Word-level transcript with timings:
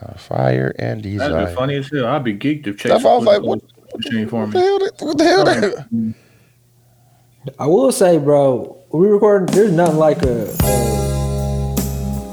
Uh, 0.00 0.14
fire 0.14 0.74
and 0.78 1.00
That'd 1.04 1.12
desire. 1.18 1.46
be 1.46 1.54
funny 1.54 1.74
as 1.76 1.90
hell. 1.90 2.06
I'd 2.06 2.24
be 2.24 2.34
geeked 2.34 2.66
if 2.66 2.78
Chase 2.78 2.92
That's 2.92 3.04
why 3.04 3.10
I 3.12 3.16
was 3.16 3.24
like, 3.24 3.42
what- 3.42 3.60
machine 3.94 4.26
for 4.26 4.46
What 4.46 4.52
the 4.52 4.60
hell? 4.60 4.78
What 5.06 5.18
the 5.18 5.24
hell? 5.24 5.44
that- 5.44 6.14
I 7.58 7.66
will 7.66 7.92
say, 7.92 8.16
bro, 8.18 8.78
when 8.88 9.02
we 9.02 9.08
recording, 9.08 9.54
there's 9.54 9.72
nothing 9.72 9.98
like 9.98 10.22
a. 10.22 10.46
a 10.48 10.54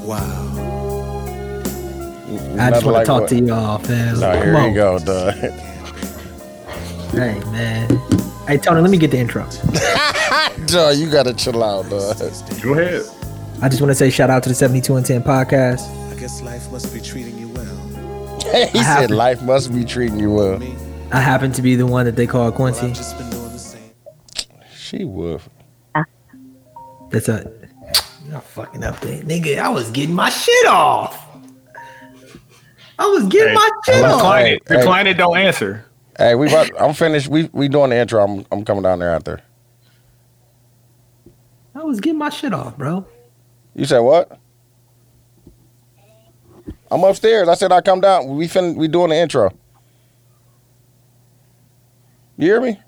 Wow. 0.06 0.36
I 2.58 2.70
just 2.70 2.84
want 2.84 2.94
like 2.94 3.04
to 3.04 3.06
talk 3.06 3.20
what- 3.22 3.28
to 3.30 3.40
y'all, 3.40 3.78
fam. 3.78 4.20
No, 4.20 4.32
Come 4.32 4.42
here 4.42 4.56
on. 4.56 4.68
you 4.70 4.74
go, 4.74 4.98
dog. 5.00 5.34
Hey, 7.12 7.40
man. 7.50 7.88
Hey, 8.46 8.56
Tony, 8.56 8.80
let 8.80 8.90
me 8.90 8.96
get 8.98 9.10
the 9.10 9.18
intro. 9.18 9.42
dog, 10.66 10.96
you 10.96 11.10
gotta 11.10 11.34
chill 11.34 11.62
out, 11.62 11.90
dog. 11.90 12.16
Go 12.62 12.72
ahead. 12.74 13.02
I 13.62 13.68
just 13.68 13.80
want 13.82 13.90
to 13.90 13.94
say 13.94 14.08
shout 14.10 14.30
out 14.30 14.42
to 14.44 14.48
the 14.48 14.54
72 14.54 14.96
and 14.96 15.04
10 15.04 15.22
podcast. 15.22 15.80
I 16.10 16.14
guess 16.18 16.40
life 16.42 16.70
must 16.70 16.92
be 16.94 17.00
treating 17.00 17.36
you 17.36 17.39
well. 17.39 17.39
he 18.72 18.78
I 18.78 18.82
said 18.82 19.08
to- 19.08 19.14
life 19.14 19.42
must 19.42 19.72
be 19.72 19.84
treating 19.84 20.18
you 20.18 20.32
well. 20.32 20.62
I 21.12 21.20
happen 21.20 21.50
to 21.52 21.62
be 21.62 21.74
the 21.76 21.86
one 21.86 22.06
that 22.06 22.16
they 22.16 22.26
call 22.26 22.50
Quincy. 22.52 22.86
I've 22.86 22.92
just 22.94 23.18
been 23.18 23.30
doing 23.30 23.50
the 23.52 23.58
same. 23.58 23.92
She 24.76 25.04
would. 25.04 25.40
That's 27.10 27.28
a. 27.28 27.50
You're 28.28 28.40
fucking 28.40 28.84
up 28.84 29.00
there. 29.00 29.20
Nigga, 29.22 29.58
I 29.58 29.68
was 29.70 29.90
getting 29.90 30.14
my 30.14 30.30
shit 30.30 30.66
off. 30.66 31.26
I 32.98 33.06
was 33.06 33.24
getting 33.24 33.48
Hey, 33.48 33.54
my 33.54 33.70
shit 33.86 34.04
off. 34.04 34.18
Decline 34.18 34.46
Hey, 34.46 34.54
it. 34.54 34.64
Decline 34.66 35.06
it. 35.08 35.14
Don't 35.14 35.36
answer. 35.36 35.84
Hey, 36.16 36.34
we 36.36 36.46
about, 36.48 36.70
I'm 36.80 36.92
finished. 36.94 37.28
We 37.28 37.48
we 37.52 37.66
doing 37.68 37.90
the 37.90 37.96
intro. 37.96 38.22
I'm 38.22 38.46
I'm 38.52 38.64
coming 38.64 38.82
down 38.84 38.98
there 39.00 39.10
after. 39.12 39.40
I 41.74 41.82
was 41.82 41.98
getting 42.00 42.18
my 42.18 42.28
shit 42.30 42.52
off, 42.52 42.76
bro. 42.76 43.06
You 43.74 43.84
said 43.86 44.00
what? 44.00 44.38
I'm 46.90 47.04
upstairs. 47.04 47.48
I 47.48 47.54
said 47.54 47.72
I 47.72 47.80
come 47.82 48.00
down. 48.00 48.28
We 48.36 48.48
fin 48.48 48.76
we 48.76 48.88
doing 48.88 49.10
the 49.10 49.16
intro. 49.16 49.52
You 52.38 52.46
hear 52.48 52.60
me? 52.62 52.80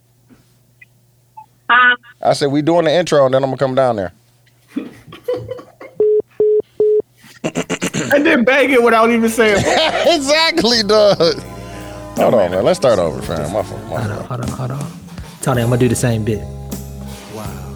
I 2.22 2.34
said 2.34 2.48
we 2.52 2.62
doing 2.62 2.86
the 2.86 2.92
intro 2.92 3.24
and 3.26 3.34
then 3.34 3.44
I'm 3.44 3.50
gonna 3.50 3.58
come 3.58 3.74
down 3.74 3.96
there. 3.96 4.12
And 8.12 8.26
then 8.26 8.44
bang 8.44 8.70
it 8.70 8.82
without 8.82 9.10
even 9.10 9.30
saying. 9.30 9.58
exactly, 10.06 10.82
dog. 10.84 11.18
Hold 12.16 12.34
on, 12.34 12.50
man. 12.52 12.64
Let's 12.64 12.78
start 12.78 12.98
over, 12.98 13.22
fam. 13.22 13.52
My 13.52 13.62
fault. 13.62 13.82
My 13.88 13.98
Hold 13.98 14.08
fault. 14.08 14.20
on, 14.20 14.24
hold 14.26 14.40
on, 14.42 14.48
hold 14.48 14.70
on. 14.72 14.92
Tony, 15.42 15.62
I'm 15.62 15.68
gonna 15.70 15.80
do 15.80 15.88
the 15.88 15.96
same 15.96 16.24
bit. 16.24 16.40
Wow. 17.30 17.74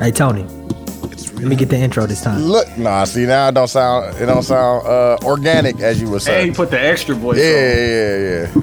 Hey, 0.00 0.12
Tony, 0.12 0.42
It's 0.42 0.57
let 1.38 1.48
me 1.48 1.56
get 1.56 1.68
the 1.68 1.76
intro 1.78 2.06
this 2.06 2.20
time. 2.20 2.40
Look, 2.42 2.76
nah. 2.78 3.04
See 3.04 3.26
now, 3.26 3.48
it 3.48 3.54
don't 3.54 3.68
sound 3.68 4.16
it 4.20 4.26
don't 4.26 4.42
sound 4.42 4.86
uh, 4.86 5.16
organic 5.24 5.80
as 5.80 6.00
you 6.00 6.08
would 6.10 6.22
Hey, 6.22 6.24
say. 6.42 6.44
he 6.46 6.50
put 6.52 6.70
the 6.70 6.80
extra 6.80 7.14
voice. 7.14 7.38
Yeah, 7.38 7.44
on. 7.44 7.52
yeah, 7.52 8.18
yeah. 8.18 8.62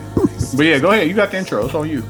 But 0.55 0.65
yeah, 0.65 0.79
go 0.79 0.91
ahead. 0.91 1.07
You 1.07 1.13
got 1.13 1.31
the 1.31 1.37
intro. 1.37 1.65
It's 1.65 1.73
on 1.75 1.89
you. 1.89 2.03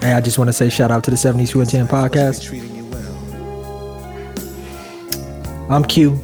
Hey, 0.00 0.12
I 0.14 0.20
just 0.20 0.38
want 0.38 0.48
to 0.48 0.52
say 0.52 0.68
shout 0.68 0.90
out 0.90 1.04
to 1.04 1.10
the 1.10 1.16
72 1.16 1.60
and 1.60 1.68
10 1.70 1.86
podcast. 1.88 2.42
treating 2.44 2.74
you 2.74 2.84
well. 2.86 3.12
I'm 5.70 5.84
Q. 5.84 6.18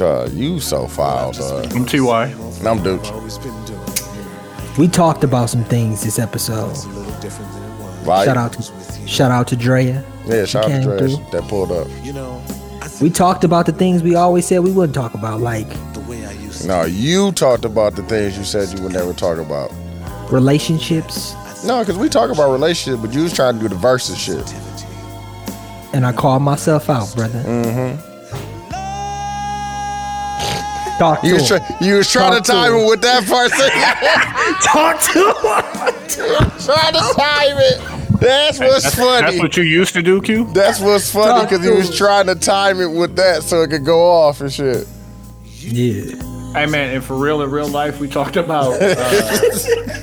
Uh, 0.00 0.28
you 0.32 0.58
so 0.58 0.86
foul, 0.88 1.32
dog. 1.32 1.66
I'm 1.74 1.84
Ty. 1.86 2.26
And 2.58 2.66
I'm 2.68 2.78
Dooch. 2.80 3.04
Always 3.12 3.38
been 3.38 3.64
doing 3.64 3.80
We 4.78 4.88
talked 4.88 5.22
about 5.22 5.50
some 5.50 5.64
things 5.64 6.02
this 6.02 6.18
episode. 6.18 6.70
a 6.72 6.88
little 6.88 7.20
different 7.20 7.52
than 7.52 7.62
it 7.62 7.78
was. 7.80 8.06
Like, 8.06 8.24
Shout 8.26 8.36
out 8.36 8.52
to 8.54 8.62
shout 9.06 9.30
out 9.30 9.46
to 9.48 9.56
Drea. 9.56 10.02
Yeah, 10.26 10.44
shout 10.46 10.64
out 10.64 10.70
Came 10.70 10.82
to 10.82 10.88
Dre 10.98 11.08
through. 11.14 11.24
that 11.30 11.48
pulled 11.48 11.70
up. 11.70 11.86
You 12.02 12.12
know, 12.14 12.42
I 13.00 13.02
We 13.02 13.10
talked 13.10 13.44
about 13.44 13.66
the 13.66 13.72
things 13.72 14.02
we 14.02 14.14
always 14.14 14.46
said 14.46 14.60
we 14.62 14.72
wouldn't 14.72 14.94
talk 14.94 15.14
about, 15.14 15.40
like 15.40 15.68
the 15.94 16.00
way 16.00 16.24
I 16.26 16.32
used 16.32 16.62
to. 16.62 16.68
No, 16.68 16.82
you 16.84 17.32
talked 17.32 17.64
about 17.64 17.96
the 17.96 18.02
things 18.04 18.36
you 18.38 18.44
said 18.44 18.76
you 18.76 18.82
would 18.84 18.92
never 18.92 19.12
talk 19.12 19.38
about. 19.38 19.72
relationships, 20.30 21.34
No, 21.64 21.80
because 21.80 21.96
we 21.98 22.08
talk 22.08 22.30
about 22.30 22.50
relationships, 22.52 23.02
but 23.04 23.14
you 23.14 23.22
was 23.24 23.32
trying 23.32 23.54
to 23.56 23.60
do 23.60 23.68
the 23.68 23.74
versus 23.74 24.18
shit. 24.18 24.52
and 25.92 26.04
I 26.06 26.12
called 26.12 26.42
myself 26.42 26.88
out, 26.90 27.14
brother. 27.14 27.40
Mm-hmm. 27.42 28.10
Talk 30.98 31.22
to 31.22 31.26
You 31.26 31.34
was, 31.34 31.50
him. 31.50 31.58
try, 31.58 31.76
you 31.80 31.94
was 31.96 32.10
trying 32.10 32.32
Talk 32.32 32.44
to 32.44 32.52
to 32.52 32.52
time 32.52 32.72
him. 32.72 32.80
it 32.80 32.88
with 32.88 33.00
that 33.02 33.24
person. 33.26 33.68
Talk 34.62 35.00
to 35.10 35.18
him. 35.18 36.50
trying 36.64 36.92
to 36.94 37.00
time 37.18 37.58
it. 37.58 37.80
That's 38.20 38.58
what's 38.58 38.84
That's, 38.84 38.94
funny. 38.94 39.26
that's 39.26 39.38
what 39.38 39.56
you 39.56 39.62
used 39.64 39.92
to 39.94 40.02
do, 40.02 40.20
Q. 40.20 40.44
That's 40.52 40.80
what's 40.80 41.10
funny 41.10 41.44
because 41.44 41.64
to 41.64 41.70
he 41.72 41.76
was 41.76 41.96
trying 41.96 42.26
to 42.26 42.34
time 42.34 42.80
it 42.80 42.90
with 42.90 43.16
that 43.16 43.42
so 43.42 43.62
it 43.62 43.70
could 43.70 43.84
go 43.84 44.00
off 44.00 44.40
and 44.40 44.52
shit. 44.52 44.86
Yeah. 45.44 46.16
Hey 46.54 46.66
man, 46.66 46.94
and 46.94 47.02
for 47.02 47.16
real 47.16 47.42
in 47.42 47.50
real 47.50 47.66
life, 47.66 47.98
we 47.98 48.06
talked 48.08 48.36
about 48.36 48.80
uh, 48.80 49.58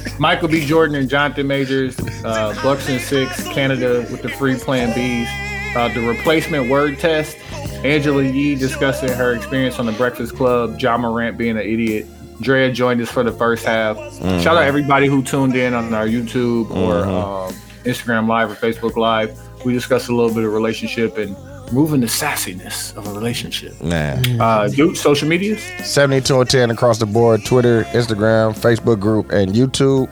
Michael 0.20 0.50
B. 0.50 0.66
Jordan 0.66 0.98
and 0.98 1.10
Jonathan 1.10 1.48
Majors, 1.48 1.98
uh, 2.26 2.54
Bucks 2.62 2.90
and 2.90 3.00
Six, 3.00 3.48
Canada 3.50 4.06
with 4.12 4.22
the 4.22 4.28
free 4.28 4.58
Plan 4.58 4.92
Bs, 4.92 5.76
uh, 5.78 5.88
the 5.94 6.06
replacement 6.06 6.70
word 6.70 7.00
test, 7.00 7.38
Angela 7.86 8.24
Yee 8.24 8.56
discussing 8.56 9.10
her 9.14 9.34
experience 9.34 9.80
on 9.80 9.86
the 9.86 9.94
Breakfast 9.94 10.36
Club, 10.36 10.78
Ja 10.78 10.98
Morant 10.98 11.38
being 11.38 11.52
an 11.58 11.64
idiot. 11.66 12.06
Drea 12.42 12.70
joined 12.72 13.00
us 13.00 13.10
for 13.10 13.24
the 13.24 13.32
first 13.32 13.64
half. 13.64 13.96
Shout 14.42 14.58
out 14.58 14.64
everybody 14.64 15.08
who 15.08 15.22
tuned 15.24 15.56
in 15.56 15.74
on 15.74 15.94
our 15.94 16.08
YouTube 16.08 16.70
or 16.72 17.06
um, 17.06 17.56
Instagram 17.84 18.28
Live 18.28 18.52
or 18.52 18.56
Facebook 18.56 18.96
Live. 18.96 19.38
We 19.66 19.74
discussed 19.74 20.09
a 20.09 20.16
little 20.16 20.34
bit 20.34 20.44
of 20.44 20.53
relationship 20.53 21.18
and 21.18 21.36
moving 21.72 22.02
the 22.02 22.08
sassiness 22.08 22.96
of 22.97 23.08
a 23.08 23.14
relationship. 23.14 23.80
Man. 23.81 24.40
Uh, 24.42 24.68
dude, 24.68 24.97
social 24.97 25.28
medias. 25.28 25.62
72 25.84 26.40
and 26.41 26.50
10 26.50 26.72
across 26.72 26.97
the 26.97 27.06
board 27.06 27.46
Twitter, 27.46 27.84
Instagram, 27.86 28.58
Facebook 28.58 29.00
group, 29.00 29.31
and 29.31 29.53
YouTube. 29.53 30.09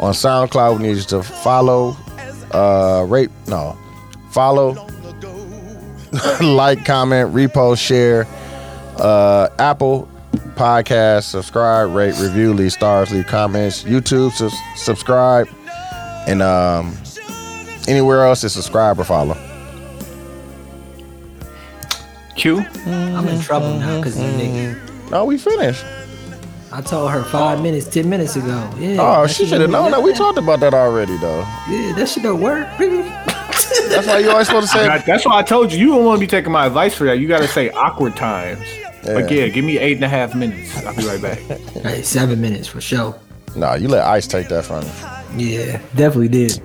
On 0.00 0.12
SoundCloud, 0.12 0.78
we 0.78 0.88
need 0.88 0.96
you 0.96 1.02
to 1.02 1.22
follow, 1.22 1.96
uh, 2.52 3.04
rate, 3.08 3.30
no, 3.46 3.78
follow, 4.30 4.70
like, 6.40 6.84
comment, 6.84 7.32
repost, 7.32 7.78
share. 7.78 8.26
Uh, 8.96 9.48
Apple 9.58 10.08
Podcast, 10.56 11.24
subscribe, 11.24 11.90
rate, 11.94 12.14
review, 12.20 12.52
leave 12.52 12.72
stars, 12.72 13.10
leave 13.12 13.26
comments. 13.26 13.82
YouTube, 13.84 14.32
sus- 14.32 14.54
subscribe. 14.76 15.48
And 16.26 16.42
um, 16.42 16.96
anywhere 17.88 18.24
else 18.24 18.44
is 18.44 18.52
subscribe 18.52 18.98
or 18.98 19.04
follow. 19.04 19.36
Q. 22.36 22.58
I'm 22.86 23.28
in 23.28 23.40
trouble 23.40 23.78
now 23.78 23.98
because 23.98 24.18
you 24.18 24.26
nigga. 24.26 25.10
No, 25.10 25.24
we 25.24 25.38
finished. 25.38 25.84
I 26.72 26.80
told 26.80 27.12
her 27.12 27.22
five 27.22 27.62
minutes, 27.62 27.86
ten 27.86 28.08
minutes 28.10 28.34
ago. 28.34 28.68
Yeah. 28.78 28.96
Oh, 29.00 29.22
that 29.22 29.30
she 29.30 29.44
should 29.46 29.60
have 29.60 29.70
don't 29.70 29.70
known 29.70 29.90
that. 29.92 30.02
We 30.02 30.12
talked 30.12 30.38
about 30.38 30.58
that 30.60 30.74
already, 30.74 31.16
though. 31.18 31.40
Yeah, 31.70 31.92
that 31.94 32.08
shit 32.08 32.24
don't 32.24 32.40
work. 32.40 32.66
That's 32.78 34.06
why 34.08 34.18
you 34.18 34.30
always 34.30 34.48
supposed 34.48 34.72
to 34.72 34.78
say 34.78 34.84
That- 34.86 35.06
That's 35.06 35.24
why 35.24 35.38
I 35.38 35.42
told 35.42 35.72
you. 35.72 35.78
You 35.78 35.86
don't 35.94 36.04
want 36.04 36.16
to 36.18 36.20
be 36.20 36.26
taking 36.26 36.50
my 36.50 36.66
advice 36.66 36.92
for 36.94 37.04
that. 37.04 37.18
You 37.20 37.28
got 37.28 37.42
to 37.42 37.48
say 37.48 37.70
awkward 37.70 38.16
times. 38.16 38.58
Like, 39.04 39.30
Yeah. 39.30 39.42
yeah, 39.44 39.48
give 39.48 39.64
me 39.64 39.78
eight 39.78 39.94
and 39.96 40.04
a 40.04 40.08
half 40.08 40.34
minutes. 40.34 40.76
I'll 40.84 40.96
be 40.96 41.06
right 41.06 41.22
back. 41.22 41.38
hey, 41.38 42.02
seven 42.02 42.40
minutes 42.40 42.66
for 42.66 42.80
sure. 42.80 43.14
Nah, 43.54 43.74
you 43.74 43.86
let 43.86 44.02
Ice 44.04 44.26
take 44.26 44.48
that 44.48 44.64
from 44.64 44.82
you. 45.36 45.46
Yeah, 45.58 45.78
definitely 45.94 46.28
did. 46.28 46.60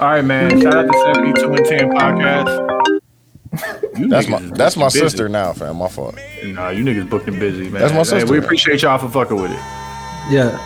All 0.00 0.08
right, 0.08 0.24
man. 0.24 0.60
Shout 0.60 0.74
out 0.74 0.90
to 0.90 0.98
72 1.14 1.52
and 1.52 1.66
10 1.66 1.90
podcast. 1.90 2.88
You 3.98 4.08
That's 4.08 4.28
my 4.28 4.38
that's 4.40 4.76
my 4.76 4.86
busy. 4.86 5.00
sister 5.00 5.28
now, 5.28 5.52
fam. 5.52 5.76
My 5.76 5.88
fault. 5.88 6.14
Nah, 6.44 6.70
you 6.70 6.84
niggas 6.84 7.10
booked 7.10 7.26
and 7.28 7.38
busy, 7.38 7.64
man. 7.68 7.80
That's 7.82 7.92
my 7.92 7.98
Hey, 7.98 8.04
sister. 8.20 8.26
we 8.32 8.38
appreciate 8.38 8.80
y'all 8.82 8.96
for 8.98 9.08
fucking 9.08 9.36
with 9.40 9.50
it. 9.50 9.58
Yeah. 10.30 10.56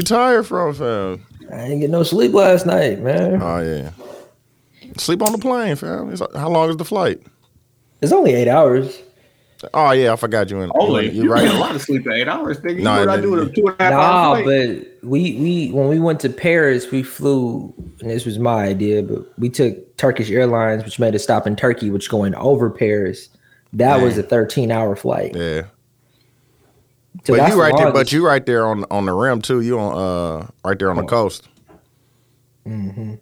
You 0.00 0.04
tired 0.04 0.46
from, 0.46 0.74
fam? 0.74 1.26
I 1.52 1.62
ain't 1.64 1.80
get 1.80 1.90
no 1.90 2.02
sleep 2.02 2.32
last 2.32 2.64
night, 2.66 3.00
man. 3.00 3.40
Oh 3.42 3.60
yeah. 3.60 3.90
Sleep 4.96 5.22
on 5.22 5.32
the 5.32 5.38
plane, 5.38 5.76
fam. 5.76 6.12
It's- 6.12 6.28
how 6.38 6.48
long 6.48 6.70
is 6.70 6.76
the 6.76 6.84
flight? 6.84 7.20
It's 8.00 8.12
only 8.12 8.34
eight 8.34 8.48
hours. 8.48 9.02
Oh 9.74 9.90
yeah, 9.90 10.14
I 10.14 10.16
forgot 10.16 10.50
you 10.50 10.62
in. 10.62 10.72
Only 10.74 11.10
you 11.10 11.24
you 11.24 11.30
right. 11.32 11.42
get 11.44 11.54
a 11.54 11.58
lot 11.58 11.74
of 11.74 11.82
sleep 11.82 12.06
in 12.06 12.12
eight 12.12 12.28
hours, 12.28 12.58
nigga. 12.60 12.76
You 12.76 12.82
know 12.82 12.98
what 12.98 13.08
I 13.10 13.20
do 13.20 13.30
with 13.32 13.48
a 13.48 13.52
two 13.52 13.66
and 13.68 13.76
a 13.78 13.82
half 13.84 13.92
Nah, 13.92 13.98
hour 14.00 14.42
flight? 14.42 14.86
but 15.02 15.08
we 15.08 15.34
we 15.36 15.70
when 15.72 15.88
we 15.88 16.00
went 16.00 16.18
to 16.20 16.30
Paris, 16.30 16.90
we 16.90 17.02
flew, 17.02 17.74
and 18.00 18.08
this 18.08 18.24
was 18.24 18.38
my 18.38 18.64
idea, 18.64 19.02
but 19.02 19.38
we 19.38 19.50
took 19.50 19.98
Turkish 19.98 20.30
Airlines, 20.30 20.82
which 20.84 20.98
made 20.98 21.14
a 21.14 21.18
stop 21.18 21.46
in 21.46 21.56
Turkey, 21.56 21.90
which 21.90 22.08
going 22.08 22.34
over 22.36 22.70
Paris. 22.70 23.28
That 23.74 24.00
was 24.00 24.16
a 24.18 24.22
13 24.22 24.70
hour 24.72 24.96
flight. 24.96 25.36
Yeah. 25.36 25.62
So 27.24 27.36
but 27.36 27.48
you 27.48 27.54
the 27.54 27.60
right 27.60 27.76
there. 27.76 27.92
But 27.92 28.12
you 28.12 28.26
right 28.26 28.44
there 28.46 28.66
on 28.66 28.84
on 28.90 29.06
the 29.06 29.12
rim 29.12 29.42
too. 29.42 29.60
You 29.60 29.78
on 29.78 29.96
uh 30.44 30.46
right 30.64 30.78
there 30.78 30.90
on 30.90 30.96
the 30.96 31.04
coast. 31.04 31.48
Mm-hmm. 32.66 33.14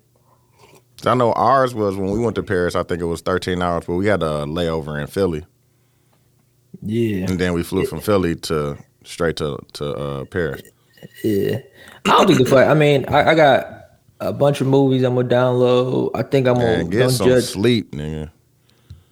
I 1.07 1.15
know 1.15 1.33
ours 1.33 1.75
was 1.75 1.97
when 1.97 2.11
we 2.11 2.19
went 2.19 2.35
to 2.37 2.43
Paris. 2.43 2.75
I 2.75 2.83
think 2.83 3.01
it 3.01 3.05
was 3.07 3.21
13 3.21 3.63
hours, 3.63 3.85
but 3.87 3.95
we 3.95 4.07
had 4.07 4.23
a 4.23 4.45
layover 4.47 5.01
in 5.01 5.07
Philly, 5.07 5.45
yeah, 6.83 7.27
and 7.27 7.39
then 7.39 7.53
we 7.55 7.63
flew 7.63 7.87
from 7.87 8.01
Philly 8.01 8.35
to 8.37 8.77
straight 9.05 9.37
to 9.37 9.59
to 9.75 9.95
uh, 9.95 10.25
Paris. 10.27 10.63
yeah. 11.23 11.59
I 12.05 12.11
don't 12.11 12.27
think 12.27 12.39
the 12.41 12.45
flight. 12.47 12.67
I 12.67 12.75
mean, 12.75 13.05
I, 13.09 13.31
I 13.31 13.35
got 13.37 13.85
a 14.21 14.33
bunch 14.33 14.61
of 14.61 14.67
movies 14.67 15.03
I'm 15.05 15.15
gonna 15.15 15.29
download. 15.29 16.11
I 16.15 16.23
think 16.23 16.47
I'm 16.49 16.55
gonna 16.57 16.85
get 16.85 17.11
some 17.11 17.29
judge. 17.29 17.45
sleep, 17.45 17.93
nigga. 17.93 18.31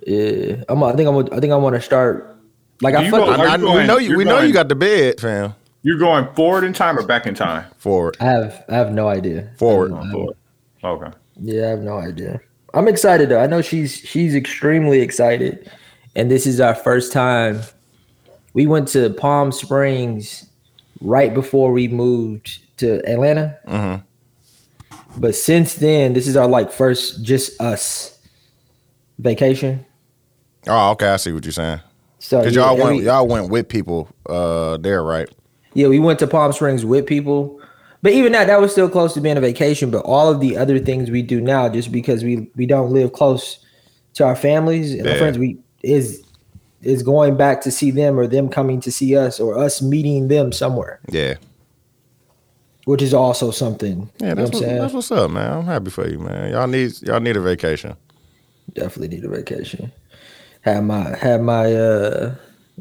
Yeah, 0.06 0.64
I'm. 0.69 0.82
I 0.82 0.93
think 0.94 1.08
I'm. 1.08 1.14
gonna- 1.14 1.37
I 1.37 1.40
think 1.40 1.52
I 1.52 1.56
want 1.56 1.76
to 1.76 1.81
start. 1.82 2.36
Like 2.81 2.94
I 2.94 3.02
You 3.05 3.11
fuck. 3.11 3.20
go- 3.20 3.31
I, 3.43 3.55
I- 3.55 3.56
you 3.56 3.73
we 3.73 3.87
know 3.87 3.96
you. 3.99 4.08
you're 4.11 4.19
We 4.19 4.25
know 4.25 4.40
you 4.40 4.52
got 4.52 4.69
the 4.69 4.75
bed, 4.75 5.20
fam. 5.20 5.55
You're 5.82 5.99
going 5.99 6.32
forward 6.34 6.64
in 6.64 6.73
time 6.73 6.99
or 6.99 7.06
back 7.06 7.26
in 7.26 7.34
time? 7.34 7.64
Forward, 7.78 8.17
I 8.20 8.25
have. 8.25 8.64
I 8.69 8.75
have 8.75 8.93
no 8.93 9.08
idea. 9.08 9.50
forward. 9.56 9.93
I 9.93 10.11
Forward. 10.11 10.37
Okay. 10.82 11.11
Yeah, 11.40 11.67
I 11.67 11.70
have 11.70 11.81
no 11.81 11.96
idea. 11.99 12.40
I'm 12.75 12.88
excited 12.88 13.28
though. 13.28 13.40
I 13.40 13.46
know 13.46 13.62
she's 13.62 13.94
she's 13.94 14.34
extremely 14.34 15.00
excited, 15.00 15.70
and 16.17 16.31
this 16.31 16.46
is 16.46 16.61
our 16.61 16.75
first 16.75 17.12
time. 17.12 17.61
We 18.52 18.67
went 18.67 18.88
to 18.88 19.11
Palm 19.11 19.52
Springs 19.52 20.46
right 21.00 21.32
before 21.32 21.72
we 21.72 21.88
moved 21.88 22.58
to 22.79 22.96
Atlanta. 23.08 23.56
Mhm. 23.69 24.02
But 25.19 25.34
since 25.34 25.75
then, 25.75 26.12
this 26.14 26.26
is 26.26 26.37
our 26.37 26.49
like 26.49 26.70
first 26.72 27.22
just 27.22 27.58
us 27.61 28.19
vacation. 29.19 29.84
Oh, 30.67 30.90
okay. 30.90 31.08
I 31.08 31.17
see 31.17 31.32
what 31.32 31.44
you're 31.44 31.52
saying. 31.52 31.81
So 32.26 32.43
Cause 32.43 32.56
y'all 32.56 32.76
went 32.76 32.88
every- 32.96 33.05
y'all 33.05 33.26
went 33.28 33.50
with 33.50 33.69
people 33.69 34.08
uh 34.28 34.78
there, 34.78 35.05
right? 35.05 35.28
Yeah, 35.75 35.87
we 35.87 36.00
went 36.00 36.19
to 36.19 36.26
Palm 36.26 36.52
Springs 36.52 36.84
with 36.84 37.06
people. 37.06 37.61
But 38.02 38.12
even 38.14 38.32
that, 38.32 38.46
that 38.49 38.61
was 38.61 38.73
still 38.73 38.88
close 38.88 39.14
to 39.14 39.20
being 39.20 39.37
a 39.37 39.40
vacation. 39.40 39.90
But 39.93 39.99
all 40.05 40.28
of 40.28 40.40
the 40.40 40.56
other 40.56 40.78
things 40.81 41.08
we 41.11 41.23
do 41.23 41.40
now, 41.40 41.69
just 41.69 41.93
because 41.93 42.25
we 42.25 42.50
we 42.56 42.67
don't 42.67 42.90
live 42.93 43.12
close 43.12 43.58
to 44.14 44.25
our 44.25 44.34
families 44.34 44.93
and 44.93 45.06
our 45.06 45.14
friends, 45.17 45.38
we 45.38 45.58
is 45.84 46.25
is 46.82 47.05
going 47.05 47.37
back 47.37 47.61
to 47.62 47.70
see 47.70 47.93
them 47.93 48.19
or 48.19 48.26
them 48.26 48.49
coming 48.49 48.81
to 48.81 48.90
see 48.90 49.17
us 49.17 49.38
or 49.38 49.56
us 49.58 49.81
meeting 49.81 50.26
them 50.29 50.50
somewhere, 50.52 50.99
Yeah. 51.08 51.34
which 52.87 53.02
is 53.02 53.14
also 53.14 53.50
something. 53.50 54.08
Yeah, 54.20 54.29
you 54.31 54.34
know 54.34 54.43
that's, 54.43 54.50
what 54.50 54.56
I'm 54.56 54.61
what, 54.61 54.69
saying? 54.69 54.79
that's 54.82 54.94
what's 54.94 55.11
up, 55.12 55.31
man. 55.31 55.52
I'm 55.52 55.64
happy 55.64 55.90
for 55.90 56.08
you, 56.08 56.19
man. 56.19 56.50
Y'all 56.52 56.67
need 56.67 57.00
y'all 57.02 57.20
need 57.20 57.37
a 57.37 57.40
vacation. 57.40 57.94
Definitely 58.75 59.17
need 59.17 59.25
a 59.25 59.29
vacation. 59.29 59.93
Had 60.67 60.85
my 60.85 61.17
had 61.17 61.43
my 61.43 61.73
uh 61.73 62.35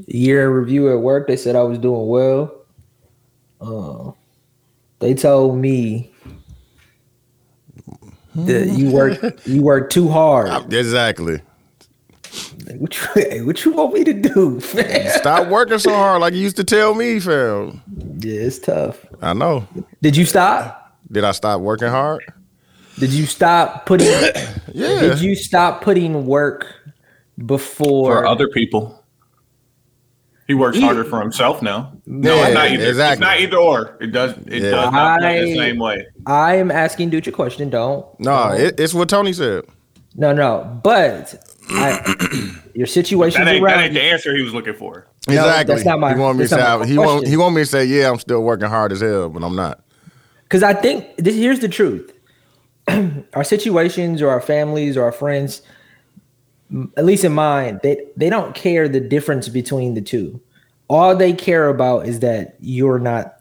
year 0.08 0.50
review 0.50 0.92
at 0.92 1.02
work. 1.02 1.28
They 1.28 1.38
said 1.38 1.56
I 1.56 1.62
was 1.62 1.78
doing 1.78 2.08
well. 2.08 2.52
Uh, 3.62 4.12
they 4.98 5.14
told 5.14 5.60
me 5.60 6.12
that 8.34 8.70
you 8.70 8.90
work 8.90 9.20
you 9.46 9.62
work 9.62 9.92
too 9.92 10.10
hard. 10.10 10.74
Exactly. 10.74 11.42
What 12.80 12.98
you, 13.00 13.08
hey, 13.14 13.42
what 13.44 13.64
you 13.64 13.74
want 13.74 13.94
me 13.94 14.04
to 14.04 14.14
do, 14.14 14.60
man? 14.74 15.12
Stop 15.12 15.48
working 15.50 15.78
so 15.78 15.94
hard 15.94 16.22
like 16.22 16.34
you 16.34 16.40
used 16.40 16.58
to 16.58 16.64
tell 16.64 16.96
me, 16.96 17.20
fam. 17.20 17.84
Yeah, 18.18 18.42
it's 18.42 18.58
tough. 18.58 19.06
I 19.22 19.34
know. 19.34 19.68
Did 20.02 20.18
you 20.18 20.26
stop? 20.26 20.98
Did 21.12 21.24
I 21.24 21.34
stop 21.34 21.62
working 21.62 21.90
hard? 21.90 22.24
Did 22.98 23.12
you 23.12 23.28
stop 23.28 23.86
putting? 23.86 24.08
Yeah. 24.74 25.00
Did 25.00 25.22
you 25.22 25.36
stop 25.36 25.82
putting 25.84 26.26
work 26.26 26.75
before? 27.44 28.20
For 28.22 28.26
other 28.28 28.48
people. 28.48 29.02
He 30.48 30.54
works 30.54 30.78
He- 30.78 30.84
harder 30.84 31.04
for 31.04 31.20
himself 31.22 31.62
now. 31.64 31.92
No, 32.06 32.36
Yeah, 32.36 32.46
it's 32.46 32.54
not 32.54 32.72
either. 32.72 32.86
exactly. 32.86 33.14
It's 33.14 33.20
not 33.32 33.40
either 33.40 33.58
or. 33.58 33.98
It 34.00 34.12
does. 34.12 34.32
It 34.46 34.62
Yeah. 34.62 34.70
does 34.72 34.92
not 34.92 35.24
I- 35.24 35.42
the 35.42 35.56
same 35.56 35.80
way. 35.80 36.06
I 36.28 36.56
am 36.58 36.70
asking 36.70 37.10
Dude 37.10 37.28
a 37.28 37.32
question. 37.32 37.70
Don't. 37.72 38.06
No, 38.20 38.50
don't. 38.50 38.60
it, 38.62 38.80
it's 38.80 38.94
what 38.94 39.10
Tony 39.10 39.34
said. 39.34 39.64
No, 40.16 40.32
no, 40.34 40.80
but 40.84 41.36
I, 41.72 42.52
your 42.76 42.86
situation 42.88 43.44
That 43.44 43.52
ain't, 43.56 43.66
that 43.66 43.84
ain't 43.86 43.94
the 43.96 44.02
answer 44.04 44.34
he 44.36 44.44
was 44.44 44.54
looking 44.54 44.76
for. 44.76 45.08
No, 45.28 45.34
exactly. 45.34 45.74
that's 45.76 45.86
not 45.86 46.00
my- 46.00 46.14
he 46.14 46.20
want 46.20 46.38
me 46.38 46.44
to 46.44 46.48
say 46.48 46.58
not 46.58 46.86
he 46.86 46.98
want 46.98 47.10
question. 47.10 47.30
he 47.32 47.38
want 47.38 47.56
me 47.56 47.62
to 47.64 47.66
say 47.66 47.84
yeah, 47.86 48.10
I'm 48.12 48.20
still 48.20 48.42
working 48.44 48.68
hard 48.70 48.92
as 48.92 49.02
hell, 49.02 49.30
but 49.30 49.44
I'm 49.44 49.56
not. 49.56 49.82
because 50.44 50.62
I 50.62 50.74
think 50.74 51.06
this, 51.18 51.36
here's 51.36 51.60
the 51.60 51.68
truth: 51.68 52.14
our 53.34 53.44
situations, 53.44 54.22
or 54.22 54.30
our 54.30 54.40
families, 54.42 54.96
or 54.96 55.04
our 55.04 55.12
friends, 55.12 55.64
m- 55.64 55.74
at 56.97 57.06
least 57.06 57.23
in 57.23 57.33
mine, 57.33 57.79
they 57.83 58.06
they 58.17 58.29
don't 58.29 58.56
care 58.56 58.88
the 58.88 59.00
difference 59.00 59.47
between 59.50 59.94
the 59.94 60.01
two. 60.01 60.41
All 60.88 61.15
they 61.15 61.33
care 61.33 61.69
about 61.69 62.07
is 62.07 62.19
that 62.19 62.56
you're 62.59 63.00
not 63.00 63.39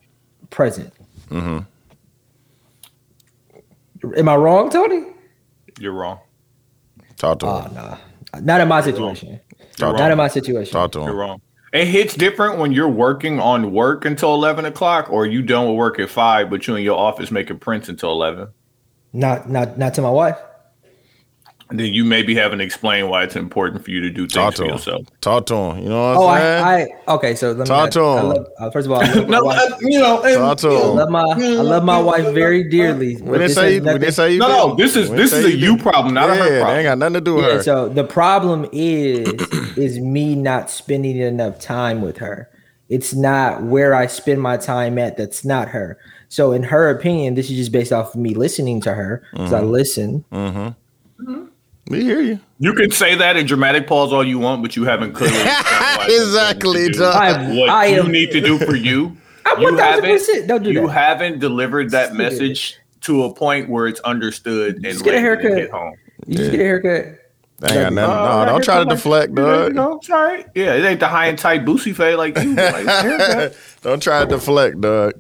present. 0.51 0.93
Mm-hmm. 1.31 1.61
Am 4.17 4.29
I 4.29 4.37
wrong, 4.37 4.71
Tony? 4.71 5.07
You're 5.79 5.93
wrong. 5.93 6.21
Talk 7.17 7.41
to 7.41 7.47
Oh 7.47 7.61
him. 7.63 7.75
no, 7.75 7.99
not 8.41 8.61
in 8.61 8.69
my 8.69 8.81
situation. 8.81 9.41
Talk 9.77 9.97
Not 9.97 10.07
to 10.07 10.13
in 10.13 10.19
my 10.19 10.29
situation. 10.29 10.73
Talk 10.73 10.93
to 10.93 11.01
him. 11.01 11.07
You're 11.07 11.17
wrong. 11.17 11.41
It 11.73 11.89
hits 11.89 12.15
different 12.15 12.59
when 12.59 12.71
you're 12.71 12.89
working 12.89 13.41
on 13.41 13.73
work 13.73 14.05
until 14.05 14.35
eleven 14.35 14.65
o'clock, 14.65 15.11
or 15.11 15.27
you 15.27 15.43
done 15.43 15.67
with 15.67 15.77
work 15.77 15.99
at 15.99 16.09
five, 16.09 16.49
but 16.49 16.67
you 16.67 16.77
in 16.77 16.85
your 16.85 16.97
office 16.99 17.31
making 17.33 17.59
prints 17.59 17.89
until 17.89 18.13
eleven. 18.13 18.49
Not 19.13 19.51
not 19.51 19.77
not 19.77 19.95
to 19.95 20.03
my 20.03 20.11
wife. 20.11 20.37
Then 21.77 21.93
you 21.93 22.05
maybe 22.05 22.35
haven't 22.35 22.61
explained 22.61 23.09
why 23.11 23.25
it's 23.25 23.37
important 23.37 23.85
for 23.85 23.91
you 23.91 24.01
to 24.03 24.11
do 24.11 24.27
Talk 24.27 24.55
things 24.55 24.55
to 24.55 24.63
for 24.63 24.65
him. 24.65 24.71
yourself. 24.75 25.03
Talk 25.21 25.47
to 25.47 25.55
him. 25.55 25.79
You 25.83 25.89
know 25.89 26.09
what 26.13 26.17
Oh, 26.19 26.27
I'm 26.29 26.41
saying? 26.41 26.89
I, 27.07 27.11
I 27.11 27.15
okay. 27.17 27.35
So 27.35 27.49
let 27.49 27.59
me 27.59 27.65
Talk 27.65 27.91
to 27.91 28.01
I 28.05 28.21
him. 28.21 28.29
love- 28.29 28.47
uh, 28.61 28.71
first 28.71 28.87
of 28.87 28.93
all, 28.93 29.03
I 29.03 29.13
love 29.13 29.29
my 29.29 29.37
No, 29.39 29.45
wife. 29.45 29.73
you 29.81 29.99
know, 30.01 30.23
and- 30.23 30.35
Talk 30.37 30.59
to 30.59 30.69
I 30.69 30.85
love 30.85 31.09
my 31.11 31.21
I 31.23 31.63
love 31.63 31.85
my 31.85 31.99
wife 32.01 32.33
very 32.35 32.69
dearly. 32.69 33.17
We 33.17 33.23
but 33.23 33.39
didn't 33.39 33.51
say 33.51 33.75
has 33.75 33.85
you, 33.87 33.93
we 33.93 33.99
didn't 33.99 34.13
say 34.15 34.33
you. 34.35 34.39
No, 34.39 34.49
no, 34.69 34.75
this 34.77 34.97
is 34.97 35.11
We 35.11 35.17
this 35.17 35.33
is 35.33 35.45
a 35.45 35.51
you 35.51 35.73
didn't. 35.77 35.83
problem, 35.83 36.15
not 36.15 36.31
a 36.31 36.35
yeah, 36.35 36.45
her 36.45 36.65
They 36.67 36.77
ain't 36.79 36.85
got 36.85 36.99
nothing 36.99 37.15
to 37.15 37.21
do 37.21 37.35
with 37.37 37.45
Yeah, 37.47 37.53
her. 37.55 37.63
so 37.63 37.89
the 37.89 38.05
problem 38.05 38.69
is 38.73 39.29
is 39.77 39.99
me 39.99 40.35
not 40.37 40.71
spending 40.71 41.17
enough 41.17 41.59
time 41.59 42.03
with 42.03 42.19
her. 42.19 42.49
It's 42.89 43.15
not 43.15 43.63
where 43.65 43.95
I 43.95 44.07
spend 44.07 44.41
my 44.43 44.57
time 44.59 44.99
at 44.99 45.17
that's 45.17 45.45
not 45.45 45.69
her. 45.69 45.99
So 46.29 46.53
in 46.53 46.63
her 46.65 46.91
opinion, 46.91 47.35
this 47.35 47.49
is 47.51 47.57
just 47.57 47.73
based 47.73 47.93
off 47.93 48.15
of 48.15 48.21
me 48.21 48.35
listening 48.35 48.81
to 48.83 48.93
her 48.95 49.23
because 49.33 49.53
I 49.53 49.61
Mm-hmm. 49.61 50.69
Listen. 51.89 51.99
We 51.99 52.05
hear 52.05 52.21
you. 52.21 52.41
You 52.59 52.73
can 52.75 52.91
say 52.91 53.15
that 53.17 53.37
in 53.37 53.47
dramatic 53.47 53.87
pause 53.87 54.13
all 54.13 54.25
you 54.25 54.39
want, 54.39 54.63
but 54.63 54.77
you 54.77 54.85
haven't 54.85 55.13
clearly 55.13 55.37
explained 55.41 55.65
why 55.99 56.07
it's 56.09 56.15
Exactly, 56.23 56.87
important 56.87 56.95
to 56.95 57.01
do. 57.01 57.05
I, 57.05 57.59
What 57.59 57.69
I 57.71 57.87
you 57.87 58.01
am 58.03 58.13
need 58.13 58.31
to 58.33 58.41
do 58.41 58.59
for 58.59 58.75
you, 58.77 59.17
I 59.47 59.57
you 59.61 59.69
1000% 59.69 59.79
haven't 59.79 60.47
don't 60.47 60.63
do 60.63 60.73
you 60.73 60.87
that. 60.87 60.93
haven't 60.93 61.39
delivered 61.41 61.91
that 61.91 62.09
Just 62.09 62.17
message 62.19 62.79
to 63.03 63.25
a 63.25 63.35
point 63.35 63.69
where 63.69 63.87
it's 63.87 64.01
understood 64.01 64.77
and 64.77 64.85
Just 64.85 65.05
get 65.05 65.15
a 65.15 65.17
ready 65.29 65.43
to 65.43 65.49
haircut. 65.49 65.59
hit 65.59 65.71
home. 65.71 65.95
You 66.27 66.37
just 66.39 66.51
get 66.53 66.61
a 66.61 66.65
haircut. 66.65 67.19
They 67.61 67.69
ain't 67.69 67.81
got 67.81 67.93
nothing. 67.93 68.17
Oh, 68.17 68.45
no, 68.45 68.47
don't 68.47 68.65
try 68.65 68.79
to 68.83 68.85
deflect, 68.87 69.35
There 69.35 69.69
you 69.69 69.73
dog. 69.75 69.75
go. 69.75 70.01
It's. 70.03 70.47
Yeah, 70.55 70.75
it 70.75 70.85
ain't 70.85 71.01
the 71.01 71.07
high 71.09 71.27
and 71.27 71.39
tight 71.39 71.65
boosie 71.65 71.95
fade 71.95 72.17
like 72.17 72.37
you. 72.39 72.55
Like, 72.55 73.55
don't 73.83 74.03
try 74.03 74.21
to 74.21 74.27
deflect, 74.27 74.81
dog. 74.81 75.13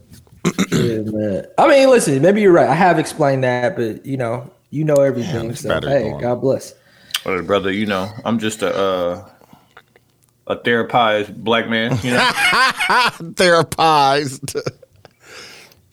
Yeah, 0.73 1.01
man. 1.05 1.47
I 1.59 1.69
mean, 1.69 1.89
listen, 1.91 2.21
maybe 2.23 2.41
you're 2.41 2.53
right. 2.53 2.69
I 2.69 2.75
have 2.75 2.99
explained 2.99 3.45
that, 3.45 3.77
but 3.77 4.05
you 4.05 4.17
know, 4.17 4.51
you 4.75 4.85
know 4.85 4.97
everything. 4.97 5.51
it's 5.51 5.61
so 5.61 5.81
hey, 5.81 6.11
going. 6.11 6.21
God 6.21 6.41
bless. 6.41 6.75
Well, 7.25 7.43
brother, 7.43 7.71
you 7.71 7.87
know, 7.87 8.11
I'm 8.25 8.39
just 8.39 8.63
a 8.63 8.77
uh, 8.77 9.31
a 10.47 10.57
therapized 10.57 11.37
black 11.37 11.69
man. 11.69 11.93
You 12.03 12.11
know, 12.13 12.19
Therapized. 13.35 14.61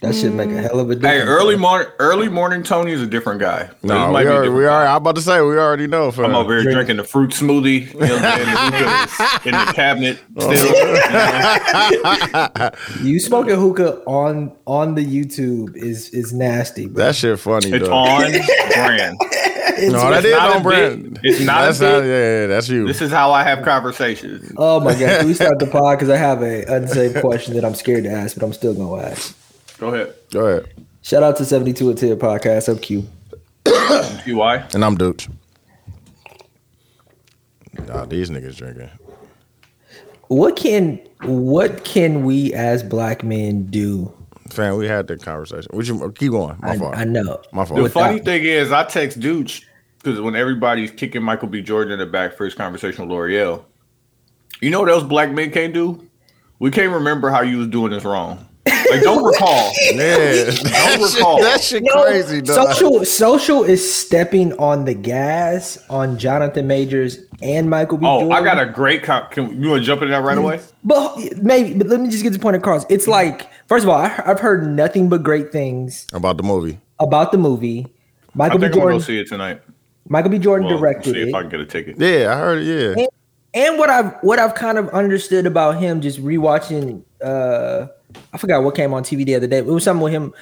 That 0.02 0.16
should 0.16 0.34
make 0.34 0.50
a 0.50 0.54
mm. 0.54 0.64
hell 0.64 0.80
of 0.80 0.90
a 0.90 0.96
difference. 0.96 1.22
hey, 1.22 1.28
early 1.28 1.56
morning, 1.56 1.88
early 2.00 2.28
morning 2.28 2.64
Tony 2.64 2.92
is 2.92 3.04
a 3.04 3.06
different 3.06 3.40
guy. 3.40 3.70
No, 3.84 4.12
might 4.12 4.22
we 4.22 4.26
be 4.26 4.30
a 4.30 4.32
already, 4.32 4.48
different 4.48 4.58
we 4.58 4.64
guy. 4.64 4.88
I'm 4.88 4.98
about 4.98 5.16
to 5.16 5.22
say 5.22 5.40
we 5.42 5.60
already 5.60 5.86
know. 5.86 6.10
Fam. 6.12 6.26
I'm 6.26 6.36
over 6.36 6.54
here 6.56 6.64
Drink. 6.64 6.76
drinking 6.76 6.98
the 6.98 7.04
fruit 7.04 7.30
smoothie. 7.30 7.94
You 7.94 8.00
know 8.00 8.16
what 8.16 8.24
I'm 8.24 8.38
saying? 8.38 8.50
The 8.50 8.58
hookah 8.58 9.04
is 9.04 9.46
in 9.46 9.52
the 9.52 9.74
cabinet 9.74 10.20
oh. 10.38 10.56
still. 12.96 13.06
You 13.06 13.20
smoking 13.20 13.54
hookah 13.54 14.04
on 14.06 14.52
on 14.66 14.96
the 14.96 15.06
YouTube 15.06 15.76
is 15.76 16.10
is 16.10 16.34
nasty, 16.34 16.88
bro. 16.88 17.06
That 17.06 17.16
shit 17.16 17.40
funny. 17.40 17.70
It's 17.70 17.88
dog. 17.88 17.94
on 17.94 18.32
brand. 18.74 19.18
No, 19.20 20.10
that 20.10 20.18
it's 20.18 20.26
is 20.26 20.32
not 20.32 20.56
on 20.56 20.64
brand. 20.64 21.14
bit. 21.14 21.26
It's 21.26 21.42
not 21.42 21.62
a 21.62 21.66
That's 21.68 21.80
bit. 21.80 21.92
not. 21.92 22.00
Yeah, 22.00 22.42
yeah, 22.42 22.48
that's 22.48 22.70
you. 22.70 22.88
This 22.88 23.02
is 23.04 23.12
how 23.12 23.32
I 23.34 23.44
have 23.44 23.64
conversations. 23.64 24.52
oh 24.58 24.80
my 24.80 24.94
god, 24.94 25.20
can 25.20 25.28
we 25.28 25.36
start 25.36 25.60
the 25.60 25.68
pod? 25.68 26.00
Because 26.00 26.10
I 26.10 26.18
have 26.18 26.42
a 26.42 26.66
unsafe 26.66 27.22
question 27.22 27.54
that 27.54 27.64
I'm 27.64 27.76
scared 27.76 28.06
to 28.06 28.10
ask, 28.10 28.36
but 28.36 28.44
I'm 28.44 28.54
still 28.54 28.74
gonna 28.74 29.04
ask. 29.04 29.38
Go 29.82 29.88
ahead. 29.88 30.14
Go 30.30 30.46
ahead. 30.46 30.72
Shout 31.02 31.24
out 31.24 31.38
to 31.38 31.44
72 31.46 31.90
and 31.90 31.98
10 31.98 32.20
podcast. 32.20 32.70
I'm 32.70 32.78
Q. 32.78 33.04
See 34.24 34.32
why? 34.34 34.58
And 34.76 34.86
I'm 34.86 34.96
Dooch. 34.96 35.28
Nah, 37.88 38.06
these 38.06 38.30
niggas 38.30 38.58
drinking. 38.58 38.92
What 40.28 40.56
can 40.56 40.98
what 41.24 41.84
can 41.84 42.24
we 42.24 42.54
as 42.54 42.84
black 42.84 43.24
men 43.24 43.66
do? 43.66 44.14
Fam, 44.52 44.78
we 44.78 44.86
had 44.88 45.08
that 45.08 45.24
conversation. 45.24 45.72
We 45.74 45.84
should 45.84 46.16
keep 46.16 46.30
going. 46.30 46.58
My 46.62 46.70
I, 46.74 46.78
fault. 46.78 46.96
I 46.96 47.04
know. 47.06 47.42
My 47.52 47.66
fault. 47.66 47.78
The 47.78 47.84
Without- 47.84 48.02
funny 48.02 48.20
thing 48.20 48.44
is, 48.44 48.72
I 48.72 48.84
text 48.84 49.20
Dooch 49.20 49.64
because 49.98 50.22
when 50.22 50.36
everybody's 50.36 50.92
kicking 50.92 51.24
Michael 51.24 51.48
B. 51.48 51.60
Jordan 51.64 51.94
in 51.94 52.00
the 52.00 52.06
back 52.06 52.38
for 52.38 52.46
his 52.46 52.54
conversation 52.54 53.08
with 53.08 53.18
L'Oreal, 53.18 53.64
you 54.62 54.70
know 54.70 54.80
what 54.80 54.90
else 54.92 55.04
black 55.04 55.32
men 55.32 55.50
can't 55.50 55.74
do? 55.74 56.08
We 56.60 56.70
can't 56.70 56.94
remember 56.94 57.32
how 57.32 57.42
you 57.42 57.58
was 57.58 57.68
doing 57.68 57.92
this 57.92 58.04
wrong. 58.06 58.48
Like, 58.90 59.02
don't 59.02 59.24
recall. 59.24 59.72
Yeah, 59.92 59.96
Don't 59.96 60.64
that 60.64 61.00
shit, 61.12 61.16
recall. 61.18 61.42
that 61.42 61.62
shit 61.62 61.84
Yo, 61.84 62.04
crazy, 62.04 62.42
dog. 62.42 62.74
social 62.74 63.06
social 63.06 63.64
is 63.64 63.94
stepping 63.94 64.54
on 64.54 64.86
the 64.86 64.94
gas 64.94 65.78
on 65.90 66.18
Jonathan 66.18 66.68
Majors 66.68 67.20
and 67.42 67.70
Michael 67.70 67.98
B. 67.98 68.06
Oh, 68.06 68.22
Jordan. 68.22 68.32
I 68.32 68.44
got 68.44 68.62
a 68.62 68.72
great. 68.72 69.04
cop. 69.04 69.32
can, 69.32 69.62
you 69.62 69.70
want 69.70 69.82
to 69.82 69.86
jump 69.86 70.02
into 70.02 70.12
that 70.12 70.24
right 70.24 70.38
away? 70.38 70.60
But 70.84 71.18
maybe, 71.42 71.74
but 71.78 71.88
let 71.88 72.00
me 72.00 72.10
just 72.10 72.24
get 72.24 72.34
the 72.34 72.40
point 72.40 72.56
across. 72.56 72.86
It's 72.90 73.08
like, 73.08 73.50
first 73.68 73.84
of 73.84 73.90
all, 73.90 73.98
I, 73.98 74.22
I've 74.26 74.40
heard 74.40 74.68
nothing 74.68 75.10
but 75.10 75.24
great 75.24 75.52
things 75.52 76.08
About 76.14 76.38
the 76.38 76.44
movie. 76.44 76.80
about 77.00 77.32
the 77.32 77.38
movie. 77.38 77.88
I 77.88 78.30
Michael 78.36 78.60
B. 78.60 78.62
think 78.66 78.74
I'm 78.76 78.80
gonna 78.80 78.82
go 78.82 78.82
Jordan. 78.82 79.02
see 79.02 79.20
it 79.20 79.28
tonight. 79.28 79.62
Michael 80.08 80.30
B. 80.32 80.40
Jordan 80.40 80.68
Well, 80.68 80.78
directed 80.80 81.14
see 81.16 81.22
it. 81.22 81.28
if 81.30 81.36
I 81.36 81.42
can 81.42 81.50
get 81.50 81.60
a 81.60 81.66
ticket. 81.66 81.96
Yeah, 82.00 82.34
I 82.34 82.38
heard 82.38 82.60
it. 82.64 82.98
Yeah. 82.98 83.06
and 83.54 83.78
what 83.78 83.90
I've 83.90 84.14
what 84.22 84.40
I've 84.40 84.56
kind 84.56 84.78
of 84.78 84.88
understood 84.90 85.46
about 85.46 85.78
him 85.80 86.02
just 86.02 86.22
rewatching 86.24 87.04
uh 87.24 87.88
I 88.34 88.38
forgot 88.38 88.64
what 88.64 88.76
came 88.76 88.94
on 88.94 89.04
TV 89.04 89.26
the 89.26 89.36
other 89.36 89.48
day. 89.48 89.58
It 89.58 89.66
was 89.66 89.84
something 89.84 90.04
with 90.04 90.14
him. 90.14 90.34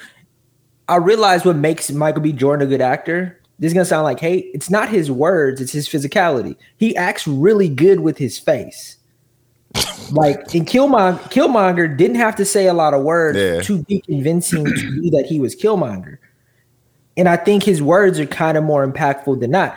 I 0.88 0.96
realized 0.96 1.44
what 1.44 1.56
makes 1.56 1.90
Michael 1.90 2.22
B. 2.22 2.32
Jordan 2.32 2.66
a 2.66 2.70
good 2.70 2.80
actor. 2.80 3.40
This 3.58 3.68
is 3.70 3.74
gonna 3.74 3.84
sound 3.84 4.04
like 4.04 4.18
hate. 4.20 4.50
It's 4.54 4.70
not 4.70 4.88
his 4.88 5.10
words, 5.10 5.60
it's 5.60 5.72
his 5.72 5.88
physicality. 5.88 6.56
He 6.78 6.96
acts 6.96 7.26
really 7.28 7.68
good 7.68 8.00
with 8.00 8.16
his 8.18 8.38
face. 8.38 8.96
like 10.12 10.54
in 10.54 10.64
Killmonger, 10.64 11.18
Killmonger 11.30 11.96
didn't 11.96 12.16
have 12.16 12.34
to 12.36 12.44
say 12.44 12.66
a 12.66 12.74
lot 12.74 12.94
of 12.94 13.02
words 13.04 13.38
Yeah. 13.38 13.60
to 13.60 13.82
be 13.84 14.00
convincing 14.00 14.64
to 14.64 15.00
you 15.02 15.10
that 15.12 15.26
he 15.26 15.38
was 15.38 15.54
Killmonger. 15.54 16.18
And 17.16 17.28
I 17.28 17.36
think 17.36 17.62
his 17.62 17.82
words 17.82 18.18
are 18.18 18.26
kind 18.26 18.56
of 18.56 18.64
more 18.64 18.86
impactful 18.86 19.40
than 19.40 19.50
not. 19.52 19.76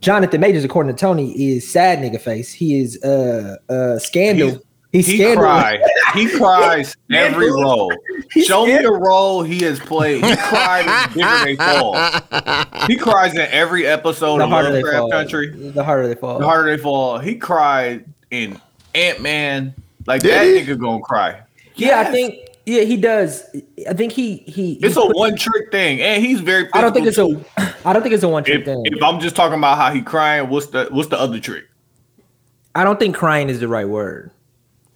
Jonathan 0.00 0.40
Majors, 0.40 0.64
according 0.64 0.94
to 0.94 1.00
Tony, 1.00 1.32
is 1.32 1.66
sad 1.70 2.00
nigga 2.00 2.20
face. 2.20 2.52
He 2.52 2.80
is 2.80 3.02
uh 3.02 3.56
uh 3.70 3.98
scandal. 3.98 4.50
He's, 4.50 4.58
He 5.02 5.16
scandal. 5.16 5.44
cries. 5.44 5.80
He 6.14 6.28
cries 6.28 6.96
every 7.12 7.50
role. 7.50 7.92
He's 8.32 8.46
Show 8.46 8.66
me 8.66 8.72
a 8.74 8.90
role 8.90 9.42
he 9.42 9.60
has 9.62 9.78
played. 9.80 10.24
He 10.24 10.36
cried 10.36 11.08
in 11.08 11.14
Bigger 11.14 11.44
They 11.44 11.56
Fall. 11.56 12.86
He 12.86 12.96
cries 12.96 13.32
in 13.34 13.40
every 13.50 13.86
episode 13.86 14.38
The 14.38 14.44
of 14.44 14.50
harder 14.50 14.70
they 14.72 14.82
Lovecraft 14.82 14.98
fall. 15.02 15.10
Country. 15.10 15.50
The 15.70 15.84
harder 15.84 16.08
they 16.08 16.14
fall. 16.14 16.38
The 16.38 16.44
harder 16.44 16.76
they 16.76 16.82
fall. 16.82 17.18
He 17.18 17.34
cried 17.36 18.04
in 18.30 18.60
Ant 18.94 19.20
Man. 19.20 19.74
Like 20.06 20.22
Did 20.22 20.32
that 20.32 20.44
he? 20.46 20.60
nigga 20.72 20.78
gonna 20.80 21.00
cry. 21.02 21.42
yeah, 21.74 22.00
I 22.00 22.04
think 22.04 22.36
yeah 22.64 22.82
he 22.82 22.96
does. 22.96 23.44
I 23.88 23.92
think 23.94 24.12
he 24.12 24.36
he. 24.38 24.74
he 24.74 24.86
It's 24.86 24.96
a 24.96 25.00
put- 25.00 25.16
one 25.16 25.36
trick 25.36 25.70
thing, 25.72 26.00
and 26.00 26.24
he's 26.24 26.40
very. 26.40 26.68
I 26.72 26.80
don't 26.80 26.92
think 26.92 27.06
it's 27.06 27.16
physical, 27.16 27.44
a. 27.56 27.60
too. 27.60 27.72
I 27.84 27.92
don't 27.92 28.02
think 28.02 28.14
it's 28.14 28.22
a 28.24 28.28
one 28.28 28.44
trick 28.44 28.60
If, 28.60 28.64
thing. 28.66 28.82
if 28.86 29.02
I'm 29.02 29.18
just 29.20 29.34
talking 29.36 29.58
about 29.58 29.76
how 29.78 29.90
he 29.92 30.00
crying, 30.02 30.48
what's 30.48 30.66
the 30.68 30.86
what's 30.92 31.08
the 31.08 31.18
other 31.20 31.40
trick? 31.40 31.64
I 32.76 32.84
don't 32.84 32.98
think 33.00 33.16
crying 33.16 33.48
is 33.48 33.58
the 33.58 33.68
right 33.68 33.88
word. 33.88 34.30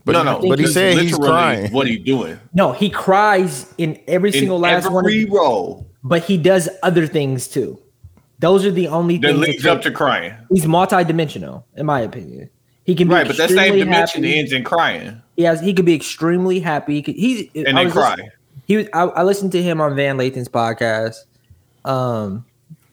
But, 0.04 0.12
no, 0.12 0.22
no. 0.22 0.48
but 0.48 0.58
he 0.58 0.64
it's 0.64 0.74
said 0.74 0.98
he's 0.98 1.16
crying. 1.16 1.70
What 1.72 1.86
he 1.86 1.96
doing? 1.98 2.38
No, 2.54 2.72
he 2.72 2.88
cries 2.90 3.72
in 3.78 4.00
every 4.08 4.30
In 4.30 4.34
single 4.34 4.58
last 4.58 4.90
one, 4.90 5.04
every 5.04 5.24
of, 5.24 5.30
role 5.30 5.86
but 6.02 6.22
he 6.24 6.36
does 6.38 6.68
other 6.82 7.06
things 7.06 7.46
too. 7.48 7.78
Those 8.38 8.64
are 8.64 8.70
the 8.70 8.88
only 8.88 9.18
that 9.18 9.28
things. 9.28 9.38
leads 9.38 9.62
that 9.64 9.72
up 9.76 9.82
to 9.82 9.90
crying. 9.90 10.34
he's 10.50 10.64
multidimensional, 10.64 11.64
in 11.76 11.84
my 11.86 12.00
opinion. 12.00 12.48
He 12.84 12.94
can 12.94 13.06
be 13.08 13.14
Right, 13.14 13.26
but 13.26 13.36
that 13.36 13.50
same 13.50 13.78
dimension 13.78 14.24
happy. 14.24 14.38
ends 14.38 14.52
in 14.52 14.64
crying. 14.64 15.20
He 15.36 15.42
has. 15.42 15.60
He 15.60 15.74
could 15.74 15.84
be 15.84 15.94
extremely 15.94 16.58
happy. 16.58 16.94
He 16.94 17.02
could. 17.02 17.14
He 17.16 17.50
And 17.54 17.78
I 17.78 17.84
then 17.84 17.92
cry. 17.92 18.10
listening- 18.12 18.30
he 18.66 18.76
was. 18.78 18.86
I, 18.94 19.02
I 19.02 19.22
listened 19.22 19.52
to 19.52 19.62
him 19.62 19.80
on 19.80 19.94
Van 19.94 20.16
Lathan's 20.16 20.48
podcast, 20.48 21.16
um, 21.84 22.44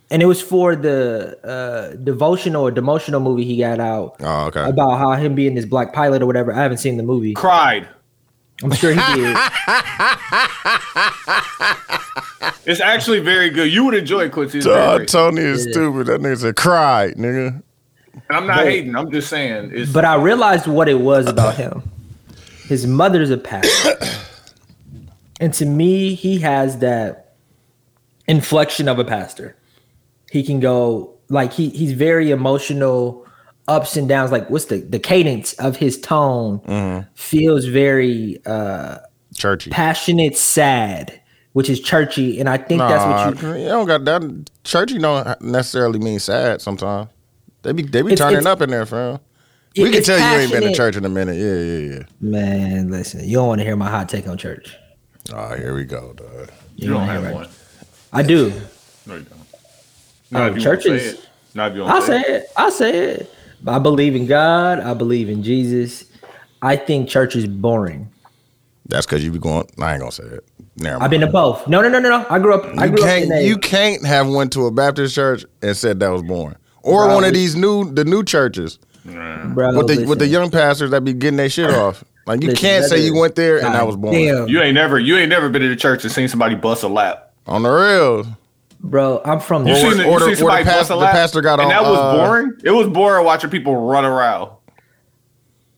and 0.10 0.22
it 0.22 0.26
was 0.26 0.42
for 0.42 0.76
the 0.76 1.38
uh, 1.46 1.96
devotional 2.04 2.64
or 2.68 2.72
demotional 2.72 3.22
movie 3.22 3.44
he 3.46 3.58
got 3.58 3.80
out 3.80 4.16
Oh, 4.22 4.46
okay. 4.48 4.64
about 4.70 4.98
how 4.98 5.12
him 5.14 5.36
being 5.36 5.56
this 5.56 5.66
black 5.66 5.94
pilot 5.94 6.22
or 6.22 6.26
whatever. 6.26 6.54
I 6.54 6.62
haven't 6.62 6.78
seen 6.78 6.98
the 6.98 7.04
movie. 7.04 7.34
Cried. 7.34 7.88
I'm 8.64 8.72
sure 8.74 8.92
he 8.94 9.14
did. 9.16 9.38
It's 12.66 12.82
actually 12.82 13.20
very 13.22 13.50
good. 13.50 13.72
You 13.72 13.86
would 13.86 13.94
enjoy 13.94 14.26
it, 14.26 14.34
Quincy. 14.34 14.58
It's 14.58 14.68
very 14.68 14.98
great. 14.98 15.08
Tony 15.10 15.42
is 15.42 15.66
Yeah. 15.66 15.72
stupid. 15.72 16.08
That 16.08 16.20
nigga 16.22 16.38
said 16.38 16.56
cried, 16.58 17.16
nigga. 17.16 17.62
And 18.14 18.22
I'm 18.30 18.46
not 18.46 18.58
But- 18.58 18.66
hating. 18.68 18.96
I'm 18.96 19.10
just 19.10 19.30
saying. 19.30 19.72
It's 19.74 19.92
but 19.92 20.04
I 20.04 20.16
realized 20.16 20.68
what 20.68 20.90
it 20.90 21.00
was 21.00 21.28
about 21.28 21.56
him. 21.56 21.82
His 22.68 22.86
mother's 22.86 23.30
a 23.30 23.38
pastor, 23.38 23.94
and 25.40 25.54
to 25.54 25.66
me, 25.66 26.14
he 26.14 26.40
has 26.40 26.80
that 26.80 27.36
inflection 28.28 28.90
of 28.90 29.00
a 29.00 29.06
pastor. 29.06 29.56
He 30.32 30.44
can 30.44 30.60
go 30.60 31.14
like 31.30 31.54
he 31.54 31.70
he's 31.70 31.94
very 31.94 32.32
emotional, 32.32 33.26
ups 33.68 33.96
and 33.98 34.08
downs. 34.10 34.32
Like 34.32 34.50
what's 34.50 34.66
the 34.66 34.78
the 34.80 35.00
cadence 35.00 35.54
of 35.54 35.76
his 35.78 36.00
tone 36.00 37.06
feels 37.16 37.66
very 37.66 38.40
uh 38.46 38.98
Churchy. 39.36 39.70
passionate, 39.72 40.36
sad, 40.38 41.20
which 41.54 41.70
is 41.70 41.80
churchy, 41.80 42.40
and 42.40 42.50
I 42.50 42.58
think 42.58 42.80
that's 42.80 43.04
what 43.36 43.42
you. 43.44 43.48
Nah, 43.50 43.56
you 43.56 43.68
don't 43.68 43.86
got 43.88 44.06
that. 44.06 44.50
Churchy 44.64 44.98
don't 44.98 45.42
necessarily 45.42 46.00
mean 46.00 46.20
sad. 46.20 46.62
Sometimes 46.62 47.10
they 47.62 47.72
be 47.72 47.84
they 47.84 48.02
be 48.02 48.14
It's- 48.14 48.20
turning 48.20 48.40
it's- 48.40 48.52
up 48.52 48.62
in 48.62 48.70
there, 48.72 48.86
fam. 48.86 49.20
it- 49.76 49.84
We 49.84 49.90
can 49.90 50.00
it's 50.00 50.08
tell 50.08 50.18
you 50.20 50.40
ain't 50.42 50.52
been 50.52 50.64
to 50.64 50.74
church 50.74 50.96
in 50.98 51.06
a 51.06 51.10
minute. 51.10 51.36
Yeah, 51.38 51.54
yeah, 51.94 51.96
yeah. 52.00 52.04
Man, 52.20 52.90
listen, 52.90 53.28
you 53.28 53.36
don't 53.38 53.48
want 53.48 53.60
to 53.60 53.66
hear 53.66 53.76
my 53.76 53.90
hot 53.90 54.10
take 54.10 54.28
on 54.28 54.38
church. 54.38 54.76
Oh, 55.34 55.56
here 55.56 55.74
we 55.76 55.84
go, 55.84 56.14
dog. 56.14 56.52
you 56.78 56.88
don't 56.90 57.02
wanna 57.02 57.12
have 57.14 57.24
hear 57.24 57.34
one. 57.34 57.44
it. 57.46 57.50
I 58.14 58.24
do. 58.24 58.52
No, 59.06 59.16
you 59.16 59.22
don't. 59.22 59.37
Oh, 60.34 60.40
Not 60.40 60.50
if 60.52 60.58
you 60.58 60.64
churches- 60.64 61.18
Not 61.54 61.76
if 61.76 61.82
I'll 61.84 62.02
say 62.02 62.22
say 62.22 62.34
it. 62.36 62.52
I'll 62.58 62.72
say 62.72 62.98
it. 62.98 63.34
I 63.66 63.80
believe 63.80 64.16
in 64.16 64.26
God. 64.28 64.80
I 64.80 64.94
believe 64.94 65.30
in 65.30 65.42
Jesus. 65.44 66.06
I 66.62 66.76
think 66.76 67.10
church 67.10 67.36
is 67.36 67.48
boring. 67.48 68.10
That's 68.88 69.06
because 69.06 69.24
you 69.24 69.32
be 69.32 69.40
going. 69.40 69.68
I 69.80 69.94
ain't 69.94 70.00
gonna 70.00 70.12
say 70.12 70.24
it. 70.24 70.46
Never 70.78 70.96
I've 70.96 71.02
mind. 71.02 71.12
been 71.12 71.22
to 71.22 71.28
both. 71.28 71.68
No, 71.68 71.82
no, 71.82 71.90
no, 71.90 72.00
no, 72.00 72.10
no. 72.10 72.26
I 72.30 72.40
grew 72.40 72.54
up. 72.54 72.66
I 72.78 72.86
You 72.86 72.92
grew 72.92 73.02
can't. 73.04 73.26
in 73.26 73.32
a. 73.32 73.42
You 73.42 73.58
can't 73.58 74.06
have 74.06 74.30
went 74.30 74.54
to 74.54 74.66
a 74.68 74.72
Baptist 74.72 75.16
church 75.16 75.46
and 75.62 75.76
said 75.76 76.00
that 76.00 76.10
was 76.10 76.22
boring, 76.24 76.56
or 76.84 77.06
Bro, 77.06 77.16
one 77.16 77.24
of 77.26 77.34
these 77.34 77.56
new 77.56 77.92
the 77.92 78.06
new 78.06 78.24
churches 78.24 78.80
bro, 79.04 79.76
with 79.78 79.88
the 79.88 80.06
with 80.06 80.20
the 80.20 80.28
young 80.28 80.52
pastors 80.52 80.92
that 80.92 81.04
be 81.04 81.14
getting 81.14 81.38
their 81.38 81.50
shit 81.50 81.70
off. 81.72 82.04
Like 82.28 82.42
you 82.44 82.50
Listen, 82.50 82.62
can't 82.62 82.84
that 82.84 82.90
say 82.90 83.00
you 83.06 83.16
went 83.16 83.36
there 83.36 83.58
and 83.58 83.74
that 83.74 83.88
was 83.88 83.96
boring. 83.96 84.26
Damn, 84.26 84.48
You 84.48 84.62
ain't 84.62 84.76
never. 84.76 85.00
You 85.00 85.18
ain't 85.18 85.30
never 85.30 85.50
been 85.50 85.62
to 85.62 85.70
the 85.70 85.76
church 85.78 86.04
and 86.04 86.12
seen 86.12 86.28
somebody 86.28 86.56
bust 86.56 86.84
a 86.84 86.88
lap. 86.88 87.32
On 87.48 87.64
the 87.64 87.70
real, 87.70 88.28
bro. 88.80 89.22
I'm 89.26 89.40
from. 89.40 89.68
You 89.68 89.76
seen, 89.76 89.98
the, 89.98 90.06
or 90.06 90.14
you 90.14 90.20
the- 90.20 90.20
seen 90.20 90.28
or 90.28 90.30
the 90.30 90.36
somebody 90.38 90.64
pastor- 90.64 90.80
bust 90.80 90.92
a 90.92 91.06
the 91.06 91.12
pastor 91.12 91.42
got 91.42 91.60
and 91.60 91.64
on, 91.64 91.70
that 91.70 91.82
was 91.84 91.98
uh, 92.00 92.16
boring. 92.28 92.54
It 92.64 92.72
was 92.72 92.88
boring 92.88 93.26
watching 93.26 93.50
people 93.50 93.76
run 93.76 94.06
around. 94.06 94.52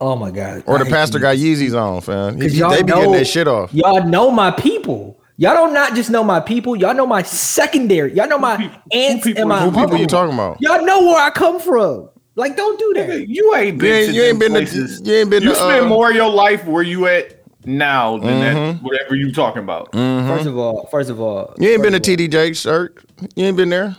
oh 0.01 0.15
my 0.15 0.31
god. 0.31 0.63
or 0.65 0.79
I 0.79 0.83
the 0.83 0.89
pastor 0.89 1.17
you. 1.17 1.21
got 1.21 1.37
Yeezys 1.37 1.79
on, 1.79 2.01
fam. 2.01 2.39
He, 2.39 2.47
y'all 2.49 2.69
they 2.71 2.83
be 2.83 2.87
getting 2.89 3.03
know- 3.05 3.11
their 3.11 3.25
shit 3.25 3.47
off. 3.47 3.73
Y'all 3.73 4.03
know 4.05 4.31
my 4.31 4.51
people. 4.51 5.17
Y'all 5.37 5.53
don't 5.53 5.73
not 5.73 5.95
just 5.95 6.09
know 6.09 6.21
my 6.23 6.41
people. 6.41 6.75
Y'all 6.75 6.93
know 6.93 7.07
my 7.07 7.23
secondary. 7.23 8.13
Y'all 8.13 8.27
know 8.27 8.37
my 8.37 8.57
people- 8.57 8.79
aunts 8.91 9.23
who 9.25 9.29
people- 9.29 9.41
and 9.41 9.49
my 9.49 9.59
Who 9.61 9.71
people 9.71 9.97
you 9.97 10.05
talking 10.07 10.33
about? 10.33 10.57
Y'all 10.61 10.83
know 10.85 10.99
where 11.01 11.21
I 11.21 11.29
come 11.29 11.59
from. 11.59 12.09
Like, 12.35 12.55
don't 12.57 12.77
do 12.79 12.93
that. 12.95 13.27
You 13.27 13.55
ain't 13.55 13.77
been. 13.79 13.87
You 13.87 13.93
ain't- 13.93 14.07
to 14.07 14.13
you 14.13 14.23
ain't 14.23 14.39
been 14.39 14.51
to- 14.53 14.59
places. 14.59 15.01
you 15.05 15.13
ain't 15.15 15.29
been 15.29 15.43
You 15.43 15.49
to, 15.49 15.55
spend 15.55 15.85
uh, 15.85 15.89
more 15.89 16.09
of 16.09 16.15
your 16.15 16.29
life 16.29 16.65
where 16.65 16.83
you 16.83 17.07
at 17.07 17.38
now 17.65 18.17
than 18.17 18.39
that. 18.39 18.55
Mm-hmm. 18.55 18.85
Whatever 18.85 19.15
you 19.15 19.31
talking 19.33 19.63
about. 19.63 19.91
Mm-hmm. 19.91 20.27
First 20.27 20.45
of 20.47 20.57
all, 20.57 20.87
first 20.87 21.09
of 21.09 21.19
all, 21.21 21.53
You 21.57 21.69
ain't 21.69 21.81
been 21.83 21.93
to 21.93 21.99
first 21.99 22.09
of 22.09 22.19
all- 22.19 22.25
TD 22.27 22.31
Jakes 22.31 22.63
church. 22.63 22.97
You 23.35 23.45
ain't 23.45 23.57
been 23.57 23.69
there. 23.69 23.95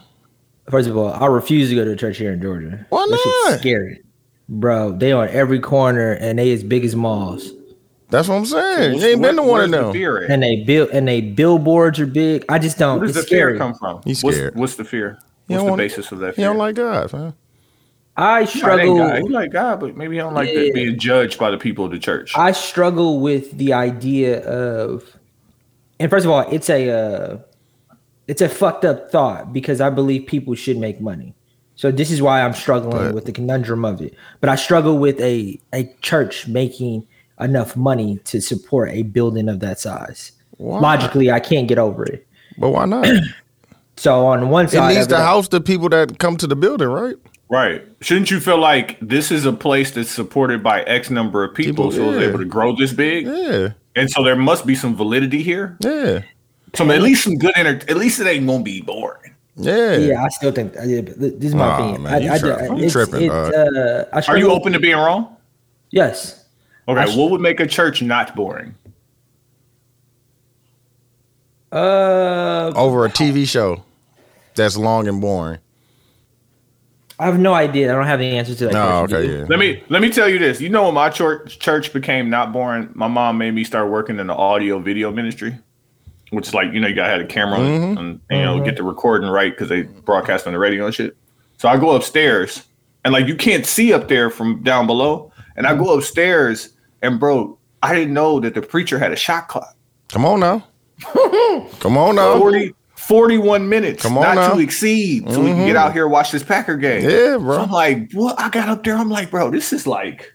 First 0.70 0.88
of 0.88 0.96
all, 0.96 1.12
I 1.12 1.26
refuse 1.26 1.68
to 1.70 1.74
go 1.74 1.84
to 1.84 1.92
a 1.92 1.96
church 1.96 2.16
here 2.18 2.32
in 2.32 2.40
Georgia. 2.40 2.86
Why 2.90 3.06
That 3.10 3.16
shit's 3.18 3.50
not? 3.50 3.58
scary, 3.60 4.02
bro. 4.48 4.92
They 4.92 5.10
on 5.12 5.28
every 5.28 5.58
corner 5.58 6.12
and 6.12 6.38
they 6.38 6.52
as 6.52 6.62
big 6.62 6.84
as 6.84 6.94
malls. 6.94 7.50
That's 8.10 8.28
what 8.28 8.36
I'm 8.36 8.46
saying. 8.46 8.92
What's- 8.92 9.04
you 9.04 9.10
ain't 9.10 9.22
been 9.22 9.36
to 9.36 9.42
one 9.42 9.62
of 9.64 9.70
where's 9.70 9.86
the 9.86 9.92
fear? 9.92 10.18
And 10.18 10.42
they 10.42 10.62
build 10.64 10.90
and 10.90 11.06
they 11.08 11.20
billboards 11.20 11.98
are 12.00 12.06
big. 12.06 12.44
I 12.48 12.58
just 12.58 12.78
don't. 12.78 12.98
Where 12.98 13.06
does 13.08 13.16
It's 13.16 13.28
the 13.28 13.34
fear 13.36 13.56
come 13.56 13.74
from? 13.74 14.00
He's 14.04 14.22
what's, 14.22 14.36
scared. 14.36 14.54
What's 14.56 14.76
the 14.76 14.84
fear? 14.84 15.18
What's 15.46 15.62
the 15.62 15.68
want- 15.68 15.78
basis 15.78 16.12
of 16.12 16.18
that 16.20 16.34
Fear? 16.36 16.44
fear? 16.44 16.46
don't 16.46 16.58
like 16.58 16.74
God, 16.76 17.10
fam. 17.10 17.34
I 18.16 18.40
He 18.40 18.46
like 18.46 18.48
struggle. 18.50 18.98
God. 18.98 19.18
He 19.22 19.28
like 19.28 19.52
God, 19.52 19.80
but 19.80 19.96
maybe 19.96 20.16
he 20.16 20.20
don't 20.20 20.34
like 20.34 20.48
the, 20.52 20.66
Yeah. 20.66 20.72
being 20.74 20.98
judged 20.98 21.38
by 21.38 21.50
the 21.50 21.58
people 21.58 21.84
of 21.86 21.90
the 21.90 21.98
church. 21.98 22.36
I 22.36 22.52
struggle 22.52 23.20
with 23.20 23.56
the 23.56 23.72
idea 23.72 24.40
of, 24.46 25.16
and 25.98 26.10
first 26.10 26.24
of 26.26 26.30
all, 26.30 26.40
it's 26.50 26.68
a 26.68 26.90
uh, 26.90 27.38
it's 28.28 28.42
a 28.42 28.48
fucked 28.48 28.84
up 28.84 29.10
thought 29.10 29.52
because 29.52 29.80
I 29.80 29.90
believe 29.90 30.26
people 30.26 30.54
should 30.54 30.76
make 30.78 31.00
money. 31.00 31.34
So 31.76 31.90
this 31.90 32.10
is 32.10 32.20
why 32.20 32.42
I'm 32.42 32.52
struggling 32.52 33.06
But- 33.06 33.14
with 33.14 33.24
the 33.24 33.32
conundrum 33.32 33.84
of 33.84 34.00
it. 34.02 34.14
But 34.40 34.50
I 34.50 34.56
struggle 34.56 34.98
with 34.98 35.18
a 35.20 35.58
a 35.72 35.84
church 36.02 36.46
making 36.46 37.06
enough 37.40 37.74
money 37.74 38.18
to 38.24 38.40
support 38.42 38.90
a 38.90 39.02
building 39.02 39.48
of 39.48 39.60
that 39.60 39.80
size. 39.80 40.32
Why? 40.58 40.78
logically 40.78 41.30
I 41.30 41.40
can't 41.40 41.66
get 41.68 41.78
over 41.78 42.04
it. 42.04 42.26
But 42.58 42.70
why 42.70 42.84
not? 42.84 43.06
So 43.96 44.26
on 44.28 44.48
one 44.48 44.66
side, 44.66 44.92
it 44.92 44.94
needs 44.94 45.06
to 45.08 45.18
house 45.18 45.48
the 45.48 45.60
people 45.60 45.90
that 45.90 46.18
come 46.18 46.38
to 46.38 46.46
the 46.46 46.56
building, 46.56 46.88
right? 46.88 47.16
Right. 47.50 47.82
Shouldn't 48.00 48.30
you 48.30 48.38
feel 48.38 48.58
like 48.58 48.96
this 49.00 49.32
is 49.32 49.44
a 49.44 49.52
place 49.52 49.90
that's 49.90 50.08
supported 50.10 50.62
by 50.62 50.82
X 50.82 51.10
number 51.10 51.42
of 51.42 51.52
people, 51.54 51.90
People, 51.90 51.92
so 51.92 52.12
it's 52.12 52.22
yeah. 52.22 52.28
able 52.28 52.38
to 52.38 52.44
grow 52.44 52.76
this 52.76 52.92
big? 52.92 53.26
Yeah, 53.26 53.70
And 53.96 54.08
so 54.08 54.22
there 54.22 54.36
must 54.36 54.64
be 54.66 54.76
some 54.76 54.94
validity 54.94 55.42
here. 55.42 55.76
yeah, 55.80 56.22
So 56.74 56.88
at 56.90 57.02
least 57.02 57.24
some 57.24 57.36
good 57.38 57.52
enter 57.56 57.72
at 57.90 57.96
least 57.96 58.20
it 58.20 58.28
ain't 58.28 58.46
gonna 58.46 58.62
be 58.62 58.80
boring. 58.82 59.34
yeah. 59.56 59.96
Yeah, 59.96 60.22
I 60.24 60.28
still 60.28 60.52
think 60.52 60.76
uh, 60.78 60.82
yeah, 60.84 61.00
this 61.00 61.32
is 61.42 61.54
my 61.56 61.66
Nah, 61.66 61.78
opinion. 61.78 62.02
man, 62.04 62.12
I, 62.30 62.34
I, 62.34 62.38
tripping. 62.38 62.66
You 62.76 62.84
it's- 62.84 62.92
tripping, 62.92 63.22
it's, 63.24 63.34
uh, 63.34 64.04
I 64.12 64.20
Are 64.28 64.38
you 64.38 64.52
open 64.52 64.72
to 64.72 64.78
being 64.78 64.96
wrong? 64.96 65.36
Yes. 65.90 66.44
Okay, 66.86 67.10
sh- 67.10 67.16
what 67.16 67.32
would 67.32 67.40
make 67.40 67.58
a 67.58 67.66
church 67.66 68.00
not 68.00 68.36
boring? 68.36 68.76
Uh, 71.72 72.72
Over 72.76 73.04
a 73.04 73.08
TV 73.10 73.46
show 73.48 73.82
that's 74.54 74.76
long 74.76 75.08
and 75.08 75.20
boring. 75.20 75.58
I 77.20 77.26
have 77.26 77.38
no 77.38 77.52
idea. 77.52 77.92
I 77.92 77.94
don't 77.94 78.06
have 78.06 78.18
the 78.18 78.36
answer 78.38 78.54
to 78.54 78.64
that. 78.66 78.72
No, 78.72 79.00
question. 79.06 79.16
okay, 79.18 79.38
yeah. 79.40 79.44
Let 79.48 79.58
me 79.58 79.82
let 79.90 80.00
me 80.00 80.10
tell 80.10 80.26
you 80.28 80.38
this. 80.38 80.60
You 80.60 80.70
know 80.70 80.84
when 80.86 80.94
my 80.94 81.10
church 81.10 81.58
church 81.58 81.92
became 81.92 82.30
not 82.30 82.50
boring, 82.52 82.90
my 82.94 83.08
mom 83.08 83.36
made 83.36 83.52
me 83.52 83.62
start 83.62 83.90
working 83.90 84.18
in 84.18 84.26
the 84.26 84.34
audio 84.34 84.78
video 84.78 85.12
ministry. 85.12 85.58
Which 86.30 86.46
is 86.48 86.54
like, 86.54 86.72
you 86.72 86.80
know, 86.80 86.86
you 86.88 86.94
gotta 86.94 87.10
have 87.10 87.20
a 87.20 87.26
camera 87.26 87.58
Mm-hmm. 87.58 87.98
and 87.98 88.20
you 88.30 88.38
know, 88.42 88.62
get 88.64 88.76
the 88.76 88.84
recording 88.84 89.28
right 89.28 89.52
because 89.52 89.68
they 89.68 89.82
broadcast 89.82 90.46
on 90.46 90.52
the 90.54 90.58
radio 90.58 90.86
and 90.86 90.94
shit. 90.94 91.16
So 91.58 91.68
I 91.68 91.76
go 91.76 91.90
upstairs 91.90 92.64
and 93.04 93.12
like 93.12 93.26
you 93.26 93.34
can't 93.36 93.66
see 93.66 93.92
up 93.92 94.08
there 94.08 94.30
from 94.30 94.62
down 94.62 94.86
below. 94.86 95.30
And 95.56 95.66
I 95.66 95.76
go 95.76 95.92
upstairs 95.98 96.70
and 97.02 97.20
bro, 97.20 97.58
I 97.82 97.94
didn't 97.94 98.14
know 98.14 98.40
that 98.40 98.54
the 98.54 98.62
preacher 98.62 98.98
had 98.98 99.12
a 99.12 99.16
shot 99.16 99.48
clock. 99.48 99.76
Come 100.08 100.24
on 100.24 100.40
now. 100.40 100.64
Come 101.80 101.98
on 101.98 102.16
now. 102.16 102.38
40, 102.38 102.74
41 103.10 103.68
minutes. 103.68 104.02
Come 104.04 104.16
on 104.16 104.22
not 104.22 104.34
now. 104.36 104.48
Mm-hmm. 104.50 104.58
to 104.58 104.62
exceed. 104.62 105.30
So 105.32 105.40
we 105.40 105.48
can 105.50 105.66
get 105.66 105.74
out 105.76 105.92
here 105.92 106.04
and 106.04 106.12
watch 106.12 106.30
this 106.30 106.44
Packer 106.44 106.76
game. 106.76 107.02
Yeah, 107.02 107.38
bro. 107.38 107.56
So 107.56 107.62
I'm 107.62 107.70
like, 107.72 108.12
what? 108.12 108.38
I 108.40 108.48
got 108.50 108.68
up 108.68 108.84
there. 108.84 108.94
I'm 108.96 109.10
like, 109.10 109.30
bro, 109.32 109.50
this 109.50 109.72
is 109.72 109.84
like 109.86 110.32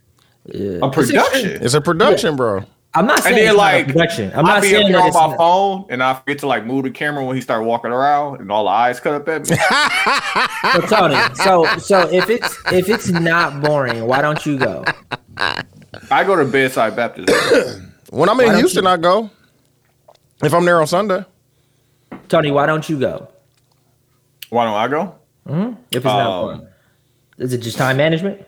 Yeah. 0.54 0.80
a 0.84 0.90
production. 0.92 1.64
It's 1.64 1.74
a 1.74 1.80
production, 1.82 2.36
bro. 2.36 2.66
I'm 2.94 3.06
not 3.08 3.24
saying 3.24 3.36
And 3.36 3.38
then 3.38 3.48
it's 3.48 3.58
not 3.58 3.74
a 3.74 3.76
like 3.78 3.88
production. 3.88 4.32
I'm 4.36 4.46
I 4.46 4.54
not 4.56 4.62
be 4.62 4.70
saying 4.70 4.86
up 4.86 4.92
there 4.92 5.12
that 5.12 5.16
on 5.18 5.24
my 5.24 5.28
not. 5.36 5.38
phone 5.38 5.86
and 5.90 6.04
I 6.04 6.14
forget 6.16 6.40
to 6.40 6.48
like 6.48 6.66
move 6.66 6.84
the 6.84 6.92
camera 6.92 7.24
when 7.26 7.36
he 7.36 7.42
start 7.42 7.64
walking 7.66 7.92
around 7.92 8.40
and 8.42 8.52
all 8.52 8.64
the 8.66 8.70
eyes 8.70 9.00
cut 9.00 9.14
up 9.16 9.28
at 9.30 9.50
me. 9.50 9.56
So 10.74 10.82
Tony, 10.98 11.16
so 11.36 11.66
so 11.78 12.10
if 12.10 12.30
it's 12.30 12.58
if 12.72 12.88
it's 12.90 13.10
not 13.10 13.62
boring, 13.62 14.06
why 14.06 14.22
don't 14.22 14.46
you 14.46 14.58
go? 14.58 14.84
I 15.38 16.24
go 16.26 16.36
to 16.36 16.46
bedside 16.46 16.96
Baptist. 16.96 17.82
When 18.12 18.30
I'm 18.30 18.40
in 18.42 18.48
don't 18.48 18.58
Houston, 18.60 18.84
you- 18.86 18.90
I 18.90 18.98
go. 18.98 19.30
If 20.44 20.54
I'm 20.54 20.64
there 20.66 20.80
on 20.80 20.88
Sunday. 20.88 21.26
Tony, 22.28 22.52
why 22.52 22.66
don't 22.66 22.88
you 22.90 23.00
go? 23.00 23.28
Why 24.50 24.66
don't 24.66 24.76
I 24.76 24.88
go? 24.88 25.16
Hmm. 25.48 25.74
If 25.92 25.98
it's 25.98 26.06
not 26.06 26.20
Um, 26.22 26.46
boring, 26.58 26.68
is 27.38 27.54
it 27.54 27.60
just 27.60 27.78
time 27.78 27.98
management? 27.98 28.46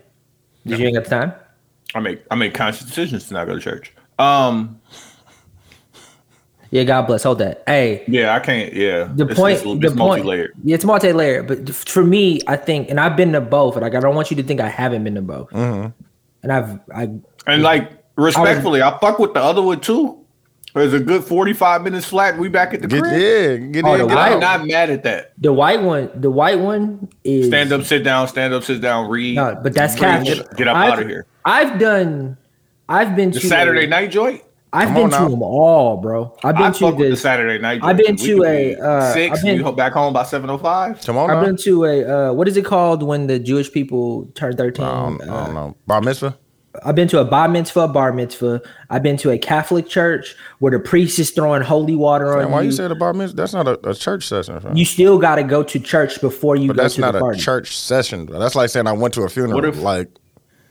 Did 0.65 0.79
you 0.79 0.85
ain't 0.87 0.95
got 0.95 1.03
the 1.05 1.09
time? 1.09 1.33
I 1.95 1.99
make 1.99 2.21
I 2.29 2.35
make 2.35 2.53
conscious 2.53 2.85
decisions 2.85 3.27
to 3.27 3.33
not 3.33 3.47
go 3.47 3.55
to 3.55 3.59
church. 3.61 3.93
Um, 4.19 4.79
Yeah, 6.69 6.83
God 6.83 7.03
bless. 7.07 7.23
Hold 7.23 7.39
that. 7.39 7.63
Hey, 7.65 8.03
yeah, 8.09 8.35
I 8.35 8.39
can't. 8.41 8.73
Yeah, 8.73 9.09
the 9.15 9.23
It's- 9.23 9.37
point, 9.39 9.53
it's, 9.55 9.63
the 9.63 9.71
it's 9.71 9.85
point, 9.87 9.97
multi-layered. 9.97 10.51
yeah, 10.65 10.75
it's 10.75 10.83
multi-layered. 10.83 11.47
But 11.47 11.69
for 11.73 12.03
me, 12.03 12.41
I 12.45 12.57
think, 12.57 12.89
and 12.89 12.99
I've 12.99 13.15
been 13.15 13.31
to 13.31 13.39
both. 13.41 13.77
Like, 13.77 13.95
I 13.95 14.01
don't 14.01 14.15
want 14.15 14.31
you 14.31 14.35
to 14.37 14.43
think 14.43 14.59
I 14.59 14.67
haven't 14.67 15.05
been 15.05 15.15
to 15.15 15.21
both. 15.21 15.49
Mm-hmm. 15.51 15.87
And 16.43 16.51
I've, 16.51 16.79
I, 16.93 17.09
And 17.47 17.63
like 17.63 18.03
respectfully, 18.17 18.81
I, 18.81 18.97
fuck 18.99 19.17
with 19.17 19.33
the 19.33 19.41
other 19.41 19.61
one 19.61 19.79
too. 19.79 20.25
There's 20.77 20.93
a 20.93 20.99
good 20.99 21.23
45 21.23 21.83
minutes 21.83 22.05
flat. 22.05 22.37
We 22.37 22.47
back 22.49 22.73
at 22.73 22.81
the 22.81 22.87
Get 22.87 23.01
crib. 23.01 23.13
yeah, 23.13 23.55
get 23.57 23.85
Oh, 23.85 23.93
in, 23.93 23.99
the 23.99 24.05
get 24.07 24.15
white- 24.15 24.31
I'm 24.33 24.39
not 24.39 24.65
mad 24.67 24.89
at 24.89 25.03
that. 25.03 25.33
the 25.37 25.51
white 25.53 25.81
one, 25.81 26.09
the 26.15 26.31
white 26.31 26.59
one 26.59 27.09
is 27.23 27.47
Stand 27.47 27.71
up, 27.73 27.83
sit 27.83 28.03
down, 28.03 28.27
stand 28.27 28.53
up, 28.53 28.63
sit 28.63 28.81
down, 28.81 29.09
read. 29.09 29.35
No, 29.35 29.59
but 29.61 29.73
that's 29.73 29.99
Read, 29.99 30.25
Get, 30.25 30.55
get 30.57 30.67
up 30.67 30.75
I've- 30.77 30.91
out 30.93 31.01
of 31.01 31.07
here. 31.07 31.25
I've 31.45 31.79
done. 31.79 32.37
I've 32.89 33.15
been 33.15 33.31
The 33.31 33.39
to 33.41 33.47
Saturday 33.47 33.87
night 33.87 34.11
joint. 34.11 34.41
I've 34.73 34.89
Come 34.89 34.95
been 34.95 35.09
to 35.11 35.19
now. 35.19 35.27
them 35.29 35.41
all, 35.41 35.95
bro. 35.97 36.35
I've 36.43 36.55
been 36.55 36.65
I 36.65 36.71
to 36.71 36.77
fuck 36.79 36.97
with 36.97 37.09
the. 37.11 37.15
Saturday 37.17 37.57
night. 37.57 37.79
I've 37.83 37.95
been 37.97 38.17
to 38.17 38.43
a, 38.43 38.75
be 38.75 38.81
uh, 38.81 39.13
six. 39.13 39.37
I've 39.39 39.43
been- 39.45 39.63
we 39.65 39.71
back 39.71 39.93
home 39.93 40.11
by 40.13 40.23
seven 40.23 40.49
oh 40.49 40.57
five. 40.57 41.01
Come 41.05 41.17
on 41.17 41.29
I've 41.29 41.37
now. 41.37 41.45
been 41.45 41.57
to 41.57 41.85
a 41.85 42.29
uh, 42.29 42.33
what 42.33 42.47
is 42.49 42.57
it 42.57 42.65
called 42.65 43.01
when 43.01 43.27
the 43.27 43.39
Jewish 43.39 43.71
people 43.71 44.25
turn 44.35 44.57
thirteen? 44.57 44.83
I 44.85 44.91
don't, 44.91 45.21
I 45.21 45.25
Uh, 45.33 45.45
don't 45.45 45.53
know. 45.55 45.75
Bar 45.87 46.01
mitzvah? 46.01 46.37
I've 46.85 46.95
been 46.95 47.07
to 47.09 47.19
a 47.19 47.25
bar 47.25 47.47
mitzvah, 47.47 47.87
bar 47.87 48.11
mitzvah. 48.13 48.61
I've 48.89 49.03
been 49.03 49.17
to 49.17 49.31
a 49.31 49.37
Catholic 49.37 49.87
church 49.87 50.35
where 50.59 50.71
the 50.71 50.79
priest 50.79 51.19
is 51.19 51.31
throwing 51.31 51.61
holy 51.61 51.95
water 51.95 52.35
Man, 52.35 52.45
on 52.45 52.51
why 52.51 52.61
you. 52.61 52.67
you 52.67 52.71
said 52.71 52.91
a 52.91 52.95
bar 52.95 53.13
mitzvah? 53.13 53.35
That's 53.37 53.53
not 53.53 53.67
a, 53.67 53.89
a 53.89 53.93
church 53.95 54.27
session. 54.27 54.59
fam. 54.59 54.75
you 54.75 54.85
still 54.85 55.17
got 55.17 55.35
to 55.35 55.43
go 55.43 55.63
to 55.63 55.79
church 55.79 56.19
before 56.21 56.55
you 56.55 56.67
but 56.67 56.77
go 56.77 56.81
that's 56.83 56.95
to 56.95 57.01
not 57.01 57.15
a 57.15 57.35
church 57.37 57.75
session. 57.77 58.25
bro. 58.25 58.39
That's 58.39 58.55
like 58.55 58.69
saying 58.69 58.87
I 58.87 58.91
went 58.93 59.13
to 59.15 59.23
a 59.23 59.29
funeral. 59.29 59.55
What 59.55 59.65
if- 59.65 59.79
like, 59.81 60.09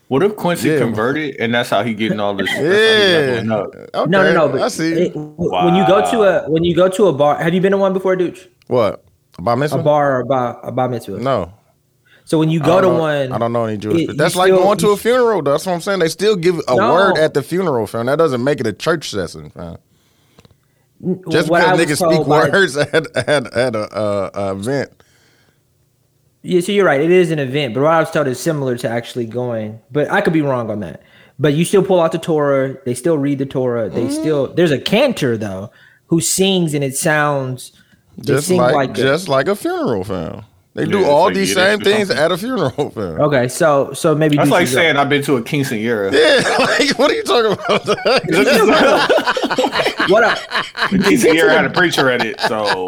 What 0.09 0.23
if 0.23 0.35
Quincy 0.37 0.69
Yeah. 0.69 0.79
converted 0.79 1.35
and 1.39 1.53
that's 1.53 1.69
how 1.69 1.83
he 1.83 1.93
getting 1.93 2.19
all 2.19 2.33
this? 2.33 2.47
that's 2.47 2.57
how 2.57 2.63
he 2.63 3.47
yeah. 3.47 3.55
up? 3.55 3.67
Okay, 3.75 4.09
No, 4.09 4.23
no, 4.23 4.33
no. 4.33 4.49
But 4.49 4.61
I 4.61 4.67
see. 4.69 4.93
it- 4.93 5.15
when 5.15 5.75
you 5.75 5.85
go 5.87 6.09
to 6.11 6.23
a 6.23 6.49
when 6.49 6.63
you 6.63 6.73
go 6.75 6.87
to 6.89 7.07
a 7.07 7.13
bar, 7.13 7.35
have 7.37 7.53
you 7.53 7.59
been 7.61 7.71
to 7.73 7.77
one 7.77 7.93
before, 7.93 8.15
Dooch? 8.15 8.47
what? 8.67 9.03
A 9.37 9.41
bar 9.41 9.55
mitzvah? 9.57 9.79
A 9.79 9.83
bar 9.83 10.15
or 10.15 10.19
a 10.21 10.25
bar, 10.25 10.59
a 10.63 10.71
bar 10.71 10.89
mitzvah? 10.89 11.19
No. 11.19 11.51
So 12.27 12.37
when 12.37 12.49
you 12.49 12.59
go 12.59 12.81
to 12.81 12.87
know- 12.87 12.99
one, 12.99 13.31
I 13.31 13.37
don't 13.37 13.53
know 13.53 13.63
any 13.63 13.77
Jewish. 13.77 14.09
it- 14.09 14.17
That's 14.17 14.35
like 14.35 14.51
still- 14.51 14.61
going 14.61 14.77
to 14.79 14.89
a 14.89 14.97
funeral. 14.97 15.41
though. 15.41 15.51
That's 15.51 15.65
what 15.65 15.71
I'm 15.71 15.79
saying. 15.81 15.99
They 15.99 16.09
still 16.09 16.35
give 16.35 16.59
a 16.67 16.75
No. 16.75 16.93
word 16.93 17.17
at 17.17 17.33
the 17.33 17.41
funeral, 17.41 17.87
fam. 17.87 18.07
That 18.07 18.17
doesn't 18.17 18.43
make 18.43 18.59
it 18.59 18.67
a 18.67 18.73
church 18.73 19.09
session, 19.11 19.49
fam. 19.49 19.77
Just 21.29 21.49
what 21.49 21.61
because 21.61 21.79
niggas 21.79 21.95
speak 22.05 22.17
told 22.17 22.27
by- 22.27 22.49
words 22.49 22.75
at, 22.77 22.93
at, 23.15 23.53
at 23.53 23.75
a, 23.75 23.79
uh, 23.95 24.29
a 24.33 24.51
event. 24.51 24.89
Yeah, 26.41 26.59
so 26.61 26.71
you're 26.73 26.85
right. 26.85 26.99
It 27.01 27.11
is 27.11 27.31
an 27.31 27.39
event, 27.39 27.73
but 27.73 27.83
what 27.83 27.91
I 27.93 27.99
was 27.99 28.11
told 28.11 28.27
is 28.27 28.39
similar 28.39 28.75
to 28.77 28.89
actually 28.89 29.25
going. 29.25 29.79
But 29.91 30.11
I 30.11 30.19
could 30.21 30.33
be 30.33 30.41
wrong 30.41 30.69
on 30.69 30.79
that. 30.81 31.03
But 31.39 31.53
you 31.53 31.63
still 31.65 31.83
pull 31.83 32.01
out 32.01 32.11
the 32.11 32.17
Torah. 32.17 32.75
They 32.85 32.93
still 32.93 33.17
read 33.17 33.39
the 33.39 33.45
Torah. 33.45 33.89
They 33.89 34.09
still 34.09 34.47
there's 34.53 34.71
a 34.71 34.79
cantor 34.79 35.37
though 35.37 35.71
who 36.07 36.19
sings 36.19 36.73
and 36.73 36.83
it 36.83 36.95
sounds. 36.97 37.71
Just 38.19 38.49
like, 38.49 38.73
like, 38.75 38.89
a- 38.97 39.01
just 39.01 39.29
like 39.29 39.47
a 39.47 39.55
funeral, 39.55 40.03
fam. 40.03 40.41
They 40.77 40.85
do 40.85 40.99
Yeah, 40.99 41.07
all 41.07 41.29
so 41.29 41.33
these 41.33 41.49
you 41.49 41.55
same 41.55 41.79
get 41.79 41.87
things 41.87 42.07
something. 42.09 42.23
at 42.23 42.31
a 42.31 42.37
funeral, 42.37 42.69
fam. 42.91 43.19
okay. 43.21 43.47
So 43.47 43.93
so 43.93 44.13
maybe 44.13 44.37
That's 44.37 44.47
do 44.47 44.53
like 44.53 44.67
some- 44.67 44.75
saying 44.75 44.95
I've 44.95 45.09
been 45.09 45.23
to 45.23 45.37
a 45.37 45.41
quinceanera. 45.41 46.11
Yeah, 46.13 46.55
like 46.59 46.99
what 46.99 47.09
are 47.09 47.15
you 47.15 47.23
talking 47.23 47.53
about? 47.53 47.87
what. 50.09 50.23
I, 50.23 50.35
quinceanera 50.89 51.49
had 51.49 51.65
a 51.65 51.69
preacher 51.71 52.09
at 52.09 52.23
it, 52.23 52.39
so 52.41 52.87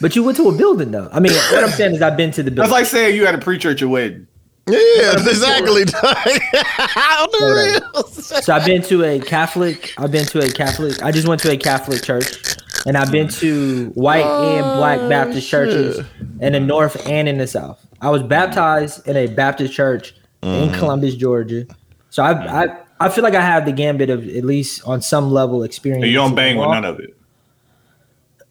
but 0.00 0.14
you 0.16 0.22
went 0.24 0.36
to 0.38 0.48
a 0.48 0.52
building 0.56 0.90
though. 0.90 1.08
I 1.12 1.20
mean, 1.20 1.32
what 1.32 1.64
I'm 1.64 1.70
saying 1.70 1.94
is 1.94 2.02
I've 2.02 2.16
been 2.16 2.30
to 2.32 2.42
the 2.42 2.50
building. 2.50 2.70
that's 2.70 2.72
like 2.72 2.86
saying 2.86 3.16
you 3.16 3.26
had 3.26 3.34
a 3.34 3.38
preacher 3.38 3.70
at 3.70 3.80
your 3.80 3.90
wedding. 3.90 4.26
yeah, 4.68 5.12
exactly. 5.12 5.82
On 5.82 7.28
the 7.32 7.80
real. 7.94 8.02
So 8.04 8.52
I've 8.54 8.66
been 8.66 8.82
to 8.82 9.04
a 9.04 9.18
Catholic. 9.20 9.94
I've 9.96 10.12
been 10.12 10.26
to 10.26 10.40
a 10.40 10.50
Catholic. 10.50 11.02
I 11.02 11.10
just 11.10 11.26
went 11.26 11.40
to 11.42 11.50
a 11.52 11.56
Catholic 11.56 12.02
church, 12.02 12.56
and 12.86 12.96
I've 12.96 13.10
been 13.12 13.28
to 13.28 13.86
white 13.94 14.24
and 14.24 14.78
black 14.78 15.00
oh, 15.00 15.08
Baptist 15.08 15.48
churches 15.48 16.04
in 16.40 16.52
the 16.52 16.60
north 16.60 17.06
and 17.08 17.28
in 17.28 17.38
the 17.38 17.46
south. 17.46 17.84
I 18.00 18.10
was 18.10 18.22
baptized 18.22 19.06
in 19.08 19.16
a 19.16 19.26
Baptist 19.26 19.72
church 19.72 20.14
in 20.42 20.68
mm. 20.68 20.78
Columbus, 20.78 21.14
Georgia. 21.14 21.66
So 22.10 22.22
I 22.22 22.64
I 22.64 22.76
I 23.00 23.08
feel 23.08 23.22
like 23.22 23.34
I 23.34 23.42
have 23.42 23.64
the 23.64 23.72
gambit 23.72 24.10
of 24.10 24.28
at 24.28 24.44
least 24.44 24.86
on 24.86 25.00
some 25.02 25.30
level 25.30 25.62
experience. 25.62 26.02
And 26.02 26.12
you 26.12 26.18
don't 26.18 26.34
bang 26.34 26.56
with 26.56 26.68
none 26.68 26.84
of 26.84 27.00
it. 27.00 27.14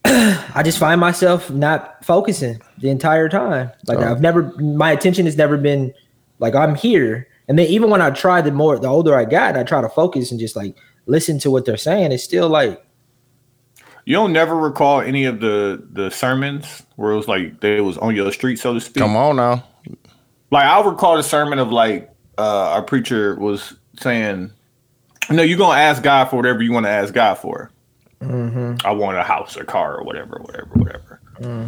I 0.56 0.62
just 0.64 0.78
find 0.78 1.02
myself 1.02 1.50
not 1.50 2.04
focusing 2.06 2.62
the 2.78 2.90
entire 2.90 3.28
time. 3.28 3.72
Like 3.88 4.00
Oh. 4.00 4.12
I've 4.12 4.22
never, 4.22 4.44
my 4.58 4.92
attention 4.92 5.26
has 5.26 5.36
never 5.36 5.58
been 5.58 5.94
like 6.40 6.56
I'm 6.56 6.76
here. 6.76 7.28
And 7.50 7.60
then 7.60 7.68
even 7.68 7.90
when 7.90 8.02
I 8.02 8.10
try, 8.12 8.42
the 8.42 8.52
more 8.52 8.80
the 8.80 8.88
older 8.88 9.16
I 9.16 9.26
got, 9.26 9.50
and 9.50 9.58
I 9.58 9.64
try 9.64 9.82
to 9.82 9.90
focus 9.90 10.32
and 10.32 10.40
just 10.40 10.56
like 10.56 10.76
listen 11.08 11.40
to 11.40 11.52
what 11.52 11.66
they're 11.66 11.78
saying. 11.78 12.12
It's 12.12 12.24
still 12.24 12.48
like 12.48 12.82
You 14.08 14.14
don't 14.14 14.32
never 14.32 14.56
recall 14.56 15.02
any 15.02 15.26
of 15.26 15.42
the 15.42 15.86
the 15.92 16.10
sermons 16.10 16.84
where 16.96 17.12
it 17.12 17.18
was 17.18 17.28
like 17.28 17.60
they 17.60 17.82
was 17.82 17.98
on 17.98 18.16
your 18.16 18.32
street, 18.32 18.58
so 18.58 18.74
to 18.74 18.80
speak. 18.80 19.04
Come 19.04 19.18
on 19.18 19.36
now. 19.36 19.66
Like 20.50 20.64
I'll 20.64 20.90
recall 20.90 21.18
the 21.18 21.24
sermon 21.24 21.60
of 21.60 21.74
like 21.74 22.10
uh 22.38 22.70
our 22.70 22.82
preacher 22.82 23.36
was 23.36 23.74
saying, 24.00 24.52
"No, 25.30 25.44
you're 25.44 25.58
gonna 25.58 25.78
ask 25.78 26.04
God 26.04 26.30
for 26.30 26.38
whatever 26.38 26.64
you 26.64 26.72
want 26.72 26.86
to 26.86 26.90
ask 26.90 27.14
God 27.14 27.34
for. 27.34 27.70
I 28.22 28.92
want 28.92 29.18
a 29.18 29.24
house, 29.24 29.58
a 29.58 29.66
car, 29.66 29.98
or 29.98 30.06
whatever, 30.06 30.40
whatever, 30.42 30.70
whatever." 30.76 31.20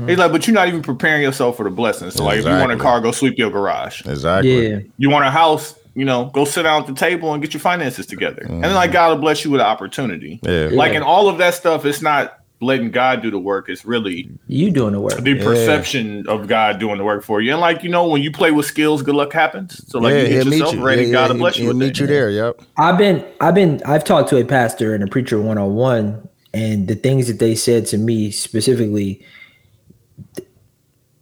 He's 0.07 0.17
like, 0.17 0.31
"But 0.31 0.47
you're 0.47 0.53
not 0.53 0.69
even 0.69 0.81
preparing 0.81 1.21
yourself 1.23 1.57
for 1.57 1.65
the 1.65 1.69
blessings. 1.71 2.13
So 2.13 2.23
like, 2.23 2.39
if 2.39 2.45
you 2.45 2.51
want 2.51 2.71
a 2.71 2.77
car, 2.77 3.01
go 3.01 3.11
sweep 3.11 3.37
your 3.37 3.51
garage. 3.51 4.05
Exactly. 4.05 4.69
yeah, 4.69 4.79
You 4.97 5.09
want 5.09 5.25
a 5.25 5.29
house." 5.29 5.75
You 5.95 6.05
know, 6.05 6.25
go 6.25 6.45
sit 6.45 6.63
down 6.63 6.81
at 6.81 6.87
the 6.87 6.93
table 6.93 7.33
and 7.33 7.41
get 7.41 7.53
your 7.53 7.61
finances 7.61 8.05
together, 8.05 8.43
and 8.43 8.63
then 8.63 8.73
like 8.75 8.89
mm-hmm. 8.89 8.93
God 8.93 9.09
will 9.11 9.21
bless 9.21 9.43
you 9.43 9.51
with 9.51 9.61
an 9.61 9.67
opportunity. 9.67 10.39
Yeah. 10.43 10.69
Like 10.71 10.91
Yeah. 10.91 10.97
in 10.97 11.03
all 11.03 11.27
of 11.27 11.37
that 11.39 11.55
stuff, 11.55 11.83
it's 11.85 12.01
not 12.01 12.39
letting 12.61 12.91
God 12.91 13.21
do 13.21 13.31
the 13.31 13.39
work. 13.39 13.69
It's 13.69 13.85
really 13.85 14.29
you 14.47 14.69
doing 14.71 14.91
the 14.93 14.99
work. 14.99 15.17
the 15.21 15.35
perception 15.41 16.27
of 16.27 16.47
God 16.47 16.79
doing 16.79 16.97
the 16.97 17.03
work 17.03 17.23
for 17.23 17.41
you. 17.41 17.51
And 17.51 17.61
like 17.61 17.83
you 17.83 17.89
know, 17.89 18.07
when 18.07 18.21
you 18.21 18.31
play 18.31 18.51
with 18.51 18.65
skills, 18.65 19.01
good 19.01 19.15
luck 19.15 19.33
happens. 19.33 19.87
So 19.89 19.99
like 19.99 20.13
yeah, 20.13 20.21
you 20.21 20.27
he'll 20.27 20.43
get 20.45 20.53
yourself 20.53 20.75
you. 20.75 20.85
ready, 20.85 21.03
yeah, 21.05 21.11
God 21.11 21.21
yeah, 21.21 21.31
will 21.33 21.39
bless 21.39 21.55
he'll, 21.55 21.63
you. 21.63 21.69
he'll 21.69 21.77
with 21.77 21.87
meet 21.87 21.95
that. 21.95 22.01
you 22.01 22.07
there. 22.07 22.29
Yep. 22.29 22.61
I've 22.77 22.97
been, 22.97 23.25
I've 23.41 23.55
been, 23.55 23.81
I've 23.85 24.03
talked 24.03 24.29
to 24.29 24.37
a 24.37 24.45
pastor 24.45 24.93
and 24.93 25.03
a 25.03 25.07
preacher 25.07 25.41
one 25.41 25.57
on 25.57 25.75
one, 25.75 26.27
and 26.53 26.87
the 26.87 26.95
things 26.95 27.27
that 27.27 27.39
they 27.39 27.55
said 27.55 27.85
to 27.87 27.97
me 27.97 28.31
specifically, 28.31 29.23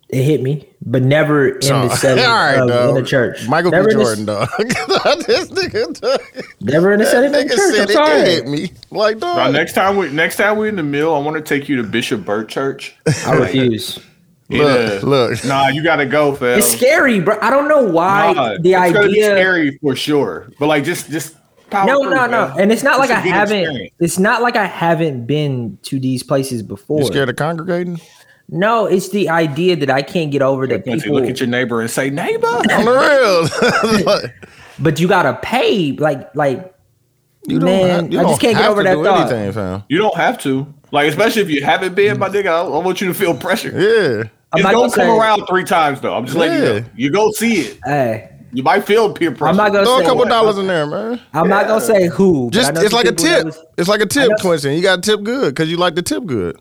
it 0.10 0.24
hit 0.24 0.42
me, 0.42 0.68
but 0.90 1.04
never 1.04 1.50
in 1.50 1.60
the 1.60 1.90
setting 1.96 2.24
all 2.26 2.34
right, 2.34 2.58
of, 2.60 2.68
dog. 2.70 2.90
in 2.90 3.04
the 3.04 3.08
church. 3.08 3.48
Michael 3.48 3.72
never 3.72 3.88
B. 3.90 3.92
in 3.94 3.98
the- 3.98 4.04
Jordan, 4.04 4.26
dog. 4.26 4.50
this 5.28 5.50
nigga, 5.52 6.00
dog. 6.02 6.20
Never 6.62 6.94
in 6.94 7.00
the 7.00 7.06
setting 7.06 7.36
of 7.36 7.48
the 7.50 7.56
church. 7.56 7.76
said 7.76 7.90
I'm 7.90 7.94
sorry. 7.94 8.22
hit 8.22 8.48
me. 8.48 8.72
Like, 8.92 9.20
Bro, 9.20 9.36
dog. 9.36 9.54
next 9.54 9.74
time 9.74 9.98
we 9.98 10.10
next 10.10 10.38
time 10.38 10.58
we're 10.58 10.68
in 10.68 10.76
the 10.78 10.84
mill, 10.84 11.14
I 11.14 11.20
want 11.20 11.36
to 11.36 11.42
take 11.42 11.68
you 11.70 11.76
to 11.78 11.84
Bishop 11.84 12.24
Burt 12.26 12.50
Church. 12.50 12.96
I 13.26 13.34
refuse. 13.34 14.00
Look, 14.50 15.04
look. 15.04 15.44
Nah, 15.44 15.68
you 15.68 15.84
gotta 15.84 16.06
go, 16.06 16.34
fam. 16.34 16.60
It's 16.60 16.72
scary, 16.72 17.20
bro. 17.20 17.38
I 17.42 17.50
don't 17.50 17.68
know 17.68 17.84
why 17.84 18.32
Nah, 18.32 18.58
the 18.62 18.72
it's 18.76 18.94
gonna 18.94 19.08
be 19.08 19.22
idea. 19.22 19.26
scary 19.26 19.78
for 19.82 19.94
sure. 19.94 20.50
But 20.58 20.68
like, 20.68 20.86
just 20.86 21.10
just 21.10 21.36
power 21.70 21.86
No, 21.86 22.02
through, 22.04 22.12
no, 22.16 22.28
no, 22.28 22.56
and 22.58 22.72
it's 22.72 22.82
not 22.82 22.98
like 22.98 23.10
It's 23.10 23.18
I 23.18 23.20
a 23.20 23.24
good 23.24 23.34
haven't. 23.34 23.58
experience. 23.60 23.94
It's 24.00 24.18
not 24.18 24.42
like 24.42 24.56
I 24.56 24.64
haven't 24.64 25.26
been 25.26 25.78
to 25.82 26.00
these 26.00 26.24
places 26.24 26.64
before. 26.64 27.02
You 27.02 27.08
scared 27.08 27.28
of 27.28 27.36
congregating? 27.36 28.00
No, 28.50 28.86
it's 28.86 29.10
the 29.10 29.30
idea 29.30 29.76
that 29.76 29.90
I 29.90 30.02
can't 30.02 30.32
get 30.32 30.42
over 30.42 30.68
that 30.68 30.84
Quincy, 30.84 31.04
people. 31.04 31.20
look 31.20 31.30
at 31.30 31.40
your 31.40 31.50
neighbor 31.50 31.82
and 31.82 31.90
say, 31.92 32.10
neighbor. 32.10 32.48
On 32.48 32.86
the 32.86 34.22
real. 34.22 34.32
but 34.80 35.00
you 35.00 35.08
gotta 35.08 35.38
pay, 35.42 35.92
like, 35.94 36.34
like. 36.36 36.74
you 37.46 37.60
Man, 37.60 37.90
have- 38.06 38.14
you 38.14 38.20
I 38.20 38.24
just 38.24 38.40
can't 38.40 38.56
get 38.58 38.70
over 38.70 38.84
that 38.84 38.96
thought. 38.96 39.32
Anything, 39.34 39.52
fam. 39.52 39.84
You 39.90 39.98
don't 39.98 40.16
have 40.16 40.38
to. 40.44 40.74
Like, 40.92 41.10
especially 41.10 41.42
if 41.42 41.50
you 41.50 41.62
haven't 41.64 41.96
been, 41.96 42.18
my 42.18 42.30
mm. 42.30 42.34
nigga, 42.36 42.48
I, 42.48 42.62
I 42.62 42.78
want 42.84 43.02
you 43.02 43.08
to 43.08 43.14
feel 43.14 43.36
pressure. 43.36 43.70
Yeah. 43.72 44.30
I'm 44.54 44.60
It's 44.60 44.64
not 44.64 44.74
gonna 44.74 44.88
gonna 44.88 44.92
come 44.92 44.92
say- 45.08 45.18
around 45.20 45.46
three 45.48 45.66
times 45.66 46.00
though. 46.00 46.16
I'm 46.16 46.26
just 46.26 46.38
letting 46.38 46.64
you 46.64 46.80
know. 46.80 46.86
You 46.96 47.12
go 47.12 47.32
see 47.32 47.60
it. 47.62 47.80
Hey, 47.84 48.30
You 48.54 48.64
might 48.64 48.86
feel 48.86 49.12
peer 49.12 49.32
pressure. 49.32 49.50
I'm 49.50 49.58
not 49.58 49.74
gonna 49.74 49.84
Throw 49.84 49.98
a 49.98 50.00
say. 50.00 50.06
couple 50.06 50.24
dollars 50.24 50.58
in 50.58 50.68
there, 50.68 50.88
man. 50.88 51.20
I'm 51.34 51.50
not 51.50 51.68
gonna 51.68 51.82
say 51.82 52.08
who. 52.08 52.46
but 52.46 52.54
Just 52.54 52.70
I 52.70 52.74
know 52.76 52.82
it's 52.82 52.94
like 52.94 53.08
a 53.08 53.12
tip. 53.12 53.54
It's 53.78 53.90
like 53.90 54.00
a 54.00 54.06
tip, 54.06 54.30
know- 54.30 54.36
Quincy. 54.40 54.74
You 54.74 54.82
got 54.82 55.04
to 55.04 55.12
tip 55.12 55.24
good 55.24 55.54
because 55.54 55.70
you 55.70 55.76
like 55.76 55.96
the 55.96 56.02
tip 56.02 56.26
good. 56.26 56.58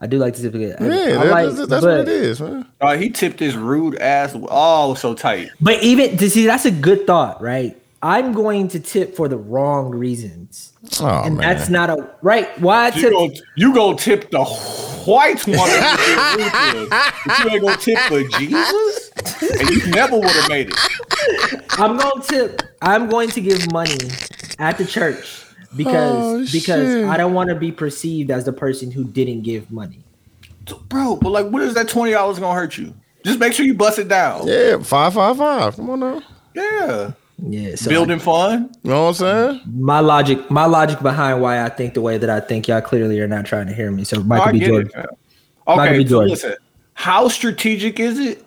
I 0.00 0.06
do 0.06 0.18
like 0.18 0.34
to 0.36 0.42
tip 0.42 0.54
it. 0.54 0.76
I- 0.80 0.84
Yeah, 0.84 0.92
I 0.92 1.24
that- 1.24 1.30
like- 1.30 1.46
that's, 1.56 1.68
that's 1.68 1.84
but, 1.84 1.98
what 1.98 2.00
it 2.00 2.08
is, 2.08 2.40
man. 2.40 2.66
Uh, 2.80 2.96
he 2.96 3.10
tipped 3.10 3.40
his 3.40 3.56
rude 3.56 3.96
ass. 3.98 4.34
Oh, 4.34 4.94
so 4.94 5.14
tight. 5.14 5.50
But 5.60 5.82
even 5.82 6.16
to 6.18 6.30
see, 6.30 6.46
that's 6.46 6.64
a 6.66 6.70
good 6.70 7.06
thought, 7.06 7.42
right? 7.42 7.76
I'm 8.00 8.32
going 8.32 8.68
to 8.68 8.78
tip 8.78 9.16
for 9.16 9.26
the 9.26 9.36
wrong 9.36 9.90
reasons, 9.90 10.72
Oh 11.00 11.22
and 11.24 11.36
man, 11.36 11.56
that's 11.56 11.68
not 11.68 11.90
a 11.90 12.08
right. 12.22 12.48
Why 12.60 12.90
You 12.90 13.00
tip? 13.02 13.10
go, 13.12 13.30
you 13.56 13.74
go 13.74 13.94
tip 13.94 14.30
the 14.30 14.44
white 14.44 15.44
one, 15.48 15.58
of 15.58 15.66
the 15.66 16.86
but 17.26 17.38
you 17.40 17.50
ain't 17.50 17.60
gonna 17.62 17.76
tip 17.76 17.98
for 18.06 18.22
Jesus, 18.38 19.10
and 19.50 19.68
you 19.70 19.86
never 19.88 20.16
would 20.16 20.30
have 20.30 20.48
made 20.48 20.68
it. 20.70 20.76
I'm 21.80 21.96
going 21.96 22.22
to 22.22 22.28
tip. 22.28 22.62
I'm 22.80 23.08
going 23.08 23.30
to 23.30 23.40
give 23.40 23.72
money 23.72 23.98
at 24.60 24.78
the 24.78 24.84
church 24.84 25.42
because 25.76 26.24
Oh, 26.24 26.38
because 26.52 26.88
shit. 26.92 27.04
I 27.06 27.16
don't 27.16 27.34
want 27.34 27.48
to 27.50 27.54
be 27.54 27.70
perceived 27.72 28.30
as 28.30 28.44
the 28.44 28.52
person 28.52 28.90
who 28.90 29.04
didn't 29.04 29.42
give 29.42 29.70
money. 29.70 30.00
Bro, 30.88 31.16
but 31.16 31.30
like, 31.30 31.46
what 31.46 31.62
is 31.62 31.74
that 31.74 31.88
twenty 31.88 32.12
dollars 32.12 32.38
gonna 32.38 32.58
hurt 32.58 32.76
you? 32.76 32.94
Just 33.24 33.38
make 33.40 33.52
sure 33.52 33.64
you 33.66 33.74
bust 33.74 33.98
it 33.98 34.08
down. 34.08 34.46
yeah, 34.46 34.78
five 34.78 35.14
five 35.14 35.36
five. 35.36 35.76
Come 35.76 35.90
on 35.90 36.00
now. 36.00 36.22
Yeah, 36.54 37.12
Yeah, 37.38 37.74
so 37.76 37.88
building 37.90 38.18
fun. 38.18 38.70
You 38.82 38.90
know 38.90 39.02
what 39.04 39.08
I'm 39.08 39.14
saying? 39.54 39.60
my 39.66 40.00
logic 40.00 40.50
my 40.50 40.66
logic 40.66 41.00
behind 41.00 41.40
why 41.40 41.64
I 41.64 41.68
think 41.68 41.94
the 41.94 42.00
way 42.00 42.18
that 42.18 42.28
I 42.30 42.40
think 42.40 42.68
y'all 42.68 42.80
clearly 42.80 43.18
are 43.20 43.28
not 43.28 43.46
trying 43.46 43.66
to 43.66 43.72
hear 43.74 43.90
me. 43.90 44.04
So 44.04 44.18
Oh, 44.18 44.22
Michael 44.24 44.48
I 44.48 44.52
B. 44.52 44.58
get 44.58 44.68
Jordan. 44.68 44.88
it. 44.88 44.96
man. 44.96 45.06
Michael 45.66 45.84
Okay, 45.84 45.98
B. 45.98 46.04
so 46.04 46.08
Jordan. 46.10 46.30
listen, 46.30 46.54
how 46.94 47.28
strategic 47.28 48.00
is 48.00 48.18
it? 48.18 48.44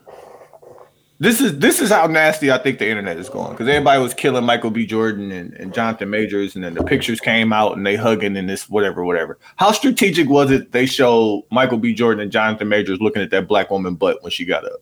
This 1.21 1.39
is 1.39 1.59
this 1.59 1.79
is 1.81 1.91
how 1.91 2.07
nasty 2.07 2.51
I 2.51 2.57
think 2.57 2.79
the 2.79 2.89
internet 2.89 3.15
is 3.17 3.29
going 3.29 3.51
because 3.51 3.67
everybody 3.67 4.01
was 4.01 4.11
killing 4.15 4.43
Michael 4.43 4.71
B. 4.71 4.87
Jordan 4.87 5.31
and, 5.31 5.53
and 5.53 5.71
Jonathan 5.71 6.09
Majors, 6.09 6.55
and 6.55 6.63
then 6.63 6.73
the 6.73 6.83
pictures 6.83 7.19
came 7.19 7.53
out 7.53 7.77
and 7.77 7.85
they 7.85 7.95
hugging 7.95 8.35
and 8.35 8.49
this 8.49 8.67
whatever 8.67 9.05
whatever. 9.05 9.37
How 9.57 9.71
strategic 9.71 10.27
was 10.27 10.49
it? 10.49 10.71
They 10.71 10.87
showed 10.87 11.45
Michael 11.51 11.77
B. 11.77 11.93
Jordan 11.93 12.21
and 12.23 12.31
Jonathan 12.31 12.69
Majors 12.69 12.99
looking 12.99 13.21
at 13.21 13.29
that 13.29 13.47
black 13.47 13.69
woman 13.69 13.93
butt 13.93 14.23
when 14.23 14.31
she 14.31 14.45
got 14.45 14.65
up. 14.65 14.81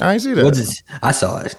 I 0.00 0.12
ain't 0.12 0.22
see 0.22 0.32
that. 0.34 0.44
What 0.44 0.56
is- 0.56 0.84
I 1.02 1.10
saw 1.10 1.38
it. 1.40 1.56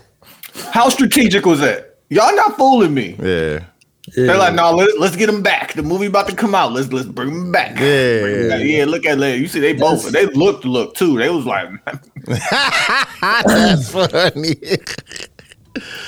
How 0.71 0.88
strategic 0.88 1.45
was 1.45 1.60
that? 1.60 1.97
Y'all 2.10 2.34
not 2.38 2.55
fooling 2.55 2.93
me. 2.93 3.17
yeah, 3.21 3.65
They're 4.15 4.37
like, 4.37 4.53
no, 4.53 4.71
let, 4.71 4.99
let's 4.99 5.15
get 5.15 5.27
them 5.27 5.41
back. 5.41 5.73
The 5.73 5.83
movie 5.83 6.07
about 6.07 6.27
to 6.29 6.35
come 6.35 6.55
out. 6.55 6.71
Let's 6.73 6.91
let's 6.91 7.07
bring 7.07 7.29
them 7.33 7.51
back. 7.51 7.79
Yeah, 7.79 8.21
Bring 8.21 8.35
'em 8.35 8.41
yeah. 8.43 8.49
back. 8.49 8.65
yeah. 8.65 8.85
Look 8.85 9.05
at 9.05 9.17
that. 9.19 9.37
You 9.39 9.47
see, 9.47 9.59
they 9.59 9.73
both 9.73 10.09
they 10.11 10.25
looked 10.27 10.65
look 10.65 10.95
too. 10.95 11.17
They 11.17 11.29
was 11.29 11.45
like, 11.45 11.69
that's 12.25 13.91
funny. 13.91 14.55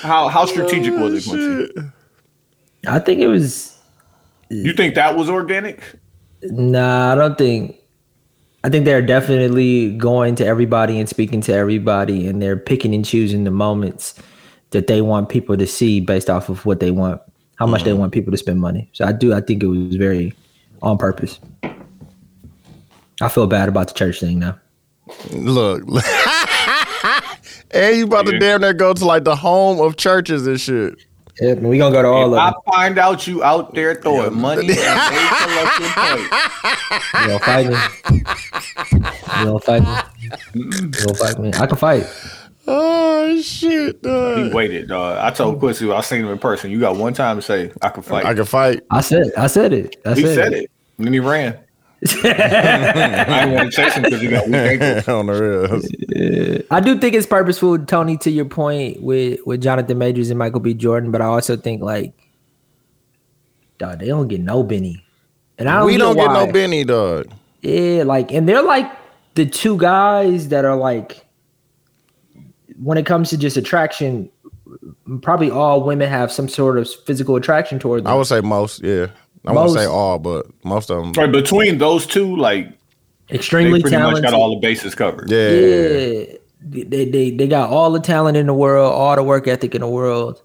how 0.02 0.28
how 0.28 0.44
oh, 0.44 0.46
strategic 0.46 0.94
was 0.94 1.26
it? 1.26 1.30
Quincy? 1.30 1.92
I 2.88 3.00
think 3.00 3.20
it 3.20 3.28
was 3.28 3.78
You 4.50 4.74
think 4.74 4.96
that 4.96 5.16
was 5.16 5.30
organic? 5.30 5.82
Nah, 6.44 7.12
I 7.12 7.16
don't 7.16 7.38
think. 7.38 7.78
I 8.64 8.70
think 8.70 8.86
they're 8.86 9.02
definitely 9.02 9.96
going 9.98 10.36
to 10.36 10.46
everybody 10.46 11.00
and 11.00 11.10
speaking 11.10 11.42
to 11.42 11.54
everybody, 11.54 12.28
and 12.28 12.42
they're 12.42 12.58
picking 12.58 12.94
and 12.94 13.04
choosing 13.04 13.44
the 13.44 13.52
moments 13.52 14.14
that 14.72 14.88
they 14.88 15.02
want 15.02 15.30
people 15.30 15.58
to 15.58 15.66
see 15.68 16.00
based 16.00 16.30
off 16.30 16.48
of 16.50 16.66
what 16.66 16.80
they 16.80 16.92
want, 16.92 17.22
how 17.62 17.68
much 17.68 17.84
they 17.84 17.92
mm-hmm. 17.92 18.00
want 18.00 18.12
people 18.12 18.32
to 18.32 18.38
spend 18.38 18.60
money. 18.60 18.90
So 18.92 19.06
I 19.06 19.12
do. 19.12 19.36
I 19.36 19.40
think 19.40 19.62
it 19.62 19.68
was 19.68 19.96
very 19.96 20.34
on 20.82 20.98
purpose. 20.98 21.40
I 23.22 23.30
feel 23.30 23.46
bad 23.46 23.70
about 23.70 23.88
the 23.88 23.94
church 23.94 24.20
thing 24.20 24.40
now. 24.40 24.58
Look, 25.30 25.84
and 27.72 27.98
you 27.98 28.06
about 28.06 28.26
to 28.26 28.40
damn 28.40 28.62
near 28.62 28.74
go 28.74 28.96
to 28.96 29.06
like 29.06 29.26
the 29.26 29.36
home 29.36 29.80
of 29.80 29.96
churches 29.96 30.48
and 30.48 30.60
shit. 30.60 31.06
Yeah, 31.40 31.54
we 31.54 31.78
gonna 31.78 31.94
go 31.94 32.02
to 32.02 32.08
all 32.08 32.34
If 32.34 32.40
I 32.40 32.48
of 32.48 32.54
them. 32.56 32.64
I 32.68 32.72
find 32.72 32.98
out 32.98 33.28
you 33.28 33.44
out 33.44 33.76
there 33.76 33.94
throwing 33.94 34.42
money 34.42 34.68
at 34.72 34.80
a 34.80 35.78
collection 35.78 35.86
You 37.14 37.28
gonna 37.28 37.40
fight 37.40 37.68
me? 37.68 37.78
You 39.38 39.46
gonna 39.46 39.60
fight 39.60 39.84
me? 39.84 39.96
You 40.56 40.90
gonna 40.90 41.14
fight 41.14 41.38
me? 41.38 41.52
I 41.54 41.68
can 41.68 41.78
fight. 41.78 42.08
Oh 42.68 43.42
shit, 43.42 43.98
he 44.04 44.54
waited, 44.54 44.88
dog. 44.88 45.18
I 45.18 45.32
told 45.32 45.60
Quincy 45.60 45.92
I 45.92 46.02
seen 46.02 46.22
him 46.22 46.30
in 46.30 46.38
person. 46.38 46.70
You 46.70 46.80
got 46.80 46.96
one 46.96 47.14
time 47.14 47.38
to 47.38 47.42
say 47.42 47.72
I 47.82 47.90
can 47.90 48.04
fight. 48.04 48.26
I 48.26 48.34
can 48.34 48.46
fight. 48.46 48.82
I 48.92 49.02
said. 49.02 49.32
I 49.38 49.48
said 49.48 49.74
it. 49.74 49.96
I 50.06 50.14
he 50.14 50.22
said, 50.22 50.36
said 50.36 50.54
it, 50.54 50.72
and 50.98 51.08
then 51.08 51.14
he 51.14 51.20
ran. 51.20 51.58
I 52.04 53.46
didn't 53.46 53.54
want 53.54 53.72
to 53.72 53.76
chase 53.76 53.94
him 53.94 54.04
because 54.04 54.22
he 54.22 54.28
got 54.28 54.48
weak 54.48 54.56
ankles. 54.56 55.08
on 55.08 55.28
the 55.28 55.34
real. 55.34 56.66
I 56.72 56.80
do 56.80 56.98
think 56.98 57.14
it's 57.16 57.28
purposeful, 57.28 57.78
Tony. 57.86 58.18
To 58.18 58.32
your 58.32 58.46
point 58.46 59.02
with 59.02 59.40
with 59.46 59.62
Jonathan 59.62 59.98
Majors 60.00 60.30
and 60.30 60.40
Michael 60.40 60.62
B. 60.62 60.74
Jordan, 60.74 61.12
but 61.12 61.22
I 61.22 61.26
also 61.26 61.56
think 61.58 61.84
like, 61.84 62.14
dog, 63.78 64.00
they 64.00 64.08
don't 64.08 64.28
get 64.28 64.42
no 64.42 64.64
Benny, 64.64 65.04
and 65.60 65.70
I 65.70 65.78
don't. 65.78 65.86
We 65.88 65.98
don't 65.98 66.16
get 66.16 66.28
why. 66.28 66.46
no 66.46 66.52
Benny, 66.52 66.84
dog. 66.84 67.32
Yeah, 67.62 68.04
like, 68.04 68.32
and 68.32 68.50
they're 68.50 68.64
like 68.64 68.92
the 69.36 69.46
two 69.46 69.78
guys 69.78 70.48
that 70.48 70.66
are 70.66 70.76
like, 70.76 71.24
when 72.82 72.98
it 72.98 73.06
comes 73.06 73.30
to 73.30 73.38
just 73.38 73.58
attraction, 73.58 74.30
probably 75.22 75.52
all 75.52 75.84
women 75.84 76.10
have 76.10 76.32
some 76.32 76.50
sort 76.50 76.78
of 76.78 76.90
physical 77.06 77.36
attraction 77.36 77.80
toward 77.80 78.04
them. 78.04 78.12
I 78.12 78.16
would 78.16 78.28
say 78.28 78.42
most, 78.42 78.84
yeah. 78.84 79.08
I 79.46 79.54
won't 79.54 79.72
say 79.72 79.86
all, 79.86 80.20
but 80.20 80.46
most 80.64 80.92
of 80.92 81.02
them. 81.02 81.14
Right, 81.14 81.32
between 81.32 81.78
those 81.80 82.06
two, 82.06 82.36
like 82.36 82.70
they 83.30 83.36
Extremely 83.38 83.82
pretty 83.82 83.96
much 83.96 84.02
talented. 84.04 84.24
got 84.24 84.34
all 84.34 84.56
the 84.56 84.60
bases 84.60 84.94
covered. 84.94 85.32
Yeah. 85.32 85.50
yeah, 85.50 86.26
they, 86.62 87.06
they 87.06 87.32
they 87.32 87.48
got 87.48 87.70
all 87.70 87.92
the 87.92 88.00
talent 88.00 88.38
in 88.38 88.46
the 88.46 88.54
world, 88.54 88.94
all 88.94 89.16
the 89.16 89.24
work 89.24 89.48
ethic 89.48 89.74
in 89.74 89.82
the 89.82 89.88
world. 89.88 90.42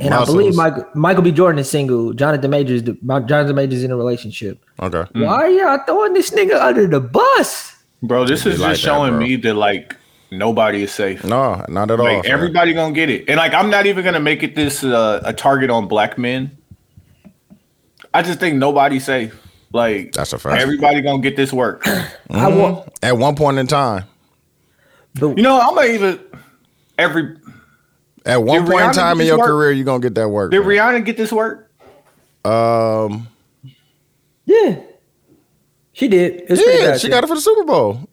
And 0.00 0.14
I 0.14 0.24
believe 0.24 0.54
Muscles. 0.54 0.56
Michael, 0.56 0.90
Michael 0.94 1.22
B. 1.22 1.32
Jordan 1.32 1.58
is 1.58 1.68
single. 1.68 2.12
Jonathan 2.12 2.50
Majors, 2.50 2.82
Jonathan 2.82 3.54
Majors 3.54 3.78
is 3.78 3.84
in 3.84 3.90
a 3.90 3.96
relationship. 3.96 4.64
Okay. 4.80 4.98
Mm. 4.98 5.26
Why 5.26 5.32
are 5.32 5.48
y'all 5.50 5.78
throwing 5.84 6.12
this 6.14 6.30
nigga 6.30 6.60
under 6.60 6.86
the 6.86 7.00
bus? 7.00 7.76
Bro, 8.02 8.26
this 8.26 8.46
is 8.46 8.60
like 8.60 8.72
just 8.72 8.82
that, 8.82 8.88
showing 8.88 9.12
bro. 9.12 9.20
me 9.20 9.36
that 9.36 9.54
like 9.54 9.96
nobody 10.32 10.82
is 10.82 10.92
safe. 10.92 11.22
No, 11.24 11.64
not 11.68 11.90
at 11.90 12.00
all. 12.00 12.06
Like 12.06 12.24
fam. 12.24 12.32
everybody 12.32 12.72
gonna 12.72 12.92
get 12.94 13.10
it, 13.10 13.28
and 13.28 13.36
like 13.36 13.54
I'm 13.54 13.70
not 13.70 13.86
even 13.86 14.04
gonna 14.04 14.20
make 14.20 14.42
it 14.42 14.54
this 14.54 14.82
uh, 14.82 15.20
a 15.24 15.32
target 15.32 15.70
on 15.70 15.86
black 15.88 16.18
men. 16.18 16.56
I 18.14 18.22
just 18.22 18.40
think 18.40 18.56
nobody's 18.56 19.04
safe. 19.04 19.38
Like 19.72 20.12
That's 20.12 20.32
a 20.32 20.38
fact. 20.38 20.60
Everybody 20.60 21.00
gonna 21.00 21.22
get 21.22 21.36
this 21.36 21.52
work. 21.52 21.86
I 22.30 22.48
want, 22.48 22.88
At 23.02 23.16
one 23.16 23.34
point 23.36 23.58
in 23.58 23.66
time. 23.66 24.04
but 25.14 25.36
You 25.36 25.42
know, 25.42 25.58
I'm 25.58 25.74
gonna 25.74 25.88
even 25.88 26.20
every 26.98 27.36
At 28.26 28.42
one 28.42 28.64
Did 28.64 28.70
point 28.70 28.84
in 28.86 28.92
time 28.92 29.20
in 29.20 29.26
your 29.26 29.38
work? 29.38 29.46
career, 29.48 29.72
you're 29.72 29.84
gonna 29.86 30.00
get 30.02 30.14
that 30.16 30.28
work. 30.28 30.50
did 30.50 30.60
fam. 30.60 30.68
Rihanna 30.68 31.04
get 31.06 31.16
this 31.16 31.32
work? 31.32 31.70
Um, 32.44 33.28
yeah, 34.44 34.80
she 35.92 36.08
did. 36.08 36.34
It 36.42 36.50
was 36.50 36.60
pretty 36.62 36.82
yeah, 36.82 36.96
she 36.98 37.08
got 37.08 37.24
it 37.24 37.28
for 37.28 37.36
the 37.36 37.40
Super 37.40 37.64
Bowl. 37.64 38.08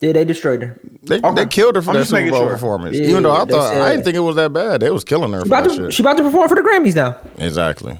Yeah, 0.00 0.12
they 0.12 0.24
destroyed 0.24 0.62
her. 0.62 0.80
They, 1.02 1.18
Okay. 1.18 1.34
they 1.34 1.46
killed 1.46 1.76
her 1.76 1.82
for 1.82 1.90
I'm 1.90 1.96
that 1.98 2.06
Super 2.06 2.30
Bowl 2.30 2.40
sure. 2.40 2.48
performance. 2.50 2.96
Yeah, 2.96 3.08
Even 3.08 3.22
though 3.22 3.32
I 3.32 3.44
they 3.44 3.52
thought 3.52 3.74
I 3.76 3.90
didn't 3.90 4.04
think 4.04 4.16
it 4.16 4.20
was 4.20 4.36
that 4.36 4.52
bad. 4.52 4.80
They 4.80 4.90
was 4.90 5.04
killing 5.04 5.32
her 5.32 5.40
She 5.42 5.48
for 5.48 5.54
about 5.54 5.64
that 5.64 5.70
to 5.70 5.76
shit. 5.76 5.92
she 5.94 6.02
about 6.02 6.16
to 6.16 6.22
perform 6.22 6.48
for 6.48 6.54
the 6.54 6.62
Grammys 6.62 6.94
now. 6.94 7.16
exactly. 7.38 7.98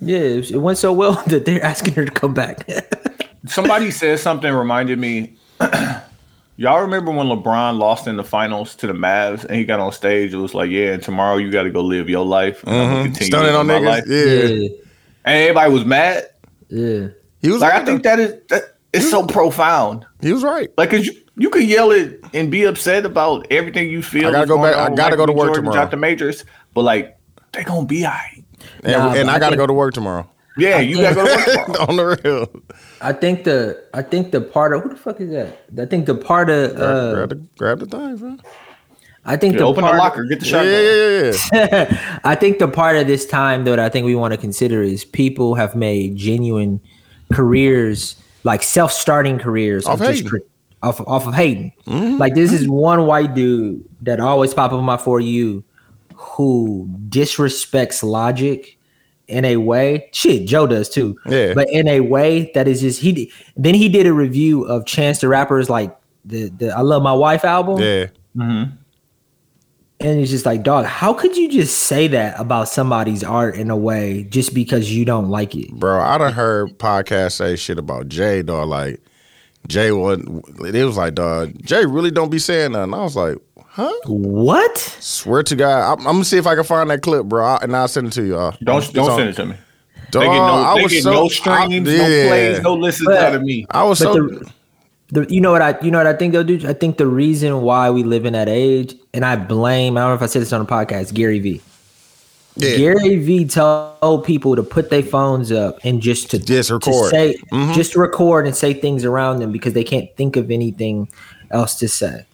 Yeah, 0.00 0.18
it 0.18 0.50
it 0.50 0.58
went 0.58 0.78
so 0.78 0.92
well 0.92 1.22
that 1.28 1.44
they're 1.46 1.62
asking 1.64 1.94
her 1.94 2.04
to 2.04 2.10
come 2.10 2.34
back. 2.34 2.66
Somebody 3.46 3.90
said 3.90 4.18
something 4.20 4.52
reminded 4.52 4.98
me. 4.98 5.34
Y'all 6.58 6.82
remember 6.82 7.10
when 7.10 7.26
LeBron 7.28 7.78
lost 7.78 8.06
in 8.06 8.16
the 8.16 8.22
finals 8.22 8.76
to 8.76 8.86
the 8.86 8.92
Mavs 8.92 9.44
and 9.44 9.56
he 9.56 9.64
got 9.64 9.80
on 9.80 9.90
stage? 9.90 10.32
It 10.34 10.36
was 10.36 10.54
like, 10.54 10.70
yeah, 10.70 10.92
and 10.92 11.02
tomorrow 11.02 11.38
you 11.38 11.50
got 11.50 11.62
to 11.62 11.70
go 11.70 11.80
live 11.82 12.08
your 12.10 12.26
life. 12.26 12.62
and 12.64 12.74
I'm 12.76 12.78
gonna 12.82 12.94
mm-hmm. 12.94 13.04
continue 13.14 13.26
Stunning 13.30 13.54
on 13.54 13.66
niggas. 13.66 13.86
life." 13.86 14.04
Yeah. 14.06 14.24
yeah. 14.24 14.68
And 15.24 15.36
everybody 15.42 15.72
was 15.72 15.84
mad. 15.84 16.28
Yeah. 16.68 17.08
He 17.40 17.50
was 17.50 17.60
Like 17.62 17.72
right. 17.72 17.82
I 17.82 17.84
think 17.84 18.02
that 18.02 18.20
is 18.20 18.34
that 18.50 18.76
is 18.92 19.10
so 19.10 19.26
profound. 19.26 20.04
he 20.20 20.32
was 20.32 20.42
right. 20.42 20.70
Like, 20.76 20.90
'cause 20.90 21.06
you 21.06 21.14
you 21.36 21.48
could 21.48 21.64
yell 21.64 21.90
it 21.92 22.20
and 22.34 22.50
be 22.50 22.64
upset 22.64 23.06
about 23.06 23.46
everything 23.50 23.88
you 23.90 24.02
feel. 24.02 24.28
I 24.28 24.32
gotta 24.32 24.46
go 24.46 24.58
back- 24.62 24.76
I 24.76 24.94
gotta 24.94 25.16
go 25.16 25.24
to 25.24 25.32
work 25.32 25.46
Jordan, 25.48 25.64
tomorrow. 25.64 25.76
Jonathan 25.78 26.00
Majors, 26.00 26.44
but 26.74 26.82
like 26.82 27.16
they 27.52 27.64
gonna 27.64 27.86
be 27.86 28.04
alright. 28.04 28.44
And, 28.84 28.92
Nah, 28.92 29.12
and 29.14 29.30
I 29.30 29.34
I 29.36 29.38
got 29.38 29.46
to 29.46 29.50
think- 29.52 29.58
go 29.62 29.66
to 29.66 29.72
work 29.72 29.94
tomorrow. 29.94 30.28
Yeah, 30.58 30.80
you 30.80 30.98
gotta 31.00 31.14
go 31.14 31.24
to 31.24 31.32
work 31.34 31.66
tomorrow. 31.66 31.86
On 31.88 31.96
the 31.96 32.20
real. 32.22 32.48
I 33.00 33.12
think 33.14 33.44
the 33.44 33.82
I 33.94 34.02
think 34.02 34.30
the 34.32 34.42
part 34.42 34.74
of 34.74 34.82
who 34.82 34.90
the 34.90 34.96
fuck 34.96 35.20
is 35.22 35.30
that? 35.30 35.58
I 35.80 35.86
think 35.86 36.04
the 36.04 36.14
part 36.14 36.50
of 36.50 36.76
grab, 36.76 36.82
uh, 36.90 37.14
grab 37.14 37.28
the 37.30 37.34
grab 37.56 37.78
the 37.80 37.86
thing, 37.86 38.16
bro. 38.16 38.36
I 39.24 39.36
think 39.36 39.54
Yeah, 39.54 39.60
the 39.60 39.64
open 39.66 39.84
the 39.84 39.90
locker, 39.92 40.24
get 40.24 40.40
the 40.40 40.46
Yeah, 40.46 41.32
shotgun. 41.32 41.62
yeah, 41.62 41.78
yeah, 41.80 41.88
yeah. 41.90 42.18
I 42.24 42.34
think 42.34 42.58
the 42.58 42.68
part 42.68 42.96
of 42.96 43.06
this 43.06 43.24
time 43.24 43.64
that 43.64 43.78
I 43.78 43.88
think 43.88 44.04
we 44.04 44.14
want 44.16 44.32
to 44.32 44.38
consider 44.38 44.82
is 44.82 45.04
people 45.06 45.54
have 45.54 45.74
made 45.74 46.16
genuine 46.16 46.80
careers, 47.32 48.16
like 48.44 48.62
self-starting 48.62 49.38
careers, 49.38 49.86
Off 49.86 50.00
of 50.00 50.06
just 50.14 50.26
off 50.82 51.00
off 51.06 51.26
of 51.26 51.34
hating. 51.34 51.72
Mm-hmm. 51.86 52.18
Like 52.18 52.34
this 52.34 52.52
is 52.52 52.68
one 52.68 53.06
white 53.06 53.34
dude 53.34 53.84
that 54.02 54.20
always 54.20 54.52
pop 54.54 54.72
up 54.72 54.78
on 54.78 54.84
my 54.84 54.96
for 54.96 55.20
you, 55.20 55.62
who 56.14 56.88
disrespects 57.08 58.02
logic 58.02 58.78
in 59.28 59.44
a 59.44 59.56
way. 59.58 60.08
Shit, 60.12 60.46
Joe 60.46 60.66
does 60.66 60.88
too. 60.88 61.16
Yeah. 61.26 61.54
but 61.54 61.68
in 61.70 61.86
a 61.88 62.00
way 62.00 62.50
that 62.54 62.66
is 62.68 62.80
just 62.80 63.00
he. 63.00 63.32
Then 63.56 63.74
he 63.74 63.88
did 63.88 64.06
a 64.06 64.12
review 64.12 64.64
of 64.64 64.84
Chance 64.86 65.20
the 65.20 65.28
Rapper's 65.28 65.70
like 65.70 65.96
the 66.24 66.48
the 66.50 66.70
I 66.70 66.80
Love 66.80 67.02
My 67.02 67.12
Wife 67.12 67.44
album. 67.44 67.80
yeah. 67.80 68.06
And 70.04 70.18
it's 70.20 70.32
just 70.32 70.44
like, 70.46 70.64
dog, 70.64 70.84
how 70.84 71.14
could 71.14 71.36
you 71.36 71.48
just 71.48 71.78
say 71.84 72.08
that 72.08 72.38
about 72.40 72.68
somebody's 72.68 73.22
art 73.22 73.54
in 73.54 73.70
a 73.70 73.76
way 73.76 74.24
just 74.24 74.52
because 74.52 74.92
you 74.92 75.04
don't 75.04 75.28
like 75.28 75.54
it? 75.54 75.72
Bro, 75.72 76.00
I 76.00 76.18
done 76.18 76.32
heard 76.32 76.76
podcasts 76.78 77.34
say 77.34 77.54
shit 77.54 77.78
about 77.78 78.08
Jay, 78.08 78.42
dog. 78.42 78.68
Like, 78.68 79.00
Jay 79.68 79.92
wasn't, 79.92 80.44
it 80.74 80.84
was 80.84 80.96
like, 80.96 81.14
dog, 81.14 81.52
Jay 81.64 81.86
really 81.86 82.10
don't 82.10 82.30
be 82.30 82.40
saying 82.40 82.72
nothing. 82.72 82.94
I 82.94 83.02
was 83.04 83.14
like, 83.14 83.38
huh? 83.64 83.92
What? 84.06 84.76
Swear 84.76 85.44
to 85.44 85.54
God. 85.54 85.92
I'm, 85.92 85.98
I'm 86.06 86.14
gonna 86.14 86.24
see 86.24 86.36
if 86.38 86.48
I 86.48 86.56
can 86.56 86.64
find 86.64 86.90
that 86.90 87.02
clip, 87.02 87.26
bro, 87.26 87.44
I- 87.44 87.58
and 87.62 87.74
I'll 87.76 87.86
send 87.86 88.08
it 88.08 88.12
to 88.14 88.24
y'all. 88.24 88.40
Uh. 88.48 88.56
Don't 88.64 88.78
It's 88.82 88.92
don't 88.92 89.08
on- 89.08 89.18
send 89.18 89.28
it 89.28 89.36
to 89.36 89.46
me. 89.46 89.54
Dog, 90.10 90.22
They 90.22 90.26
get 90.26 90.34
no, 90.34 90.42
I 90.42 90.74
was 90.82 90.92
get 90.92 91.02
so, 91.04 91.12
no 91.12 91.28
streams, 91.28 91.88
I, 91.88 91.92
no 91.92 92.06
yeah. 92.06 92.28
plays, 92.28 92.60
no 92.60 92.74
listens 92.74 93.06
But- 93.06 93.18
out 93.22 93.34
of 93.36 93.42
me. 93.42 93.66
I 93.70 93.84
was 93.84 94.00
But 94.00 94.04
so, 94.04 94.14
the, 94.14 94.52
the, 95.12 95.26
you 95.32 95.40
know 95.40 95.52
what 95.52 95.62
I, 95.62 95.78
you 95.82 95.90
know 95.90 95.98
what 95.98 96.06
I 96.08 96.14
think 96.14 96.32
though, 96.32 96.42
dude. 96.42 96.64
I 96.66 96.72
think 96.72 96.96
the 96.96 97.06
reason 97.06 97.60
why 97.62 97.90
we 97.90 98.02
live 98.02 98.24
in 98.24 98.32
that 98.32 98.48
age, 98.48 98.94
and 99.14 99.24
I 99.24 99.36
blame, 99.36 99.96
I 99.96 100.00
don't 100.00 100.10
know 100.10 100.14
if 100.14 100.22
I 100.22 100.26
said 100.26 100.42
this 100.42 100.52
on 100.52 100.64
the 100.64 100.70
podcast, 100.70 101.12
Gary 101.14 101.38
V. 101.38 101.60
yeah. 102.56 102.76
Gary 102.76 103.16
V 103.16 103.44
told 103.46 104.24
people 104.24 104.56
to 104.56 104.62
put 104.62 104.90
their 104.90 105.02
phones 105.02 105.52
up 105.52 105.78
and 105.84 106.00
just 106.02 106.30
to 106.32 106.38
Just 106.38 106.68
to 106.68 106.74
record. 106.74 107.10
say, 107.10 107.36
Mhm. 107.52 107.74
just 107.74 107.94
record 107.96 108.46
and 108.46 108.56
say 108.56 108.72
things 108.74 109.04
around 109.04 109.38
them 109.40 109.52
because 109.52 109.72
they 109.74 109.84
can't 109.84 110.08
think 110.16 110.36
of 110.36 110.50
anything 110.50 111.08
else 111.50 111.74
to 111.76 111.88
say. 111.88 112.24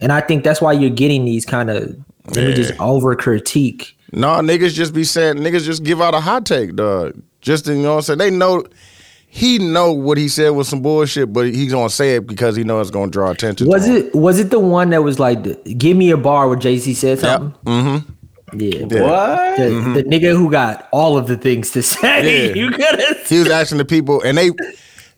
And 0.00 0.12
I 0.12 0.20
think 0.20 0.44
that's 0.44 0.60
why 0.60 0.72
you're 0.72 0.90
getting 0.90 1.24
these 1.24 1.44
kind 1.44 1.70
of 1.70 1.94
let 2.34 2.46
me 2.46 2.54
just 2.54 2.78
over 2.80 3.14
critique. 3.16 3.96
No, 4.12 4.28
niggas 4.28 4.74
just 4.74 4.94
be 4.94 5.02
saying 5.04 5.36
niggas 5.36 5.64
just 5.64 5.82
give 5.82 6.00
out 6.00 6.14
a 6.14 6.20
hot 6.20 6.46
take, 6.46 6.76
dog. 6.76 7.14
Just 7.40 7.66
you 7.66 7.74
know 7.76 7.92
what 7.92 7.96
I'm 7.96 8.02
saying? 8.02 8.18
They 8.18 8.30
know 8.30 8.64
he 9.30 9.58
know 9.58 9.92
what 9.92 10.16
he 10.16 10.26
said 10.28 10.50
was 10.50 10.68
some 10.68 10.80
bullshit, 10.80 11.32
but 11.32 11.46
he's 11.46 11.70
gonna 11.72 11.90
say 11.90 12.16
it 12.16 12.26
because 12.26 12.56
he 12.56 12.64
knows 12.64 12.88
it's 12.88 12.90
gonna 12.90 13.10
draw 13.10 13.30
attention. 13.30 13.68
Was 13.68 13.84
to 13.84 13.90
him. 13.90 13.96
it 14.06 14.14
was 14.14 14.38
it 14.40 14.50
the 14.50 14.58
one 14.58 14.90
that 14.90 15.02
was 15.02 15.18
like, 15.18 15.64
"Give 15.76 15.96
me 15.96 16.10
a 16.10 16.16
bar" 16.16 16.48
where 16.48 16.56
Jay 16.56 16.78
Z 16.78 16.94
said 16.94 17.20
Yep. 17.20 17.40
Mm-hmm. 17.66 18.12
Yeah, 18.58 18.86
Yeah. 18.90 19.02
What? 19.02 19.58
The, 19.58 20.02
the 20.02 20.04
nigga 20.04 20.34
who 20.34 20.50
got 20.50 20.88
all 20.92 21.18
of 21.18 21.26
the 21.26 21.36
things 21.36 21.70
to 21.72 21.82
say. 21.82 22.48
Yeah. 22.48 22.54
You 22.54 22.70
could 22.70 22.98
have. 23.00 23.26
He 23.26 23.38
was 23.38 23.50
asking 23.50 23.78
the 23.78 23.84
people, 23.84 24.22
and 24.22 24.38
they, 24.38 24.50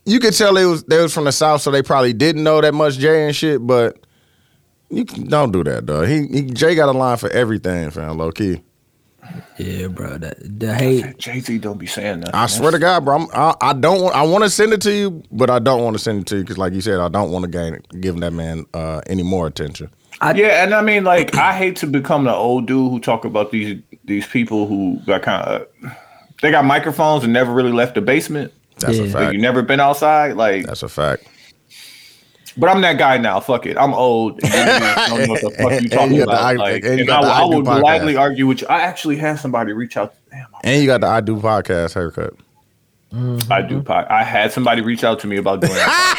you 0.04 0.18
could 0.18 0.34
tell 0.34 0.54
they 0.54 0.66
was 0.66 0.82
they 0.84 1.00
was 1.00 1.14
from 1.14 1.24
the 1.24 1.32
south, 1.32 1.62
so 1.62 1.70
they 1.70 1.82
probably 1.82 2.12
didn't 2.12 2.42
know 2.42 2.60
that 2.60 2.74
much 2.74 2.98
Jay 2.98 3.26
and 3.26 3.36
shit. 3.36 3.64
But 3.64 3.96
you 4.90 5.04
can, 5.04 5.28
don't 5.28 5.52
do 5.52 5.62
that, 5.62 5.86
dog. 5.86 6.08
He, 6.08 6.26
he 6.26 6.42
Jay 6.42 6.74
got 6.74 6.88
a 6.88 6.98
line 6.98 7.16
for 7.16 7.30
everything, 7.30 7.90
fam. 7.90 8.18
Low 8.18 8.32
key. 8.32 8.62
Yeah, 9.58 9.88
bro. 9.88 10.18
The, 10.18 10.34
the 10.40 10.74
hate. 10.74 11.18
Jay 11.18 11.40
Z 11.40 11.58
don't 11.58 11.78
be 11.78 11.86
saying 11.86 12.20
that. 12.20 12.34
I 12.34 12.46
swear 12.46 12.70
to 12.70 12.78
God, 12.78 13.04
bro. 13.04 13.16
I'm, 13.16 13.28
I, 13.32 13.54
I 13.60 13.72
don't 13.72 14.02
want. 14.02 14.14
I 14.14 14.22
want 14.22 14.44
to 14.44 14.50
send 14.50 14.72
it 14.72 14.80
to 14.82 14.92
you, 14.92 15.22
but 15.30 15.50
I 15.50 15.58
don't 15.58 15.82
want 15.84 15.94
to 15.96 16.02
send 16.02 16.22
it 16.22 16.26
to 16.28 16.36
you 16.36 16.42
because, 16.42 16.58
like 16.58 16.72
you 16.72 16.80
said, 16.80 16.98
I 17.00 17.08
don't 17.08 17.30
want 17.30 17.44
to 17.44 17.50
gain 17.50 17.80
give 18.00 18.18
that 18.20 18.32
man 18.32 18.64
uh, 18.74 19.00
any 19.06 19.22
more 19.22 19.46
attention. 19.46 19.90
Yeah, 20.22 20.62
and 20.64 20.74
I 20.74 20.82
mean, 20.82 21.04
like, 21.04 21.34
I 21.34 21.56
hate 21.56 21.76
to 21.76 21.86
become 21.86 22.24
the 22.24 22.34
old 22.34 22.66
dude 22.66 22.90
who 22.90 23.00
talk 23.00 23.24
about 23.24 23.50
these 23.52 23.80
these 24.04 24.26
people 24.26 24.66
who 24.66 25.00
got 25.06 25.22
kind 25.22 25.42
of 25.46 25.66
they 26.42 26.50
got 26.50 26.64
microphones 26.64 27.24
and 27.24 27.32
never 27.32 27.52
really 27.52 27.72
left 27.72 27.94
the 27.94 28.00
basement. 28.00 28.52
That's 28.78 28.98
a 28.98 29.02
Yeah. 29.02 29.02
Like, 29.04 29.12
fact. 29.12 29.32
you 29.34 29.40
never 29.40 29.62
been 29.62 29.80
outside, 29.80 30.36
like. 30.36 30.66
That's 30.66 30.82
a 30.82 30.88
fact. 30.88 31.24
But 32.56 32.68
I'm 32.70 32.80
that 32.80 32.98
guy 32.98 33.16
now. 33.18 33.38
Fuck 33.40 33.66
it. 33.66 33.76
I'm 33.78 33.94
old. 33.94 34.40
And 34.44 34.52
I 34.52 35.08
don't 35.08 35.20
know 35.20 35.26
what 35.28 35.40
the 35.40 35.50
fuck 35.50 35.82
you 35.82 35.88
talking 35.90 36.14
you 36.16 36.24
got 36.24 36.30
the 36.30 36.32
about. 36.32 36.44
I- 36.44 36.52
like, 36.54 36.84
and 36.84 37.00
and 37.00 37.10
I, 37.10 37.20
I 37.20 37.40
I 37.42 37.44
would 37.44 37.64
podcast. 37.64 37.80
gladly 37.80 38.16
argue 38.16 38.46
with 38.46 38.60
you. 38.62 38.66
I 38.68 38.80
actually 38.82 39.16
had 39.16 39.38
somebody 39.38 39.72
reach 39.72 39.96
out. 39.96 40.12
To 40.14 40.18
damn, 40.30 40.46
And 40.64 40.80
you 40.82 40.86
got 40.88 41.00
the 41.00 41.06
I 41.06 41.20
Do 41.20 41.36
podcast 41.36 41.94
haircut. 41.94 42.34
I 43.50 43.62
do. 43.62 43.82
pod- 43.82 44.06
I 44.08 44.22
had 44.22 44.52
somebody 44.52 44.82
reach 44.82 45.02
out 45.02 45.18
to 45.20 45.26
me 45.26 45.36
about 45.36 45.60
doing 45.60 45.72
that. 45.74 46.16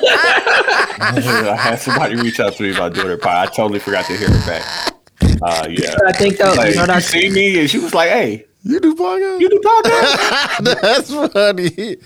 I 1.00 1.56
had 1.58 1.76
somebody 1.76 2.16
reach 2.16 2.40
out 2.40 2.54
to 2.56 2.62
me 2.62 2.70
about 2.74 2.94
doing 2.94 3.08
their 3.08 3.18
pod. 3.18 3.48
I 3.48 3.52
totally 3.52 3.78
forgot 3.80 4.06
to 4.06 4.16
hear 4.16 4.28
it 4.30 4.46
back. 4.46 4.94
Uh, 5.42 5.66
yeah. 5.70 5.94
I 6.06 6.12
think 6.12 6.36
though, 6.38 6.52
Like, 6.54 6.70
you 6.70 6.74
know 6.76 6.82
you 6.82 6.86
that 6.86 7.02
see 7.02 7.30
me, 7.30 7.60
and 7.60 7.68
she 7.70 7.78
was 7.78 7.94
like, 7.94 8.10
"Hey, 8.10 8.46
You 8.62 8.80
do 8.80 8.94
podcast? 8.94 9.40
you 9.40 9.48
do 9.50 9.60
podcast?" 9.60 10.80
That's 10.80 11.10
funny. 11.32 11.96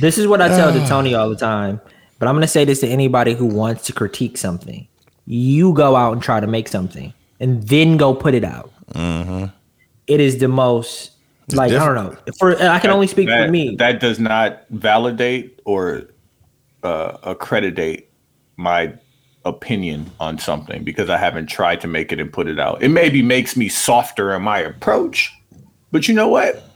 this 0.00 0.18
is 0.18 0.26
what 0.26 0.40
I 0.42 0.48
tell 0.48 0.72
to 0.72 0.86
Tony 0.88 1.14
all 1.14 1.28
the 1.30 1.36
time. 1.36 1.80
But 2.18 2.28
I'm 2.28 2.34
gonna 2.34 2.48
say 2.48 2.64
this 2.64 2.80
to 2.80 2.88
anybody 2.88 3.34
who 3.34 3.46
wants 3.46 3.84
to 3.86 3.92
critique 3.92 4.36
something. 4.36 4.86
You 5.26 5.72
go 5.72 5.94
out 5.96 6.12
and 6.12 6.22
try 6.22 6.40
to 6.40 6.46
make 6.46 6.68
something, 6.68 7.12
and 7.40 7.62
then 7.68 7.96
go 7.96 8.14
put 8.14 8.34
it 8.34 8.44
out. 8.44 8.72
It 10.06 10.20
is 10.20 10.38
the 10.38 10.48
most 10.48 11.12
like 11.52 11.72
I 11.72 11.84
don't 11.84 11.94
know. 11.94 12.16
For 12.38 12.60
I 12.60 12.78
can 12.78 12.90
only 12.90 13.06
speak 13.06 13.28
that, 13.28 13.46
for 13.46 13.50
me. 13.50 13.76
That 13.76 14.00
does 14.00 14.18
not 14.18 14.64
validate 14.70 15.60
or 15.64 16.04
uh, 16.82 17.18
accreditate 17.22 18.10
my 18.56 18.92
opinion 19.44 20.10
on 20.20 20.38
something 20.38 20.84
because 20.84 21.08
I 21.08 21.16
haven't 21.16 21.46
tried 21.46 21.80
to 21.82 21.88
make 21.88 22.12
it 22.12 22.20
and 22.20 22.32
put 22.32 22.48
it 22.48 22.58
out. 22.58 22.82
It 22.82 22.88
maybe 22.88 23.22
makes 23.22 23.56
me 23.56 23.68
softer 23.68 24.34
in 24.34 24.42
my 24.42 24.58
approach, 24.58 25.32
but 25.90 26.08
you 26.08 26.14
know 26.14 26.28
what? 26.28 26.67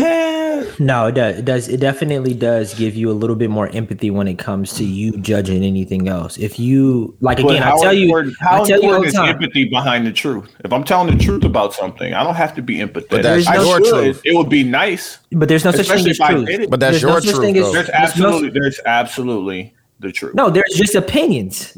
No, 0.78 1.06
it 1.08 1.12
does. 1.12 1.38
It 1.38 1.44
does. 1.44 1.68
It 1.68 1.80
definitely 1.80 2.32
does 2.34 2.74
give 2.74 2.94
you 2.94 3.10
a 3.10 3.12
little 3.12 3.36
bit 3.36 3.50
more 3.50 3.68
empathy 3.68 4.10
when 4.10 4.28
it 4.28 4.38
comes 4.38 4.72
to 4.74 4.84
you 4.84 5.12
judging 5.18 5.62
anything 5.64 6.08
else. 6.08 6.38
If 6.38 6.58
you 6.58 7.14
like, 7.20 7.38
but 7.38 7.50
again, 7.50 7.62
I 7.62 7.76
tell 7.80 7.92
you, 7.92 8.32
how 8.40 8.62
I 8.62 8.66
tell 8.66 8.80
you 8.80 8.88
all 8.90 8.94
important 8.94 9.02
the 9.02 9.08
is 9.08 9.14
time. 9.14 9.28
empathy 9.30 9.64
behind 9.68 10.06
the 10.06 10.12
truth? 10.12 10.50
If 10.64 10.72
I'm 10.72 10.84
telling 10.84 11.16
the 11.16 11.22
truth 11.22 11.44
about 11.44 11.74
something, 11.74 12.14
I 12.14 12.22
don't 12.22 12.34
have 12.34 12.54
to 12.54 12.62
be 12.62 12.76
empathetic. 12.76 13.22
that's 13.22 13.46
I 13.46 13.56
your 13.56 13.84
should. 13.84 13.90
truth. 13.90 14.22
It 14.24 14.34
would 14.34 14.48
be 14.48 14.62
nice. 14.64 15.18
But 15.32 15.48
there's 15.48 15.64
no 15.64 15.72
such 15.72 15.88
thing 15.88 16.06
as 16.08 16.18
if 16.20 16.26
truth. 16.26 16.70
But 16.70 16.80
that's 16.80 16.92
There's 17.00 17.02
your 17.02 17.20
such 17.20 17.30
truth, 17.30 17.40
thing 17.42 17.56
as- 17.58 17.72
There's 17.72 17.86
There's 17.86 17.88
no- 17.88 17.94
absolutely, 18.28 18.48
there's 18.60 18.80
absolutely 18.86 19.74
the 19.98 20.12
truth. 20.12 20.34
No, 20.34 20.50
there's 20.50 20.72
just 20.74 20.94
opinions. 20.94 21.72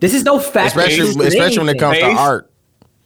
This 0.00 0.14
is 0.14 0.24
no 0.24 0.38
fact. 0.38 0.74
Mm-hmm. 0.74 0.78
Especially, 0.80 1.26
especially 1.26 1.58
when 1.58 1.68
it 1.68 1.82
anything. 1.82 2.00
comes 2.00 2.16
to 2.16 2.20
art. 2.22 2.50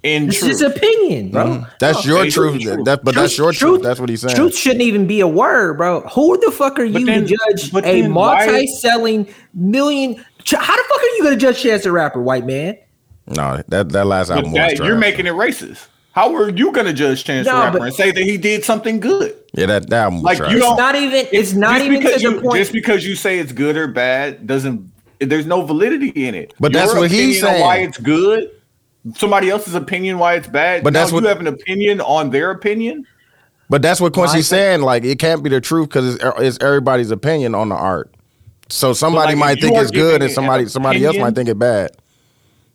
In 0.02 0.28
It's 0.28 0.38
truth. 0.38 0.50
just 0.58 0.62
opinion, 0.76 1.30
bro. 1.30 1.44
Mm-hmm. 1.44 1.64
That's 1.78 2.06
No, 2.06 2.14
your 2.22 2.30
truth. 2.30 2.60
truth. 2.62 2.84
That, 2.84 3.04
but 3.04 3.14
that's 3.14 3.36
your 3.36 3.52
truth. 3.52 3.82
That's 3.82 4.00
what 4.00 4.08
he's 4.08 4.22
saying. 4.22 4.34
Truth 4.36 4.56
shouldn't 4.56 4.82
even 4.82 5.06
be 5.06 5.20
a 5.20 5.28
word, 5.28 5.76
bro. 5.76 6.00
Who 6.08 6.38
the 6.44 6.50
fuck 6.50 6.78
are 6.78 6.84
you 6.84 7.04
then- 7.04 7.26
to 7.26 7.36
judge 7.36 7.72
a 7.84 8.08
multi-selling 8.08 9.28
million? 9.54 10.14
How 10.16 10.76
the 10.76 10.82
fuck 10.88 11.00
are 11.00 11.16
you 11.16 11.20
gonna 11.24 11.36
judge 11.36 11.62
Chance 11.62 11.82
the 11.84 11.92
Rapper, 11.92 12.20
white 12.22 12.46
man? 12.46 12.78
No, 13.26 13.62
that 13.68 13.90
that 13.90 14.06
last 14.06 14.28
But 14.28 14.38
album 14.38 14.52
was 14.52 14.58
that, 14.60 14.78
you're 14.78 14.96
making 14.98 15.26
it 15.26 15.34
racist. 15.34 15.86
How 16.12 16.34
are 16.34 16.50
you 16.50 16.72
going 16.72 16.86
to 16.86 16.92
judge 16.92 17.22
Chance 17.22 17.46
the 17.46 17.52
Rapper 17.52 17.78
but- 17.78 17.84
and 17.86 17.94
say 17.94 18.10
that 18.10 18.22
he 18.22 18.36
did 18.36 18.64
something 18.64 18.98
good? 18.98 19.36
yeah, 19.52 19.66
that, 19.66 19.88
that 19.90 20.04
album 20.04 20.22
Like, 20.22 20.38
you 20.38 20.58
don't- 20.58 20.72
It's 20.72 20.78
not 20.78 20.94
even. 20.96 21.26
It's 21.30 21.52
not 21.52 21.80
even 21.82 22.00
to 22.00 22.06
because 22.06 22.22
the 22.22 22.30
you, 22.30 22.40
point. 22.40 22.56
Just 22.58 22.72
because 22.72 23.06
you 23.06 23.14
say 23.14 23.38
it's 23.38 23.52
good 23.52 23.76
or 23.76 23.86
bad 23.86 24.44
doesn't. 24.46 24.90
There's 25.20 25.46
no 25.46 25.62
validity 25.62 26.08
in 26.08 26.34
it. 26.34 26.52
But 26.58 26.72
that's 26.72 26.94
what 26.94 27.10
he's 27.12 27.40
saying. 27.40 27.60
Why 27.62 27.76
it's 27.78 27.98
good. 27.98 28.50
Somebody 29.14 29.48
else's 29.50 29.74
opinion 29.74 30.18
why 30.18 30.34
it's 30.34 30.46
bad. 30.46 30.84
But 30.84 30.92
Now 30.92 31.00
that's 31.00 31.12
what- 31.12 31.22
you 31.22 31.28
have 31.28 31.40
an 31.40 31.46
opinion 31.46 32.00
on 32.00 32.30
their 32.30 32.50
opinion. 32.50 33.06
But 33.70 33.82
that's 33.82 34.00
what 34.00 34.12
Quincy's 34.12 34.48
saying. 34.48 34.82
Like, 34.82 35.04
it 35.04 35.18
can't 35.20 35.42
be 35.44 35.48
the 35.50 35.60
truth 35.60 35.88
because 35.88 36.16
it's, 36.16 36.24
it's 36.38 36.58
everybody's 36.60 37.10
opinion 37.12 37.54
on 37.54 37.68
the 37.68 37.76
art. 37.76 38.12
So 38.68 38.92
somebody 38.92 39.32
like, 39.32 39.38
might 39.38 39.60
think 39.60 39.76
it's 39.76 39.90
good, 39.90 39.96
giving 39.96 40.14
and 40.14 40.22
an 40.24 40.30
somebody 40.30 40.66
somebody 40.66 41.04
else 41.04 41.16
might 41.16 41.34
think 41.34 41.48
it 41.48 41.58
bad. 41.58 41.90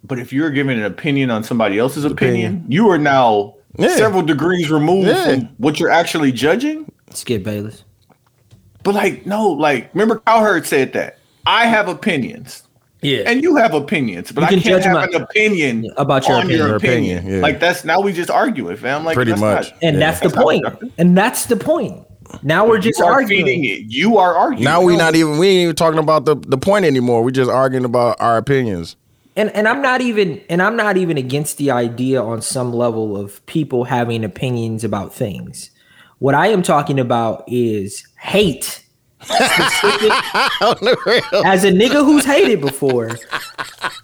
But 0.05 0.19
if 0.19 0.31
you're 0.31 0.51
giving 0.51 0.77
an 0.77 0.85
opinion 0.85 1.31
on 1.31 1.43
somebody 1.43 1.77
else's 1.79 2.05
opinion, 2.05 2.45
Opinion. 2.57 2.71
you 2.71 2.89
are 2.89 2.97
now 2.97 3.55
Yeah. 3.77 3.95
several 3.95 4.21
degrees 4.21 4.69
removed 4.71 5.07
Yeah. 5.09 5.25
from 5.25 5.49
what 5.57 5.79
you're 5.79 5.89
actually 5.89 6.31
judging. 6.31 6.89
Skip 7.11 7.43
Bayless. 7.43 7.83
But 8.83 8.95
like, 8.95 9.25
no, 9.25 9.49
like, 9.49 9.89
remember 9.93 10.21
Cowherd 10.25 10.65
said 10.65 10.93
that 10.93 11.17
I 11.45 11.65
have 11.65 11.87
opinions. 11.89 12.63
Yeah. 13.05 13.23
and 13.29 13.43
you 13.43 13.55
have 13.55 13.73
opinions, 13.73 14.31
but 14.31 14.41
You 14.41 14.47
I 14.47 14.49
can 14.49 14.59
can't 14.61 14.75
judge 14.75 14.83
have 14.85 14.93
my- 14.93 15.05
an 15.05 15.21
opinion 15.21 15.91
about 15.97 16.27
your 16.27 16.37
opinion. 16.37 16.57
your 16.57 16.67
Your 16.69 16.75
opinion. 16.77 17.17
opinion, 17.19 17.35
yeah. 17.37 17.41
Like 17.41 17.59
that's 17.59 17.85
now 17.85 17.99
we 18.01 18.13
just 18.13 18.29
arguing, 18.29 18.75
fam. 18.77 19.05
Like 19.05 19.15
Pretty 19.15 19.31
that's 19.31 19.41
much. 19.41 19.71
not- 19.71 19.79
and 19.83 19.95
Yeah. 19.95 19.99
that's 19.99 20.19
the 20.19 20.29
That's 20.29 20.35
not 20.35 20.43
point. 20.43 20.93
And 20.97 21.17
that's 21.17 21.45
the 21.45 21.55
point. 21.57 21.97
Now 22.41 22.67
we're 22.67 22.79
just 22.79 22.99
You 22.99 23.05
are 23.05 23.11
arguing. 23.13 23.45
feeding 23.45 23.65
it. 23.65 23.83
You 23.87 24.17
are 24.17 24.35
arguing. 24.35 24.63
Now 24.63 24.81
we're 24.81 24.97
not 24.97 25.15
even 25.15 25.37
we 25.37 25.47
ain't 25.47 25.63
even 25.63 25.75
talking 25.75 25.99
about 25.99 26.25
the 26.25 26.35
the 26.35 26.57
point 26.57 26.83
anymore. 26.85 27.23
We're 27.23 27.31
just 27.31 27.51
arguing 27.51 27.85
about 27.85 28.17
our 28.19 28.37
opinions. 28.37 28.95
and 29.37 29.49
and 29.55 29.67
I'm 29.67 29.81
not 29.81 30.01
even 30.01 30.41
and 30.49 30.61
I'm 30.61 30.75
not 30.75 30.97
even 30.97 31.17
against 31.17 31.57
the 31.57 31.69
idea 31.71 32.21
on 32.23 32.41
some 32.41 32.73
level 32.73 33.15
of 33.15 33.45
people 33.45 33.83
having 33.85 34.23
opinions 34.23 34.83
about 34.83 35.13
things. 35.13 35.69
What 36.19 36.33
I 36.33 36.47
am 36.47 36.61
talking 36.63 36.99
about 36.99 37.43
is 37.47 38.03
hate. 38.19 38.81
Specific- 39.21 40.11
as 41.45 41.63
a 41.63 41.71
nigga 41.71 42.03
who's 42.05 42.25
hated 42.25 42.61
before, 42.61 43.11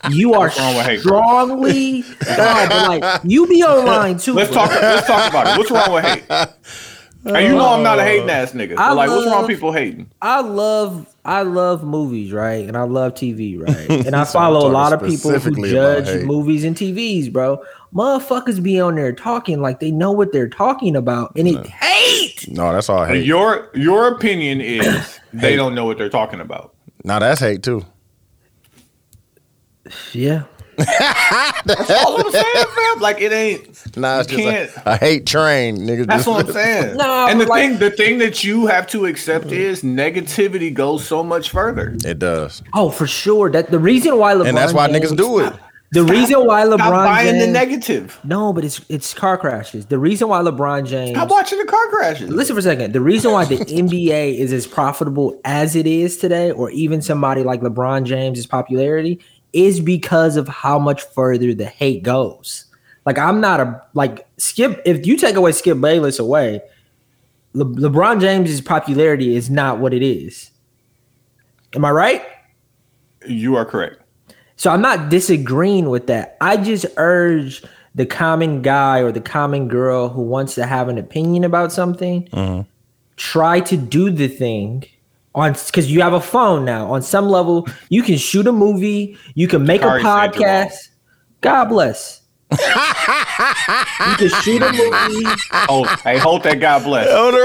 you 0.10 0.34
are 0.34 0.52
wrong 0.58 0.76
with 0.76 0.86
hate, 0.86 1.04
bro? 1.04 1.20
strongly 1.22 2.02
no, 2.28 2.66
but 2.70 3.02
like 3.02 3.22
you 3.24 3.48
be 3.48 3.64
online 3.64 4.18
too. 4.18 4.34
Let's 4.34 4.52
bro. 4.52 4.66
talk. 4.66 4.82
Let's 4.82 5.08
talk 5.08 5.30
about 5.30 5.48
it. 5.48 5.58
What's 5.58 5.72
wrong 5.72 5.94
with 5.94 6.06
hate? 6.06 6.88
And 7.24 7.46
you 7.46 7.54
know 7.54 7.74
I'm 7.74 7.84
not 7.84 8.00
a 8.00 8.02
uh, 8.02 8.06
hating 8.06 8.30
ass 8.30 8.52
nigga. 8.54 8.74
I 8.74 8.90
But 8.90 8.96
like, 8.96 9.10
what's 9.10 9.28
wrong 9.28 9.42
with 9.42 9.50
people 9.50 9.72
hating? 9.72 10.10
I 10.22 10.42
love 10.42 11.08
I 11.24 11.44
love 11.44 11.84
movies, 11.84 12.32
right? 12.32 12.68
And 12.68 12.76
I 12.76 12.84
love 12.84 13.14
TV, 13.14 13.62
right? 13.62 14.06
And 14.08 14.16
I 14.16 14.24
follow 14.24 14.68
a 14.68 14.72
lot 14.72 14.92
of 14.92 15.04
people 15.08 15.32
who 15.32 15.70
judge 15.70 16.24
movies 16.26 16.64
and 16.64 16.76
TVs, 16.76 17.32
bro. 17.32 17.64
Motherfuckers 17.94 18.62
be 18.64 18.80
on 18.80 18.96
there 18.96 19.12
talking 19.14 19.62
like 19.62 19.80
they 19.80 19.92
know 19.92 20.12
what 20.12 20.32
they're 20.32 20.50
talking 20.50 20.96
about, 20.96 21.34
and 21.36 21.48
it 21.48 21.68
hate. 21.68 22.48
No, 22.50 22.72
that's 22.74 22.90
all 22.90 23.06
hate. 23.06 23.26
Your 23.26 23.70
your 23.76 24.08
opinion 24.08 24.62
is 24.62 25.20
they 25.34 25.56
don't 25.56 25.76
know 25.76 25.86
what 25.86 25.98
they're 25.98 26.10
talking 26.10 26.40
about. 26.40 26.74
Now 27.04 27.20
that's 27.20 27.42
hate 27.42 27.62
too. 27.62 27.86
Yeah, 30.14 30.44
That's 31.66 31.90
all 31.92 32.20
I'm 32.26 32.32
saying, 32.32 32.66
fam. 32.76 33.00
Like 33.00 33.22
it 33.22 33.32
ain't. 33.32 33.98
Nah, 33.98 34.20
it's 34.22 34.32
You 34.32 34.38
just 34.52 34.78
a, 34.78 34.92
a 34.94 34.98
hate 34.98 35.26
train, 35.26 35.78
nigga. 35.80 36.06
That's 36.06 36.26
what 36.26 36.46
I'm 36.48 36.52
saying. 36.54 36.98
Nah, 36.98 37.28
and 37.28 37.40
the 37.42 37.46
like- 37.46 37.70
thing, 37.72 37.80
the 37.80 37.92
thing 37.92 38.18
that 38.20 38.44
you 38.44 38.68
have 38.68 38.88
to 38.88 39.06
accept 39.06 39.48
is 39.48 39.82
negativity 39.84 40.74
goes 40.74 41.06
so 41.06 41.24
much 41.24 41.50
further. 41.50 41.96
It 42.06 42.20
does, 42.20 42.62
oh 42.74 42.90
for 42.90 43.08
sure. 43.08 43.50
That 43.52 43.72
the 43.72 43.80
reason 43.80 44.18
why 44.18 44.34
LeBron 44.34 44.48
and 44.50 44.58
that's 44.58 44.74
why 44.74 44.88
James, 44.92 45.12
niggas 45.12 45.18
do 45.18 45.40
it. 45.40 45.54
The 45.94 46.04
reason 46.06 46.46
why 46.46 46.66
Stop 46.66 46.80
LeBron 46.80 46.90
buying 47.06 47.34
James, 47.34 47.46
the 47.46 47.52
negative. 47.52 48.20
no, 48.24 48.54
but 48.54 48.64
it's 48.64 48.80
it's 48.88 49.14
car 49.14 49.38
crashes. 49.38 49.88
The 49.88 50.00
reason 50.00 50.30
why 50.30 50.40
LeBron 50.40 50.86
James 50.88 51.12
Stop 51.12 51.30
watching 51.30 51.60
the 51.60 51.66
car 51.66 51.86
crashes. 51.90 52.30
Listen 52.30 52.56
for 52.56 52.60
a 52.60 52.64
second. 52.64 52.94
The 52.94 53.02
reason 53.02 53.32
why 53.34 53.44
the 53.44 53.58
NBA 53.58 54.38
is 54.38 54.54
as 54.54 54.66
profitable 54.66 55.40
as 55.44 55.76
it 55.76 55.86
is 55.86 56.16
today, 56.18 56.52
or 56.52 56.72
even 56.72 57.02
somebody 57.02 57.44
like 57.44 57.60
LeBron 57.60 58.06
James's 58.06 58.46
popularity, 58.48 59.20
is 59.54 59.80
because 59.80 60.38
of 60.38 60.48
how 60.48 60.80
much 60.80 61.02
further 61.02 61.54
the 61.54 61.66
hate 61.66 62.04
goes. 62.04 62.66
Like 63.06 63.18
I'm 63.18 63.42
not 63.42 63.60
a 63.60 63.82
like 63.94 64.28
Skip. 64.38 64.82
If 64.86 65.06
you 65.06 65.18
take 65.18 65.36
away 65.36 65.52
Skip 65.52 65.80
Bayless 65.80 66.20
away, 66.20 66.62
Le- 67.54 67.66
LeBron 67.66 68.22
James's 68.22 68.62
popularity 68.62 69.36
is 69.36 69.50
not 69.50 69.80
what 69.80 69.94
it 69.94 70.04
is. 70.04 70.52
Am 71.74 71.86
I 71.86 71.92
right? 71.92 72.26
You 73.28 73.56
are 73.56 73.66
correct. 73.66 74.02
So 74.56 74.70
I'm 74.70 74.82
not 74.82 75.10
disagreeing 75.10 75.90
with 75.90 76.08
that. 76.08 76.38
I 76.40 76.58
just 76.58 76.86
urge 76.98 77.64
the 77.96 78.06
common 78.06 78.62
guy 78.62 79.00
or 79.00 79.12
the 79.12 79.22
common 79.22 79.68
girl 79.68 80.10
who 80.10 80.22
wants 80.22 80.56
to 80.56 80.66
have 80.66 80.88
an 80.88 80.98
opinion 80.98 81.44
about 81.44 81.72
something, 81.72 82.26
mm-hmm. 82.28 82.62
try 83.18 83.60
to 83.62 83.76
do 83.76 84.10
the 84.10 84.28
thing 84.28 84.86
on 85.36 85.54
because 85.54 85.92
you 85.92 86.02
have 86.02 86.14
a 86.14 86.22
phone 86.22 86.66
now. 86.66 86.92
On 86.92 87.02
some 87.02 87.30
level, 87.30 87.68
you 87.90 88.04
can 88.04 88.18
shoot 88.18 88.46
a 88.48 88.52
movie, 88.52 89.18
you 89.36 89.48
can 89.48 89.66
make 89.66 89.82
Sorry, 89.82 90.02
a 90.02 90.04
podcast. 90.04 90.90
God 91.42 91.66
bless. 91.66 92.22
you 92.52 92.58
can 94.18 94.30
shoot 94.42 94.62
a 94.62 94.72
movie. 94.72 95.26
Oh, 95.70 95.86
hey, 96.04 96.18
hold 96.18 96.44
that. 96.44 96.60
God 96.60 96.84
bless. 96.84 97.08
On 97.12 97.32
the 97.32 97.40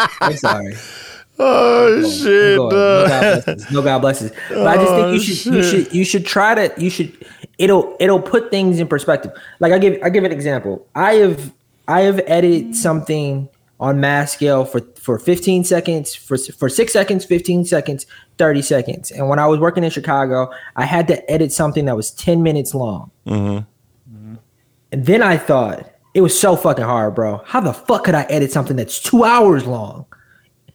real. 0.00 0.10
I'm 0.20 0.36
sorry. 0.36 0.74
oh 1.38 2.02
shit, 2.10 2.56
No. 2.56 2.70
God 2.70 3.06
blesses. 3.44 3.70
No 3.70 3.82
God 3.82 3.98
blesses. 4.00 4.32
But 4.48 4.66
I 4.66 4.76
just 4.76 4.92
think 4.92 5.06
Oh, 5.06 5.12
you 5.12 5.20
should 5.20 5.54
you 5.54 5.62
should 5.62 5.94
you 5.94 6.04
should 6.04 6.26
try 6.26 6.54
to 6.54 6.82
you 6.82 6.90
should 6.90 7.16
it'll 7.58 7.96
it'll 8.00 8.20
put 8.20 8.50
things 8.50 8.80
in 8.80 8.88
perspective. 8.88 9.32
Like 9.60 9.72
I 9.72 9.78
give 9.78 10.02
I 10.02 10.10
give 10.10 10.24
an 10.24 10.32
example. 10.32 10.86
I 10.94 11.14
have 11.14 11.52
I 11.88 12.00
have 12.02 12.20
edited 12.26 12.74
something 12.76 13.48
on 13.80 13.98
mass 13.98 14.32
scale 14.32 14.64
for 14.64 14.80
for 14.94 15.18
15 15.18 15.64
seconds 15.64 16.14
for 16.14 16.36
for 16.38 16.68
6 16.68 16.92
seconds, 16.92 17.24
15 17.24 17.64
seconds, 17.64 18.06
30 18.38 18.62
seconds. 18.62 19.10
And 19.10 19.28
when 19.28 19.38
I 19.38 19.46
was 19.46 19.58
working 19.58 19.82
in 19.82 19.90
Chicago, 19.90 20.50
I 20.76 20.84
had 20.84 21.08
to 21.08 21.30
edit 21.30 21.50
something 21.50 21.86
that 21.86 21.96
was 21.96 22.10
10 22.12 22.42
minutes 22.42 22.74
long. 22.74 23.10
Mm-hmm. 23.26 24.14
Mm-hmm. 24.14 24.34
And 24.92 25.06
then 25.06 25.22
I 25.22 25.38
thought 25.38 25.90
it 26.14 26.20
was 26.20 26.38
so 26.38 26.56
fucking 26.56 26.84
hard, 26.84 27.14
bro. 27.14 27.42
How 27.46 27.60
the 27.60 27.72
fuck 27.72 28.04
could 28.04 28.14
I 28.14 28.24
edit 28.24 28.52
something 28.52 28.76
that's 28.76 29.00
2 29.00 29.24
hours 29.24 29.64
long? 29.66 30.04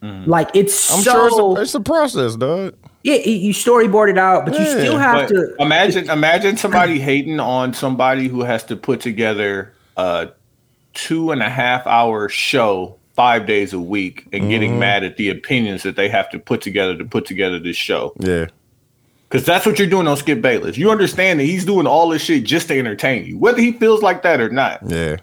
Mm-hmm. 0.02 0.28
Like 0.28 0.50
it's 0.54 0.92
I'm 0.92 1.02
so 1.02 1.12
sure 1.12 1.26
it's 1.28 1.38
a, 1.38 1.62
it's 1.62 1.74
a 1.76 1.80
process, 1.80 2.36
dog. 2.36 2.74
yeah, 3.02 3.16
you 3.16 3.54
storyboard 3.54 4.10
it 4.10 4.18
out, 4.18 4.44
but 4.44 4.58
you 4.58 4.66
still 4.66 4.98
have 4.98 5.28
But 5.28 5.34
to. 5.34 5.54
imagine, 5.60 6.10
imagine 6.10 6.56
somebody 6.56 6.98
hating 6.98 7.40
on 7.40 7.72
somebody 7.72 8.28
who 8.28 8.42
has 8.42 8.62
to 8.64 8.76
put 8.76 9.00
together 9.00 9.72
a 9.96 10.28
two 10.96 11.30
and 11.30 11.42
a 11.42 11.50
half 11.50 11.86
hour 11.86 12.28
show 12.28 12.96
five 13.14 13.46
days 13.46 13.72
a 13.72 13.78
week 13.80 14.26
and 14.32 14.48
getting 14.50 14.72
mm-hmm. 14.72 14.80
mad 14.80 15.04
at 15.04 15.16
the 15.16 15.28
opinions 15.28 15.82
that 15.82 15.96
they 15.96 16.08
have 16.08 16.28
to 16.30 16.38
put 16.38 16.60
together 16.60 16.96
to 16.96 17.04
put 17.04 17.24
together 17.24 17.58
this 17.58 17.76
show. 17.76 18.12
Yeah, 18.18 18.46
Because 19.28 19.46
that's 19.46 19.64
what 19.64 19.78
you're 19.78 19.88
doing 19.88 20.08
on 20.08 20.16
Skip 20.16 20.42
Bayless. 20.42 20.76
You 20.76 20.90
understand 20.90 21.40
that 21.40 21.44
he's 21.44 21.64
doing 21.64 21.86
all 21.86 22.08
this 22.08 22.22
shit 22.22 22.44
just 22.44 22.68
to 22.68 22.78
entertain 22.78 23.24
you, 23.24 23.38
whether 23.38 23.60
he 23.60 23.72
feels 23.72 24.02
like 24.02 24.22
that 24.22 24.40
or 24.40 24.48
not. 24.48 24.80
yeah. 24.86 25.16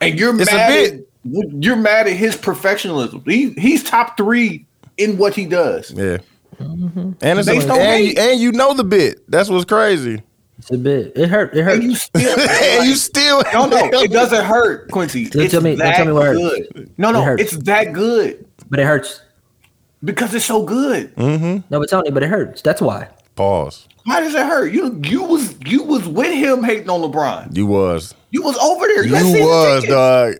And 0.00 0.18
you're 0.18 0.40
It's 0.40 0.50
a 0.50 0.56
mad 0.56 0.68
bit. 0.68 0.94
at 0.94 1.62
you're 1.62 1.76
mad 1.76 2.06
at 2.06 2.14
his 2.14 2.34
professionalism. 2.34 3.22
He 3.26 3.50
he's 3.52 3.84
top 3.84 4.16
three 4.16 4.64
in 4.96 5.18
what 5.18 5.34
he 5.34 5.44
does. 5.44 5.90
Yeah. 5.90 6.18
Mm-hmm. 6.58 7.12
And 7.20 7.38
it's 7.38 7.48
Based 7.48 7.68
a, 7.68 7.72
and, 7.72 8.18
and 8.18 8.40
you 8.40 8.52
know 8.52 8.72
the 8.72 8.84
bit. 8.84 9.30
That's 9.30 9.50
what's 9.50 9.66
crazy. 9.66 10.22
It's 10.60 10.70
a 10.70 10.78
bit. 10.78 11.12
It 11.16 11.28
hurt. 11.28 11.56
It 11.56 11.62
hurt. 11.64 11.74
And 11.74 11.82
you 11.84 11.94
still 11.94 12.38
and 12.50 12.86
you 12.86 12.94
still 12.94 13.42
No, 13.52 13.66
no, 13.66 13.88
it 14.02 14.10
doesn't 14.12 14.44
hurt, 14.44 14.90
Quincy. 14.90 15.28
Don't 15.28 15.42
it's 15.42 15.52
tell 15.52 15.62
me- 15.62 15.70
don't 15.70 15.78
that 15.78 15.96
tell 15.96 16.06
me 16.06 16.12
what 16.12 16.26
hurts. 16.26 16.38
good. 16.74 16.90
No, 16.98 17.08
It 17.08 17.12
no, 17.12 17.22
hurts. 17.22 17.42
it's 17.42 17.56
that 17.64 17.92
good 17.92 18.46
but 18.68 18.78
it 18.78 18.84
hurts. 18.86 19.22
because 20.04 20.34
it's 20.34 20.44
so 20.44 20.62
good. 20.62 21.14
Mm-hmm. 21.16 21.66
No, 21.70 21.80
but 21.80 21.88
Tony, 21.88 22.10
but 22.10 22.22
it 22.22 22.28
hurts. 22.28 22.62
That's 22.62 22.80
why. 22.80 23.08
Pause. 23.36 23.88
Why 24.04 24.20
does 24.20 24.34
it 24.34 24.44
hurt? 24.46 24.72
You 24.72 25.00
you 25.04 25.22
was 25.24 25.54
you 25.64 25.82
was 25.82 26.06
with 26.06 26.32
him 26.34 26.62
hating 26.62 26.88
on 26.90 27.00
LeBron. 27.00 27.56
You 27.56 27.66
was. 27.66 28.14
You 28.30 28.42
was 28.42 28.56
over 28.58 28.86
there. 28.86 29.04
You 29.04 29.14
had 29.14 29.24
season 29.24 29.40
was, 29.46 29.84
dog. 29.84 30.34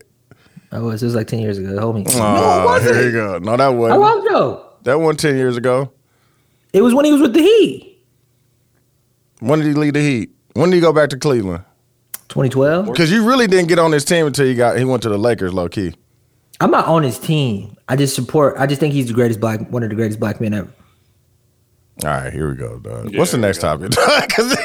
I 0.72 0.78
was. 0.78 1.02
It 1.02 1.06
was 1.06 1.14
like 1.14 1.26
ten 1.28 1.38
years 1.40 1.58
ago. 1.58 1.78
Hold 1.80 1.96
me. 1.96 2.04
Aw, 2.08 2.64
wasn't. 2.64 2.96
Here 2.96 3.06
you 3.06 3.12
go. 3.12 3.38
No, 3.38 3.52
that 3.56 3.62
How 3.64 3.72
wasn't. 3.72 4.00
long 4.00 4.26
ago? 4.26 4.66
That 4.82 5.00
wasn't 5.00 5.20
10 5.20 5.36
years 5.36 5.56
ago. 5.56 5.90
It 6.72 6.80
was 6.82 6.94
when 6.94 7.04
he 7.04 7.12
was 7.12 7.20
with 7.20 7.34
the 7.34 7.42
Heat. 7.42 7.89
When 9.40 9.58
did 9.58 9.68
he 9.68 9.74
leave 9.74 9.94
the 9.94 10.00
Heat? 10.00 10.30
When 10.54 10.70
did 10.70 10.76
he 10.76 10.80
go 10.80 10.92
back 10.92 11.10
to 11.10 11.18
Cleveland? 11.18 11.64
2012. 12.28 12.86
Because 12.86 13.10
you 13.10 13.26
really 13.26 13.46
didn't 13.46 13.68
get 13.68 13.78
on 13.78 13.92
his 13.92 14.04
team 14.04 14.26
until 14.26 14.46
he 14.46 14.54
got 14.54 14.78
he 14.78 14.84
went 14.84 15.02
to 15.02 15.08
the 15.08 15.18
Lakers, 15.18 15.52
low 15.52 15.68
key. 15.68 15.94
I'm 16.60 16.70
not 16.70 16.86
on 16.86 17.02
his 17.02 17.18
team. 17.18 17.76
I 17.88 17.96
just 17.96 18.14
support. 18.14 18.54
I 18.58 18.66
just 18.66 18.80
think 18.80 18.92
he's 18.94 19.08
the 19.08 19.14
greatest 19.14 19.40
black, 19.40 19.60
one 19.70 19.82
of 19.82 19.88
the 19.88 19.96
greatest 19.96 20.20
black 20.20 20.40
men 20.40 20.54
ever. 20.54 20.72
All 22.04 22.08
right, 22.10 22.32
here 22.32 22.48
we 22.48 22.56
go, 22.56 22.78
dog. 22.78 23.10
Yeah, 23.12 23.18
What's 23.18 23.32
the 23.32 23.38
next 23.38 23.58
topic? 23.58 23.90
Because 24.20 24.56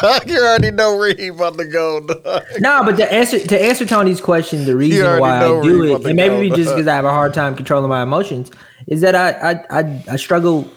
dog, 0.00 0.28
you 0.28 0.38
already 0.38 0.70
know 0.70 0.96
where 0.96 1.14
he 1.14 1.28
about 1.28 1.58
to 1.58 1.64
go, 1.66 2.00
dog. 2.00 2.44
No, 2.60 2.82
but 2.84 2.96
to 2.96 3.12
answer 3.12 3.38
to 3.38 3.60
answer 3.62 3.84
Tony's 3.84 4.20
question, 4.20 4.64
the 4.64 4.76
reason 4.76 5.20
why 5.20 5.38
I 5.38 5.62
do 5.62 5.96
it, 5.96 6.06
and 6.06 6.16
maybe 6.16 6.48
go. 6.48 6.56
just 6.56 6.70
because 6.70 6.86
I 6.86 6.94
have 6.94 7.04
a 7.04 7.10
hard 7.10 7.34
time 7.34 7.56
controlling 7.56 7.88
my 7.90 8.02
emotions, 8.02 8.50
is 8.86 9.00
that 9.02 9.14
I 9.14 9.50
I 9.52 9.80
I, 9.80 10.04
I 10.12 10.16
struggle. 10.16 10.70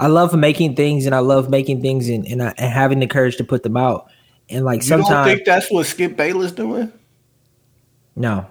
I 0.00 0.06
love 0.08 0.34
making 0.34 0.74
things, 0.76 1.06
and 1.06 1.14
I 1.14 1.20
love 1.20 1.48
making 1.50 1.80
things, 1.82 2.08
and 2.08 2.26
and, 2.26 2.42
I, 2.42 2.54
and 2.58 2.72
having 2.72 3.00
the 3.00 3.06
courage 3.06 3.36
to 3.36 3.44
put 3.44 3.62
them 3.62 3.76
out. 3.76 4.08
And 4.50 4.64
like 4.64 4.82
You 4.84 4.90
don't 4.90 5.04
sometimes, 5.04 5.32
think 5.32 5.44
that's 5.46 5.70
what 5.70 5.86
Skip 5.86 6.16
Bayless 6.16 6.52
doing 6.52 6.92
no, 8.16 8.46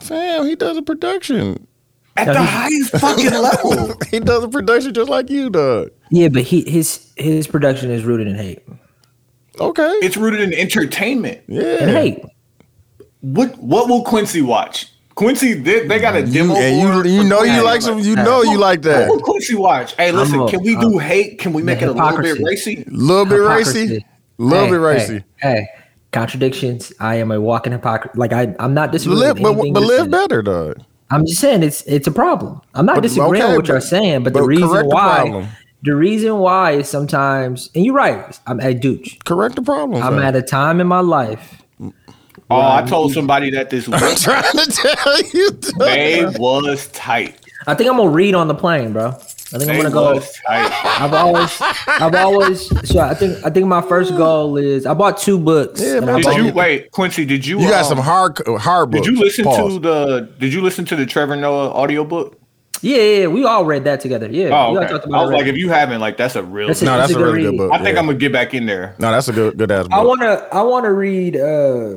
Fam, 0.00 0.46
he 0.46 0.56
does 0.56 0.76
a 0.78 0.82
production. 0.82 1.66
at 2.16 2.26
No, 2.28 2.32
the 2.34 2.42
highest 2.42 2.90
fucking 2.92 3.30
level? 3.30 3.94
he 4.10 4.18
does 4.20 4.44
a 4.44 4.48
production 4.48 4.94
just 4.94 5.10
like 5.10 5.28
you, 5.28 5.50
dog. 5.50 5.90
yeah, 6.10 6.28
but 6.28 6.42
he 6.44 6.62
his 6.70 7.12
his 7.16 7.46
production 7.46 7.90
is 7.90 8.04
rooted 8.04 8.26
in 8.28 8.36
hate 8.36 8.60
Okay. 9.60 9.90
It's 10.02 10.16
rooted 10.16 10.40
in 10.40 10.54
entertainment. 10.54 11.40
and 11.48 11.56
yeah. 11.56 11.86
hate. 11.90 12.22
What 13.20 13.58
what 13.58 13.88
will 13.88 14.04
Quincy 14.04 14.40
watch? 14.40 14.86
Quincy, 15.18 15.54
they, 15.54 15.84
they 15.88 15.98
got 15.98 16.14
a 16.14 16.20
You, 16.24 16.32
demo. 16.32 16.54
and 16.54 16.92
board 16.92 17.06
you, 17.06 17.22
you 17.22 17.24
know 17.24 17.42
you 17.42 17.64
like 17.64 17.82
some. 17.82 17.98
You 17.98 18.14
know 18.14 18.42
you 18.42 18.56
like 18.56 18.82
that. 18.82 19.08
will 19.08 19.18
Quincy 19.18 19.56
watch? 19.56 19.96
Hey, 19.96 20.12
listen, 20.12 20.38
a- 20.38 20.48
can 20.48 20.62
we 20.62 20.76
uh, 20.76 20.80
do 20.80 20.96
hate? 20.98 21.40
Can 21.40 21.52
we 21.52 21.60
make 21.60 21.82
it 21.82 21.88
a 21.88 21.92
little 21.92 22.16
bit 22.22 22.36
hypocrisy. 22.36 22.44
racy? 22.44 22.84
Little 22.86 23.24
bit 23.26 23.38
racy. 23.38 23.80
Hypocrisy. 23.80 24.06
Little 24.38 24.64
Hey, 24.66 24.70
bit 24.70 24.76
racy. 24.76 25.24
Hey, 25.38 25.54
hey, 25.54 25.68
contradictions. 26.12 26.92
I 27.00 27.16
am 27.16 27.32
a 27.32 27.40
walking 27.40 27.72
hypocrite. 27.72 28.16
Like 28.16 28.32
I, 28.32 28.54
I'm 28.60 28.74
not 28.74 28.92
disagreeing. 28.92 29.20
Live, 29.20 29.40
with 29.40 29.56
but, 29.56 29.72
but 29.74 29.82
live 29.82 29.98
saying. 30.02 30.10
better, 30.10 30.40
dog. 30.40 30.82
I'm 31.10 31.26
just 31.26 31.40
saying 31.40 31.64
it's 31.64 31.82
it's 31.82 32.06
a 32.06 32.12
problem. 32.12 32.60
I'm 32.74 32.86
not 32.86 32.96
But- 32.96 33.00
disagreeing 33.02 33.42
okay, 33.42 33.52
with 33.56 33.62
what 33.62 33.68
you're 33.68 33.80
saying, 33.80 34.22
but, 34.22 34.32
but 34.34 34.40
the 34.42 34.46
reason 34.46 34.68
correct 34.68 34.88
the 34.88 34.94
why, 34.94 35.48
the 35.82 35.96
reason 35.96 36.38
why 36.38 36.72
is 36.72 36.88
sometimes, 36.88 37.70
and 37.74 37.84
you're 37.84 37.94
right. 37.94 38.38
I'm 38.46 38.60
at 38.60 38.76
Dooch. 38.80 39.24
Correct 39.24 39.56
the 39.56 39.62
problem. 39.62 40.00
I'm 40.00 40.14
fam. 40.14 40.22
at 40.22 40.36
a 40.36 40.42
time 40.42 40.80
in 40.80 40.86
my 40.86 41.00
life 41.00 41.60
Oh, 42.50 42.60
I 42.60 42.82
told 42.82 43.12
somebody 43.12 43.50
that 43.50 43.70
this 43.70 43.88
I'm 43.92 44.16
trying 44.16 44.42
to 44.42 44.70
tell 44.70 45.22
you. 45.32 45.50
dog. 45.50 45.78
They 45.78 46.24
was 46.38 46.88
tight. 46.88 47.38
I 47.66 47.74
think 47.74 47.90
I'm 47.90 47.96
gonna 47.96 48.10
read 48.10 48.34
on 48.34 48.48
the 48.48 48.54
plane, 48.54 48.92
bro. 48.92 49.08
I 49.08 49.58
think 49.58 49.70
I'm 49.70 49.76
gonna 49.78 49.90
go. 49.90 50.20
tight. 50.20 51.00
I've 51.00 51.12
always, 51.12 51.60
I've 51.86 52.14
always. 52.14 52.88
So 52.88 53.00
I 53.00 53.14
think, 53.14 53.44
I 53.44 53.50
think 53.50 53.66
my 53.66 53.82
first 53.82 54.16
goal 54.16 54.56
is 54.56 54.86
I 54.86 54.94
bought 54.94 55.18
two 55.18 55.38
books. 55.38 55.80
Yeah, 55.80 56.00
man. 56.00 56.20
Did 56.20 56.36
you 56.36 56.52
wait, 56.52 56.90
Quincy? 56.92 57.24
Did 57.24 57.46
you? 57.46 57.60
You 57.60 57.68
got 57.68 57.84
um, 57.84 57.96
some 57.96 57.98
hard 57.98 58.38
hard 58.58 58.90
Did 58.90 59.06
you 59.06 59.18
listen 59.18 59.44
Pause. 59.44 59.74
to 59.74 59.80
the? 59.80 60.20
Did 60.38 60.52
you 60.52 60.60
listen 60.60 60.84
to 60.86 60.96
the 60.96 61.06
Trevor 61.06 61.36
Noah 61.36 61.70
audiobook? 61.70 62.38
Yeah, 62.80 62.96
yeah, 63.02 63.26
we 63.26 63.44
all 63.44 63.64
read 63.64 63.84
that 63.84 64.00
together. 64.00 64.28
Yeah, 64.30 64.46
Oh, 64.46 64.70
we 64.72 64.78
all 64.78 64.84
okay. 64.84 64.92
talked 64.92 65.04
I 65.06 65.08
about 65.08 65.22
was 65.26 65.30
like, 65.32 65.46
if 65.46 65.56
you 65.56 65.68
haven't, 65.68 66.00
like, 66.00 66.16
that's 66.16 66.36
a 66.36 66.42
real. 66.42 66.68
That's 66.68 66.82
a- 66.82 66.84
No, 66.84 66.96
that's 66.96 67.10
it's 67.10 67.16
a 67.18 67.20
a 67.20 67.24
good 67.24 67.32
really 67.34 67.42
good 67.44 67.50
read. 67.50 67.56
book. 67.58 67.72
I 67.72 67.78
think 67.82 67.94
yeah. 67.94 68.00
I'm 68.00 68.06
gonna 68.06 68.18
get 68.18 68.32
back 68.32 68.54
in 68.54 68.66
there. 68.66 68.94
No, 68.98 69.10
that's 69.10 69.28
a 69.28 69.32
good 69.32 69.58
good 69.58 69.70
ass 69.70 69.84
book. 69.88 69.92
I 69.98 70.02
wanna, 70.02 70.46
I 70.52 70.62
wanna 70.62 70.92
read. 70.92 71.36
uh 71.36 71.94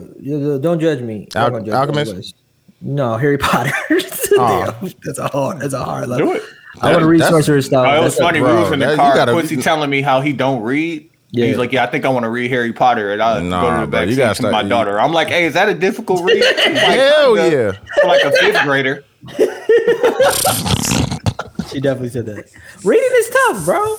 Don't 0.59 0.79
judge 0.79 1.01
me. 1.01 1.27
I'm 1.35 1.41
Al- 1.43 1.51
gonna 1.51 1.65
judge 1.65 1.73
Alchemist? 1.75 2.09
anyways. 2.11 2.33
No, 2.81 3.15
Harry 3.17 3.37
Potter. 3.37 3.71
Oh. 3.91 4.73
Damn, 4.81 4.91
that's 5.03 5.19
a 5.19 5.27
hard. 5.27 5.59
That's 5.59 5.73
a 5.73 5.83
hard. 5.83 6.07
Do 6.07 6.31
it. 6.33 6.41
I 6.81 6.91
want 6.91 7.01
to 7.01 7.07
read 7.07 7.19
That's- 7.21 7.31
Sorcerer's 7.33 7.65
Stone. 7.67 7.85
Oh, 7.85 7.89
it 7.89 8.03
was 8.03 8.13
That's 8.13 8.19
a- 8.19 8.23
funny. 8.23 8.39
we 8.41 8.47
was 8.47 8.71
in 8.71 8.79
that- 8.79 8.85
the 8.87 8.91
you 8.93 8.97
car. 8.97 9.13
gotta- 9.15 9.33
Quincy 9.33 9.57
telling 9.57 9.89
me 9.89 10.01
how 10.01 10.21
he 10.21 10.33
don't 10.33 10.61
read. 10.63 11.07
Yeah. 11.33 11.45
He's 11.45 11.57
like, 11.57 11.71
yeah, 11.71 11.83
I 11.83 11.87
think 11.87 12.03
I 12.05 12.09
want 12.09 12.23
to 12.23 12.29
read 12.29 12.49
Harry 12.51 12.73
Potter, 12.73 13.13
and 13.13 13.21
I 13.21 13.39
Nah, 13.41 13.61
go 13.61 13.67
to 13.69 13.73
the 13.81 13.87
bro, 13.87 13.99
back 13.99 14.07
you 14.07 14.15
seat 14.15 14.19
gotta 14.19 14.35
start- 14.35 14.51
my 14.51 14.61
you- 14.63 14.69
daughter. 14.69 14.99
I'm 14.99 15.13
like, 15.13 15.29
hey, 15.29 15.45
is 15.45 15.53
that 15.53 15.69
a 15.69 15.73
difficult 15.73 16.23
read? 16.25 16.43
Like, 16.57 16.75
Hell 16.75 17.37
yeah. 17.37 17.71
For 18.01 18.07
like 18.07 18.23
a 18.23 18.31
fifth 18.31 18.63
grader. 18.63 19.03
She 21.71 21.79
definitely 21.79 22.09
said 22.09 22.25
that. 22.25 22.51
Reading 22.83 23.09
is 23.13 23.29
tough, 23.29 23.65
bro. 23.65 23.97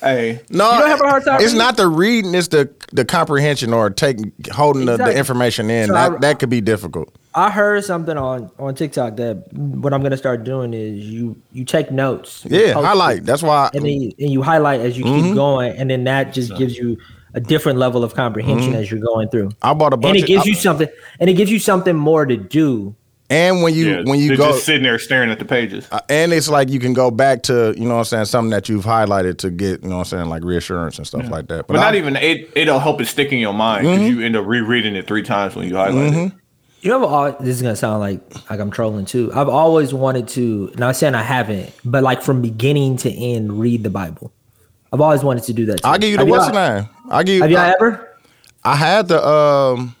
Hey, 0.00 0.40
No, 0.50 0.72
You 0.72 0.78
don't 0.78 0.88
have 0.88 1.00
a 1.00 1.08
hard 1.08 1.24
time 1.24 1.36
It's 1.36 1.44
reading? 1.44 1.58
not 1.58 1.76
the 1.76 1.88
reading; 1.88 2.34
it's 2.34 2.48
the 2.48 2.70
the 2.92 3.04
comprehension 3.04 3.72
or 3.72 3.90
taking 3.90 4.32
holding 4.52 4.84
the, 4.84 4.96
the 4.98 5.16
information 5.16 5.70
in. 5.70 5.88
So 5.88 5.94
that 5.94 6.12
I- 6.12 6.18
that 6.18 6.38
could 6.38 6.50
be 6.50 6.60
difficult. 6.60 7.12
I 7.34 7.50
heard 7.50 7.84
something 7.84 8.16
on 8.16 8.50
on 8.58 8.74
TikTok 8.74 9.16
that 9.16 9.52
what 9.52 9.92
I'm 9.92 10.02
gonna 10.02 10.16
start 10.16 10.44
doing 10.44 10.72
is 10.72 11.04
you 11.04 11.36
you 11.52 11.64
take 11.64 11.90
notes. 11.90 12.44
Yeah, 12.48 12.74
post 12.74 12.86
highlight. 12.86 13.24
That's 13.24 13.42
why. 13.42 13.70
and 13.74 13.84
then 13.84 14.00
you, 14.00 14.12
and 14.18 14.30
you 14.30 14.42
highlight 14.42 14.80
as 14.80 14.96
you 14.96 15.04
keep 15.04 15.12
mm-hmm. 15.12 15.34
going, 15.34 15.76
and 15.76 15.90
then 15.90 16.04
that 16.04 16.32
just 16.32 16.56
gives 16.56 16.76
you 16.76 16.98
a 17.34 17.40
different 17.40 17.78
level 17.78 18.04
of 18.04 18.14
comprehension 18.14 18.72
mm-hmm. 18.72 18.80
as 18.80 18.90
you're 18.90 19.00
going 19.00 19.28
through. 19.28 19.50
I 19.60 19.74
bought 19.74 19.92
a 19.92 19.96
bunch. 19.96 20.16
And 20.16 20.24
it 20.24 20.26
gives 20.26 20.42
of, 20.42 20.46
you 20.46 20.54
something, 20.54 20.88
and 21.20 21.28
it 21.28 21.34
gives 21.34 21.50
you 21.50 21.58
something 21.58 21.96
more 21.96 22.24
to 22.24 22.36
do. 22.36 22.94
And 23.28 23.62
when 23.62 23.74
you 23.74 23.86
yeah, 23.90 24.02
when 24.04 24.18
you 24.20 24.36
go, 24.36 24.52
just 24.52 24.64
sitting 24.64 24.82
there 24.82 24.98
staring 24.98 25.30
at 25.30 25.38
the 25.38 25.44
pages. 25.44 25.88
uh, 25.90 26.00
and 26.08 26.32
it's 26.32 26.48
like 26.48 26.68
you 26.68 26.78
can 26.78 26.92
go 26.92 27.10
back 27.10 27.42
to 27.44 27.74
you 27.76 27.84
know 27.86 27.94
what 27.94 27.98
I'm 28.00 28.04
saying 28.04 28.24
something 28.26 28.50
that 28.50 28.68
you've 28.68 28.84
highlighted 28.84 29.38
to 29.38 29.50
get 29.50 29.82
you 29.82 29.88
know 29.88 29.96
what 29.98 30.12
I'm 30.12 30.18
saying 30.18 30.28
like 30.28 30.44
reassurance 30.44 30.98
and 30.98 31.06
stuff 31.06 31.28
like 31.28 31.48
that. 31.48 31.66
But 31.66 31.74
not 31.74 31.94
I- 31.94 31.98
even 31.98 32.16
it. 32.16 32.50
It'll 32.54 32.78
help 32.78 33.00
it 33.00 33.06
stick 33.06 33.32
in 33.32 33.38
your 33.38 33.52
mind 33.54 33.82
because 33.84 33.98
Mm-hmm. 34.00 34.20
you 34.20 34.24
end 34.26 34.36
up 34.36 34.46
rereading 34.46 34.94
it 34.94 35.06
three 35.06 35.22
times 35.22 35.56
when 35.56 35.68
you 35.68 35.76
highlight 35.76 36.12
it. 36.14 36.32
You 36.82 36.90
know, 36.90 37.04
I've 37.06 37.34
al- 37.34 37.40
this 37.44 37.56
is 37.56 37.62
gonna 37.62 37.74
sound 37.74 37.98
like 38.00 38.20
like 38.50 38.60
I'm 38.60 38.70
trolling 38.70 39.06
too. 39.06 39.32
I've 39.34 39.48
always 39.48 39.92
wanted 39.92 40.28
to, 40.28 40.72
not 40.76 40.94
saying 40.94 41.14
I 41.16 41.22
haven't, 41.22 41.72
but 41.84 42.04
like 42.04 42.22
from 42.22 42.42
beginning 42.42 42.96
to 42.98 43.10
end, 43.10 43.58
read 43.58 43.82
the 43.82 43.90
Bible. 43.90 44.32
I've 44.92 45.00
always 45.00 45.24
wanted 45.24 45.42
to 45.44 45.52
do 45.52 45.66
that. 45.66 45.78
Too. 45.82 45.88
I'll 45.88 45.98
give 45.98 46.10
you 46.10 46.16
the 46.16 46.22
Have 46.22 46.28
what's 46.28 46.44
y'all- 46.46 46.54
the 46.54 46.74
name? 46.82 46.88
I'll 47.10 47.24
give 47.24 47.34
you. 47.36 47.42
Have 47.42 47.50
y'all 47.50 47.74
ever? 47.80 48.16
I 48.62 48.76
had 48.76 49.08
the 49.08 49.26
um. 49.26 49.96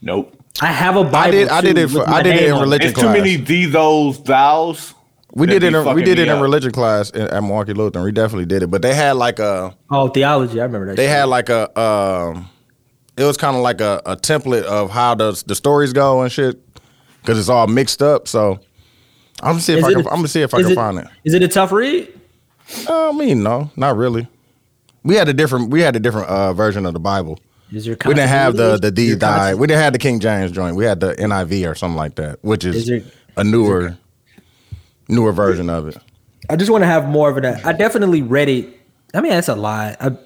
Nope. 0.00 0.36
I 0.60 0.66
have 0.66 0.96
a 0.96 1.04
Bible. 1.04 1.16
I 1.18 1.30
did. 1.30 1.48
I 1.48 1.60
did 1.60 1.78
it. 1.78 1.88
For, 1.88 2.08
I 2.08 2.22
did 2.22 2.36
it 2.36 2.44
in 2.48 2.52
on 2.52 2.58
it. 2.58 2.62
religion 2.62 2.90
It's 2.90 3.00
too 3.00 3.08
many 3.08 3.36
thee, 3.36 3.66
those, 3.66 4.18
thous. 4.18 4.94
we 5.32 5.46
did 5.46 5.62
it. 5.62 5.72
In, 5.74 5.94
we 5.94 6.02
did 6.02 6.18
it 6.18 6.28
in 6.28 6.36
up. 6.36 6.42
religion 6.42 6.72
class 6.72 7.10
in, 7.10 7.22
at 7.22 7.40
Milwaukee 7.42 7.72
Lutheran. 7.72 8.04
We 8.04 8.12
definitely 8.12 8.46
did 8.46 8.62
it. 8.62 8.66
But 8.70 8.82
they 8.82 8.94
had 8.94 9.12
like 9.12 9.38
a. 9.38 9.74
Oh, 9.90 10.08
theology. 10.08 10.60
I 10.60 10.64
remember 10.64 10.88
that. 10.88 10.96
They 10.96 11.04
shit. 11.04 11.10
had 11.10 11.24
like 11.24 11.48
a. 11.48 11.78
Um, 11.80 12.48
it 13.16 13.24
was 13.24 13.36
kind 13.36 13.56
of 13.56 13.62
like 13.62 13.80
a, 13.80 14.02
a 14.06 14.16
template 14.16 14.64
of 14.64 14.90
how 14.90 15.14
the 15.14 15.40
the 15.46 15.54
stories 15.54 15.92
go 15.92 16.22
and 16.22 16.30
shit, 16.32 16.58
because 17.22 17.38
it's 17.38 17.48
all 17.48 17.66
mixed 17.66 18.02
up. 18.02 18.26
So 18.28 18.58
I'm 19.42 19.52
gonna 19.52 19.60
see 19.60 19.74
if 19.74 19.78
Is 19.80 19.84
I 19.84 19.92
can. 19.92 20.00
a- 20.00 20.10
I'm 20.10 20.16
gonna 20.16 20.28
see 20.28 20.42
if 20.42 20.52
I 20.52 20.58
is 20.58 20.66
can 20.66 20.74
find 20.74 20.98
it. 20.98 21.06
Is 21.24 21.34
it 21.34 21.42
a 21.42 21.48
tough 21.48 21.72
read? 21.72 22.12
Uh, 22.88 23.10
I 23.10 23.12
mean, 23.12 23.42
no, 23.42 23.70
not 23.76 23.96
really. 23.96 24.26
We 25.02 25.14
had 25.14 25.28
a 25.28 25.32
different. 25.32 25.70
We 25.70 25.80
had 25.80 25.96
a 25.96 26.00
different 26.00 26.28
uh, 26.28 26.52
version 26.52 26.84
of 26.86 26.92
the 26.92 27.00
Bible. 27.00 27.38
Is 27.72 27.86
your 27.86 27.96
We 28.04 28.14
didn't 28.14 28.28
have 28.28 28.56
the 28.56 28.78
the 28.78 28.90
D 28.90 29.08
Your 29.08 29.16
die. 29.16 29.54
We 29.54 29.66
didn't 29.66 29.82
have 29.82 29.92
the 29.92 29.98
King 29.98 30.18
James 30.20 30.50
joint. 30.50 30.76
We 30.76 30.84
had 30.84 31.00
the 31.00 31.14
NIV 31.14 31.70
or 31.70 31.74
something 31.74 31.96
like 31.96 32.16
that, 32.16 32.42
which 32.42 32.64
is, 32.64 32.76
Is 32.76 32.86
there- 32.86 33.02
a 33.36 33.44
newer 33.44 33.96
newer 35.08 35.32
version 35.32 35.70
of 35.70 35.88
it. 35.88 35.96
I 36.48 36.56
just 36.56 36.70
want 36.70 36.82
to 36.82 36.86
have 36.86 37.08
more 37.08 37.30
of 37.30 37.36
it. 37.38 37.44
I 37.64 37.72
definitely 37.72 38.22
read 38.22 38.48
it. 38.48 38.68
I 39.14 39.20
mean, 39.20 39.30
that's 39.32 39.48
a 39.48 39.54
lot. 39.54 39.96
I've 40.00 40.18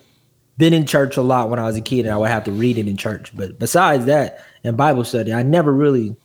been 0.57 0.72
in 0.72 0.86
church 0.86 1.16
a 1.16 1.22
lot 1.22 1.51
when 1.51 1.59
I 1.59 1.64
was 1.64 1.76
a 1.76 1.80
kid, 1.80 2.07
and 2.07 2.14
I 2.14 2.16
would 2.16 2.30
have 2.30 2.45
to 2.45 2.53
read 2.53 2.78
it 2.78 2.86
in 2.88 2.97
church. 2.97 3.32
But 3.36 3.59
besides 3.59 4.07
that, 4.07 4.42
in 4.62 4.76
Bible 4.76 5.05
study, 5.05 5.32
I 5.32 5.42
never 5.42 5.72
really, 5.72 6.16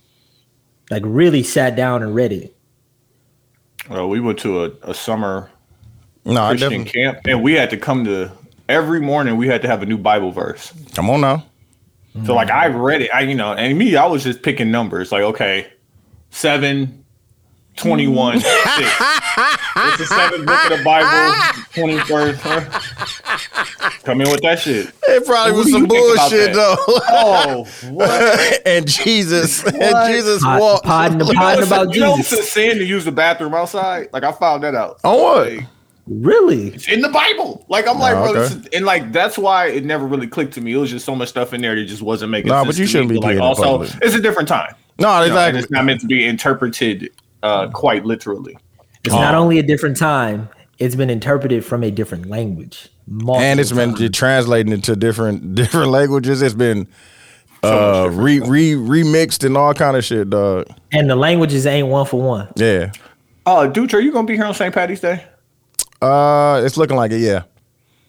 like, 0.91 1.03
really 1.05 1.43
sat 1.43 1.75
down 1.75 2.03
and 2.03 2.13
read 2.13 2.31
it. 2.31 2.55
Well, 3.89 4.07
we 4.09 4.19
went 4.19 4.39
to 4.39 4.65
a, 4.65 4.71
a 4.83 4.93
summer 4.93 5.49
No, 6.25 6.49
Christian 6.49 6.85
camp, 6.85 7.19
and 7.25 7.41
we 7.41 7.53
had 7.53 7.69
to 7.71 7.77
come 7.77 8.05
to 8.05 8.31
every 8.69 9.01
morning. 9.01 9.35
We 9.35 9.47
had 9.47 9.61
to 9.63 9.67
have 9.67 9.81
a 9.81 9.85
new 9.85 9.97
Bible 9.97 10.31
verse. 10.31 10.71
come 10.95 11.09
on 11.09 11.19
now. 11.21 11.45
So 12.25 12.33
like 12.33 12.49
I 12.49 12.67
read 12.67 13.01
it, 13.03 13.09
I 13.13 13.21
you 13.21 13.35
know, 13.35 13.53
and 13.53 13.77
me, 13.77 13.95
I 13.95 14.05
was 14.05 14.23
just 14.23 14.41
picking 14.41 14.71
numbers. 14.71 15.11
Like 15.11 15.21
okay, 15.23 15.67
seven, 16.31 17.03
21, 17.77 18.39
six. 18.41 18.47
It's 18.55 19.97
the 19.99 20.05
seventh 20.05 20.45
book 20.45 20.71
of 20.71 20.77
the 20.79 20.83
Bible, 20.83 21.63
twenty 21.73 21.99
first. 21.99 22.41
Come 24.03 24.21
in 24.21 24.29
with 24.31 24.41
that 24.41 24.59
shit. 24.59 24.91
It 25.07 25.25
probably 25.25 25.53
What 25.53 25.57
was 25.59 25.71
some 25.71 25.83
you 25.83 25.87
think 25.87 26.13
about 26.15 26.29
bullshit 26.31 26.53
though. 26.53 26.75
Oh, 26.87 27.67
what? 27.91 28.61
and 28.67 28.87
Jesus, 28.87 29.63
and 29.65 30.11
Jesus 30.13 30.41
Pod- 30.43 30.59
walked. 30.59 30.85
podding, 30.85 31.19
You 31.19 31.25
know, 31.25 31.33
podding 31.33 31.61
it's, 31.61 31.67
about 31.71 31.93
you 31.93 32.01
know 32.01 32.15
it's 32.17 32.31
a 32.31 32.35
Jesus. 32.37 32.51
sin 32.51 32.77
to 32.79 32.83
use 32.85 33.05
the 33.05 33.11
bathroom 33.11 33.53
outside. 33.53 34.09
Like 34.11 34.23
I 34.23 34.31
found 34.33 34.63
that 34.63 34.75
out. 34.75 34.99
Oh, 35.03 35.23
what? 35.23 35.53
Like, 35.53 35.65
Really? 36.09 36.69
it's 36.69 36.87
in 36.89 37.01
the 37.01 37.09
Bible. 37.09 37.63
Like 37.69 37.87
I'm 37.87 37.99
like, 37.99 38.15
Oh, 38.15 38.33
bro, 38.33 38.41
okay. 38.41 38.53
this 38.55 38.67
and 38.73 38.85
like 38.85 39.11
that's 39.11 39.37
why 39.37 39.67
it 39.67 39.85
never 39.85 40.05
really 40.07 40.27
clicked 40.27 40.53
to 40.55 40.61
me. 40.61 40.73
It 40.73 40.77
was 40.77 40.89
just 40.89 41.05
so 41.05 41.15
much 41.15 41.29
stuff 41.29 41.53
in 41.53 41.61
there 41.61 41.75
that 41.75 41.85
just 41.85 42.01
wasn't 42.01 42.31
making 42.31 42.49
Nah, 42.49 42.63
sense. 42.63 42.67
but 42.75 42.79
you 42.79 42.85
to 42.85 42.91
shouldn't 42.91 43.09
me. 43.11 43.15
be 43.17 43.19
But, 43.21 43.25
like 43.27 43.33
doing 43.35 43.43
it 43.43 43.47
also, 43.47 43.63
public. 43.63 43.91
it's 44.01 44.15
a 44.15 44.21
different 44.21 44.49
time. 44.49 44.73
No, 44.99 45.23
You 45.23 45.29
know, 45.29 45.47
it's 45.47 45.69
not 45.71 45.85
meant 45.85 46.01
to 46.01 46.07
be 46.07 46.25
interpreted 46.25 47.11
uh, 47.43 47.69
quite 47.69 48.05
literally. 48.05 48.57
It's 49.05 49.13
not 49.13 49.33
only 49.35 49.59
a 49.59 49.63
different 49.63 49.95
time; 49.97 50.49
it's 50.77 50.95
been 50.95 51.09
interpreted 51.09 51.63
from 51.63 51.83
a 51.83 51.91
different 51.91 52.25
language. 52.25 52.89
and 53.07 53.59
it's 53.59 53.71
been 53.71 53.89
multiple 53.91 54.09
translated 54.09 54.73
into 54.73 54.95
different 54.95 55.55
different 55.61 55.91
languages. 55.91 56.41
It's 56.41 56.53
been 56.55 56.87
uh 57.63 58.09
re 58.11 58.39
re 58.39 58.73
remixed 58.73 59.43
and 59.45 59.55
all 59.57 59.73
kind 59.73 59.95
of 59.95 60.03
shit, 60.03 60.29
dog. 60.29 60.67
and 60.91 61.09
the 61.09 61.15
languages 61.15 61.65
ain't 61.65 61.87
one 61.87 62.05
for 62.05 62.21
one. 62.21 62.47
Yeah. 62.55 62.91
Uh, 63.45 63.67
Dutra, 63.71 63.95
are 63.95 63.99
you 64.01 64.11
gonna 64.11 64.27
be 64.27 64.35
here 64.35 64.45
on 64.45 64.53
St. 64.53 64.73
Patty's 64.73 64.99
Day? 64.99 65.23
Uh, 66.01 66.61
it's 66.63 66.77
looking 66.77 66.95
like 66.97 67.11
it. 67.11 67.19
Yeah. 67.19 67.43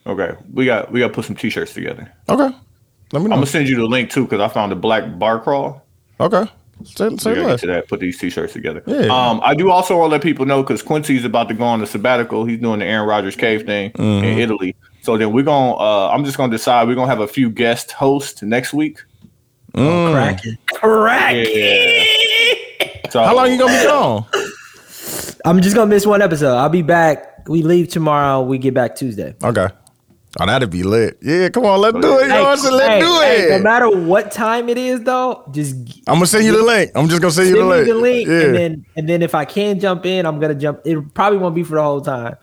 Okay, 0.07 0.31
we 0.53 0.65
got 0.65 0.91
we 0.91 0.99
got 0.99 1.07
to 1.09 1.13
put 1.13 1.25
some 1.25 1.35
t-shirts 1.35 1.73
together. 1.73 2.11
Okay. 2.29 2.55
Let 3.13 3.19
me 3.19 3.25
I'm 3.25 3.29
gonna 3.29 3.45
send 3.45 3.67
you 3.67 3.75
the 3.75 3.85
link 3.85 4.09
too 4.09 4.23
because 4.23 4.39
I 4.39 4.47
found 4.47 4.71
a 4.71 4.75
black 4.75 5.19
bar 5.19 5.39
crawl. 5.39 5.85
Okay. 6.19 6.45
Say, 6.83 7.09
We 7.09 7.17
say 7.19 7.29
gotta 7.31 7.41
get 7.41 7.47
less. 7.47 7.61
to 7.61 7.67
that. 7.67 7.87
Put 7.87 7.99
these 7.99 8.17
t-shirts 8.17 8.53
together. 8.53 8.81
Yeah. 8.87 9.07
Um, 9.07 9.39
I 9.43 9.53
do 9.53 9.69
also 9.69 9.97
want 9.99 10.09
to 10.09 10.11
let 10.13 10.23
people 10.23 10.45
know 10.47 10.63
because 10.63 10.81
Quincy's 10.81 11.23
about 11.25 11.47
to 11.49 11.53
go 11.53 11.63
on 11.65 11.81
a 11.83 11.85
sabbatical. 11.85 12.45
He's 12.45 12.59
doing 12.59 12.79
the 12.79 12.85
Aaron 12.85 13.07
Rodgers 13.07 13.35
cave 13.35 13.65
thing 13.67 13.91
Mm-hmm. 13.91 14.25
in 14.25 14.39
Italy. 14.39 14.75
So 15.03 15.17
then 15.17 15.31
we're 15.33 15.43
gonna. 15.43 15.73
Uh, 15.75 16.09
I'm 16.11 16.23
just 16.25 16.37
gonna 16.37 16.51
decide. 16.51 16.87
We're 16.87 16.95
gonna 16.95 17.07
have 17.11 17.19
a 17.19 17.27
few 17.27 17.49
guest 17.51 17.91
hosts 17.91 18.41
next 18.41 18.73
week. 18.73 18.99
Mm. 19.73 20.11
Cracking, 20.13 20.57
cracking. 20.73 21.45
Yeah. 21.53 23.09
So 23.11 23.23
How 23.23 23.35
long 23.35 23.51
you 23.51 23.59
gonna 23.59 23.77
be 23.77 23.85
gone? 23.85 24.25
I'm 25.45 25.61
just 25.61 25.75
gonna 25.75 25.87
miss 25.89 26.05
one 26.05 26.21
episode. 26.21 26.55
I'll 26.55 26.69
be 26.69 26.81
back. 26.81 27.30
We 27.47 27.61
leave 27.63 27.87
tomorrow. 27.89 28.41
We 28.41 28.57
get 28.57 28.73
back 28.73 28.95
Tuesday. 28.95 29.35
Okay. 29.43 29.67
Oh, 30.39 30.45
that'd 30.45 30.69
be 30.69 30.83
lit. 30.83 31.17
Yeah, 31.21 31.49
come 31.49 31.65
on, 31.65 31.81
let's 31.81 31.99
do 31.99 32.17
it. 32.19 32.21
You 32.21 32.27
know 32.29 32.43
what 32.43 32.51
I'm 32.51 32.57
saying? 32.57 32.73
Let's 32.75 33.05
do 33.05 33.19
hey, 33.21 33.47
no 33.57 33.59
matter 33.63 33.89
what 33.89 34.31
time 34.31 34.69
it 34.69 34.77
is, 34.77 35.01
though, 35.01 35.43
just 35.51 35.75
I'm 36.07 36.15
gonna 36.15 36.25
send 36.27 36.45
you 36.45 36.55
the 36.55 36.63
link. 36.63 36.91
I'm 36.95 37.09
just 37.09 37.21
gonna 37.21 37.33
send 37.33 37.49
you 37.49 37.55
send 37.57 37.65
the 37.69 37.75
link. 37.75 37.87
the 37.87 37.93
link, 37.95 38.27
Yeah. 38.29 38.39
and 38.45 38.55
then 38.55 38.85
and 38.95 39.09
then 39.09 39.21
if 39.23 39.35
I 39.35 39.43
can 39.43 39.77
jump 39.79 40.05
in, 40.05 40.25
I'm 40.25 40.39
gonna 40.39 40.55
jump. 40.55 40.79
It 40.85 41.13
probably 41.13 41.37
won't 41.39 41.53
be 41.53 41.63
for 41.63 41.75
the 41.75 41.83
whole 41.83 41.99
time, 41.99 42.37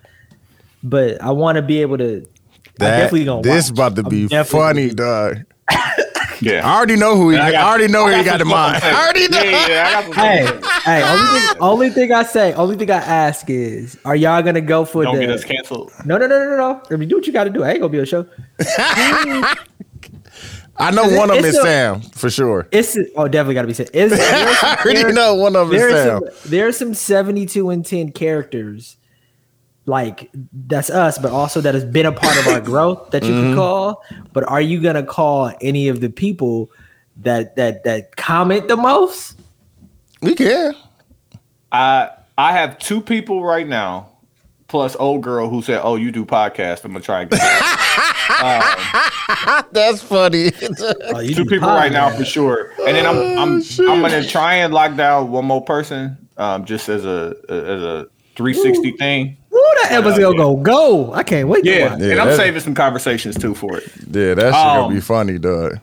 but 0.82 1.22
I 1.22 1.30
want 1.30 1.56
to 1.56 1.62
be 1.62 1.80
able 1.80 1.96
to. 1.96 2.18
I 2.18 2.84
That- 2.84 2.96
definitely 2.98 3.24
gonna. 3.24 3.42
this 3.42 3.70
watch. 3.70 3.78
about 3.92 3.96
to 3.96 4.02
be 4.02 4.28
funny, 4.44 4.90
dog. 4.90 5.44
yeah. 6.40 6.66
I 6.68 6.76
already 6.76 6.96
know 6.96 7.16
who 7.16 7.30
he. 7.30 7.36
I, 7.38 7.52
got- 7.52 7.66
already 7.68 7.92
know 7.92 8.06
I 8.06 8.12
who 8.12 8.18
he 8.18 8.24
got 8.24 8.30
got 8.32 8.40
in 8.42 8.48
mind. 8.48 8.82
I 8.84 9.04
already 9.04 9.28
know. 9.28 9.42
Yeah, 9.42 9.68
yeah, 9.68 9.98
I 9.98 10.02
Hey, 10.36 10.46
stuff 10.46 10.60
to 10.60 10.66
say. 10.66 10.80
hey! 10.82 11.02
Only 11.02 11.40
thing, 11.40 11.56
only 11.60 11.90
thing 11.90 12.12
I 12.12 12.22
say, 12.22 12.52
only 12.54 12.76
thing 12.76 12.90
I 12.90 12.96
ask 12.96 13.48
is, 13.50 13.98
are 14.04 14.16
y'all 14.16 14.42
gonna 14.42 14.60
go 14.60 14.84
for 14.84 15.02
Don't 15.04 15.14
the? 15.16 15.20
get 15.22 15.30
us 15.30 15.44
canceled. 15.44 15.92
no, 16.04 16.16
no, 16.18 16.26
no, 16.26 16.38
no, 16.38 16.50
no, 16.50 16.56
no. 16.56 16.82
If 16.90 17.00
you 17.00 17.06
do 17.06 17.16
what 17.16 17.26
you 17.26 17.32
got 17.32 17.44
to 17.44 17.50
do, 17.50 17.62
I 17.64 17.70
ain't 17.70 17.80
gonna 17.80 17.90
be 17.92 18.00
on 18.00 18.06
show. 18.06 18.26
I 20.80 20.92
know 20.92 21.04
Is 21.04 21.12
it- 21.12 21.18
one 21.18 21.30
of 21.30 21.36
them 21.36 21.44
is 21.44 21.56
a- 21.58 21.62
Sam 21.62 22.00
for 22.02 22.30
sure. 22.30 22.68
It's 22.70 22.96
oh, 23.16 23.26
definitely 23.26 23.54
got 23.54 23.62
to 23.62 23.68
be 23.68 23.74
said. 23.74 23.90
It's, 23.92 24.14
I 24.62 24.76
already 24.76 25.02
there- 25.02 25.12
know 25.12 25.34
one 25.34 25.56
of 25.56 25.70
them 25.70 25.76
is 25.76 25.92
Sam. 25.92 26.20
some, 26.20 26.50
there's 26.50 26.76
some 26.76 26.94
72 26.94 27.70
and 27.70 27.84
10 27.84 28.12
characters 28.12 28.96
like 29.88 30.30
that's 30.52 30.90
us, 30.90 31.18
but 31.18 31.32
also 31.32 31.60
that 31.62 31.74
has 31.74 31.84
been 31.84 32.06
a 32.06 32.12
part 32.12 32.36
of 32.38 32.46
our 32.46 32.60
growth 32.70 33.10
that 33.10 33.24
you 33.24 33.30
Mm-hmm. 33.32 33.42
can 33.48 33.56
call. 33.56 34.04
But 34.32 34.44
are 34.48 34.60
you 34.60 34.80
gonna 34.80 35.02
call 35.02 35.52
any 35.60 35.88
of 35.88 36.00
the 36.00 36.10
people 36.10 36.70
that 37.22 37.56
that 37.56 37.82
that 37.84 38.16
comment 38.16 38.68
the 38.68 38.76
most? 38.76 39.38
We 40.22 40.34
can. 40.34 40.74
I 41.72 42.10
I 42.36 42.52
have 42.52 42.78
two 42.78 43.00
people 43.00 43.42
right 43.44 43.66
now, 43.66 44.10
plus 44.68 44.94
old 44.96 45.22
girl 45.22 45.48
who 45.48 45.62
said, 45.62 45.80
"Oh, 45.82 45.96
you 45.96 46.12
do 46.12 46.24
podcast." 46.26 46.84
I'm 46.84 46.92
gonna 46.92 47.02
try 47.04 47.22
and 47.22 47.30
get 47.30 47.40
That's 49.72 50.02
funny. 50.02 50.52
Oh, 51.14 51.20
you 51.20 51.34
two 51.34 51.44
do 51.44 51.50
people 51.50 51.68
right 51.68 51.90
now 51.90 52.10
for 52.14 52.24
sure. 52.24 52.72
And 52.86 52.94
then 52.96 53.06
I'm 53.06 53.16
I'm 53.38 53.62
I'm 53.90 54.00
gonna 54.02 54.24
try 54.24 54.56
and 54.56 54.74
lock 54.74 54.94
down 54.96 55.30
one 55.30 55.46
more 55.46 55.64
person, 55.64 56.28
um, 56.36 56.64
just 56.66 56.88
as 56.90 57.06
a 57.06 57.34
as 57.48 57.82
a 57.82 58.06
360 58.36 58.92
thing. 58.98 59.37
Ooh, 59.58 59.74
that 59.82 59.92
episode 59.92 60.36
go 60.36 60.56
go. 60.56 61.12
I 61.12 61.22
can't 61.22 61.48
wait. 61.48 61.64
to 61.64 61.70
Yeah, 61.70 61.90
watch. 61.92 62.00
Yeah, 62.00 62.10
and 62.12 62.20
I'm 62.20 62.36
saving 62.36 62.60
some 62.60 62.74
conversations 62.74 63.36
too 63.36 63.54
for 63.54 63.76
it. 63.78 63.90
yeah, 64.10 64.34
that's 64.34 64.56
shit 64.56 64.64
gonna 64.64 64.82
Um, 64.84 64.94
be 64.94 65.00
funny, 65.00 65.38
dog. 65.38 65.78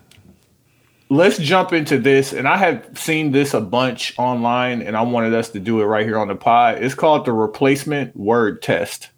let's 1.08 1.38
jump 1.38 1.72
into 1.72 1.98
this 1.98 2.32
and 2.32 2.48
i 2.48 2.56
have 2.56 2.84
seen 2.98 3.30
this 3.30 3.54
a 3.54 3.60
bunch 3.60 4.12
online 4.18 4.82
and 4.82 4.96
i 4.96 5.02
wanted 5.02 5.32
us 5.34 5.48
to 5.50 5.60
do 5.60 5.80
it 5.80 5.84
right 5.84 6.04
here 6.04 6.18
on 6.18 6.26
the 6.26 6.34
pod 6.34 6.82
it's 6.82 6.96
called 6.96 7.24
the 7.24 7.32
replacement 7.32 8.16
word 8.16 8.60
test 8.60 9.10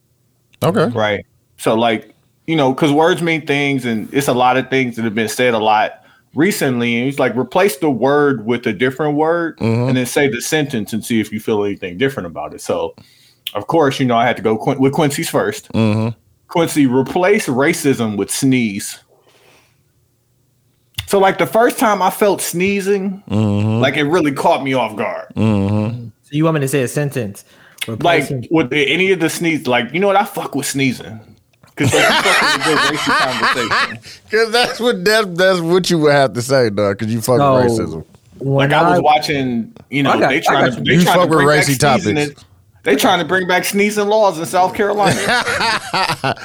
Okay. 0.63 0.87
right 0.95 1.25
so 1.57 1.75
like 1.75 2.15
you 2.47 2.57
know 2.57 2.75
because 2.75 2.93
words 2.93 3.23
mean 3.23 3.47
things 3.47 3.87
and 3.87 4.13
it's 4.13 4.29
a 4.29 4.35
lot 4.35 4.59
of 4.59 4.69
things 4.69 4.97
that 4.97 5.05
have 5.07 5.15
been 5.15 5.29
said 5.31 5.55
a 5.55 5.59
lot 5.59 6.05
recently 6.35 6.99
and 6.99 7.09
it's 7.09 7.19
like 7.19 7.35
replace 7.37 7.79
the 7.79 7.91
word 7.91 8.45
with 8.45 8.67
a 8.67 8.73
different 8.75 9.17
word 9.17 9.59
and 9.61 9.97
then 9.97 10.05
say 10.05 10.29
the 10.29 10.43
sentence 10.43 10.93
and 10.93 11.03
see 11.03 11.21
if 11.21 11.33
you 11.33 11.41
feel 11.41 11.65
anything 11.65 11.97
different 11.97 12.27
about 12.27 12.53
it 12.53 12.61
so 12.61 12.95
of 13.55 13.67
course 13.67 13.99
you 14.01 14.07
know 14.07 14.17
i 14.17 14.25
had 14.27 14.37
to 14.37 14.43
go 14.43 14.57
Quin- 14.57 14.79
with 14.79 14.93
quincy's 14.93 15.31
1st 15.31 15.71
Mm-hmm. 15.73 16.19
quincy 16.49 16.87
replace 16.87 17.47
racism 17.47 18.17
with 18.17 18.31
sneeze 18.31 18.99
so 21.07 21.19
like 21.19 21.39
the 21.39 21.47
first 21.47 21.79
time 21.79 22.03
I 22.03 22.11
felt 22.11 22.43
sneezing, 22.43 23.23
Mm-hmm. 23.31 23.81
like 23.81 23.97
it 23.97 24.03
really 24.05 24.33
caught 24.33 24.63
me 24.63 24.75
off 24.75 24.95
guard. 24.95 25.33
So 25.35 26.11
you 26.33 26.45
want 26.45 26.57
me 26.57 26.61
to 26.61 26.69
say 26.69 26.83
a 26.83 26.89
sentence? 26.89 27.47
Like 27.87 28.29
with 28.51 28.71
any 28.75 29.13
of 29.13 29.21
the 29.21 29.31
sneeze, 29.31 29.67
like 29.67 29.91
you 29.95 30.01
know 30.01 30.09
what? 30.09 30.17
I 30.17 30.25
fuck 30.25 30.55
with 30.55 30.67
sneezing 30.67 31.19
because 31.75 31.95
like, 31.95 32.03
you 32.03 32.11
fuck 32.11 32.45
with 32.45 32.67
a 32.67 32.69
good 32.69 32.99
racist 32.99 33.19
conversation. 33.89 34.21
Cause 34.31 34.53
that's 34.53 34.81
what 34.81 35.03
that, 35.07 35.35
that's 35.35 35.61
what 35.61 35.89
you 35.89 35.99
would 36.01 36.13
have 36.13 36.35
to 36.35 36.43
say, 36.43 36.69
dog. 36.69 36.99
Cause 36.99 37.09
you 37.09 37.23
fuck 37.23 37.39
No. 37.39 37.55
with 37.55 37.65
racism. 37.73 38.05
Like 38.41 38.73
I 38.75 38.91
was 38.91 39.01
watching, 39.01 39.73
you 39.89 40.03
know, 40.03 40.19
got- 40.19 40.29
they 40.29 40.37
I 40.37 40.41
trying 40.41 40.73
to 40.73 40.79
you. 40.79 40.85
they 40.85 40.93
You 40.97 41.03
trying 41.05 41.15
fuck 41.21 41.25
to 41.25 41.29
with 41.31 41.39
bring 41.39 41.49
racy 41.49 41.73
sneezing. 41.73 42.17
topics. 42.17 42.45
In- 42.85 42.85
They 42.85 42.97
trying 42.97 43.19
to 43.21 43.25
bring 43.25 43.47
back 43.49 43.65
sneezing 43.65 44.07
laws 44.09 44.39
in 44.39 44.45
South 44.47 44.75
Carolina. 44.75 46.35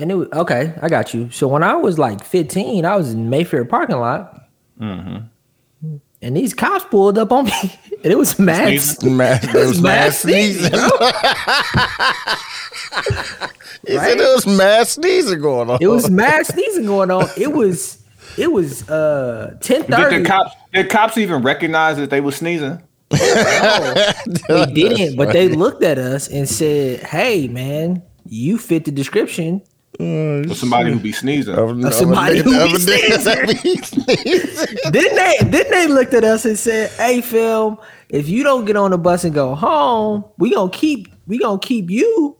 And 0.00 0.12
it 0.12 0.14
was, 0.14 0.28
okay, 0.32 0.74
I 0.80 0.88
got 0.88 1.12
you. 1.12 1.28
So 1.32 1.48
when 1.48 1.64
I 1.64 1.74
was 1.74 1.98
like 1.98 2.22
15, 2.24 2.84
I 2.84 2.94
was 2.94 3.12
in 3.12 3.28
Mayfair 3.30 3.64
parking 3.64 3.96
lot, 3.98 4.32
Mm-hmm. 4.80 5.96
and 6.22 6.36
these 6.36 6.54
cops 6.54 6.84
pulled 6.84 7.18
up 7.18 7.32
on 7.32 7.46
me, 7.46 7.52
and 8.04 8.12
it 8.12 8.16
was 8.16 8.38
mad. 8.38 8.68
Sneezing? 8.80 9.16
Man, 9.16 9.40
there 9.52 9.66
was 9.66 9.82
mad 9.82 10.04
mad 10.04 10.14
sneezing. 10.14 10.70
sneezing, 10.72 10.90
he 13.88 13.98
said 13.98 14.18
there 14.20 14.34
was 14.34 14.46
mad 14.46 14.86
sneezing 14.86 15.40
going 15.40 15.68
on. 15.68 15.78
It 15.80 15.88
was 15.88 16.08
mad 16.08 16.46
sneezing 16.46 16.86
going 16.86 17.10
on. 17.10 17.26
It 17.36 17.52
was 17.52 17.98
it 18.36 18.52
was 18.52 18.88
uh 18.88 19.56
10 19.60 19.80
Did 19.86 19.90
the 19.90 20.24
cops 20.24 20.54
did 20.72 20.88
cops 20.90 21.18
even 21.18 21.42
recognize 21.42 21.96
that 21.96 22.10
they 22.10 22.20
were 22.20 22.30
sneezing? 22.30 22.80
They 24.48 24.66
didn't, 24.72 25.16
but 25.16 25.32
they 25.32 25.48
looked 25.48 25.82
at 25.82 25.98
us 25.98 26.28
and 26.28 26.48
said, 26.48 27.00
"Hey, 27.00 27.48
man, 27.48 28.02
you 28.26 28.58
fit 28.58 28.84
the 28.84 28.90
description." 28.90 29.62
Uh, 30.00 30.48
or 30.48 30.54
somebody 30.54 30.92
who 30.92 31.00
be 31.00 31.12
sneezing? 31.12 31.54
Of- 31.54 31.82
of 31.84 31.94
somebody 31.94 32.38
who 32.38 32.50
be 32.50 32.56
a 32.56 32.66
nigga 32.66 33.24
that 33.24 33.48
be 33.48 33.76
sneezing. 33.82 34.76
Then 34.92 35.14
they 35.16 35.36
then 35.50 35.70
they 35.70 35.86
looked 35.88 36.14
at 36.14 36.24
us 36.24 36.44
and 36.44 36.58
said, 36.58 36.90
"Hey, 36.92 37.20
Phil, 37.20 37.82
if 38.08 38.28
you 38.28 38.42
don't 38.44 38.64
get 38.66 38.76
on 38.76 38.90
the 38.90 38.98
bus 38.98 39.24
and 39.24 39.34
go 39.34 39.54
home, 39.54 40.24
we 40.38 40.50
gonna 40.52 40.70
keep 40.70 41.08
we 41.26 41.38
gonna 41.38 41.58
keep 41.58 41.90
you." 41.90 42.36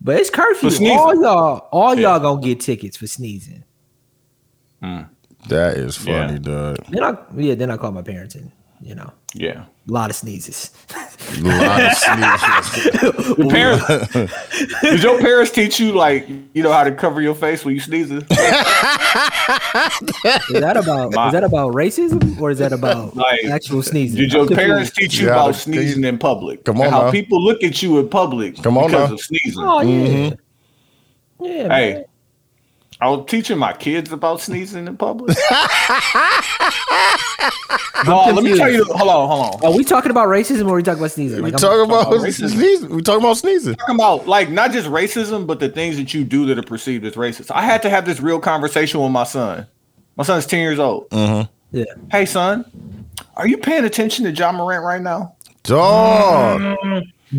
But 0.00 0.20
it's 0.20 0.30
curfew. 0.30 0.70
All 0.92 1.20
y'all, 1.20 1.68
all 1.72 1.94
Yeah. 1.94 2.10
y'all 2.12 2.20
gonna 2.20 2.40
get 2.40 2.60
tickets 2.60 2.96
for 2.96 3.06
sneezing. 3.08 3.64
Hmm. 4.82 5.02
That 5.48 5.76
is 5.76 5.96
funny, 5.96 6.34
Yeah. 6.34 6.38
dog. 6.38 6.76
Then 6.90 7.02
I 7.02 7.16
yeah, 7.36 7.54
then 7.56 7.70
I 7.70 7.76
called 7.76 7.94
my 7.94 8.02
parents 8.02 8.34
and 8.36 8.50
you 8.80 8.94
know, 8.94 9.10
Yeah. 9.38 9.64
a 9.88 9.92
lot 9.92 10.10
of 10.10 10.16
sneezes. 10.16 10.70
A 10.94 11.40
lot 11.42 11.80
of 11.82 11.92
sneezes. 11.94 13.38
Your 13.38 13.48
parents 13.50 13.86
did 14.80 15.02
your 15.02 15.18
parents 15.20 15.50
teach 15.52 15.78
you 15.80 15.92
like 15.92 16.26
you 16.54 16.62
know 16.62 16.72
how 16.72 16.84
to 16.84 16.92
cover 16.92 17.20
your 17.20 17.34
face 17.34 17.64
when 17.64 17.74
you 17.74 17.80
sneezing? 17.80 18.18
Is 18.20 18.26
that 20.60 20.76
about 20.76 21.12
My- 21.12 21.26
is 21.28 21.32
that 21.32 21.44
about 21.44 21.74
racism 21.74 22.40
or 22.40 22.50
is 22.50 22.58
that 22.58 22.72
about 22.72 23.14
Like, 23.16 23.44
actual 23.44 23.82
sneezing? 23.82 24.18
Did 24.20 24.32
your 24.32 24.46
parents 24.48 24.90
teach 24.90 25.18
you 25.18 25.26
Yeah, 25.26 25.32
about 25.34 25.54
sneezing 25.54 26.04
in 26.04 26.18
public? 26.18 26.64
Come 26.64 26.80
on 26.80 26.90
how 26.90 27.02
now. 27.02 27.10
people 27.10 27.42
look 27.42 27.62
at 27.62 27.82
you 27.82 27.98
in 27.98 28.08
public 28.08 28.62
Come 28.62 28.78
on 28.78 28.86
because 28.90 29.08
now. 29.10 29.14
of 29.14 29.20
sneezing. 29.20 29.62
Oh 29.62 29.80
yeah, 29.82 30.06
Mm-hmm. 30.06 31.44
yeah. 31.44 31.68
Hey, 31.76 31.92
man. 31.94 32.04
I 33.00 33.10
was 33.10 33.26
teaching 33.28 33.58
my 33.58 33.72
kids 33.74 34.10
about 34.10 34.40
sneezing 34.40 34.86
in 34.86 34.96
public. 34.96 35.36
no, 38.06 38.24
let 38.32 38.42
me 38.42 38.56
tell 38.56 38.70
you. 38.72 38.84
Hold 38.84 39.10
on, 39.10 39.28
hold 39.28 39.54
on. 39.62 39.64
Are 39.64 39.76
we 39.76 39.84
talking 39.84 40.10
about 40.10 40.28
racism 40.28 40.66
or 40.66 40.70
are 40.74 40.76
we 40.76 40.82
talking 40.82 41.00
about 41.00 41.10
sneezing? 41.10 41.38
We 41.42 41.50
Like, 41.50 41.62
I'm- 41.62 41.70
talking 41.70 41.84
about 41.84 42.12
about 42.14 42.32
sneezing. 42.32 42.88
We 42.96 43.02
talking 43.02 43.20
about 43.22 43.36
sneezing. 43.36 43.74
Talking 43.74 43.96
about 43.96 44.26
like 44.26 44.50
not 44.50 44.72
just 44.72 44.88
racism, 44.88 45.46
but 45.46 45.60
the 45.60 45.68
things 45.68 45.96
that 45.98 46.14
you 46.14 46.24
do 46.24 46.46
that 46.46 46.58
are 46.58 46.62
perceived 46.62 47.04
as 47.04 47.14
racist. 47.14 47.50
I 47.50 47.62
had 47.62 47.82
to 47.82 47.90
have 47.90 48.06
this 48.06 48.20
real 48.20 48.38
conversation 48.40 49.00
with 49.00 49.12
my 49.12 49.24
son. 49.24 49.66
My 50.16 50.24
son's 50.24 50.46
ten 50.46 50.60
years 50.60 50.78
old. 50.78 51.10
Mm-hmm. 51.10 51.76
yeah. 51.76 51.84
Hey, 52.10 52.24
son, 52.24 52.64
are 53.36 53.46
you 53.46 53.58
paying 53.58 53.84
attention 53.84 54.24
to 54.24 54.30
Ja 54.32 54.52
Morant 54.52 54.82
right 54.84 55.02
now? 55.02 55.34
Dog. 55.64 56.76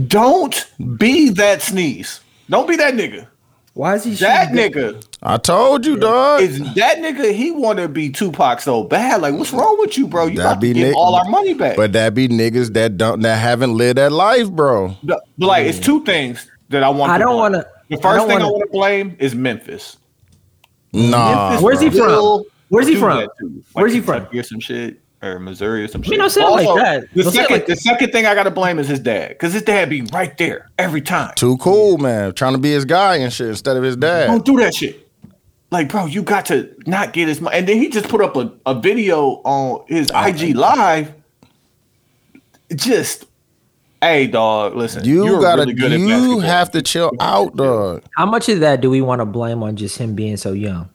Don't 0.07 0.69
be 0.97 1.29
that 1.31 1.61
sneeze. 1.63 2.19
Don't 2.49 2.67
be 2.67 2.75
that 2.75 2.93
nigga. 2.93 3.27
Why 3.73 3.95
is 3.95 4.03
he 4.03 4.11
sneezing? 4.11 4.27
That 4.27 4.49
shooting- 4.49 4.73
nigga 4.73 5.06
I 5.23 5.37
told 5.37 5.85
you, 5.85 5.97
dog. 5.97 6.41
is 6.41 6.59
that 6.75 6.97
nigga. 6.99 7.33
He 7.33 7.49
want 7.51 7.79
to 7.79 7.87
be 7.87 8.09
Tupac 8.11 8.61
so 8.61 8.83
bad. 8.83 9.21
Like, 9.21 9.33
what's 9.33 9.51
wrong 9.51 9.75
with 9.79 9.97
you, 9.97 10.07
bro? 10.07 10.27
You 10.27 10.37
That 10.37 10.43
got 10.43 10.53
to 10.55 10.59
be 10.59 10.73
get 10.73 10.87
Nick- 10.89 10.95
all 10.95 11.15
our 11.15 11.25
money 11.25 11.53
back. 11.55 11.75
But 11.75 11.93
that 11.93 12.13
be 12.13 12.27
niggas 12.27 12.73
that 12.73 12.97
don't 12.97 13.21
that 13.21 13.37
haven't 13.37 13.73
lived 13.75 13.97
that 13.97 14.11
life, 14.11 14.49
bro. 14.51 14.95
But, 15.03 15.21
but, 15.37 15.47
like, 15.47 15.65
it's 15.65 15.79
two 15.79 16.03
things 16.05 16.49
that 16.69 16.83
I 16.83 16.89
want. 16.89 17.11
I 17.11 17.17
to 17.17 17.23
don't 17.23 17.35
wanna- 17.37 17.65
The 17.89 17.97
first 17.97 18.03
don't 18.17 18.27
thing 18.27 18.37
I 18.37 18.41
wanna- 18.41 18.51
want 18.51 18.63
to 18.65 18.71
blame 18.71 19.15
is 19.19 19.33
Memphis. 19.33 19.97
Nah. 20.93 21.49
Memphis 21.49 21.63
Where's 21.63 21.79
he 21.81 21.89
from? 21.89 22.43
Where's 22.69 22.87
he 22.87 22.95
from? 22.95 23.17
that 23.17 23.29
to 23.39 23.45
you. 23.47 23.55
Like 23.55 23.63
Where's 23.73 23.93
he 23.93 24.01
from? 24.01 24.15
Kentucky 24.19 24.39
Or 24.39 24.43
some 24.43 24.59
shit, 24.59 24.99
or 25.23 25.39
Missouri 25.39 25.83
or 25.83 25.87
some 25.87 26.03
shit. 26.03 26.11
mean, 26.11 26.19
don't 26.19 26.29
say 26.29 26.43
like 26.45 26.65
that. 26.83 27.05
The 27.15 27.23
Don't 27.23 27.33
second, 27.33 27.53
like- 27.55 27.65
the 27.65 27.75
second 27.75 28.11
thing 28.11 28.25
I 28.27 28.35
got 28.35 28.43
to 28.43 28.51
blame 28.51 28.77
is 28.77 28.87
his 28.87 28.99
dad, 28.99 29.29
because 29.29 29.53
his 29.53 29.63
dad 29.63 29.89
be 29.89 30.01
right 30.13 30.37
there 30.37 30.69
every 30.77 31.01
time. 31.01 31.31
Too 31.35 31.57
cool, 31.57 31.97
man. 31.97 32.33
Trying 32.33 32.53
to 32.53 32.59
be 32.59 32.71
his 32.71 32.85
guy 32.85 33.15
and 33.17 33.33
shit 33.33 33.47
instead 33.47 33.77
of 33.77 33.83
his 33.83 33.95
dad. 33.95 34.27
Don't 34.27 34.45
do 34.45 34.57
that 34.57 34.75
shit. 34.75 35.06
Like, 35.69 35.89
bro, 35.89 36.05
you 36.05 36.23
got 36.23 36.45
to 36.47 36.73
not 36.85 37.13
get 37.13 37.27
his 37.27 37.41
money. 37.41 37.57
And 37.57 37.67
then 37.67 37.77
he 37.77 37.89
just 37.89 38.07
put 38.07 38.21
up 38.21 38.35
a, 38.37 38.51
a 38.65 38.79
video 38.79 39.41
on 39.43 39.85
his 39.87 40.09
IG 40.15 40.55
live. 40.55 41.13
Just, 42.73 43.25
hey, 44.01 44.27
dog, 44.27 44.75
listen. 44.75 45.03
You 45.03 45.25
you're 45.25 45.41
gotta. 45.41 45.63
really 45.63 45.73
good 45.73 45.99
you 45.99 46.39
have 46.39 46.71
to 46.71 46.81
chill 46.81 47.11
out, 47.19 47.55
dog. 47.55 48.03
How 48.15 48.25
much 48.25 48.47
of 48.47 48.61
that 48.61 48.79
do 48.79 48.89
we 48.89 49.01
want 49.01 49.19
to 49.19 49.25
blame 49.25 49.61
on 49.61 49.75
just 49.75 49.97
him 49.97 50.15
being 50.15 50.37
so 50.37 50.53
young? 50.53 50.89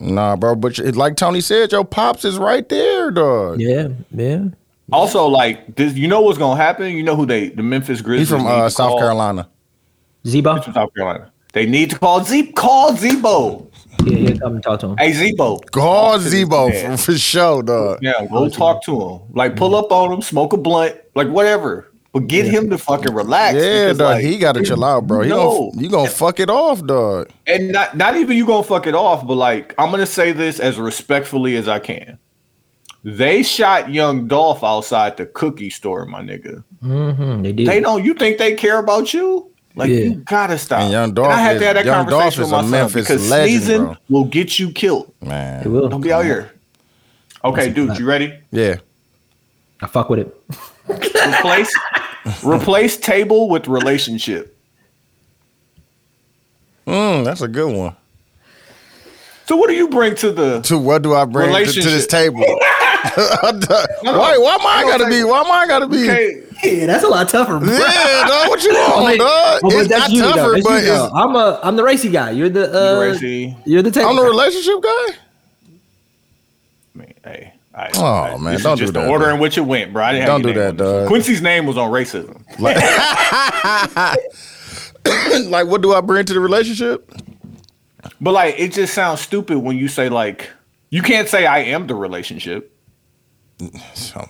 Nah, 0.00 0.34
bro. 0.36 0.56
But 0.56 0.78
like 0.96 1.16
Tony 1.16 1.40
said, 1.40 1.70
your 1.70 1.84
pops 1.84 2.24
is 2.24 2.36
right 2.36 2.68
there, 2.68 3.12
dog. 3.12 3.60
Yeah, 3.60 3.88
yeah. 4.10 4.46
Also, 4.92 5.26
like, 5.26 5.76
this, 5.76 5.94
you 5.94 6.08
know 6.08 6.20
what's 6.20 6.38
gonna 6.38 6.60
happen? 6.60 6.92
You 6.92 7.02
know 7.02 7.16
who 7.16 7.26
they, 7.26 7.48
the 7.50 7.62
Memphis 7.62 8.00
Grizzlies. 8.00 8.28
He's 8.28 8.36
from 8.36 8.46
uh, 8.46 8.68
South 8.68 8.90
call? 8.90 8.98
Carolina. 8.98 9.48
Z-Bo, 10.26 10.62
From 10.62 10.74
South 10.74 10.94
Carolina. 10.94 11.32
They 11.52 11.66
need 11.66 11.90
to 11.90 11.98
call 11.98 12.24
Z. 12.24 12.52
Call 12.52 12.96
Z-Bo. 12.96 13.70
Yeah, 14.04 14.16
he'll 14.18 14.38
come 14.38 14.54
and 14.54 14.62
talk 14.62 14.80
to 14.80 14.88
him. 14.88 14.96
Hey, 14.98 15.12
Z-Bo. 15.12 15.58
Call 15.72 16.12
Talk 16.12 16.20
Z-Bo 16.20 16.70
for, 16.72 16.96
for 16.96 17.18
sure, 17.18 17.62
dog. 17.62 17.98
Yeah, 18.02 18.26
go 18.30 18.48
talk 18.48 18.84
to 18.84 19.00
him. 19.00 19.20
Like, 19.32 19.56
pull 19.56 19.74
up 19.74 19.90
on 19.92 20.12
him, 20.12 20.22
smoke 20.22 20.52
a 20.52 20.56
blunt, 20.56 20.96
like 21.14 21.28
whatever. 21.28 21.90
But 22.12 22.28
get 22.28 22.46
him 22.46 22.70
to 22.70 22.78
fucking 22.78 23.12
relax. 23.12 23.56
Yeah, 23.56 23.86
because, 23.86 23.98
dog. 23.98 24.14
like, 24.14 24.24
he 24.24 24.38
got 24.38 24.52
to 24.52 24.62
chill 24.62 24.84
out, 24.84 25.06
bro. 25.06 25.22
He 25.22 25.30
No. 25.30 25.70
gonna, 25.72 25.82
you 25.82 25.88
gonna 25.90 26.08
fuck 26.08 26.38
it 26.38 26.48
off, 26.48 26.84
dog. 26.86 27.28
and 27.48 27.72
not 27.72 27.96
not 27.96 28.16
even 28.16 28.36
you 28.36 28.46
gonna 28.46 28.62
fuck 28.62 28.86
it 28.86 28.94
off, 28.94 29.26
but 29.26 29.34
like 29.34 29.74
I'm 29.78 29.90
gonna 29.90 30.06
say 30.06 30.30
this 30.30 30.60
as 30.60 30.78
respectfully 30.78 31.56
as 31.56 31.66
I 31.66 31.80
can. 31.80 32.16
They 33.02 33.42
shot 33.42 33.90
young 33.92 34.28
Dolph 34.28 34.62
outside 34.62 35.16
the 35.16 35.26
cookie 35.26 35.70
store, 35.70 36.06
my 36.06 36.22
nigga. 36.22 36.62
Mm-hmm, 36.84 37.42
they 37.42 37.52
did. 37.52 37.66
They 37.66 37.80
don't. 37.80 38.04
You 38.04 38.14
think 38.14 38.38
they 38.38 38.54
care 38.54 38.78
about 38.78 39.12
you? 39.12 39.50
Like 39.76 39.90
Yeah. 39.90 39.96
you 39.96 40.14
gotta 40.16 40.56
stop. 40.58 40.80
And 40.82 40.92
Young 40.92 41.14
Dolph 41.14 41.28
I 41.32 41.36
had 41.40 41.56
is- 41.56 41.60
to 41.62 41.66
have 41.66 41.74
that 41.76 41.84
Young 41.84 42.06
Dolph 42.06 42.22
conversation 42.34 42.42
is 42.44 42.50
with 42.50 42.52
a 42.52 42.56
my 42.56 42.62
son 42.62 42.70
Memphis 42.70 43.02
because 43.08 43.30
legend, 43.30 43.48
sneezing 43.62 43.84
bro. 43.84 43.96
will 44.08 44.24
get 44.24 44.58
you 44.58 44.70
killed. 44.70 45.12
Man, 45.20 45.60
It 45.60 45.64
Man. 45.64 45.72
will. 45.72 45.88
Don't 45.88 46.00
be 46.00 46.12
out 46.12 46.24
here. 46.24 46.52
Okay, 47.44 47.70
dude, 47.70 47.98
you 47.98 48.06
ready? 48.06 48.32
Yeah. 48.52 48.76
I 49.82 49.86
fuck 49.86 50.08
with 50.08 50.20
it. 50.20 50.40
Replace 50.88 51.74
replace 52.44 52.96
table 52.96 53.48
with 53.48 53.66
relationship. 53.68 54.56
Mm, 56.86 57.24
that's 57.24 57.40
a 57.42 57.48
good 57.48 57.74
one. 57.74 57.96
So 59.46 59.56
what 59.56 59.68
do 59.68 59.74
you 59.74 59.88
bring 59.88 60.14
to 60.16 60.30
the? 60.30 60.60
To 60.62 60.78
what 60.78 61.02
do 61.02 61.14
I 61.14 61.24
bring 61.24 61.52
to, 61.52 61.64
to 61.72 61.80
this 61.90 62.06
table? 62.06 62.38
why? 63.14 64.38
Why 64.38 64.54
am 64.54 64.66
I 64.66 64.84
gotta 64.86 65.06
be? 65.08 65.22
Why 65.24 65.40
am 65.40 65.50
I 65.50 65.66
gotta 65.66 65.86
be? 65.86 66.06
Okay, 66.64 66.80
Yeah, 66.80 66.86
that's 66.86 67.04
a 67.04 67.08
lot 67.08 67.28
tougher. 67.28 67.58
Bro. 67.58 67.68
Yeah, 67.68 68.24
dog. 68.26 68.48
What 68.48 68.62
you 68.64 68.72
want, 68.74 69.04
Wait, 69.06 69.18
dog? 69.18 69.60
but 69.62 69.72
it's 69.74 69.88
that's 69.88 70.00
not 70.02 70.10
you, 70.12 70.22
tougher, 70.22 70.52
That's 70.54 70.66
but 70.66 70.82
you, 70.84 70.92
it's, 70.92 71.12
I'm 71.14 71.34
a 71.36 71.60
I'm 71.62 71.76
the 71.76 71.84
racy 71.84 72.08
guy. 72.10 72.30
You're 72.32 72.48
the 72.48 72.96
uh, 72.96 73.00
Racy. 73.00 73.56
you're 73.64 73.82
the 73.82 73.90
table 73.90 74.08
I'm 74.10 74.16
the 74.16 74.22
guy. 74.22 74.28
relationship 74.28 74.82
guy. 74.82 74.88
I 76.94 76.98
mean, 76.98 77.14
hey. 77.24 77.52
I, 77.74 77.90
Oh, 77.96 78.04
I- 78.04 78.36
man, 78.38 78.60
don't 78.60 78.76
do 78.78 78.82
just 78.84 78.92
that, 78.94 79.00
the 79.00 79.08
order 79.08 79.24
dog. 79.26 79.34
in 79.34 79.40
which 79.40 79.58
it 79.58 79.62
went, 79.62 79.92
bro. 79.92 80.04
I 80.04 80.12
didn't 80.12 80.26
Don't 80.28 80.44
have 80.44 80.54
do 80.54 80.60
that, 80.60 80.68
on 80.70 80.76
dog. 80.76 81.08
Quincy's 81.08 81.42
name 81.42 81.66
was 81.66 81.76
on 81.76 81.90
racism. 81.90 82.40
like, 85.50 85.66
what 85.66 85.82
do 85.82 85.92
I 85.92 86.00
bring 86.00 86.24
to 86.24 86.32
the 86.32 86.40
relationship? 86.40 87.10
But 88.20 88.32
like, 88.32 88.54
it 88.58 88.72
just 88.72 88.94
sounds 88.94 89.20
stupid 89.20 89.58
when 89.58 89.76
you 89.76 89.88
say 89.88 90.08
like, 90.08 90.50
you 90.90 91.02
can't 91.02 91.28
say 91.28 91.46
I 91.46 91.58
am 91.60 91.86
the 91.88 91.94
relationship. 91.96 92.70
So, 93.94 94.28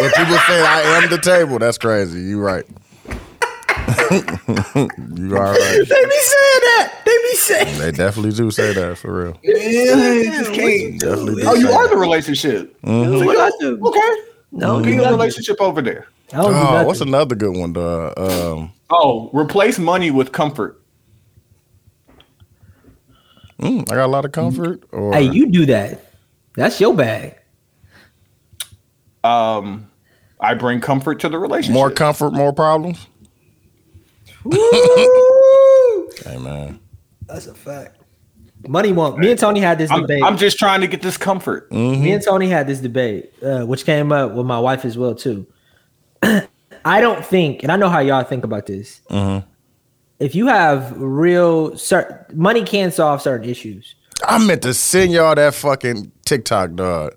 but 0.00 0.14
people 0.14 0.36
say 0.38 0.60
I 0.62 0.80
am 1.02 1.10
the 1.10 1.18
table. 1.18 1.58
That's 1.58 1.78
crazy. 1.78 2.20
You 2.20 2.40
right. 2.40 2.64
you 4.10 5.36
are 5.36 5.52
right. 5.52 5.86
They 5.88 6.04
be 6.04 6.20
saying 6.20 6.60
that. 6.66 6.92
They 7.04 7.16
be 7.16 7.34
saying. 7.36 7.78
They 7.78 7.90
definitely 7.92 8.32
do 8.32 8.50
say 8.50 8.72
that 8.72 8.98
for 8.98 9.12
real. 9.24 9.32
Definitely 9.42 10.98
Definitely. 10.98 11.42
Do 11.42 11.48
Oh, 11.48 11.54
you 11.54 11.68
are 11.70 11.84
that. 11.88 11.90
the 11.94 11.96
relationship. 12.00 12.76
What 12.82 13.38
I 13.38 13.50
do? 13.60 13.78
Okay. 13.86 14.14
No, 14.52 14.78
Be 14.78 14.84
do 14.84 14.90
the 14.90 14.96
nothing. 14.98 15.12
relationship 15.12 15.60
over 15.60 15.80
there. 15.82 16.06
I 16.32 16.36
don't 16.38 16.52
do 16.52 16.56
Oh, 16.58 16.84
what's 16.86 17.00
another 17.00 17.34
good 17.34 17.56
one, 17.56 17.72
dog? 17.72 18.14
Um, 18.18 18.72
Oh, 18.90 19.30
replace 19.32 19.78
money 19.78 20.10
with 20.10 20.32
comfort. 20.32 20.80
mm, 23.60 23.82
I 23.90 23.94
got 23.94 24.06
a 24.06 24.08
lot 24.08 24.24
of 24.24 24.32
comfort. 24.32 24.82
Or 24.92 25.12
Hey, 25.14 25.22
you 25.30 25.46
do 25.50 25.66
that. 25.66 26.12
That's 26.56 26.80
your 26.80 26.94
bag. 26.94 27.36
Um, 29.24 29.90
I 30.40 30.54
bring 30.54 30.80
comfort 30.80 31.20
to 31.20 31.28
the 31.28 31.38
relationship. 31.38 31.74
more 31.74 31.90
comfort, 31.90 32.32
more 32.32 32.52
problems. 32.52 33.06
Hey 36.24 36.36
man, 36.36 36.78
That's 37.26 37.46
a 37.46 37.54
fact. 37.54 37.96
Money 38.68 38.92
won't. 38.92 39.18
Me 39.18 39.30
and 39.30 39.38
Tony 39.40 39.60
had 39.60 39.78
this 39.78 39.90
I'm, 39.90 40.02
debate. 40.02 40.22
I'm 40.22 40.36
just 40.36 40.58
trying 40.58 40.82
to 40.82 40.86
get 40.86 41.00
this 41.00 41.16
comfort. 41.16 41.72
Me 41.72 42.12
and 42.12 42.22
Tony 42.22 42.46
had 42.46 42.66
this 42.66 42.80
debate, 42.80 43.32
uh, 43.42 43.64
which 43.64 43.86
came 43.86 44.12
up 44.12 44.32
with 44.32 44.44
my 44.44 44.60
wife 44.60 44.84
as 44.84 44.98
well 44.98 45.14
too. 45.14 45.46
I 46.22 47.00
don't 47.00 47.24
think, 47.24 47.62
and 47.62 47.72
I 47.72 47.76
know 47.76 47.88
how 47.88 48.00
y'all 48.00 48.22
think 48.22 48.44
about 48.44 48.66
this. 48.66 49.00
If 50.18 50.34
you 50.34 50.48
have 50.48 50.92
real, 51.00 51.76
cer- 51.78 52.26
money 52.34 52.62
can 52.64 52.92
solve 52.92 53.22
certain 53.22 53.48
issues, 53.48 53.94
I 54.26 54.44
meant 54.44 54.60
to 54.62 54.74
send 54.74 55.12
y'all 55.12 55.34
that 55.34 55.54
fucking 55.54 56.12
TikTok, 56.26 56.74
dog. 56.74 57.14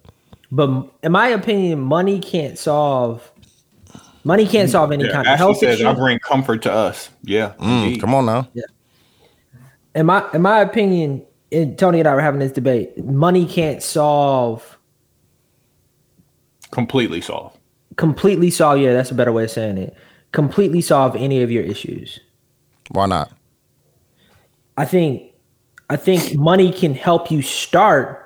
But 0.56 0.70
in 1.02 1.12
my 1.12 1.28
opinion, 1.30 1.80
money 1.82 2.20
can't 2.20 2.58
solve. 2.58 3.32
Money 4.24 4.46
can't 4.48 4.70
solve 4.70 4.92
any 4.92 5.04
Yeah, 5.06 5.12
kind 5.12 5.28
of 5.28 5.32
Ashley 5.34 5.38
health 5.38 5.58
says 5.58 5.80
issue. 5.80 5.88
I 5.88 5.94
bring 5.94 6.20
comfort 6.20 6.62
to 6.64 6.72
us. 6.72 7.10
Yeah, 7.24 7.54
Mm, 7.60 8.00
come 8.00 8.14
on 8.16 8.26
now. 8.26 8.48
Yeah. 8.54 8.64
in 9.96 10.06
my 10.06 10.24
in 10.34 10.42
my 10.42 10.60
opinion, 10.62 11.24
and 11.52 11.78
Tony 11.78 12.00
and 12.00 12.08
I 12.08 12.14
were 12.16 12.22
having 12.22 12.40
this 12.40 12.52
debate. 12.52 13.04
Money 13.04 13.46
can't 13.46 13.82
solve 13.84 14.78
completely 16.72 17.22
solve 17.22 17.56
completely 17.98 18.50
solve. 18.50 18.80
Yeah, 18.80 18.94
that's 18.94 19.12
a 19.12 19.16
better 19.16 19.32
way 19.32 19.44
of 19.44 19.52
saying 19.52 19.78
it. 19.78 19.96
Completely 20.32 20.82
solve 20.82 21.16
any 21.16 21.42
of 21.44 21.52
your 21.52 21.64
issues. 21.64 22.20
Why 22.90 23.06
not? 23.06 23.32
I 24.78 24.86
think 24.86 25.32
I 25.90 25.96
think 25.96 26.34
money 26.36 26.72
can 26.72 26.94
help 26.96 27.30
you 27.30 27.42
start. 27.42 28.20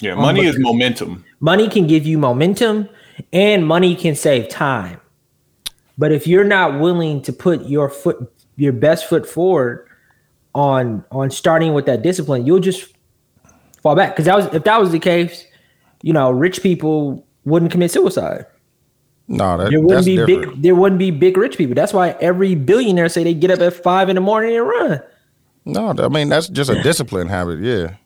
Yeah, 0.00 0.14
money 0.16 0.40
but- 0.40 0.46
is 0.48 0.58
momentum. 0.58 1.24
Money 1.44 1.68
can 1.68 1.86
give 1.86 2.06
you 2.06 2.16
momentum 2.16 2.88
and 3.30 3.66
money 3.66 3.94
can 3.94 4.14
save 4.14 4.48
time. 4.48 4.98
But 5.98 6.10
if 6.10 6.26
you're 6.26 6.42
not 6.42 6.80
willing 6.80 7.20
to 7.20 7.34
put 7.34 7.66
your 7.66 7.90
foot 7.90 8.32
your 8.56 8.72
best 8.72 9.04
foot 9.10 9.28
forward 9.28 9.86
on 10.54 11.04
on 11.10 11.30
starting 11.30 11.74
with 11.74 11.84
that 11.84 12.00
discipline, 12.00 12.46
you'll 12.46 12.60
just 12.60 12.94
fall 13.82 13.94
back. 13.94 14.16
Cuz 14.16 14.24
that 14.24 14.36
was 14.36 14.46
if 14.54 14.64
that 14.64 14.80
was 14.80 14.90
the 14.90 14.98
case, 14.98 15.44
you 16.00 16.14
know, 16.14 16.30
rich 16.30 16.62
people 16.62 17.26
wouldn't 17.44 17.70
commit 17.70 17.90
suicide. 17.90 18.46
No, 19.28 19.58
that, 19.58 19.68
There 19.68 19.80
wouldn't 19.82 19.96
that's 19.98 20.06
be 20.06 20.16
different. 20.16 20.54
big 20.54 20.62
there 20.62 20.74
wouldn't 20.74 20.98
be 20.98 21.10
big 21.10 21.36
rich 21.36 21.58
people. 21.58 21.74
That's 21.74 21.92
why 21.92 22.16
every 22.22 22.54
billionaire 22.54 23.10
say 23.10 23.22
they 23.22 23.34
get 23.34 23.50
up 23.50 23.60
at 23.60 23.74
5 23.74 24.08
in 24.08 24.14
the 24.14 24.22
morning 24.22 24.56
and 24.56 24.66
run. 24.66 25.02
No, 25.66 25.92
I 25.98 26.08
mean 26.08 26.30
that's 26.30 26.48
just 26.48 26.70
a 26.70 26.82
discipline 26.82 27.28
habit. 27.28 27.60
Yeah. 27.60 27.96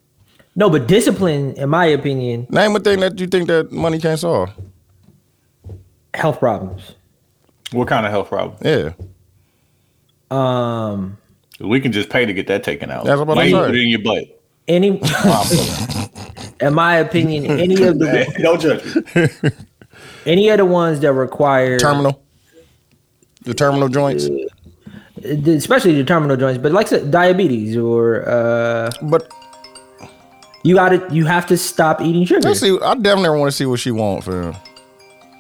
No, 0.59 0.68
but 0.68 0.88
discipline 0.88 1.54
in 1.54 1.68
my 1.68 1.86
opinion, 1.86 2.46
Name 2.50 2.74
a 2.74 2.80
thing 2.80 2.98
that 3.00 3.18
you 3.20 3.28
think 3.28 3.46
that 3.46 3.70
money 3.70 3.98
can't 4.00 4.18
solve. 4.18 4.50
health 6.14 6.40
problems. 6.40 6.94
What 7.70 7.86
kind 7.86 8.04
of 8.04 8.11
health 8.12 8.28
problem? 8.28 8.56
Yeah. 8.64 8.90
Um 10.30 11.16
We 11.61 11.80
can 11.80 11.92
just 11.92 12.09
pay 12.11 12.26
to 12.26 12.32
get 12.32 12.46
that 12.48 12.64
taken 12.64 12.90
out. 12.90 13.04
That's 13.04 13.20
what 13.20 13.38
I'm 13.38 13.46
you 13.46 13.52
saying. 13.52 13.66
put 13.66 13.74
it 13.74 13.82
in 13.82 13.88
your 13.88 14.02
butt. 14.02 14.24
any 14.66 14.88
in 16.61 16.74
my 16.74 16.96
opinion 16.96 17.46
any 17.46 17.80
of 17.84 17.98
the 17.98 18.09
Hey, 18.11 18.42
don't 18.42 18.61
judge 18.61 18.82
me. 18.84 19.50
any 20.26 20.48
of 20.48 20.59
the 20.59 20.64
ones 20.66 21.00
that 21.00 21.12
require 21.12 21.78
Terminal. 21.78 22.20
The 23.44 23.54
terminal 23.54 23.88
joints. 23.88 24.24
the- 24.26 25.54
especially 25.56 25.94
the 25.94 26.04
terminal 26.04 26.36
joints 26.36 26.59
but 26.61 26.72
like 26.72 26.88
said, 26.88 27.11
diabetes 27.11 27.76
or 27.76 28.28
uh 28.28 28.90
But 29.02 29.32
you 30.62 30.74
got 30.74 30.90
to 30.90 31.14
you 31.14 31.24
have 31.24 31.46
to 31.46 31.56
stop 31.56 32.00
eating 32.00 32.24
sugar 32.24 32.40
let's 32.40 32.61
see. 32.61 32.78
I 32.80 32.94
definitely 32.94 33.38
want 33.38 33.50
to 33.50 33.56
see 33.56 33.66
what 33.66 33.80
she 33.80 33.90
wants 33.90 34.24
for. 34.24 34.54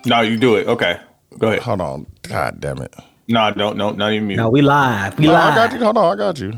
No, 0.06 0.20
you 0.20 0.36
do 0.36 0.56
it. 0.56 0.66
Okay, 0.66 1.00
go 1.38 1.48
ahead. 1.48 1.60
Hold 1.60 1.80
on. 1.80 2.06
God 2.22 2.60
damn 2.60 2.78
it. 2.78 2.94
No, 3.28 3.40
I 3.40 3.50
don't. 3.50 3.76
No, 3.76 3.90
not 3.90 4.12
even 4.12 4.30
you. 4.30 4.36
no 4.36 4.48
we 4.48 4.62
live 4.62 5.18
we 5.18 5.26
No, 5.26 5.34
I 5.34 5.54
got 5.54 5.72
you. 5.72 5.78
Hold 5.80 5.98
on. 5.98 6.12
I 6.12 6.16
got 6.16 6.38
you. 6.38 6.52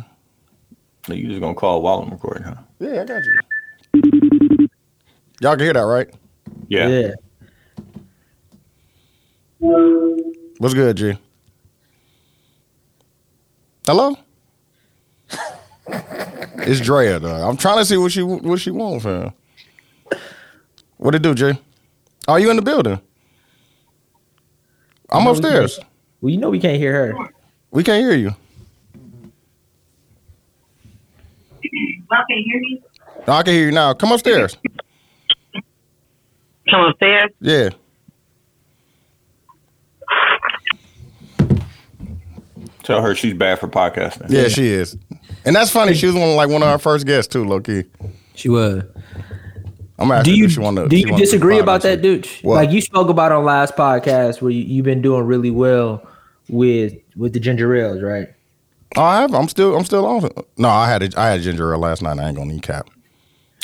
You 1.08 1.28
just 1.28 1.40
gonna 1.40 1.54
call 1.54 1.82
while 1.82 2.00
I'm 2.00 2.10
recording, 2.10 2.44
huh? 2.44 2.54
Yeah, 2.78 3.02
I 3.02 3.04
got 3.04 3.22
you. 3.24 4.68
Y'all 5.40 5.56
can 5.56 5.60
hear 5.60 5.72
that, 5.72 5.80
right? 5.80 6.08
Yeah. 6.68 6.88
yeah 6.88 7.10
What's 10.58 10.74
good, 10.74 10.96
G? 10.96 11.18
Hello? 13.86 14.16
It's 15.92 16.80
Drea, 16.80 17.18
though. 17.18 17.48
I'm 17.48 17.56
trying 17.56 17.78
to 17.78 17.84
see 17.84 17.96
what 17.96 18.12
she 18.12 18.22
what 18.22 18.60
she 18.60 18.70
wants, 18.70 19.04
fam. 19.04 19.32
What 20.96 21.14
it 21.14 21.22
do, 21.22 21.34
Jay? 21.34 21.58
Are 22.28 22.38
you 22.38 22.50
in 22.50 22.56
the 22.56 22.62
building? 22.62 23.00
I'm 25.10 25.24
No, 25.24 25.32
we 25.32 25.38
upstairs. 25.38 25.80
well 26.20 26.30
you 26.30 26.36
know 26.38 26.50
we 26.50 26.60
can't 26.60 26.76
hear 26.78 26.92
her 26.92 27.28
We 27.70 27.82
can't 27.82 28.00
hear 28.02 28.16
you. 28.16 28.34
Y'all 31.62 32.24
can 32.28 32.38
hear 32.44 32.60
me? 32.60 32.82
No, 33.26 33.32
I 33.34 33.42
can 33.42 33.54
hear 33.54 33.66
you 33.66 33.72
now. 33.72 33.92
Come 33.94 34.12
upstairs. 34.12 34.56
Come 36.70 36.84
upstairs. 36.84 37.30
Yeah. 37.40 37.70
Tell 42.82 43.02
her 43.02 43.14
she's 43.14 43.34
bad 43.34 43.58
for 43.58 43.68
podcasting. 43.68 44.30
Yeah, 44.30 44.48
she 44.48 44.68
is. 44.68 44.96
And 45.44 45.54
that's 45.54 45.70
funny. 45.70 45.94
She 45.94 46.06
was 46.06 46.14
one 46.14 46.30
of, 46.30 46.34
like 46.36 46.48
one 46.48 46.62
of 46.62 46.68
our 46.68 46.78
first 46.78 47.06
guests 47.06 47.32
too, 47.32 47.44
low 47.44 47.60
key. 47.60 47.84
she 48.34 48.48
was 48.48 48.82
I'm 49.98 50.08
gonna 50.08 50.22
do 50.22 50.34
you 50.34 50.46
if 50.46 50.52
she 50.52 50.60
wanna, 50.60 50.88
do 50.88 50.96
you 50.96 51.14
disagree 51.16 51.58
about 51.58 51.82
that 51.82 52.00
week. 52.00 52.22
dude 52.40 52.44
like 52.44 52.70
you 52.70 52.80
spoke 52.80 53.10
about 53.10 53.32
on 53.32 53.44
last 53.44 53.76
podcast 53.76 54.40
where 54.40 54.50
you, 54.50 54.62
you've 54.62 54.84
been 54.86 55.02
doing 55.02 55.26
really 55.26 55.50
well 55.50 56.06
with 56.48 56.94
with 57.16 57.34
the 57.34 57.40
ginger 57.40 57.74
ales 57.76 58.02
right 58.02 58.28
Oh, 58.96 59.02
I 59.02 59.20
have. 59.20 59.32
I'm 59.34 59.46
still. 59.46 59.76
I'm 59.76 59.84
still 59.84 60.04
on. 60.04 60.28
No, 60.56 60.68
I 60.68 60.88
had. 60.88 61.02
A, 61.02 61.20
I 61.20 61.28
had 61.30 61.42
ginger 61.42 61.72
ale 61.72 61.78
last 61.78 62.02
night. 62.02 62.18
I 62.18 62.26
ain't 62.26 62.36
gonna 62.36 62.52
need 62.52 62.62
cap. 62.62 62.90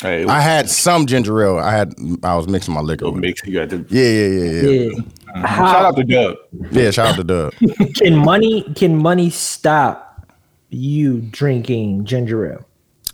Hey, 0.01 0.23
I 0.23 0.39
had 0.39 0.69
some 0.69 1.05
ginger 1.05 1.43
ale. 1.43 1.57
I 1.59 1.71
had. 1.75 1.93
I 2.23 2.35
was 2.37 2.47
mixing 2.47 2.73
my 2.73 2.79
liquor. 2.79 3.03
little 3.03 3.15
With 3.15 3.25
it. 3.25 3.27
mix. 3.27 3.45
You 3.45 3.53
got 3.59 3.69
to 3.71 3.85
Yeah, 3.89 4.03
yeah, 4.03 4.27
yeah, 4.27 4.61
yeah. 4.61 4.89
yeah 4.95 5.01
Mm-hmm. 5.43 5.55
shout 5.55 5.85
out 5.85 5.95
to 5.97 6.03
Doug. 6.03 6.35
Yeah, 6.71 6.91
shout 6.91 7.07
out 7.07 7.15
to 7.17 7.23
Doug. 7.23 7.53
can 7.95 8.15
money 8.15 8.63
can 8.75 8.95
money 8.97 9.29
stop 9.29 10.25
you 10.69 11.21
drinking 11.21 12.05
ginger 12.05 12.51
ale 12.53 12.65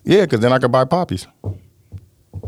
Yeah, 0.03 0.21
because 0.21 0.39
then 0.39 0.51
I 0.53 0.59
could 0.59 0.71
buy 0.71 0.85
Poppis 0.85 1.27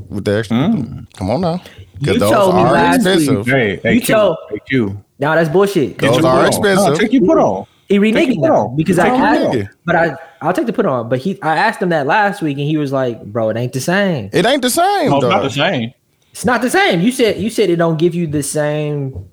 with 0.10 0.26
the 0.26 0.38
extra. 0.40 0.58
Mm. 0.58 1.14
Come 1.14 1.30
on 1.30 1.42
now, 1.42 1.62
You 2.00 2.18
those 2.20 2.32
told 2.32 2.56
me 2.56 2.62
are 2.62 2.72
last 2.72 3.06
week- 3.06 3.46
Hey, 3.48 3.80
hey, 3.84 3.94
You 3.96 4.02
Q. 4.02 4.16
told- 4.16 4.38
Hey, 4.50 4.60
Q. 4.68 5.04
now 5.20 5.36
that's 5.36 5.50
bullshit 5.50 5.98
Those 5.98 6.16
Take 6.18 6.26
are 6.26 6.48
expensive. 6.48 6.86
No, 6.94 6.96
take 6.96 7.14
your 7.14 7.24
put 7.24 7.38
on. 7.38 7.66
he 7.88 8.00
Take 8.00 8.30
reneged 8.30 8.36
your 8.44 8.54
on. 8.54 8.76
because 8.76 8.98
Take 8.98 9.06
I 9.06 9.16
your 9.16 9.26
asked 9.26 9.40
put 9.42 9.48
on. 9.50 9.56
him, 9.58 9.70
but 9.86 9.96
I 9.96 10.18
I'll 10.42 10.54
take 10.54 10.66
the 10.66 10.74
put 10.74 10.86
on. 10.86 11.10
But 11.10 11.20
he 11.20 11.40
I 11.42 11.56
asked 11.56 11.82
him 11.82 11.90
that 11.90 12.08
last 12.08 12.42
week 12.42 12.58
and 12.58 12.68
he 12.68 12.78
was 12.78 12.92
like, 12.92 13.24
"Bro, 13.26 13.50
it 13.50 13.58
ain't 13.58 13.74
the 13.74 13.82
same. 13.82 14.30
It 14.34 14.46
ain't 14.46 14.62
the 14.62 14.70
same. 14.70 15.10
No, 15.12 15.18
it's 15.18 15.26
not 15.28 15.44
the 15.44 15.50
same. 15.50 15.94
It's 16.32 16.46
not 16.46 16.62
the 16.62 16.70
same." 16.70 17.02
You 17.02 17.12
said 17.12 17.38
you 17.40 17.50
said 17.50 17.70
it 17.70 17.78
don't 17.78 17.98
give 17.98 18.14
you 18.16 18.28
the 18.28 18.44
same. 18.44 19.28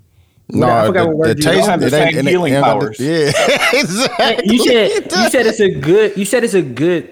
No, 0.49 0.69
I 0.69 0.87
forgot 0.87 1.03
the, 1.05 1.09
what 1.09 1.17
word 1.17 1.27
the 1.29 1.41
you 1.41 1.43
taste. 1.43 1.59
don't 1.61 1.69
have 1.71 1.81
the 1.81 1.87
it 1.87 1.93
ain't, 1.95 2.11
same 2.11 2.19
ain't- 2.19 2.29
healing 2.29 2.53
ain't 2.55 2.65
powers. 2.65 2.97
Yeah, 3.01 3.33
exactly. 3.73 4.55
You 4.55 4.59
said 4.65 5.13
you 5.13 5.29
said 5.31 5.47
it's 5.47 5.61
a 5.61 5.71
good. 5.71 6.17
You 6.17 6.25
said 6.25 6.45
it's 6.45 6.55
a 6.55 6.63
good 6.63 7.11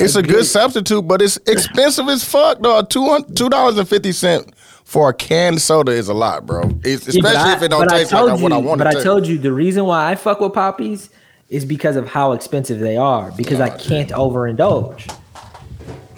It's 0.00 0.16
a 0.16 0.22
good 0.22 0.44
substitute, 0.46 1.02
but 1.02 1.20
it's 1.20 1.36
expensive 1.46 2.08
as 2.08 2.24
fuck, 2.24 2.60
dog. 2.60 2.88
Two 2.88 3.24
two 3.34 3.48
dollars 3.50 3.76
and 3.78 3.86
fifty 3.88 4.12
cent 4.12 4.54
for 4.84 5.10
a 5.10 5.14
canned 5.14 5.60
soda 5.60 5.92
is 5.92 6.08
a 6.08 6.14
lot, 6.14 6.46
bro. 6.46 6.62
It's, 6.84 7.06
especially 7.08 7.20
but 7.22 7.36
I- 7.36 7.56
if 7.56 7.62
it 7.62 7.68
don't 7.68 7.88
taste 7.88 8.12
like 8.12 8.36
you, 8.38 8.42
what 8.42 8.52
I 8.52 8.56
want 8.58 8.78
But 8.78 8.86
it 8.86 8.90
I 8.90 8.94
to. 8.94 9.02
told 9.04 9.26
you 9.26 9.38
the 9.38 9.52
reason 9.52 9.84
why 9.84 10.10
I 10.10 10.14
fuck 10.14 10.40
with 10.40 10.52
Poppis 10.52 11.08
is 11.50 11.64
because 11.66 11.96
of 11.96 12.08
how 12.08 12.32
expensive 12.32 12.78
they 12.78 12.96
are. 12.96 13.30
Because 13.32 13.60
I 13.60 13.68
can't 13.68 14.10
overindulge. 14.10 15.14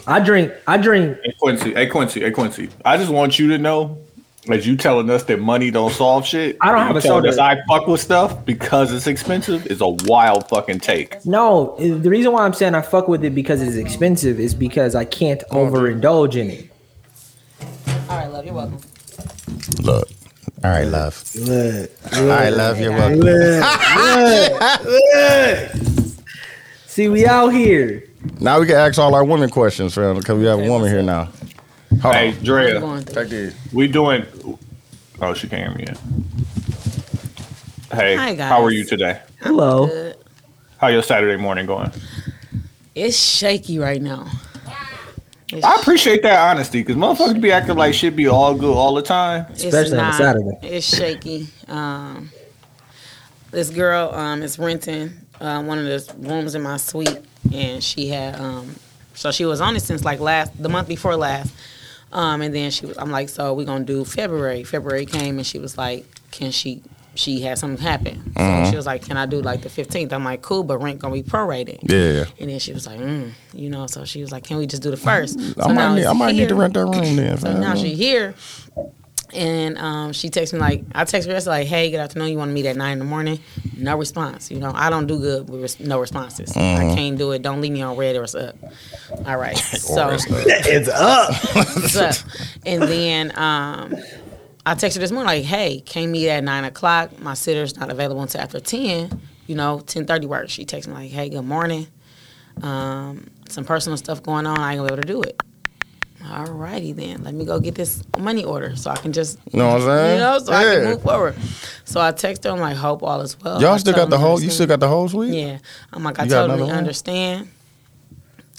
I 0.07 0.21
drink. 0.21 0.53
I 0.67 0.77
drink. 0.77 1.19
Hey 1.25 1.35
Quincy, 1.41 1.75
hey 1.75 1.87
Quincy, 1.87 2.21
hey 2.21 2.31
Quincy. 2.31 2.69
I 2.85 2.97
just 2.97 3.11
want 3.11 3.39
you 3.39 3.49
to 3.49 3.59
know, 3.59 3.99
as 4.51 4.67
you 4.67 4.77
telling 4.77 5.09
us 5.11 5.25
that 5.25 5.41
money 5.41 5.71
don't 5.71 5.93
solve 5.93 6.27
shit. 6.27 6.57
I 6.61 6.71
don't 6.71 6.87
have 6.87 6.97
a 6.97 7.01
telling 7.01 7.23
soda. 7.23 7.29
us 7.31 7.39
I 7.39 7.61
fuck 7.69 7.87
with 7.87 8.01
stuff 8.01 8.45
because 8.45 8.93
it's 8.93 9.07
expensive 9.07 9.67
is 9.67 9.81
a 9.81 9.89
wild 9.89 10.49
fucking 10.49 10.81
take. 10.81 11.25
No, 11.25 11.77
the 11.79 12.11
reason 12.11 12.33
why 12.33 12.45
I'm 12.45 12.53
saying 12.53 12.75
I 12.75 12.83
fuck 12.83 13.09
with 13.09 13.25
it 13.25 13.35
because 13.35 13.63
it's 13.63 13.77
expensive 13.77 14.39
is 14.39 14.55
because 14.55 14.95
I 14.95 15.05
can't 15.05 15.43
overindulge 15.51 16.37
in 16.37 16.51
it. 16.51 16.71
All 18.09 18.19
right, 18.19 18.31
love. 18.31 18.45
You're 18.45 18.55
welcome. 18.55 18.79
Look. 19.81 20.09
All 20.63 20.71
right, 20.71 20.85
love. 20.85 21.23
All 22.15 22.27
right, 22.27 22.51
love. 22.51 22.81
You're 22.81 22.93
welcome. 22.93 23.23
See, 26.87 27.09
we 27.09 27.27
out 27.27 27.49
here. 27.49 28.05
Now 28.41 28.61
we 28.61 28.67
can 28.67 28.77
ask 28.77 28.99
all 28.99 29.15
our 29.15 29.25
women 29.25 29.51
questions, 29.51 29.95
fam, 29.95 30.17
because 30.17 30.39
we 30.39 30.47
have 30.47 30.61
a 30.61 30.69
woman 30.69 30.89
here 30.89 31.03
now. 31.03 31.29
Hold 32.05 32.15
Hey, 32.17 32.29
on. 32.37 32.45
Drea, 32.45 32.81
Going 32.81 33.03
through. 33.03 33.23
Take 33.23 33.31
these. 33.31 33.55
we 33.73 33.89
doing. 33.89 34.27
Oh, 35.23 35.33
she 35.33 35.49
can't 35.49 35.69
hear 35.69 35.75
me 35.79 35.85
yet. 35.89 35.99
Hey, 37.91 38.15
Hi, 38.17 38.35
guys. 38.35 38.49
how 38.51 38.63
are 38.63 38.71
you 38.71 38.85
today? 38.85 39.23
Hello. 39.41 39.87
Good. 39.87 40.17
How 40.77 40.89
your 40.89 41.03
Saturday 41.03 41.41
morning 41.41 41.65
going? 41.65 41.91
It's 42.95 43.17
shaky 43.17 43.79
right 43.79 44.03
now. 44.03 44.27
It's, 45.51 45.65
I 45.65 45.77
appreciate 45.77 46.23
that 46.25 46.39
honesty 46.51 46.81
because 46.83 46.97
motherfuckers 46.97 47.41
be 47.41 47.51
acting 47.53 47.77
like 47.77 47.95
shit 47.95 48.15
be 48.15 48.27
all 48.29 48.55
good 48.55 48.75
all 48.75 48.93
the 48.95 49.01
time. 49.03 49.47
it's 49.51 49.65
Especially 49.65 49.99
on 49.99 50.11
a 50.11 50.13
Saturday. 50.13 50.59
It's 50.63 50.87
shaky. 50.95 51.49
Um, 51.69 52.29
this 53.51 53.71
girl 53.71 54.11
um, 54.13 54.43
is 54.43 54.59
renting 54.59 55.11
uh, 55.41 55.63
one 55.63 55.79
of 55.79 55.85
the 55.87 56.15
rooms 56.19 56.55
in 56.55 56.61
my 56.61 56.77
suite, 56.77 57.21
and 57.51 57.83
she 57.83 58.09
had 58.09 58.39
um, 58.39 58.75
so 59.15 59.31
she 59.31 59.47
was 59.47 59.63
on 59.63 59.75
it 59.75 59.81
since 59.81 60.05
like 60.05 60.21
last 60.21 60.61
the 60.63 60.69
month 60.69 60.87
before 60.89 61.17
last. 61.17 61.51
Um, 62.15 62.41
and 62.43 62.55
then 62.55 62.71
she 62.71 62.87
was, 62.87 62.97
I'm 62.97 63.11
like, 63.11 63.29
so 63.29 63.53
we're 63.53 63.67
gonna 63.67 63.85
do 63.85 64.05
February. 64.05 64.65
February 64.65 65.05
came 65.05 65.37
and 65.39 65.47
she 65.47 65.59
was 65.59 65.77
like, 65.77 66.07
can 66.31 66.51
she? 66.51 66.83
She 67.17 67.43
had 67.43 67.59
something 67.59 67.81
happen. 67.81 68.33
So 68.65 68.71
she 68.71 68.77
was 68.77 68.87
like, 68.87 69.03
can 69.07 69.17
I 69.17 69.25
do 69.27 69.41
like 69.41 69.63
the 69.63 69.69
15th? 69.69 70.13
I'm 70.13 70.25
like, 70.25 70.43
cool, 70.43 70.65
but 70.65 70.79
rent 70.79 70.99
gonna 71.01 71.15
be 71.15 71.23
prorated. 71.23 71.79
Yeah. 71.83 72.25
And 72.41 72.51
then 72.51 72.59
she 72.59 72.73
was 72.73 72.89
like, 72.89 72.99
mm, 72.99 73.31
you 73.53 73.71
know, 73.71 73.87
so 73.87 74.05
she 74.05 74.21
was 74.21 74.33
like, 74.33 74.43
can 74.43 74.57
we 74.57 74.67
just 74.67 74.83
do 74.83 74.91
the 74.91 74.97
first? 74.97 75.39
So 75.39 75.63
I 75.63 75.73
might, 75.73 75.95
need, 75.95 76.07
I 76.07 76.13
might 76.13 76.35
need 76.35 76.49
to 76.49 76.57
rent 76.57 76.75
that 76.75 76.87
room 76.87 77.15
then. 77.15 77.39
So 77.39 77.57
now 77.57 77.77
she 77.77 77.95
here, 77.95 78.35
and 79.35 79.77
um, 79.79 80.13
she 80.13 80.29
texts 80.31 80.53
me 80.53 80.59
like, 80.61 80.85
I 80.95 81.05
text 81.05 81.27
her 81.29 81.33
yesterday 81.35 81.59
like, 81.61 81.67
hey, 81.67 81.91
good 81.91 82.01
afternoon. 82.01 82.29
You 82.31 82.39
want 82.39 82.51
to 82.51 82.53
meet 82.55 82.67
at 82.67 82.77
nine 82.77 82.93
in 82.95 82.99
the 83.01 83.05
morning? 83.05 83.41
No 83.77 83.97
response. 83.97 84.51
You 84.51 84.59
know, 84.59 84.73
I 84.75 84.91
don't 84.91 85.07
do 85.07 85.19
good 85.19 85.49
with 85.51 85.61
res- 85.63 85.81
no 85.81 86.01
responses. 86.01 86.51
Mm-hmm. 86.53 86.91
I 86.91 86.95
can't 86.95 87.19
do 87.19 87.33
it. 87.33 87.43
Don't 87.43 87.61
leave 87.61 87.73
me 87.73 87.83
on 87.83 87.97
red 87.97 88.17
or 88.17 88.23
it's 88.25 88.35
up. 88.35 88.57
All 89.27 89.37
right. 89.37 89.57
so 89.59 90.11
It's 90.11 90.89
up. 90.89 91.31
it's 91.57 91.97
up. 91.97 92.15
And 92.67 92.83
then 92.83 93.31
um, 93.39 93.95
I 94.65 94.75
texted 94.75 94.95
her 94.95 95.01
this 95.01 95.11
morning 95.11 95.27
like, 95.27 95.45
hey, 95.45 95.81
can 95.81 96.11
meet 96.11 96.29
at 96.31 96.43
nine 96.43 96.65
o'clock. 96.65 97.19
My 97.21 97.35
sitter's 97.35 97.77
not 97.77 97.91
available 97.91 98.23
until 98.23 98.41
after 98.41 98.61
ten. 98.61 99.21
You 99.47 99.55
know, 99.57 99.81
ten 99.81 100.07
thirty 100.07 100.27
works. 100.27 100.53
She 100.53 100.65
texts 100.65 100.89
me 100.89 100.95
like, 100.95 101.11
hey, 101.11 101.29
good 101.29 101.43
morning. 101.45 101.87
Um, 102.63 103.27
some 103.49 103.65
personal 103.65 103.97
stuff 103.99 104.23
going 104.23 104.47
on. 104.47 104.59
I 104.59 104.73
ain't 104.73 104.79
gonna 104.79 104.89
be 104.89 104.93
able 104.95 105.03
to 105.03 105.09
do 105.09 105.23
it. 105.23 105.43
All 106.31 106.47
righty 106.47 106.93
then. 106.93 107.23
Let 107.23 107.35
me 107.35 107.45
go 107.45 107.61
get 107.61 107.75
this 107.75 108.03
money 108.19 108.45
order 108.45 108.77
so 108.77 108.91
I 108.91 108.97
can 108.97 109.13
just 109.13 109.39
You 109.53 109.59
know 109.59 109.69
what 109.73 109.83
I'm 109.83 109.87
saying? 109.87 110.15
you 110.15 110.21
know, 110.21 110.39
so 110.39 110.53
I 110.53 110.65
can 110.65 110.85
move 110.85 111.03
forward. 111.03 111.35
So 111.85 112.01
I 112.01 112.13
text 112.13 112.45
her. 112.45 112.51
I'm 112.51 112.61
like, 112.61 112.77
hope 112.77 113.03
all 113.03 113.21
is 113.21 113.39
well. 113.41 113.61
Y'all 113.61 113.73
I 113.75 113.77
still 113.77 113.95
got 113.95 114.11
the 114.11 114.19
whole. 114.19 114.41
You 114.41 114.51
still 114.51 114.67
got 114.67 114.81
the 114.81 114.89
whole 114.89 115.09
suite? 115.09 115.35
Yeah. 115.35 115.59
I'm 115.93 116.03
like, 116.03 116.19
I 116.19 116.25
You 116.25 116.31
totally 116.31 116.71
understand. 116.71 117.49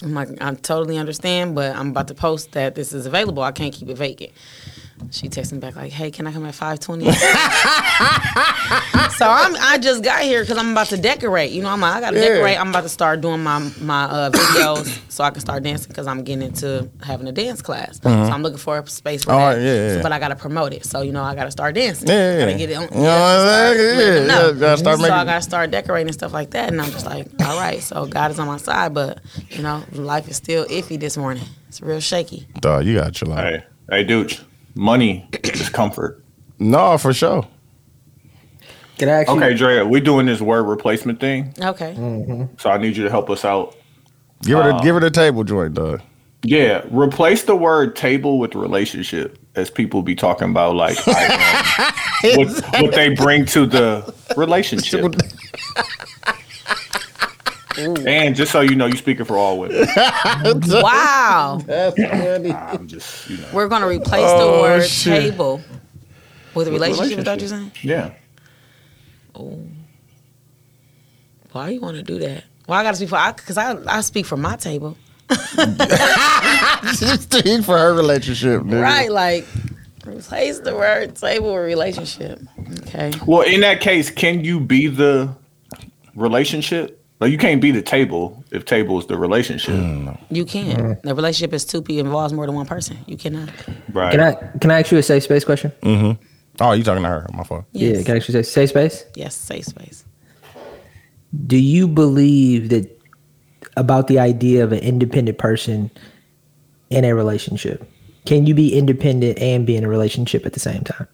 I'm 0.03 0.13
like, 0.13 0.29
I 0.41 0.53
totally 0.55 0.97
understand, 0.97 1.55
but 1.55 1.75
I'm 1.75 1.89
about 1.89 2.09
to 2.09 2.13
post 2.13 2.51
that 2.51 2.75
this 2.75 2.91
is 2.91 3.05
available. 3.05 3.41
I 3.43 3.51
can't 3.53 3.73
keep 3.73 3.87
it 3.89 3.97
vacant. 3.97 4.31
She 5.11 5.27
texted 5.29 5.53
me 5.53 5.59
back 5.59 5.75
like, 5.75 5.91
"Hey, 5.91 6.09
can 6.09 6.25
I 6.25 6.31
come 6.31 6.45
at 6.45 6.53
5:20?" 6.53 7.05
so 9.11 9.27
I'm, 9.29 9.55
I 9.59 9.77
just 9.77 10.03
got 10.03 10.21
here 10.23 10.41
because 10.41 10.57
I'm 10.57 10.71
about 10.71 10.87
to 10.87 10.97
decorate. 10.97 11.51
You 11.51 11.61
know, 11.63 11.69
I'm 11.69 11.81
like, 11.81 11.95
I 11.95 11.99
gotta 12.01 12.17
Yeah. 12.17 12.29
decorate. 12.29 12.59
I'm 12.59 12.69
about 12.69 12.83
to 12.83 12.89
start 12.89 13.21
doing 13.21 13.43
my 13.43 13.59
my 13.81 14.05
uh, 14.05 14.29
videos 14.31 14.99
so 15.11 15.23
I 15.23 15.31
can 15.31 15.41
start 15.41 15.63
dancing 15.63 15.89
because 15.89 16.07
I'm 16.07 16.23
getting 16.23 16.47
into 16.47 16.89
having 17.03 17.27
a 17.27 17.31
dance 17.31 17.61
class. 17.61 17.99
So 18.01 18.09
I'm 18.09 18.41
looking 18.41 18.57
for 18.57 18.79
a 18.79 18.87
space 18.87 19.23
for 19.23 19.31
Mm-hmm. 19.31 19.39
That. 19.39 19.45
right, 19.55 19.61
yeah, 19.61 19.87
yeah. 19.89 19.95
So, 19.97 20.03
but 20.03 20.11
I 20.11 20.19
gotta 20.19 20.35
promote 20.35 20.73
it. 20.73 20.85
So 20.85 21.01
you 21.01 21.11
know, 21.11 21.23
I 21.23 21.35
gotta 21.35 21.51
start 21.51 21.75
dancing. 21.75 22.07
Yeah, 22.07 22.33
yeah, 22.39 22.45
Gotta 22.45 22.57
get 22.57 22.69
it 22.71 22.75
on. 22.75 22.83
You 22.83 22.89
know 22.89 23.03
what 23.03 23.11
I'm 23.11 23.77
saying? 23.77 23.99
Yeah, 23.99 24.25
know. 24.25 24.47
yeah, 24.51 24.59
gotta 24.59 24.77
start 24.77 24.99
so 24.99 25.05
I 25.13 25.25
gotta 25.25 25.41
start 25.41 25.71
decorating 25.71 26.07
and 26.07 26.15
stuff 26.15 26.33
like 26.33 26.51
that. 26.51 26.69
And 26.69 26.81
I'm 26.81 26.91
just 26.91 27.05
like, 27.05 27.27
all 27.43 27.59
right, 27.59 27.81
so 27.81 28.05
God 28.05 28.31
is 28.31 28.39
on 28.39 28.47
my 28.47 28.57
side, 28.57 28.93
but 28.93 29.19
you 29.51 29.61
know, 29.61 29.83
life 29.91 30.27
is 30.29 30.37
still 30.37 30.65
iffy 30.65 30.99
this 30.99 31.17
morning. 31.17 31.43
It's 31.67 31.81
real 31.81 31.99
shaky. 31.99 32.47
Dog, 32.61 32.85
you 32.85 32.95
got 32.95 33.19
your 33.21 33.29
life. 33.29 33.43
Hey, 33.43 33.63
hey, 33.97 34.03
dude, 34.03 34.37
money 34.75 35.27
is 35.43 35.69
comfort. 35.69 36.23
No, 36.59 36.97
for 36.97 37.13
sure. 37.13 37.47
Can 38.97 39.09
I 39.09 39.13
actually? 39.13 39.37
Okay, 39.37 39.53
Drea, 39.55 39.85
we're 39.85 39.99
doing 40.01 40.25
this 40.25 40.39
word 40.41 40.63
replacement 40.63 41.19
thing, 41.19 41.53
Okay. 41.61 41.93
so 42.57 42.69
I 42.69 42.77
need 42.77 42.95
you 42.95 43.03
to 43.03 43.09
help 43.09 43.29
us 43.29 43.43
out. 43.43 43.75
Give 44.43 44.57
her 44.57 44.63
the 44.71 44.75
Uh, 44.75 44.81
give 44.81 44.95
her 44.95 45.01
the 45.01 45.11
table 45.11 45.43
joint, 45.43 45.73
dog. 45.73 46.01
Yeah, 46.43 46.83
replace 46.91 47.43
the 47.43 47.55
word 47.55 47.95
table 47.95 48.37
with 48.39 48.53
relationship, 48.55 49.37
as 49.55 49.69
people 49.69 50.01
be 50.03 50.15
talking 50.15 50.49
about, 50.51 50.75
like 50.75 50.97
I, 51.07 52.31
um, 52.31 52.37
what, 52.37 52.81
what 52.81 52.93
they 52.93 53.09
bring 53.09 53.45
to 53.47 53.65
the 53.65 54.13
relationship. 54.37 55.15
And 57.77 58.35
just 58.35 58.51
so 58.51 58.61
you 58.61 58.75
know, 58.75 58.85
you 58.85 58.95
speaking 58.97 59.25
for 59.25 59.37
all 59.37 59.59
women. 59.59 59.87
Wow. 60.67 61.59
I'm 61.67 62.87
just, 62.87 63.29
you 63.29 63.37
know, 63.37 63.47
We're 63.53 63.67
gonna 63.67 63.87
replace 63.87 64.23
Oh, 64.25 64.55
the 64.55 64.61
word 64.61 64.85
shit. 64.87 65.31
table 65.31 65.61
with 66.53 66.67
a 66.67 66.71
relationship. 66.71 67.19
Is 67.19 67.25
that 67.25 67.31
what 67.31 67.39
you're 67.39 67.49
saying? 67.49 67.71
yeah. 67.81 68.13
Oh. 69.35 69.59
Why 71.51 71.69
you 71.69 71.79
want 71.81 71.97
to 71.97 72.03
do 72.03 72.19
that? 72.19 72.43
Well, 72.67 72.79
I 72.79 72.83
gotta 72.83 72.97
speak 72.97 73.09
for 73.09 73.33
because 73.35 73.57
I, 73.57 73.77
I 73.87 74.01
speak 74.01 74.25
for 74.25 74.37
my 74.37 74.55
table, 74.55 74.97
Speak 76.93 77.63
for 77.63 77.77
her 77.77 77.93
relationship, 77.93 78.61
nigga. 78.63 78.81
right? 78.81 79.11
Like 79.11 79.45
replace 80.05 80.59
the 80.59 80.75
word 80.75 81.15
table 81.15 81.53
with 81.53 81.63
relationship. 81.63 82.39
Okay. 82.81 83.11
Well, 83.25 83.41
in 83.41 83.61
that 83.61 83.81
case, 83.81 84.09
can 84.09 84.43
you 84.43 84.59
be 84.59 84.87
the 84.87 85.35
relationship? 86.15 87.01
Like, 87.25 87.31
you 87.31 87.39
can't 87.39 87.59
be 87.59 87.71
the 87.71 87.81
table 87.81 88.43
if 88.51 88.65
table 88.65 88.99
is 88.99 89.07
the 89.07 89.17
relationship, 89.17 89.73
You 90.29 90.45
can. 90.45 90.99
The 91.01 91.15
relationship 91.15 91.55
is 91.55 91.65
two 91.65 91.81
people 91.81 92.05
involves 92.05 92.33
more 92.33 92.45
than 92.45 92.53
one 92.53 92.67
person. 92.67 92.99
You 93.07 93.17
cannot. 93.17 93.49
right? 93.91 94.11
Can 94.11 94.19
I? 94.19 94.33
Can 94.59 94.69
I 94.69 94.81
ask 94.81 94.91
you 94.91 94.99
a 94.99 95.01
safe 95.01 95.23
space 95.23 95.43
question? 95.43 95.71
Mm-hmm. 95.81 96.23
Oh, 96.61 96.73
you 96.73 96.83
talking 96.83 97.01
to 97.01 97.09
her? 97.09 97.25
My 97.33 97.43
fault. 97.43 97.65
Yes. 97.71 97.97
Yeah. 97.97 98.03
Can 98.03 98.13
I 98.13 98.17
actually 98.17 98.43
say 98.43 98.43
safe 98.43 98.69
space? 98.69 99.05
yes. 99.15 99.33
Safe 99.33 99.65
space. 99.65 100.05
Do 101.47 101.57
you 101.57 101.87
believe 101.87 102.69
that 102.69 102.95
about 103.75 104.05
the 104.05 104.19
idea 104.19 104.63
of 104.63 104.71
an 104.71 104.79
independent 104.79 105.39
person 105.39 105.89
in 106.91 107.05
a 107.05 107.15
relationship? 107.15 107.89
Can 108.27 108.45
you 108.45 108.53
be 108.53 108.77
independent 108.77 109.39
and 109.39 109.65
be 109.65 109.75
in 109.75 109.83
a 109.83 109.89
relationship 109.89 110.45
at 110.45 110.53
the 110.53 110.59
same 110.59 110.83
time? 110.83 111.07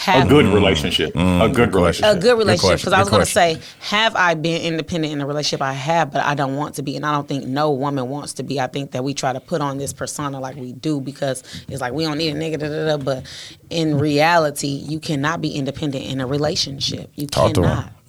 A 0.00 0.10
Have 0.12 0.26
mm, 0.26 0.30
good 0.30 0.46
relationship. 0.46 1.12
a 1.14 1.48
good 1.48 1.74
relationship. 1.74 2.16
a 2.16 2.18
good 2.18 2.38
relationship 2.38 2.78
because 2.78 2.92
I 2.92 3.00
was 3.00 3.10
going 3.10 3.24
to 3.24 3.30
say, 3.30 3.58
have 3.80 4.16
I 4.16 4.34
been 4.34 4.62
independent 4.62 5.12
in 5.12 5.18
the 5.18 5.26
relationship? 5.26 5.62
I 5.62 5.72
have, 5.72 6.12
but 6.12 6.24
I 6.24 6.34
don't 6.34 6.56
want 6.56 6.76
to 6.76 6.82
be, 6.82 6.96
and 6.96 7.04
I 7.04 7.12
don't 7.12 7.28
think 7.28 7.46
no 7.46 7.70
woman 7.72 8.08
wants 8.08 8.34
to 8.34 8.42
be. 8.42 8.58
I 8.60 8.66
think 8.66 8.92
that 8.92 9.04
we 9.04 9.14
try 9.14 9.32
to 9.32 9.40
put 9.40 9.60
on 9.60 9.78
this 9.78 9.92
persona 9.92 10.40
like 10.40 10.56
we 10.56 10.72
do 10.72 11.00
because 11.00 11.42
it's 11.68 11.80
like 11.80 11.92
we 11.92 12.04
don't 12.04 12.18
need 12.18 12.34
a 12.34 12.38
nigga, 12.38 12.58
da, 12.58 12.68
da, 12.68 12.96
da, 12.96 13.02
but 13.02 13.26
in 13.68 13.98
reality, 13.98 14.68
you 14.68 15.00
cannot 15.00 15.40
be 15.40 15.50
independent 15.50 16.04
in 16.06 16.20
a 16.20 16.26
relationship. 16.26 17.10
You 17.14 17.26
Talk 17.26 17.54
to 17.54 17.60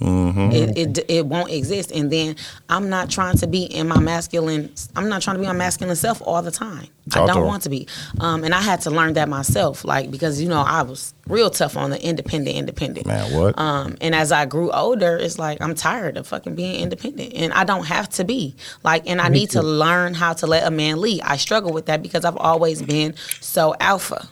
cannot. 0.02 0.54
It, 0.54 0.78
it 0.78 1.06
it 1.10 1.26
won't 1.26 1.52
exist. 1.52 1.92
And 1.92 2.12
then 2.12 2.36
I'm 2.70 2.90
not 2.90 3.10
trying 3.10 3.38
to 3.38 3.48
be 3.48 3.64
in 3.64 3.88
my 3.88 4.00
masculine. 4.00 4.74
I'm 4.96 5.10
not 5.10 5.22
trying 5.22 5.36
to 5.36 5.42
be 5.42 5.48
my 5.48 5.54
masculine 5.54 5.96
self 5.96 6.22
all 6.26 6.42
the 6.42 6.52
time. 6.52 6.88
Talk 7.10 7.30
I 7.30 7.34
don't 7.34 7.48
want 7.48 7.64
to 7.64 7.70
be. 7.70 7.88
Um, 8.20 8.44
and 8.44 8.54
I 8.54 8.62
had 8.62 8.82
to 8.82 8.92
learn 8.92 9.14
that 9.14 9.28
myself, 9.28 9.84
like 9.84 10.12
because 10.12 10.42
you 10.42 10.48
know 10.48 10.62
I 10.62 10.84
was 10.84 11.14
real 11.28 11.50
tough 11.50 11.76
on 11.78 11.90
the 11.90 12.02
independent, 12.04 12.56
independent. 12.56 13.08
Man, 13.08 13.34
what? 13.34 13.58
Um, 13.58 13.98
and 14.02 14.14
as 14.14 14.32
I 14.32 14.46
grew 14.46 14.72
older, 14.72 15.18
it's 15.18 15.40
like 15.40 15.62
I'm 15.62 15.76
tired 15.76 16.18
of 16.18 16.28
fucking 16.28 16.56
being 16.56 16.82
independent, 16.82 17.34
and 17.34 17.52
I 17.54 17.64
don't 17.64 17.86
have 17.86 18.10
to 18.10 18.24
be 18.24 18.56
like. 18.84 19.04
And 19.08 19.20
I 19.20 19.30
need 19.30 19.50
to 19.52 19.62
learn 19.62 20.14
how 20.14 20.34
to 20.34 20.48
let 20.48 20.66
a 20.66 20.72
man 20.72 21.02
lead. 21.02 21.22
I 21.22 21.38
struggle 21.38 21.74
with 21.74 21.88
that 21.88 22.02
because 22.04 22.24
I've 22.24 22.38
always 22.38 22.82
been 22.82 23.16
so 23.40 23.76
alpha. 23.80 24.28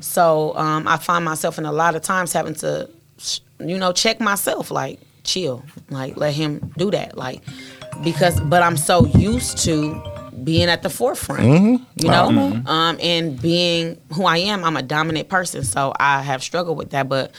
So 0.00 0.56
um, 0.56 0.86
I 0.86 0.96
find 0.98 1.24
myself 1.24 1.58
in 1.58 1.64
a 1.66 1.72
lot 1.72 1.96
of 1.96 2.02
times 2.02 2.32
having 2.32 2.54
to, 2.56 2.88
you 3.60 3.78
know, 3.78 3.92
check 3.92 4.20
myself. 4.20 4.70
Like 4.70 5.00
chill, 5.24 5.64
like 5.90 6.16
let 6.16 6.34
him 6.34 6.72
do 6.76 6.90
that. 6.90 7.16
Like 7.16 7.42
because 8.04 8.40
but 8.40 8.62
I'm 8.62 8.76
so 8.76 9.06
used 9.06 9.58
to 9.64 10.02
being 10.44 10.68
at 10.68 10.82
the 10.82 10.90
forefront. 10.90 11.42
Mm-hmm. 11.42 11.84
You 12.04 12.10
know, 12.10 12.62
um, 12.66 12.98
and 13.00 13.40
being 13.40 13.98
who 14.12 14.24
I 14.24 14.38
am, 14.38 14.64
I'm 14.64 14.76
a 14.76 14.82
dominant 14.82 15.28
person, 15.28 15.64
so 15.64 15.92
I 15.98 16.22
have 16.22 16.42
struggled 16.42 16.76
with 16.78 16.90
that. 16.90 17.08
But 17.08 17.32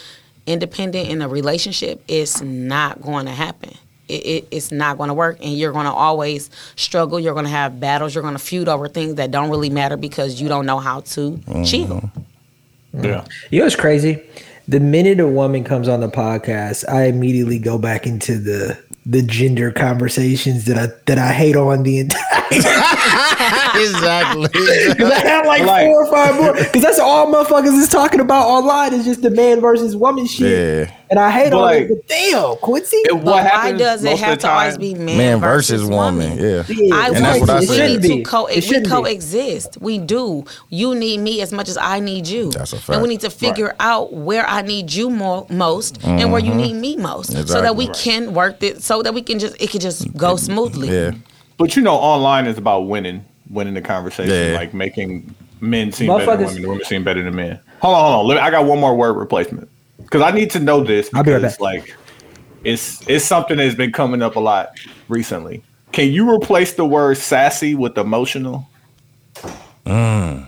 independent 0.46 1.10
in 1.10 1.22
a 1.22 1.28
relationship, 1.28 2.04
it's 2.08 2.42
not 2.42 3.02
going 3.02 3.26
to 3.26 3.32
happen. 3.32 3.74
It, 4.08 4.26
it, 4.26 4.48
it's 4.52 4.72
not 4.72 4.98
going 4.98 5.10
to 5.10 5.14
work, 5.14 5.38
and 5.42 5.54
you're 5.58 5.74
going 5.74 5.86
to 5.86 5.92
always 5.92 6.50
struggle. 6.78 7.20
You're 7.20 7.34
going 7.34 7.46
to 7.46 7.52
have 7.52 7.80
battles. 7.80 8.16
You're 8.16 8.22
going 8.22 8.36
to 8.36 8.40
feud 8.40 8.70
over 8.70 8.88
things 8.88 9.16
that 9.16 9.32
don't 9.32 9.50
really 9.50 9.70
matter 9.70 9.98
because 9.98 10.40
you 10.42 10.48
don't 10.48 10.66
know 10.66 10.80
how 10.80 11.02
to 11.02 11.32
Mm-hmm. 11.32 11.64
chill. 11.64 12.12
Yeah. 12.94 13.26
You 13.52 13.60
know 13.60 13.66
what's 13.66 13.76
crazy? 13.76 14.24
The 14.70 14.80
minute 14.82 15.22
a 15.22 15.28
woman 15.28 15.64
comes 15.64 15.88
on 15.88 16.02
the 16.02 16.10
podcast, 16.10 16.88
I 16.90 17.06
immediately 17.06 17.58
go 17.58 17.78
back 17.78 18.06
into 18.06 18.38
the 18.38 18.78
the 19.06 19.22
gender 19.22 19.72
conversations 19.72 20.66
that 20.66 20.78
I 20.78 20.88
that 21.06 21.18
I 21.18 21.32
hate 21.32 21.56
on 21.56 21.84
the 21.84 22.00
entire. 22.00 22.37
exactly. 23.76 24.48
Because 24.50 25.12
I 25.12 25.20
have 25.28 25.46
like, 25.46 25.64
Like- 25.64 25.88
four 25.88 26.06
or 26.06 26.12
five 26.12 26.36
more. 26.36 26.54
Because 26.54 26.82
that's 26.82 27.00
all 27.00 27.28
motherfuckers 27.32 27.78
is 27.78 27.90
talking 27.90 28.20
about 28.20 28.48
online 28.48 28.94
is 28.94 29.06
just 29.06 29.22
the 29.22 29.30
man 29.30 29.60
versus 29.62 29.96
woman 29.96 30.26
shit. 30.28 30.88
Yeah. 30.88 30.94
And 31.10 31.20
I 31.20 31.30
hate 31.32 31.52
But 31.52 31.58
on 31.58 31.62
like- 31.64 31.84
it. 31.84 31.90
But 31.90 32.08
damn, 32.08 32.56
Quincy. 32.58 32.98
It- 32.98 33.10
But 33.12 33.16
what 33.18 33.26
why 33.26 33.42
happens 33.42 33.80
does 33.80 34.04
it 34.04 34.20
have 34.20 34.38
to 34.40 34.50
always 34.52 34.78
be 34.78 34.94
man, 34.94 35.18
Man 35.18 35.40
versus 35.40 35.84
woman. 35.86 36.38
Yeah. 36.38 36.64
Yeah, 36.68 36.96
I 36.96 37.08
And 37.08 37.16
that's 37.26 37.40
what 37.40 37.50
I 37.50 37.60
we 37.60 37.66
said. 37.66 37.90
need 37.90 38.02
to 38.02 38.08
shouldn't 38.08 38.26
co- 38.28 38.48
be. 38.48 38.54
It 38.54 38.56
we 38.58 38.62
shouldn't 38.62 38.86
be. 38.86 38.90
coexist. 38.92 39.78
We 39.82 39.98
do. 40.00 40.44
You 40.70 40.96
need 40.96 41.20
me 41.20 41.42
as 41.42 41.52
much 41.54 41.70
as 41.70 41.78
I 41.78 42.00
need 42.00 42.28
you. 42.28 42.52
That's 42.52 42.74
a 42.74 42.78
fact. 42.78 42.90
And 42.90 43.02
we 43.02 43.08
need 43.10 43.22
to 43.22 43.30
figure 43.30 43.74
out 43.80 44.14
where 44.14 44.46
I 44.48 44.62
need 44.62 44.92
you 44.94 45.10
more 45.10 45.46
most 45.50 46.04
and 46.04 46.32
where 46.32 46.42
you 46.42 46.54
need 46.54 46.74
me 46.74 46.98
most, 46.98 47.28
so 47.32 47.34
that 47.34 47.48
Mm-hmm. 47.48 47.58
Exactly. 47.58 47.88
we 47.88 47.94
can 47.94 48.34
work 48.34 48.62
it. 48.64 48.84
So 48.84 49.02
that 49.02 49.14
we 49.14 49.22
can 49.22 49.40
just 49.40 49.56
it 49.62 49.70
can 49.70 49.80
just 49.80 50.16
go 50.18 50.36
smoothly. 50.36 50.90
Yeah. 50.90 51.12
But 51.58 51.76
you 51.76 51.82
know, 51.82 51.96
online 51.96 52.46
is 52.48 52.58
about 52.58 52.82
winning, 52.82 53.26
winning 53.50 53.74
the 53.74 53.82
conversation, 53.82 54.34
Yeah. 54.34 54.58
like 54.58 54.74
making 54.74 55.34
men 55.60 55.92
seem 55.92 56.08
better 56.08 56.26
than 56.26 56.38
women, 56.46 56.56
and 56.58 56.68
women 56.68 56.86
seem 56.86 57.04
better 57.04 57.24
than 57.24 57.36
men. 57.36 57.60
Hold 57.82 57.96
on, 57.96 58.02
hold 58.02 58.20
on. 58.22 58.28
Let 58.28 58.36
me, 58.36 58.42
I 58.42 58.52
got 58.52 58.66
one 58.66 58.80
more 58.80 58.96
word 58.96 59.14
replacement 59.14 59.70
because 59.98 60.22
I 60.22 60.32
need 60.32 60.52
to 60.52 60.60
know 60.60 60.84
this 60.84 61.10
I'll 61.14 61.24
be 61.24 61.32
right 61.32 61.38
because, 61.42 61.54
back. 61.54 61.60
like, 61.62 61.96
it's 62.64 63.08
it's 63.08 63.26
something 63.26 63.58
that's 63.58 63.76
been 63.76 63.92
coming 63.92 64.22
up 64.22 64.36
a 64.36 64.40
lot 64.40 64.72
recently. 65.10 65.64
Can 65.94 66.12
you 66.12 66.30
replace 66.30 66.74
the 66.74 66.86
word 66.86 67.18
sassy 67.18 67.74
with 67.76 67.98
emotional? 67.98 68.68
Mm. 69.86 70.48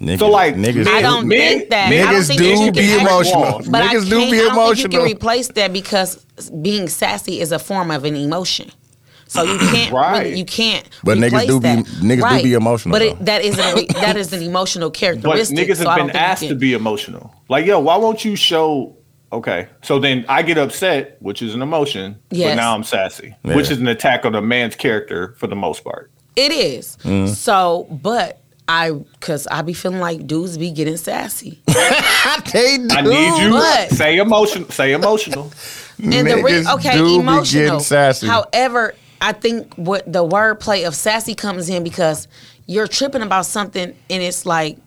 Niggas, 0.00 0.18
So, 0.18 0.28
like, 0.28 0.56
niggas, 0.56 0.86
I 0.86 1.00
don't 1.00 1.26
Men- 1.26 1.38
think 1.58 1.70
that. 1.70 1.90
I 1.90 1.96
don't 1.96 2.14
niggas 2.14 2.26
think 2.36 2.74
do 2.74 2.80
be 2.80 2.92
emotional. 3.00 3.62
But 3.70 3.82
I 3.82 3.86
Niggas 3.86 3.90
can't, 3.92 4.10
do 4.10 4.30
be 4.30 4.40
I 4.40 4.54
don't 4.54 4.76
think 4.76 4.92
you 4.92 4.98
can 4.98 5.06
replace 5.10 5.48
that 5.48 5.72
because 5.72 6.16
being 6.60 6.86
sassy 6.88 7.40
is 7.40 7.50
a 7.50 7.58
form 7.58 7.90
of 7.90 8.04
an 8.04 8.14
emotion. 8.14 8.70
So 9.28 9.42
you 9.42 9.58
can't, 9.72 9.92
Right. 9.92 10.22
really- 10.26 10.38
you 10.38 10.44
can't. 10.44 10.88
But 11.04 11.18
niggas 11.18 11.26
replace 11.26 11.46
do 11.48 11.60
be- 11.60 11.68
that. 11.68 11.84
niggas 11.84 12.36
do 12.38 12.42
be 12.44 12.52
emotional, 12.54 12.92
But 12.92 13.02
it, 13.02 13.24
that 13.24 13.42
is 13.42 13.58
a, 13.58 13.86
that 14.00 14.16
is 14.16 14.32
an 14.32 14.42
emotional 14.42 14.90
But 14.90 14.98
characteristic. 14.98 15.58
niggas 15.58 15.76
so 15.82 15.88
I 15.88 15.92
have 15.92 15.98
don't 15.98 16.06
been 16.08 16.16
asked 16.16 16.46
to 16.48 16.54
be 16.54 16.74
emotional. 16.74 17.34
Like, 17.48 17.66
yo, 17.66 17.80
why 17.80 17.96
won't 17.96 18.24
you 18.24 18.36
show? 18.36 18.96
Okay, 19.32 19.66
so 19.82 19.98
then 19.98 20.24
I 20.28 20.42
get 20.42 20.56
upset, 20.56 21.16
which 21.20 21.42
is 21.42 21.54
an 21.54 21.60
emotion. 21.60 22.16
But 22.30 22.54
now 22.54 22.74
I'm 22.74 22.84
sassy, 22.84 23.34
Yeah. 23.44 23.56
which 23.56 23.70
is 23.72 23.78
an 23.78 23.88
attack 23.88 24.24
on 24.24 24.34
a 24.36 24.40
man's 24.40 24.76
character 24.76 25.34
for 25.38 25.48
the 25.48 25.56
most 25.56 25.82
part. 25.82 26.10
It 26.36 26.52
is. 26.52 26.96
Mm. 27.02 27.28
So, 27.34 27.88
but 27.90 28.40
I, 28.68 28.92
cause 29.20 29.48
I 29.48 29.62
be 29.62 29.72
feeling 29.72 29.98
like 30.00 30.26
dudes 30.28 30.56
be 30.56 30.70
getting 30.70 30.96
sassy. 30.96 31.60
they 31.66 32.78
do. 32.78 32.88
I 32.90 33.00
need 33.02 33.42
you 33.42 33.50
But- 33.50 33.90
say 33.90 34.18
emotional. 34.18 34.68
Say 34.70 34.92
emotional. 34.92 35.52
And 35.98 36.12
the 36.12 36.36
re- 36.36 36.52
Niggas 36.62 36.74
okay, 36.74 36.96
do 36.96 37.04
be 37.06 37.16
emotional. 37.16 37.64
getting 37.64 37.80
sassy. 37.80 38.26
However, 38.26 38.94
I 39.26 39.32
think 39.32 39.74
what 39.74 40.10
the 40.10 40.24
wordplay 40.26 40.86
of 40.86 40.94
sassy 40.94 41.34
comes 41.34 41.68
in 41.68 41.82
because 41.82 42.28
you're 42.66 42.86
tripping 42.86 43.22
about 43.22 43.44
something 43.46 43.88
and 44.10 44.22
it's 44.22 44.46
like 44.46 44.78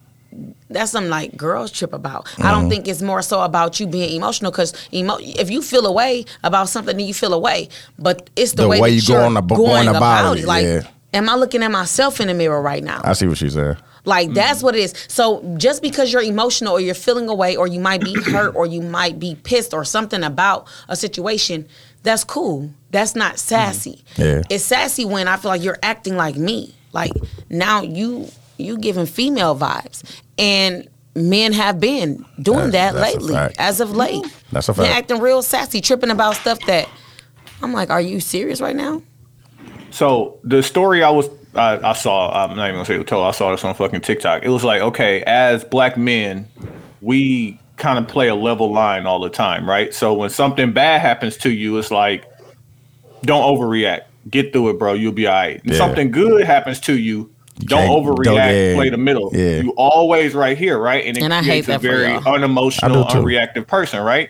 that's 0.70 0.92
something 0.92 1.10
like 1.10 1.36
girls 1.36 1.72
trip 1.72 1.92
about. 1.92 2.28
I 2.28 2.30
Mm-hmm. 2.30 2.44
don't 2.52 2.70
think 2.70 2.88
it's 2.88 3.02
more 3.02 3.22
so 3.22 3.42
about 3.42 3.80
you 3.80 3.88
being 3.88 4.16
emotional 4.16 4.52
because 4.52 4.72
emo- 4.94 5.18
if 5.20 5.50
you 5.50 5.62
feel 5.62 5.86
away 5.88 6.26
about 6.44 6.70
something, 6.70 6.96
then 6.96 7.06
you 7.08 7.14
feel 7.14 7.34
away. 7.34 7.70
But 7.98 8.30
it's 8.36 8.54
the, 8.54 8.64
The 8.64 8.70
way, 8.70 8.80
way 8.80 8.90
that 8.92 8.96
you 9.08 9.14
you're 9.14 9.24
going 9.24 9.38
ab- 9.38 9.50
going 9.50 9.88
about 9.88 10.38
it, 10.38 10.46
Like, 10.46 10.64
yeah. 10.66 10.82
am 11.14 11.28
I 11.30 11.36
looking 11.36 11.64
at 11.64 11.72
myself 11.72 12.22
in 12.22 12.28
the 12.28 12.34
mirror 12.36 12.62
right 12.62 12.84
now? 12.84 13.02
I 13.04 13.14
see 13.14 13.28
what 13.28 13.38
she's 13.40 13.56
saying. 13.56 13.76
Like 14.06 14.34
that's 14.34 14.64
what 14.64 14.76
it 14.76 14.80
is. 14.80 14.94
So 15.10 15.44
just 15.58 15.82
because 15.82 16.12
you're 16.14 16.22
emotional 16.22 16.74
or 16.74 16.80
you're 16.80 16.96
feeling 16.96 17.28
away 17.28 17.56
or 17.58 17.68
you 17.68 17.80
might 17.82 18.02
be 18.02 18.14
hurt 18.32 18.56
or 18.56 18.66
you 18.66 18.82
might 18.82 19.20
be 19.20 19.36
pissed 19.36 19.74
or 19.74 19.84
something 19.84 20.24
about 20.24 20.68
a 20.88 20.96
situation, 20.96 21.68
that's 22.04 22.24
cool. 22.24 22.70
That's 22.92 23.16
not 23.16 23.40
sassy. 23.40 24.04
Mm-hmm. 24.16 24.22
Yeah. 24.22 24.42
It's 24.50 24.64
sassy 24.64 25.06
when 25.06 25.28
I 25.28 25.38
feel 25.38 25.50
like 25.50 25.64
you're 25.64 25.80
acting 25.84 26.16
like 26.16 26.36
me. 26.36 26.74
Like 26.92 27.12
now 27.50 27.82
you 27.82 28.28
you 28.58 28.78
giving 28.78 29.06
female 29.06 29.56
vibes. 29.56 30.04
And 30.38 30.88
men 31.16 31.54
have 31.54 31.80
been 31.80 32.26
doing 32.42 32.72
That's- 32.72 32.94
that 32.94 32.94
that's 32.94 33.16
lately 33.26 33.56
as 33.58 33.80
of 33.80 33.92
late. 33.96 34.24
Mm-hmm. 34.24 34.46
That's 34.52 34.70
a 34.70 34.74
They're 34.74 34.92
acting 34.92 35.20
real 35.20 35.42
sassy, 35.42 35.82
tripping 35.82 36.10
about 36.12 36.36
stuff 36.36 36.60
that 36.68 36.88
I'm 37.62 37.74
like, 37.74 37.90
are 37.90 38.02
you 38.02 38.20
serious 38.20 38.62
right 38.62 38.76
now? 38.76 39.02
So 39.92 40.40
the 40.44 40.64
story 40.64 41.04
I 41.04 41.10
was 41.10 41.30
I, 41.56 41.80
I 41.90 41.94
saw, 41.94 42.32
I'm 42.32 42.56
not 42.56 42.66
even 42.66 42.76
gonna 42.76 42.86
say 42.86 42.96
it 42.96 43.00
was 43.00 43.08
told. 43.08 43.26
I 43.26 43.32
saw 43.32 43.52
this 43.52 43.64
on 43.64 43.74
fucking 43.74 44.02
TikTok. 44.02 44.44
It 44.44 44.50
was 44.50 44.64
like, 44.64 44.82
okay, 44.82 45.24
as 45.24 45.64
black 45.64 45.98
men, 45.98 46.48
we 47.02 47.60
kind 47.80 47.98
of 47.98 48.08
play 48.08 48.28
a 48.28 48.36
level 48.36 48.72
line 48.72 49.06
all 49.08 49.20
the 49.20 49.30
time, 49.30 49.68
right? 49.68 49.94
So 49.94 50.14
when 50.14 50.30
something 50.30 50.72
bad 50.74 51.02
happens 51.02 51.38
to 51.38 51.50
you, 51.52 51.78
it's 51.78 51.90
like, 51.92 52.26
don't 53.24 53.44
overreact. 53.44 54.02
Get 54.30 54.54
through 54.54 54.70
it, 54.70 54.80
bro. 54.80 54.94
You'll 54.94 55.12
be 55.14 55.28
all 55.28 55.34
right. 55.34 55.62
And 55.64 55.72
Yeah. 55.72 55.78
something 55.78 56.12
good 56.12 56.44
happens 56.46 56.80
to 56.82 56.98
you. 56.98 57.30
Don't 57.62 57.88
can't- 57.88 58.06
overreact. 58.06 58.24
don't- 58.24 58.36
yeah. 58.56 58.76
play 58.76 58.90
the 58.90 58.98
middle. 58.98 59.32
Yeah. 59.34 59.62
You 59.62 59.72
always 59.72 60.34
right 60.34 60.58
here, 60.58 60.78
right? 60.78 61.06
And 61.06 61.18
it 61.18 61.24
And 61.24 61.34
I 61.34 61.38
hate 61.42 61.66
creates 61.66 61.68
that 61.68 61.78
a 61.78 61.80
very 61.80 62.14
unemotional, 62.26 63.04
I 63.04 63.08
do 63.08 63.14
too. 63.14 63.26
unreactive 63.26 63.68
person, 63.68 64.02
right? 64.02 64.30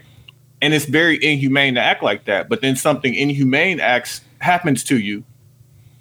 And 0.61 0.73
it's 0.73 0.85
very 0.85 1.23
inhumane 1.23 1.75
to 1.75 1.81
act 1.81 2.01
like 2.03 2.25
that. 2.25 2.49
But 2.49 2.61
then 2.61 2.75
something 2.75 3.13
inhumane 3.13 3.79
acts 3.79 4.21
happens 4.39 4.83
to 4.85 4.97
you, 4.97 5.23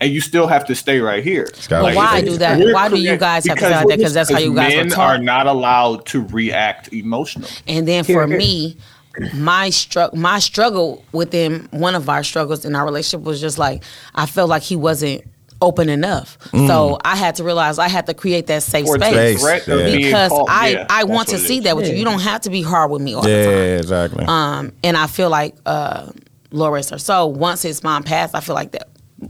and 0.00 0.10
you 0.12 0.20
still 0.20 0.46
have 0.46 0.64
to 0.66 0.74
stay 0.74 1.00
right 1.00 1.24
here. 1.24 1.48
gotta 1.68 1.94
why 1.96 2.20
safe. 2.20 2.28
do 2.30 2.36
that? 2.38 2.58
We're 2.58 2.72
Why 2.74 2.88
do 2.88 2.96
you 3.00 3.16
guys 3.16 3.46
have 3.46 3.56
to 3.58 3.64
because 3.64 3.80
say 3.80 3.86
that? 3.88 3.96
Because 3.96 4.14
that's 4.14 4.30
how 4.30 4.38
you 4.38 4.54
guys 4.54 4.72
were 4.74 4.82
men 4.84 4.90
taught. 4.90 5.16
are 5.16 5.22
not 5.22 5.46
allowed 5.46 6.06
to 6.06 6.22
react 6.26 6.92
emotionally. 6.92 7.50
And 7.66 7.86
then 7.88 8.04
for 8.04 8.26
here. 8.26 8.38
me, 8.38 8.76
my 9.34 9.70
struggle, 9.70 10.16
my 10.16 10.38
struggle 10.38 11.04
within 11.12 11.66
one 11.72 11.94
of 11.96 12.08
our 12.08 12.22
struggles 12.22 12.64
in 12.64 12.76
our 12.76 12.84
relationship 12.84 13.26
was 13.26 13.40
just 13.40 13.58
like 13.58 13.82
I 14.14 14.26
felt 14.26 14.48
like 14.48 14.62
he 14.62 14.76
wasn't 14.76 15.22
open 15.60 15.88
enough. 15.88 16.38
So 16.52 16.98
I 17.04 17.16
had 17.16 17.34
to 17.34 17.42
realize 17.42 17.80
I 17.80 17.88
had 17.88 18.06
to 18.06 18.14
create 18.14 18.46
that 18.46 18.62
safe 18.62 18.86
Or 18.86 18.94
it's 18.94 19.04
space. 19.04 19.40
threat 19.40 19.66
Yeah. 19.66 19.96
Because 19.96 20.28
caught. 20.30 20.48
I, 20.48 20.68
Yeah, 20.68 20.86
I 20.88 21.02
want 21.02 21.26
to 21.30 21.38
see 21.38 21.58
is. 21.58 21.64
that 21.64 21.74
with 21.74 21.86
you. 21.86 21.94
Yeah. 21.94 21.98
You 21.98 22.04
don't 22.04 22.20
have 22.20 22.42
to 22.42 22.50
be 22.50 22.62
hard 22.62 22.92
with 22.92 23.02
me 23.02 23.14
all 23.14 23.28
Yeah, 23.28 23.36
the 23.38 23.44
time. 23.44 23.54
Yeah, 23.54 23.76
exactly. 23.78 24.24
Um, 24.28 24.72
and 24.84 24.96
I 24.96 25.08
feel 25.08 25.30
like 25.30 25.56
uh, 25.66 26.12
Loris 26.52 26.92
or 26.92 26.98
so 26.98 27.26
once 27.26 27.62
his 27.62 27.82
mom 27.82 28.04
passed, 28.04 28.36
I 28.36 28.40
feel 28.40 28.54
like 28.54 28.70
that 28.70 28.86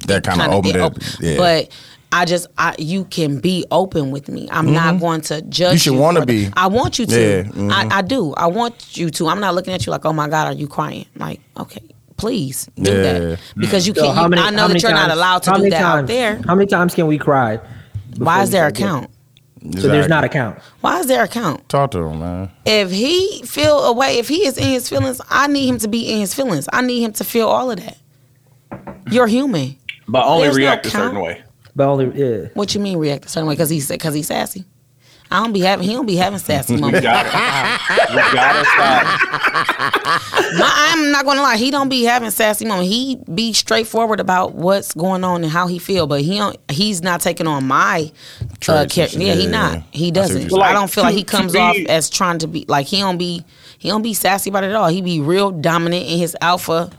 that 0.06 0.24
kind 0.24 0.40
of 0.42 0.48
opened 0.52 0.64
did 0.74 0.76
it. 0.76 0.82
open. 0.82 1.02
Yeah. 1.20 1.36
But 1.36 1.70
I 2.10 2.24
just 2.24 2.46
I 2.56 2.74
you 2.78 3.04
can 3.04 3.38
be 3.40 3.64
open 3.70 4.10
with 4.10 4.28
me. 4.28 4.48
I'm 4.50 4.72
not 4.72 4.98
going 5.00 5.20
to 5.22 5.42
judge 5.42 5.52
Mm-hmm. 5.66 5.72
You 5.74 5.78
should 5.78 5.94
wanna 5.98 6.24
be. 6.26 6.48
I 6.56 6.66
want 6.68 6.98
you 6.98 7.06
to. 7.06 7.20
Yeah, 7.20 7.42
mhm. 7.44 7.70
I, 7.70 7.98
I 7.98 8.02
do. 8.02 8.32
I 8.34 8.46
want 8.46 8.96
you 8.96 9.10
to. 9.10 9.28
I'm 9.28 9.40
not 9.40 9.54
looking 9.54 9.74
at 9.74 9.84
you 9.86 9.90
like, 9.92 10.04
oh 10.06 10.12
my 10.12 10.28
God, 10.28 10.46
are 10.48 10.52
you 10.58 10.68
crying? 10.68 11.06
Like, 11.16 11.40
okay, 11.58 11.82
please 12.16 12.68
do 12.76 12.90
Yeah. 12.90 13.02
that 13.02 13.38
because 13.56 13.86
you 13.86 13.94
So 13.94 14.02
can't. 14.04 14.14
how 14.16 14.22
you- 14.24 14.28
many- 14.30 14.42
I 14.42 14.50
know 14.50 14.68
that 14.68 14.82
you're 14.82 14.90
not 14.92 15.10
allowed 15.10 15.42
to 15.44 15.50
do 15.52 15.58
many 15.58 15.70
that 15.70 15.82
out 15.82 16.06
there. 16.06 16.40
How 16.46 16.54
many 16.54 16.66
times 16.66 16.94
can 16.94 17.06
we 17.06 17.18
cry? 17.18 17.60
Why 18.16 18.42
is 18.42 18.50
there 18.50 18.66
a 18.66 18.70
start 18.70 18.74
getting- 18.74 18.88
count? 18.88 19.10
So 19.82 19.88
there's 19.88 20.08
not 20.08 20.22
a 20.24 20.28
count. 20.28 20.58
Why 20.82 21.00
is 21.00 21.06
there 21.06 21.22
a 21.24 21.28
count? 21.28 21.68
Talk 21.68 21.90
to 21.90 21.98
him, 21.98 22.20
man. 22.20 22.50
If 22.64 22.90
he 22.92 23.42
feel 23.44 23.80
away, 23.84 24.18
if 24.18 24.28
he 24.28 24.46
is 24.46 24.56
in 24.56 24.68
his 24.68 24.88
feelings, 24.88 25.20
I 25.28 25.48
need 25.48 25.66
him 25.68 25.78
to 25.78 25.88
be 25.88 26.10
in 26.12 26.20
his 26.20 26.32
feelings. 26.32 26.68
I 26.72 26.80
need 26.80 27.02
him 27.02 27.12
to 27.14 27.24
feel 27.24 27.48
all 27.48 27.70
of 27.70 27.80
that. 27.84 27.98
You're 29.10 29.26
human. 29.26 29.76
But 30.06 30.24
only 30.26 30.44
There's 30.44 30.56
no 30.56 30.62
react 30.62 30.86
a 30.86 30.90
count. 30.90 31.04
certain 31.04 31.20
way. 31.20 31.42
But 31.76 31.88
only 31.88 32.12
yeah. 32.18 32.48
What 32.54 32.74
you 32.74 32.80
mean 32.80 32.98
react 32.98 33.26
a 33.26 33.28
certain 33.28 33.46
way? 33.48 33.54
Because 33.54 33.70
he's 33.70 33.88
because 33.88 34.14
he's 34.14 34.26
sassy. 34.26 34.64
I 35.30 35.42
don't 35.42 35.52
be 35.52 35.60
having. 35.60 35.86
He 35.86 35.92
don't 35.92 36.06
be 36.06 36.16
having 36.16 36.38
sassy 36.38 36.74
We 36.76 36.80
moments. 36.80 37.02
gotta, 37.02 37.28
we 38.10 38.16
gotta 38.32 38.64
stop. 38.64 39.04
My, 40.58 40.72
I'm 40.92 41.10
not 41.12 41.26
gonna 41.26 41.42
lie, 41.42 41.58
he 41.58 41.70
don't 41.70 41.90
be 41.90 42.04
having 42.04 42.30
sassy 42.30 42.64
moments. 42.64 42.90
He 42.90 43.18
be 43.34 43.52
straightforward 43.52 44.20
about 44.20 44.54
what's 44.54 44.94
going 44.94 45.24
on 45.24 45.42
and 45.44 45.52
how 45.52 45.66
he 45.66 45.78
feel, 45.78 46.06
but 46.06 46.22
he 46.22 46.38
don't. 46.38 46.56
He's 46.70 47.02
not 47.02 47.20
taking 47.20 47.46
on 47.46 47.66
my 47.66 48.10
uh, 48.40 48.46
Traits 48.60 48.94
char- 48.94 49.04
and 49.04 49.12
shit. 49.12 49.20
Yeah, 49.20 49.34
he 49.34 49.46
not. 49.46 49.82
He 49.92 50.10
doesn't. 50.10 50.44
what 50.44 50.50
you're 50.50 50.62
I 50.62 50.72
don't 50.72 50.90
feel 50.90 51.04
like 51.04 51.14
he 51.14 51.24
To- 51.24 51.30
to 51.30 51.36
comes 51.36 51.52
be- 51.52 51.58
off 51.58 51.76
as 51.88 52.08
trying 52.08 52.38
to 52.38 52.46
be 52.48 52.64
like 52.66 52.86
he 52.86 52.98
don't 53.00 53.18
be. 53.18 53.44
He 53.78 53.90
don't 53.90 54.02
be 54.02 54.14
sassy 54.14 54.48
about 54.50 54.64
it 54.64 54.68
at 54.70 54.74
all. 54.76 54.88
He 54.88 55.02
be 55.02 55.20
real 55.20 55.50
dominant 55.52 56.06
in 56.06 56.18
his 56.18 56.34
alpha 56.40 56.90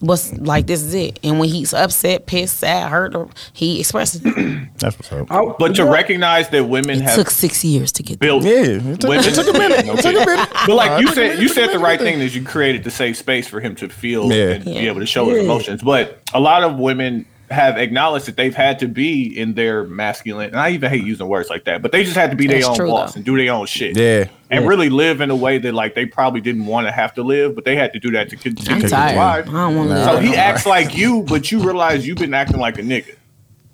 what's 0.00 0.32
like 0.38 0.66
this 0.66 0.82
is 0.82 0.92
it. 0.94 1.18
And 1.22 1.38
when 1.38 1.48
he's 1.48 1.72
upset, 1.72 2.26
pissed, 2.26 2.58
sad, 2.58 2.90
hurt, 2.90 3.14
or 3.14 3.28
he 3.52 3.80
expresses 3.80 4.20
it. 4.24 4.68
That's 4.78 4.96
what's 4.98 5.12
up. 5.12 5.30
I- 5.32 5.54
But 5.58 5.74
to 5.76 5.84
you 5.84 5.92
recognize 5.92 6.48
that 6.50 6.64
women 6.68 6.98
It 6.98 7.02
have 7.02 7.14
took 7.14 7.30
six 7.30 7.64
years 7.64 7.92
to 7.92 8.02
get 8.02 8.20
there. 8.20 8.28
built 8.28 8.44
Yeah, 8.44 8.52
it 8.52 9.00
took- 9.00 9.08
women. 9.10 9.24
it 9.24 9.34
took 9.34 9.48
a 9.54 9.58
minute. 9.58 9.86
It 9.86 9.96
took 10.02 10.14
a 10.22 10.26
minute. 10.26 10.48
But 10.66 10.74
like 10.74 11.00
you 11.00 11.08
said, 11.08 11.38
you 11.40 11.48
said 11.48 11.70
the 11.72 11.78
right 11.78 11.98
thing 11.98 12.20
is 12.20 12.34
you 12.36 12.42
created 12.42 12.84
the 12.84 12.90
safe 12.90 13.16
space 13.16 13.48
for 13.48 13.60
him 13.60 13.74
to 13.76 13.88
feel 13.88 14.30
Yeah. 14.32 14.50
and 14.54 14.64
be 14.64 14.86
able 14.88 15.00
to 15.00 15.06
show 15.06 15.28
his 15.30 15.42
emotions. 15.44 15.82
But 15.82 16.20
a 16.34 16.40
lot 16.40 16.62
of 16.62 16.76
women 16.78 17.24
have 17.50 17.76
acknowledged 17.78 18.26
that 18.26 18.36
they've 18.36 18.54
had 18.54 18.80
to 18.80 18.88
be 18.88 19.22
in 19.38 19.54
their 19.54 19.84
masculine. 19.84 20.48
And 20.48 20.58
I 20.58 20.70
even 20.70 20.90
hate 20.90 21.04
using 21.04 21.28
words 21.28 21.48
like 21.48 21.64
that, 21.64 21.80
but 21.80 21.92
they 21.92 22.02
just 22.02 22.16
had 22.16 22.30
to 22.30 22.36
be 22.36 22.46
their 22.48 22.66
own 22.68 22.74
true, 22.76 22.88
boss 22.90 23.14
though. 23.14 23.18
and 23.18 23.24
do 23.24 23.36
their 23.36 23.52
own 23.52 23.66
shit. 23.66 23.96
Yeah. 23.96 24.24
And 24.50 24.62
Yeah. 24.64 24.68
really 24.68 24.88
live 24.90 25.20
in 25.20 25.30
a 25.30 25.36
way 25.36 25.58
that 25.58 25.72
like 25.72 25.94
they 25.94 26.06
probably 26.06 26.40
didn't 26.40 26.66
want 26.66 26.86
to 26.88 26.92
have 26.92 27.14
to 27.14 27.22
live, 27.22 27.54
but 27.54 27.64
they 27.64 27.76
had 27.76 27.92
to 27.92 28.00
do 28.00 28.10
that 28.12 28.30
to 28.30 28.36
continue 28.36 28.82
to 28.82 28.88
tired. 28.88 29.16
I 29.16 29.42
survive. 29.42 29.46
don't 29.46 29.76
want 29.76 29.88
to 29.90 29.94
Nah. 29.94 30.00
live. 30.00 30.04
So 30.06 30.14
that 30.16 30.22
he 30.24 30.30
no 30.32 30.36
acts 30.36 30.66
like 30.66 30.96
you, 30.96 31.22
but 31.22 31.52
you 31.52 31.60
realize 31.60 32.06
you've 32.06 32.18
been 32.18 32.34
acting 32.34 32.58
like 32.58 32.78
a 32.78 32.82
nigga. 32.82 33.14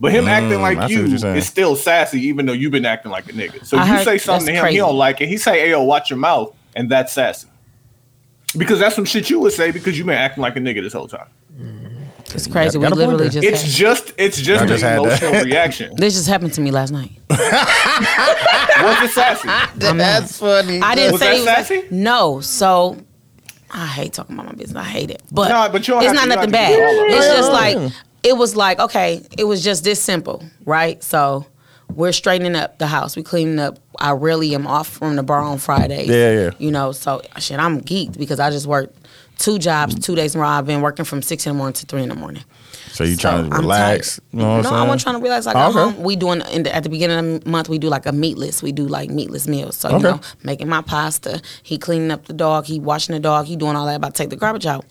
But 0.00 0.12
him 0.12 0.26
acting 0.28 0.58
Mm, 0.58 0.64
I 0.64 0.72
like 0.74 0.90
you 0.90 1.00
what 1.02 1.08
you're 1.10 1.18
saying. 1.18 1.36
is 1.36 1.46
still 1.46 1.76
sassy, 1.76 2.20
even 2.26 2.44
though 2.44 2.52
you've 2.52 2.72
been 2.72 2.84
acting 2.86 3.10
like 3.12 3.28
a 3.28 3.32
nigga. 3.32 3.64
So 3.64 3.78
I 3.78 3.86
you 3.86 3.92
heard- 3.94 4.04
say 4.04 4.18
something 4.18 4.46
to 4.48 4.52
that's 4.52 4.66
him, 4.66 4.72
he 4.72 4.78
don't 4.78 4.96
like 4.96 5.20
it. 5.20 5.28
He 5.28 5.36
say, 5.36 5.60
"Hey, 5.60 5.70
yo, 5.70 5.82
watch 5.82 6.10
your 6.10 6.18
mouth," 6.18 6.52
and 6.76 6.90
that's 6.90 7.12
sassy. 7.12 7.46
Because 8.56 8.80
that's 8.80 8.94
some 8.96 9.04
shit 9.06 9.30
you 9.30 9.38
would 9.40 9.52
say 9.52 9.70
because 9.70 9.96
you've 9.96 10.06
been 10.08 10.18
acting 10.18 10.42
like 10.42 10.56
a 10.56 10.60
nigga 10.60 10.82
this 10.82 10.92
whole 10.92 11.06
time. 11.08 11.28
It's 12.34 12.46
crazy. 12.46 12.78
We 12.78 12.82
Got 12.84 12.92
a 12.92 12.96
point 12.96 13.08
literally 13.10 13.30
just. 13.30 13.46
It's 13.46 13.62
had- 13.62 13.70
just, 13.70 14.12
it's 14.16 14.40
just 14.40 14.60
I 14.60 14.64
an 14.64 14.68
just 14.68 14.82
emotional 14.84 15.44
reaction. 15.44 15.94
this 15.96 16.14
just 16.14 16.28
happened 16.28 16.52
to 16.54 16.60
me 16.60 16.70
last 16.70 16.90
night. 16.92 17.12
What's 17.28 19.02
it 19.02 19.10
sassy? 19.10 19.48
That's 19.78 20.38
funny. 20.38 20.80
I 20.80 20.94
didn't 20.94 21.12
Was 21.12 21.20
say 21.20 21.26
that 21.26 21.36
it 21.36 21.40
was 21.40 21.68
sassy? 21.68 21.82
no. 21.90 22.40
So 22.40 22.96
I 23.70 23.86
hate 23.86 24.12
talking 24.12 24.34
about 24.34 24.46
my 24.46 24.52
business. 24.52 24.76
I 24.76 24.88
hate 24.88 25.10
it. 25.10 25.22
But, 25.30 25.48
No, 25.48 25.68
but 25.70 25.86
you 25.86 25.98
it's 26.00 26.12
not 26.12 26.28
nothing 26.28 26.50
don't 26.50 26.52
bad. 26.52 26.76
do 26.76 26.82
all 26.82 27.00
of 27.04 27.06
it. 27.10 27.14
It's 27.16 27.26
just 27.26 27.52
like 27.52 27.92
it 28.22 28.36
was 28.36 28.56
like 28.56 28.78
okay, 28.80 29.24
it 29.38 29.44
was 29.44 29.62
just 29.64 29.84
this 29.84 30.00
simple, 30.02 30.44
right? 30.64 31.02
So 31.02 31.46
we're 31.94 32.12
straightening 32.12 32.56
up 32.56 32.78
the 32.78 32.86
house. 32.86 33.16
We 33.16 33.22
cleaning 33.22 33.58
up. 33.58 33.78
I 33.98 34.12
really 34.12 34.54
am 34.54 34.66
off 34.66 34.88
from 34.88 35.16
the 35.16 35.22
bar 35.22 35.40
on 35.40 35.58
Fridays. 35.58 36.08
Yeah, 36.08 36.32
yeah. 36.32 36.50
You 36.58 36.70
know, 36.70 36.92
so 36.92 37.20
shit, 37.38 37.58
I'm 37.58 37.80
geeked 37.82 38.16
because 38.18 38.40
I 38.40 38.50
just 38.50 38.66
worked 38.66 39.01
two 39.42 39.58
jobs, 39.58 39.98
two 39.98 40.14
days 40.14 40.34
in 40.34 40.40
a 40.40 40.42
row. 40.42 40.48
I've 40.48 40.66
been 40.66 40.80
working 40.80 41.04
from 41.04 41.20
six 41.20 41.46
in 41.46 41.52
the 41.52 41.58
morning 41.58 41.74
to 41.74 41.86
three 41.86 42.02
in 42.02 42.08
the 42.08 42.14
morning. 42.14 42.44
So 42.92 43.04
you 43.04 43.16
trying 43.16 43.48
to 43.48 43.54
I'm 43.56 43.62
relax? 43.62 44.20
You 44.32 44.38
know 44.40 44.56
I'm 44.56 44.62
no. 44.62 44.70
I 44.70 44.82
wasn't 44.82 45.00
trying 45.02 45.16
to 45.16 45.22
relax. 45.22 45.46
Like 45.46 45.56
Oh, 45.56 45.70
okay. 45.70 45.78
home. 45.78 46.02
We 46.02 46.14
doing 46.16 46.42
in 46.52 46.62
the, 46.64 46.74
at 46.74 46.82
the 46.84 46.88
beginning 46.90 47.34
of 47.36 47.44
the 47.44 47.50
month. 47.50 47.68
We 47.68 47.78
do 47.78 47.88
like 47.88 48.06
a 48.06 48.12
meatless. 48.12 48.62
We 48.62 48.70
do 48.72 48.86
like 48.86 49.10
meatless 49.10 49.48
meals. 49.48 49.76
So 49.76 49.90
you 49.96 49.98
know, 49.98 50.20
making 50.44 50.68
my 50.68 50.82
pasta. 50.82 51.40
He 51.62 51.78
cleaning 51.78 52.10
up 52.10 52.26
the 52.26 52.32
dog. 52.34 52.66
He 52.66 52.78
washing 52.80 53.14
the 53.14 53.20
dog. 53.20 53.46
He 53.46 53.56
doing 53.56 53.76
all 53.76 53.86
that. 53.86 53.96
About 53.96 54.14
to 54.14 54.22
take 54.22 54.30
the 54.30 54.36
garbage 54.36 54.66
out. 54.66 54.84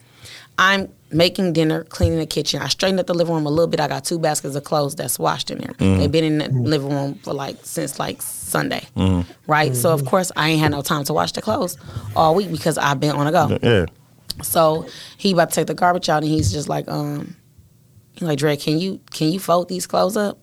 I'm 0.57 0.89
making 1.11 1.53
dinner, 1.53 1.83
cleaning 1.85 2.19
the 2.19 2.25
kitchen. 2.25 2.61
I 2.61 2.67
straightened 2.67 2.99
up 2.99 3.07
the 3.07 3.13
living 3.13 3.33
room 3.33 3.45
a 3.45 3.49
little 3.49 3.67
bit. 3.67 3.79
I 3.79 3.87
got 3.87 4.03
two 4.05 4.19
baskets 4.19 4.55
of 4.55 4.63
clothes 4.63 4.95
that's 4.95 5.17
washed 5.17 5.49
in 5.49 5.59
there. 5.59 5.73
Mm-hmm. 5.73 5.99
They've 5.99 6.11
been 6.11 6.23
in 6.23 6.37
the 6.39 6.49
living 6.69 6.89
room 6.91 7.15
for 7.23 7.33
like 7.33 7.57
since 7.63 7.99
like 7.99 8.21
Sunday, 8.21 8.85
Mm-hmm. 8.95 9.29
right? 9.47 9.75
So 9.75 9.91
of 9.91 10.05
course 10.05 10.31
I 10.35 10.49
ain't 10.49 10.59
had 10.59 10.71
no 10.71 10.81
time 10.81 11.03
to 11.05 11.13
wash 11.13 11.31
the 11.31 11.41
clothes 11.41 11.77
all 12.15 12.35
week 12.35 12.51
because 12.51 12.77
I've 12.77 12.99
been 12.99 13.11
on 13.15 13.27
a 13.27 13.31
go. 13.31 13.59
Yeah. 13.63 13.85
So 14.43 14.87
he 15.17 15.31
about 15.33 15.49
to 15.49 15.55
take 15.55 15.67
the 15.67 15.73
garbage 15.73 16.09
out, 16.09 16.23
and 16.23 16.31
he's 16.31 16.51
just 16.51 16.69
like, 16.69 16.87
um, 16.89 17.35
he's 18.13 18.23
like, 18.27 18.39
Dre, 18.39 18.55
can 18.55 18.79
you 18.79 18.99
can 19.11 19.31
you 19.31 19.39
fold 19.39 19.69
these 19.69 19.87
clothes 19.87 20.17
up? 20.17 20.39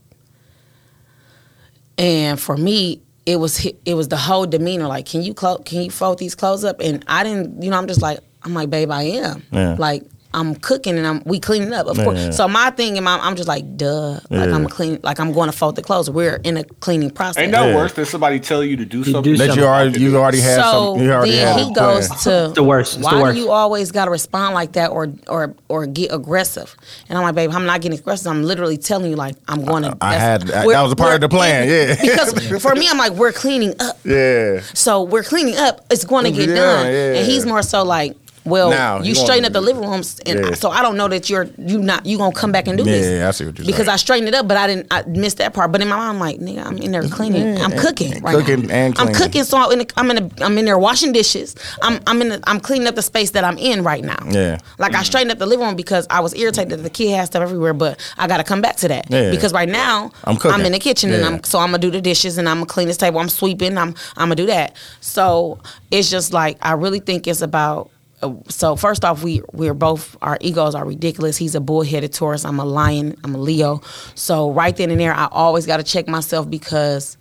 And 1.96 2.40
for 2.40 2.56
me, 2.56 3.02
it 3.26 3.36
was 3.36 3.66
it 3.84 3.94
was 3.94 4.08
the 4.08 4.16
whole 4.16 4.46
demeanor, 4.46 4.86
like, 4.86 5.06
can 5.06 5.22
you 5.22 5.34
clo- 5.34 5.58
can 5.58 5.82
you 5.82 5.90
fold 5.90 6.18
these 6.18 6.34
clothes 6.34 6.64
up? 6.64 6.80
And 6.80 7.04
I 7.08 7.24
didn't, 7.24 7.62
you 7.62 7.70
know, 7.70 7.76
I'm 7.76 7.88
just 7.88 8.02
like, 8.02 8.20
I'm 8.42 8.54
like, 8.54 8.70
babe, 8.70 8.90
I 8.90 9.02
am. 9.02 9.42
Yeah. 9.50 9.76
Like 9.78 10.04
I'm 10.38 10.54
cooking 10.54 10.96
and 10.96 11.06
I'm 11.06 11.22
we 11.24 11.40
cleaning 11.40 11.72
up, 11.72 11.86
of 11.86 11.98
Yeah, 11.98 12.04
course. 12.04 12.18
yeah. 12.18 12.30
So 12.30 12.46
my 12.48 12.70
thing, 12.70 12.96
and 12.96 13.04
my, 13.04 13.18
I'm 13.18 13.34
just 13.36 13.48
like, 13.48 13.76
duh, 13.76 14.20
like 14.30 14.50
I'm 14.50 14.66
clean, 14.66 15.00
like 15.02 15.18
I'm 15.20 15.32
going 15.32 15.50
to 15.50 15.56
fold 15.56 15.76
the 15.76 15.82
clothes. 15.82 16.08
We're 16.08 16.36
in 16.44 16.56
a 16.56 16.64
cleaning 16.64 17.10
process. 17.10 17.42
Ain't 17.42 17.52
no 17.52 17.66
Yeah. 17.68 17.76
worse 17.76 17.92
than 17.94 18.04
somebody 18.06 18.38
tell 18.40 18.62
you 18.62 18.76
to 18.76 18.84
do 18.84 19.04
do 19.04 19.12
something 19.12 19.36
That 19.36 19.56
you 19.56 19.64
already 19.64 20.00
you 20.00 20.16
already 20.16 20.40
had 20.40 20.56
so 20.62 20.94
some. 20.96 21.02
You 21.04 21.12
already 21.12 21.32
then 21.32 21.58
had 21.58 21.66
he 21.66 21.72
goes 21.74 22.08
plan. 22.08 22.48
to 22.48 22.54
the 22.54 22.62
worst. 22.62 22.96
It's 22.96 23.04
Why 23.04 23.14
the 23.16 23.20
worst. 23.22 23.34
do 23.36 23.40
you 23.42 23.50
always 23.50 23.90
got 23.92 24.04
to 24.06 24.10
respond 24.10 24.54
like 24.54 24.72
that 24.72 24.90
or 24.90 25.08
or 25.26 25.54
or 25.68 25.86
get 25.86 26.12
aggressive? 26.12 26.74
And 27.08 27.18
I'm 27.18 27.24
like, 27.24 27.34
babe, 27.34 27.50
I'm 27.52 27.66
not 27.66 27.80
getting 27.80 27.98
aggressive. 27.98 28.26
I'm 28.28 28.42
literally 28.44 28.78
telling 28.78 29.10
you 29.10 29.16
like 29.16 29.34
I'm 29.48 29.64
going 29.64 29.82
to. 29.82 29.96
I 30.00 30.12
that's- 30.18 30.20
had- 30.22 30.40
that- 30.48 30.68
that 30.68 30.82
was 30.82 30.92
a 30.92 30.96
part 30.96 31.14
of 31.14 31.20
the 31.20 31.28
plan, 31.28 31.68
yeah. 31.68 31.96
because 32.00 32.62
for 32.62 32.74
me, 32.74 32.86
I'm 32.88 32.98
like, 32.98 33.12
we're 33.12 33.32
cleaning 33.32 33.74
up. 33.80 33.98
Yeah. 34.04 34.60
So 34.74 35.02
we're 35.02 35.22
cleaning 35.24 35.56
up. 35.56 35.84
It's 35.90 36.04
going 36.04 36.24
to 36.24 36.30
get 36.30 36.48
Yeah, 36.48 36.54
done. 36.54 36.86
yeah. 36.86 37.14
And 37.14 37.26
he's 37.26 37.44
more 37.46 37.62
so 37.62 37.82
like. 37.84 38.16
Well, 38.48 38.70
Now, 38.70 38.98
you 39.00 39.10
you 39.10 39.14
straighten 39.14 39.44
up 39.44 39.52
the 39.52 39.60
living 39.60 39.88
rooms, 39.88 40.20
and 40.26 40.38
Yeah. 40.40 40.48
I, 40.48 40.52
so 40.54 40.70
I 40.70 40.82
don't 40.82 40.96
know 40.96 41.08
that 41.08 41.28
you're 41.30 41.48
you 41.58 41.78
not 41.78 42.06
you 42.06 42.18
gonna 42.18 42.32
come 42.34 42.52
back 42.52 42.66
and 42.68 42.76
do 42.78 42.84
this. 42.84 43.06
Yeah, 43.06 43.28
I 43.28 43.30
see 43.32 43.44
what 43.46 43.58
you're 43.58 43.66
Because 43.66 43.86
saying. 43.86 43.90
I 43.90 43.96
straightened 43.96 44.28
it 44.28 44.34
up, 44.34 44.48
but 44.48 44.56
I 44.56 44.66
didn't. 44.66 44.86
I 44.90 45.02
missed 45.06 45.38
that 45.38 45.54
part. 45.54 45.72
But 45.72 45.80
in 45.80 45.88
my 45.88 45.96
mind, 45.96 46.10
I'm 46.10 46.18
like, 46.20 46.38
nigga, 46.38 46.64
I'm 46.66 46.78
in 46.78 46.90
there 46.92 47.02
cleaning. 47.08 47.58
I'm 47.60 47.72
cooking. 47.72 48.22
Right 48.22 48.36
Cooking 48.36 48.66
now. 48.66 48.74
and 48.74 48.98
I'm 48.98 49.12
cooking, 49.12 49.44
so 49.44 49.58
I'm 49.58 49.72
in. 49.72 49.78
The, 49.80 49.92
I'm 49.96 50.10
in. 50.10 50.28
The, 50.28 50.44
I'm 50.44 50.56
in 50.58 50.64
there 50.64 50.78
washing 50.78 51.12
dishes. 51.12 51.54
I'm. 51.82 52.00
I'm 52.06 52.20
in. 52.22 52.28
The, 52.30 52.40
I'm 52.46 52.60
cleaning 52.60 52.88
up 52.88 52.94
the 52.94 53.02
space 53.02 53.30
that 53.32 53.44
I'm 53.44 53.58
in 53.58 53.82
right 53.84 54.02
now. 54.04 54.18
Yeah. 54.30 54.58
Like 54.78 54.94
I 54.94 55.02
straightened 55.02 55.32
up 55.32 55.38
the 55.38 55.46
living 55.46 55.66
room 55.66 55.76
because 55.76 56.06
I 56.10 56.20
was 56.20 56.34
irritated 56.34 56.70
that 56.70 56.82
the 56.82 56.90
kid 56.90 57.14
has 57.16 57.26
stuff 57.28 57.42
everywhere. 57.42 57.74
But 57.74 58.00
I 58.16 58.26
got 58.26 58.38
to 58.38 58.44
come 58.44 58.60
back 58.60 58.76
to 58.76 58.88
that. 58.88 59.06
Yeah. 59.10 59.30
Because 59.30 59.52
right 59.52 59.68
now 59.68 60.10
I'm 60.24 60.36
cooking. 60.36 60.52
I'm 60.60 60.66
in 60.66 60.72
the 60.72 60.78
kitchen 60.78 61.12
and 61.12 61.24
I'm 61.24 61.44
so 61.44 61.58
I'm 61.58 61.68
gonna 61.68 61.78
do 61.78 61.90
the 61.90 62.00
dishes 62.00 62.38
and 62.38 62.48
I'm 62.48 62.56
gonna 62.58 62.66
clean 62.66 62.88
this 62.88 62.96
table. 62.96 63.20
I'm 63.20 63.28
sweeping. 63.28 63.76
I'm. 63.78 63.94
I'm 64.16 64.28
gonna 64.28 64.36
do 64.36 64.46
that. 64.46 64.76
So 65.00 65.58
it's 65.90 66.10
just 66.10 66.32
like 66.32 66.58
I 66.62 66.72
really 66.72 67.00
think 67.00 67.26
it's 67.26 67.42
about. 67.42 67.90
Uh, 68.22 68.32
So 68.48 68.76
first 68.76 69.04
off, 69.04 69.22
we 69.22 69.42
we're 69.52 69.74
both 69.74 70.16
our 70.22 70.38
egos 70.40 70.74
are 70.74 70.84
ridiculous. 70.86 71.36
He's 71.36 71.54
a 71.54 71.60
bullheaded 71.60 72.12
Taurus. 72.12 72.44
I'm 72.44 72.58
a 72.58 72.64
lion. 72.64 73.14
I'm 73.24 73.34
a 73.34 73.38
Leo. 73.38 73.80
So 74.14 74.50
right 74.50 74.76
then 74.76 74.90
and 74.90 75.00
there, 75.00 75.14
I 75.14 75.28
always 75.30 75.66
got 75.66 75.76
to 75.78 75.82
check 75.84 76.08
myself 76.08 76.48
because 76.50 77.16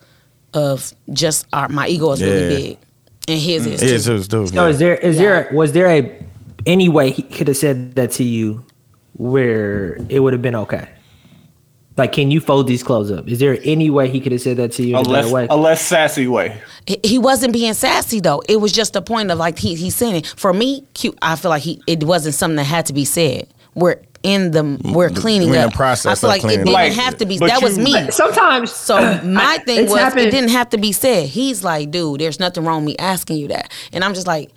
of 0.53 0.93
just 1.13 1.45
our 1.53 1.67
my 1.69 1.87
ego 1.87 2.11
is 2.13 2.21
Yeah. 2.21 2.27
really 2.27 2.47
big, 2.55 2.77
and 3.27 3.39
his 3.39 3.65
is 3.65 3.81
Yeah, 3.83 3.89
too. 3.89 3.99
so 3.99 4.15
it's. 4.43 4.51
So 4.53 4.67
is 4.67 4.79
there 4.79 4.95
is 4.95 5.17
there 5.17 5.49
was 5.53 5.71
there 5.73 5.87
a 5.87 6.25
any 6.65 6.89
way 6.89 7.11
he 7.11 7.21
could 7.21 7.47
have 7.47 7.57
said 7.57 7.95
that 7.95 8.11
to 8.11 8.23
you 8.23 8.63
where 9.13 9.97
it 10.09 10.19
would 10.19 10.33
have 10.33 10.41
been 10.41 10.55
okay? 10.55 10.87
Like, 11.97 12.11
can 12.11 12.29
you 12.29 12.39
fold 12.39 12.67
these 12.67 12.83
clothes 12.83 13.11
up? 13.11 13.27
Is 13.27 13.39
there 13.39 13.57
any 13.63 13.89
way 13.89 14.07
he 14.07 14.19
could 14.19 14.31
have 14.31 14.41
said 14.41 14.57
that 14.57 14.71
to 14.73 14.83
you 14.83 14.95
a 14.95 14.99
in 14.99 15.05
a 15.07 15.09
better 15.09 15.23
less, 15.27 15.31
way? 15.33 15.47
a 15.49 15.57
less 15.57 15.81
sassy 15.81 16.27
way. 16.27 16.61
He- 16.85 16.99
he 17.03 17.17
wasn't 17.17 17.53
being 17.53 17.73
sassy 17.73 18.19
though. 18.19 18.41
It 18.47 18.57
was 18.61 18.71
just 18.71 18.95
a 18.95 19.01
point 19.01 19.31
of 19.31 19.37
like 19.39 19.57
he 19.59 19.75
he's 19.75 19.95
saying 19.95 20.15
it. 20.17 20.27
For 20.27 20.53
me, 20.53 20.83
cute. 20.93 21.17
I 21.21 21.35
feel 21.35 21.49
like 21.49 21.63
he 21.63 21.81
it 21.87 22.03
wasn't 22.03 22.35
something 22.35 22.57
that 22.57 22.65
had 22.65 22.85
to 22.87 22.93
be 22.93 23.03
said. 23.05 23.47
We're 23.73 23.97
in 24.23 24.51
the 24.51 24.79
we're 24.93 25.09
cleaning 25.09 25.49
we're 25.49 25.55
in 25.57 25.61
up. 25.65 25.71
the 25.71 25.75
process 25.77 26.11
I 26.11 26.15
feel 26.21 26.29
of 26.29 26.43
like 26.43 26.53
it 26.53 26.57
didn't. 26.57 26.73
Like, 26.73 26.91
have 26.93 27.17
to 27.17 27.25
be. 27.25 27.37
but 27.39 27.47
That 27.49 27.61
was 27.63 27.77
me. 27.79 28.11
Sometimes. 28.11 28.71
So 28.71 28.97
my 29.23 29.57
thing 29.65 29.87
was 29.89 29.99
happened- 29.99 30.21
it 30.21 30.31
didn't 30.31 30.49
have 30.51 30.69
to 30.71 30.77
be 30.77 30.91
said. 30.91 31.29
He's 31.29 31.63
like, 31.63 31.91
dude, 31.91 32.19
there's 32.21 32.39
nothing 32.39 32.63
wrong 32.65 32.83
with 32.85 32.93
me 32.93 32.95
asking 32.97 33.37
you 33.37 33.47
that, 33.49 33.71
and 33.93 34.03
I'm 34.03 34.13
just 34.13 34.27
like, 34.27 34.51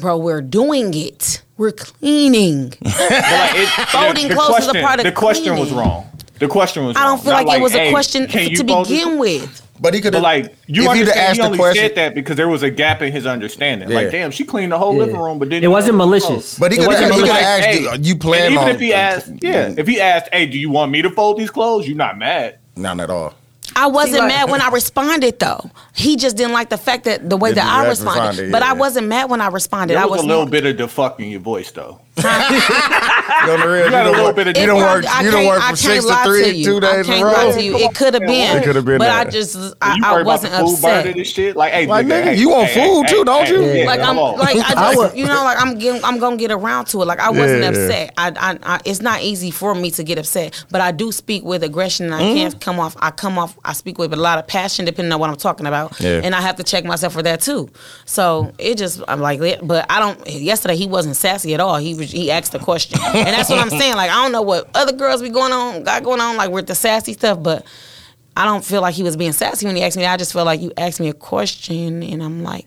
bro, 0.00 0.16
we're 0.16 0.40
doing 0.42 0.94
it. 0.94 1.42
We're 1.56 1.72
cleaning. 1.72 2.72
Like 2.84 3.52
it, 3.54 3.68
Folding 3.88 4.22
the, 4.24 4.28
the 4.30 4.34
clothes 4.34 4.58
is 4.58 4.66
a 4.66 4.70
question, 4.70 4.82
part 4.84 4.98
of 5.00 5.04
the 5.06 5.12
question 5.12 5.56
was 5.58 5.70
wrong. 5.72 6.08
The 6.42 6.48
question 6.48 6.84
was. 6.84 6.96
I 6.96 7.04
don't 7.04 7.22
feel 7.22 7.32
Not 7.34 7.46
like, 7.46 7.60
it 7.60 7.62
was 7.62 7.72
a 7.72 7.90
question 7.92 8.26
can 8.26 8.50
to 8.50 8.64
fold 8.66 8.86
this- 8.86 8.98
begin 8.98 9.16
with. 9.18 9.60
But 9.80 9.94
he 9.94 10.00
could 10.00 10.14
have 10.14 10.22
like 10.24 10.54
you 10.66 10.82
if 10.84 10.88
understand, 10.90 11.18
asked 11.20 11.32
he 11.36 11.38
the 11.40 11.44
only 11.46 11.58
question. 11.58 11.82
said 11.86 11.94
that 11.96 12.14
because 12.16 12.36
there 12.36 12.48
was 12.48 12.62
a 12.64 12.70
gap 12.70 13.00
in 13.00 13.12
his 13.12 13.26
understanding. 13.26 13.88
Yeah. 13.88 13.94
Like, 13.96 14.10
damn, 14.10 14.30
she 14.32 14.44
cleaned 14.44 14.72
the 14.72 14.78
whole 14.78 14.92
Yeah. 14.94 15.00
living 15.04 15.16
room, 15.20 15.38
but 15.38 15.48
didn't. 15.50 15.62
It 15.64 15.68
wasn't 15.68 15.96
malicious. 15.98 16.58
But 16.58 16.72
he 16.72 16.78
could 16.78 16.86
wasn't 16.88 17.12
have 17.12 17.20
malicious. 17.20 17.36
asked, 17.42 17.66
Hey, 17.66 17.80
you 18.00 18.12
and 18.12 18.20
plan 18.20 18.52
even 18.52 18.64
on? 18.64 18.68
if 18.70 18.80
he 18.80 18.92
asked, 18.92 19.30
yeah, 19.40 19.72
if 19.76 19.86
he 19.86 20.00
asked, 20.00 20.28
hey, 20.32 20.46
do 20.46 20.58
you 20.58 20.70
want 20.70 20.90
me 20.92 21.02
to 21.02 21.10
fold 21.10 21.38
these 21.38 21.50
clothes? 21.50 21.86
You're 21.88 21.96
not 21.96 22.18
mad. 22.18 22.58
None 22.76 22.98
at 23.00 23.08
all. 23.10 23.34
I 23.74 23.86
wasn't 23.86 24.18
like- 24.20 24.28
mad 24.28 24.50
when 24.50 24.60
I 24.60 24.68
responded 24.68 25.38
though. 25.38 25.70
He 25.94 26.16
just 26.16 26.36
didn't 26.36 26.52
like 26.52 26.68
the 26.68 26.76
fact 26.78 27.04
that 27.04 27.28
the 27.30 27.36
way 27.38 27.50
That 27.50 27.64
that 27.64 27.66
I 27.66 27.82
had 27.84 27.88
responded. 27.88 28.20
responded, 28.28 28.52
But 28.52 28.62
I 28.62 28.74
wasn't 28.74 29.06
mad 29.08 29.30
when 29.30 29.40
I 29.40 29.48
responded. 29.48 29.94
There 29.94 30.02
I 30.02 30.06
was, 30.06 30.18
was 30.18 30.24
a 30.24 30.26
little 30.26 30.42
more- 30.42 30.50
bit 30.50 30.66
of 30.66 30.76
the 30.76 30.88
fuck 30.88 31.18
in 31.20 31.30
your 31.30 31.40
voice 31.40 31.70
though. 31.70 31.98
You, 33.46 33.52
on 33.52 33.60
the 33.60 33.68
real, 33.68 33.84
you, 33.84 33.90
got 33.90 34.00
a 34.02 34.04
don't 34.04 34.12
little 34.12 34.26
work, 34.26 34.36
bit 34.36 34.46
of 34.48 34.56
you 34.56 34.66
don't 34.66 34.80
work. 34.80 35.04
I 35.06 35.22
You 35.22 35.30
don't 35.30 35.46
work 35.46 35.62
from 35.62 35.76
six 35.76 36.04
to 36.06 36.14
three, 36.24 36.50
you. 36.50 36.64
two 36.64 36.80
days 36.80 36.90
I 36.90 36.94
in 36.94 37.00
a 37.00 37.04
can't 37.04 37.26
lie 37.26 37.44
row. 37.46 37.52
to 37.52 37.62
you. 37.62 37.76
It 37.78 37.94
could 37.94 38.14
have 38.14 38.22
been. 38.22 38.56
It 38.58 38.64
could 38.64 38.76
have 38.76 38.84
been 38.84 38.98
But 38.98 39.04
that. 39.04 39.26
I 39.26 39.30
just 39.30 39.56
I, 39.80 40.12
worry 40.12 40.22
I 40.22 40.24
wasn't 40.24 40.52
about 40.54 40.60
the 40.62 40.66
food 40.66 40.74
upset. 40.74 41.04
burning 41.04 41.18
and 41.18 41.26
shit. 41.26 41.56
Like, 41.56 41.72
hey, 41.72 41.86
Like, 41.86 42.06
nigga, 42.06 42.10
nigga, 42.10 42.24
hey, 42.24 42.36
you 42.36 42.50
want 42.50 42.68
hey, 42.68 42.88
food 42.88 43.06
hey, 43.06 43.12
too, 43.14 43.24
don't 43.24 43.46
hey, 43.46 43.52
you? 43.54 43.60
hey, 43.62 43.86
Like 43.86 44.00
I'm 44.00 44.16
like 44.16 44.56
I 44.56 44.60
I 44.66 44.94
just 44.94 44.96
would- 44.98 45.18
you 45.18 45.26
know 45.26 45.42
like 45.44 45.60
I'm 45.60 45.78
getting 45.78 46.04
I'm 46.04 46.18
gonna 46.18 46.36
get 46.36 46.50
around 46.50 46.86
to 46.86 47.02
it. 47.02 47.06
Like 47.06 47.20
I 47.20 47.30
wasn't 47.30 47.62
Yeah. 47.62 47.68
upset. 47.70 48.14
I, 48.18 48.28
I, 48.36 48.58
I 48.76 48.80
it's 48.84 49.00
not 49.00 49.22
easy 49.22 49.50
for 49.50 49.74
me 49.74 49.90
to 49.92 50.02
get 50.04 50.18
upset, 50.18 50.64
but 50.70 50.80
I 50.80 50.90
do 50.92 51.12
speak 51.12 51.44
with 51.44 51.62
aggression. 51.62 52.06
and 52.06 52.14
I 52.14 52.22
Mm-hmm. 52.22 52.34
can't 52.36 52.60
come 52.60 52.80
off. 52.80 52.96
I 53.00 53.10
come 53.10 53.38
off. 53.38 53.58
I 53.64 53.72
speak 53.72 53.98
with 53.98 54.12
a 54.12 54.16
lot 54.16 54.38
of 54.38 54.46
passion, 54.46 54.84
depending 54.84 55.12
on 55.12 55.20
what 55.20 55.30
I'm 55.30 55.36
talking 55.36 55.66
about. 55.66 55.98
Yeah. 56.00 56.20
And 56.24 56.34
I 56.34 56.40
have 56.40 56.56
to 56.56 56.62
check 56.64 56.84
myself 56.84 57.12
for 57.12 57.22
that 57.22 57.40
too. 57.40 57.68
So 58.06 58.52
it 58.58 58.78
just 58.78 59.02
I'm 59.08 59.20
like, 59.20 59.40
but 59.62 59.86
I 59.90 59.98
don't. 60.00 60.26
Yesterday 60.28 60.76
he 60.76 60.86
wasn't 60.86 61.16
sassy 61.16 61.54
at 61.54 61.60
all. 61.60 61.76
He 61.76 61.94
was 61.94 62.10
he 62.10 62.30
asked 62.30 62.54
a 62.54 62.58
question, 62.58 62.98
and 63.14 63.28
that's 63.28 63.48
what 63.48 63.58
I'm 63.58 63.70
saying. 63.70 63.94
Like 63.96 64.10
I 64.10 64.22
don't 64.22 64.32
know 64.32 64.42
what 64.42 64.68
other 64.74 64.92
girls 64.92 65.22
be 65.22 65.28
going 65.28 65.52
on 65.52 65.84
got 65.84 66.02
going 66.02 66.20
on 66.20 66.36
like 66.36 66.50
with 66.50 66.66
the 66.66 66.74
sassy 66.74 67.12
stuff, 67.12 67.42
but. 67.42 67.64
I 68.34 68.46
don't 68.46 68.64
feel 68.64 68.80
like 68.80 68.94
he 68.94 69.02
was 69.02 69.14
being 69.14 69.32
sassy 69.32 69.66
when 69.66 69.76
he 69.76 69.82
asked 69.82 69.98
me. 69.98 70.06
I 70.06 70.16
just 70.16 70.32
feel 70.32 70.46
like 70.46 70.62
you 70.62 70.72
asked 70.78 71.00
me 71.00 71.10
a 71.10 71.12
question, 71.12 72.02
and 72.02 72.22
I'm 72.22 72.42
like, 72.42 72.66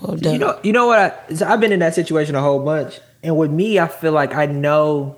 well, 0.00 0.16
duh. 0.16 0.30
You 0.30 0.38
know, 0.38 0.60
you 0.62 0.72
know 0.72 0.86
what? 0.86 0.98
I, 1.00 1.34
so 1.34 1.48
I've 1.48 1.58
been 1.58 1.72
in 1.72 1.80
that 1.80 1.96
situation 1.96 2.36
a 2.36 2.40
whole 2.40 2.64
bunch, 2.64 3.00
And 3.24 3.36
with 3.36 3.50
me, 3.50 3.80
I 3.80 3.88
feel 3.88 4.12
like 4.12 4.36
I 4.36 4.46
know 4.46 5.16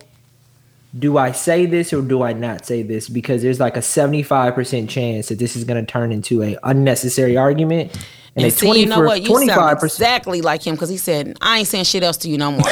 do 0.98 1.18
I 1.18 1.32
say 1.32 1.66
this 1.66 1.92
or 1.92 2.02
do 2.02 2.22
I 2.22 2.32
not 2.32 2.66
say 2.66 2.82
this? 2.82 3.08
Because 3.08 3.42
there's 3.42 3.60
like 3.60 3.76
a 3.76 3.80
75% 3.80 4.88
chance 4.88 5.28
that 5.28 5.38
this 5.38 5.54
is 5.54 5.64
going 5.64 5.84
to 5.84 5.90
turn 5.90 6.10
into 6.10 6.42
a 6.42 6.56
unnecessary 6.62 7.36
argument. 7.36 7.96
And, 8.36 8.44
And 8.44 8.52
a 8.52 8.56
see, 8.56 8.80
you 8.80 8.86
know 8.86 8.96
for- 8.96 9.06
what? 9.06 9.22
You 9.22 9.46
sound 9.46 9.82
exactly 9.82 10.40
like 10.40 10.64
him 10.64 10.76
because 10.76 10.88
he 10.88 10.96
said, 10.96 11.36
"I 11.40 11.58
ain't 11.58 11.68
saying 11.68 11.82
shit 11.84 12.04
else 12.04 12.16
to 12.18 12.28
you 12.28 12.38
no 12.38 12.52
more." 12.52 12.62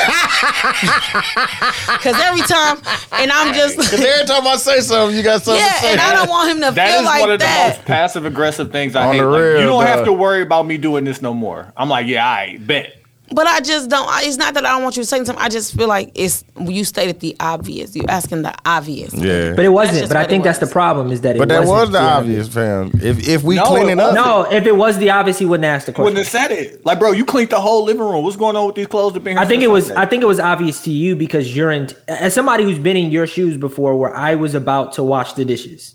Because 1.98 2.20
every 2.20 2.42
time, 2.42 2.78
and 3.12 3.30
I'm 3.32 3.52
just 3.54 3.76
Because 3.76 4.00
every 4.00 4.26
time 4.26 4.46
I 4.46 4.56
say 4.56 4.80
something, 4.80 5.16
you 5.16 5.22
got 5.22 5.42
something 5.42 5.60
yeah, 5.62 5.72
to 5.72 5.78
say. 5.80 5.92
and 5.92 6.00
I 6.00 6.14
don't 6.14 6.28
want 6.28 6.50
him 6.50 6.56
to 6.62 6.70
That 6.74 6.90
feel 6.90 7.00
is 7.00 7.04
like 7.06 7.20
one 7.22 7.30
of 7.32 7.38
the 7.40 7.44
most 7.46 7.84
passive 7.84 8.24
aggressive 8.24 8.70
things 8.70 8.94
I 8.94 9.06
On 9.06 9.14
hate. 9.14 9.20
the 9.20 9.26
Like, 9.26 9.40
real, 9.42 9.60
you 9.60 9.66
don't 9.66 9.84
have 9.86 10.04
to 10.04 10.12
worry 10.12 10.42
about 10.42 10.66
me 10.66 10.78
doing 10.78 11.04
this 11.04 11.20
no 11.22 11.34
more. 11.34 11.72
I'm 11.76 11.88
like, 11.88 12.06
yeah, 12.06 12.26
I 12.28 12.58
bet. 12.60 12.94
But 13.30 13.46
I 13.46 13.60
just 13.60 13.90
don't. 13.90 14.08
I- 14.08 14.22
It's 14.24 14.36
not 14.36 14.54
that 14.54 14.64
I 14.64 14.70
don't 14.72 14.82
want 14.82 14.96
you 14.96 15.02
to 15.02 15.06
say 15.06 15.18
something. 15.18 15.36
I 15.36 15.48
just 15.48 15.74
feel 15.76 15.86
like 15.88 16.10
it's 16.14 16.44
you 16.60 16.84
stated 16.84 17.20
the 17.20 17.36
obvious. 17.40 17.94
You 17.94 18.02
asking 18.08 18.42
the 18.42 18.54
obvious. 18.64 19.12
yeah. 19.14 19.52
But 19.54 19.64
it 19.64 19.68
wasn't. 19.68 20.08
But 20.08 20.16
I 20.16 20.20
what 20.20 20.26
it 20.26 20.30
think 20.30 20.44
that's 20.44 20.58
the 20.58 20.66
problem 20.66 21.12
is 21.12 21.20
that 21.22 21.36
it 21.36 21.38
But 21.38 21.48
that 21.50 21.60
was 21.60 21.68
wasn't 21.68 21.92
the 21.92 22.00
obvious, 22.00 22.48
fam. 22.48 22.90
If 23.02 23.28
if 23.28 23.42
we 23.42 23.56
No, 23.56 23.64
clean 23.64 23.88
it 23.88 23.92
it 23.92 24.00
up, 24.00 24.14
No, 24.14 24.42
if 24.50 24.66
it 24.66 24.76
was 24.76 24.98
the 24.98 25.10
obvious, 25.10 25.38
he 25.38 25.44
wouldn't 25.46 25.66
ask 25.66 25.86
the 25.86 25.92
question. 25.92 26.04
wouldn't 26.14 26.26
have 26.26 26.32
said 26.50 26.50
it. 26.56 26.84
Like, 26.86 26.98
bro, 26.98 27.12
you 27.12 27.24
cleaned 27.24 27.50
the 27.50 27.60
whole 27.60 27.84
living 27.84 28.02
room. 28.02 28.24
What's 28.24 28.36
going 28.36 28.56
on 28.56 28.66
with 28.66 28.76
these 28.76 28.86
clothes 28.86 29.12
that 29.14 29.20
been 29.24 29.36
here 29.36 29.40
I 29.42 29.46
think 29.46 29.62
it 29.62 29.68
was. 29.70 29.86
Sunday? 29.86 30.00
I 30.02 30.06
think 30.06 30.22
it 30.22 30.26
was 30.26 30.40
obvious 30.40 30.80
to 30.82 30.90
you 30.90 31.14
because 31.16 31.54
you're 31.54 31.70
in. 31.70 31.88
As 32.08 32.34
somebody 32.34 32.64
who's 32.64 32.78
been 32.78 32.96
in 32.96 33.10
your 33.10 33.26
shoes 33.26 33.56
before, 33.56 33.94
where 33.96 34.14
I 34.14 34.34
was 34.36 34.54
about 34.54 34.92
to 34.94 35.02
wash 35.02 35.34
the 35.34 35.44
dishes, 35.44 35.94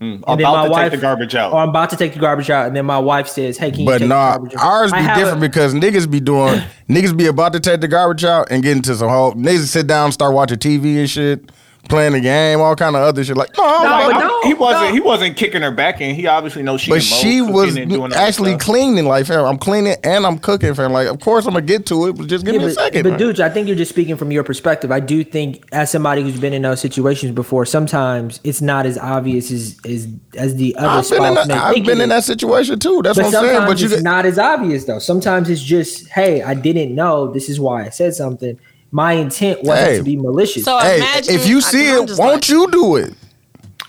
I'm 0.00 0.06
and 0.06 0.22
then 0.26 0.40
about 0.40 0.54
my 0.56 0.64
to 0.64 0.70
wife, 0.70 0.90
take 0.92 1.00
the 1.00 1.02
garbage 1.06 1.34
out. 1.34 1.52
or 1.52 1.60
I'm 1.60 1.68
about 1.70 1.90
to 1.90 1.96
take 1.96 2.12
the 2.14 2.18
garbage 2.18 2.50
out, 2.50 2.66
and 2.66 2.76
then 2.76 2.84
my 2.84 2.98
wife 2.98 3.28
says, 3.28 3.56
"Hey, 3.56 3.70
can 3.70 3.80
you 3.80 3.86
But 3.86 3.98
take 4.00 4.08
nah, 4.08 4.32
the 4.32 4.38
garbage 4.38 4.54
out?" 4.54 4.60
But 4.60 4.64
nah, 4.64 4.70
ours 4.70 4.92
be 4.92 4.98
different 5.20 5.38
a- 5.38 5.40
because 5.48 5.74
niggas 5.74 6.10
be 6.10 6.20
doing 6.20 6.60
niggas 6.90 7.16
be 7.16 7.26
about 7.26 7.52
to 7.54 7.60
take 7.60 7.80
the 7.80 7.88
garbage 7.88 8.24
out 8.24 8.48
and 8.50 8.62
get 8.62 8.76
into 8.76 8.94
some 8.94 9.08
whole 9.08 9.32
niggas 9.34 9.68
sit 9.68 9.86
down, 9.86 10.12
start 10.12 10.34
watching 10.34 10.58
TV 10.58 10.98
and 10.98 11.08
shit, 11.08 11.50
playing 11.88 12.12
the 12.12 12.20
game, 12.20 12.60
all 12.60 12.74
kind 12.76 12.96
of 12.96 13.02
other 13.02 13.22
shit. 13.24 13.36
Like, 13.36 13.56
no, 13.56 13.62
No, 13.64 13.88
like, 13.88 14.12
but 14.14 14.20
no. 14.20 14.42
he 14.42 14.54
wasn't. 14.54 14.84
no. 14.88 14.92
He 14.94 15.00
wasn't 15.00 15.36
kicking 15.36 15.62
her 15.62 15.70
back 15.70 16.00
in. 16.00 16.14
He 16.14 16.26
obviously 16.26 16.62
knows 16.62 16.80
she. 16.80 16.90
but 16.90 17.02
she 17.02 17.40
was 17.40 17.74
doing 17.74 18.00
other 18.02 18.16
actually 18.16 18.56
cleaning. 18.56 19.04
Like, 19.06 19.26
fam, 19.26 19.44
I'm 19.44 19.58
cleaning 19.58 19.96
and 20.04 20.26
I'm 20.26 20.38
cooking, 20.38 20.74
fam. 20.74 20.92
Like, 20.92 21.08
of 21.08 21.20
course 21.20 21.46
I'm 21.46 21.52
gonna 21.54 21.66
get 21.66 21.86
to 21.86 22.06
it, 22.08 22.16
but 22.16 22.26
just 22.26 22.44
give 22.44 22.54
Yeah, 22.54 22.60
me 22.60 22.66
a 22.66 22.70
second. 22.72 23.02
but 23.02 23.10
man. 23.10 23.18
dude, 23.18 23.40
I 23.40 23.48
think 23.50 23.66
you're 23.68 23.76
just 23.76 23.90
speaking 23.90 24.16
from 24.16 24.30
your 24.30 24.44
perspective. 24.44 24.90
I 24.90 25.00
do 25.00 25.22
think, 25.24 25.64
as 25.72 25.90
somebody 25.90 26.22
who's 26.22 26.38
been 26.40 26.52
in 26.52 26.62
those 26.62 26.80
situations 26.80 27.32
before, 27.32 27.64
sometimes 27.66 28.40
it's 28.44 28.60
not 28.62 28.86
as 28.86 28.96
obvious 28.98 29.50
as 29.50 29.76
as, 29.86 30.08
as 30.36 30.56
the 30.56 30.74
other 30.76 30.88
I've 30.88 31.08
been, 31.10 31.22
in 31.24 31.32
spouse 31.34 31.46
that, 31.46 31.48
may 31.48 31.80
I've 31.80 31.86
been 31.86 32.00
in 32.00 32.08
that 32.08 32.24
situation 32.24 32.78
too. 32.78 33.02
That's 33.02 33.16
But 33.18 33.26
what 33.26 33.34
I'm 33.36 33.44
saying. 33.44 33.66
But 33.66 33.78
you 33.80 33.86
it's 33.86 33.94
get- 33.96 34.02
not 34.04 34.26
as 34.26 34.38
obvious 34.38 34.84
though. 34.84 34.98
Sometimes 34.98 35.50
it's 35.50 35.62
just, 35.62 36.08
hey, 36.08 36.42
I 36.42 36.54
didn't 36.54 36.94
know. 36.94 37.32
This 37.32 37.48
is 37.48 37.60
why 37.60 37.84
I 37.84 37.88
said 37.90 38.14
something. 38.14 38.58
My 38.94 39.14
intent 39.14 39.64
wasn't 39.64 39.88
Hey. 39.90 39.98
to 39.98 40.04
be 40.04 40.16
malicious. 40.16 40.62
So 40.64 40.78
hey, 40.78 40.98
imagine 40.98 41.34
if 41.34 41.48
you 41.48 41.60
see 41.60 41.90
I'm 41.90 42.04
it, 42.04 42.10
won't 42.16 42.20
like- 42.34 42.48
you 42.48 42.70
do 42.70 42.94
it? 42.94 43.12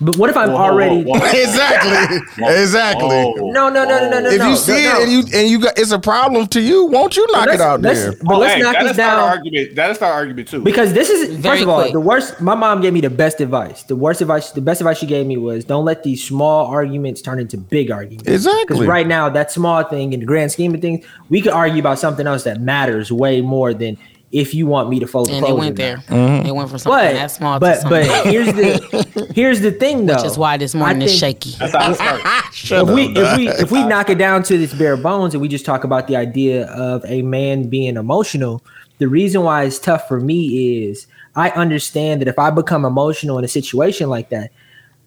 but 0.01 0.18
what 0.18 0.30
if 0.32 0.36
I'm 0.36 0.49
Whoa, 0.49 0.56
whoa, 0.58 0.64
already? 0.64 1.03
whoa, 1.03 1.20
whoa. 1.20 1.26
exactly, 1.43 2.18
exactly. 2.47 3.08
No, 3.08 3.70
no, 3.70 3.70
no, 3.70 3.86
no, 3.86 4.10
no, 4.10 4.20
no. 4.20 4.30
if 4.30 4.39
no, 4.39 4.49
you 4.49 4.56
see 4.58 4.84
no, 4.84 4.99
it 4.99 5.03
and 5.03 5.12
you 5.12 5.20
and 5.39 5.47
you 5.47 5.60
got 5.60 5.78
it's 5.78 5.91
a 5.91 5.99
problem 5.99 6.47
to 6.47 6.60
you, 6.60 6.88
won't 6.88 7.16
you 7.16 7.26
knock 7.32 7.47
it 7.49 7.62
out 7.62 7.82
there? 7.84 8.14
But 8.24 8.34
Oh, 8.34 8.39
let's 8.39 8.56
hey, 8.56 8.62
knock 8.62 8.74
that'll 8.74 8.88
this 8.88 8.95
start 8.97 9.12
down. 9.20 9.30
Argument. 9.38 9.76
That'll 9.76 9.95
start 9.95 10.16
argument 10.16 10.47
too. 10.47 10.62
Because 10.64 10.91
this 10.93 11.10
is 11.12 11.36
Very 11.38 11.58
first 11.58 11.64
of 11.64 11.70
all 11.70 11.82
quick. 11.82 11.93
the 11.93 11.99
worst. 12.01 12.41
My 12.41 12.56
mom 12.56 12.82
gave 12.82 12.91
me 12.93 12.99
the 13.01 13.10
best 13.12 13.39
advice. 13.41 13.84
The 13.84 13.95
worst 13.95 14.22
advice, 14.22 14.51
the 14.51 14.60
best 14.62 14.82
advice 14.82 14.97
she 14.97 15.06
gave 15.06 15.28
me 15.28 15.38
was 15.38 15.64
don't 15.66 15.86
let 15.86 16.01
these 16.01 16.22
small 16.24 16.66
arguments 16.66 17.22
turn 17.22 17.39
into 17.39 17.58
big 17.58 17.91
arguments. 17.91 18.28
Exactly. 18.28 18.64
Because 18.80 18.88
right 18.88 19.08
now, 19.08 19.30
that 19.30 19.51
small 19.51 19.84
thing 19.84 20.14
in 20.14 20.20
the 20.20 20.26
grand 20.26 20.51
scheme 20.51 20.74
of 20.74 20.82
things, 20.82 21.06
we 21.30 21.41
could 21.41 21.53
argue 21.53 21.80
about 21.80 21.99
something 21.99 22.26
else 22.26 22.43
that 22.43 22.60
matters 22.60 23.12
way 23.12 23.39
more 23.39 23.72
than 23.74 23.97
if 24.36 24.53
you 24.53 24.67
want 24.67 24.89
me 24.89 24.99
to 24.99 25.07
fold 25.07 25.29
the 25.29 25.33
And 25.33 25.45
clothes. 25.45 25.57
it 25.57 25.59
went 25.59 25.75
there. 25.77 25.97
Mm-hmm. 26.09 26.45
It 26.47 26.53
went 26.55 26.69
from 26.69 26.79
something 26.79 26.99
But 26.99 27.13
that 27.13 27.31
small 27.31 27.57
but 27.59 27.75
to 27.75 27.81
something. 27.81 28.07
but 28.07 28.25
here's 28.27 28.47
the 28.53 29.31
here's 29.36 29.61
the 29.61 29.71
thing 29.71 30.05
though. 30.05 30.15
which 30.15 30.25
is 30.25 30.38
why 30.38 30.57
this 30.57 30.75
morning 30.75 31.01
I 31.01 31.05
is 31.05 31.17
shaky. 31.17 31.51
that's 31.57 31.73
how 31.73 31.91
it 31.91 31.95
starts. 32.53 32.71
If 32.71 32.89
we 32.95 33.03
if 33.15 33.38
we 33.38 33.47
if 33.49 33.71
we 33.71 33.83
knock 33.86 34.09
it 34.09 34.17
down 34.17 34.43
to 34.43 34.57
this 34.57 34.73
bare 34.73 34.97
bones 34.97 35.33
and 35.33 35.41
we 35.41 35.47
just 35.47 35.65
talk 35.65 35.83
about 35.86 36.07
the 36.07 36.15
idea 36.17 36.65
of 36.67 37.03
a 37.05 37.21
man 37.21 37.69
being 37.69 37.95
emotional, 37.95 38.61
the 38.97 39.07
reason 39.07 39.43
why 39.43 39.63
it's 39.63 39.79
tough 39.79 40.07
for 40.07 40.19
me 40.19 40.83
is 40.86 41.07
I 41.38 41.49
understand 41.51 42.21
that 42.21 42.27
if 42.27 42.38
I 42.38 42.49
become 42.49 42.83
emotional 42.83 43.38
in 43.38 43.45
a 43.45 43.49
situation 43.49 44.09
like 44.09 44.29
that, 44.29 44.51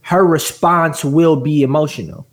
her 0.03 0.25
response 0.27 1.05
will 1.05 1.37
be 1.37 1.63
emotional. 1.63 2.27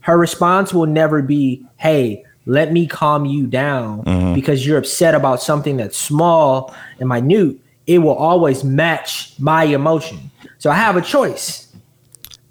Her 0.00 0.16
response 0.16 0.72
will 0.72 0.86
never 0.86 1.22
be, 1.22 1.64
"Hey, 1.76 2.22
let 2.46 2.72
me 2.72 2.86
calm 2.86 3.26
you 3.26 3.46
down 3.46 4.02
mm-hmm. 4.04 4.34
because 4.34 4.66
you're 4.66 4.78
upset 4.78 5.14
about 5.14 5.42
something 5.42 5.76
that's 5.76 5.98
small 5.98 6.74
and 6.98 7.08
minute." 7.08 7.58
It 7.86 7.98
will 7.98 8.16
always 8.16 8.64
match 8.64 9.34
my 9.38 9.62
emotion. 9.62 10.32
So 10.58 10.70
I 10.70 10.74
have 10.74 10.96
a 10.96 11.00
choice. 11.00 11.72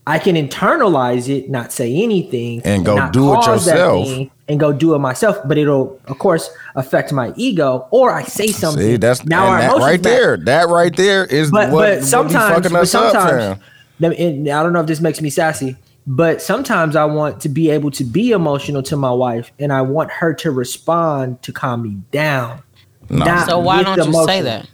I 0.08 0.20
can 0.20 0.36
internalize 0.36 1.28
it, 1.28 1.50
not 1.50 1.72
say 1.72 1.94
anything, 1.94 2.62
And 2.64 2.86
go 2.86 3.10
do 3.12 3.34
it 3.34 3.46
yourself. 3.46 4.08
and 4.48 4.60
go 4.60 4.72
do 4.72 4.94
it 4.94 5.00
myself. 5.00 5.40
But 5.46 5.58
it'll, 5.58 6.00
of 6.06 6.20
course, 6.20 6.50
affect 6.76 7.12
my 7.12 7.34
ego. 7.36 7.88
Or 7.92 8.14
I 8.14 8.24
say 8.24 8.48
something. 8.48 8.82
See, 8.82 8.98
that's 8.98 9.26
now 9.26 9.48
our 9.48 9.60
that 9.60 9.78
right 9.78 9.92
match. 9.94 10.04
there. 10.04 10.38
That 10.38 10.70
right 10.70 10.96
there 10.96 11.26
is 11.26 11.52
But 11.52 11.72
what, 11.72 11.82
but 11.82 11.98
what 12.00 12.04
sometimes, 12.06 12.50
be 12.50 12.56
fucking 12.56 12.72
but 12.72 12.88
sometimes, 12.88 13.60
I 14.02 14.64
don't 14.64 14.74
know 14.74 14.82
if 14.82 14.88
this 14.88 15.02
makes 15.02 15.20
me 15.22 15.32
sassy, 15.32 15.76
but 16.08 16.42
sometimes 16.42 16.96
I 16.96 17.06
want 17.06 17.42
to 17.42 17.50
be 17.50 17.70
able 17.70 17.92
to 17.92 18.04
be 18.04 18.32
emotional 18.32 18.84
to 18.84 18.96
my 18.96 19.12
wife, 19.12 19.52
and 19.60 19.74
I 19.74 19.82
want 19.82 20.12
her 20.12 20.34
to 20.36 20.52
respond 20.52 21.42
to 21.44 21.52
calm 21.52 21.84
me 21.84 21.98
down. 22.12 22.62
not 23.10 23.48
so 23.48 23.60
why 23.60 23.84
don't 23.84 23.98
you 23.98 24.04
emotion. 24.04 24.28
say 24.28 24.42
that? 24.42 24.70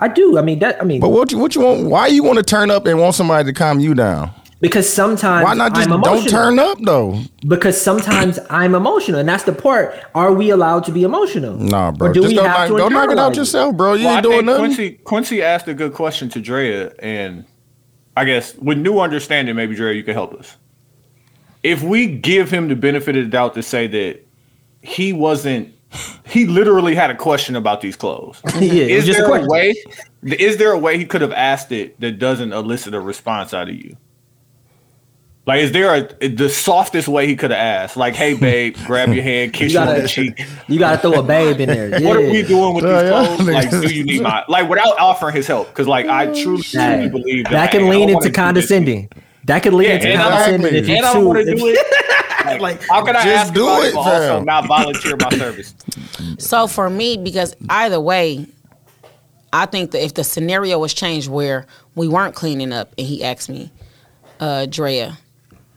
I 0.00 0.08
do. 0.08 0.38
I 0.38 0.42
mean 0.42 0.58
that. 0.60 0.80
I 0.80 0.84
mean, 0.84 1.00
But 1.00 1.10
what 1.10 1.32
you 1.32 1.38
what 1.38 1.54
you 1.54 1.62
want? 1.62 1.86
Why 1.86 2.06
you 2.06 2.22
want 2.22 2.38
to 2.38 2.44
turn 2.44 2.70
up 2.70 2.86
and 2.86 2.98
want 2.98 3.14
somebody 3.14 3.46
to 3.46 3.52
calm 3.52 3.80
you 3.80 3.94
down? 3.94 4.32
because 4.64 4.90
sometimes 4.90 5.44
Why 5.44 5.52
not 5.52 5.74
just 5.74 5.90
I'm 5.90 6.00
don't 6.00 6.26
turn 6.26 6.58
up 6.58 6.78
though? 6.80 7.20
Because 7.46 7.80
sometimes 7.80 8.38
I'm 8.50 8.74
emotional, 8.74 9.20
and 9.20 9.28
that's 9.28 9.44
the 9.44 9.52
part. 9.52 9.94
Are 10.14 10.32
we 10.32 10.48
allowed 10.48 10.84
to 10.84 10.92
be 10.92 11.02
emotional? 11.02 11.54
Nah, 11.56 11.90
bro. 11.90 12.08
Or 12.08 12.12
do 12.14 12.22
just 12.22 12.30
we 12.30 12.36
go, 12.36 12.44
have 12.44 12.56
knock, 12.56 12.68
to 12.68 12.76
go 12.76 12.88
knock 12.88 13.10
it 13.10 13.18
out 13.18 13.36
yourself, 13.36 13.76
bro. 13.76 13.92
You 13.92 14.06
Well, 14.06 14.14
I 14.14 14.16
ain't 14.16 14.22
doing 14.22 14.46
nothing. 14.46 14.64
Quincy 14.64 14.90
Quincy 15.04 15.42
asked 15.42 15.68
a 15.68 15.74
good 15.74 15.92
question 15.92 16.30
to 16.30 16.40
Drea, 16.40 16.94
and 17.00 17.44
I 18.16 18.24
guess 18.24 18.54
with 18.56 18.78
new 18.78 19.00
understanding, 19.00 19.56
maybe 19.56 19.74
Drea, 19.74 19.92
you 19.92 20.04
can 20.04 20.14
help 20.14 20.34
us. 20.34 20.56
If 21.62 21.82
we 21.82 22.06
give 22.06 22.50
him 22.50 22.68
the 22.68 22.76
benefit 22.76 23.16
of 23.16 23.24
the 23.24 23.30
doubt 23.30 23.54
to 23.54 23.62
say 23.62 23.86
that 23.86 24.26
he 24.82 25.12
wasn't, 25.12 25.74
he 26.26 26.46
literally 26.46 26.94
had 26.94 27.10
a 27.10 27.14
question 27.14 27.56
about 27.56 27.80
these 27.80 27.96
clothes. 27.96 28.40
yeah, 28.60 28.84
is 28.84 29.08
a 29.08 29.12
there 29.12 29.24
a, 29.24 29.28
question. 29.28 29.48
way? 29.48 29.74
Is 30.22 30.58
there 30.58 30.72
a 30.72 30.78
way 30.78 30.98
he 30.98 31.06
could 31.06 31.22
have 31.22 31.32
asked 31.32 31.72
it 31.72 31.98
that 32.00 32.18
doesn't 32.18 32.52
elicit 32.52 32.94
a 32.94 33.00
response 33.00 33.54
out 33.54 33.68
of 33.68 33.74
you? 33.74 33.96
Like, 35.46 35.60
is 35.60 35.72
there 35.72 35.94
a 36.20 36.28
the 36.28 36.48
softest 36.48 37.06
way 37.06 37.26
he 37.26 37.36
could 37.36 37.50
have 37.50 37.58
asked? 37.60 37.96
Like, 37.98 38.14
hey, 38.14 38.32
babe, 38.48 38.76
grab 38.86 39.12
your 39.12 39.22
hand, 39.22 39.52
kiss 39.52 39.72
You 39.72 39.78
you, 39.78 39.80
on 39.80 39.86
gotta, 39.88 40.02
the 40.02 40.08
cheek. 40.08 40.42
you 40.68 40.78
gotta 40.78 40.98
throw 40.98 41.20
a 41.20 41.22
babe 41.22 41.60
in 41.60 41.68
there. 41.68 41.90
What 42.00 42.16
are 42.16 42.20
we 42.30 42.42
doing 42.42 42.74
with 42.74 42.84
Yeah, 42.84 43.02
these 43.02 43.10
yeah. 43.10 43.26
clothes? 43.36 43.48
Like, 43.54 43.70
do 43.70 43.94
you 43.94 44.04
need 44.04 44.22
my 44.22 44.42
like 44.48 44.68
without 44.70 44.98
offering 44.98 45.34
his 45.36 45.46
help? 45.46 45.68
Because 45.68 45.86
like 45.86 46.06
I 46.06 46.26
truly, 46.42 46.62
truly 46.62 47.08
believe 47.10 47.44
that, 47.44 47.52
that 47.52 47.70
can 47.72 47.84
I 47.84 47.88
lean 47.90 48.02
into 48.08 48.14
wanna 48.14 48.24
do 48.24 48.28
this. 48.30 48.36
condescending. 48.36 49.08
That 49.44 49.62
could 49.62 49.74
lean 49.74 49.88
Yeah, 49.88 49.94
into 49.96 50.08
and 50.08 50.22
I- 50.22 50.28
condescending 50.30 50.74
if 50.74 50.88
you 50.88 50.96
And 50.96 51.04
I 51.06 51.12
don't 51.12 51.24
want 51.26 51.38
to 51.46 51.54
do 51.54 51.66
it. 51.66 52.60
like, 52.62 52.80
how 52.88 53.04
can 53.04 53.14
I 53.16 53.22
Just 53.24 53.36
ask 53.46 53.54
do 53.54 53.64
about 53.64 53.82
it, 53.84 53.88
it, 53.88 53.94
but 53.94 54.00
also 54.00 54.40
not 54.44 54.66
volunteer 54.66 55.16
my 55.18 55.30
service? 55.30 55.74
So 56.38 56.66
for 56.66 56.88
me, 56.88 57.18
because 57.18 57.54
either 57.68 58.00
way, 58.00 58.46
I 59.52 59.66
think 59.66 59.90
that 59.90 60.02
if 60.02 60.14
the 60.14 60.24
scenario 60.24 60.78
was 60.78 60.94
changed 60.94 61.28
where 61.28 61.66
we 61.94 62.08
weren't 62.08 62.34
cleaning 62.34 62.72
up 62.72 62.92
and 62.96 63.06
he 63.06 63.22
asked 63.22 63.48
me, 63.50 63.70
uh, 64.40 64.66
Drea, 64.66 65.16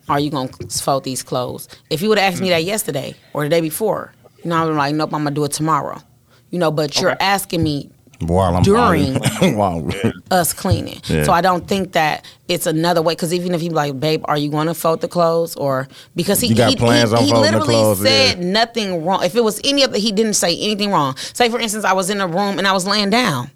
are 0.10 0.20
you 0.20 0.30
gonna 0.30 0.50
fold 0.70 1.04
these 1.04 1.24
clothes? 1.24 1.68
If 1.90 2.00
he 2.00 2.08
would 2.08 2.18
have 2.18 2.34
asked 2.34 2.42
me 2.42 2.50
that 2.50 2.62
mm-hmm. 2.62 2.68
yesterday 2.68 3.16
or 3.34 3.44
the 3.44 3.50
day 3.50 3.62
before, 3.62 4.14
you 4.44 4.50
know, 4.50 4.70
I'm 4.70 4.76
like, 4.76 4.96
nope, 4.96 5.14
I'm 5.14 5.24
gonna 5.24 5.32
do 5.36 5.44
it 5.44 5.52
tomorrow. 5.52 6.02
You 6.50 6.60
know, 6.60 6.72
but 6.72 7.00
you're 7.00 7.18
asking 7.20 7.62
me 7.64 7.90
While 8.20 8.56
I'm 8.56 8.64
During- 8.64 9.16
while, 9.58 9.88
us 10.32 10.54
cleaning. 10.54 11.02
Yeah. 11.06 11.24
So 11.24 11.34
I 11.34 11.42
don't 11.42 11.68
think 11.68 11.92
that 11.92 12.26
it's 12.48 12.66
another 12.66 13.02
way. 13.02 13.14
Because 13.14 13.34
even 13.34 13.54
if 13.54 13.62
he 13.62 13.70
like, 13.70 14.00
babe, 14.00 14.24
are 14.26 14.38
you 14.38 14.50
going 14.50 14.68
to 14.68 14.74
fold 14.74 15.02
the 15.02 15.08
clothes? 15.08 15.56
Or 15.56 15.88
because 16.16 16.40
he 16.40 16.48
he, 16.48 16.54
he, 16.54 16.70
he 16.70 16.76
the 16.76 17.40
literally 17.40 17.76
clothes, 17.76 18.02
said 18.02 18.40
yeah. 18.40 18.52
nothing 18.52 19.04
wrong. 19.06 19.24
If 19.24 19.36
it 19.36 19.44
was 19.44 19.60
any 19.64 19.84
of 19.84 19.92
other, 19.92 20.00
he 20.00 20.12
didn't 20.12 20.34
say 20.34 20.58
anything 20.58 20.90
wrong. 20.90 21.16
Say 21.18 21.50
for 21.50 21.60
instance, 21.60 21.86
I 21.86 21.94
was 21.94 22.10
in 22.10 22.22
a 22.22 22.28
room 22.28 22.58
and 22.58 22.68
I 22.68 22.72
was 22.72 22.88
laying 22.88 23.10
down, 23.10 23.52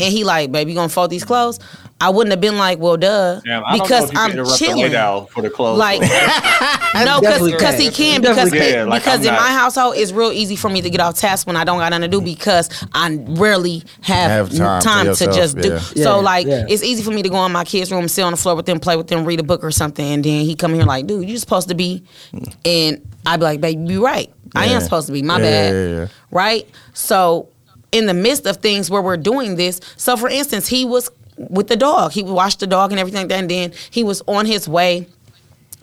and 0.00 0.12
he 0.12 0.24
like, 0.24 0.52
babe, 0.52 0.68
you 0.68 0.74
gonna 0.74 0.88
fold 0.88 1.10
these 1.10 1.24
clothes? 1.24 1.58
I 2.00 2.10
wouldn't 2.10 2.30
have 2.30 2.40
been 2.40 2.56
like, 2.58 2.78
well, 2.78 2.96
duh, 2.96 3.40
Damn, 3.40 3.64
because 3.72 3.88
don't 3.88 3.90
know 3.90 4.04
if 4.04 4.12
you 4.12 4.18
I'm 4.20 4.30
can 4.30 4.38
interrupt 4.38 4.58
the 4.60 4.66
lay 4.66 4.72
chilling. 4.74 4.92
down 4.92 5.26
for 5.26 5.42
the 5.42 5.50
clothes. 5.50 5.78
Like 5.78 6.00
no, 6.94 7.20
because 7.20 7.76
he 7.78 7.90
can 7.90 8.20
because. 8.20 8.54
Yeah, 8.54 8.84
like, 8.84 9.02
because 9.02 9.20
I'm 9.20 9.26
in 9.26 9.32
not- 9.34 9.40
my 9.40 9.48
household 9.50 9.96
it's 9.96 10.12
real 10.12 10.30
easy 10.30 10.54
for 10.54 10.68
me 10.68 10.80
to 10.80 10.90
get 10.90 11.00
off 11.00 11.18
task 11.18 11.46
when 11.48 11.56
I 11.56 11.64
don't 11.64 11.78
got 11.78 11.88
nothing 11.90 12.02
to 12.02 12.08
do 12.08 12.20
because 12.20 12.70
I 12.94 13.18
rarely 13.30 13.82
have, 14.02 14.48
Have 14.48 14.56
time 14.56 14.80
time, 14.80 15.06
to 15.06 15.14
to, 15.14 15.24
yourself, 15.24 15.36
just 15.36 15.56
do. 15.58 15.68
yeah. 15.70 15.80
Yeah, 15.94 16.04
so 16.04 16.20
like 16.20 16.46
yeah. 16.46 16.66
it's 16.68 16.84
easy 16.84 17.02
for 17.02 17.10
me 17.10 17.22
to 17.22 17.28
go 17.28 17.44
in 17.44 17.50
my 17.50 17.64
kids' 17.64 17.90
room, 17.90 18.06
sit 18.06 18.22
on 18.22 18.30
the 18.32 18.36
floor 18.36 18.54
with 18.54 18.66
them, 18.66 18.78
play 18.78 18.96
with 18.96 19.08
them, 19.08 19.24
read 19.24 19.40
a 19.40 19.42
book 19.44 19.64
or 19.64 19.72
something, 19.72 20.06
and 20.06 20.24
then 20.24 20.44
he 20.44 20.54
come 20.54 20.74
here 20.74 20.84
like, 20.84 21.08
dude, 21.08 21.28
you 21.28 21.36
supposed 21.38 21.68
to 21.68 21.74
be, 21.74 22.04
hmm. 22.30 22.44
and 22.64 23.16
I'd 23.26 23.40
be 23.40 23.44
like, 23.44 23.60
babe, 23.60 23.88
you 23.90 24.04
right, 24.04 24.32
I 24.54 24.66
am 24.66 24.80
supposed 24.82 25.08
to 25.08 25.12
be. 25.12 25.22
My 25.22 25.38
Yeah, 25.38 25.42
bad, 25.42 25.74
yeah, 25.74 25.98
yeah. 26.02 26.06
right? 26.30 26.68
So 26.94 27.48
in 27.92 28.06
the 28.06 28.14
midst 28.14 28.46
of 28.46 28.58
things 28.58 28.90
where 28.90 29.02
we're 29.02 29.16
doing 29.16 29.56
this. 29.56 29.80
So, 29.96 30.16
for 30.16 30.28
instance, 30.28 30.68
he 30.68 30.84
was 30.84 31.10
with 31.36 31.68
the 31.68 31.76
dog. 31.76 32.12
He 32.12 32.22
washed 32.22 32.60
the 32.60 32.66
dog 32.66 32.90
and 32.90 33.00
everything. 33.00 33.30
And 33.30 33.50
then 33.50 33.72
he 33.90 34.04
was 34.04 34.22
on 34.26 34.46
his 34.46 34.68
way 34.68 35.06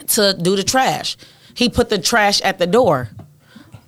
to 0.08 0.36
do 0.40 0.56
the 0.56 0.64
trash. 0.64 1.18
He 1.54 1.70
put 1.70 1.90
the 1.90 1.98
trash 1.98 2.42
at 2.42 2.60
the 2.60 2.68
door. 2.68 3.10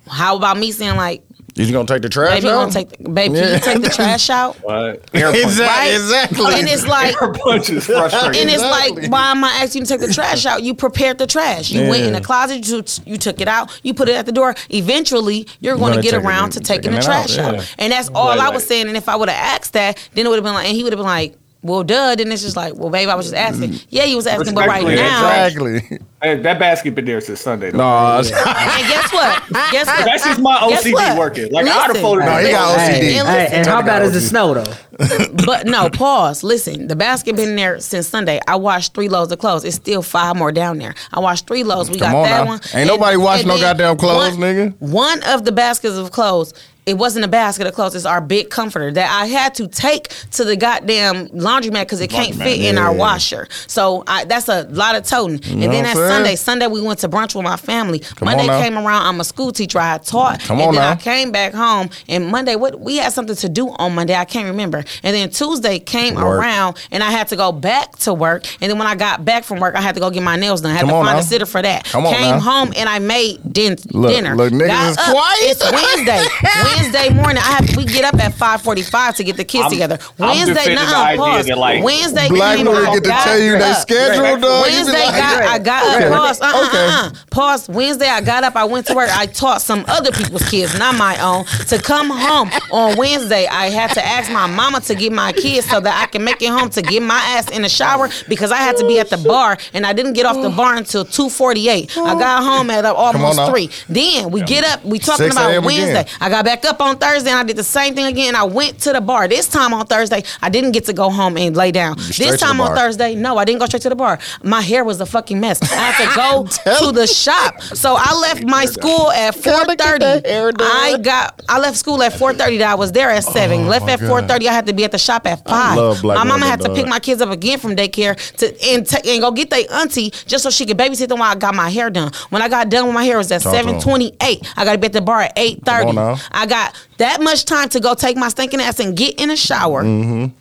How 0.06 0.36
about 0.36 0.56
me 0.56 0.72
saying 0.72 0.96
like, 0.96 1.22
You 1.58 1.64
just 1.64 1.72
gonna 1.72 1.86
take 1.86 2.02
the 2.02 2.08
trash 2.08 2.34
baby, 2.36 2.46
you 2.46 2.52
out? 2.52 2.60
gonna 2.60 2.72
take, 2.72 2.96
the, 2.98 3.08
baby, 3.10 3.34
Yeah. 3.38 3.54
you 3.54 3.60
take 3.60 3.82
the 3.82 3.88
trash 3.90 4.30
out? 4.40 4.56
What? 4.62 5.02
Exactly. 5.12 5.64
Right? 5.64 5.90
Exactly. 5.94 6.54
And 6.54 6.68
it's 6.68 6.86
like, 6.86 7.20
Air 7.20 7.32
punch 7.34 7.70
is 7.70 7.86
frustrating. 7.86 8.40
and 8.42 8.50
it's 8.50 8.62
like, 8.62 9.10
why 9.10 9.30
am 9.32 9.42
I 9.44 9.48
asking 9.62 9.82
you 9.82 9.86
to 9.86 9.98
take 9.98 10.06
the 10.06 10.12
trash 10.14 10.46
out? 10.46 10.62
You 10.62 10.74
prepared 10.74 11.18
the 11.18 11.26
trash. 11.26 11.70
You 11.70 11.82
went 11.88 12.04
in 12.04 12.12
Yeah. 12.14 12.20
the 12.20 12.24
closet. 12.24 12.66
You, 12.68 12.84
you 13.12 13.18
took 13.18 13.40
it 13.40 13.48
out. 13.48 13.78
You 13.82 13.92
put 13.92 14.08
it 14.08 14.14
at 14.14 14.26
the 14.26 14.32
door. 14.32 14.54
Eventually, 14.70 15.46
you're 15.60 15.76
going 15.76 15.90
to 15.92 15.96
gonna 15.96 16.02
get 16.02 16.10
take 16.12 16.22
it- 16.22 16.26
around 16.26 16.50
to 16.50 16.60
taking 16.60 16.82
taking 16.82 16.96
the 16.96 17.02
trash 17.04 17.36
out, 17.38 17.54
out. 17.56 17.60
yeah. 17.60 17.64
And 17.78 17.92
that's 17.92 18.08
all 18.14 18.28
Right, 18.28 18.38
I 18.38 18.44
right. 18.46 18.54
was 18.54 18.66
saying. 18.66 18.86
And 18.88 18.96
if 18.96 19.08
I 19.08 19.16
would 19.16 19.28
have 19.28 19.60
asked 19.60 19.72
that, 19.72 19.98
then 20.14 20.26
it 20.26 20.28
would 20.28 20.36
have 20.36 20.44
been 20.44 20.54
like, 20.54 20.66
and 20.68 20.76
he 20.76 20.84
would 20.84 20.92
have 20.92 20.98
been 20.98 21.06
like, 21.06 21.34
well, 21.62 21.82
duh. 21.82 22.14
Then 22.14 22.30
it's 22.32 22.42
just 22.42 22.56
like, 22.56 22.74
well, 22.76 22.90
babe, 22.90 23.08
I 23.08 23.14
was 23.14 23.26
just 23.26 23.36
asking. 23.36 23.70
Mm. 23.70 23.86
Yeah, 23.90 24.04
you 24.04 24.16
was 24.16 24.26
asking, 24.26 24.54
but 24.54 24.66
right 24.68 24.84
now, 24.86 25.44
exactly. 25.46 25.98
Hey, 26.22 26.36
that 26.42 26.58
basket 26.58 26.94
been 26.96 27.04
there 27.04 27.20
since 27.20 27.40
Sunday. 27.40 27.70
Though. 27.70 27.78
No, 27.78 28.16
and 28.18 28.26
guess 28.28 29.12
what? 29.12 29.42
Guess 29.70 29.86
what? 29.86 30.04
That's 30.04 30.24
just 30.24 30.40
my 30.40 30.58
Guess 30.68 30.84
OCD 30.84 30.92
what? 30.92 31.18
working. 31.18 31.52
Like 31.52 31.66
I'd 31.66 31.70
have 31.70 31.88
Listen. 31.90 32.02
folded 32.02 32.24
No, 32.24 32.26
that 32.26 32.44
he 32.44 32.50
got 32.50 32.76
back. 32.76 32.90
OCD. 32.90 33.00
Hey, 33.02 33.18
And 33.18 33.28
hey, 33.28 33.42
listen- 33.44 33.56
and 33.58 33.66
how 33.68 33.82
bad 33.82 34.02
is 34.02 34.12
the 34.12 34.18
OCD. 34.18 34.28
snow 34.28 34.54
though? 34.54 34.74
But 35.46 35.66
no, 35.68 35.88
pause. 35.90 36.42
Listen, 36.42 36.88
the 36.88 36.96
basket 36.96 37.36
been 37.36 37.54
there 37.54 37.78
since 37.78 38.08
Sunday. 38.08 38.40
I 38.48 38.56
washed 38.56 38.94
three 38.94 39.08
loads 39.08 39.30
of 39.30 39.38
clothes. 39.38 39.64
It's 39.64 39.76
still 39.76 40.02
five 40.02 40.34
more 40.36 40.50
down 40.50 40.78
there. 40.78 40.94
I 41.12 41.20
washed 41.20 41.46
three 41.46 41.62
loads. 41.62 41.88
We 41.88 41.98
Come 42.00 42.10
got 42.12 42.16
on 42.18 42.24
that 42.24 42.44
now. 42.44 42.46
one. 42.46 42.60
Ain't 42.74 42.88
nobody 42.88 43.16
washing 43.16 43.46
no 43.46 43.54
then 43.56 43.76
goddamn 43.76 43.96
clothes, 43.96 44.36
one- 44.36 44.40
nigga. 44.40 44.74
One 44.80 45.22
of 45.22 45.44
the 45.44 45.52
baskets 45.52 45.94
of 45.96 46.10
clothes. 46.10 46.52
It 46.88 46.96
wasn't 46.96 47.24
a 47.26 47.28
basket 47.28 47.66
of 47.66 47.74
clothes. 47.74 47.94
It's 47.94 48.06
our 48.06 48.20
big 48.22 48.48
comforter 48.48 48.90
that 48.92 49.10
I 49.10 49.26
had 49.26 49.54
to 49.56 49.68
take 49.68 50.08
to 50.32 50.44
the 50.44 50.56
goddamn 50.56 51.28
laundromat 51.28 51.82
because 51.82 52.00
it 52.00 52.08
can't 52.08 52.34
fit 52.34 52.60
in 52.60 52.78
our 52.78 52.92
yeah. 52.92 52.98
washer. 52.98 53.46
So 53.66 54.04
I, 54.06 54.24
that's 54.24 54.48
a 54.48 54.62
lot 54.70 54.96
of 54.96 55.04
toting. 55.04 55.40
and 55.52 55.62
then 55.70 55.84
that 55.84 55.94
saying? 55.96 56.08
Sunday, 56.08 56.36
Sunday 56.36 56.66
we 56.66 56.80
went 56.80 57.00
to 57.00 57.08
brunch 57.10 57.34
with 57.34 57.44
my 57.44 57.58
family. 57.58 58.02
Monday 58.22 58.46
came 58.46 58.78
around. 58.78 59.02
I'm 59.06 59.20
a 59.20 59.24
school 59.24 59.52
teacher. 59.52 59.78
I 59.78 59.98
taught. 59.98 60.40
Come 60.40 60.60
and 60.60 60.68
on 60.68 60.74
then 60.76 60.82
I 60.84 60.96
came 60.96 61.30
back 61.30 61.52
home. 61.52 61.90
And 62.08 62.28
Monday, 62.28 62.56
what 62.56 62.80
we 62.80 62.96
had 62.96 63.12
something 63.12 63.36
to 63.36 63.48
do 63.50 63.68
on 63.68 63.94
Monday. 63.94 64.14
I 64.14 64.24
can't 64.24 64.46
remember. 64.48 64.78
And 65.02 65.14
then 65.14 65.28
Tuesday 65.28 65.78
came 65.78 66.14
Work. 66.14 66.40
around, 66.40 66.78
and 66.90 67.02
I 67.02 67.10
had 67.10 67.28
to 67.28 67.36
go 67.36 67.52
back 67.52 67.96
to 67.98 68.14
work. 68.14 68.46
And 68.62 68.70
then 68.70 68.78
when 68.78 68.86
I 68.86 68.94
got 68.94 69.26
back 69.26 69.44
from 69.44 69.60
work, 69.60 69.74
I 69.74 69.82
had 69.82 69.94
to 69.96 70.00
go 70.00 70.08
get 70.10 70.22
my 70.22 70.36
nails 70.36 70.62
done. 70.62 70.70
I 70.70 70.74
had 70.76 70.80
Come 70.80 70.88
to 70.90 70.94
find 70.94 71.16
now. 71.16 71.18
a 71.18 71.22
sitter 71.22 71.46
for 71.46 71.60
that. 71.60 71.84
Come 71.84 72.04
came 72.04 72.36
now. 72.36 72.40
home 72.40 72.72
and 72.76 72.88
I 72.88 72.98
made 72.98 73.40
din- 73.52 73.76
Look, 73.92 74.10
dinner. 74.12 74.34
look, 74.34 74.52
niggas 74.52 74.68
Got 74.68 74.90
is 74.90 74.96
up. 74.98 75.04
quiet. 75.12 75.38
It's 75.42 75.62
Wednesday. 75.70 76.24
Wednesday 76.64 76.77
morning. 76.82 77.38
I 77.42 77.58
have 77.62 77.76
we 77.76 77.84
get 77.84 78.04
up 78.04 78.20
at 78.20 78.34
five 78.34 78.62
forty 78.62 78.82
five 78.82 79.16
to 79.16 79.24
get 79.24 79.36
the 79.36 79.44
kids 79.44 79.62
I'm- 79.64 79.70
together. 79.72 79.98
I'm 80.18 80.28
Wednesday, 80.28 80.54
defending 80.54 80.74
the 80.76 80.96
idea 80.96 81.18
pause. 81.18 81.46
that, 81.46 81.58
like, 81.58 81.82
Wednesday, 81.84 82.28
Black 82.28 82.58
women 82.58 82.74
I 82.74 82.94
get 82.94 83.04
to 83.04 83.08
got 83.08 83.24
tell 83.24 83.38
you 83.38 83.58
their 83.58 83.72
up. 83.72 83.80
schedule, 83.80 84.22
Right. 84.22 84.40
dog. 84.40 84.62
Wednesday 84.62 85.06
like, 85.06 85.14
got 85.16 85.42
I 85.42 85.58
got 85.58 85.96
Okay. 85.96 86.06
up. 86.06 86.12
Pause. 86.12 86.40
Uh, 86.40 86.66
Okay. 86.66 86.86
uh, 86.86 86.90
uh, 86.90 87.10
Pause. 87.30 87.68
Wednesday 87.68 88.08
I 88.08 88.20
got 88.20 88.44
up. 88.44 88.56
I 88.56 88.64
went 88.64 88.86
to 88.86 88.94
work. 88.94 89.10
I 89.16 89.26
taught 89.26 89.62
some 89.62 89.84
other 89.88 90.10
people's 90.12 90.48
kids, 90.48 90.78
not 90.78 90.94
my 90.96 91.18
own, 91.22 91.44
to 91.68 91.78
come 91.78 92.10
home 92.10 92.50
on 92.72 92.96
Wednesday. 92.96 93.46
I 93.46 93.70
had 93.70 93.92
to 93.94 94.04
ask 94.06 94.30
my 94.30 94.46
mama 94.46 94.80
to 94.82 94.94
get 94.94 95.12
my 95.12 95.32
kids 95.32 95.68
so 95.68 95.80
that 95.80 96.00
I 96.02 96.06
can 96.06 96.24
make 96.24 96.42
it 96.42 96.48
home 96.50 96.70
to 96.70 96.82
get 96.82 97.02
my 97.02 97.20
ass 97.36 97.48
in 97.50 97.62
the 97.62 97.68
shower 97.68 98.08
because 98.28 98.50
I 98.52 98.58
had 98.58 98.76
to 98.78 98.86
be 98.86 98.98
at 98.98 99.10
the 99.10 99.18
bar 99.18 99.56
and 99.74 99.86
I 99.86 99.92
didn't 99.92 100.12
get 100.14 100.26
off 100.26 100.40
the 100.40 100.50
bar 100.50 100.74
until 100.76 101.04
two 101.04 101.28
forty 101.30 101.68
eight. 101.68 101.96
I 101.96 102.14
got 102.14 102.42
home 102.42 102.70
at 102.70 102.84
almost 102.84 103.40
three. 103.50 103.70
Then 103.88 104.30
we 104.30 104.42
get 104.42 104.64
up. 104.64 104.84
We 104.84 104.98
talking 104.98 105.30
about 105.30 105.50
a.m. 105.50 105.64
again. 105.64 105.82
Wednesday. 105.94 106.06
I 106.20 106.28
got 106.28 106.44
back 106.44 106.64
up 106.64 106.67
on 106.80 106.98
Thursday 106.98 107.30
and 107.30 107.38
I 107.38 107.42
did 107.44 107.56
the 107.56 107.64
same 107.64 107.94
thing 107.94 108.04
again. 108.06 108.36
I 108.36 108.44
went 108.44 108.78
to 108.80 108.92
the 108.92 109.00
bar. 109.00 109.26
This 109.28 109.48
time 109.48 109.72
on 109.74 109.86
Thursday, 109.86 110.22
I 110.42 110.48
didn't 110.48 110.72
get 110.72 110.84
to 110.86 110.92
go 110.92 111.10
home 111.10 111.36
and 111.36 111.56
lay 111.56 111.72
down. 111.72 111.98
straight 111.98 112.30
This 112.32 112.40
time 112.40 112.60
on. 112.60 112.76
Thursday, 112.76 113.14
no, 113.14 113.38
I 113.38 113.44
didn't 113.44 113.60
go 113.60 113.66
straight 113.66 113.82
to 113.82 113.88
the 113.88 113.96
bar. 113.96 114.18
My 114.42 114.60
hair 114.60 114.84
was 114.84 115.00
a 115.00 115.06
fucking 115.06 115.40
mess. 115.40 115.60
I 115.62 115.74
had 115.76 116.08
to 116.10 116.16
go 116.16 116.46
to 116.86 116.92
the 116.92 117.06
shop. 117.06 117.60
So 117.62 117.96
I 117.98 118.14
left 118.14 118.44
my 118.44 118.64
school 118.66 119.10
at 119.12 119.34
four 119.34 119.52
Gotta 119.52 119.76
get 119.76 119.80
thirty. 119.86 119.98
that 120.04 120.26
hair 120.26 120.52
done. 120.52 120.70
I 120.70 120.98
got 120.98 121.40
I 121.48 121.58
left 121.58 121.76
school 121.76 122.02
at 122.02 122.16
four 122.18 122.32
thirty. 122.34 122.58
that 122.58 122.70
I 122.70 122.74
was 122.74 122.92
there 122.92 123.10
at 123.10 123.24
seven. 123.24 123.60
Oh 123.66 123.68
left 123.68 123.84
Oh 123.84 123.86
my 123.86 123.92
at 123.94 124.00
four 124.00 124.22
thirty. 124.22 124.48
I 124.48 124.52
had 124.52 124.66
to 124.66 124.72
be 124.72 124.84
at 124.84 124.92
the 124.92 124.98
shop 124.98 125.26
at 125.26 125.44
five. 125.46 125.76
my 126.04 126.24
mama 126.24 126.46
had 126.46 126.60
to 126.60 126.74
pick 126.74 126.86
my 126.86 126.98
kids 127.00 127.20
up 127.22 127.30
again 127.30 127.58
from 127.58 127.74
daycare 127.76 128.16
to 128.38 128.64
and, 128.68 128.86
ta- 128.86 129.00
and 129.04 129.20
go 129.22 129.30
get 129.32 129.50
their 129.50 129.64
auntie 129.72 130.10
just 130.26 130.42
so 130.44 130.50
she 130.50 130.66
could 130.66 130.76
babysit 130.78 131.08
them 131.08 131.18
while 131.20 131.32
I 131.32 131.34
got 131.34 131.54
my 131.54 131.70
hair 131.70 131.90
done. 131.90 132.12
When 132.30 132.42
I 132.42 132.48
got 132.48 132.68
done 132.68 132.86
with 132.86 132.94
my 132.94 133.04
hair, 133.04 133.14
it 133.14 133.18
was 133.18 133.32
at 133.32 133.42
Talk 133.42 133.52
to 133.52 133.58
'em. 133.58 133.64
seven 133.66 133.80
twenty 133.80 134.14
eight. 134.22 134.46
I 134.56 134.64
got 134.64 134.72
to 134.72 134.78
be 134.78 134.86
at 134.86 134.92
the 134.92 135.00
bar 135.00 135.22
at 135.22 135.32
eight 135.36 135.64
Come 135.64 135.74
thirty. 135.76 135.88
on 135.90 135.94
now. 135.94 136.16
I 136.32 136.46
got 136.48 136.74
that 136.98 137.20
much 137.20 137.44
time 137.44 137.68
to 137.70 137.80
go 137.80 137.94
take 137.94 138.16
my 138.16 138.28
stinking 138.28 138.60
ass 138.60 138.80
and 138.80 138.96
get 138.96 139.20
in 139.20 139.30
a 139.30 139.36
shower. 139.36 139.84
Mm-hmm. 139.84 140.34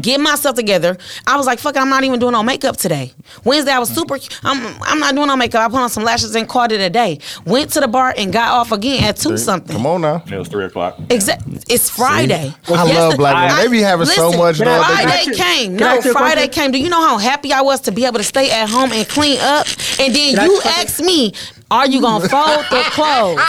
Get 0.00 0.20
myself 0.20 0.56
together. 0.56 0.98
I 1.26 1.36
was 1.36 1.46
like, 1.46 1.58
"Fuck 1.60 1.76
it, 1.76 1.78
I'm 1.80 1.88
not 1.88 2.02
even 2.04 2.18
doing 2.18 2.32
no 2.32 2.42
makeup 2.42 2.76
today." 2.76 3.12
Wednesday, 3.44 3.70
I 3.70 3.78
was 3.78 3.88
super. 3.88 4.18
I'm, 4.42 4.82
I'm 4.82 4.98
not 4.98 5.14
doing 5.14 5.28
no 5.28 5.36
makeup. 5.36 5.62
I 5.64 5.68
put 5.70 5.80
on 5.80 5.88
some 5.88 6.02
lashes 6.02 6.34
and 6.34 6.46
called 6.48 6.72
it 6.72 6.80
a 6.80 6.90
day. 6.90 7.20
Went 7.46 7.70
to 7.74 7.80
the 7.80 7.86
bar 7.88 8.12
and 8.18 8.32
got 8.32 8.48
off 8.50 8.72
again 8.72 9.04
at 9.04 9.16
two 9.16 9.38
something. 9.38 9.74
Come 9.76 9.86
on 9.86 10.00
now. 10.02 10.22
It 10.30 10.36
was 10.36 10.48
three 10.48 10.64
o'clock. 10.66 10.98
Exact. 11.08 11.44
It's 11.68 11.88
Friday. 11.88 12.52
I 12.66 12.92
love 12.92 13.16
black 13.16 13.50
women. 13.50 13.64
They 13.64 13.70
be 13.78 13.80
having 13.82 14.06
so 14.06 14.32
much, 14.32 14.58
Listen, 14.58 14.66
dog. 14.66 14.86
They 14.88 15.02
Friday 15.04 15.24
got- 15.26 15.36
came. 15.46 15.68
Can 15.70 15.76
No, 15.76 15.86
ask 15.86 16.04
you 16.04 16.10
a 16.10 16.14
Friday 16.14 16.48
came. 16.48 16.72
Do 16.72 16.78
you 16.78 16.88
know 16.90 17.00
how 17.00 17.16
happy 17.18 17.52
I 17.52 17.60
was 17.62 17.80
to 17.82 17.92
be 17.92 18.04
able 18.04 18.18
to 18.18 18.24
stay 18.24 18.50
at 18.50 18.68
home 18.68 18.92
and 18.92 19.08
clean 19.08 19.38
up? 19.40 19.66
And 20.00 20.14
then 20.14 20.34
Can 20.34 20.50
you 20.50 20.60
ask 20.64 20.78
asked 20.78 21.00
me, 21.02 21.32
"Are 21.70 21.86
you 21.86 22.00
gonna 22.00 22.28
fold 22.28 22.64
the 22.70 22.82
clothes?" 22.96 23.40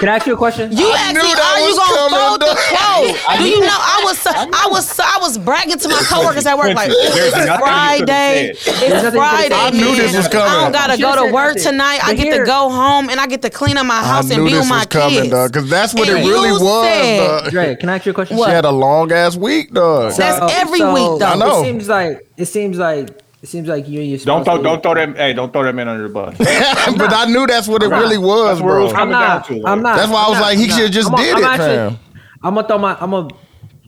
Can 0.00 0.08
I 0.10 0.16
ask 0.16 0.26
you 0.26 0.34
a 0.34 0.36
question? 0.36 0.70
You 0.76 0.86
I 0.88 0.96
asked 0.96 1.14
me, 1.14 1.32
"Are 1.32 1.60
you 1.68 1.76
gonna 1.76 2.16
fold 2.16 2.40
the 2.40 2.46
dog. 2.46 2.56
clothes?" 2.70 3.38
Do 3.38 3.48
you 3.48 3.60
know 3.60 3.68
I 3.72 4.02
was 4.04 4.18
so, 4.18 4.30
I 4.34 4.68
was 4.70 4.88
so, 4.88 5.02
I 5.06 5.18
was 5.20 5.38
bragging 5.38 5.78
to 5.78 5.88
my 5.88 6.02
coworkers 6.08 6.46
at 6.46 6.56
work 6.58 6.74
like, 6.74 6.90
"It's 6.92 7.14
nothing 7.16 7.24
you 7.24 7.46
could've 7.46 7.58
Friday. 7.60 8.50
It's 8.50 8.66
nothing 8.66 8.88
you 8.88 8.94
could've 8.96 9.14
Friday. 9.14 9.54
I 9.54 9.70
knew 9.70 9.96
this 9.96 10.16
was 10.16 10.28
coming. 10.28 10.48
I 10.48 10.62
don't 10.62 10.72
gotta 10.72 10.98
go 11.00 11.26
to 11.26 11.32
work 11.32 11.56
tonight. 11.56 12.00
I 12.04 12.14
get 12.14 12.36
to 12.36 12.44
go 12.44 12.68
home 12.70 13.08
and 13.10 13.18
I 13.20 13.26
get 13.26 13.42
to 13.42 13.50
clean 13.50 13.76
up 13.76 13.86
my 13.86 14.02
house 14.02 14.30
and 14.30 14.44
knew 14.44 14.50
be 14.50 14.58
with 14.58 14.68
my 14.68 14.78
was 14.78 14.86
coming, 14.86 15.30
kids." 15.30 15.50
Because 15.52 15.70
that's 15.70 15.94
what 15.94 16.08
And 16.08 16.18
it 16.18 16.28
really 16.28 16.48
you 16.48 16.60
was, 16.60 16.86
said- 16.86 17.26
dog. 17.26 17.50
Dre, 17.50 17.76
can 17.76 17.88
I 17.88 17.94
ask 17.96 18.06
you 18.06 18.12
a 18.12 18.14
question? 18.14 18.36
What? 18.36 18.46
She 18.48 18.52
had 18.52 18.64
a 18.64 18.70
long 18.70 19.12
ass 19.12 19.36
week, 19.36 19.72
dog. 19.72 20.12
That's 20.12 20.52
every 20.54 20.80
week, 20.82 21.18
though. 21.20 21.26
I 21.26 21.36
know. 21.36 21.60
It 21.60 21.64
seems 21.64 21.88
like 21.88 22.26
it 22.36 22.46
seems 22.46 22.76
like 22.78 23.08
it 23.42 23.48
seems 23.48 23.68
like 23.68 23.86
you 23.88 24.00
and 24.00 24.08
your 24.10 24.18
Don't 24.20 24.44
throw, 24.44 24.54
spouse- 24.54 24.64
don't 24.64 24.82
throw 24.82 24.94
that. 24.94 25.16
Hey, 25.16 25.32
don't 25.32 25.52
throw 25.52 25.62
that 25.64 25.74
man 25.74 25.88
under 25.88 26.04
the 26.08 26.12
bus. 26.12 26.36
but 26.38 27.12
I 27.12 27.26
knew 27.26 27.46
that's 27.46 27.68
what 27.68 27.82
it 27.82 27.88
really 27.88 28.18
was, 28.18 28.58
That's 28.58 28.64
where 28.64 28.78
it 28.78 28.82
was 28.84 28.92
bro. 28.92 29.02
I'm 29.02 29.08
coming 29.10 29.12
down 29.12 29.28
not. 29.36 29.46
to, 29.46 29.54
like. 29.54 29.72
I'm 29.72 29.82
not. 29.82 29.96
That's 29.96 30.10
why 30.10 30.18
I 30.20 30.24
I'm 30.24 30.30
was 30.30 30.38
not, 30.38 30.44
like, 30.46 30.58
he 30.58 30.68
should've 30.70 30.90
just 30.90 31.10
I'm 31.10 31.16
did 31.18 31.34
I'm 31.36 31.42
it, 31.42 31.46
actually- 31.46 31.98
I'm 32.42 32.54
gonna 32.54 32.66
throw 32.68 32.78
my. 32.78 32.96
I'm 33.00 33.10
gonna 33.10 33.28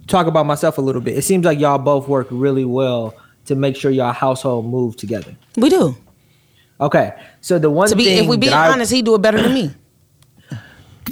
talk 0.07 0.27
about 0.27 0.47
myself 0.47 0.79
a 0.79 0.81
little 0.81 1.01
bit. 1.03 1.17
It 1.19 1.23
seems 1.23 1.45
like 1.45 1.59
y'all 1.59 1.79
both 1.79 2.09
work 2.09 2.29
really 2.31 2.65
well 2.65 3.15
to 3.47 3.55
make 3.55 3.77
sure 3.77 3.91
y'all 3.91 4.13
household 4.13 4.67
move 4.67 4.97
together. 4.97 5.35
We 5.57 5.69
do. 5.71 5.97
Okay, 6.81 7.13
so 7.41 7.59
the 7.59 7.71
one 7.71 7.89
To 7.89 7.97
be, 7.97 8.05
thing 8.05 8.25
if 8.25 8.27
we 8.29 8.37
be 8.37 8.49
that 8.49 8.69
I- 8.71 8.73
honest, 8.73 8.93
he 8.93 9.03
do 9.03 9.15
it 9.15 9.23
better 9.23 9.41
than 9.41 9.53
me. 9.55 9.71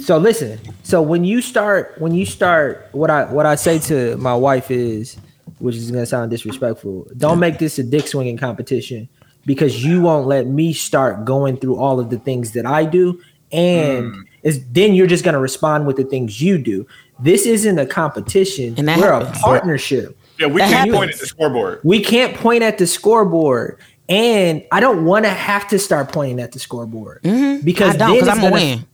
So 0.01 0.17
listen. 0.17 0.59
So 0.83 1.01
when 1.01 1.23
you 1.25 1.41
start, 1.41 1.95
when 1.99 2.13
you 2.13 2.25
start, 2.25 2.87
what 2.91 3.09
I 3.09 3.25
what 3.25 3.45
I 3.45 3.55
say 3.55 3.79
to 3.79 4.15
my 4.17 4.35
wife 4.35 4.69
is, 4.71 5.17
which 5.59 5.75
is 5.75 5.89
gonna 5.91 6.05
sound 6.05 6.31
disrespectful. 6.31 7.07
Don't 7.17 7.39
make 7.39 7.57
this 7.59 7.77
a 7.79 7.83
dick 7.83 8.07
swinging 8.07 8.37
competition 8.37 9.07
because 9.45 9.83
you 9.83 10.01
won't 10.01 10.27
let 10.27 10.47
me 10.47 10.73
start 10.73 11.25
going 11.25 11.57
through 11.57 11.77
all 11.77 11.99
of 11.99 12.09
the 12.09 12.19
things 12.19 12.51
that 12.51 12.65
I 12.65 12.85
do, 12.85 13.19
and 13.51 14.13
Mm. 14.13 14.23
it's 14.43 14.59
then 14.71 14.93
you're 14.93 15.07
just 15.07 15.23
gonna 15.23 15.39
respond 15.39 15.87
with 15.87 15.95
the 15.95 16.03
things 16.03 16.41
you 16.41 16.57
do. 16.57 16.85
This 17.19 17.45
isn't 17.45 17.79
a 17.79 17.85
competition. 17.85 18.75
And 18.77 18.87
We're 18.87 18.93
happens. 19.11 19.37
a 19.37 19.39
partnership. 19.41 20.17
Yeah, 20.39 20.47
we 20.47 20.61
That 20.61 20.69
can't 20.69 20.91
point 20.91 21.11
at 21.13 21.19
the 21.19 21.25
scoreboard. 21.25 21.79
We 21.83 21.99
can't 22.03 22.35
point 22.35 22.61
at 22.63 22.77
the 22.77 22.85
scoreboard. 22.85 23.77
And 24.09 24.63
I 24.71 24.79
don't 24.79 25.03
want 25.03 25.25
to 25.25 25.29
have 25.31 25.67
to 25.69 25.79
start 25.79 26.11
pointing 26.13 26.39
at 26.39 26.51
the 26.53 26.59
scoreboard 26.59 27.21
because 27.23 27.33
Mm-hmm. 27.33 27.67
I 27.67 27.97
don't, 27.97 28.09
then 28.11 28.17
it's 28.19 28.27
I'm 28.27 28.37
gonna 28.37 28.49
gonna- 28.51 28.85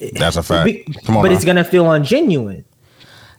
win. 0.00 0.12
That's 0.14 0.36
a 0.36 0.42
fact. 0.42 0.64
be- 0.66 0.84
Come 1.06 1.16
on 1.16 1.22
but 1.22 1.28
now. 1.30 1.34
it's 1.36 1.44
gonna 1.44 1.64
feel 1.64 1.84
ungenuine. 1.84 2.64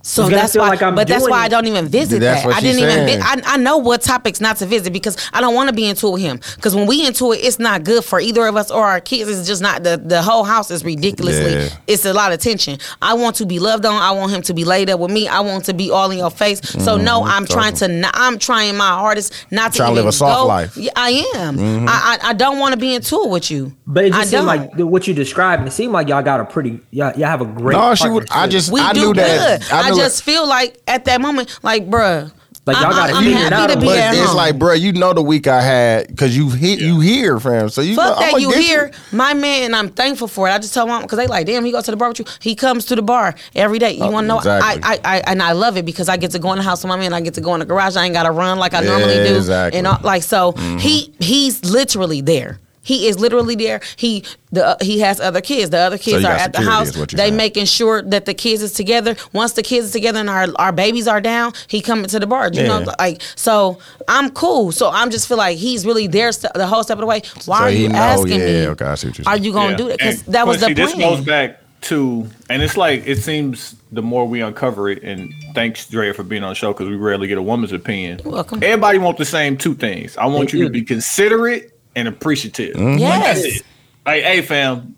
So 0.01 0.29
that's 0.29 0.55
why, 0.55 0.69
like 0.69 0.81
I'm 0.81 0.95
but 0.95 1.07
that's 1.07 1.23
doing 1.23 1.31
why 1.31 1.41
I 1.43 1.49
don't 1.49 1.67
even 1.67 1.87
visit 1.87 2.19
That's 2.19 2.41
that. 2.41 2.47
what 2.47 2.55
I 2.55 2.61
didn't 2.61 2.79
even. 2.83 3.05
Vi- 3.05 3.21
I, 3.21 3.41
I 3.55 3.57
know 3.57 3.77
what 3.77 4.01
topics 4.01 4.39
not 4.39 4.55
to 4.57 4.65
visit 4.65 4.93
because 4.93 5.17
I 5.33 5.41
don't 5.41 5.53
want 5.53 5.69
to 5.69 5.75
be 5.75 5.85
into 5.87 6.15
him. 6.15 6.39
Because 6.55 6.73
when 6.73 6.87
we 6.87 7.05
into 7.05 7.33
it, 7.33 7.37
it's 7.37 7.59
not 7.59 7.83
good 7.83 8.05
for 8.05 8.19
either 8.21 8.47
of 8.47 8.55
us 8.55 8.71
or 8.71 8.85
our 8.85 9.01
kids. 9.01 9.29
It's 9.29 9.45
just 9.45 9.61
not 9.61 9.83
the 9.83 10.01
the 10.03 10.21
whole 10.21 10.45
house 10.45 10.71
is 10.71 10.85
ridiculously. 10.85 11.51
Yeah. 11.51 11.69
It's 11.85 12.05
a 12.05 12.13
lot 12.13 12.31
of 12.31 12.39
tension. 12.39 12.79
I 13.01 13.13
want 13.15 13.35
to 13.37 13.45
be 13.45 13.59
loved 13.59 13.85
on. 13.85 14.01
I 14.01 14.11
want 14.11 14.31
him 14.31 14.41
to 14.43 14.53
be 14.53 14.63
laid 14.63 14.89
up 14.89 14.99
with 15.01 15.11
me. 15.11 15.27
I 15.27 15.41
want 15.41 15.65
to 15.65 15.73
be 15.73 15.91
all 15.91 16.09
in 16.11 16.17
your 16.19 16.31
face. 16.31 16.61
So 16.83 16.95
no, 16.97 17.23
I'm 17.23 17.45
trying 17.45 17.73
to. 17.75 17.87
Not, 17.89 18.11
I'm 18.15 18.39
trying 18.39 18.77
my 18.77 18.87
hardest 18.89 19.33
not 19.51 19.73
to 19.73 19.79
Mm-hmm. 19.79 19.85
Trying 19.85 19.95
to 19.95 19.95
live 19.95 20.05
a 20.07 20.11
soft 20.11 20.37
go- 20.39 20.47
life. 20.47 20.71
Mm-hmm. 20.75 20.81
Yeah, 20.81 20.91
I 20.95 21.09
am. 21.35 21.87
I, 21.89 22.17
I 22.21 22.29
I 22.29 22.33
don't 22.33 22.57
want 22.59 22.73
to 22.73 22.79
be 22.79 22.95
into 22.95 23.21
it 23.23 23.29
with 23.29 23.51
you. 23.51 23.75
But 23.85 24.05
it 24.05 24.13
just 24.13 24.29
seemed 24.31 24.45
like 24.45 24.73
what 24.75 25.07
you 25.07 25.13
described. 25.13 25.67
It 25.67 25.71
seemed 25.71 25.91
like 25.93 26.07
y'all 26.07 26.21
got 26.23 26.39
a 26.39 26.45
pretty. 26.45 26.79
Y'all, 26.91 27.11
y'all 27.17 27.27
have 27.27 27.41
a 27.41 27.45
great. 27.45 27.75
No, 27.75 27.95
she 27.95 28.07
would. 28.09 28.23
I 28.29 28.47
partnership. 28.47 28.51
just. 28.51 28.71
We 28.71 28.79
I 28.81 28.93
do 28.93 28.99
knew 29.01 29.13
good. 29.13 29.17
that. 29.17 29.73
I, 29.73 29.88
knew 29.91 30.01
just 30.01 30.23
feel 30.23 30.47
like 30.47 30.77
at 30.87 31.05
that 31.05 31.21
moment, 31.21 31.57
like, 31.63 31.89
bruh, 31.89 32.31
Like 32.65 32.77
y'all 32.77 32.85
I'm- 32.87 32.95
got 32.95 33.07
to 33.07 33.13
I'm 33.15 33.23
figure 33.23 33.37
it 33.39 33.41
happy 33.41 33.55
out. 33.55 33.67
to 33.67 33.73
on 33.73 33.79
be 33.79 33.85
what- 33.87 33.95
But 33.97 34.13
it's 34.15 34.27
home. 34.27 34.35
like, 34.35 34.59
bro, 34.59 34.73
you 34.73 34.91
know 34.91 35.13
the 35.13 35.23
week 35.23 35.47
I 35.47 35.59
had 35.61 36.07
because 36.07 36.37
you 36.37 36.49
he, 36.49 36.75
you 36.75 36.99
hear, 36.99 37.39
fam. 37.39 37.69
So 37.69 37.81
you 37.81 37.95
Fuck 37.95 38.05
know, 38.19 38.25
I'ma 38.25 38.31
that 38.33 38.41
you 38.41 38.51
get 38.51 38.61
hear 38.63 38.91
my 39.11 39.33
man, 39.33 39.63
and 39.63 39.75
I'm 39.75 39.89
thankful 39.89 40.27
for 40.27 40.47
it. 40.47 40.51
I 40.51 40.59
just 40.59 40.73
tell 40.75 40.85
mom 40.85 41.01
because 41.01 41.17
they 41.17 41.25
like, 41.25 41.47
damn, 41.47 41.65
he 41.65 41.71
goes 41.71 41.85
to 41.85 41.91
the 41.91 41.97
bar 41.97 42.09
with 42.09 42.19
you. 42.19 42.25
He 42.41 42.53
comes 42.53 42.85
to 42.85 42.95
the 42.95 43.01
bar 43.01 43.33
every 43.55 43.79
day. 43.79 43.93
You 43.93 44.03
Oh, 44.03 44.11
want 44.11 44.25
to 44.25 44.27
know? 44.27 44.37
exactly. 44.37 44.83
I, 44.83 44.93
I, 44.93 44.99
I, 45.03 45.21
and 45.25 45.41
I 45.41 45.53
love 45.53 45.77
it 45.77 45.85
because 45.85 46.09
I 46.09 46.17
get 46.17 46.29
to 46.31 46.39
go 46.39 46.51
in 46.51 46.57
the 46.57 46.63
house 46.63 46.83
with 46.83 46.89
my 46.89 46.97
man. 46.97 47.11
I 47.13 47.21
get 47.21 47.33
to 47.35 47.41
go 47.41 47.53
in 47.55 47.59
the 47.59 47.65
garage. 47.65 47.95
I 47.95 48.05
ain't 48.05 48.13
got 48.13 48.23
to 48.23 48.31
run 48.31 48.59
like 48.59 48.75
I 48.75 48.81
Yeah, 48.83 48.89
normally 48.91 49.15
do. 49.27 49.35
exactly. 49.37 49.79
And 49.79 49.87
all, 49.87 49.99
like 50.03 50.21
so, 50.21 50.51
Mm-hmm. 50.51 50.77
he 50.77 51.11
he's 51.19 51.65
literally 51.65 52.21
there. 52.21 52.59
He 52.81 53.07
is 53.07 53.19
literally 53.19 53.55
there. 53.55 53.81
He 53.97 54.23
the 54.51 54.65
uh, 54.65 54.75
he 54.81 54.99
has 54.99 55.19
other 55.19 55.41
kids. 55.41 55.69
The 55.69 55.77
other 55.77 55.97
kids 55.97 56.23
you 56.23 56.27
are 56.27 56.33
at 56.33 56.53
the 56.53 56.61
house. 56.61 56.89
is 56.89 56.97
what 56.97 57.11
you're 57.11 57.17
They 57.17 57.25
saying. 57.25 57.35
making 57.35 57.65
sure 57.65 58.01
that 58.01 58.25
the 58.25 58.33
kids 58.33 58.61
is 58.63 58.71
together. 58.73 59.15
Once 59.33 59.53
the 59.53 59.61
kids 59.63 59.87
is 59.87 59.91
together 59.91 60.19
and 60.19 60.29
our 60.29 60.47
our 60.57 60.71
babies 60.71 61.07
are 61.07 61.21
down, 61.21 61.53
he 61.67 61.81
coming 61.81 62.05
to 62.07 62.19
the 62.19 62.27
bar. 62.27 62.49
You 62.51 62.63
know, 62.63 62.85
like 62.99 63.21
so. 63.35 63.79
I'm 64.07 64.29
cool. 64.31 64.71
So 64.71 64.89
I'm 64.89 65.11
just 65.11 65.27
feel 65.27 65.37
like 65.37 65.57
he's 65.57 65.85
really 65.85 66.07
there 66.07 66.31
st- 66.31 66.53
the 66.53 66.65
whole 66.67 66.83
step 66.83 66.95
of 66.97 67.01
the 67.01 67.05
way. 67.05 67.21
Why 67.45 67.57
So 67.59 67.63
are 67.65 67.69
you 67.69 67.89
know, 67.89 67.95
asking 67.97 68.39
yeah, 68.39 68.45
me? 68.45 68.67
okay, 68.69 68.85
I 68.85 68.95
see 68.95 69.07
what 69.09 69.17
you're 69.19 69.25
saying. 69.25 69.39
Are 69.39 69.43
you 69.43 69.51
gonna 69.53 69.71
Yeah. 69.71 69.77
do 69.77 69.87
that? 69.89 69.97
Because 69.99 70.23
that 70.23 70.47
was 70.47 70.59
the 70.61 70.67
Quincy, 70.73 70.81
plan. 70.95 70.97
This 70.97 71.17
goes 71.17 71.25
back 71.25 71.61
to, 71.81 72.27
and 72.49 72.61
it's 72.61 72.75
like 72.75 73.03
it 73.05 73.19
seems 73.19 73.75
the 73.91 74.01
more 74.01 74.27
we 74.27 74.41
uncover 74.41 74.89
it, 74.89 75.03
and 75.03 75.31
thanks 75.53 75.85
Drea 75.87 76.13
for 76.13 76.23
being 76.23 76.43
on 76.43 76.49
the 76.49 76.55
show 76.55 76.73
because 76.73 76.87
we 76.87 76.95
rarely 76.95 77.27
get 77.27 77.37
a 77.37 77.41
woman's 77.41 77.71
opinion. 77.71 78.19
You're 78.23 78.33
welcome. 78.33 78.63
Everybody 78.63 78.97
want 78.97 79.17
the 79.17 79.25
same 79.25 79.57
two 79.57 79.75
things. 79.75 80.17
I 80.17 80.25
want 80.25 80.51
They 80.51 80.57
you 80.57 80.63
to 80.65 80.69
do. 80.69 80.73
be 80.79 80.81
considerate 80.83 81.71
and 81.99 82.07
appreciative. 82.07 82.75
Mm-hmm. 82.75 83.01
Like, 83.01 83.23
that's 83.23 83.45
Yes. 83.45 83.57
it. 83.57 83.63
Like, 84.05 84.23
hey, 84.23 84.41
fam, 84.41 84.95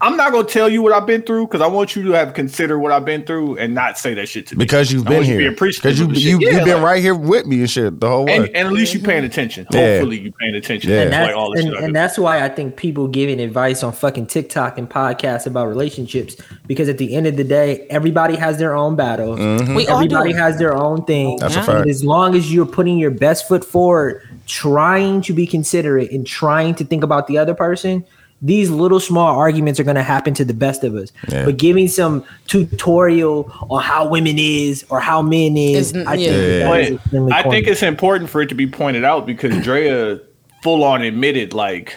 I'm 0.00 0.16
not 0.16 0.30
gonna 0.30 0.44
tell 0.46 0.68
you 0.68 0.80
what 0.80 0.92
I've 0.92 1.06
been 1.08 1.22
through 1.22 1.48
because 1.48 1.60
I 1.60 1.66
want 1.66 1.96
you 1.96 2.04
to 2.04 2.12
have 2.12 2.32
considered 2.32 2.78
what 2.78 2.92
I've 2.92 3.04
been 3.04 3.24
through 3.24 3.58
and 3.58 3.74
not 3.74 3.98
say 3.98 4.14
that 4.14 4.28
shit 4.28 4.46
to 4.46 4.54
me. 4.56 4.64
because 4.64 4.92
you've 4.92 5.04
I 5.08 5.10
been 5.10 5.16
want 5.18 5.26
you 5.26 5.38
here. 5.40 5.50
be 5.50 5.54
appreciative 5.56 5.82
Because 5.82 5.98
you 5.98 6.04
of 6.06 6.14
the 6.14 6.20
you 6.20 6.30
shit. 6.40 6.52
you've 6.54 6.64
been 6.64 6.74
like- 6.76 6.82
right 6.84 7.02
here 7.02 7.16
with 7.16 7.46
me 7.46 7.58
and 7.58 7.68
shit 7.68 7.98
the 7.98 8.08
whole 8.08 8.24
way. 8.26 8.36
and, 8.36 8.44
and 8.54 8.68
at 8.68 8.72
least 8.72 8.94
you're 8.94 9.02
paying 9.02 9.24
attention. 9.24 9.66
Yeah. 9.72 9.94
Hopefully 9.98 10.20
you're 10.20 10.32
paying 10.40 10.54
attention. 10.54 10.88
Yeah. 10.92 10.96
to 10.98 11.02
and 11.02 11.10
like 11.10 11.20
that's, 11.26 11.34
all 11.36 11.58
and, 11.58 11.74
and 11.84 11.96
that's 11.96 12.16
why 12.16 12.44
I 12.44 12.48
think 12.48 12.76
people 12.76 13.08
giving 13.08 13.40
advice 13.40 13.82
on 13.82 13.92
fucking 13.92 14.28
TikTok 14.28 14.78
and 14.78 14.88
podcasts 14.88 15.48
about 15.48 15.66
relationships 15.66 16.36
because 16.68 16.88
at 16.88 16.98
the 16.98 17.12
end 17.16 17.26
of 17.26 17.36
the 17.36 17.42
day, 17.44 17.84
everybody 17.90 18.36
has 18.36 18.56
their 18.58 18.76
own 18.76 18.94
battles. 18.94 19.40
We 19.40 19.88
all 19.88 19.98
do 19.98 20.04
Everybody 20.14 20.32
has 20.32 20.58
their 20.58 20.76
own 20.76 21.04
thing. 21.06 21.38
That's 21.40 21.56
a 21.56 21.62
fact. 21.64 21.80
And 21.80 21.90
as 21.90 22.04
long 22.04 22.36
as 22.36 22.54
you're 22.54 22.66
putting 22.66 22.98
your 22.98 23.10
best 23.10 23.48
foot 23.48 23.64
forward, 23.64 24.22
trying 24.48 25.20
to 25.22 25.32
be 25.32 25.46
considerate 25.46 26.10
and 26.10 26.26
trying 26.26 26.74
to 26.74 26.84
think 26.84 27.04
about 27.04 27.28
the 27.28 27.38
other 27.38 27.54
person, 27.54 28.04
these 28.40 28.70
little 28.70 29.00
small 29.00 29.36
arguments 29.36 29.78
are 29.78 29.84
going 29.84 29.96
to 29.96 30.02
happen 30.02 30.32
to 30.34 30.44
the 30.44 30.54
best 30.54 30.82
of 30.84 30.94
us. 30.94 31.12
Yeah. 31.28 31.44
But 31.44 31.58
giving 31.58 31.86
some 31.86 32.24
tutorial 32.46 33.52
on 33.68 33.82
how 33.82 34.08
women 34.08 34.36
is 34.38 34.84
or 34.90 35.00
how 35.00 35.22
men 35.22 35.56
is, 35.56 35.92
Isn't- 35.92 36.06
I 36.06 36.16
think 36.16 36.26
yeah. 36.26 36.36
that 36.36 37.00
that 37.10 37.22
is 37.22 37.32
I 37.32 37.42
think 37.42 37.66
it's 37.66 37.82
important 37.82 38.30
for 38.30 38.40
it 38.40 38.48
to 38.48 38.54
be 38.54 38.66
pointed 38.66 39.04
out 39.04 39.26
because 39.26 39.62
Drea 39.62 40.20
full 40.62 40.82
on 40.82 41.02
admitted 41.02 41.54
like 41.54 41.96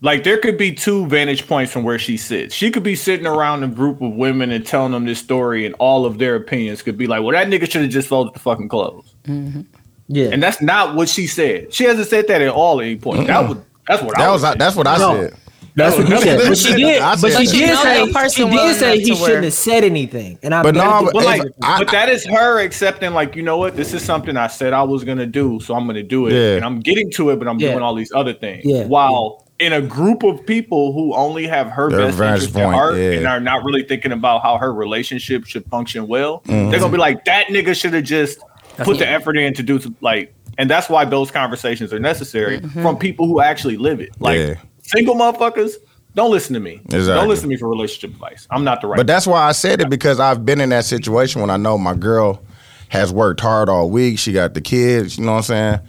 like 0.00 0.22
there 0.24 0.38
could 0.38 0.56
be 0.56 0.72
two 0.72 1.06
vantage 1.06 1.46
points 1.46 1.72
from 1.72 1.82
where 1.82 1.98
she 1.98 2.16
sits. 2.16 2.54
She 2.54 2.70
could 2.70 2.84
be 2.84 2.94
sitting 2.94 3.26
around 3.26 3.64
a 3.64 3.68
group 3.68 4.00
of 4.00 4.12
women 4.12 4.50
and 4.50 4.64
telling 4.64 4.92
them 4.92 5.04
this 5.04 5.18
story 5.18 5.66
and 5.66 5.74
all 5.78 6.06
of 6.06 6.18
their 6.18 6.36
opinions 6.36 6.82
could 6.82 6.96
be 6.96 7.06
like, 7.08 7.22
well, 7.22 7.32
that 7.32 7.48
nigga 7.48 7.68
should 7.70 7.82
have 7.82 7.90
just 7.90 8.08
folded 8.08 8.34
the 8.34 8.38
fucking 8.38 8.68
clothes. 8.68 9.12
Mm-hmm. 9.24 9.62
Yeah. 10.08 10.30
And 10.32 10.42
that's 10.42 10.60
not 10.60 10.94
what 10.94 11.08
she 11.08 11.26
said. 11.26 11.72
She 11.72 11.84
hasn't 11.84 12.08
said 12.08 12.26
that 12.28 12.42
at 12.42 12.48
all 12.48 12.80
at 12.80 12.86
any 12.86 12.96
point. 12.96 13.26
That 13.26 13.48
was 13.48 13.58
that's 13.86 14.02
what 14.02 14.18
I 14.18 14.22
that 14.26 14.30
was 14.32 14.42
was 14.42 14.54
that's 14.56 14.76
what 14.76 14.86
I 14.86 14.98
No. 14.98 15.14
said. 15.20 15.34
That's 15.74 15.96
what 15.96 16.08
you 16.08 16.20
said. 16.20 16.40
But 16.48 16.58
she 16.58 16.74
did. 16.74 17.00
But 17.00 17.30
she 17.46 17.46
did 17.58 17.78
say 17.78 18.06
she 18.30 18.44
did 18.50 18.76
say 18.76 18.98
he 18.98 19.14
shouldn't 19.14 19.44
have 19.44 19.52
said 19.52 19.84
anything. 19.84 20.36
And 20.42 20.52
I 20.52 20.62
But 20.64 20.74
no, 20.74 21.08
But 21.12 21.20
If 21.20 21.24
like, 21.24 21.42
I- 21.62 21.78
but 21.78 21.90
that 21.92 22.08
is 22.08 22.26
her 22.26 22.60
accepting, 22.60 23.14
like, 23.14 23.36
you 23.36 23.42
know 23.42 23.58
what, 23.58 23.76
this 23.76 23.94
is 23.94 24.02
something 24.02 24.36
I 24.36 24.48
said 24.48 24.72
I 24.72 24.82
was 24.82 25.04
gonna 25.04 25.26
do, 25.26 25.60
so 25.60 25.74
I'm 25.74 25.86
gonna 25.86 26.02
do 26.02 26.26
it, 26.26 26.32
Yeah. 26.32 26.56
and 26.56 26.64
I'm 26.64 26.80
getting 26.80 27.10
to 27.12 27.30
it, 27.30 27.38
but 27.38 27.46
I'm 27.46 27.60
Yeah. 27.60 27.70
doing 27.70 27.82
all 27.82 27.94
these 27.94 28.12
other 28.12 28.32
things. 28.32 28.64
Yeah. 28.64 28.86
While 28.86 29.44
in 29.60 29.72
a 29.72 29.80
group 29.80 30.22
of 30.24 30.44
people 30.46 30.92
who 30.92 31.14
only 31.14 31.46
have 31.46 31.68
her 31.68 31.90
Their 31.90 32.06
best 32.06 32.18
vantage 32.18 32.42
interest 32.48 32.56
at 32.58 32.72
heart 32.72 32.96
yeah. 32.96 33.10
and 33.12 33.26
are 33.26 33.40
not 33.40 33.64
really 33.64 33.82
thinking 33.84 34.12
about 34.12 34.42
how 34.42 34.56
her 34.56 34.72
relationship 34.72 35.46
should 35.46 35.64
function 35.66 36.08
well, 36.08 36.42
Mm-hmm. 36.48 36.70
they're 36.70 36.80
gonna 36.80 36.92
be 36.92 36.98
like, 36.98 37.24
that 37.26 37.46
nigga 37.48 37.78
should 37.80 37.92
have 37.94 38.04
just 38.04 38.38
put 38.84 38.98
the 38.98 39.08
effort 39.08 39.36
in 39.36 39.54
to 39.54 39.62
do 39.62 39.80
some, 39.80 39.96
like, 40.00 40.34
and 40.58 40.68
that's 40.70 40.88
why 40.88 41.04
those 41.04 41.30
conversations 41.30 41.92
are 41.92 42.00
necessary 42.00 42.60
mm-hmm. 42.60 42.82
from 42.82 42.96
people 42.96 43.26
who 43.26 43.40
actually 43.40 43.76
live 43.76 44.00
it. 44.00 44.10
Like 44.20 44.38
Yeah. 44.38 44.54
single 44.82 45.14
motherfuckers. 45.14 45.74
Don't 46.14 46.30
listen 46.30 46.54
to 46.54 46.60
me. 46.60 46.80
Exactly. 46.86 47.04
Don't 47.06 47.28
listen 47.28 47.42
to 47.44 47.48
me 47.48 47.56
for 47.56 47.68
relationship 47.68 48.10
advice. 48.10 48.48
I'm 48.50 48.64
not 48.64 48.80
the 48.80 48.88
right. 48.88 48.96
But 48.96 49.06
that's 49.06 49.26
why 49.26 49.42
I 49.42 49.52
said 49.52 49.80
it 49.80 49.88
because 49.88 50.18
I've 50.18 50.44
been 50.44 50.60
in 50.60 50.70
that 50.70 50.84
situation 50.84 51.40
when 51.40 51.50
I 51.50 51.56
know 51.56 51.78
my 51.78 51.94
girl 51.94 52.42
has 52.88 53.12
worked 53.12 53.40
hard 53.40 53.68
all 53.68 53.88
week. 53.88 54.18
She 54.18 54.32
got 54.32 54.54
the 54.54 54.60
kids, 54.60 55.16
you 55.18 55.24
know 55.24 55.32
what 55.32 55.38
I'm 55.38 55.42
saying? 55.44 55.80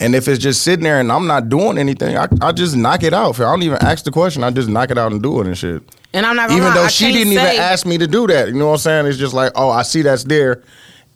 And 0.00 0.14
if 0.14 0.28
it's 0.28 0.38
just 0.38 0.62
sitting 0.62 0.84
there 0.84 1.00
and 1.00 1.10
I'm 1.10 1.26
not 1.26 1.48
doing 1.48 1.78
anything, 1.78 2.16
I, 2.16 2.28
I 2.40 2.52
just 2.52 2.76
knock 2.76 3.02
it 3.02 3.14
out. 3.14 3.38
I 3.40 3.44
don't 3.44 3.62
even 3.62 3.78
ask 3.80 4.04
the 4.04 4.10
question. 4.10 4.44
I 4.44 4.50
just 4.50 4.68
knock 4.68 4.90
it 4.90 4.98
out 4.98 5.12
and 5.12 5.22
do 5.22 5.40
it 5.40 5.46
and 5.46 5.56
shit. 5.56 5.82
And 6.12 6.26
I'm 6.26 6.36
not 6.36 6.48
gonna 6.48 6.60
Even 6.60 6.68
lie, 6.70 6.74
though 6.76 6.84
I 6.84 6.88
she 6.88 7.12
didn't 7.12 7.34
say, 7.34 7.54
even 7.54 7.62
ask 7.62 7.86
me 7.86 7.98
to 7.98 8.06
do 8.06 8.26
that. 8.26 8.48
You 8.48 8.54
know 8.54 8.66
what 8.66 8.72
I'm 8.74 8.78
saying? 8.78 9.06
It's 9.06 9.18
just 9.18 9.34
like, 9.34 9.52
oh, 9.54 9.70
I 9.70 9.82
see 9.82 10.02
that's 10.02 10.24
there. 10.24 10.62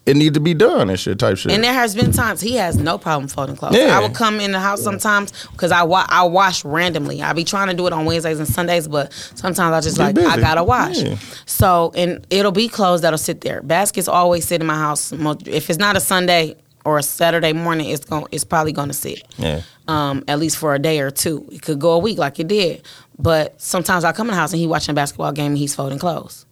It 0.07 0.17
need 0.17 0.33
to 0.35 0.41
be 0.41 0.55
done 0.55 0.89
and 0.89 0.99
shit 0.99 1.19
type 1.19 1.37
shit. 1.37 1.53
And 1.53 1.63
there 1.63 1.73
has 1.75 1.95
been 1.95 2.13
times 2.13 2.41
he 2.41 2.55
has 2.55 2.79
no 2.79 2.97
problem 2.97 3.29
folding 3.29 3.57
clothes. 3.57 3.77
Yeah. 3.77 3.99
I 3.99 4.01
would 4.01 4.15
come 4.15 4.41
in 4.41 4.53
the 4.53 4.61
house 4.61 4.83
sometimes 4.83 5.33
because 5.53 5.71
I 5.71 5.83
wa- 5.83 6.07
I 6.09 6.23
wash 6.23 6.65
randomly. 6.65 7.21
I 7.23 7.35
be 7.35 7.45
trying 7.45 7.69
to 7.69 7.75
do 7.75 7.87
it 7.87 7.93
on 7.93 8.07
Wednesdays 8.07 8.39
and 8.39 8.49
Sundays, 8.49 8.89
but 8.89 9.13
sometimes 9.35 9.75
I 9.75 9.81
just 9.83 9.99
like 9.99 10.15
busy. 10.15 10.27
I 10.27 10.41
gotta 10.41 10.65
wash. 10.65 10.99
Yeah. 11.03 11.17
So 11.45 11.93
and 11.95 12.27
it'll 12.31 12.53
be 12.53 12.69
clothes 12.69 13.03
that'll 13.03 13.19
sit 13.19 13.43
there. 13.43 13.61
Baskets 13.61 14.09
always 14.09 14.47
sit 14.47 14.63
in 14.63 14.67
my 14.67 14.77
house. 14.77 15.13
If 15.13 15.69
it's 15.69 15.79
not 15.79 15.95
a 15.95 16.01
Sunday 16.01 16.57
or 16.87 16.97
a 16.97 17.03
Saturday 17.03 17.53
morning, 17.53 17.91
it's 17.91 18.07
going 18.07 18.25
it's 18.33 18.45
probably 18.45 18.73
gonna 18.73 18.95
sit. 18.95 19.23
yeah. 19.37 19.61
Um, 19.89 20.25
at 20.27 20.39
least 20.39 20.57
for 20.57 20.75
a 20.75 20.79
day 20.79 21.01
or 21.01 21.11
two. 21.11 21.47
It 21.53 21.61
could 21.61 21.79
go 21.81 21.93
a 21.93 21.99
week 21.99 22.17
like 22.17 22.41
it 22.41 22.49
did. 22.49 22.83
But 23.19 23.61
sometimes 23.61 24.05
I 24.05 24.13
come 24.13 24.29
in 24.29 24.33
the 24.33 24.37
house 24.41 24.53
and 24.55 24.61
he 24.61 24.67
watching 24.67 24.93
a 24.93 24.95
basketball 24.95 25.33
game 25.33 25.49
and 25.53 25.59
he's 25.59 25.75
folding 25.75 25.99
clothes. 25.99 26.47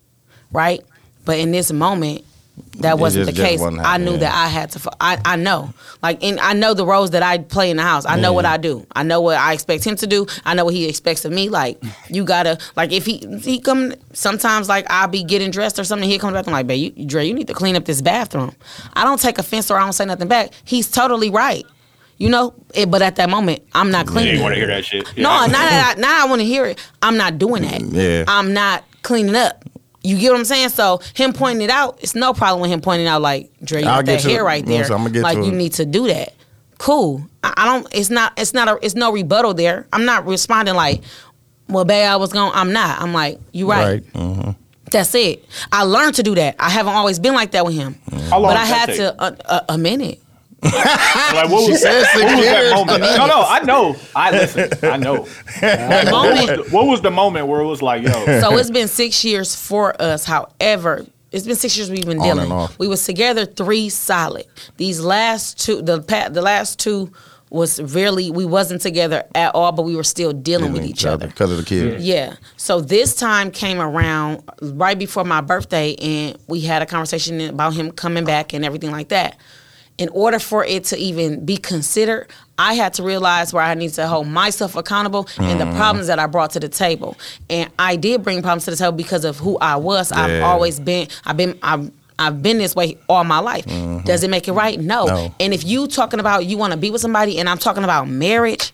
Right? 0.52 0.80
But 1.24 1.38
in 1.38 1.52
this 1.52 1.72
moment, 1.72 2.24
that 2.78 2.98
wasn't 2.98 3.26
just- 3.26 3.36
the 3.36 3.42
case. 3.42 3.60
wasn't 3.60 3.80
I 3.80 3.96
knew 3.96 4.12
happening, 4.12 4.20
that 4.20 4.34
I 4.34 4.48
had 4.48 4.70
to. 4.72 4.90
I 5.00 5.18
I 5.24 5.36
know, 5.36 5.72
like, 6.02 6.22
and 6.22 6.38
I 6.40 6.52
know 6.52 6.74
the 6.74 6.84
roles 6.86 7.10
that 7.10 7.22
I 7.22 7.38
play 7.38 7.70
in 7.70 7.76
the 7.76 7.82
house. 7.82 8.04
I 8.06 8.16
know 8.18 8.32
what 8.32 8.44
mm-hmm. 8.44 8.54
I 8.54 8.58
do. 8.58 8.86
I 8.94 9.02
know 9.02 9.20
what 9.20 9.38
I 9.38 9.52
expect 9.52 9.84
him 9.84 9.96
to 9.96 10.06
do. 10.06 10.26
I 10.44 10.54
know 10.54 10.64
what 10.64 10.74
he 10.74 10.88
expects 10.88 11.24
of 11.24 11.32
me. 11.32 11.48
Like, 11.48 11.82
you 12.08 12.24
gotta, 12.24 12.58
like, 12.76 12.92
if 12.92 13.06
he 13.06 13.18
he 13.42 13.60
come, 13.60 13.94
sometimes 14.12 14.68
like 14.68 14.86
I'll 14.90 15.08
be 15.08 15.22
getting 15.24 15.50
dressed 15.50 15.78
or 15.78 15.84
something. 15.84 16.08
He 16.08 16.18
comes 16.18 16.34
back 16.34 16.46
and 16.46 16.52
like, 16.52 16.66
babe, 16.66 16.92
you, 16.96 17.06
Dre, 17.06 17.26
you 17.26 17.34
need 17.34 17.46
to 17.48 17.54
clean 17.54 17.76
up 17.76 17.84
this 17.84 18.02
bathroom. 18.02 18.54
I 18.94 19.04
don't 19.04 19.20
take 19.20 19.38
offense 19.38 19.70
or 19.70 19.78
I 19.78 19.80
don't 19.84 19.92
say 19.92 20.04
nothing 20.04 20.28
back. 20.28 20.50
He's 20.64 20.90
totally 20.90 21.30
right. 21.30 21.64
You 22.18 22.30
know, 22.30 22.54
it, 22.72 22.90
but 22.90 23.02
at 23.02 23.16
that 23.16 23.28
moment, 23.28 23.62
I'm 23.74 23.90
not 23.90 24.06
you 24.06 24.12
cleaning. 24.12 24.30
ain't 24.32 24.40
it. 24.40 24.42
want 24.42 24.54
to 24.54 24.58
hear 24.58 24.68
that 24.68 24.86
shit. 24.86 25.04
No, 25.18 25.30
Yeah. 25.30 25.40
not 25.40 25.50
that 25.52 25.94
I, 25.98 26.00
now 26.00 26.24
I 26.24 26.26
want 26.28 26.40
to 26.40 26.46
hear 26.46 26.64
it. 26.64 26.78
I'm 27.02 27.18
not 27.18 27.36
doing 27.36 27.62
that. 27.62 27.82
Yeah. 27.82 28.24
I'm 28.26 28.54
not 28.54 28.84
cleaning 29.02 29.34
up. 29.34 29.65
You 30.06 30.18
get 30.18 30.30
what 30.30 30.38
I'm 30.38 30.44
saying? 30.44 30.68
So 30.70 31.00
him 31.14 31.32
pointing 31.32 31.62
it 31.62 31.70
out, 31.70 31.98
it's 32.02 32.14
no 32.14 32.32
problem 32.32 32.60
with 32.62 32.70
him 32.70 32.80
pointing 32.80 33.06
out 33.06 33.22
like 33.22 33.50
Dre, 33.62 33.82
you 33.82 33.88
I'll 33.88 34.02
got 34.02 34.06
that 34.06 34.22
hair 34.22 34.40
it. 34.42 34.44
right 34.44 34.62
You 34.64 34.68
know 34.70 34.74
I'm 34.74 34.78
there. 34.80 34.88
saying? 34.88 35.00
I'ma 35.00 35.08
get 35.10 35.22
like 35.22 35.38
to 35.38 35.44
you 35.44 35.52
it. 35.52 35.56
need 35.56 35.72
to 35.74 35.84
do 35.86 36.06
that. 36.08 36.34
Cool. 36.78 37.26
I, 37.42 37.54
I 37.56 37.64
don't. 37.64 37.86
It's 37.94 38.10
not. 38.10 38.32
It's 38.38 38.52
not 38.54 38.68
a. 38.68 38.78
It's 38.82 38.94
no 38.94 39.12
rebuttal 39.12 39.54
there. 39.54 39.86
I'm 39.92 40.04
not 40.04 40.26
responding 40.26 40.74
like, 40.74 41.02
well, 41.68 41.84
babe, 41.84 42.06
I 42.06 42.16
was 42.16 42.32
going. 42.32 42.52
I'm 42.54 42.72
not. 42.72 43.00
I'm 43.00 43.12
like, 43.12 43.40
you 43.52 43.70
right. 43.70 44.02
Right. 44.02 44.04
hmm 44.14 44.50
That's 44.90 45.14
it. 45.14 45.44
I 45.72 45.82
learned 45.84 46.14
to 46.16 46.22
do 46.22 46.34
that. 46.34 46.56
I 46.58 46.68
haven't 46.70 46.92
always 46.94 47.18
been 47.18 47.34
like 47.34 47.52
that 47.52 47.64
with 47.64 47.74
him, 47.74 47.96
How 48.30 48.38
long 48.40 48.50
but 48.52 48.56
I 48.58 48.64
had 48.66 48.86
take? 48.86 48.96
to 48.98 49.24
a, 49.24 49.36
a, 49.46 49.64
a 49.70 49.78
minute. 49.78 50.20
Like 50.62 51.50
what 51.50 51.68
was, 51.70 51.82
said 51.82 52.02
what 52.14 52.36
was 52.36 52.46
that 52.46 52.74
moment? 52.74 53.00
No, 53.02 53.26
no, 53.26 53.42
I 53.46 53.60
know. 53.64 53.96
I 54.14 54.30
listen. 54.30 54.70
I 54.82 54.96
know. 54.96 55.24
The 55.60 56.06
What 56.10 56.10
moment 56.10 56.58
was, 56.58 56.68
the, 56.70 56.74
what 56.76 56.86
was 56.86 57.00
the 57.02 57.10
moment 57.10 57.46
where 57.46 57.60
it 57.60 57.66
was 57.66 57.82
like, 57.82 58.02
yo, 58.02 58.12
so 58.40 58.56
it's 58.56 58.70
been 58.70 58.88
six 58.88 59.24
years 59.24 59.54
for 59.54 60.00
us. 60.00 60.24
However, 60.24 61.04
it's 61.32 61.46
been 61.46 61.56
six 61.56 61.76
years 61.76 61.90
we've 61.90 62.06
been 62.06 62.20
dealing. 62.20 62.68
We 62.78 62.88
was 62.88 63.04
together 63.04 63.44
three 63.44 63.88
solid. 63.90 64.46
These 64.76 65.00
last 65.00 65.60
two, 65.60 65.82
the 65.82 66.00
pa- 66.02 66.30
the 66.30 66.42
last 66.42 66.78
two 66.78 67.12
was 67.50 67.80
really 67.94 68.30
we 68.30 68.44
wasn't 68.44 68.80
together 68.80 69.22
at 69.34 69.54
all, 69.54 69.70
but 69.72 69.82
we 69.82 69.94
were 69.94 70.02
still 70.04 70.32
dealing 70.32 70.72
with 70.72 70.84
each 70.84 71.04
other. 71.04 71.28
because 71.28 71.50
of 71.52 71.58
the 71.58 71.64
kids. 71.64 72.04
Yeah. 72.04 72.34
So 72.56 72.80
this 72.80 73.14
time 73.14 73.50
came 73.50 73.78
around 73.80 74.42
right 74.62 74.98
before 74.98 75.24
my 75.24 75.40
birthday, 75.42 75.94
and 75.96 76.36
we 76.48 76.60
had 76.62 76.82
a 76.82 76.86
conversation 76.86 77.40
about 77.42 77.74
him 77.74 77.92
coming 77.92 78.24
back 78.24 78.52
and 78.52 78.64
everything 78.64 78.90
like 78.90 79.08
that. 79.08 79.36
In 79.98 80.08
order 80.10 80.38
for 80.38 80.62
it 80.64 80.84
to 80.84 80.96
even 80.98 81.44
be 81.44 81.56
considered, 81.56 82.28
I 82.58 82.74
had 82.74 82.92
to 82.94 83.02
realize 83.02 83.52
where 83.54 83.62
I 83.62 83.72
need 83.74 83.92
to 83.94 84.06
hold 84.06 84.28
myself 84.28 84.76
accountable 84.76 85.26
and 85.38 85.58
the 85.60 85.64
Mm-hmm. 85.64 85.76
problems 85.76 86.06
that 86.08 86.18
I 86.18 86.26
brought 86.26 86.50
to 86.50 86.60
the 86.60 86.68
table. 86.68 87.16
And 87.48 87.70
I 87.78 87.96
did 87.96 88.22
bring 88.22 88.42
problems 88.42 88.64
to 88.66 88.70
the 88.72 88.76
table 88.76 88.92
because 88.92 89.24
of 89.24 89.38
who 89.38 89.56
I 89.58 89.76
was. 89.76 90.12
I've 90.12 90.42
always 90.42 90.78
been. 90.80 91.08
I've 91.24 91.36
been. 91.36 91.58
I've. 91.62 91.90
I've 92.18 92.42
been 92.42 92.56
this 92.56 92.74
way 92.74 92.96
all 93.10 93.24
my 93.24 93.40
life. 93.40 93.66
Does 94.06 94.22
it 94.22 94.30
make 94.30 94.48
it 94.48 94.52
right? 94.52 94.80
No. 94.80 95.04
Mm-hmm. 95.04 95.14
No. 95.26 95.34
And 95.38 95.52
if 95.52 95.64
you 95.66 95.86
talking 95.86 96.18
about 96.18 96.46
you 96.46 96.56
want 96.56 96.72
to 96.72 96.78
be 96.78 96.90
with 96.90 97.02
somebody, 97.02 97.38
and 97.38 97.46
I'm 97.46 97.58
talking 97.58 97.84
about 97.84 98.08
marriage, 98.08 98.72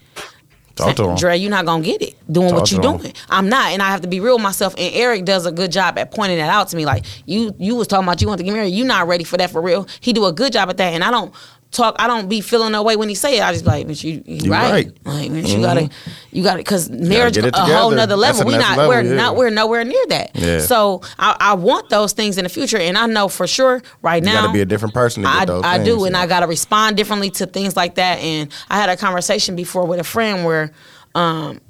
Talk 0.76 0.96
to 0.96 1.10
him. 1.10 1.16
Dre, 1.16 1.36
you're 1.36 1.50
not 1.50 1.66
gonna 1.66 1.82
get 1.82 2.00
it 2.02 2.14
doing 2.30 2.50
Talk 2.50 2.60
what 2.60 2.72
you 2.72 2.80
to 2.80 2.88
'em. 2.88 2.96
doing. 2.98 3.12
I'm 3.30 3.48
not, 3.48 3.72
and 3.72 3.82
I 3.82 3.90
have 3.90 4.00
to 4.02 4.08
be 4.08 4.20
real 4.20 4.34
with 4.36 4.42
myself. 4.42 4.74
And 4.78 4.94
Eric 4.94 5.24
does 5.24 5.46
a 5.46 5.52
good 5.52 5.70
job 5.72 5.98
at 5.98 6.10
pointing 6.10 6.38
that 6.38 6.48
out 6.50 6.68
to 6.68 6.76
me. 6.76 6.84
Like 6.86 7.04
you, 7.26 7.54
you 7.58 7.74
was 7.76 7.86
talking 7.88 8.04
about 8.04 8.20
you 8.20 8.28
want 8.28 8.38
to 8.38 8.44
get 8.44 8.52
married. 8.52 8.70
You're 8.74 8.86
not 8.86 9.06
ready 9.06 9.24
for 9.24 9.36
that 9.36 9.50
for 9.50 9.60
real. 9.60 9.86
He 10.00 10.12
do 10.12 10.24
a 10.24 10.32
good 10.32 10.52
job 10.52 10.68
at 10.70 10.76
that, 10.78 10.92
and 10.94 11.04
I 11.04 11.10
don't 11.10 11.32
talk. 11.72 11.96
I 11.98 12.06
don't 12.06 12.28
be 12.28 12.40
feeling 12.40 12.72
no 12.72 12.82
way 12.82 12.96
when 12.96 13.08
he 13.08 13.14
say 13.14 13.38
it. 13.38 13.42
I 13.42 13.52
just 13.52 13.64
be 13.64 13.70
like, 13.70 13.86
bitch, 13.86 14.04
you, 14.04 14.22
you 14.24 14.44
You 14.44 14.50
right. 14.52 14.72
right. 14.72 14.98
Like, 15.04 15.30
bitch, 15.30 15.54
you 15.54 15.60
gotta, 15.60 15.90
you 16.30 16.42
gotta, 16.42 16.58
because 16.58 16.88
marriage 16.90 17.36
it 17.36 17.44
a 17.46 17.60
whole 17.60 17.90
nother 17.90 18.16
level. 18.16 18.44
We 18.44 18.56
not, 18.56 18.76
level, 18.76 18.88
we're 18.88 19.02
yeah. 19.02 19.14
not, 19.14 19.36
we're 19.36 19.50
nowhere 19.50 19.84
near 19.84 20.04
that. 20.08 20.30
Yeah. 20.34 20.60
So 20.60 21.02
I, 21.18 21.36
I 21.40 21.54
want 21.54 21.88
those 21.88 22.12
things 22.12 22.38
in 22.38 22.44
the 22.44 22.50
future, 22.50 22.78
and 22.78 22.96
I 22.96 23.06
know 23.06 23.28
for 23.28 23.46
sure 23.46 23.82
right 24.02 24.22
You 24.22 24.26
now 24.30 24.42
gotta 24.42 24.52
be 24.52 24.60
a 24.60 24.66
different 24.66 24.94
person 24.94 25.24
I, 25.26 25.40
I 25.40 25.44
do, 25.44 25.94
things, 25.94 26.06
and. 26.06 26.16
I 26.16 26.26
got 26.26 26.40
to 26.40 26.46
respond 26.46 26.96
differently 26.96 27.30
to 27.30 27.46
things 27.46 27.76
like 27.76 27.96
that. 27.96 28.18
And 28.20 28.52
I 28.70 28.78
had 28.78 28.88
a 28.90 28.96
conversation 28.96 29.56
before 29.56 29.86
with 29.86 29.98
a 29.98 30.04
friend 30.04 30.44
where 30.44 30.72
um, 31.14 31.60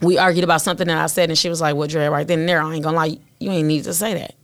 we 0.00 0.18
argued 0.18 0.44
about 0.44 0.62
something 0.62 0.86
that 0.86 0.98
I 0.98 1.06
said, 1.06 1.28
and 1.28 1.38
she 1.38 1.48
was 1.48 1.60
like, 1.60 1.76
"Well, 1.76 1.88
Dre, 1.88 2.06
right 2.06 2.26
then 2.26 2.40
and 2.40 2.48
there, 2.48 2.62
I 2.62 2.74
ain't 2.74 2.82
gonna 2.82 2.96
lie, 2.96 3.18
you 3.38 3.50
ain't 3.50 3.68
need 3.68 3.84
to 3.84 3.94
say 3.94 4.14
that. 4.14 4.34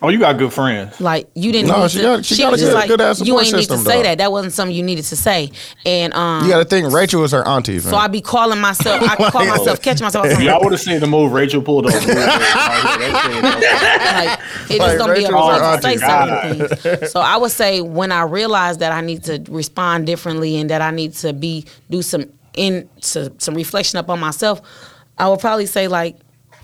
Oh, 0.00 0.10
you 0.10 0.18
got 0.18 0.38
good 0.38 0.52
friends. 0.52 1.00
Like 1.00 1.28
you 1.34 1.50
didn't. 1.50 1.68
No, 1.68 1.82
need 1.82 1.90
she 1.90 1.98
to, 1.98 2.02
got- 2.04 2.24
she 2.24 2.36
got 2.38 2.48
a 2.48 2.50
was 2.52 2.60
good- 2.60 2.66
just 2.66 2.74
like, 2.74 2.88
good-ass 2.88 3.18
you 3.20 3.26
support 3.26 3.44
ain't 3.46 3.54
need 3.54 3.60
system, 3.62 3.78
to 3.78 3.84
say 3.84 3.94
dog. 3.96 4.04
that. 4.04 4.18
That 4.18 4.32
wasn't 4.32 4.52
something 4.54 4.76
you 4.76 4.82
needed 4.84 5.04
to 5.06 5.16
say. 5.16 5.50
And 5.84 6.14
um, 6.14 6.44
You 6.44 6.50
got 6.50 6.58
to 6.58 6.64
think 6.64 6.92
Rachel 6.92 7.22
was 7.22 7.32
her 7.32 7.46
auntie. 7.46 7.78
Though. 7.78 7.90
So 7.90 7.96
I 7.96 8.06
be 8.06 8.20
calling 8.20 8.60
myself. 8.60 9.02
I 9.02 9.16
call 9.30 9.44
myself, 9.46 9.82
catch 9.82 10.00
myself. 10.00 10.26
I 10.26 10.30
Y'all 10.40 10.54
like, 10.54 10.62
would 10.62 10.72
have 10.72 10.80
seen 10.80 11.00
the 11.00 11.06
move 11.06 11.32
Rachel 11.32 11.62
pulled 11.62 11.86
off. 11.86 11.94
like 12.06 12.06
it 14.70 14.78
Like, 14.78 14.80
just 14.80 14.98
don't 14.98 15.08
be 15.08 15.14
Rachel 15.24 15.38
able 15.38 15.48
to 15.48 15.64
her 15.64 15.80
say 15.80 15.92
auntie. 16.04 16.58
certain 16.58 16.76
things. 16.98 17.12
So 17.12 17.20
I 17.20 17.36
would 17.36 17.50
say 17.50 17.80
when 17.80 18.12
I 18.12 18.22
realized 18.22 18.80
that 18.80 18.92
I 18.92 19.00
need 19.00 19.24
to 19.24 19.42
respond 19.48 20.06
differently 20.06 20.56
and 20.58 20.70
that 20.70 20.82
I 20.82 20.90
need 20.90 21.14
to 21.14 21.32
be 21.32 21.64
do 21.90 22.02
some 22.02 22.26
in 22.54 22.88
to, 23.02 23.32
some 23.38 23.54
reflection 23.54 23.98
up 23.98 24.10
on 24.10 24.20
myself, 24.20 24.60
I 25.16 25.28
would 25.28 25.40
probably 25.40 25.66
say 25.66 25.88
like 25.88 26.16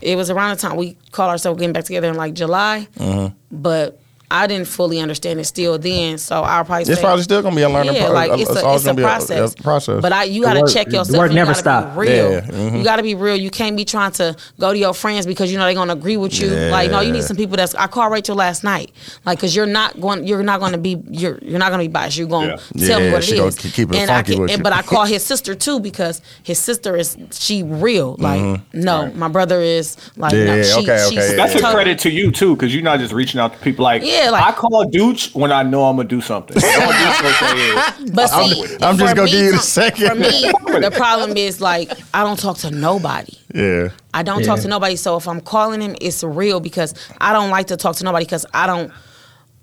it 0.05 0.17
was 0.17 0.31
around 0.31 0.51
the 0.57 0.61
time 0.61 0.77
we 0.77 0.97
called 1.13 1.31
ourselves 1.31 1.59
getting 1.59 1.73
back 1.73 1.85
together 1.85 2.09
in 2.09 2.17
like 2.17 2.35
July, 2.35 2.87
Mm-hmm. 2.97 3.35
but. 3.51 4.01
I 4.35 4.47
didn't 4.47 4.67
fully 4.67 4.99
understand 5.01 5.39
it 5.41 5.45
still 5.45 5.79
then, 5.79 6.19
so 6.19 6.43
I'll 6.43 6.65
probably 6.65 6.83
It's 6.83 6.95
say 6.97 7.01
probably 7.01 7.23
still 7.23 7.41
gonna 7.43 7.55
be 7.57 7.63
a 7.63 7.69
learning 7.69 7.95
yeah, 7.95 8.07
pro- 8.07 8.15
like 8.15 8.31
it's 8.41 8.51
a, 8.51 8.53
it's 8.75 8.83
a 8.83 8.87
gonna 8.87 8.97
be 8.97 9.03
process. 9.03 9.55
process. 9.55 10.03
But 10.03 10.13
I, 10.13 10.25
you 10.25 10.43
got 10.43 10.55
to 10.55 10.61
work- 10.63 10.73
check 10.73 10.87
the 10.89 10.97
yourself. 10.97 11.19
work 11.19 11.31
you 11.31 11.37
never 11.37 11.51
gotta 11.53 11.59
stop. 11.61 11.95
Be 11.95 12.01
real. 12.01 12.33
Yeah, 12.33 12.41
mhm. 12.43 12.79
You 12.79 12.85
got 12.85 12.97
to 12.97 13.03
be 13.03 13.15
real. 13.15 13.37
You 13.37 13.51
can't 13.51 13.77
be 13.77 13.85
trying 13.85 14.13
to 14.13 14.37
go 14.59 14.73
to 14.73 14.79
your 14.79 14.93
friends 14.95 15.27
because 15.27 15.53
you 15.53 15.59
know 15.59 15.65
they're 15.65 15.75
gonna 15.75 15.93
agree 15.93 16.17
with 16.17 16.39
you. 16.41 16.49
Like, 16.51 16.91
no, 16.91 17.01
you 17.01 17.13
need 17.13 17.25
some 17.25 17.37
people 17.37 17.57
that's. 17.57 17.75
I 17.75 17.87
called 17.87 18.13
Rachel 18.13 18.35
last 18.37 18.65
night, 18.65 18.91
like, 19.25 19.39
cause 19.39 19.55
you're 19.55 19.67
not 19.67 20.01
going. 20.01 20.27
You're 20.27 20.43
not 20.43 20.61
going 20.61 20.73
to 20.73 20.79
be. 20.79 21.03
You're 21.11 21.39
you're 21.43 21.59
not 21.59 21.71
going 21.71 21.81
to 21.83 21.89
be 21.89 21.93
biased. 21.93 22.17
You're 22.19 22.29
going 22.29 22.49
to 22.57 22.63
Yeah. 22.75 22.89
tell 22.89 22.99
me 23.01 23.07
Yeah, 23.07 23.13
what 23.13 23.23
it 23.23 23.27
she 23.27 23.37
gonna 23.37 23.49
is. 23.49 23.57
keep 23.59 23.91
it 23.91 23.97
and 23.97 24.11
I 24.11 24.17
funky 24.17 24.33
can, 24.33 24.43
with 24.43 24.51
and, 24.51 24.59
you. 24.59 24.63
but 24.65 24.73
I 24.73 24.83
call 24.93 25.05
his 25.05 25.25
sister 25.25 25.55
too 25.55 25.79
because 25.81 26.21
his 26.43 26.59
sister 26.59 26.97
is 26.97 27.17
she 27.33 27.63
real. 27.63 28.17
Like, 28.19 28.61
no, 28.73 29.13
my 29.15 29.29
brother 29.29 29.61
is 29.61 29.97
like. 30.17 30.33
no, 30.33 30.39
Mm-hmm. 30.45 30.57
Yeah, 30.57 30.63
she, 30.63 30.81
okay, 30.83 31.07
she's 31.11 31.19
okay, 31.25 31.37
That's 31.37 31.55
a 31.55 31.61
credit 31.73 31.99
to 32.01 32.11
you 32.11 32.31
too, 32.31 32.55
because 32.55 32.75
you're 32.75 32.83
not 32.83 32.99
just 32.99 33.13
reaching 33.13 33.41
out 33.41 33.53
to 33.55 33.59
people 33.61 33.83
like, 33.85 34.03
Yeah, 34.05 34.24
like- 34.33 34.45
I 34.45 34.53
call 34.53 34.85
Dooch 34.87 35.35
when 35.35 35.53
I 35.53 35.63
know 35.63 35.85
I'm 35.85 35.97
gonna 35.97 36.09
do 36.09 36.21
something. 36.21 36.57
I'm 36.65 36.81
gonna 36.81 37.23
do 37.23 37.33
something. 37.33 37.59
yeah. 37.59 38.15
But 38.15 38.33
I'm 38.33 38.49
see. 38.51 38.77
I'm 38.83 38.97
just 38.99 39.17
gonna 39.17 39.25
me 39.27 39.31
give 39.33 39.41
you 39.47 39.53
the 39.53 39.59
second. 39.59 40.09
For 40.09 40.15
me, 40.15 40.53
the 40.81 40.91
problem 40.95 41.37
is 41.37 41.61
like 41.61 41.91
I 42.13 42.23
don't 42.25 42.39
talk 42.39 42.59
to 42.59 42.71
nobody. 42.71 43.33
yeah. 43.55 43.89
I 44.13 44.23
don't 44.23 44.45
talk 44.45 44.61
to 44.61 44.69
nobody. 44.69 44.97
So 44.97 45.17
if 45.17 45.27
I'm 45.27 45.41
calling 45.41 45.81
him, 45.81 45.97
it's 46.01 46.23
real 46.23 46.61
because 46.61 46.95
I 47.21 47.33
don't 47.33 47.51
like 47.51 47.67
to 47.69 47.77
talk 47.77 47.97
to 47.97 48.05
nobody 48.05 48.25
because 48.25 48.47
I 48.55 48.67
don't. 48.67 48.93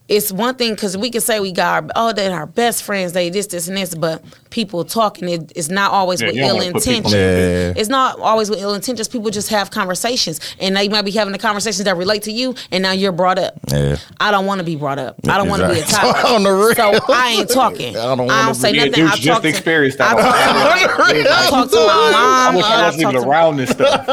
It's 0.08 0.30
one 0.32 0.56
thing 0.56 0.74
because 0.74 0.98
we 0.98 1.10
can 1.10 1.22
say 1.22 1.40
we 1.40 1.54
got 1.54 1.84
our, 1.86 1.90
oh 1.96 2.12
they're 2.14 2.34
our 2.36 2.46
best 2.46 2.84
friends 2.84 3.14
they 3.14 3.30
this 3.30 3.48
this 3.48 3.70
and 3.70 3.78
this 3.78 3.96
but 3.96 4.22
people 4.52 4.86
talking 4.86 5.28
it, 5.30 5.52
it's 5.56 5.70
not 5.70 5.92
always 5.92 6.22
Yeah, 6.22 6.28
with 6.28 6.36
ill 6.38 6.56
wanna 6.58 6.72
put 6.74 6.86
intention. 6.88 7.12
Yeah. 7.20 7.74
It's 7.76 7.90
not 7.90 8.20
always 8.20 8.50
with 8.50 8.60
ill 8.62 8.74
intentions. 8.76 9.08
People 9.08 9.32
just 9.32 9.50
have 9.50 9.72
conversations 9.72 10.40
and 10.60 10.76
they 10.76 10.88
might 10.90 11.02
be 11.04 11.12
having 11.12 11.32
the 11.32 11.40
conversations 11.40 11.86
that 11.86 11.98
relate 11.98 12.22
to 12.24 12.32
you 12.32 12.54
and 12.72 12.84
now 12.84 12.92
you're 12.92 13.12
brought 13.12 13.40
up. 13.40 13.56
Yeah. 13.72 13.96
I 14.20 14.30
don't 14.30 14.46
want 14.46 14.60
to 14.60 14.64
be 14.66 14.76
brought 14.76 15.00
up. 15.00 15.16
I 15.28 15.38
don't 15.38 15.50
want 15.50 15.64
to 15.64 15.70
be 15.70 15.80
a 15.80 15.82
Exactly. 15.82 16.12
topic. 16.12 16.32
On 16.36 16.44
the 16.44 16.52
real. 16.52 16.74
So 16.76 17.14
I 17.14 17.30
ain't 17.30 17.50
talking. 17.50 17.98
I 17.98 18.16
don't 18.16 18.20
I 18.20 18.24
wanna 18.26 18.44
don't 18.46 18.54
say 18.56 18.72
be- 18.74 18.78
Yeah, 18.78 18.86
nothing. 18.86 19.04
Dooch 19.06 19.08
I 19.08 19.16
just 19.16 19.28
talk 19.28 19.42
to, 19.42 19.48
experienced 19.50 19.98
that. 19.98 20.16
I 20.16 20.22
talk 20.22 21.10
to, 21.10 21.16
I 21.32 21.50
talk 21.50 21.70
to 21.72 21.76
my 21.78 22.12
mom. 22.12 22.16
I 22.16 22.60
I 22.62 22.86
wasn't 22.86 23.02
talk 23.04 23.12
even 23.14 23.22
to- 23.24 23.28
around 23.30 23.58
this 23.58 23.70
stuff. 23.72 24.06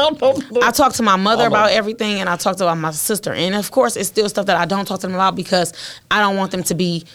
I 0.63 0.71
talk 0.71 0.93
to 0.93 1.03
my 1.03 1.15
mother 1.15 1.47
about 1.47 1.71
everything, 1.71 2.19
and 2.19 2.29
I 2.29 2.35
talk 2.37 2.55
to 2.57 2.63
about 2.63 2.77
my 2.77 2.91
sister, 2.91 3.33
and 3.33 3.55
of 3.55 3.71
course, 3.71 3.95
it's 3.95 4.07
still 4.09 4.29
stuff 4.29 4.45
that 4.47 4.55
I 4.57 4.65
don't 4.65 4.85
talk 4.85 4.99
to 5.01 5.07
them 5.07 5.15
about 5.15 5.35
because 5.35 5.73
I 6.09 6.19
don't 6.21 6.37
want 6.37 6.51
them 6.51 6.63
to 6.63 6.73
be 6.75 7.05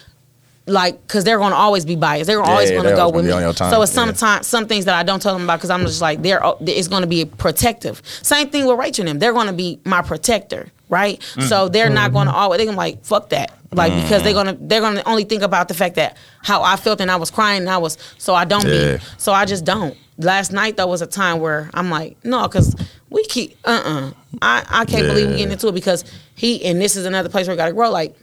like, 0.66 1.00
because 1.06 1.24
they're 1.24 1.38
going 1.38 1.50
to 1.50 1.56
always 1.56 1.84
be 1.84 1.94
biased. 1.96 2.26
They're 2.26 2.40
always 2.42 2.70
going 2.70 2.84
to 2.84 2.96
go 2.96 3.10
with 3.10 3.26
me. 3.26 3.32
on 3.32 3.42
your 3.42 3.52
time, 3.52 3.70
So 3.70 3.82
it's 3.82 3.92
yeah. 3.92 4.04
sometimes 4.06 4.46
some 4.46 4.66
things 4.66 4.86
that 4.86 4.94
I 4.94 5.02
don't 5.02 5.20
tell 5.20 5.34
them 5.34 5.44
about 5.44 5.56
because 5.58 5.70
I'm 5.70 5.82
just 5.82 6.00
like 6.00 6.22
they're. 6.22 6.40
It's 6.62 6.88
going 6.88 7.02
to 7.02 7.06
be 7.08 7.24
protective. 7.26 8.00
Same 8.22 8.48
thing 8.48 8.66
with 8.66 8.78
Rachel 8.78 9.02
and 9.02 9.08
them. 9.10 9.18
They're 9.18 9.32
going 9.34 9.46
to 9.48 9.52
be 9.52 9.78
my 9.84 10.00
protector, 10.02 10.68
right? 10.88 11.20
Mm. 11.34 11.48
So 11.48 11.68
they're 11.68 11.90
not 11.90 12.12
going 12.12 12.26
to 12.26 12.32
Mm-hmm. 12.32 12.40
always. 12.40 12.58
They're 12.58 12.66
gonna 12.66 12.76
be 12.76 12.78
like 12.78 13.04
fuck 13.04 13.28
that. 13.30 13.52
Like 13.72 13.92
because 14.02 14.22
they're 14.22 14.32
gonna 14.32 14.56
they're 14.60 14.80
gonna 14.80 15.02
only 15.04 15.24
think 15.24 15.42
about 15.42 15.66
the 15.68 15.74
fact 15.74 15.96
that 15.96 16.16
how 16.44 16.62
I 16.62 16.76
felt 16.76 17.00
and 17.00 17.10
I 17.10 17.16
was 17.16 17.30
crying 17.32 17.62
and 17.62 17.68
I 17.68 17.78
was 17.78 17.98
so 18.18 18.32
I 18.32 18.44
don't 18.44 18.64
Yeah. 18.66 18.96
be 18.98 19.02
so 19.18 19.32
I 19.32 19.44
just 19.46 19.64
don't. 19.64 19.96
Last 20.16 20.52
night 20.52 20.76
though 20.76 20.86
was 20.86 21.02
a 21.02 21.08
time 21.08 21.40
where 21.40 21.70
I'm 21.74 21.90
like 21.90 22.16
no 22.24 22.46
because 22.46 22.76
we 23.10 23.24
keep 23.24 23.56
uh 23.64 23.82
uh 23.84 24.10
I 24.40 24.64
I 24.70 24.84
can't 24.84 25.08
believe 25.08 25.26
we 25.26 25.32
Yeah. 25.32 25.38
getting 25.38 25.52
into 25.52 25.66
it 25.68 25.72
because 25.74 26.04
he 26.36 26.64
and 26.64 26.80
this 26.80 26.94
is 26.94 27.04
another 27.04 27.28
place 27.28 27.48
where 27.48 27.54
we 27.54 27.58
gotta 27.58 27.72
grow 27.72 27.90
like 27.90 28.14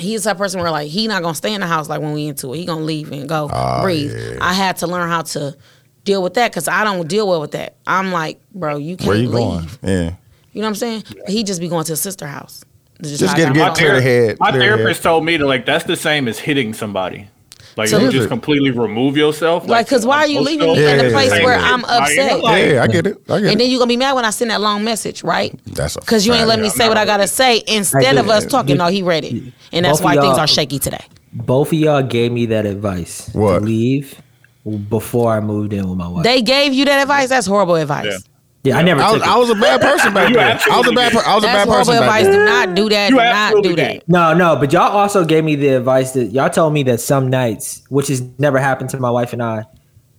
he's 0.00 0.24
that 0.24 0.36
person 0.38 0.60
where 0.60 0.70
like 0.70 0.88
he 0.88 1.06
not 1.06 1.22
gonna 1.22 1.34
stay 1.34 1.52
in 1.54 1.60
the 1.60 1.66
house 1.66 1.88
like 1.88 2.00
when 2.00 2.12
we 2.12 2.26
into 2.26 2.52
it 2.54 2.58
he 2.58 2.64
gonna 2.66 2.84
leave 2.84 3.12
and 3.12 3.28
go 3.28 3.48
Oh, 3.52 3.82
breathe. 3.82 4.12
yeah. 4.16 4.38
I 4.40 4.52
had 4.52 4.76
to 4.78 4.86
learn 4.86 5.08
how 5.08 5.22
to 5.22 5.56
deal 6.04 6.22
with 6.22 6.34
that 6.34 6.50
because 6.50 6.66
I 6.68 6.82
don't 6.84 7.06
deal 7.08 7.28
well 7.28 7.40
with 7.40 7.52
that. 7.52 7.76
I'm 7.86 8.10
like 8.12 8.40
bro 8.54 8.76
you 8.76 8.96
can't 8.96 9.08
Where 9.08 9.16
you 9.18 9.28
leave. 9.28 9.32
going? 9.32 9.68
Yeah. 9.82 10.14
You 10.52 10.62
know 10.62 10.66
what 10.66 10.68
I'm 10.70 10.74
saying? 10.74 11.04
He 11.28 11.44
just 11.44 11.60
be 11.60 11.68
going 11.68 11.84
to 11.84 11.92
his 11.92 12.00
sister 12.00 12.26
house. 12.26 12.64
This 12.98 13.12
is 13.12 13.18
Just 13.20 13.36
get- 13.36 13.46
got 13.48 13.54
get 13.54 13.68
my 13.68 13.74
clear 13.74 13.94
the 13.94 14.02
head. 14.02 14.36
My 14.40 14.50
clear 14.50 14.62
therapist 14.76 15.02
head. 15.02 15.08
told 15.10 15.24
me 15.24 15.36
that 15.36 15.46
like 15.46 15.64
that's 15.66 15.84
the 15.84 15.96
same 15.96 16.26
as 16.28 16.38
hitting 16.38 16.74
somebody. 16.74 17.28
Like 17.76 17.88
So- 17.88 17.98
you 17.98 18.10
just 18.10 18.26
it? 18.26 18.28
completely 18.28 18.70
remove 18.70 19.16
yourself. 19.16 19.66
Like, 19.68 19.88
cause 19.88 20.04
why 20.04 20.18
are 20.18 20.26
you 20.26 20.40
leaving 20.40 20.72
me 20.72 20.80
Yeah, 20.82 20.94
in 20.94 21.06
a 21.06 21.10
place 21.10 21.30
yeah, 21.30 21.44
where 21.44 21.56
yeah. 21.58 21.72
I'm 21.72 21.84
upset? 21.84 22.40
Yeah, 22.42 22.82
I 22.82 22.86
get 22.86 23.06
it. 23.06 23.16
I 23.28 23.40
get 23.40 23.50
And 23.50 23.52
it. 23.52 23.58
then 23.58 23.70
you're 23.70 23.78
gonna 23.78 23.88
be 23.88 23.96
mad 23.96 24.14
when 24.14 24.24
I 24.24 24.30
send 24.30 24.50
that 24.50 24.60
long 24.60 24.82
message, 24.84 25.22
right? 25.22 25.58
That's 25.66 25.96
Because 25.96 26.26
you 26.26 26.32
ain't 26.32 26.40
fact. 26.40 26.48
let 26.48 26.60
me 26.60 26.68
say 26.68 26.84
not 26.84 26.88
what 26.90 26.98
I 26.98 27.04
gotta 27.04 27.28
say 27.28 27.62
instead 27.66 28.16
of 28.16 28.28
us 28.28 28.44
talking. 28.46 28.76
No, 28.76 28.86
he 28.88 29.02
read 29.02 29.24
it, 29.24 29.52
and 29.72 29.84
that's 29.84 30.00
why 30.00 30.16
things 30.16 30.36
are 30.38 30.46
shaky 30.46 30.78
today. 30.78 31.04
Both 31.32 31.68
of 31.68 31.74
y'all 31.78 32.02
gave 32.02 32.32
me 32.32 32.46
that 32.46 32.66
advice 32.66 33.30
What? 33.32 33.60
to 33.60 33.64
leave 33.64 34.16
before 34.88 35.32
I 35.32 35.40
moved 35.40 35.72
in 35.72 35.88
with 35.88 35.96
my 35.96 36.08
wife. 36.08 36.24
They 36.24 36.42
gave 36.42 36.74
you 36.74 36.84
that 36.86 37.00
advice. 37.02 37.28
That's 37.28 37.46
horrible 37.46 37.76
advice. 37.76 38.22
Yeah, 38.62 38.76
I 38.76 38.82
never 38.82 39.00
I 39.00 39.04
took 39.06 39.12
was, 39.14 39.22
it. 39.22 39.28
I 39.28 39.36
was 39.38 39.50
a 39.50 39.54
bad 39.54 39.80
person 39.80 40.12
back 40.14 40.32
then. 40.34 40.60
I 40.70 40.78
was 40.78 40.88
a 40.88 40.92
bad. 40.92 41.12
Per- 41.12 41.18
I 41.24 41.34
was 41.34 41.44
a 41.44 41.46
That's 41.46 41.58
bad 41.58 41.68
horrible 41.68 41.92
person 41.92 41.94
back 41.94 42.02
advice. 42.02 42.24
then. 42.24 42.32
Do 42.34 42.44
not 42.44 42.74
do 42.74 42.88
that. 42.90 43.10
You 43.10 43.16
do 43.16 43.22
not 43.22 43.62
do 43.62 43.76
that. 43.76 43.92
did. 43.92 44.04
No, 44.08 44.34
no, 44.34 44.56
but 44.56 44.72
y'all 44.72 44.82
also 44.96 45.24
gave 45.24 45.44
me 45.44 45.56
the 45.56 45.68
advice 45.68 46.12
that 46.12 46.26
y'all 46.26 46.50
told 46.50 46.72
me 46.74 46.82
that 46.84 47.00
some 47.00 47.30
nights, 47.30 47.82
which 47.88 48.08
has 48.08 48.20
never 48.38 48.58
happened 48.58 48.90
to 48.90 49.00
my 49.00 49.10
wife 49.10 49.32
and 49.32 49.42
I, 49.42 49.64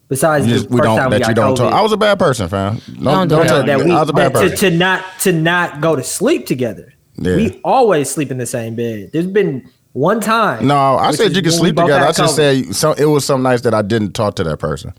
besides 0.08 0.48
You 0.48 0.54
the 0.54 0.60
just, 0.60 0.70
we 0.72 0.78
first 0.78 0.86
don't 0.86 0.98
time 0.98 1.10
we 1.12 1.20
that 1.20 1.28
you 1.28 1.36
got 1.36 1.36
don't 1.36 1.54
COVID, 1.54 1.70
talk. 1.70 1.74
I 1.74 1.82
was 1.82 1.92
a 1.92 1.98
bad 1.98 2.18
person, 2.20 2.50
fam. 2.50 2.82
Don't 2.88 2.96
do 2.96 3.02
don't 3.04 3.30
that. 3.30 3.48
tell 3.48 3.64
that 3.66 3.80
me. 3.80 3.86
we 3.86 3.92
I 3.92 4.00
was 4.00 4.10
a 4.10 4.14
bad 4.14 4.34
that 4.34 4.50
to, 4.50 4.56
to 4.58 4.72
not 4.72 5.06
to 5.20 5.32
not 5.34 5.82
go 5.82 5.96
to 5.96 6.04
sleep 6.04 6.48
together. 6.48 6.94
Yeah. 7.18 7.36
We 7.36 7.62
always 7.64 8.10
sleep 8.10 8.32
in 8.32 8.40
the 8.40 8.46
same 8.48 8.76
bed. 8.76 9.12
There's 9.14 9.28
been 9.28 9.70
one 9.94 10.20
time. 10.20 10.66
No, 10.66 10.76
I 10.96 11.12
said 11.12 11.36
you 11.36 11.42
can 11.44 11.52
sleep 11.52 11.76
together. 11.76 12.06
I 12.06 12.12
just 12.14 12.40
COVID. 12.40 12.66
said 12.66 12.76
some, 12.76 12.96
it 12.98 13.06
was 13.06 13.24
some 13.26 13.44
nights 13.44 13.62
that 13.64 13.74
I 13.76 13.82
didn't 13.84 14.14
talk 14.14 14.36
to 14.38 14.44
that 14.46 14.58
person. 14.58 14.94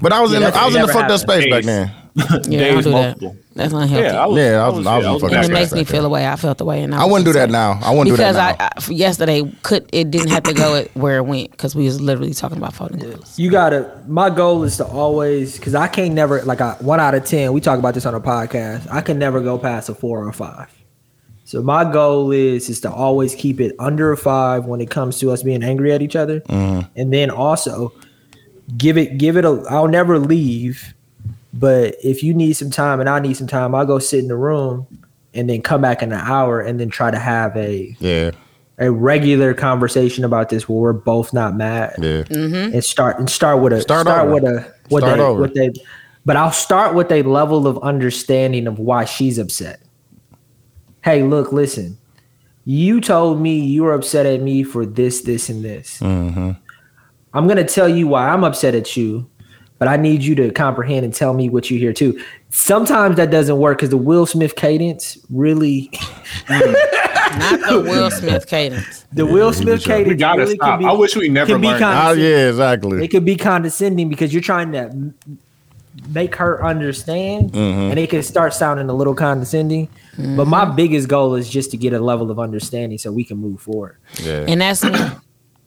But 0.00 0.12
I 0.12 0.20
was 0.20 0.30
Yeah, 0.30 0.36
in 0.38 0.42
the, 0.42 0.50
that's 0.50 0.56
I 0.58 0.66
was 0.66 0.74
in 0.76 0.82
the 0.82 0.88
fucked 0.88 1.10
up 1.10 1.20
happened. 1.20 1.20
space 1.20 1.50
back 1.50 1.64
then. 1.64 1.90
Yeah, 2.16 2.24
don't 2.28 2.48
Days 2.50 2.84
do 2.84 2.90
that. 2.92 3.36
That's 3.54 3.72
unhealthy. 3.74 4.04
Yeah, 4.06 4.22
I 4.22 4.26
was, 4.26 4.38
Yeah, 4.38 4.64
I 4.64 4.68
was- 4.70 4.86
I 4.86 4.96
was 4.96 5.04
yeah, 5.04 5.12
in 5.12 5.20
fucking 5.20 5.36
and 5.36 5.42
back 5.42 5.50
it 5.50 5.52
makes 5.52 5.72
me 5.74 5.84
feel 5.84 6.02
the 6.02 6.08
way 6.08 6.26
I 6.26 6.36
felt 6.36 6.56
the 6.56 6.64
way, 6.64 6.82
and 6.82 6.94
I, 6.94 7.02
I 7.02 7.04
wouldn't 7.04 7.26
do 7.26 7.34
that 7.34 7.50
now. 7.50 7.78
I 7.82 7.90
wouldn't 7.90 8.08
do 8.08 8.16
that 8.16 8.32
because. 8.32 8.36
I, 8.36 8.70
I 8.74 8.80
for 8.80 8.92
yesterday 8.94 9.42
could 9.62 9.86
it 9.92 10.10
didn't 10.10 10.28
have 10.30 10.44
to 10.44 10.54
go 10.54 10.82
where 10.94 11.18
it 11.18 11.24
went 11.26 11.50
because 11.50 11.74
we 11.76 11.84
was 11.84 12.00
literally 12.00 12.32
talking 12.32 12.56
about 12.56 12.72
folding 12.72 13.00
clothes. 13.00 13.38
You 13.38 13.50
gotta. 13.50 14.02
My 14.06 14.30
goal 14.30 14.62
is 14.64 14.78
to 14.78 14.86
always, 14.86 15.58
because 15.58 15.74
I 15.74 15.88
can't 15.88 16.14
never 16.14 16.40
like 16.42 16.62
I, 16.62 16.76
one 16.80 17.00
out 17.00 17.14
of 17.14 17.26
ten. 17.26 17.52
We 17.52 17.60
talk 17.60 17.78
about 17.78 17.92
this 17.92 18.06
on 18.06 18.14
a 18.14 18.20
podcast. 18.20 18.90
I 18.90 19.02
can 19.02 19.18
never 19.18 19.40
go 19.42 19.58
past 19.58 19.90
a 19.90 19.94
four 19.94 20.24
or 20.24 20.28
a 20.30 20.32
five. 20.32 20.72
So 21.44 21.62
my 21.62 21.84
goal 21.90 22.30
is 22.32 22.70
is 22.70 22.80
to 22.80 22.90
always 22.90 23.34
keep 23.34 23.60
it 23.60 23.74
under 23.78 24.10
a 24.10 24.16
five 24.16 24.64
when 24.64 24.80
it 24.80 24.88
comes 24.90 25.18
to 25.20 25.30
us 25.32 25.42
being 25.42 25.62
angry 25.62 25.92
at 25.92 26.00
each 26.00 26.16
other, 26.16 26.40
Mm-hmm. 26.40 26.88
and 26.98 27.12
then 27.12 27.30
also 27.30 27.92
give 28.76 28.96
it 28.96 29.18
give 29.18 29.36
it 29.36 29.44
a. 29.44 29.62
I'll 29.68 29.88
never 29.88 30.18
leave, 30.18 30.94
but 31.54 31.96
if 32.02 32.22
you 32.22 32.34
need 32.34 32.54
some 32.54 32.70
time 32.70 33.00
and 33.00 33.08
I 33.08 33.20
need 33.20 33.36
some 33.36 33.46
time, 33.46 33.74
I'll 33.74 33.86
go 33.86 33.98
sit 33.98 34.20
in 34.20 34.28
the 34.28 34.36
room 34.36 34.86
and 35.34 35.48
then 35.48 35.62
come 35.62 35.82
back 35.82 36.02
in 36.02 36.12
an 36.12 36.20
hour 36.20 36.60
and 36.60 36.80
then 36.80 36.88
try 36.88 37.10
to 37.10 37.18
have 37.18 37.56
a 37.56 37.94
Yeah, 38.00 38.30
a 38.78 38.90
regular 38.90 39.54
conversation 39.54 40.24
about 40.24 40.48
this 40.48 40.68
where 40.68 40.78
we're 40.78 40.92
both 40.92 41.32
not 41.32 41.54
mad 41.54 41.94
yeah. 41.98 42.24
and 42.30 42.82
start 42.84 43.18
and 43.18 43.28
start 43.28 43.60
with 43.60 43.72
a 43.72 43.80
Start 43.80 44.06
start, 44.06 44.30
with 44.30 44.44
a 44.44 44.72
what 44.88 45.00
Start 45.00 45.18
they 45.18 45.22
over. 45.24 45.40
what 45.40 45.54
they 45.54 45.70
but 46.24 46.36
I'll 46.36 46.52
start 46.52 46.94
with 46.94 47.12
a 47.12 47.22
level 47.22 47.68
of 47.68 47.78
understanding 47.78 48.66
of 48.66 48.80
why 48.80 49.04
she's 49.04 49.38
upset. 49.38 49.80
Hey, 51.04 51.22
look, 51.22 51.52
listen. 51.52 51.98
You 52.64 53.00
told 53.00 53.40
me 53.40 53.60
you 53.60 53.84
were 53.84 53.92
upset 53.94 54.26
at 54.26 54.42
me 54.42 54.64
for 54.64 54.84
this, 54.84 55.22
this, 55.22 55.48
and 55.48 55.64
this. 55.64 56.00
Mm-hmm. 56.00 56.50
I'm 57.36 57.46
gonna 57.46 57.64
tell 57.64 57.88
you 57.88 58.08
why 58.08 58.28
I'm 58.28 58.42
upset 58.44 58.74
at 58.74 58.96
you, 58.96 59.28
but 59.78 59.88
I 59.88 59.96
need 59.96 60.22
you 60.22 60.34
to 60.36 60.50
comprehend 60.50 61.04
and 61.04 61.12
tell 61.14 61.34
me 61.34 61.48
what 61.48 61.70
you 61.70 61.78
hear 61.78 61.92
too. 61.92 62.18
Sometimes 62.50 63.16
that 63.16 63.30
doesn't 63.30 63.58
work 63.58 63.78
because 63.78 63.90
the 63.90 63.96
Will 63.98 64.24
Smith 64.26 64.56
cadence 64.56 65.18
really, 65.30 65.90
Not 66.48 67.60
the 67.68 67.80
Will 67.84 68.10
Smith 68.10 68.46
cadence. 68.46 69.04
the 69.12 69.26
Will 69.26 69.52
Smith 69.52 69.84
cadence 69.84 70.08
We 70.08 70.14
gotta 70.14 70.40
really 70.42 70.54
stop. 70.54 70.68
can 70.70 70.78
be. 70.80 70.84
I 70.86 70.92
wish 70.92 71.14
we 71.16 71.28
never 71.28 71.52
can 71.52 71.60
be 71.60 71.68
learned. 71.68 71.84
Oh 71.84 72.12
yeah, 72.12 72.48
exactly. 72.48 73.04
it 73.04 73.08
could 73.08 73.24
be 73.24 73.36
condescending 73.36 74.08
because 74.08 74.32
you're 74.32 74.42
trying 74.42 74.72
to 74.72 75.12
make 76.08 76.36
her 76.36 76.64
understand 76.64 77.52
Mm-hmm. 77.52 77.90
and 77.90 77.98
it 77.98 78.10
can 78.10 78.22
start 78.22 78.52
sounding 78.54 78.88
a 78.90 78.94
little 78.94 79.14
condescending 79.14 79.88
but 80.36 80.46
my 80.46 80.64
biggest 80.66 81.08
goal 81.08 81.34
is 81.34 81.48
just 81.48 81.70
to 81.72 81.76
get 81.78 81.92
a 81.94 81.98
level 82.00 82.30
of 82.30 82.38
understanding 82.38 82.98
so 82.98 83.10
we 83.12 83.24
can 83.24 83.38
move 83.38 83.60
forward 83.62 83.96
Yeah. 84.22 84.44
And 84.46 84.60
that's 84.60 84.84
me. 84.84 84.92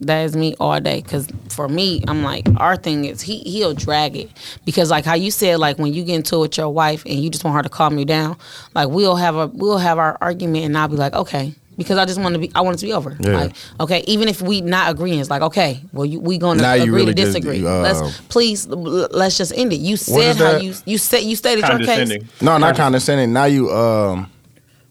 That 0.01 0.21
is 0.21 0.35
me 0.35 0.55
all 0.59 0.79
day. 0.79 1.01
Cause 1.01 1.27
for 1.49 1.67
me, 1.67 2.03
I'm 2.07 2.23
like, 2.23 2.47
our 2.57 2.77
thing 2.77 3.05
is 3.05 3.21
he 3.21 3.39
he'll 3.39 3.73
drag 3.73 4.15
it. 4.15 4.29
Because 4.63 4.89
like 4.89 5.03
how 5.03 5.15
you 5.15 5.29
said, 5.29 5.59
like 5.59 5.77
when 5.77 5.93
you 5.93 6.05
get 6.05 6.15
into 6.15 6.37
it 6.37 6.39
with 6.39 6.57
your 6.57 6.69
wife 6.69 7.03
and 7.05 7.15
you 7.15 7.29
just 7.29 7.43
want 7.43 7.55
her 7.57 7.63
to 7.63 7.69
calm 7.69 7.97
you 7.97 8.05
down, 8.05 8.37
like 8.73 8.87
we'll 8.89 9.17
have 9.17 9.35
a 9.35 9.47
we'll 9.47 9.77
have 9.77 9.97
our 9.97 10.17
argument 10.21 10.65
and 10.65 10.77
I'll 10.77 10.87
be 10.87 10.95
like, 10.95 11.13
okay. 11.13 11.53
Because 11.77 11.97
I 11.97 12.03
just 12.05 12.19
want 12.19 12.33
to 12.33 12.39
be 12.39 12.51
I 12.55 12.61
want 12.61 12.75
it 12.75 12.79
to 12.79 12.85
be 12.87 12.93
over. 12.93 13.15
Yeah. 13.21 13.37
Like, 13.37 13.55
okay, 13.79 14.03
even 14.07 14.27
if 14.27 14.41
we 14.41 14.59
not 14.61 14.91
agreeing, 14.91 15.19
it's 15.19 15.29
like, 15.29 15.41
okay, 15.41 15.81
well 15.93 16.05
you 16.05 16.19
we 16.19 16.37
gonna 16.37 16.61
Now 16.61 16.73
you 16.73 16.83
agree 16.83 16.95
really 16.95 17.13
to 17.13 17.21
just, 17.21 17.33
disagree. 17.33 17.65
uh, 17.65 17.81
let's 17.81 18.17
please 18.27 18.67
let's 18.67 19.37
just 19.37 19.53
end 19.55 19.71
it. 19.73 19.77
You 19.81 19.95
said 19.97 20.35
how 20.37 20.57
you 20.57 20.73
you 20.85 20.97
said 20.97 21.23
you 21.23 21.35
stated 21.35 21.67
your 21.67 21.79
case. 21.79 22.41
No, 22.41 22.57
not 22.57 22.75
condescending. 22.75 23.33
Now 23.33 23.45
you 23.45 23.69
um 23.71 24.31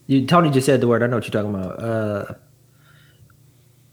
you 0.07 0.25
tony 0.25 0.49
just 0.49 0.65
said 0.65 0.81
the 0.81 0.87
word 0.87 1.03
i 1.03 1.05
know 1.05 1.17
what 1.17 1.23
you're 1.23 1.31
talking 1.43 1.53
about 1.53 1.83
uh 1.83 2.33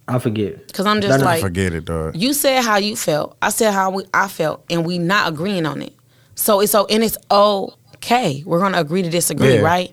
i 0.09 0.19
forget 0.19 0.73
Cause 0.73 0.87
I'm 0.87 1.01
just 1.01 1.19
no, 1.19 1.25
like 1.25 1.41
forget 1.41 1.73
it, 1.75 1.85
dog. 1.85 2.17
You 2.17 2.33
said 2.33 2.63
how 2.65 2.77
you 2.77 2.95
felt. 2.97 3.37
I 3.43 3.49
said 3.51 3.73
how 3.73 3.91
we, 3.91 4.05
I 4.15 4.29
felt, 4.29 4.65
and 4.71 4.87
we 4.87 4.99
not 4.99 5.29
agreeing 5.33 5.67
on 5.67 5.83
it. 5.83 5.93
So 6.37 6.61
it's 6.61 6.71
so 6.73 6.87
and 6.87 7.03
it's 7.03 7.19
okay. 7.31 8.43
We're 8.47 8.61
gonna 8.61 8.79
agree 8.79 9.03
to 9.03 9.11
disagree, 9.11 9.55
Yeah. 9.55 9.61
right? 9.61 9.91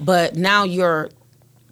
But 0.00 0.36
now 0.36 0.64
you're 0.64 1.10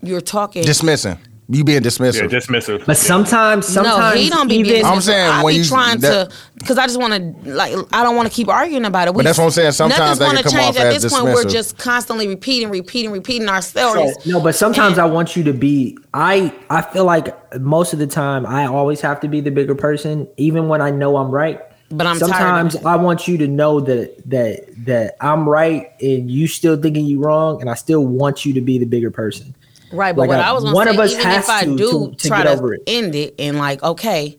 you're 0.03 0.21
talking. 0.21 0.65
Dismissing. 0.65 1.19
You 1.49 1.65
being 1.65 1.83
dismissive. 1.83 2.31
Yeah, 2.31 2.39
dismissive. 2.39 2.79
dismissive. 2.79 2.87
but 2.87 2.97
sometimes 2.97 3.67
sometimes 3.67 4.15
no, 4.15 4.21
he 4.21 4.31
don't 4.31 4.49
be 4.49 4.55
even, 4.57 4.73
being. 4.73 4.85
I'm 4.87 5.01
saying 5.01 5.29
I 5.29 5.43
when 5.43 5.53
be 5.55 5.59
you- 5.59 5.65
trying 5.65 5.99
that- 6.01 6.31
to 6.31 6.37
because 6.59 6.79
I 6.79 6.87
just 6.87 6.99
want 7.01 7.13
to 7.45 7.51
like 7.51 7.75
I 7.93 8.03
don't 8.05 8.15
want 8.17 8.29
to 8.29 8.35
keep 8.35 8.49
arguing 8.49 8.85
about 8.85 9.09
it. 9.09 9.15
We, 9.15 9.19
But 9.19 9.25
that's 9.25 9.39
what 9.39 9.45
I'm 9.47 9.51
saying. 9.51 9.73
Sometimes 9.73 9.99
nothing's 9.99 10.19
they 10.21 10.25
can 10.27 10.35
gonna 10.37 10.43
come 10.45 10.53
change 10.53 10.77
off 10.77 10.83
at 10.83 10.95
as 10.95 11.03
this 11.03 11.13
point. 11.13 11.25
We're 11.35 11.45
just 11.45 11.77
constantly 11.79 12.29
repeating, 12.29 12.71
repeating, 12.71 13.11
repeating 13.11 13.49
ourselves. 13.49 14.25
no 14.25 14.41
but 14.41 14.55
sometimes 14.55 14.99
i 14.99 15.05
want 15.05 15.37
you 15.37 15.43
to 15.45 15.53
be 15.53 15.99
i 16.15 16.53
i 16.71 16.81
feel 16.81 17.05
like 17.05 17.35
most 17.61 17.93
of 17.93 17.99
the 17.99 18.07
time 18.07 18.47
i 18.47 18.67
always 18.67 19.01
have 19.01 19.19
to 19.21 19.29
be 19.29 19.41
the 19.41 19.51
bigger 19.51 19.75
person 19.75 20.29
even 20.37 20.69
when 20.69 20.81
i 20.81 20.91
know 20.91 21.17
i'm 21.17 21.31
right 21.31 21.61
But 21.91 22.07
I'm 22.07 22.19
tired 22.19 22.23
of 22.23 22.29
sometimes 22.29 22.75
it. 22.77 22.87
i 22.87 22.97
want 22.97 23.27
you 23.29 23.37
to 23.39 23.49
know 23.49 23.81
that 23.81 24.31
that 24.31 24.67
that 24.87 25.17
i'm 25.21 25.49
right 25.49 25.91
and 26.01 26.31
you 26.31 26.47
still 26.47 26.77
thinking 26.81 27.05
you 27.07 27.21
wrong 27.21 27.61
and 27.61 27.69
i 27.69 27.75
still 27.75 28.07
want 28.07 28.45
you 28.45 28.53
to 28.55 28.61
be 28.61 28.79
the 28.79 28.87
bigger 28.87 29.11
person 29.11 29.55
Right, 29.93 30.15
but 30.17 30.23
Like, 30.23 30.29
what 30.31 30.39
uh, 30.41 30.43
I 30.43 30.53
was 30.53 30.65
gonna 30.65 30.75
one 30.75 30.87
say, 30.87 30.95
of 30.95 31.01
us 31.01 31.13
even 31.13 31.25
has 31.27 31.45
if 31.45 31.51
I 31.51 31.65
to- 31.65 31.77
do 31.77 32.11
to- 32.11 32.17
to 32.17 32.29
try 32.29 32.43
get 32.45 32.59
to 32.59 32.67
it. 32.69 32.81
end 32.87 33.15
it 33.15 33.35
and 33.39 33.59
like, 33.59 33.83
okay, 33.83 34.39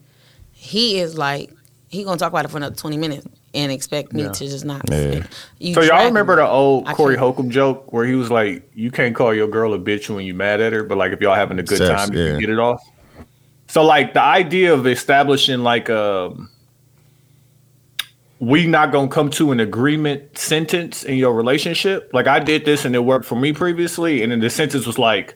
he 0.51 0.99
is 0.99 1.17
like 1.17 1.51
he 1.89 2.03
gonna 2.03 2.17
talk 2.17 2.31
about 2.31 2.45
it 2.45 2.47
for 2.49 2.57
another 2.57 2.75
twenty 2.75 2.97
minutes 2.97 3.27
and 3.53 3.71
expect 3.71 4.13
me 4.13 4.23
to 4.23 4.33
just 4.33 4.65
not. 4.65 4.81
Yeah. 4.89 5.23
You 5.59 5.75
So 5.75 5.81
y'all 5.81 6.05
remember 6.05 6.35
me. 6.35 6.41
the 6.41 6.47
old 6.47 6.87
Corey 6.87 7.13
can't. 7.13 7.19
Holcomb 7.19 7.51
joke 7.51 7.93
where 7.93 8.03
he 8.05 8.15
was 8.15 8.31
like, 8.31 8.67
"You 8.73 8.89
can't 8.89 9.13
call 9.15 9.31
your 9.33 9.47
girl 9.47 9.75
a 9.75 9.79
bitch 9.79 10.09
when 10.09 10.25
you 10.25 10.33
mad 10.33 10.59
at 10.59 10.73
her, 10.73 10.83
but 10.83 10.97
like 10.97 11.11
if 11.11 11.21
y'all 11.21 11.35
having 11.35 11.59
a 11.59 11.63
good 11.63 11.77
Sex, 11.77 11.89
time, 12.07 12.13
you 12.17 12.25
can 12.31 12.39
get 12.39 12.49
it 12.49 12.57
off." 12.57 12.81
So 13.67 13.83
like 13.83 14.13
the 14.15 14.21
idea 14.23 14.73
of 14.73 14.87
establishing 14.87 15.59
like 15.61 15.89
um 15.91 16.49
we 18.39 18.65
not 18.65 18.91
gonna 18.91 19.07
come 19.07 19.29
to 19.31 19.51
an 19.51 19.59
agreement 19.59 20.37
sentence 20.37 21.03
in 21.03 21.17
your 21.17 21.33
relationship. 21.33 22.09
Like 22.13 22.27
I 22.27 22.39
did 22.39 22.65
this 22.65 22.83
and 22.85 22.95
it 22.95 22.99
worked 22.99 23.25
for 23.25 23.35
me 23.35 23.53
previously, 23.53 24.21
and 24.23 24.31
then 24.31 24.39
the 24.39 24.49
sentence 24.49 24.85
was 24.85 24.97
like, 24.99 25.35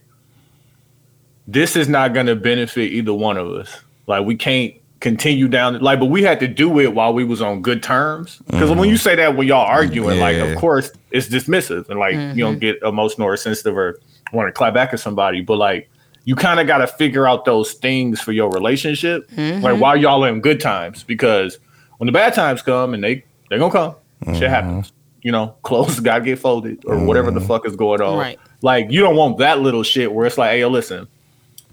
"This 1.48 1.76
is 1.76 1.88
not 1.88 2.14
gonna 2.14 2.36
benefit 2.36 2.92
either 2.92 3.14
one 3.14 3.38
of 3.38 3.48
us. 3.52 3.82
Like 4.08 4.26
we 4.26 4.36
can't." 4.36 4.74
continue 5.00 5.48
down 5.48 5.80
like 5.80 6.00
but 6.00 6.08
we 6.08 6.24
had 6.24 6.40
to 6.40 6.48
do 6.48 6.80
it 6.80 6.94
while 6.94 7.14
we 7.14 7.24
was 7.24 7.42
on 7.42 7.62
good 7.62 7.84
terms. 7.84 8.42
Because 8.48 8.72
when 8.72 8.90
you 8.90 8.96
mm-hmm. 8.96 9.04
say 9.04 9.16
that 9.16 9.36
when 9.36 9.48
y'all 9.48 9.66
arguing 9.66 10.20
like 10.20 10.38
of 10.38 10.58
course 10.58 10.92
it's 11.12 11.28
dismissive 11.28 11.88
and 11.90 12.00
like 12.00 12.14
you 12.14 12.44
don't 12.44 12.54
mm-hmm. 12.54 12.60
get 12.60 12.82
emotional 12.82 13.28
or 13.28 13.38
sensitive 13.38 13.78
or 13.78 14.00
want 14.34 14.48
to 14.48 14.52
clap 14.52 14.74
back 14.74 14.94
at 14.94 15.00
somebody 15.00 15.42
but 15.42 15.58
like 15.58 15.90
you 16.28 16.36
kind 16.36 16.60
of 16.60 16.68
got 16.68 16.80
to 16.80 16.88
figure 16.88 17.26
out 17.26 17.46
those 17.46 17.74
things 17.74 18.20
for 18.20 18.34
your 18.34 18.50
relationship 18.50 19.30
like 19.30 19.38
mm-hmm. 19.38 19.80
while 19.80 19.96
y'all 19.96 20.26
in 20.26 20.42
good 20.42 20.60
times. 20.60 21.04
Because 21.04 21.58
when 22.00 22.08
the 22.08 22.12
bad 22.12 22.34
times 22.34 22.62
come 22.62 22.94
and 22.94 23.04
they 23.04 23.24
they're 23.50 23.60
gonna 23.60 23.72
come 23.72 24.36
shit 24.36 24.50
happens. 24.50 24.92
You 25.22 25.32
know 25.32 25.56
clothes 25.62 26.00
gotta 26.00 26.24
get 26.24 26.40
folded 26.40 26.84
or 26.86 26.98
whatever 27.06 27.32
the 27.32 27.42
fuck 27.42 27.68
is 27.68 27.76
going 27.76 28.02
on. 28.02 28.18
Right. 28.18 28.40
like 28.62 28.92
you 28.92 29.02
don't 29.02 29.16
want 29.16 29.38
that 29.38 29.60
little 29.60 29.84
shit 29.84 30.12
where 30.12 30.26
it's 30.26 30.38
like 30.38 30.52
hey 30.52 30.62
yo 30.62 30.70
listen 30.70 31.08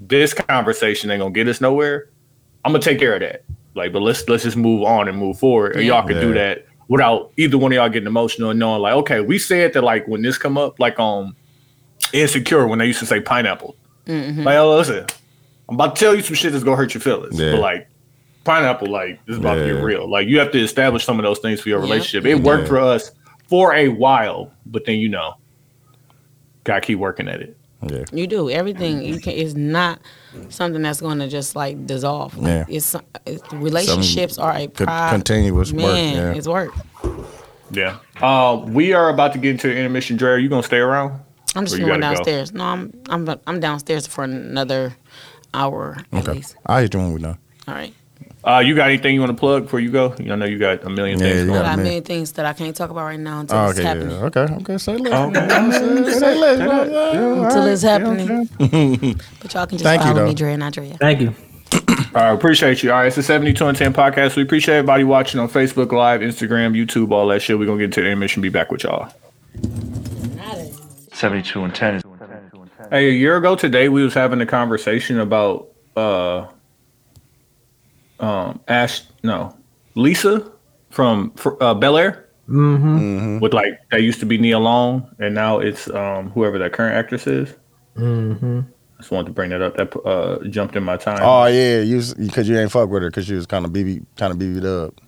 this 0.01 0.35
conversation 0.35 1.11
ain't 1.11 1.21
gonna 1.21 1.33
get 1.33 1.49
us 1.49 1.61
nowhere 1.61 2.09
I'm 2.65 2.73
gonna 2.73 2.83
take 2.83 2.99
care 2.99 3.15
of 3.15 3.21
that. 3.21 3.45
Like, 3.75 3.93
but 3.93 4.01
let's 4.01 4.27
let's 4.29 4.43
just 4.45 4.57
move 4.57 4.85
on 4.85 5.07
and 5.09 5.19
move 5.19 5.39
forward. 5.39 5.77
And 5.77 5.85
y'all 5.85 6.07
can 6.07 6.19
do 6.21 6.33
that 6.35 6.65
without 6.89 7.31
either 7.37 7.59
one 7.59 7.73
of 7.73 7.77
y'all 7.77 7.89
getting 7.91 8.07
emotional 8.07 8.51
and 8.51 8.59
knowing 8.59 8.81
like, 8.81 8.95
okay, 8.95 9.21
we 9.21 9.39
said 9.39 9.75
that 9.75 9.83
like 9.85 10.07
when 10.09 10.23
this 10.23 10.39
come 10.39 10.57
up, 10.57 10.81
like 10.81 10.99
um 10.99 11.37
insecure 12.15 12.67
when 12.67 12.79
they 12.79 12.87
used 12.87 13.01
to 13.01 13.07
say 13.07 13.21
pineapple. 13.21 13.77
Like, 14.07 14.57
oh 14.57 14.77
listen, 14.79 15.05
I'm 15.69 15.75
about 15.75 15.97
to 15.97 16.01
tell 16.01 16.15
you 16.15 16.23
some 16.23 16.35
shit 16.37 16.53
that's 16.53 16.65
gonna 16.65 16.77
hurt 16.77 16.95
your 16.95 17.01
feelings. 17.03 17.39
Yeah. 17.39 17.53
But 17.53 17.61
like 17.61 17.89
pineapple, 18.45 18.89
like 18.89 19.25
this 19.27 19.35
is 19.35 19.41
about 19.41 19.57
to 19.57 19.67
Yeah. 19.67 19.73
get 19.75 19.83
real. 19.83 20.11
Like 20.11 20.27
you 20.27 20.39
have 20.39 20.51
to 20.53 20.59
establish 20.59 21.05
some 21.05 21.19
of 21.19 21.23
those 21.25 21.41
things 21.41 21.61
for 21.61 21.69
your 21.69 21.81
Yeah. 21.81 21.85
relationship. 21.85 22.25
It 22.25 22.37
worked 22.43 22.63
Yeah. 22.65 22.69
for 22.69 22.79
us 22.81 23.11
for 23.49 23.75
a 23.75 23.89
while, 23.89 24.51
but 24.65 24.87
then 24.87 24.97
you 24.97 25.11
know, 25.11 25.35
gotta 26.65 26.81
keep 26.81 26.99
working 26.99 27.29
at 27.29 27.43
it. 27.43 27.57
Yeah. 27.91 28.05
You 28.13 28.27
do 28.27 28.51
everything. 28.51 29.03
You 29.03 29.21
can. 29.21 29.33
It's 29.35 29.55
not 29.55 30.01
something 30.49 30.83
that's 30.83 31.01
going 31.01 31.19
to 31.19 31.29
just 31.29 31.55
like 31.57 31.87
dissolve. 31.87 32.37
Like, 32.39 32.47
Yeah. 32.47 32.65
It's, 32.69 32.97
it's 33.27 33.53
relationships 33.53 34.39
are 34.39 34.53
a 34.55 34.67
Con- 34.69 34.87
pri- 34.87 35.11
continuous 35.11 35.73
work, 35.73 35.83
Man, 35.83 36.15
yeah. 36.17 36.33
it's 36.35 36.49
work. 36.49 36.71
Yeah. 37.71 37.99
Uh, 38.21 38.63
we 38.67 38.93
are 38.93 39.09
about 39.09 39.33
to 39.33 39.39
get 39.39 39.51
into 39.53 39.69
the 39.69 39.77
intermission. 39.77 40.17
Dre, 40.17 40.31
are 40.33 40.39
you 40.39 40.49
gonna 40.49 40.63
stay 40.63 40.79
around? 40.79 41.21
I'm 41.57 41.65
just 41.67 41.77
going 41.79 41.89
gotta 41.89 42.01
go? 42.01 42.15
downstairs. 42.15 42.53
No, 42.53 42.65
I'm 42.65 42.93
I'm 43.09 43.29
I'm 43.47 43.61
downstairs 43.61 44.07
for 44.07 44.25
another 44.25 44.97
hour 45.53 45.99
at 46.13 46.27
least. 46.29 46.57
I'll 46.67 46.81
hit 46.83 46.95
you 46.95 47.01
when 47.01 47.13
we 47.15 47.21
done. 47.21 47.39
All 47.69 47.75
right. 47.75 47.95
Uh, 48.47 48.59
you 48.59 48.75
got 48.75 48.89
anything 48.89 49.15
you 49.15 49.21
want 49.21 49.31
to 49.31 49.37
plug 49.39 49.63
before 49.65 49.81
you 49.81 49.91
go? 49.91 50.15
I 50.19 50.23
know 50.37 50.45
you 50.45 50.59
got 50.59 50.85
a 50.85 50.91
million 50.91 51.19
Yeah, 51.19 51.27
things 51.29 51.41
you 51.41 51.47
going 51.47 51.59
I 51.61 51.63
got 51.63 51.65
on. 51.65 51.71
got 51.71 51.77
man. 51.79 51.85
many 51.87 52.01
things 52.03 52.33
that 52.33 52.45
I 52.45 52.53
can't 52.53 52.77
talk 52.77 52.91
about 52.91 53.05
right 53.05 53.19
now 53.19 53.41
until 53.41 53.57
Oh, 53.57 53.71
it's 53.71 53.79
okay, 53.79 53.89
happening. 53.89 54.11
yeah. 54.11 54.25
okay, 54.25 54.41
okay. 54.57 54.77
Say 54.79 54.97
less. 54.99 56.19
Say 56.19 56.35
less. 56.35 56.59
Until 57.17 57.67
it's 57.67 57.83
happening. 57.83 58.45
but 59.41 59.55
y'all 59.55 59.67
can 59.67 59.79
just 59.79 59.85
Thank 59.85 60.03
follow 60.03 60.15
though. 60.15 60.27
me, 60.27 60.35
Dre 60.35 60.53
and 60.53 60.63
Andrea. 60.63 60.97
thank 61.01 61.23
you 61.23 61.35
All 61.73 62.23
right, 62.23 62.33
appreciate 62.33 62.83
you. 62.83 62.93
All 62.93 62.99
right, 62.99 63.07
it's 63.07 63.17
the 63.17 63.23
72 63.23 63.67
and 63.67 63.77
10 63.79 63.95
podcast. 63.95 64.37
We 64.37 64.43
appreciate 64.43 64.77
everybody 64.77 65.05
watching 65.05 65.41
on 65.41 65.49
Facebook 65.49 65.91
Live, 65.93 66.21
Instagram, 66.21 66.77
YouTube, 66.77 67.13
all 67.13 67.27
that 67.29 67.41
shit. 67.41 67.59
We're 67.59 67.65
going 67.65 67.79
to 67.79 67.83
get 67.85 67.97
into 67.97 68.03
the 68.03 68.07
intermission, 68.09 68.43
be 68.43 68.51
back 68.51 68.71
with 68.71 68.85
y'all. 68.85 69.11
72 71.13 71.65
and 71.65 71.75
10 71.75 72.03
Hey, 72.91 73.09
a 73.09 73.13
year 73.13 73.37
ago 73.39 73.57
today, 73.57 73.89
we 73.89 74.03
was 74.05 74.13
having 74.13 74.41
a 74.43 74.47
conversation 74.47 75.19
about 75.19 75.69
uh, 75.97 76.47
um, 78.21 78.61
Ash, 78.69 79.03
no, 79.23 79.57
Lisa 79.95 80.51
from 80.91 81.33
uh, 81.61 81.75
Bel 81.75 81.97
Air. 81.97 82.29
Mm-hmm. 82.49 83.41
With 83.41 83.55
like, 83.55 83.81
that 83.91 84.03
used 84.03 84.21
to 84.21 84.27
be 84.27 84.37
Nia 84.37 84.59
Long, 84.59 85.09
and 85.19 85.35
now 85.35 85.61
it's 85.61 85.89
um, 85.91 86.31
whoever 86.31 86.59
that 86.59 86.73
current 86.73 86.95
actress 86.95 87.27
is. 87.27 87.55
Mm-hmm. 87.97 88.61
Just 88.99 89.11
wanted 89.11 89.27
to 89.29 89.33
bring 89.33 89.51
that 89.51 89.63
up. 89.63 89.77
That 89.77 89.97
uh, 90.07 90.45
jumped 90.49 90.77
in 90.77 90.85
my 90.85 90.97
time. 90.97 91.21
Oh 91.23 91.47
yeah, 91.47 91.81
you 91.81 92.03
because 92.19 92.49
you 92.49 92.59
ain't 92.59 92.71
fuck 92.71 92.91
with 92.91 93.03
her 93.03 93.11
because 93.11 93.27
she 93.27 93.35
was 93.35 93.47
kind 93.47 93.65
of 93.65 93.73
BB, 93.73 94.05
kind 94.17 94.33
of 94.33 94.39
BB'd 94.39 94.65
up. 94.65 95.01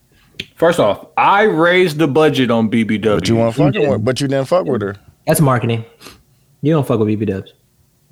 First 0.54 0.80
off, 0.80 1.06
I 1.16 1.42
raised 1.42 1.98
the 1.98 2.08
budget 2.08 2.50
on 2.50 2.70
BBW. 2.70 3.02
But 3.18 3.28
you 3.28 3.36
weren't 3.36 3.54
fucking 3.54 3.88
with, 3.88 4.04
but 4.04 4.20
you 4.20 4.28
didn't 4.28 4.48
fuck 4.48 4.66
with 4.66 4.82
her. 4.82 4.96
that's 5.26 5.40
marketing 5.40 5.84
you 6.62 6.72
don't 6.72 6.86
fuck 6.86 6.98
with 6.98 7.08
bb 7.08 7.26
dubs 7.26 7.52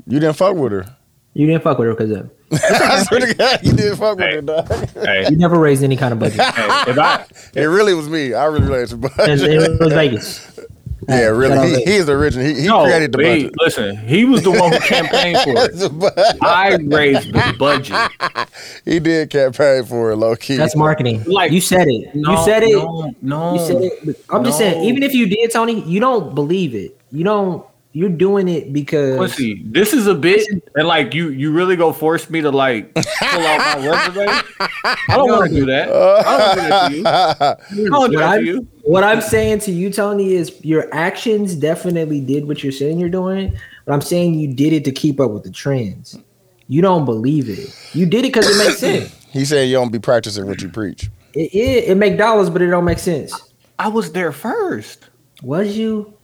You 0.06 0.20
didn't 0.20 0.36
fuck 0.36 0.54
with 0.56 0.72
her. 0.72 0.96
you 1.32 1.46
didn't 1.46 1.62
fuck 1.62 1.78
with 1.78 1.88
her 1.88 1.94
because 1.94 2.10
of 2.10 2.30
I 2.70 3.02
swear 3.04 3.20
to 3.20 3.34
God, 3.34 3.60
you 3.62 3.72
didn't 3.72 3.96
fuck 3.96 4.16
with 4.18 4.26
Hey. 4.26 4.34
her, 4.36 4.42
dog. 4.42 4.68
hey, 5.04 5.26
you 5.30 5.36
never 5.36 5.58
raised 5.58 5.82
any 5.82 5.96
kind 5.96 6.12
of 6.12 6.18
budget 6.18 6.40
hey, 6.40 6.82
if 6.90 6.98
I 6.98 7.24
It 7.54 7.64
really 7.64 7.94
was 7.94 8.08
me. 8.08 8.34
I 8.34 8.44
really 8.46 8.68
raised 8.68 8.92
the 9.00 9.06
it, 9.06 9.16
budget. 9.16 9.50
it 9.50 9.80
was 9.80 9.92
vegas 9.92 10.60
Yeah, 11.08 11.26
really. 11.26 11.58
He, 11.68 11.74
Vegas. 11.74 11.92
he's 11.92 12.06
the 12.06 12.12
original. 12.12 12.46
He, 12.46 12.62
he 12.62 12.66
no, 12.66 12.84
created 12.84 13.12
the 13.12 13.18
he- 13.18 13.42
budget. 13.44 13.54
listen, 13.58 13.96
he 13.98 14.24
was 14.24 14.42
the 14.42 14.50
one 14.50 14.72
who 14.72 14.78
campaigned 14.80 15.38
for 15.40 15.52
it. 15.56 16.36
I 16.42 16.76
raised 16.76 17.32
the 17.32 17.54
budget. 17.58 18.50
he 18.86 19.00
did 19.00 19.28
campaign 19.30 19.84
for 19.84 20.12
it, 20.12 20.16
low 20.16 20.34
key. 20.36 20.56
that's 20.56 20.74
marketing 20.76 21.22
Like- 21.24 21.52
you 21.52 21.60
said 21.60 21.88
it 21.88 22.14
No, 22.14 22.30
you 22.32 22.44
said 22.44 22.62
it 22.62 22.72
No, 22.74 23.14
no. 23.20 23.52
You 23.54 23.66
said 23.66 23.82
it. 23.82 24.24
I'm 24.30 24.44
just 24.44 24.56
saying, 24.58 24.84
even 24.84 25.02
if 25.02 25.12
you 25.12 25.26
did, 25.26 25.50
Tony, 25.52 25.82
you 25.82 26.00
don't 26.00 26.34
believe 26.34 26.74
it. 26.74 26.98
You 27.12 27.22
don't. 27.24 27.64
You're 27.94 28.08
doing 28.08 28.48
it 28.48 28.72
because 28.72 29.16
Pussy, 29.16 29.62
this 29.66 29.92
is 29.92 30.08
a 30.08 30.16
bit, 30.16 30.44
and 30.74 30.88
like 30.88 31.14
you, 31.14 31.28
you 31.28 31.52
really 31.52 31.76
go 31.76 31.92
force 31.92 32.28
me 32.28 32.40
to 32.40 32.50
like 32.50 32.92
pull 32.92 33.46
out 33.46 33.78
my 33.78 33.86
resume. 33.86 34.26
I 34.58 34.96
don't 35.10 35.30
want 35.30 35.48
to 35.48 35.54
do 35.54 35.64
that. 35.66 35.88
I 35.92 36.36
don't 36.36 36.70
want 36.70 36.82
to 36.82 36.90
do 36.90 36.96
you. 36.96 37.06
I 37.06 37.56
don't 37.88 37.90
what 37.90 38.12
that 38.12 38.22
I'm, 38.22 38.44
you. 38.44 38.68
what 38.82 39.04
I'm 39.04 39.20
saying 39.20 39.60
to 39.60 39.70
you, 39.70 39.90
Tony, 39.92 40.34
is 40.34 40.52
your 40.64 40.92
actions 40.92 41.54
definitely 41.54 42.20
did 42.20 42.48
what 42.48 42.64
you're 42.64 42.72
saying 42.72 42.98
you're 42.98 43.08
doing. 43.08 43.56
But 43.84 43.92
I'm 43.92 44.00
saying 44.00 44.34
you 44.34 44.52
did 44.52 44.72
it 44.72 44.84
to 44.86 44.92
keep 44.92 45.20
up 45.20 45.30
with 45.30 45.44
the 45.44 45.52
trends. 45.52 46.18
You 46.66 46.82
don't 46.82 47.04
believe 47.04 47.48
it. 47.48 47.94
You 47.94 48.06
did 48.06 48.24
it 48.24 48.32
because 48.32 48.48
it 48.48 48.58
makes 48.58 48.78
sense. 48.80 49.20
He 49.34 49.44
said 49.44 49.68
you 49.68 49.74
don't 49.74 49.90
be 49.90 49.98
practicing 49.98 50.46
what 50.46 50.62
you 50.62 50.68
preach. 50.68 51.10
It, 51.32 51.52
it, 51.52 51.84
it 51.90 51.94
make 51.96 52.16
dollars, 52.16 52.48
but 52.48 52.62
it 52.62 52.68
don't 52.68 52.84
make 52.84 53.00
sense. 53.00 53.52
I 53.80 53.88
was 53.88 54.12
there 54.12 54.30
first. 54.30 55.08
Was 55.42 55.76
you? 55.76 56.14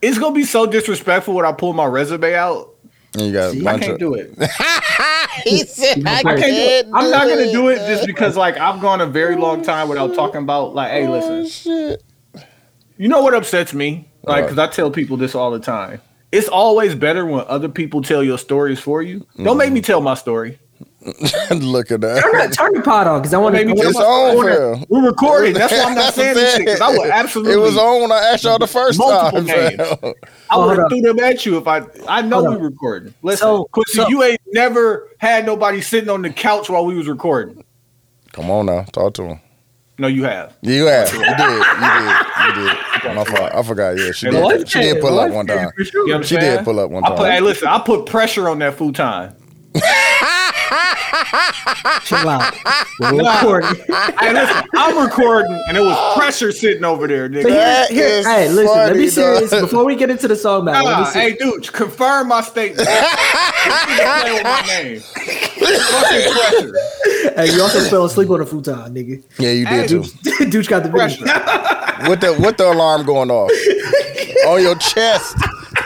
It's 0.00 0.18
gonna 0.18 0.34
be 0.34 0.44
so 0.44 0.66
disrespectful 0.66 1.34
when 1.34 1.44
I 1.44 1.52
pull 1.52 1.72
my 1.72 1.86
resume 1.86 2.34
out. 2.34 2.74
And 3.14 3.22
you 3.22 3.32
got 3.32 3.52
See, 3.52 3.66
I 3.66 3.78
can't 3.78 3.92
of. 3.92 3.98
do 3.98 4.14
it. 4.14 4.36
He 5.44 5.62
said 5.64 6.02
I 6.06 6.18
I 6.18 6.22
can't 6.22 6.40
do 6.40 6.46
it. 6.46 6.86
I'm 6.92 7.10
not 7.10 7.28
gonna 7.28 7.50
do 7.52 7.68
it 7.68 7.76
just 7.86 8.06
because 8.06 8.36
like 8.36 8.56
I've 8.56 8.80
gone 8.80 9.00
a 9.00 9.06
very 9.06 9.36
oh, 9.36 9.40
long 9.40 9.62
time 9.62 9.88
without 9.88 10.14
talking 10.14 10.42
about 10.42 10.74
like, 10.74 10.90
hey, 10.90 11.08
listen, 11.08 11.32
oh, 11.32 11.46
Shit. 11.46 12.02
you 12.96 13.08
know 13.08 13.22
what 13.22 13.34
upsets 13.34 13.72
me? 13.72 14.08
Like, 14.24 14.42
What? 14.42 14.42
because 14.42 14.58
I 14.58 14.66
tell 14.66 14.90
people 14.90 15.16
this 15.16 15.34
all 15.34 15.50
the 15.50 15.60
time. 15.60 16.00
It's 16.32 16.48
always 16.48 16.94
better 16.94 17.24
when 17.24 17.44
other 17.48 17.68
people 17.68 18.02
tell 18.02 18.22
your 18.22 18.36
stories 18.36 18.80
for 18.80 19.00
you. 19.00 19.26
Don't 19.42 19.56
make 19.56 19.72
me 19.72 19.80
mm. 19.80 19.84
tell 19.84 20.00
my 20.00 20.14
story. 20.14 20.58
Look 21.50 21.90
at 21.90 22.00
Turn, 22.00 22.00
that. 22.00 22.22
that, 22.32 22.52
turn 22.52 22.72
the 22.74 22.82
pot 22.82 23.06
on 23.06 23.20
because 23.20 23.34
I 23.34 23.38
want 23.38 23.54
to. 23.56 23.64
Maybe 23.64 23.78
It's 23.80 23.94
my 23.98 24.04
on, 24.04 24.30
story. 24.36 24.54
fam. 24.76 24.84
We're 24.88 25.06
recording. 25.06 25.54
That's 25.54 25.72
why 25.72 25.84
I'm 25.84 25.94
not 25.94 26.14
saying 26.14 26.34
this 26.34 26.56
shit 26.56 26.64
because 26.66 26.80
I 26.80 26.90
would 26.90 27.10
absolutely. 27.10 27.52
It 27.54 27.56
was 27.56 27.76
on 27.76 28.02
when 28.02 28.12
I 28.12 28.18
asked 28.18 28.44
y'all 28.44 28.58
the 28.58 28.66
first 28.66 28.98
Multiple 28.98 29.44
time. 29.44 29.46
names. 29.46 29.76
fam. 29.76 29.88
I 30.50 30.56
would 30.56 30.66
Hold 30.66 30.78
have 30.78 30.88
threw 30.88 31.00
them 31.00 31.18
at 31.20 31.44
you 31.46 31.56
if 31.58 31.66
I. 31.66 31.82
I 32.08 32.22
know 32.22 32.40
Hold 32.40 32.50
we 32.50 32.56
up. 32.56 32.62
recording. 32.62 33.14
Listen, 33.22 33.38
So- 33.46 33.64
Quincy, 33.72 33.92
so- 33.96 34.08
you 34.08 34.22
ain't 34.22 34.40
never 34.52 35.08
had 35.18 35.46
nobody 35.46 35.80
sitting 35.80 36.10
on 36.10 36.22
the 36.22 36.30
couch 36.30 36.68
while 36.70 36.84
we 36.84 36.96
was 36.96 37.08
recording. 37.08 37.64
Come 38.32 38.50
on 38.50 38.66
now, 38.66 38.82
talk 38.92 39.14
to 39.14 39.22
him. 39.24 39.40
No, 40.00 40.06
you 40.06 40.22
have. 40.24 40.56
Yeah, 40.62 40.74
you 40.74 40.86
have. 40.86 41.12
You 41.12 41.18
did. 41.18 41.28
You 41.28 41.36
did. 41.36 42.16
You 42.46 42.54
did. 42.54 42.76
My 43.16 43.24
fault. 43.24 43.50
I 43.52 43.62
forgot. 43.64 43.98
Yeah, 43.98 44.12
she 44.12 44.26
Hey, 44.30 44.32
did. 44.58 44.68
She 44.68 44.78
did 44.80 45.00
pull 45.00 45.18
up 45.18 45.32
one 45.32 45.46
time. 45.46 45.70
You 45.76 45.84
know 45.92 46.02
what 46.04 46.14
I'm 46.18 46.22
She 46.22 46.36
did 46.36 46.62
pull 46.64 46.78
up 46.78 46.90
one 46.90 47.02
I 47.04 47.16
put, 47.16 47.30
hey, 47.30 47.40
listen, 47.40 47.66
I 47.66 47.80
put 47.80 48.06
pressure 48.06 48.48
on 48.48 48.60
that 48.60 48.74
futon. 48.76 49.34
Chill 52.04 52.28
out. 52.28 52.54
We're 53.00 53.12
Nah. 53.12 53.36
recording. 53.40 53.84
Hey, 54.18 54.32
listen, 54.32 54.68
I'm 54.74 54.98
recording, 55.06 55.58
and 55.68 55.76
it 55.76 55.80
was 55.80 56.16
pressure 56.16 56.50
sitting 56.52 56.84
over 56.84 57.06
there, 57.06 57.28
nigga. 57.28 57.42
So 57.42 57.48
here, 57.48 57.58
That 57.58 57.90
here, 57.90 58.06
is 58.06 58.26
hey, 58.26 58.48
listen. 58.48 58.76
let 58.76 58.96
me 58.96 59.08
serious 59.08 59.50
dog. 59.50 59.60
before 59.62 59.84
we 59.84 59.94
get 59.96 60.10
into 60.10 60.26
the 60.28 60.36
song 60.36 60.64
battle. 60.64 60.86
let 60.86 60.98
me 60.98 61.04
Nah, 61.04 61.10
see- 61.10 61.18
hey, 61.20 61.36
dude, 61.36 61.72
confirm 61.72 62.28
my 62.28 62.40
statement. 62.42 62.88
Don't 62.88 62.96
play 64.20 64.32
with 64.32 64.42
my 64.44 64.62
name. 64.66 65.00
Fucking 65.00 66.32
pressure. 66.32 67.32
Hey, 67.36 67.54
you 67.54 67.62
also 67.62 67.80
fell 67.88 68.04
asleep 68.04 68.28
on 68.30 68.40
the 68.40 68.46
futon, 68.46 68.94
nigga. 68.94 69.22
Yeah, 69.38 69.50
you 69.50 69.66
Hey, 69.66 69.86
did 69.86 70.04
too. 70.04 70.50
Dude 70.50 70.66
got 70.68 70.82
the 70.82 70.88
Pressure. 70.88 71.24
video. 71.24 72.08
With 72.10 72.20
the 72.20 72.32
with 72.40 72.56
the 72.56 72.70
alarm 72.72 73.04
going 73.06 73.30
off 73.30 73.50
on 74.48 74.62
your 74.62 74.74
chest. 74.76 75.36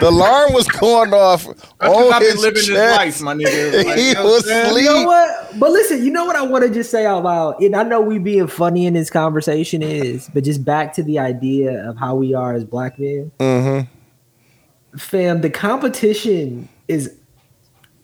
The 0.02 0.08
alarm 0.08 0.52
was 0.52 0.66
going 0.68 1.14
off 1.14 1.44
That's 1.46 1.62
on 1.62 1.70
because 1.80 2.12
I've 2.12 2.20
been 2.20 2.30
his 2.32 2.40
living 2.40 2.54
this 2.54 2.66
chest. 2.66 2.96
life, 2.98 3.20
my 3.22 3.34
nigga. 3.34 3.84
Like, 3.86 3.98
He 3.98 4.14
was 4.14 4.44
what 4.46 4.66
asleep. 4.66 4.84
You 4.84 4.90
know 4.90 5.06
what? 5.06 5.58
But 5.60 5.70
listen, 5.70 6.04
you 6.04 6.10
know 6.10 6.24
what 6.24 6.36
I 6.36 6.42
want 6.42 6.64
to 6.64 6.70
just 6.70 6.90
say 6.90 7.06
out 7.06 7.22
loud, 7.22 7.60
and 7.62 7.76
I 7.76 7.82
know 7.84 8.00
we 8.00 8.18
being 8.18 8.46
funny 8.48 8.86
in 8.86 8.94
this 8.94 9.10
conversation 9.10 9.82
is, 9.82 10.28
but 10.34 10.44
just 10.44 10.64
back 10.64 10.92
to 10.94 11.02
the 11.02 11.18
idea 11.18 11.88
of 11.88 11.96
how 11.96 12.14
we 12.16 12.34
are 12.34 12.52
as 12.54 12.64
black 12.64 12.98
men, 12.98 13.30
Mm-hmm. 13.38 14.98
fam. 14.98 15.40
The 15.40 15.50
competition 15.50 16.68
is. 16.88 17.14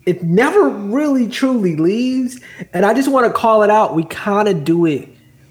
It 0.05 0.23
never 0.23 0.69
really 0.69 1.27
truly 1.27 1.75
leaves, 1.75 2.39
and 2.73 2.83
I 2.85 2.95
just 2.95 3.11
want 3.11 3.27
to 3.27 3.33
call 3.33 3.61
it 3.61 3.69
out. 3.69 3.93
We 3.93 4.05
kind 4.05 4.47
of 4.47 4.63
do 4.63 4.85
it 4.87 5.07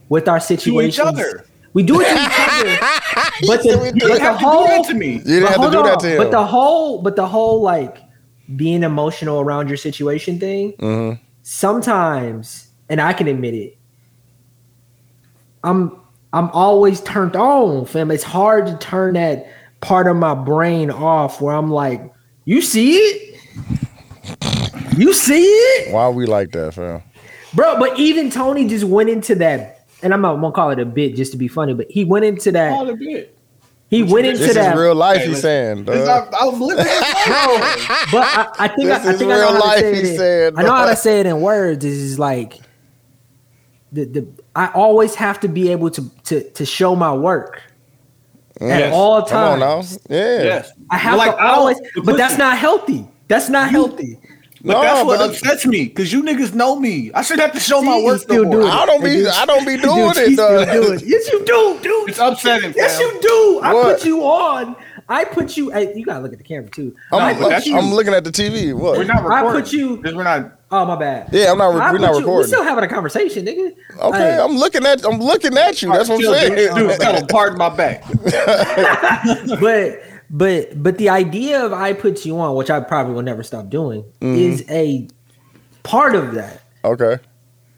with 0.08 0.26
our 0.26 0.40
situations. 0.40 1.06
other. 1.06 1.44
We 1.74 1.82
do 1.84 2.00
it 2.00 2.04
to 2.06 2.10
each 2.10 2.18
other, 2.80 2.97
but 3.46 3.62
the, 3.62 3.70
said 3.70 3.82
we 3.82 3.92
do 3.92 4.08
but 4.08 4.10
it. 4.10 4.14
the 4.14 4.20
have 4.20 4.34
to 4.38 4.44
do 4.44 4.46
whole 4.48 4.66
that 4.66 4.84
to 4.88 4.94
me. 4.94 5.12
You 5.12 5.18
didn't 5.20 5.42
but 5.42 5.48
have 5.48 5.54
to 5.56 5.60
hold 5.60 5.72
do 5.72 5.82
that 5.84 6.00
to 6.00 6.08
him. 6.08 6.18
But 6.18 6.30
the 6.30 6.44
whole, 6.44 7.02
but 7.02 7.16
the 7.16 7.26
whole 7.26 7.60
like 7.62 7.98
being 8.56 8.82
emotional 8.82 9.40
around 9.40 9.68
your 9.68 9.76
situation 9.76 10.38
thing. 10.40 10.72
Mhm. 10.80 11.18
Sometimes, 11.42 12.68
and 12.88 13.00
I 13.00 13.12
can 13.12 13.28
admit 13.28 13.54
it, 13.54 13.76
I'm 15.64 15.96
I'm 16.32 16.50
always 16.50 17.00
turned 17.00 17.36
on, 17.36 17.86
fam. 17.86 18.10
It's 18.10 18.22
hard 18.22 18.66
to 18.66 18.76
turn 18.78 19.14
that 19.14 19.46
part 19.80 20.06
of 20.06 20.16
my 20.16 20.34
brain 20.34 20.90
off 20.90 21.40
where 21.40 21.54
I'm 21.54 21.70
like, 21.70 22.02
you 22.44 22.60
see 22.60 22.96
it, 22.96 23.40
you 24.96 25.12
see 25.14 25.42
it, 25.44 25.92
Why 25.94 26.08
we 26.10 26.26
like 26.26 26.50
that, 26.52 26.74
fam? 26.74 27.02
bro. 27.54 27.78
But 27.78 27.98
even 27.98 28.30
Tony 28.30 28.66
just 28.68 28.84
went 28.84 29.08
into 29.08 29.34
that, 29.36 29.77
and 30.02 30.12
I'm 30.14 30.20
not 30.20 30.36
gonna 30.36 30.52
call 30.52 30.70
it 30.70 30.78
a 30.78 30.84
bit 30.84 31.14
just 31.16 31.32
to 31.32 31.38
be 31.38 31.48
funny, 31.48 31.74
but 31.74 31.90
he 31.90 32.04
went 32.04 32.24
into 32.24 32.52
that. 32.52 32.72
All 32.72 32.88
a 32.88 32.94
bit. 32.96 33.34
He 33.90 34.02
went 34.02 34.26
into 34.26 34.38
This 34.40 34.48
is 34.50 34.54
that. 34.56 34.76
real 34.76 34.94
life. 34.94 35.18
Hey, 35.22 35.28
he's 35.28 35.40
saying. 35.40 35.84
Dog. 35.84 35.96
I, 36.34 36.36
I'm 36.46 36.60
living 36.60 36.84
this 36.84 37.00
life. 37.00 38.08
But 38.12 38.22
I, 38.22 38.48
I 38.58 38.68
think 38.68 38.88
This 38.88 38.98
I, 39.06 39.08
I 39.08 39.12
is 39.12 39.18
think 39.18 39.30
I 39.32 39.34
know 39.36 39.40
real 39.40 39.46
how 39.46 39.52
to 39.60 39.66
life, 39.66 39.78
say 39.80 39.94
he 39.94 40.00
it. 40.10 40.48
in- 40.52 40.58
I 40.58 40.62
know 40.62 40.74
how 40.74 40.86
to 40.86 40.96
say 40.96 41.20
it 41.20 41.26
in 41.26 41.40
words. 41.40 41.84
Is 41.86 42.18
like 42.18 42.60
the 43.92 44.04
the 44.04 44.28
I 44.54 44.66
always 44.72 45.14
have 45.14 45.40
to 45.40 45.48
be 45.48 45.70
able 45.72 45.90
to 45.92 46.04
to 46.24 46.50
to 46.50 46.66
show 46.66 46.94
my 46.96 47.14
work 47.14 47.62
at 48.60 48.66
Yes. 48.80 48.92
all 48.94 49.22
Come 49.22 49.42
on 49.54 49.58
now. 49.60 49.74
times. 49.76 49.98
Yeah. 50.10 50.42
Yes. 50.42 50.72
I 50.90 50.98
have 50.98 51.16
Like, 51.16 51.30
to 51.36 51.42
I 51.42 51.48
always, 51.52 51.80
but 51.94 52.04
but 52.04 52.16
that's 52.18 52.36
not 52.36 52.58
healthy. 52.58 53.06
That's 53.28 53.48
not 53.48 53.70
healthy. 53.70 54.18
But 54.64 54.72
No, 54.72 54.82
that's 54.82 55.04
what 55.06 55.18
but- 55.18 55.30
upsets 55.30 55.66
me 55.66 55.84
because 55.84 56.12
you 56.12 56.22
niggas 56.22 56.52
know 56.54 56.78
me. 56.78 57.10
I 57.14 57.22
should 57.22 57.38
have 57.38 57.52
to 57.52 57.60
show 57.60 57.80
my 57.80 58.00
work 58.02 58.20
still 58.22 58.44
no 58.44 58.50
do 58.50 58.66
it. 58.66 58.70
I 58.70 58.86
don't 58.86 59.02
be. 59.04 59.26
I 59.26 59.44
don't 59.46 59.64
be 59.66 59.76
doing 59.80 60.12
Dude, 60.12 60.16
it. 60.16 60.28
he 60.28 60.32
still 60.34 60.64
dog. 60.64 60.72
do 60.72 60.92
it. 60.94 61.02
Yes, 61.06 61.28
you 61.32 61.44
do, 61.44 61.78
dude. 61.82 62.08
It's 62.08 62.18
upsetting. 62.18 62.72
Yes, 62.76 62.98
fam. 62.98 63.06
you 63.06 63.20
do. 63.20 63.60
I 63.62 63.72
What? 63.74 63.98
put 63.98 64.04
you 64.06 64.22
on. 64.24 64.74
I 65.10 65.24
put 65.24 65.56
you. 65.56 65.70
Hey, 65.70 65.94
you 65.94 66.04
gotta 66.04 66.20
look 66.20 66.32
at 66.32 66.38
the 66.38 66.44
camera 66.44 66.68
too. 66.68 66.94
I 67.12 67.30
I'm, 67.30 67.40
but 67.40 67.62
put. 67.62 67.72
I'm 67.72 67.92
looking 67.94 68.12
at 68.12 68.24
the 68.24 68.30
TV. 68.30 68.74
What? 68.74 68.98
We're 68.98 69.04
not 69.04 69.18
I 69.24 69.36
recording. 69.40 69.62
put 69.62 69.72
you- 69.72 69.96
Because 69.96 70.14
we're 70.14 70.22
not. 70.24 70.52
oh 70.70 70.84
my 70.84 70.96
bad. 70.96 71.28
yeah, 71.32 71.50
I'm 71.52 71.56
not. 71.58 71.74
I 71.76 71.92
We're 71.92 71.98
not 71.98 72.08
you- 72.10 72.12
We 72.16 72.18
recording. 72.18 72.48
still 72.48 72.62
having 72.64 72.84
a 72.84 72.88
conversation, 72.88 73.46
nigga. 73.46 73.72
Okay, 74.00 74.18
Hey. 74.18 74.38
I'm 74.38 74.56
looking 74.58 74.84
at. 74.84 75.04
I'm 75.06 75.18
looking 75.20 75.56
at 75.56 75.80
you. 75.80 75.90
That's 75.92 76.08
what 76.10 76.16
I'm 76.22 76.34
saying. 76.34 76.54
Dude, 76.56 76.74
dude, 76.74 77.00
tell 77.00 77.14
him, 77.14 77.26
pardon 77.28 77.56
my 77.58 77.70
back. 77.70 78.04
but 79.60 80.02
but 80.30 80.82
but 80.82 80.98
the 80.98 81.08
idea 81.08 81.64
of 81.64 81.72
I 81.72 81.92
put 81.92 82.24
you 82.26 82.38
on, 82.38 82.54
which 82.56 82.70
I 82.70 82.80
probably 82.80 83.14
will 83.14 83.22
never 83.22 83.42
stop 83.42 83.68
doing, 83.70 84.02
Mm-hmm. 84.20 84.34
is 84.34 84.64
a 84.70 85.08
part 85.82 86.14
of 86.14 86.34
that. 86.34 86.62
Okay. 86.84 87.18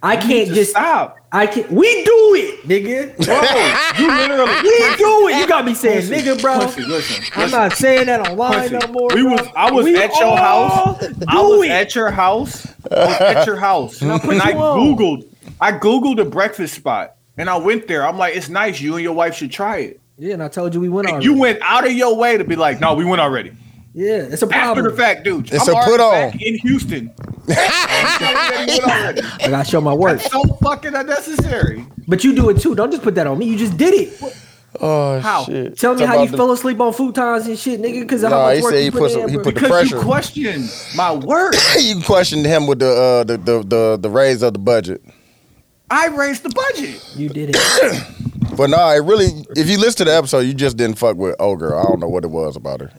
I 0.02 0.16
can't 0.16 0.46
Just 0.48 0.54
just 0.56 0.70
stop. 0.70 1.18
I 1.30 1.46
can't 1.46 1.70
we 1.70 1.84
do 2.04 2.34
it, 2.36 2.62
nigga. 2.66 3.14
Bro, 3.24 4.02
you 4.02 4.10
literally. 4.10 4.50
We 4.62 4.96
do 4.96 5.28
it. 5.28 5.38
You 5.40 5.46
got 5.46 5.64
me 5.66 5.74
saying 5.74 6.08
nigga, 6.10 6.40
bro. 6.40 6.56
Listen, 6.58 6.88
listen. 6.88 7.24
I'm 7.36 7.50
not 7.50 7.74
saying 7.74 8.06
that 8.06 8.26
online 8.30 8.68
Quincy, 8.70 8.86
no 8.86 8.92
more. 8.92 9.08
we 9.14 9.22
bro. 9.22 9.32
was- 9.32 9.48
I 9.54 9.70
was 9.70 9.84
We 9.84 9.96
at 9.96 10.16
your 10.18 10.36
house. 10.38 11.02
I 11.28 11.42
was 11.42 11.64
it. 11.66 11.70
at 11.70 11.94
your 11.94 12.10
house. 12.10 12.66
I 12.90 13.04
was 13.06 13.20
at 13.20 13.46
your 13.46 13.56
house, 13.56 14.00
and 14.00 14.10
I, 14.12 14.18
put 14.18 14.34
you 14.36 14.40
on. 14.40 14.78
googled. 14.96 15.26
I 15.60 15.72
googled 15.72 16.18
a 16.18 16.24
breakfast 16.24 16.74
spot, 16.74 17.16
and 17.36 17.50
I 17.50 17.58
went 17.58 17.86
there. 17.86 18.06
I'm 18.06 18.16
like, 18.16 18.34
it's 18.34 18.48
nice. 18.48 18.80
You 18.80 18.94
and 18.94 19.02
your 19.04 19.12
wife 19.12 19.34
should 19.36 19.52
try 19.52 19.76
it. 19.80 20.00
Yeah, 20.20 20.34
and 20.34 20.42
I 20.42 20.48
told 20.48 20.74
you 20.74 20.80
we 20.80 20.88
went 20.88 21.10
on. 21.10 21.22
You 21.22 21.36
went 21.38 21.58
out 21.62 21.86
of 21.86 21.92
your 21.92 22.16
way 22.16 22.36
to 22.36 22.44
be 22.44 22.54
like, 22.56 22.78
no, 22.80 22.94
we 22.94 23.04
went 23.04 23.20
already. 23.20 23.52
Yeah, 23.92 24.18
it's 24.18 24.42
a 24.42 24.46
After 24.46 24.58
problem. 24.58 24.84
the 24.84 24.96
fact, 24.96 25.24
dude, 25.24 25.52
It's 25.52 25.68
I'm 25.68 25.74
a 25.74 25.76
already 25.78 25.90
put 25.90 26.00
on. 26.00 26.12
back 26.30 26.40
in 26.42 26.54
Houston. 26.58 27.10
I 27.48 29.16
I 29.44 29.48
gotta 29.50 29.68
show 29.68 29.80
my 29.80 29.92
work. 29.94 30.20
so 30.20 30.42
fucking 30.62 30.94
unnecessary. 30.94 31.84
But 32.06 32.22
you 32.22 32.34
do 32.34 32.50
it 32.50 32.60
too. 32.60 32.74
Don't 32.76 32.90
just 32.92 33.02
put 33.02 33.16
that 33.16 33.26
on 33.26 33.36
me. 33.38 33.46
You 33.46 33.56
just 33.58 33.76
did 33.76 33.94
it. 33.94 34.36
Oh 34.80 35.18
How? 35.18 35.44
shit. 35.44 35.76
Tell 35.76 35.94
me 35.94 36.00
Talk 36.06 36.08
how 36.14 36.22
you 36.22 36.30
the- 36.30 36.36
fell 36.36 36.52
asleep 36.52 36.78
on 36.80 36.92
futons 36.92 37.46
and 37.46 37.58
shit, 37.58 37.80
nigga. 37.80 38.02
Because 38.02 38.22
of 38.22 38.30
how 38.30 38.38
Nah, 38.38 38.44
much 38.46 38.56
he 38.58 38.62
work 38.62 38.72
said 38.72 38.78
you 38.78 38.84
he 38.84 38.90
put, 38.92 38.98
put 39.00 39.10
some- 39.10 39.20
in, 39.22 39.28
he 39.30 39.36
put 39.36 39.44
the 39.46 39.52
Because 39.52 39.68
pressure. 39.70 39.96
you 39.96 40.02
question 40.02 40.68
my 40.94 41.12
work. 41.32 41.54
you 41.80 42.00
questioned 42.04 42.46
him 42.46 42.66
with 42.68 42.78
the 42.78 42.88
uh 42.94 43.24
the 43.24 43.36
the 43.38 43.62
the, 43.64 43.98
the 44.00 44.08
raise 44.10 44.42
of 44.42 44.52
the 44.52 44.60
budget. 44.60 45.02
I 45.90 46.06
raised 46.06 46.44
the 46.44 46.50
budget. 46.50 47.04
You 47.16 47.28
did 47.28 47.50
it. 47.56 48.02
But 48.60 48.68
nah, 48.68 48.92
it 48.92 48.98
really. 48.98 49.28
If 49.56 49.70
you 49.70 49.78
listen 49.78 49.98
to 49.98 50.04
the 50.04 50.14
episode, 50.14 50.40
you 50.40 50.52
just 50.52 50.76
didn't 50.76 50.98
fuck 50.98 51.16
with 51.16 51.34
old 51.40 51.60
girl. 51.60 51.78
I 51.80 51.82
don't 51.84 51.98
know 51.98 52.08
what 52.10 52.24
it 52.24 52.30
was 52.30 52.56
about 52.56 52.80
her. 52.82 52.92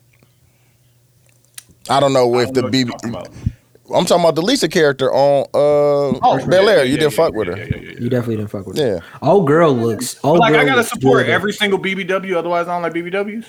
I 1.87 1.99
don't 1.99 2.13
know 2.13 2.39
if 2.39 2.51
the 2.51 2.61
don't 2.63 2.71
the 2.71 2.83
know 2.85 2.91
BB. 2.93 3.01
Talking 3.21 3.53
I'm 3.95 4.05
talking 4.05 4.23
about 4.23 4.33
the 4.33 4.41
Lisa 4.41 4.67
character 4.67 5.13
on 5.13 5.45
uh 5.53 6.47
Bel 6.47 6.67
Air. 6.67 6.83
You 6.85 6.97
didn't 6.97 7.13
fuck 7.13 7.35
with 7.35 7.47
her. 7.49 7.57
Yeah, 7.57 7.65
yeah, 7.65 7.75
yeah, 7.75 7.91
yeah. 7.91 7.99
You 7.99 8.09
definitely 8.09 8.37
didn't 8.37 8.49
fuck 8.49 8.65
with 8.65 8.79
her. 8.79 8.87
Yeah. 8.95 8.99
Old 9.21 9.45
girl 9.45 9.71
looks. 9.71 10.19
Old 10.23 10.39
Like 10.39 10.53
girl 10.53 10.61
I 10.61 10.65
gotta 10.65 10.83
support 10.83 11.25
good. 11.27 11.31
every 11.31 11.53
single 11.53 11.77
BBW, 11.77 12.35
otherwise 12.37 12.67
I 12.67 12.73
don't 12.73 12.81
like 12.81 12.93
BBWs. 12.93 13.45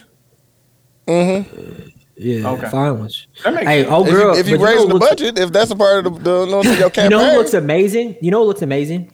Mm-hmm. 1.06 1.88
Yeah, 2.16 2.50
Okay. 2.50 2.68
fine 2.68 2.98
ones. 2.98 3.26
That 3.42 3.54
makes 3.54 3.66
Hey, 3.66 3.82
sense. 3.84 3.92
old 3.94 4.08
If 4.08 4.12
girl. 4.14 4.34
you, 4.34 4.40
if 4.40 4.48
you 4.48 4.58
but 4.58 4.64
raise 4.66 4.76
know 4.76 4.86
the 4.88 4.94
looks- 4.94 5.08
budget, 5.08 5.38
if 5.38 5.50
that's 5.50 5.70
a 5.70 5.76
part 5.76 6.06
of 6.06 6.22
the, 6.22 6.44
the 6.44 6.46
no, 6.46 6.62
your 6.62 6.90
You 7.04 7.08
know 7.08 7.30
who 7.30 7.36
looks 7.38 7.54
amazing? 7.54 8.16
You 8.20 8.30
know 8.30 8.40
who 8.40 8.46
looks 8.48 8.60
amazing? 8.62 9.10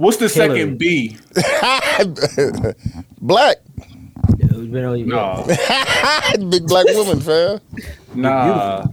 What's 0.00 0.16
the 0.16 0.28
Hillary. 0.28 0.60
second 0.60 0.78
B? 0.78 1.18
black. 3.20 3.56
been. 4.38 5.08
No, 5.08 5.44
Big 6.50 6.66
black 6.66 6.86
woman, 6.94 7.20
fam. 7.28 7.60
nah. 8.14 8.86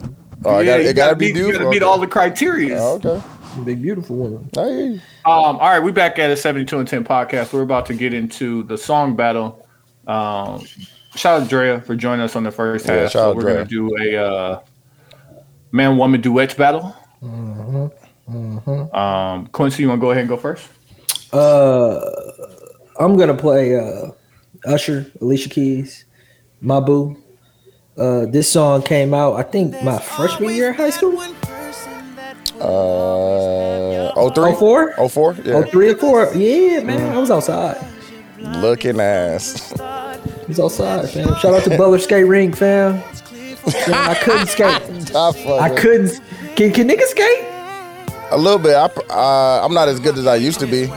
Oh, 0.43 0.55
I 0.55 0.61
Yeah, 0.61 0.65
got, 0.77 0.83
you 0.83 0.89
it 0.89 0.95
gotta 0.97 1.15
be 1.15 1.31
meet, 1.31 1.37
you 1.39 1.51
gotta 1.53 1.69
meet 1.69 1.81
all 1.81 1.97
the 1.97 2.07
criteria. 2.07 2.77
Oh, 2.77 2.95
okay. 3.03 3.21
Big 3.63 3.81
beautiful 3.81 4.17
woman. 4.17 4.49
I 4.57 4.63
hear 4.65 4.79
you. 4.81 4.93
Um, 5.25 5.55
all 5.57 5.69
right, 5.69 5.79
we 5.79 5.93
back 5.93 6.19
at 6.19 6.29
a 6.29 6.35
72 6.35 6.77
and 6.77 6.87
10 6.87 7.05
podcast. 7.05 7.53
We're 7.53 7.61
about 7.61 7.85
to 7.85 7.93
get 7.93 8.13
into 8.13 8.63
the 8.63 8.77
song 8.77 9.15
battle. 9.15 9.65
Um, 10.07 10.65
shout 11.15 11.41
out 11.41 11.43
to 11.43 11.49
Drea 11.49 11.79
for 11.81 11.95
joining 11.95 12.19
us 12.21 12.35
on 12.35 12.43
the 12.43 12.51
first 12.51 12.85
Yeah, 12.85 12.93
half. 13.03 13.11
shout 13.11 13.11
So 13.11 13.29
out 13.29 13.35
we're 13.37 13.41
Drea. 13.43 13.53
gonna 13.55 13.65
do 13.65 13.97
a 13.97 14.17
uh, 14.17 14.59
man 15.71 15.97
woman 15.97 16.19
duets 16.19 16.53
battle. 16.53 16.93
Mhm. 17.23 17.91
Mhm. 18.29 18.93
Um, 18.95 19.47
Quincy, 19.47 19.83
you 19.83 19.89
wanna 19.89 20.01
go 20.01 20.11
ahead 20.11 20.21
and 20.21 20.29
go 20.29 20.35
first? 20.37 20.67
Uh, 21.31 21.99
I'm 22.99 23.17
gonna 23.17 23.35
play 23.35 23.75
uh, 23.75 24.11
Usher, 24.65 25.11
Alicia 25.21 25.49
Keys, 25.49 26.05
My 26.61 26.79
Boo. 26.79 27.17
Uh, 27.97 28.25
this 28.27 28.51
song 28.51 28.83
came 28.83 29.13
out, 29.13 29.35
I 29.35 29.43
think, 29.43 29.81
my 29.83 29.97
freshman 29.99 30.53
year 30.53 30.69
of 30.69 30.75
high 30.77 30.91
school. 30.91 31.19
Uh, 32.59 34.29
03? 34.31 34.53
04? 34.55 35.09
04? 35.09 35.37
Yeah. 35.43 35.53
Oh, 35.53 35.63
three 35.63 35.89
or 35.89 35.97
four. 35.97 36.31
Yeah, 36.33 36.81
man, 36.83 37.15
I 37.15 37.17
was 37.17 37.31
outside. 37.31 37.77
Looking 38.39 38.99
ass. 38.99 39.79
I 39.79 40.19
was 40.47 40.59
outside, 40.59 41.09
fam. 41.09 41.35
Shout 41.39 41.53
out 41.53 41.63
to 41.63 41.71
Butler 41.71 41.99
Skate 41.99 42.27
Rink, 42.27 42.55
fam. 42.55 43.01
Fam, 43.01 43.93
I 43.93 44.15
couldn't 44.15 44.47
skate. 44.47 45.15
I, 45.15 45.57
I 45.59 45.69
couldn't. 45.75 46.21
Can, 46.55 46.71
can 46.71 46.87
niggas 46.87 47.07
skate? 47.07 47.43
A 48.31 48.37
little 48.37 48.59
bit. 48.59 48.75
I, 48.75 48.85
uh, 49.09 49.65
I'm 49.65 49.73
not 49.73 49.87
as 49.87 49.99
good 49.99 50.17
as 50.17 50.25
I 50.27 50.35
used 50.35 50.59
to 50.59 50.67
be. 50.67 50.87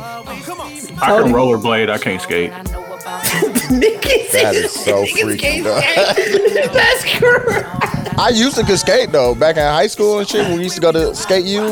I 1.02 1.22
can 1.22 1.32
rollerblade, 1.32 1.90
I 1.90 1.98
can't 1.98 2.20
skate. 2.22 2.50
Niggas 2.52 4.32
That 4.32 4.54
is 4.54 4.72
so 4.72 5.04
freaky. 5.06 5.62
dog. 5.62 5.82
That's 6.72 7.04
correct. 7.18 8.18
I 8.18 8.28
used 8.30 8.56
to 8.56 8.64
could 8.64 8.78
skate 8.78 9.10
though, 9.12 9.34
back 9.34 9.56
in 9.56 9.62
high 9.62 9.86
school 9.86 10.18
and 10.18 10.28
shit. 10.28 10.46
When 10.46 10.58
we 10.58 10.64
used 10.64 10.74
to 10.76 10.80
go 10.80 10.92
to 10.92 11.14
skate 11.14 11.44
U 11.46 11.66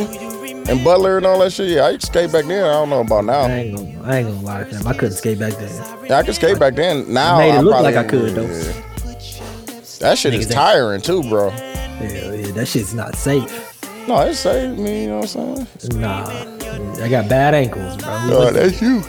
and 0.68 0.84
Butler 0.84 1.18
and 1.18 1.26
all 1.26 1.38
that 1.40 1.52
shit. 1.52 1.68
Yeah, 1.68 1.82
I 1.82 1.90
used 1.90 2.02
to 2.02 2.06
skate 2.08 2.32
back 2.32 2.46
then. 2.46 2.64
I 2.64 2.72
don't 2.72 2.90
know 2.90 3.00
about 3.00 3.18
I 3.20 3.22
now. 3.26 3.46
ain't 3.48 3.76
gonna, 3.76 4.02
I 4.12 4.16
ain't 4.18 4.28
gonna 4.28 4.40
lie, 4.40 4.64
fam. 4.64 4.86
I 4.86 4.92
couldn't 4.94 5.16
skate 5.16 5.38
back 5.38 5.52
then. 5.54 6.06
Yeah, 6.06 6.18
I 6.18 6.22
could 6.22 6.34
skate 6.34 6.58
back 6.58 6.74
then. 6.74 7.12
Now 7.12 7.38
made 7.38 7.50
it 7.50 7.54
I 7.54 7.60
look 7.60 7.72
probably- 7.74 7.94
like 7.94 8.04
I 8.06 8.08
could, 8.08 8.34
though. 8.34 8.42
yeah. 8.46 8.72
That 10.00 10.16
shit 10.16 10.32
is 10.34 10.46
Niggas 10.46 10.50
ain't- 10.50 10.52
tiring 10.52 11.00
too, 11.02 11.22
bro. 11.28 11.48
Yeah, 11.50 12.32
yeah, 12.32 12.52
that 12.52 12.66
shit's 12.66 12.94
not 12.94 13.16
safe. 13.16 13.74
No, 14.06 14.20
it 14.20 14.34
saved 14.36 14.78
me. 14.78 15.02
You 15.02 15.08
know 15.08 15.16
what 15.18 15.36
I'm 15.36 15.66
saying? 15.66 16.00
Nah, 16.00 17.02
I 17.04 17.08
got 17.08 17.28
bad 17.28 17.54
ankles, 17.54 17.96
bro. 17.98 18.08
Oh, 18.30 18.50
that's 18.52 18.80
you, 18.80 19.02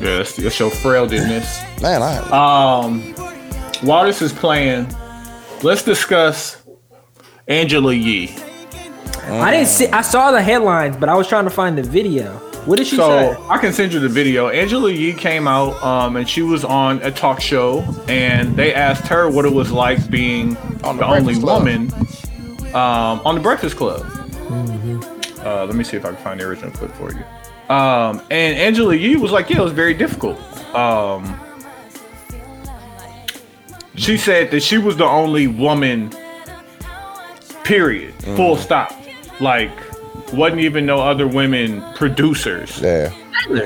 Yeah, 0.00 0.18
that's, 0.18 0.36
that's 0.36 0.58
your 0.58 0.70
frailness. 0.70 1.62
man. 1.80 2.02
I 2.02 2.18
Um, 2.30 3.02
while 3.82 4.04
this 4.04 4.20
is 4.22 4.32
playing, 4.32 4.88
let's 5.62 5.82
discuss 5.82 6.62
Angela 7.48 7.92
Yee. 7.94 8.34
I 9.28 9.50
didn't 9.50 9.68
see. 9.68 9.86
I 9.88 10.02
saw 10.02 10.30
the 10.30 10.42
headlines, 10.42 10.96
but 10.96 11.08
I 11.08 11.14
was 11.16 11.26
trying 11.26 11.44
to 11.44 11.50
find 11.50 11.76
the 11.76 11.82
video. 11.82 12.32
What 12.66 12.78
did 12.78 12.86
she 12.88 12.96
So 12.96 13.08
say? 13.34 13.40
I 13.48 13.58
can 13.58 13.72
send 13.72 13.92
you 13.92 14.00
the 14.00 14.08
video. 14.08 14.48
Angela 14.48 14.90
Yee 14.90 15.12
came 15.12 15.46
out, 15.48 15.80
um, 15.82 16.16
and 16.16 16.28
she 16.28 16.42
was 16.42 16.64
on 16.64 17.00
a 17.02 17.10
talk 17.10 17.40
show, 17.40 17.80
and 18.08 18.54
they 18.56 18.74
asked 18.74 19.06
her 19.06 19.30
what 19.30 19.44
it 19.44 19.52
was 19.52 19.70
like 19.72 20.10
being 20.10 20.56
On 20.82 20.96
the 20.96 21.04
the, 21.04 21.06
only 21.06 21.34
Club. 21.34 21.60
woman 21.64 21.92
um, 22.74 23.20
on 23.24 23.34
the 23.36 23.40
Breakfast 23.40 23.76
Club. 23.76 24.00
Mm-hmm. 24.02 25.46
Uh, 25.46 25.64
let 25.64 25.74
me 25.76 25.84
see 25.84 25.96
if 25.96 26.04
I 26.04 26.08
can 26.12 26.22
find 26.22 26.40
the 26.40 26.44
original 26.44 26.70
clip 26.72 26.92
for 26.92 27.12
you. 27.12 27.22
Um, 27.68 28.22
and 28.30 28.56
Angela 28.56 28.94
Yee 28.94 29.16
was 29.16 29.32
like, 29.32 29.50
"Yeah, 29.50 29.58
it 29.58 29.64
was 29.64 29.72
very 29.72 29.94
difficult." 29.94 30.38
Um, 30.74 31.40
she 33.96 34.16
said 34.16 34.50
that 34.50 34.62
she 34.62 34.78
was 34.78 34.96
the 34.96 35.04
only 35.04 35.46
woman. 35.46 36.14
Period. 37.64 38.14
Mm. 38.18 38.36
Full 38.36 38.56
stop. 38.56 38.92
Like, 39.40 39.72
wasn't 40.32 40.60
even 40.60 40.86
no 40.86 41.00
other 41.00 41.26
women 41.26 41.82
producers 41.94 42.80
yeah. 42.80 43.10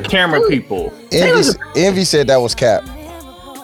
camera 0.05 0.41
people. 0.49 0.93
Envy, 1.13 1.59
Envy 1.77 2.05
said 2.05 2.27
that 2.29 2.39
was 2.39 2.55
cap. 2.55 2.83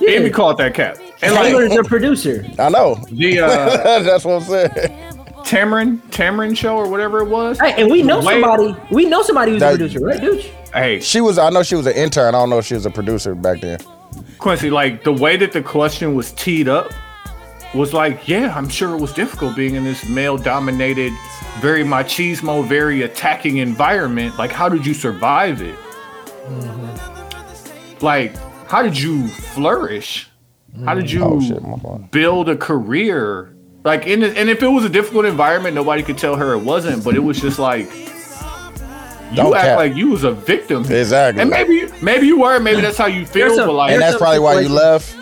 And 0.06 0.24
we 0.24 0.30
call 0.30 0.50
it 0.50 0.58
that 0.58 0.74
cap. 0.74 0.98
And 1.22 1.34
Taylor's 1.34 1.70
like 1.70 1.82
the 1.82 1.88
producer. 1.88 2.44
I 2.58 2.68
know. 2.68 2.96
the 3.10 3.40
uh, 3.40 4.00
That's 4.02 4.24
what 4.24 4.42
I'm 4.42 4.42
saying. 4.42 5.15
Tamron 5.46 5.98
Tamron 6.10 6.56
show 6.56 6.76
or 6.76 6.88
whatever 6.88 7.20
it 7.20 7.28
was. 7.28 7.58
Hey, 7.60 7.80
and 7.80 7.90
we 7.90 8.02
know 8.02 8.18
Wait. 8.20 8.42
somebody. 8.42 8.76
We 8.90 9.04
know 9.06 9.22
somebody 9.22 9.52
who's 9.52 9.60
That- 9.60 9.74
a 9.74 9.78
producer, 9.78 10.00
right, 10.00 10.20
dude? 10.20 10.44
Hey, 10.74 11.00
She 11.00 11.20
was. 11.20 11.38
I 11.38 11.48
know 11.50 11.62
she 11.62 11.76
was 11.76 11.86
an 11.86 11.94
intern. 11.94 12.34
I 12.34 12.38
don't 12.38 12.50
know 12.50 12.58
if 12.58 12.66
she 12.66 12.74
was 12.74 12.84
a 12.84 12.90
producer 12.90 13.34
back 13.34 13.60
then. 13.60 13.78
Quincy, 14.38 14.70
like 14.70 15.04
the 15.04 15.12
way 15.12 15.36
that 15.36 15.52
the 15.52 15.62
question 15.62 16.14
was 16.14 16.32
teed 16.32 16.68
up 16.68 16.92
was 17.74 17.92
like, 17.92 18.26
yeah, 18.28 18.52
I'm 18.56 18.68
sure 18.68 18.94
it 18.94 19.00
was 19.00 19.12
difficult 19.12 19.54
being 19.56 19.74
in 19.74 19.84
this 19.84 20.08
male-dominated, 20.08 21.12
very 21.60 21.84
machismo, 21.84 22.66
very 22.66 23.02
attacking 23.02 23.58
environment. 23.58 24.38
Like, 24.38 24.50
how 24.52 24.68
did 24.68 24.86
you 24.86 24.94
survive 24.94 25.62
it? 25.62 25.74
Mm-hmm. 26.48 28.04
Like, 28.04 28.36
how 28.68 28.82
did 28.82 28.98
you 28.98 29.28
flourish? 29.28 30.28
How 30.84 30.94
did 30.94 31.04
oh, 31.04 31.08
you 31.08 31.24
Oh 31.24 31.40
shit, 31.40 31.62
my 31.62 31.78
fault. 31.78 32.10
build 32.10 32.48
a 32.48 32.56
career 32.56 33.54
like 33.86 34.06
in 34.06 34.20
the, 34.20 34.36
and 34.38 34.50
if 34.50 34.62
it 34.62 34.68
was 34.68 34.84
a 34.84 34.88
difficult 34.90 35.24
environment 35.24 35.74
nobody 35.74 36.02
could 36.02 36.18
tell 36.18 36.36
her 36.36 36.52
it 36.52 36.58
wasn't 36.58 37.02
but 37.02 37.14
it 37.16 37.20
was 37.20 37.40
just 37.40 37.58
like 37.58 37.86
you 39.30 39.36
Don't 39.36 39.54
act 39.56 39.64
cap. 39.66 39.76
like 39.78 39.94
you 39.96 40.10
was 40.10 40.24
a 40.24 40.32
victim 40.32 40.84
Exactly. 40.90 41.40
and 41.40 41.50
maybe 41.50 41.86
maybe 42.02 42.26
you 42.26 42.38
were 42.40 42.60
maybe 42.60 42.80
that's 42.82 42.98
how 42.98 43.06
you 43.06 43.24
feel 43.26 43.48
There's 43.48 43.58
a- 43.58 43.66
but 43.66 43.72
like 43.72 43.92
And 43.92 44.02
that's 44.02 44.16
probably 44.18 44.38
why 44.40 44.60
you 44.60 44.68
left. 44.68 45.16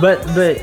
But 0.00 0.24
but 0.34 0.58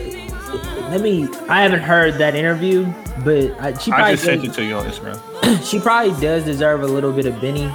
let 0.91 0.99
me. 1.01 1.29
I 1.47 1.61
haven't 1.61 1.79
heard 1.83 2.15
that 2.15 2.35
interview, 2.35 2.85
but 3.23 3.51
I, 3.61 3.77
she 3.77 3.91
I 3.93 3.95
probably 3.95 4.13
just 4.15 4.25
sent 4.25 4.43
it 4.43 4.53
to 4.55 4.63
you 4.65 4.75
on 4.75 4.85
Instagram. 4.85 5.63
she 5.69 5.79
probably 5.79 6.19
does 6.19 6.43
deserve 6.43 6.81
a 6.83 6.87
little 6.87 7.13
bit 7.13 7.25
of 7.25 7.39
Benny. 7.39 7.71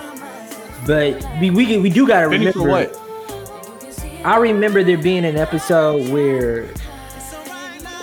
But 0.86 1.24
we 1.40 1.48
we, 1.50 1.78
we 1.78 1.88
do 1.88 2.06
gotta 2.06 2.28
Benny 2.28 2.46
remember. 2.46 2.60
for 2.60 2.68
what? 2.68 4.22
I 4.24 4.36
remember 4.36 4.84
there 4.84 4.98
being 4.98 5.24
an 5.24 5.36
episode 5.36 6.10
where 6.10 6.64
I 6.64 6.85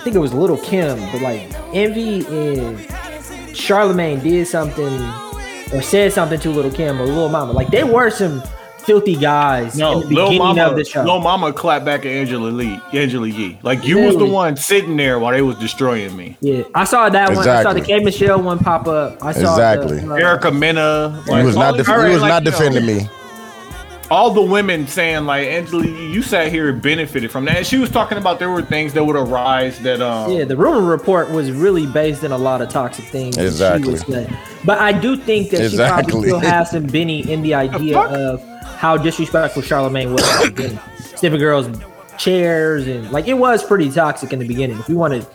think 0.04 0.14
it 0.16 0.20
was 0.20 0.32
Lil 0.34 0.58
Kim, 0.58 0.98
but 1.10 1.20
like 1.22 1.50
Envy 1.74 2.24
and 2.26 3.56
Charlemagne 3.56 4.20
did 4.20 4.46
something 4.46 5.00
or 5.72 5.82
said 5.82 6.12
something 6.12 6.38
to 6.40 6.50
Lil 6.50 6.70
Kim 6.70 7.00
or 7.00 7.06
Lil 7.06 7.28
Mama. 7.28 7.52
Like 7.52 7.68
they 7.68 7.84
were 7.84 8.10
some 8.10 8.42
filthy 8.78 9.16
guys 9.16 9.78
No, 9.78 10.02
in 10.02 10.08
the 10.10 10.14
Lil 10.14 10.32
Mama, 10.34 10.62
of 10.64 10.76
the 10.76 10.84
show. 10.84 11.02
Lil 11.02 11.20
Mama 11.20 11.52
clapped 11.54 11.86
back 11.86 12.00
at 12.00 12.06
Angela 12.12 12.48
Lee, 12.50 12.78
Angela 12.92 13.26
Yee. 13.26 13.58
Like 13.62 13.84
you 13.84 13.98
was 13.98 14.16
the 14.16 14.26
one 14.26 14.56
sitting 14.56 14.96
there 14.96 15.18
while 15.18 15.32
they 15.32 15.40
was 15.42 15.56
destroying 15.56 16.14
me. 16.16 16.36
yeah, 16.40 16.64
I 16.74 16.84
saw 16.84 17.08
that 17.08 17.30
one. 17.34 17.48
I 17.48 17.62
saw 17.62 17.72
the 17.72 17.80
K 17.80 18.00
Michelle 18.04 18.42
one 18.42 18.58
pop 18.58 18.86
up. 18.86 19.16
I 19.22 19.32
saw 19.32 19.52
Exactly. 19.54 20.00
The, 20.00 20.12
uh, 20.12 20.16
Erica 20.16 20.50
Mena, 20.50 21.22
He 21.24 21.30
like, 21.30 21.44
was 21.44 21.56
not. 21.56 21.76
Def- 21.78 21.88
all 21.88 22.02
he 22.04 22.12
was 22.12 22.20
like, 22.22 22.28
not 22.28 22.44
you 22.44 22.50
know, 22.50 22.58
defending 22.58 22.86
me. 22.86 23.08
All 24.10 24.30
the 24.32 24.42
women 24.42 24.86
saying 24.86 25.24
like 25.26 25.46
Angela, 25.48 25.84
you 25.86 26.22
sat 26.22 26.50
here 26.52 26.68
and 26.70 26.80
benefited 26.82 27.30
from 27.30 27.44
that. 27.46 27.56
And 27.58 27.66
she 27.66 27.78
was 27.78 27.90
talking 27.90 28.18
about 28.18 28.38
there 28.38 28.50
were 28.50 28.62
things 28.62 28.92
that 28.94 29.04
would 29.04 29.16
arise 29.16 29.78
that 29.80 30.00
um 30.02 30.30
Yeah, 30.32 30.44
the 30.44 30.56
rumor 30.56 30.82
report 30.82 31.30
was 31.30 31.50
really 31.50 31.86
based 31.86 32.22
in 32.24 32.30
a 32.32 32.38
lot 32.38 32.60
of 32.62 32.68
toxic 32.68 33.06
things. 33.06 33.36
that 33.36 33.42
she 33.42 33.46
Exactly. 33.48 33.94
would. 34.24 34.38
But 34.64 34.78
I 34.78 34.92
do 34.92 35.16
think 35.16 35.50
that 35.50 35.70
she 35.70 35.76
probably 35.76 36.28
still 36.28 36.38
has 36.40 36.70
some 36.72 36.86
Benny 36.86 37.30
in 37.30 37.42
the 37.42 37.54
idea 37.54 37.94
fuck? 37.94 38.10
of 38.12 38.42
how 38.76 38.96
disrespectful 38.96 39.62
Charlemagne 39.62 40.12
was 40.12 40.22
at 40.44 40.54
the. 40.56 40.80
Sniffing 41.16 41.38
girls' 41.38 41.68
chairs 42.18 42.86
and 42.86 43.10
like 43.10 43.28
it 43.28 43.34
was 43.34 43.62
pretty 43.64 43.90
toxic 43.90 44.32
in 44.32 44.38
the 44.40 44.46
beginning. 44.46 44.78
If 44.78 44.88
you 44.88 44.96
want 44.96 45.14
to, 45.14 45.26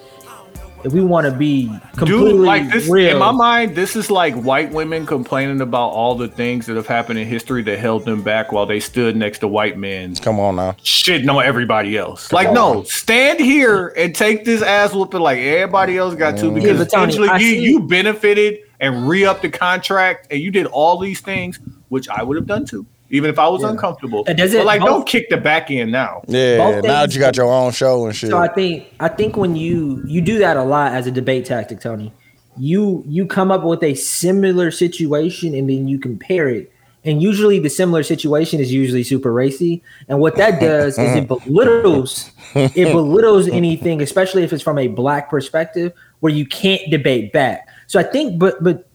if 0.84 0.94
we 0.94 1.02
want 1.02 1.26
to 1.26 1.32
be 1.32 1.68
completely 1.98 2.32
Dude, 2.32 2.42
like 2.42 2.70
this 2.72 2.88
real, 2.88 3.12
in 3.12 3.18
my 3.18 3.32
mind, 3.32 3.76
this 3.76 3.96
is 3.96 4.10
like 4.10 4.34
white 4.36 4.72
women 4.72 5.06
complaining 5.06 5.62
about 5.62 5.90
all 5.90 6.16
the 6.16 6.28
things 6.28 6.66
that 6.68 6.76
have 6.76 6.88
happened 6.88 7.20
in 7.20 7.28
history 7.28 7.62
that 7.64 7.80
held 7.80 8.06
them 8.06 8.22
back 8.22 8.52
while 8.52 8.66
they 8.66 8.80
stood 8.80 9.16
next 9.16 9.40
to 9.40 9.48
white 9.48 9.78
men 9.78 10.16
Come 10.16 10.40
on 10.40 10.56
now. 10.56 10.72
shitting 10.84 11.34
on 11.34 11.44
everybody 11.44 11.98
else. 11.98 12.32
Like, 12.32 12.50
on. 12.50 12.54
no, 12.54 12.84
stand 12.84 13.40
here 13.40 13.90
and 13.98 14.16
take 14.16 14.46
this 14.46 14.62
ass 14.62 14.94
whooping 14.94 15.20
like 15.22 15.40
everybody 15.40 15.98
else 15.98 16.16
got 16.16 16.38
to 16.38 16.46
mm. 16.46 16.56
because 16.56 16.78
but 16.78 16.90
Tony, 16.92 17.04
Angela 17.04 17.28
I 17.28 17.38
Yee, 17.38 17.50
see- 17.52 17.60
you 17.60 17.80
benefited 17.82 18.60
and 18.80 19.08
re 19.08 19.26
upped 19.26 19.42
the 19.42 19.50
contract 19.50 20.28
and 20.32 20.42
you 20.42 20.52
did 20.52 20.66
all 20.68 20.98
these 20.98 21.20
things, 21.20 21.60
which 21.90 22.08
I 22.10 22.24
would 22.24 22.38
have 22.38 22.48
done 22.48 22.66
too, 22.66 22.86
even 23.10 23.30
if 23.30 23.40
I 23.40 23.48
was 23.48 23.64
uncomfortable. 23.64 24.24
And 24.28 24.38
does 24.38 24.54
but 24.54 24.66
like, 24.66 24.82
both- 24.82 24.90
don't 24.90 25.08
kick 25.08 25.30
the 25.30 25.38
back 25.38 25.72
end 25.72 25.92
now. 25.92 26.22
Yeah. 26.28 26.58
Both 26.58 26.84
Now 26.84 27.02
that 27.02 27.14
you 27.14 27.20
got 27.20 27.36
your 27.36 27.52
own 27.52 27.72
show 27.72 28.06
and 28.06 28.16
shit. 28.16 28.30
So 28.30 28.38
I 28.38 28.48
think 28.48 28.88
I 29.00 29.08
think 29.08 29.38
when 29.38 29.56
you 29.56 30.04
you 30.06 30.22
do 30.22 30.40
that 30.40 30.58
a 30.58 30.64
lot 30.64 30.94
as 30.94 31.08
a 31.08 31.12
debate 31.12 31.46
tactic, 31.46 31.80
Tony, 31.80 32.14
you 32.58 33.04
you 33.08 33.26
come 33.26 33.52
up 33.52 33.64
with 33.64 33.84
a 33.84 33.96
similar 33.96 34.72
situation 34.72 35.54
and 35.56 35.70
then 35.70 35.88
you 35.88 36.00
compare 36.00 36.50
it. 36.50 36.72
And 37.06 37.24
usually 37.24 37.60
the 37.60 37.70
similar 37.70 38.04
situation 38.04 38.60
is 38.60 38.74
usually 38.74 39.04
super 39.04 39.32
racy. 39.32 39.82
And 40.10 40.20
what 40.20 40.36
that 40.36 40.60
does 40.62 40.98
is 41.00 41.16
it 41.16 41.28
belittles 41.28 42.32
it 42.56 42.92
belittles 42.92 43.48
anything, 43.48 44.02
especially 44.02 44.44
if 44.44 44.54
it's 44.54 44.64
from 44.64 44.78
a 44.78 44.88
black 44.88 45.30
perspective, 45.30 45.94
where 46.20 46.34
you 46.34 46.46
can't 46.46 46.82
debate 46.92 47.32
back. 47.32 47.68
So 47.88 48.00
I 48.00 48.04
think 48.04 48.38
but 48.38 48.62
but 48.64 48.90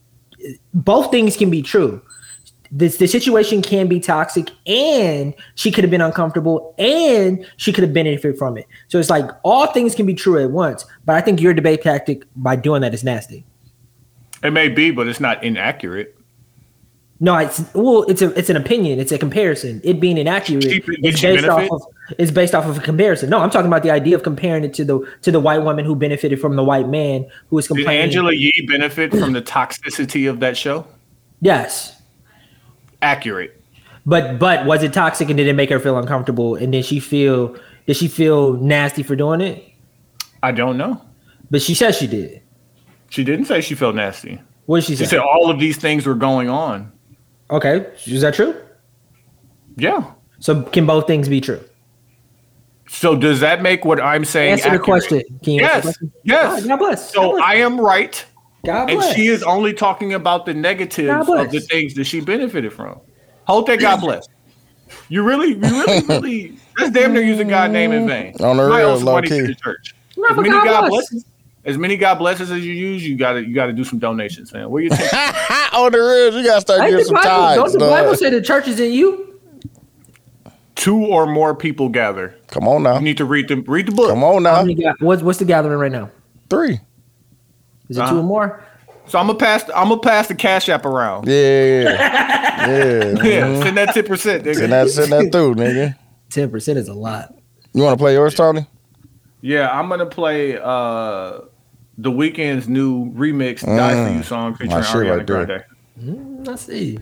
both 0.73 1.11
things 1.11 1.35
can 1.35 1.49
be 1.49 1.61
true. 1.61 2.01
This 2.71 2.97
the 2.97 3.07
situation 3.07 3.61
can 3.61 3.87
be 3.87 3.99
toxic 3.99 4.49
and 4.67 5.33
she 5.55 5.71
could 5.71 5.83
have 5.83 5.91
been 5.91 6.01
uncomfortable 6.01 6.73
and 6.77 7.45
she 7.57 7.71
could 7.73 7.83
have 7.83 7.93
benefited 7.93 8.37
from 8.37 8.57
it. 8.57 8.67
So 8.87 8.99
it's 8.99 9.09
like 9.09 9.25
all 9.43 9.67
things 9.67 9.95
can 9.95 10.05
be 10.05 10.13
true 10.13 10.43
at 10.43 10.51
once. 10.51 10.85
But 11.05 11.15
I 11.15 11.21
think 11.21 11.41
your 11.41 11.53
debate 11.53 11.81
tactic 11.83 12.23
by 12.35 12.55
doing 12.55 12.81
that 12.81 12.93
is 12.93 13.03
nasty. 13.03 13.45
It 14.43 14.51
may 14.51 14.69
be, 14.69 14.91
but 14.91 15.07
it's 15.07 15.19
not 15.19 15.43
inaccurate. 15.43 16.15
No, 17.21 17.37
it's 17.37 17.63
well, 17.73 18.03
it's 18.03 18.21
a 18.21 18.37
it's 18.37 18.49
an 18.49 18.57
opinion, 18.57 18.99
it's 18.99 19.11
a 19.13 19.17
comparison. 19.17 19.79
It 19.85 19.99
being 20.01 20.17
inaccurate 20.17 20.63
She- 20.63 20.79
did 20.81 21.05
is 21.05 21.19
she 21.19 21.27
based 21.27 21.47
off 21.47 21.71
of 21.71 21.81
it's 22.19 22.29
based 22.29 22.53
off 22.53 22.65
of 22.65 22.77
a 22.77 22.81
comparison. 22.81 23.29
No, 23.29 23.39
I'm 23.39 23.49
talking 23.49 23.67
about 23.67 23.83
the 23.83 23.89
idea 23.89 24.15
of 24.15 24.23
comparing 24.23 24.63
it 24.65 24.73
to 24.75 24.83
the 24.85 24.99
to 25.21 25.31
the 25.31 25.39
white 25.39 25.59
woman 25.63 25.85
who 25.85 25.95
benefited 25.95 26.41
from 26.41 26.57
the 26.57 26.63
white 26.63 26.89
man 26.89 27.25
who 27.49 27.55
was 27.55 27.67
Did 27.67 27.75
complaining. 27.77 28.03
Angela 28.03 28.33
Yee 28.33 28.65
benefit 28.67 29.11
from 29.11 29.31
the 29.31 29.41
toxicity 29.41 30.29
of 30.29 30.39
that 30.41 30.57
show? 30.57 30.85
yes. 31.41 31.94
Accurate. 33.01 33.61
But 34.05 34.37
but 34.39 34.65
was 34.65 34.83
it 34.83 34.93
toxic 34.93 35.29
and 35.29 35.37
did 35.37 35.47
it 35.47 35.53
make 35.53 35.69
her 35.69 35.79
feel 35.79 35.97
uncomfortable? 35.97 36.55
And 36.55 36.71
did 36.71 36.85
she 36.85 36.99
feel 36.99 37.55
did 37.87 37.97
she 37.97 38.07
feel 38.07 38.53
nasty 38.53 39.03
for 39.03 39.15
doing 39.15 39.41
it? 39.41 39.63
I 40.43 40.51
don't 40.51 40.77
know. 40.77 41.01
But 41.49 41.61
she 41.61 41.73
said 41.73 41.95
she 41.95 42.07
did. 42.07 42.41
She 43.09 43.23
didn't 43.23 43.45
say 43.45 43.61
she 43.61 43.75
felt 43.75 43.95
nasty. 43.95 44.41
What 44.65 44.77
did 44.77 44.85
she 44.85 44.93
She 44.95 45.05
say? 45.05 45.11
said 45.11 45.19
all 45.19 45.49
of 45.49 45.59
these 45.59 45.77
things 45.77 46.05
were 46.05 46.15
going 46.15 46.49
on. 46.49 46.91
Okay, 47.51 47.85
is 48.05 48.21
that 48.21 48.33
true? 48.33 48.55
Yeah. 49.77 50.11
So 50.39 50.63
can 50.63 50.85
both 50.85 51.07
things 51.07 51.29
be 51.29 51.41
true? 51.41 51.61
So 52.87 53.15
does 53.15 53.39
that 53.39 53.61
make 53.61 53.85
what 53.85 53.99
I'm 53.99 54.25
saying? 54.25 54.53
Answer 54.53 54.71
the 54.71 54.79
question. 54.79 55.21
Can 55.43 55.53
you 55.53 55.61
Yes. 55.61 55.83
question? 55.83 56.11
Yes. 56.23 56.65
God 56.65 56.77
bless. 56.77 57.11
God 57.13 57.21
So 57.21 57.31
bless. 57.33 57.43
I 57.43 57.55
am 57.55 57.79
right, 57.79 58.23
God 58.65 58.89
and 58.89 59.03
she 59.15 59.27
is 59.27 59.43
only 59.43 59.73
talking 59.73 60.13
about 60.13 60.45
the 60.45 60.53
negatives 60.53 61.27
of 61.29 61.51
the 61.51 61.59
things 61.61 61.93
that 61.95 62.05
she 62.05 62.21
benefited 62.21 62.73
from. 62.73 62.99
Hold 63.47 63.67
that, 63.67 63.79
God 63.79 64.01
bless. 64.01 64.27
You 65.09 65.23
really, 65.23 65.49
you 65.49 65.59
really, 65.59 66.05
really. 66.07 66.57
That's 66.77 66.91
damn 66.91 67.13
near 67.13 67.23
using 67.23 67.47
God 67.47 67.71
name 67.71 67.91
in 67.91 68.07
vain. 68.07 68.33
Mm, 68.33 68.49
on 68.49 68.57
the 68.57 68.67
You 68.67 68.75
real, 68.75 68.97
low 68.99 69.21
key. 69.21 69.29
to 69.29 69.47
the 69.47 69.55
church. 69.55 69.95
No, 70.17 70.27
As 70.29 70.37
many 70.37 70.49
God 70.49 70.63
God 70.65 70.79
bless. 70.81 70.89
blesses, 70.89 71.25
as 71.65 71.77
many 71.77 71.97
God 71.97 72.15
blesses 72.15 72.51
as 72.51 72.65
you 72.65 72.73
use, 72.73 73.07
you 73.07 73.17
gotta, 73.17 73.45
you 73.45 73.53
gotta 73.55 73.73
do 73.73 73.83
some 73.83 73.99
donations, 73.99 74.53
man. 74.53 74.69
Where 74.69 74.83
you 74.83 74.89
take? 74.89 75.11
On 75.73 75.91
the 75.91 75.97
real, 75.97 76.37
you 76.39 76.45
gotta 76.45 76.61
start 76.61 76.81
Ain't 76.81 76.91
getting 76.91 77.05
some 77.05 77.15
Bible, 77.15 77.29
ties. 77.29 77.55
don't 77.55 77.71
the 77.73 77.79
dog. 77.79 77.89
Bible 77.89 78.15
say 78.15 78.29
the 78.29 78.41
church 78.41 78.67
is 78.67 78.79
in 78.79 78.93
you? 78.93 79.39
Two 80.75 81.05
or 81.05 81.25
more 81.25 81.55
people 81.55 81.89
gather. 81.89 82.35
Come 82.47 82.67
on 82.67 82.83
now. 82.83 82.95
You 82.95 83.01
need 83.01 83.17
to 83.17 83.25
read 83.25 83.47
the 83.47 83.57
read 83.61 83.87
the 83.87 83.91
book. 83.91 84.09
Come 84.09 84.23
on 84.23 84.43
now. 84.43 84.61
many 84.63 84.83
what's 84.99 85.23
what's 85.23 85.39
the 85.39 85.45
gathering 85.45 85.79
right 85.79 85.91
now? 85.91 86.11
Three. 86.49 86.79
Is 87.89 87.97
it 87.97 88.01
Uh-huh. 88.01 88.11
two 88.13 88.19
or 88.19 88.23
more? 88.23 88.63
So 89.07 89.19
I'm 89.19 89.27
gonna 89.27 89.37
pass. 89.37 89.63
I'm 89.75 89.89
gonna 89.89 90.01
pass 90.01 90.27
the 90.27 90.35
cash 90.35 90.67
app 90.69 90.85
around. 90.85 91.27
Yeah. 91.27 91.33
Yeah. 91.33 92.67
Yeah, 92.67 93.13
Mhm. 93.23 93.63
send 93.63 93.77
that 93.77 93.93
ten 93.93 94.03
percent. 94.05 94.43
Send 94.55 94.71
that, 94.71 94.89
send 94.89 95.11
that 95.11 95.31
through, 95.31 95.55
nigga. 95.55 95.95
Ten 96.31 96.49
percent 96.49 96.79
is 96.79 96.87
a 96.87 96.93
lot. 96.93 97.33
You 97.73 97.83
want 97.83 97.97
to 97.99 98.01
play 98.03 98.13
yours, 98.13 98.33
Tony? 98.33 98.65
Yeah, 99.41 99.69
I'm 99.69 99.89
gonna 99.89 100.07
play 100.07 100.57
uh 100.57 101.41
the 101.97 102.11
Weeknd's 102.11 102.67
new 102.67 103.11
remix 103.13 103.61
"Die 103.63 104.07
for 104.09 104.11
You" 104.17 104.23
song 104.23 104.55
featuring 104.55 104.81
Mm. 104.83 104.85
Ariana 104.85 105.17
right 105.17 105.27
there. 105.27 105.45
Grande. 105.45 105.63
Mm, 106.45 106.47
I 106.49 106.55
see. 106.55 106.99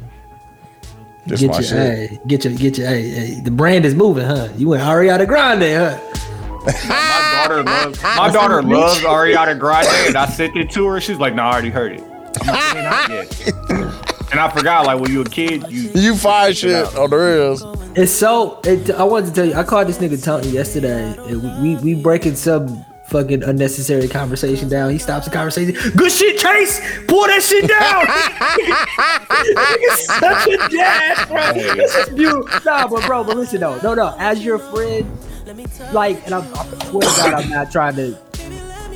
This 1.26 1.39
get 1.39 1.53
your, 1.57 1.80
hey, 1.80 2.19
get 2.27 2.43
your, 2.43 2.53
get 2.53 2.77
your, 2.77 2.88
hey, 2.88 3.01
hey, 3.10 3.41
the 3.45 3.49
brand 3.51 3.85
is 3.85 3.95
moving, 3.95 4.26
huh? 4.26 4.49
You 4.57 4.68
went 4.68 4.84
Ariana 4.84 5.26
Grande, 5.26 5.64
huh? 5.77 7.30
My 7.53 7.57
daughter 7.57 7.63
loves 7.63 8.01
my 8.03 8.31
daughter 8.31 8.61
loves 8.61 8.99
Ariana 9.01 9.57
Grande, 9.57 9.87
and 10.07 10.15
I 10.17 10.25
sent 10.27 10.55
it 10.55 10.69
to 10.71 10.87
her. 10.87 11.01
She's 11.01 11.17
like, 11.17 11.35
"No, 11.35 11.43
I 11.43 11.51
already 11.53 11.69
heard 11.69 11.93
it." 11.93 12.03
I'm 12.41 12.47
like, 12.47 12.73
"Man, 12.73 12.83
not 12.83 13.09
yet." 13.09 13.53
and 14.31 14.39
I 14.39 14.49
forgot, 14.49 14.85
like 14.85 14.99
when 14.99 15.11
you 15.11 15.19
were 15.19 15.25
a 15.25 15.29
kid, 15.29 15.63
you 15.69 15.89
You 15.93 16.15
find 16.15 16.55
shit 16.55 16.95
on 16.95 17.09
the 17.09 17.17
reels. 17.17 17.63
It's 17.95 18.11
so. 18.11 18.59
It, 18.63 18.91
I 18.91 19.03
wanted 19.03 19.27
to 19.27 19.33
tell 19.33 19.45
you. 19.45 19.53
I 19.53 19.63
called 19.63 19.87
this 19.87 19.97
nigga 19.99 20.21
Tony 20.23 20.47
yesterday. 20.49 21.15
And 21.27 21.61
we, 21.61 21.75
we 21.75 21.93
we 21.95 22.01
breaking 22.01 22.35
some 22.35 22.85
fucking 23.05 23.43
unnecessary 23.43 24.07
conversation 24.07 24.67
down. 24.67 24.89
He 24.89 24.97
stops 24.97 25.25
the 25.25 25.31
conversation. 25.31 25.75
Good 25.95 26.11
shit, 26.11 26.39
Chase. 26.39 26.79
Pull 27.07 27.27
that 27.27 27.43
shit 27.43 27.67
down. 27.69 28.07
Such 29.97 30.47
a 30.47 30.75
dad, 30.75 31.27
bro. 31.27 31.75
This 31.75 31.95
is 31.95 32.09
beautiful. 32.15 32.47
Nah, 32.65 32.87
but 32.87 33.05
bro, 33.05 33.23
but 33.23 33.37
listen 33.37 33.59
though. 33.59 33.79
No, 33.81 33.93
no. 33.93 34.15
As 34.17 34.43
your 34.43 34.57
friend, 34.57 35.05
like, 35.93 36.23
and 36.25 36.35
I'm, 36.35 36.43
I 36.55 36.85
swear 36.85 37.01
to 37.01 37.07
God, 37.17 37.33
I'm 37.33 37.49
not 37.49 37.71
trying 37.71 37.95
to 37.95 38.17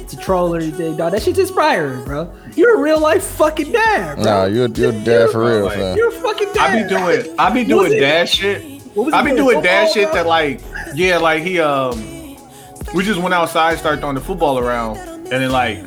to 0.08 0.18
troll 0.18 0.56
or 0.56 0.58
anything. 0.60 0.96
Dog, 0.96 1.12
that 1.12 1.22
shit's 1.22 1.40
inspiring, 1.40 2.04
bro. 2.06 2.34
You're 2.56 2.78
a 2.78 2.82
real 2.82 3.00
life 3.00 3.24
fucking 3.24 3.72
dad, 3.72 4.16
bro. 4.16 4.24
Nah, 4.24 4.46
you're 4.46 4.70
you're 4.70 4.92
dead 5.04 5.30
for 5.32 5.46
real, 5.46 5.66
like- 5.66 5.76
fam. 5.78 5.98
You're 5.98 6.10
a 6.10 6.12
fucking 6.12 6.54
dad. 6.54 6.58
I 6.58 6.84
be 6.84 6.90
doing 6.90 7.36
I 7.40 7.50
be 7.54 7.64
doing 7.64 7.92
dad 8.00 8.30
shit. 8.30 8.82
What 8.94 9.06
was 9.08 9.14
I 9.14 9.22
he 9.24 9.32
be 9.32 9.36
doing, 9.36 9.50
doing 9.56 9.64
dad 9.64 9.92
shit 9.92 10.06
bro? 10.06 10.14
that 10.16 10.28
like 10.28 10.62
yeah, 10.96 11.18
like 11.18 11.44
he 11.44 11.60
um 11.60 12.38
we 12.94 13.04
just 13.04 13.20
went 13.20 13.34
outside, 13.34 13.78
started 13.78 14.00
throwing 14.00 14.16
the 14.16 14.22
football 14.22 14.60
around, 14.60 14.98
and 14.98 15.28
then 15.28 15.52
like 15.52 15.84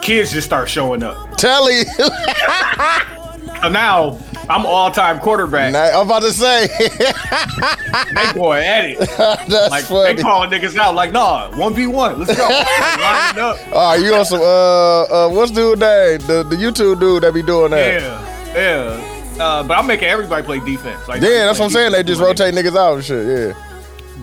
kids 0.00 0.32
just 0.32 0.46
start 0.46 0.68
showing 0.68 1.02
up. 1.02 1.36
Tell 1.36 1.70
you. 1.70 1.84
So 3.62 3.68
now 3.68 4.18
I'm 4.48 4.64
all 4.66 4.90
time 4.90 5.18
quarterback. 5.18 5.72
Nah, 5.72 5.98
I'm 6.00 6.06
about 6.06 6.22
to 6.22 6.32
say. 6.32 6.68
They 6.68 8.32
going 8.34 8.64
at 8.64 8.84
it. 8.84 8.98
That's 9.18 9.70
Like 9.70 9.84
funny. 9.84 10.14
they 10.14 10.22
calling 10.22 10.50
niggas 10.50 10.76
out 10.76 10.94
like, 10.94 11.12
nah, 11.12 11.56
one 11.56 11.74
v 11.74 11.86
one, 11.86 12.18
let's 12.20 12.36
go. 12.36 12.44
Lining 12.48 13.42
up. 13.42 13.56
All 13.74 13.90
right, 13.92 14.00
you 14.00 14.14
on 14.14 14.24
some 14.24 14.40
uh 14.40 15.02
uh 15.02 15.28
what's 15.30 15.50
dude 15.50 15.78
name? 15.80 16.18
The 16.20 16.44
the 16.48 16.56
YouTube 16.56 17.00
dude 17.00 17.22
that 17.22 17.32
be 17.34 17.42
doing 17.42 17.70
that. 17.72 18.00
Yeah, 18.02 18.54
yeah. 18.54 19.12
Uh, 19.42 19.62
but 19.62 19.76
I'm 19.76 19.86
making 19.86 20.08
everybody 20.08 20.42
play 20.44 20.60
defense. 20.60 21.06
Like, 21.08 21.20
Yeah, 21.20 21.44
that's 21.46 21.58
what 21.58 21.66
I'm 21.66 21.70
saying. 21.70 21.92
They 21.92 22.02
just 22.02 22.20
rotate 22.22 22.54
niggas 22.54 22.74
out 22.76 22.94
and 22.94 23.04
shit. 23.04 23.26
Yeah. 23.26 23.65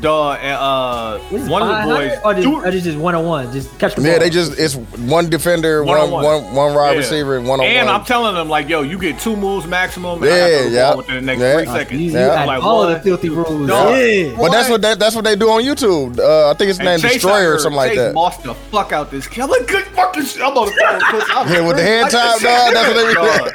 Dog, 0.02 0.40
and 0.42 0.56
uh, 0.58 1.20
What 1.30 1.34
is 1.42 1.48
it, 1.48 1.50
one 1.52 1.62
of 1.62 1.68
the 1.88 1.96
boys. 1.96 2.20
Or 2.26 2.34
just, 2.34 2.44
two- 2.44 2.56
or 2.56 2.72
just, 2.72 2.84
just 2.86 2.98
one 2.98 3.16
on 3.16 3.26
one, 3.26 3.52
just 3.54 3.78
catch 3.80 3.96
the 3.96 4.02
Yeah, 4.02 4.12
ball. 4.14 4.20
they 4.20 4.30
just 4.30 4.60
it's 4.60 4.76
one 4.76 5.30
defender, 5.30 5.84
one 5.84 5.98
One-on-one. 6.12 6.24
one 6.24 6.54
one 6.56 6.74
wide 6.76 6.92
Yeah. 6.94 6.98
receiver, 6.98 7.38
and 7.38 7.48
one 7.48 7.60
on 7.60 7.66
one. 7.66 7.76
And. 7.76 7.90
I'm 7.90 8.04
telling 8.04 8.34
them 8.36 8.50
like, 8.50 8.68
yo, 8.70 8.82
you 8.82 8.98
get 8.98 9.20
two 9.20 9.36
moves 9.36 9.68
maximum. 9.68 10.22
And 10.24 10.32
I 10.32 10.36
Yeah, 10.36 10.40
got 10.40 10.48
to 10.48 10.58
throw 10.58 10.70
the 10.70 10.76
yeah. 10.76 10.96
within 10.96 11.16
the 11.16 11.22
next 11.22 11.42
Yeah. 11.42 11.54
three 11.58 11.68
Uh, 11.68 11.74
seconds. 11.74 12.00
You, 12.02 12.06
you 12.12 12.18
Yeah. 12.18 12.44
Like, 12.46 12.64
all 12.64 12.78
what? 12.86 12.94
the 12.96 13.00
filthy 13.02 13.30
rules. 13.30 13.68
Dog. 13.70 13.98
Yeah. 13.98 14.36
but 14.38 14.52
that's 14.52 14.70
what 14.70 14.82
that, 14.82 15.00
that's 15.00 15.16
what 15.16 15.24
they 15.26 15.36
do 15.36 15.50
on 15.50 15.62
YouTube. 15.64 16.20
Uh, 16.20 16.50
I 16.50 16.54
think 16.56 16.70
it's 16.72 16.80
And 16.80 16.88
named 16.88 17.02
Destroyer 17.04 17.54
or 17.54 17.60
something 17.60 17.78
like 17.78 17.92
Chase 17.92 18.00
that. 18.00 18.16
Lost 18.16 18.44
the 18.44 18.54
fuck 18.56 18.92
out 18.92 19.12
this 19.12 19.28
kid. 19.28 19.44
I'm 19.44 19.50
like, 19.52 19.68
good 19.68 19.84
fucking 19.88 20.24
shit. 20.26 20.42
I'm 20.42 20.58
on 20.58 20.66
the 20.66 20.72
phone. 20.72 21.22
I'm 21.38 21.54
Yeah, 21.54 21.62
with 21.68 21.78
the 21.78 21.84
hand 21.84 22.04
like, 22.04 22.12
top, 22.12 22.42
dog, 22.42 22.74
that's 22.74 22.88
what 22.88 22.98
they 22.98 23.08
be 23.08 23.14
Dog. 23.14 23.52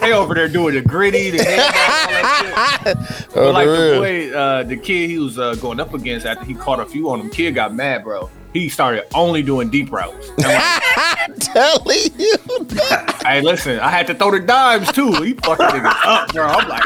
They 0.00 0.12
over 0.12 0.32
there 0.34 0.46
doing 0.48 0.74
the 0.76 0.80
gritty, 0.82 1.30
the 1.30 1.42
hand 1.42 1.60
all 1.60 1.66
that 1.68 2.82
shit. 2.84 2.96
Oh, 3.34 3.52
But 3.52 3.54
like 3.54 3.66
the 3.66 3.96
boy, 3.98 4.36
uh, 4.36 4.62
the 4.62 4.76
kid 4.76 5.10
he 5.10 5.18
was 5.18 5.38
uh, 5.38 5.54
going 5.78 5.88
up 5.88 5.94
against 5.94 6.26
after 6.26 6.44
he 6.44 6.54
caught 6.54 6.80
a 6.80 6.86
few 6.86 7.10
on 7.10 7.20
him, 7.20 7.30
kid 7.30 7.54
got 7.54 7.74
mad, 7.74 8.02
bro. 8.04 8.28
He 8.52 8.68
started 8.68 9.04
only 9.14 9.42
doing 9.42 9.68
deep 9.70 9.92
routes. 9.92 10.28
And 10.30 10.46
like, 10.46 11.36
telling 11.40 12.08
you. 12.18 12.36
hey, 13.24 13.40
listen, 13.42 13.78
I 13.78 13.90
had 13.90 14.06
to 14.08 14.14
throw 14.14 14.30
the 14.30 14.40
dimes 14.40 14.90
too. 14.92 15.12
He 15.22 15.34
fucking 15.34 15.66
niggas 15.66 15.96
up, 16.04 16.32
bro. 16.32 16.46
I'm 16.46 16.68
like, 16.68 16.82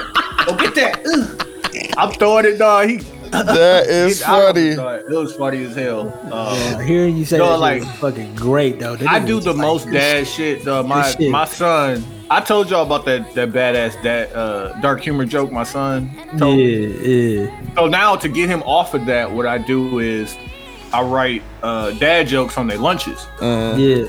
go 0.47 0.57
get 0.57 0.75
that. 0.75 1.03
Ugh. 1.07 1.93
I'm 1.97 2.13
throwing 2.13 2.45
it, 2.47 2.59
dog. 2.59 2.89
He 2.89 2.97
That 3.31 3.87
is 3.87 4.21
It- 4.21 4.25
funny. 4.25 4.75
know, 4.75 4.89
It 4.89 5.09
was 5.09 5.35
funny 5.35 5.65
as 5.65 5.77
hell. 5.77 6.13
Uh, 6.31 6.55
Yeah, 6.79 6.83
hearing 6.85 7.17
you 7.17 7.25
say 7.25 7.39
No, 7.39 7.51
that 7.51 7.59
like- 7.59 7.83
like 7.85 7.95
fucking 7.97 8.35
great 8.35 8.79
though. 8.79 8.97
That 8.97 9.09
I 9.09 9.25
do 9.25 9.41
the 9.41 9.51
like, 9.53 9.59
most 9.59 9.91
dad 9.91 10.27
shit. 10.27 10.65
Though. 10.65 10.83
My 10.83 11.11
shit. 11.13 11.31
my 11.31 11.45
son, 11.47 12.05
I 12.35 12.41
told 12.41 12.71
y'all 12.71 12.87
about 12.87 13.05
that 13.05 13.35
that 13.35 13.51
badass 13.51 14.03
dad 14.03 14.33
uh, 14.33 14.73
dark 14.81 15.01
humor 15.03 15.25
joke. 15.27 15.53
My 15.53 15.65
son. 15.65 16.11
told 16.39 16.57
me. 16.57 16.87
Yeah, 16.87 17.43
yeah. 17.47 17.75
So 17.75 17.87
now 17.89 18.17
to 18.17 18.29
get 18.29 18.49
him 18.49 18.63
off 18.63 18.95
of 18.95 19.05
that, 19.07 19.31
what 19.31 19.47
I 19.47 19.59
do 19.59 19.99
is 19.99 20.37
I 20.93 21.03
write 21.03 21.43
uh, 21.63 21.91
dad 21.93 22.29
jokes 22.29 22.57
on 22.57 22.67
their 22.69 22.79
lunches, 22.79 23.27
Yeah. 23.41 24.07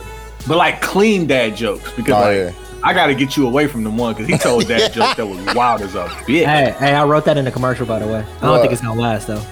but 0.48 0.58
like 0.58 0.82
clean 0.82 1.28
dad 1.28 1.56
jokes 1.56 1.92
because 1.94 2.14
Oh, 2.16 2.20
like 2.22 2.38
yeah. 2.56 2.80
I 2.86 2.94
got 2.94 3.08
to 3.08 3.16
get 3.16 3.36
you 3.38 3.48
away 3.48 3.68
from 3.68 3.84
the 3.84 3.90
one 3.90 4.14
because 4.14 4.28
he 4.28 4.38
told 4.38 4.68
dad 4.68 4.92
joke 4.94 5.16
that 5.18 5.26
was 5.26 5.56
wild 5.56 5.82
as 5.82 5.96
a 5.96 6.06
bitch. 6.08 6.46
Hey, 6.46 6.74
hey, 6.80 6.94
I 6.94 7.04
wrote 7.06 7.26
that 7.26 7.38
in 7.38 7.46
the 7.46 7.52
commercial 7.52 7.86
by 7.86 8.00
the 8.00 8.08
way. 8.08 8.20
I 8.20 8.40
don't 8.42 8.52
What? 8.52 8.62
think 8.62 8.72
it's 8.74 8.82
gonna 8.82 9.00
last 9.00 9.28
though. 9.28 9.44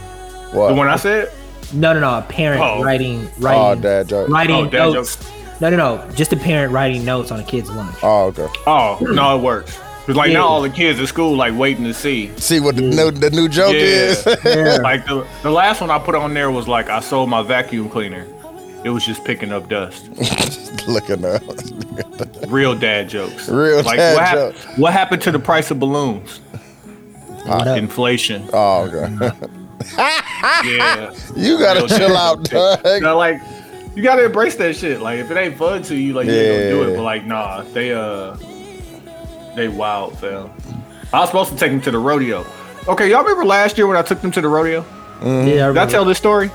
The 0.51 0.73
one 0.73 0.87
I 0.87 0.95
said. 0.97 1.31
No, 1.73 1.93
no, 1.93 2.01
no. 2.01 2.17
A 2.17 2.21
parent 2.21 2.61
Oh. 2.61 2.83
writing, 2.83 3.25
Oh, 3.37 3.41
writing, 3.41 3.81
dad 3.81 4.09
joke. 4.09 4.27
writing 4.29 4.55
Oh, 4.55 4.69
dad 4.69 4.91
notes. 4.93 5.17
No, 5.61 5.69
no, 5.69 5.77
no. 5.77 6.11
Just 6.15 6.33
a 6.33 6.37
parent 6.37 6.73
writing 6.73 7.05
notes 7.05 7.31
on 7.31 7.39
a 7.39 7.43
kid's 7.43 7.69
lunch. 7.69 7.95
Oh, 8.03 8.25
okay. 8.27 8.47
Oh 8.67 8.97
no, 9.01 9.37
it 9.37 9.41
works. 9.43 9.77
Cause 10.07 10.15
like 10.15 10.29
Yeah. 10.31 10.39
now 10.39 10.47
all 10.47 10.61
the 10.63 10.69
kids 10.71 10.99
at 10.99 11.07
school 11.07 11.35
like 11.35 11.55
waiting 11.55 11.83
to 11.83 11.93
see. 11.93 12.31
See 12.37 12.59
what 12.59 12.75
the 12.75 12.81
new 12.81 13.11
the 13.11 13.29
new 13.29 13.47
joke 13.47 13.75
is. 13.75 14.25
Yeah. 14.43 14.77
Like 14.81 15.05
the, 15.05 15.25
the 15.43 15.51
last 15.51 15.79
one 15.79 15.91
I 15.91 15.99
put 15.99 16.15
on 16.15 16.33
there 16.33 16.49
was 16.51 16.67
like 16.67 16.89
I 16.89 16.99
sold 16.99 17.29
my 17.29 17.43
vacuum 17.43 17.87
cleaner. 17.89 18.25
It 18.83 18.89
was 18.89 19.05
just 19.05 19.23
picking 19.23 19.51
up 19.51 19.69
dust. 19.69 20.09
Looking 20.87 21.23
up. 21.23 21.43
Real 22.47 22.73
dad 22.73 23.09
jokes. 23.09 23.47
Real 23.47 23.83
like 23.83 23.97
dad 23.97 24.15
what, 24.15 24.23
hap- 24.25 24.35
joke. 24.35 24.77
what 24.79 24.93
happened 24.93 25.21
to 25.21 25.31
the 25.31 25.37
price 25.39 25.69
of 25.69 25.79
balloons? 25.79 26.37
What 27.45 27.67
up? 27.67 27.77
Inflation. 27.77 28.49
Oh, 28.51 28.89
okay. 28.91 29.31
Yeah. 30.63 31.13
you 31.35 31.57
gotta 31.59 31.79
Real 31.81 31.87
chill 31.87 32.15
out, 32.17 32.43
joke. 32.49 32.83
dog. 32.83 33.01
Now, 33.01 33.17
like 33.17 33.39
you 33.95 34.03
gotta 34.03 34.25
embrace 34.25 34.55
that 34.55 34.75
shit. 34.75 35.01
Like 35.01 35.19
if 35.19 35.29
it 35.31 35.37
ain't 35.37 35.57
fun 35.57 35.83
to 35.83 35.95
you, 35.95 36.13
like 36.13 36.27
you 36.27 36.33
ain't 36.33 36.57
gonna 36.57 36.69
do 36.69 36.83
it. 36.91 36.95
But 36.95 37.03
like 37.03 37.25
nah, 37.25 37.61
they 37.73 37.91
uh 37.93 38.35
They 39.55 39.67
wild, 39.67 40.17
fam. 40.19 40.49
I 41.13 41.19
was 41.19 41.29
supposed 41.29 41.51
to 41.51 41.57
take 41.57 41.71
them 41.71 41.81
to 41.81 41.91
the 41.91 41.99
rodeo. 41.99 42.45
Okay, 42.87 43.09
y'all 43.09 43.21
remember 43.23 43.45
last 43.45 43.77
year 43.77 43.85
when 43.87 43.97
I 43.97 44.01
took 44.01 44.21
them 44.21 44.31
to 44.31 44.41
the 44.41 44.47
rodeo? 44.47 44.85
Yeah, 45.21 45.69
I 45.69 45.73
Did 45.73 45.77
I 45.77 45.85
tell 45.85 46.05
this 46.05 46.17
story? 46.17 46.49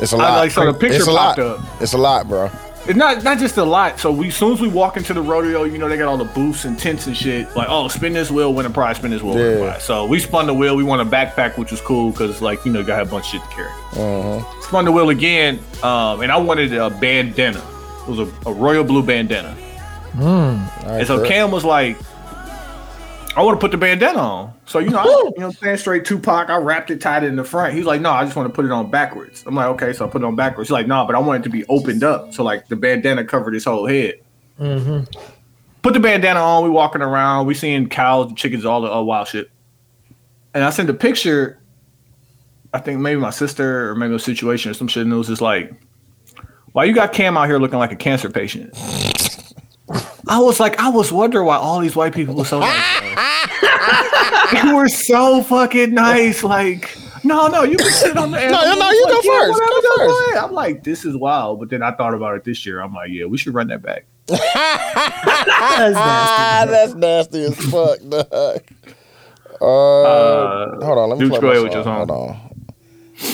It's 0.00 0.12
a 0.12 0.16
I 0.16 0.18
lot. 0.18 0.30
I, 0.32 0.36
like 0.38 0.50
so 0.50 0.66
the 0.66 0.78
picture 0.78 0.96
it's 0.96 1.06
a 1.06 1.12
popped 1.12 1.38
lot. 1.38 1.58
up. 1.60 1.60
It's 1.80 1.92
a 1.94 1.98
lot, 1.98 2.28
bro. 2.28 2.50
It's 2.86 2.96
not 2.96 3.22
not 3.22 3.38
just 3.38 3.56
a 3.56 3.64
lot. 3.64 3.98
So 3.98 4.12
we, 4.12 4.28
as 4.28 4.36
soon 4.36 4.52
as 4.52 4.60
we 4.60 4.68
walk 4.68 4.96
into 4.98 5.14
the 5.14 5.22
rodeo, 5.22 5.64
you 5.64 5.78
know 5.78 5.88
they 5.88 5.96
got 5.96 6.08
all 6.08 6.18
the 6.18 6.24
booths 6.26 6.64
and 6.66 6.78
tents 6.78 7.06
and 7.06 7.16
shit. 7.16 7.54
Like, 7.56 7.68
oh, 7.70 7.88
spin 7.88 8.12
this 8.12 8.30
wheel, 8.30 8.52
win 8.52 8.66
a 8.66 8.70
prize. 8.70 8.98
Spin 8.98 9.10
this 9.10 9.22
wheel, 9.22 9.34
win 9.34 9.54
a 9.56 9.58
prize. 9.58 9.84
So 9.84 10.04
we 10.06 10.18
spun 10.18 10.46
the 10.46 10.54
wheel. 10.54 10.76
We 10.76 10.84
won 10.84 11.00
a 11.00 11.06
backpack, 11.06 11.56
which 11.56 11.70
was 11.70 11.80
cool 11.80 12.10
because 12.10 12.42
like 12.42 12.64
you 12.64 12.72
know 12.72 12.80
you 12.80 12.86
gotta 12.86 13.02
a 13.02 13.06
bunch 13.06 13.26
of 13.26 13.30
shit 13.30 13.42
to 13.42 13.48
carry. 13.48 13.68
Uh-huh. 13.92 14.60
Spun 14.62 14.84
the 14.84 14.92
wheel 14.92 15.08
again, 15.08 15.60
um, 15.82 16.20
and 16.20 16.30
I 16.30 16.36
wanted 16.36 16.74
a 16.74 16.90
bandana. 16.90 17.62
It 18.02 18.08
was 18.08 18.18
a, 18.18 18.32
a 18.46 18.52
royal 18.52 18.84
blue 18.84 19.02
bandana. 19.02 19.56
and 20.86 21.06
so 21.06 21.18
bet. 21.20 21.28
Cam 21.28 21.50
was 21.50 21.64
like, 21.64 21.96
I 23.36 23.42
want 23.42 23.58
to 23.58 23.60
put 23.60 23.72
the 23.72 23.76
bandana 23.76 24.18
on. 24.18 24.54
So, 24.66 24.78
you 24.78 24.90
know, 24.90 24.98
I, 24.98 25.04
you 25.04 25.40
know, 25.40 25.50
saying 25.50 25.78
straight 25.78 26.04
Tupac, 26.04 26.50
I 26.50 26.56
wrapped 26.56 26.90
it, 26.90 27.00
tied 27.00 27.24
it 27.24 27.26
in 27.26 27.36
the 27.36 27.42
front. 27.44 27.74
He's 27.74 27.84
like, 27.84 28.00
no, 28.00 28.10
I 28.10 28.24
just 28.24 28.36
want 28.36 28.48
to 28.48 28.54
put 28.54 28.64
it 28.64 28.70
on 28.70 28.90
backwards. 28.90 29.42
I'm 29.46 29.56
like, 29.56 29.66
okay, 29.66 29.92
so 29.92 30.06
I 30.06 30.08
put 30.08 30.22
it 30.22 30.24
on 30.24 30.36
backwards. 30.36 30.68
He's 30.68 30.72
like, 30.72 30.86
no, 30.86 31.04
but 31.04 31.16
I 31.16 31.18
want 31.18 31.40
it 31.40 31.44
to 31.44 31.50
be 31.50 31.64
opened 31.66 32.04
up. 32.04 32.32
So, 32.32 32.44
like, 32.44 32.68
the 32.68 32.76
bandana 32.76 33.24
covered 33.24 33.54
his 33.54 33.64
whole 33.64 33.86
head. 33.86 34.20
Put 35.82 35.94
the 35.94 36.00
bandana 36.00 36.38
on. 36.38 36.62
We 36.62 36.70
walking 36.70 37.02
around. 37.02 37.46
We 37.46 37.54
seeing 37.54 37.88
cows, 37.88 38.28
and 38.28 38.38
chickens, 38.38 38.64
all 38.64 38.82
the 38.82 38.92
uh, 38.92 39.02
wild 39.02 39.26
shit. 39.26 39.50
And 40.54 40.62
I 40.62 40.70
sent 40.70 40.88
a 40.88 40.94
picture. 40.94 41.60
I 42.72 42.78
think 42.78 43.00
maybe 43.00 43.20
my 43.20 43.30
sister 43.30 43.90
or 43.90 43.96
maybe 43.96 44.14
a 44.14 44.18
situation 44.20 44.70
or 44.70 44.74
some 44.74 44.86
shit. 44.86 45.02
And 45.02 45.12
it 45.12 45.16
was 45.16 45.26
just 45.26 45.42
like, 45.42 45.72
why 46.72 46.84
you 46.84 46.94
got 46.94 47.12
Cam 47.12 47.36
out 47.36 47.48
here 47.48 47.58
looking 47.58 47.78
like 47.78 47.92
a 47.92 47.96
cancer 47.96 48.30
patient? 48.30 48.74
I 50.28 50.38
was 50.40 50.58
like, 50.60 50.78
I 50.80 50.88
was 50.88 51.12
wondering 51.12 51.46
why 51.46 51.56
all 51.56 51.80
these 51.80 51.94
white 51.94 52.14
people 52.14 52.34
were 52.34 52.44
so 52.46 52.60
nice. 52.60 53.12
they 54.52 54.72
were 54.72 54.88
so 54.88 55.42
fucking 55.42 55.92
nice. 55.92 56.42
Like, 56.42 56.96
no, 57.22 57.48
no, 57.48 57.62
you 57.64 57.76
can 57.76 57.90
sit 57.92 58.16
on 58.16 58.30
the 58.30 58.38
No, 58.50 58.50
no, 58.62 58.74
no, 58.78 58.90
you 58.90 59.06
go 59.08 59.20
yeah, 59.22 59.38
first. 59.40 59.52
whatever, 59.52 59.80
Go 59.82 59.96
first. 59.96 60.30
ahead. 60.30 60.44
I'm 60.44 60.52
like, 60.52 60.84
this 60.84 61.04
is 61.04 61.16
wild. 61.16 61.60
But 61.60 61.68
then 61.70 61.82
I 61.82 61.92
thought 61.92 62.14
about 62.14 62.34
it 62.36 62.44
this 62.44 62.64
year. 62.64 62.80
I'm 62.80 62.94
like, 62.94 63.10
yeah, 63.10 63.26
we 63.26 63.36
should 63.36 63.52
run 63.54 63.66
that 63.68 63.82
back. 63.82 64.06
That's 64.26 64.40
Ah, 65.96 66.64
nasty. 66.66 66.70
that's 66.70 66.94
nasty 66.94 67.44
as 67.44 67.56
fuck, 67.70 67.98
dog. 68.08 68.62
Uh, 69.60 69.64
Uh, 69.64 70.84
hold 70.84 70.98
on, 70.98 71.08
let 71.10 71.18
me 71.18 71.26
Dudes, 71.26 71.38
play 71.38 71.40
go 71.40 71.54
my 71.58 71.62
with 71.62 71.72
song. 71.72 71.74
your 71.74 71.84
song. 71.84 72.08
Hold 72.08 72.10
on. 72.10 72.40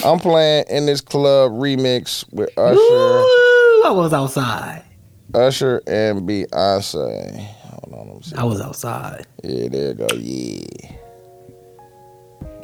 I'm 0.04 0.18
playing 0.18 0.64
in 0.68 0.86
this 0.86 1.00
club 1.00 1.52
remix 1.52 2.24
with 2.32 2.50
Usher, 2.58 2.76
Ooh, 2.76 3.82
I 3.86 3.90
was 3.92 4.12
outside. 4.12 4.84
Usher 5.34 5.82
and 5.86 6.22
Beyonce. 6.28 7.36
Hold 7.38 7.94
on, 7.94 8.08
let 8.08 8.16
me 8.16 8.22
see. 8.22 8.36
I 8.36 8.44
was 8.44 8.60
outside. 8.60 9.26
Yeah, 9.44 9.68
there 9.68 9.88
you 9.88 9.94
go. 9.94 10.08
Yeah, 10.16 10.92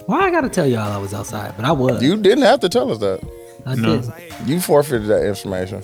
Why 0.07 0.21
I 0.27 0.31
gotta 0.31 0.49
tell 0.49 0.67
y'all 0.67 0.93
I 0.93 0.99
was 0.99 1.15
outside, 1.15 1.55
but 1.57 1.65
I 1.65 1.73
was. 1.73 2.03
you 2.03 2.17
didn't 2.17 2.45
have 2.45 2.61
to 2.61 2.69
tell 2.69 2.91
us 2.91 2.99
that. 2.99 3.21
I 3.65 3.75
No. 3.75 4.01
did. 4.01 4.11
You 4.47 4.61
forfeited 4.61 5.07
that 5.09 5.27
information. 5.27 5.83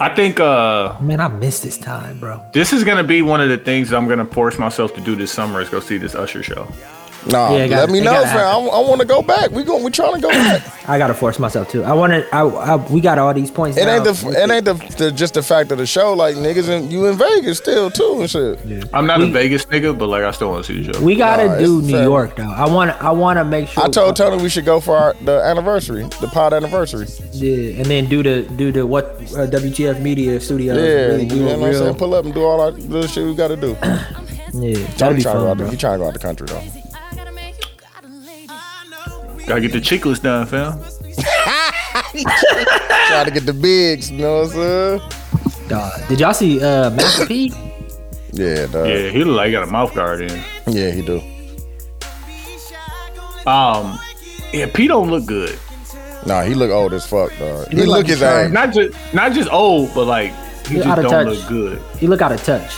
I 0.00 0.14
think 0.14 0.40
uh, 0.40 0.96
Man, 1.00 1.20
I 1.20 1.28
missed 1.28 1.62
this 1.62 1.78
time, 1.78 2.18
bro. 2.18 2.42
this 2.52 2.72
is 2.72 2.82
gonna 2.82 3.04
be 3.04 3.22
one 3.22 3.40
of 3.40 3.48
the 3.48 3.58
things 3.58 3.90
that 3.90 3.96
I'm 3.96 4.08
gonna 4.08 4.24
force 4.24 4.58
myself 4.58 4.94
to 4.94 5.00
do 5.00 5.14
this 5.14 5.30
summer 5.30 5.60
is 5.60 5.68
go 5.68 5.80
see 5.80 5.96
this 5.98 6.14
Usher 6.14 6.42
show. 6.42 6.66
Nah, 7.30 7.50
Yeah, 7.52 7.58
let 7.58 7.70
gotta- 7.70 7.92
me 7.92 8.00
know, 8.00 8.10
gotta 8.12 8.26
fam. 8.26 8.36
I, 8.38 8.50
happen. 8.62 8.64
want 8.88 9.00
to 9.00 9.06
go 9.06 9.22
back. 9.22 9.50
We 9.52 9.62
going 9.62 9.84
we 9.84 9.90
trying 9.90 10.14
to 10.14 10.20
go 10.20 10.28
back. 10.30 10.62
I 10.88 10.98
gotta 10.98 11.14
force 11.14 11.38
myself 11.38 11.68
to. 11.70 11.84
I 11.84 11.92
wanted. 11.92 12.26
I, 12.32 12.40
I 12.40 12.76
we 12.90 13.00
got 13.00 13.18
all 13.18 13.32
these 13.32 13.50
points. 13.50 13.78
It 13.78 13.86
ain't 13.86 14.04
now. 14.04 14.10
the 14.12 14.42
it 14.42 14.50
ain't 14.50 14.64
the, 14.64 14.74
the 14.98 15.12
just 15.12 15.34
the 15.34 15.42
fact 15.42 15.70
of 15.70 15.78
the 15.78 15.86
show. 15.86 16.14
Like 16.14 16.34
niggas, 16.34 16.68
and 16.68 16.90
you 16.92 17.06
in 17.06 17.16
Vegas 17.16 17.58
still 17.58 17.90
too 17.90 18.22
and 18.22 18.28
shit. 18.30 18.88
I'm 18.92 19.06
not 19.06 19.20
a 19.22 19.26
Vegas 19.26 19.64
nigga, 19.66 19.96
but 19.96 20.08
like 20.08 20.24
I 20.24 20.32
still 20.32 20.50
want 20.50 20.64
to 20.64 20.72
see 20.72 20.82
the 20.82 20.92
show. 20.92 21.00
We 21.04 21.14
gotta 21.14 21.46
Nah, 21.46 21.58
do 21.58 21.82
New 21.82 21.92
fair. 21.92 22.02
York 22.02 22.34
though. 22.34 22.50
I 22.50 22.66
want. 22.68 22.90
I 23.02 23.12
want 23.12 23.38
to 23.38 23.44
make 23.44 23.68
sure. 23.68 23.84
I 23.84 23.88
told 23.88 24.16
Tony 24.16 24.42
we 24.42 24.48
should 24.48 24.64
go 24.64 24.80
for 24.80 24.96
our, 24.96 25.14
the 25.22 25.40
anniversary, 25.42 26.02
the 26.20 26.28
pod 26.32 26.52
anniversary. 26.52 27.06
Yeah, 27.30 27.76
and 27.80 27.86
then 27.86 28.06
do 28.06 28.22
the 28.24 28.42
do 28.56 28.72
the 28.72 28.84
what 28.84 29.04
uh, 29.06 29.46
WTF 29.46 30.00
Media 30.00 30.40
Studio. 30.40 30.74
Yeah, 30.74 30.80
really 30.82 31.22
you 31.24 31.28
do 31.28 31.36
know 31.40 31.44
what 31.46 31.54
I'm 31.54 31.62
real. 31.62 31.78
saying. 31.78 31.94
Pull 31.94 32.14
up 32.14 32.24
and 32.24 32.34
do 32.34 32.42
all 32.42 32.60
our 32.60 32.72
little 32.72 33.06
shit 33.06 33.24
we 33.24 33.34
got 33.36 33.48
to 33.48 33.56
do. 33.56 33.76
Yeah, 34.54 34.74
Tony 34.74 34.82
that'd 34.98 35.16
be 35.16 35.22
trying 35.22 35.34
to 35.36 35.40
go 35.40 35.50
out. 35.50 35.56
bro. 35.56 35.70
He 35.70 35.76
trying 35.78 35.92
to 35.94 35.98
go 36.04 36.08
out 36.08 36.12
the 36.12 36.18
country 36.18 36.46
though. 36.46 36.60
Gotta 39.46 39.60
get 39.60 39.72
the 39.72 39.80
chicklets 39.80 40.22
done, 40.22 40.46
fam. 40.46 40.78
Trying 43.08 43.24
to 43.26 43.30
get 43.32 43.44
the 43.46 43.52
bigs. 43.52 44.10
You 44.10 44.18
know 44.18 44.40
what 44.42 44.44
I'm 44.44 44.50
saying? 44.50 45.68
Dog. 45.68 46.08
Did 46.08 46.20
y'all 46.20 46.34
see 46.34 46.62
uh, 46.62 46.90
Master 46.90 47.26
P? 47.26 47.52
Yeah, 48.32 48.66
dog. 48.66 48.88
Yeah, 48.88 49.08
he 49.10 49.24
look 49.24 49.36
like 49.36 49.46
he 49.46 49.52
got 49.52 49.64
a 49.64 49.70
mouth 49.70 49.94
guard 49.94 50.22
in. 50.22 50.42
Yeah, 50.68 50.90
he 50.90 51.02
do. 51.02 51.20
Um, 53.46 53.98
yeah, 54.52 54.66
P 54.72 54.86
don't 54.86 55.10
look 55.10 55.26
good. 55.26 55.58
Nah, 56.26 56.42
he 56.44 56.54
look 56.54 56.70
old 56.70 56.92
as 56.92 57.04
fuck, 57.06 57.36
dog. 57.38 57.68
He, 57.68 57.76
look 57.78 57.86
look 57.88 57.96
like 57.98 58.06
his 58.06 58.22
age. 58.22 58.52
Not 58.52 58.72
just 58.72 58.96
not 59.12 59.32
just 59.32 59.50
old, 59.50 59.92
but 59.94 60.04
like 60.06 60.32
he 60.66 60.74
He 60.74 60.76
just 60.76 60.86
out 60.88 60.98
of 61.00 61.04
don't 61.10 61.26
touch. 61.26 61.36
look 61.38 61.48
good. 61.48 61.82
He 61.98 62.06
look 62.06 62.22
out 62.22 62.30
of 62.32 62.42
touch. 62.44 62.72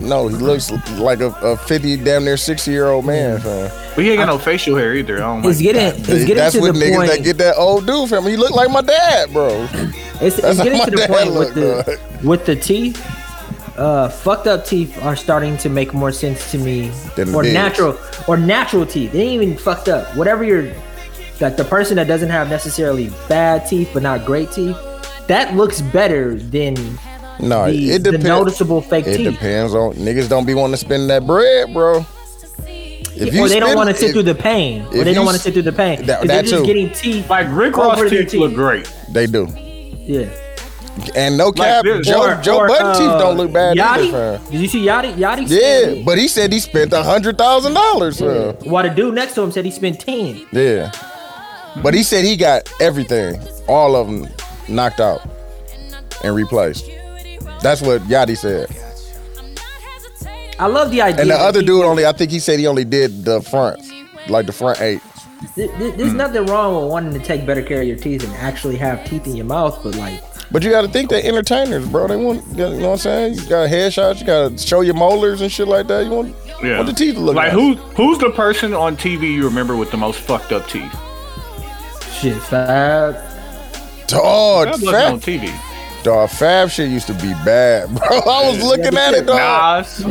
No, 0.00 0.28
he 0.28 0.36
looks 0.36 0.70
like 0.98 1.20
a, 1.20 1.28
a 1.42 1.56
50, 1.56 1.96
damn 1.98 2.24
near 2.24 2.36
60 2.36 2.70
year 2.70 2.86
old 2.88 3.04
man, 3.04 3.40
fam. 3.40 3.70
But 3.94 4.04
he 4.04 4.10
ain't 4.10 4.18
got 4.18 4.26
no 4.26 4.38
facial 4.38 4.76
hair 4.76 4.94
either. 4.94 5.16
I 5.16 5.20
don't 5.20 5.38
It's 5.44 5.58
like 5.58 5.72
getting. 5.74 6.00
It's 6.00 6.06
getting 6.24 6.36
That's 6.36 6.54
to 6.54 6.60
what 6.60 6.74
the 6.74 6.80
niggas 6.80 6.96
point. 6.96 7.10
that 7.10 7.22
get 7.24 7.38
that 7.38 7.56
old 7.56 7.86
dude 7.86 8.08
from. 8.08 8.26
He 8.26 8.36
look 8.36 8.52
like 8.52 8.70
my 8.70 8.80
dad, 8.82 9.32
bro. 9.32 9.66
It's, 9.72 10.36
That's 10.36 10.38
it's 10.38 10.58
how 10.58 10.64
getting 10.64 10.78
my 10.78 10.84
to 10.86 10.90
the 10.92 10.96
dad 10.98 11.10
point 11.10 11.30
look, 11.32 11.54
with 11.54 11.54
the 11.54 12.26
with 12.26 12.46
the 12.46 12.56
teeth. 12.56 13.04
Uh, 13.76 14.08
fucked 14.08 14.48
up 14.48 14.64
teeth 14.64 15.00
are 15.04 15.14
starting 15.14 15.56
to 15.58 15.68
make 15.68 15.94
more 15.94 16.10
sense 16.10 16.50
to 16.50 16.58
me, 16.58 16.88
Than 17.14 17.32
or 17.32 17.42
bigs. 17.42 17.54
natural, 17.54 17.96
or 18.26 18.36
natural 18.36 18.84
teeth. 18.84 19.12
They 19.12 19.20
ain't 19.22 19.42
even 19.42 19.56
fucked 19.56 19.88
up. 19.88 20.16
Whatever 20.16 20.42
you're, 20.42 20.72
like 21.40 21.56
the 21.56 21.64
person 21.64 21.94
that 21.96 22.08
doesn't 22.08 22.30
have 22.30 22.50
necessarily 22.50 23.10
bad 23.28 23.66
teeth 23.68 23.90
but 23.94 24.02
not 24.02 24.24
great 24.24 24.50
teeth, 24.50 24.76
that 25.28 25.54
looks 25.54 25.80
better 25.80 26.34
than 26.34 26.74
No, 27.40 27.70
the, 27.70 27.90
it 27.92 27.98
the 28.04 28.12
depends. 28.12 28.24
noticeable 28.24 28.80
fake 28.82 29.06
It 29.06 29.18
teeth. 29.18 29.32
depends 29.32 29.74
on 29.74 29.94
niggas. 29.94 30.28
Don't 30.28 30.44
be 30.46 30.54
wanting 30.54 30.72
to 30.72 30.76
spend 30.78 31.08
that 31.10 31.26
bread, 31.26 31.72
bro. 31.72 32.04
If 33.20 33.34
or 33.40 33.48
they 33.48 33.58
don't 33.60 33.74
want 33.74 33.90
to 33.90 33.96
sit 33.96 34.08
if- 34.08 34.12
through 34.12 34.22
the 34.24 34.34
pain. 34.34 34.82
Or 34.94 35.04
they 35.04 35.12
don't 35.14 35.24
want 35.24 35.36
to 35.36 35.42
sit 35.42 35.52
through 35.52 35.62
the 35.62 35.72
pain. 35.72 36.04
That- 36.06 36.20
'Cause 36.20 36.28
they're 36.28 36.42
just 36.42 36.54
too. 36.54 36.66
getting 36.66 36.90
teeth. 36.90 37.28
Like 37.28 37.46
Rick 37.50 37.76
Ross 37.76 37.98
their 37.98 38.08
teeth 38.24 38.34
look 38.34 38.54
great. 38.54 38.88
They 39.12 39.26
do, 39.26 39.48
Yeah. 40.06 40.26
and 41.16 41.36
no 41.36 41.50
cap. 41.52 41.84
this. 41.84 42.06
Joe 42.06 42.22
Or- 42.22 42.34
Joe 42.42 42.58
or, 42.58 42.68
Budden 42.68 42.86
uh, 42.86 42.92
teeth 42.98 43.20
don't 43.20 43.36
look 43.36 43.52
bad 43.52 43.76
Yachty? 43.76 44.08
either, 44.08 44.38
fam. 44.38 44.50
Did 44.52 44.60
you 44.60 44.68
see 44.68 44.84
Yachty? 44.86 45.14
Yachty? 45.14 45.44
Yeah, 45.48 45.58
said- 45.94 46.04
but 46.04 46.18
he 46.18 46.28
said 46.28 46.52
he 46.52 46.60
spent 46.60 46.92
a 46.92 47.02
hundred 47.02 47.38
thousand 47.38 47.74
dollars, 47.74 48.18
fam. 48.20 48.54
While 48.64 48.84
the 48.84 48.90
dude 48.90 49.14
next 49.14 49.34
to 49.34 49.42
him 49.42 49.50
said 49.52 49.64
he 49.64 49.70
spent 49.72 49.98
ten. 50.00 50.40
Yeah, 50.52 50.90
but 51.82 51.94
he 51.94 52.02
said 52.04 52.24
he 52.24 52.36
got 52.36 52.68
everything, 52.80 53.40
all 53.68 53.96
of 53.96 54.06
them, 54.06 54.28
knocked 54.68 55.00
out 55.00 55.22
and 56.22 56.34
replaced. 56.36 56.84
That's 57.62 57.80
what 57.82 58.02
Yachty 58.02 58.36
said. 58.36 58.68
I 60.58 60.66
love 60.66 60.90
the 60.90 61.02
idea. 61.02 61.22
And 61.22 61.30
the 61.30 61.36
other 61.36 61.62
dude 61.62 61.84
only, 61.84 62.04
I 62.04 62.12
think 62.12 62.30
he 62.30 62.40
said 62.40 62.58
he 62.58 62.66
only 62.66 62.84
did 62.84 63.24
the 63.24 63.40
front, 63.42 63.80
like 64.28 64.46
the 64.46 64.52
front 64.52 64.80
eight. 64.80 65.00
Th- 65.54 65.70
th- 65.78 65.94
There's 65.94 66.12
mm. 66.12 66.16
nothing 66.16 66.46
wrong 66.46 66.74
with 66.82 66.90
wanting 66.90 67.12
to 67.14 67.20
take 67.24 67.46
better 67.46 67.62
care 67.62 67.80
of 67.80 67.86
your 67.86 67.96
teeth 67.96 68.24
and 68.24 68.32
actually 68.34 68.76
have 68.76 69.04
teeth 69.04 69.26
in 69.26 69.36
your 69.36 69.46
mouth, 69.46 69.78
but 69.84 69.94
like, 69.94 70.20
But 70.50 70.64
you 70.64 70.70
got 70.70 70.82
to 70.82 70.88
think 70.88 71.10
they're 71.10 71.24
entertainers, 71.24 71.86
bro. 71.88 72.08
They 72.08 72.16
want, 72.16 72.44
you 72.48 72.56
know 72.56 72.70
what 72.76 72.90
I'm 72.92 72.96
saying? 72.98 73.34
You 73.34 73.48
got 73.48 73.68
headshots, 73.70 74.18
you 74.20 74.26
got 74.26 74.50
to 74.50 74.58
show 74.58 74.80
your 74.80 74.94
molars 74.94 75.40
and 75.40 75.50
shit 75.52 75.68
like 75.68 75.86
that. 75.88 76.04
You 76.06 76.10
want, 76.10 76.34
Yeah. 76.60 76.76
want 76.78 76.88
the 76.88 76.92
teeth 76.94 77.14
to 77.14 77.20
look 77.20 77.36
like 77.36 77.52
nice. 77.52 77.54
who 77.54 77.74
who's 77.94 78.18
the 78.18 78.30
person 78.30 78.74
on 78.74 78.96
TV 78.96 79.32
you 79.32 79.44
remember 79.44 79.76
with 79.76 79.92
the 79.92 79.96
most 79.96 80.18
fucked 80.18 80.50
up 80.50 80.66
teeth? 80.68 80.92
shit, 82.20 82.36
fab. 82.42 83.14
Dog, 84.08 84.64
That 84.66 84.70
wasn't 84.72 84.90
Fab, 84.90 85.12
on 85.12 85.20
TV. 85.20 85.54
Dog, 86.08 86.30
Fab 86.30 86.70
shit 86.70 86.88
used 86.88 87.06
to 87.08 87.14
be 87.14 87.32
bad, 87.44 87.88
bro. 87.94 88.08
I 88.08 88.48
was 88.50 88.62
looking 88.62 88.96
at 88.96 89.12
it, 89.14 89.26
dog. 89.26 89.84
Nas. 89.84 90.04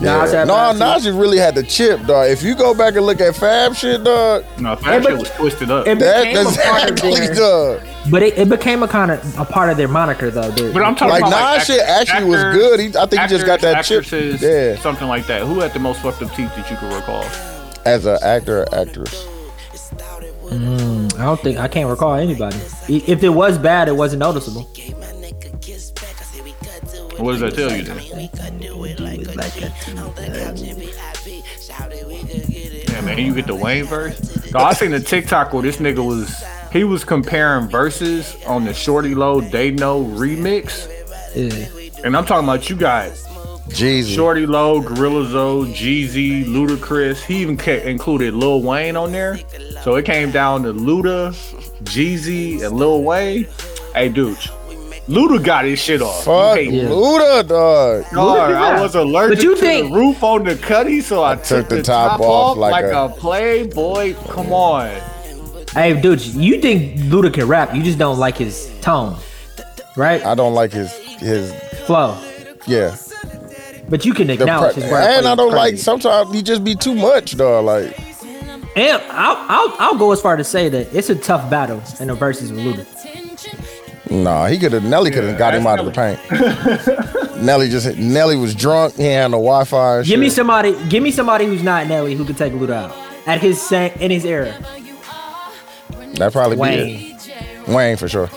Nah, 0.00 0.24
Yeah. 0.24 0.44
No, 0.44 0.72
Nas 0.72 1.02
just 1.04 1.18
really 1.18 1.38
had 1.38 1.54
the 1.56 1.62
chip, 1.62 2.06
dog. 2.06 2.30
If 2.30 2.42
you 2.42 2.54
go 2.54 2.72
back 2.72 2.94
and 2.94 3.04
look 3.04 3.20
at 3.20 3.34
Fab 3.36 3.74
shit, 3.74 4.04
dog, 4.04 4.44
No, 4.58 4.76
Fab 4.76 5.02
but- 5.02 5.10
shit 5.10 5.18
was 5.18 5.30
twisted 5.32 5.70
up. 5.70 5.86
It 5.88 5.98
that 5.98 6.22
became 6.24 6.36
a 6.46 6.50
part 6.52 6.84
of 6.84 6.90
exactly, 6.90 7.26
their, 7.26 7.34
dog. 7.34 7.80
but 8.10 8.22
it, 8.22 8.38
it 8.38 8.48
became 8.48 8.82
a 8.84 8.88
kind 8.88 9.10
of 9.10 9.38
a 9.38 9.44
part 9.44 9.70
of 9.70 9.76
their 9.76 9.88
moniker 9.88 10.30
though. 10.30 10.50
Their- 10.52 10.72
But 10.72 10.82
I'm 10.84 10.94
talking 10.94 11.10
Like, 11.10 11.20
about 11.26 11.58
Nas 11.58 11.68
like, 11.68 11.78
shit 11.78 11.80
actually 11.86 12.30
was 12.30 12.42
good. 12.42 12.80
He- 12.80 12.96
I 12.96 13.06
think 13.06 13.22
he 13.22 13.28
just 13.28 13.44
got 13.46 13.60
that 13.60 13.84
chip. 13.84 14.04
Yeah. 14.40 14.76
something 14.80 15.08
like 15.08 15.26
that. 15.26 15.42
Who 15.42 15.60
had 15.60 15.72
the 15.74 15.80
most 15.80 16.00
fucked 16.00 16.22
up 16.22 16.32
teeth 16.34 16.54
that 16.56 16.70
you 16.70 16.76
could 16.76 16.92
recall? 16.94 17.24
As 17.84 18.06
an 18.06 18.18
actor 18.22 18.62
or 18.62 18.74
actress. 18.74 19.26
Mm, 20.50 21.14
I 21.18 21.24
don't 21.24 21.40
think 21.40 21.58
I 21.58 21.68
can't 21.68 21.88
recall 21.88 22.14
anybody. 22.14 22.56
If 22.88 23.22
it 23.22 23.28
was 23.28 23.56
bad, 23.58 23.86
it 23.88 23.94
wasn't 23.96 24.20
noticeable. 24.20 24.68
What 27.20 27.38
does 27.38 27.40
that 27.40 27.54
tell 27.54 27.74
you 27.76 27.82
then? 27.84 28.00
Yeah, 32.90 33.00
man, 33.02 33.18
you 33.18 33.34
get 33.34 33.46
the 33.46 33.54
Wayne 33.54 33.84
verse. 33.84 34.52
No, 34.52 34.60
I 34.60 34.72
seen 34.72 34.90
the 34.90 35.00
TikTok 35.00 35.52
where 35.52 35.62
this 35.62 35.76
nigga 35.76 36.04
was 36.04 36.42
he 36.72 36.84
was 36.84 37.04
comparing 37.04 37.68
verses 37.68 38.36
on 38.46 38.64
the 38.64 38.70
Shawty 38.70 39.14
Lo 39.14 39.40
Dey 39.40 39.70
Know 39.70 40.04
remix 40.04 40.88
Yeah. 41.34 42.04
And 42.04 42.16
I'm 42.16 42.24
talking 42.24 42.48
about 42.48 42.68
you 42.70 42.76
guys. 42.76 43.24
Jeezy. 43.68 44.16
Shawty 44.16 44.48
Lo, 44.48 44.80
Gorilla 44.80 45.28
Zoe, 45.28 45.72
Jeezy, 45.72 46.44
Ludacris. 46.44 47.22
He 47.24 47.36
even 47.42 47.56
ca- 47.56 47.82
included 47.82 48.34
Lil 48.34 48.62
Wayne 48.62 48.96
on 48.96 49.12
there. 49.12 49.38
So 49.82 49.94
it 49.94 50.04
came 50.04 50.32
down 50.32 50.64
to 50.64 50.72
Luda, 50.72 51.32
Jeezy, 51.84 52.64
and 52.64 52.74
Lil 52.76 53.02
Wayne. 53.04 53.46
Hey, 53.94 54.08
dude, 54.08 54.38
Luda 55.10 55.42
got 55.44 55.64
his 55.64 55.78
shit 55.80 56.00
off. 56.00 56.24
Fuck 56.24 56.58
You 56.60 56.70
hate- 56.70 56.88
Luda, 56.88 57.46
dog. 57.48 58.04
Dog, 58.12 58.52
I 58.52 58.80
was 58.80 58.94
allergic 58.94 59.38
But 59.38 59.44
you 59.44 59.54
to 59.56 59.60
think- 59.60 59.90
the 59.92 59.96
roof 59.98 60.22
on 60.22 60.44
the 60.44 60.54
cutty, 60.56 61.00
so 61.00 61.24
I, 61.24 61.34
took, 61.34 61.68
the, 61.68 61.82
top, 61.82 62.20
off 62.20 62.56
like, 62.56 62.84
a, 62.84 63.08
playboy. 63.18 64.14
Come 64.28 64.52
on. 64.52 64.88
Hey, 65.74 66.00
dude, 66.00 66.24
you 66.24 66.60
think 66.60 66.96
Luda 67.00 67.32
can 67.34 67.46
rap? 67.48 67.74
You 67.74 67.82
just 67.82 67.98
don't 67.98 68.18
like 68.18 68.36
his 68.36 68.70
tone, 68.80 69.16
right? 69.96 70.24
I 70.24 70.34
don't 70.34 70.54
like 70.54 70.72
his 70.72 70.92
his 71.18 71.52
Flow. 71.86 72.16
yeah. 72.66 72.96
But 73.88 74.04
you 74.04 74.14
can 74.14 74.30
acknowledge 74.30 74.74
pre- 74.74 74.82
his 74.84 74.92
rap. 74.92 75.08
and 75.18 75.26
I 75.26 75.34
don't 75.34 75.52
like 75.52 75.76
sometimes 75.78 76.32
he 76.32 76.42
just 76.42 76.62
be 76.64 76.74
too 76.76 76.94
much, 76.94 77.36
dog. 77.36 77.64
Like 77.64 77.98
And 78.76 79.02
I'll, 79.10 79.36
I'll 79.48 79.76
I'll 79.78 79.98
go 79.98 80.12
as 80.12 80.20
far 80.20 80.36
to 80.36 80.44
say 80.44 80.68
that 80.68 80.94
it's 80.94 81.10
a 81.10 81.14
tough 81.16 81.48
battle 81.50 81.82
in 82.00 82.06
the 82.08 82.14
verses 82.14 82.52
with 82.52 82.60
Luda. 82.64 82.86
Nah, 84.10 84.46
he 84.46 84.58
could 84.58 84.72
have 84.72 84.84
Nelly 84.84 85.10
could 85.10 85.24
have 85.24 85.38
got 85.38 85.54
him 85.54 85.66
out 85.66 85.78
of 85.80 85.86
the 85.86 85.92
paint. 85.92 87.36
Nelly 87.42 87.68
just 87.70 87.96
Nelly 87.96 88.36
was 88.36 88.54
drunk. 88.54 88.94
He 88.96 89.04
had 89.04 89.28
no 89.30 89.38
Wi 89.38 89.64
Fi. 89.64 90.02
Give 90.02 90.20
me 90.20 90.28
somebody. 90.30 90.76
Give 90.88 91.02
me 91.02 91.10
somebody 91.10 91.46
who's 91.46 91.62
not 91.62 91.86
Nelly 91.86 92.14
who 92.14 92.24
could 92.24 92.36
take 92.36 92.52
Luda 92.52 92.90
out 92.90 92.96
at 93.26 93.40
his 93.40 93.60
sa- 93.60 93.90
in 93.98 94.10
his 94.10 94.24
era. 94.24 94.54
That 96.14 96.32
probably 96.32 96.56
be 96.56 96.60
Wayne. 96.60 97.16
it. 97.16 97.68
Wayne 97.68 97.96
for 97.96 98.08
sure. 98.08 98.28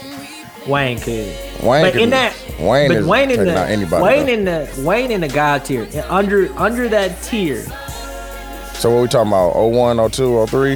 Wayne 0.68 1.00
could. 1.00 1.36
Wayne. 1.62 1.84
but 1.84 1.94
could 1.94 2.02
in 2.02 2.10
be- 2.10 2.12
that, 2.12 2.36
Wayne 2.60 2.88
but 2.90 2.98
is 2.98 3.06
Wayne 3.06 3.32
in 3.32 3.44
the 3.46 3.60
anybody. 3.60 4.04
Wayne 4.04 4.26
though. 4.26 4.32
in 4.34 4.46
the 4.46 4.84
Wayne 4.86 5.12
in 5.12 5.22
the 5.22 5.28
God 5.28 5.66
tier 5.66 5.88
under 6.08 6.50
under 6.58 6.88
that 6.88 7.22
tier. 7.24 7.62
so 8.76 8.90
what 8.92 9.02
we 9.02 9.08
talking 9.10 9.30
about? 9.32 9.56
01, 9.56 9.98
02, 10.12 10.46
03? 10.48 10.76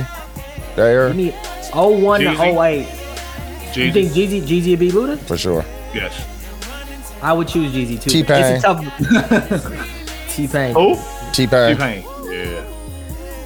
That 0.75 0.79
era 0.79 1.13
Give 1.13 1.33
01 1.73 2.21
Jeezy. 2.21 2.35
to 2.35 2.61
08. 2.61 2.87
You 3.77 3.91
think 3.93 4.11
Jeezy. 4.11 4.41
Jeezy 4.41 4.61
Jeezy 4.61 4.69
would 4.71 4.79
be 4.79 4.91
Luda? 4.91 5.17
for 5.19 5.37
sure. 5.37 5.63
Yes. 5.93 6.13
I 7.21 7.33
would 7.33 7.47
choose 7.47 7.71
Jeezy 7.73 7.99
too. 8.01 8.09
T-Pain. 8.09 8.55
It's 8.55 8.63
a 8.63 8.67
tough. 8.67 10.29
T 10.35 10.47
Pain. 10.47 10.73
Who? 10.75 10.95
T 11.33 11.47
Pain. 11.47 11.75
T-Pain. 11.75 12.03
Yeah. 12.31 12.63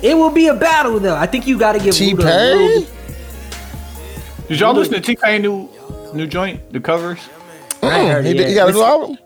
It 0.02 0.16
will 0.18 0.32
be 0.32 0.48
a 0.48 0.54
battle 0.54 1.00
though. 1.00 1.16
I 1.16 1.26
think 1.28 1.48
you 1.48 1.58
got 1.58 1.74
to 1.74 1.80
give 1.80 1.94
T 1.96 2.14
Luda 2.14 2.20
a 2.20 2.56
little 2.56 2.68
Pain. 2.68 2.82
bit- 2.82 4.48
Did 4.50 4.60
y'all 4.60 4.74
listen 4.74 4.94
to 4.94 5.00
T-Pain 5.02 5.42
new 5.42 5.70
new 6.14 6.28
joint, 6.28 6.72
the 6.74 6.80
covers? 6.80 7.20
Oh, 7.82 7.88
I 7.88 7.98
ain't 8.00 8.12
heard 8.12 8.26
He, 8.26 8.34
did- 8.34 8.50
he 8.50 8.54
got 8.56 8.70
a 8.70 8.72
new 8.74 8.84
album. 8.84 9.18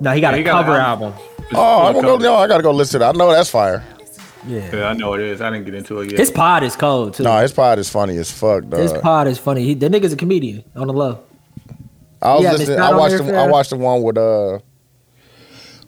No, 0.00 0.10
he 0.12 0.20
got 0.20 0.30
Yeah, 0.30 0.34
a 0.34 0.38
he 0.38 0.42
got 0.42 0.64
cover 0.64 0.78
album. 0.78 1.12
album. 1.12 1.28
Oh, 1.54 1.86
I'm 1.86 1.94
gonna 1.94 2.06
go. 2.06 2.16
No, 2.16 2.34
I 2.36 2.48
gotta 2.48 2.62
go 2.62 2.72
listen 2.72 2.94
to 2.94 2.98
that. 3.06 3.14
I 3.14 3.18
know 3.18 3.30
that's 3.30 3.50
fire. 3.50 3.84
Yeah. 4.46 4.74
Yeah, 4.76 4.88
I 4.88 4.92
know 4.94 5.14
it 5.14 5.20
is. 5.20 5.40
I 5.40 5.50
didn't 5.50 5.66
get 5.66 5.74
into 5.74 6.00
it 6.00 6.10
yet. 6.10 6.18
His 6.18 6.30
pod 6.30 6.62
is 6.64 6.74
cold 6.76 7.14
too. 7.14 7.22
No, 7.22 7.36
his 7.38 7.52
pod 7.52 7.78
is 7.78 7.88
funny 7.88 8.16
as 8.16 8.30
fuck, 8.30 8.68
dog. 8.68 8.80
His 8.80 8.92
pod 8.92 9.28
is 9.28 9.38
funny. 9.38 9.62
He, 9.64 9.74
the 9.74 9.88
nigga's 9.88 10.12
a 10.12 10.16
comedian 10.16 10.64
on 10.74 10.88
the 10.88 10.92
low. 10.92 11.20
I 12.20 12.34
was 12.34 12.42
Yeah, 12.44 12.52
listening. 12.52 12.78
I 12.80 12.92
watched. 12.96 13.18
there 13.18 13.26
The, 13.32 13.36
I 13.38 13.46
watched 13.48 13.70
the 13.70 13.76
one 13.76 14.02
with 14.02 14.18
uh, 14.18 14.58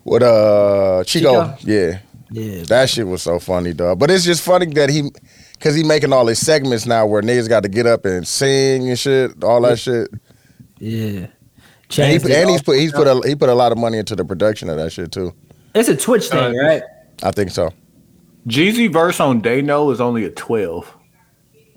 with 0.04 0.22
uh 0.22 1.02
Chico. 1.04 1.56
Chico? 1.56 1.70
Yeah, 1.70 1.98
Yeah. 2.30 2.62
that 2.64 2.90
shit 2.90 3.06
was 3.06 3.22
so 3.22 3.38
funny, 3.38 3.72
dog. 3.72 3.98
But 3.98 4.10
it's 4.10 4.24
just 4.24 4.42
funny 4.42 4.66
that 4.74 4.88
he, 4.90 5.10
cause 5.60 5.74
he 5.74 5.82
making 5.84 6.12
all 6.12 6.26
his 6.26 6.44
segments 6.44 6.86
now 6.86 7.06
where 7.06 7.22
niggas 7.22 7.48
got 7.48 7.62
to 7.62 7.68
get 7.68 7.86
up 7.86 8.04
and 8.04 8.26
sing 8.26 8.88
and 8.88 8.98
shit, 8.98 9.42
all 9.42 9.60
that 9.62 9.78
shit. 9.78 10.08
Yeah. 10.78 10.96
And, 10.96 11.28
he, 11.28 11.28
Changed 11.88 12.26
and 12.30 12.50
he's 12.50 12.62
put 12.62 12.78
he's 12.78 12.92
put 12.92 13.06
a 13.06 13.20
he 13.28 13.34
put 13.36 13.48
a 13.48 13.54
lot 13.54 13.70
of 13.70 13.78
money 13.78 13.98
into 13.98 14.16
the 14.16 14.24
production 14.24 14.68
of 14.70 14.76
that 14.78 14.90
shit 14.92 15.12
too. 15.12 15.32
It's 15.74 15.88
a 15.88 15.96
Twitch 15.96 16.28
thing, 16.28 16.58
Uh, 16.58 16.62
right? 16.62 16.82
I 17.22 17.30
think 17.30 17.50
so. 17.50 17.70
Jeezy 18.46 18.92
verse 18.92 19.20
on 19.20 19.40
Dey 19.40 19.62
Know 19.62 19.90
is 19.90 20.00
only 20.00 20.24
a 20.24 20.30
12. 20.30 20.94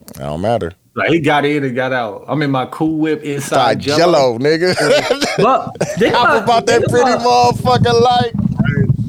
It 0.08 0.14
don't 0.18 0.42
matter. 0.42 0.74
Like 0.96 1.10
he 1.12 1.20
got 1.20 1.46
in 1.46 1.64
and 1.64 1.76
got 1.76 1.94
out. 1.94 2.26
I'm 2.28 2.42
in 2.42 2.50
my 2.50 2.66
cool 2.68 2.98
whip 2.98 3.22
inside 3.24 3.78
Inside 3.78 3.98
Jello, 3.98 4.38
nigga. 4.40 4.76
But 5.38 5.78
think 5.98 6.14
Talk 6.14 6.44
about 6.44 6.66
that 6.66 6.80
think 6.80 6.90
pretty 6.90 7.12
about- 7.12 7.56
motherfucker 7.56 8.02
like 8.02 8.34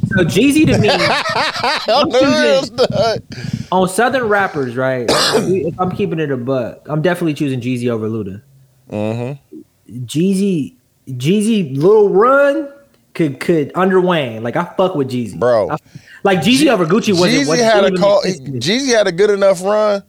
So 0.09 0.24
Jeezy 0.24 0.66
to 0.66 0.78
me 0.78 0.89
on 0.90 2.09
the 2.10 3.18
real 3.30 3.59
on 3.72 3.89
Southern 3.89 4.24
rappers, 4.28 4.76
right? 4.76 5.06
if 5.09 5.80
I'm 5.80 5.90
keeping 5.90 6.20
it 6.20 6.30
a 6.30 6.36
buck, 6.36 6.86
I'm 6.89 7.01
definitely 7.02 7.35
choosing 7.35 7.60
Jeezy 7.60 7.89
over 7.89 8.09
Luda. 8.09 8.43
Mm-hmm. 8.90 9.60
Jeezy, 10.05 10.74
Jeezy, 11.09 11.76
Little 11.76 12.10
Run 12.10 12.68
could 13.14 13.40
could 13.40 13.72
under 13.74 14.01
Wayne. 14.01 14.43
Like 14.43 14.56
I 14.56 14.64
fuck 14.76 14.94
with 14.94 15.10
Jeezy, 15.10 15.39
Bro. 15.39 15.70
I- 15.70 15.76
like 16.24 16.40
Jeezy 16.40 16.69
over 16.69 16.85
Gucci 16.86 17.12
wasn't. 17.12 17.45
Jeezy 17.45 17.49
wasn't 17.49 17.73
had 17.73 17.85
a 17.85 17.97
call. 17.97 18.23
Jeezy 18.23 18.95
had 18.95 19.07
a 19.07 19.12
good 19.12 19.31
enough 19.31 19.62
run. 19.62 20.03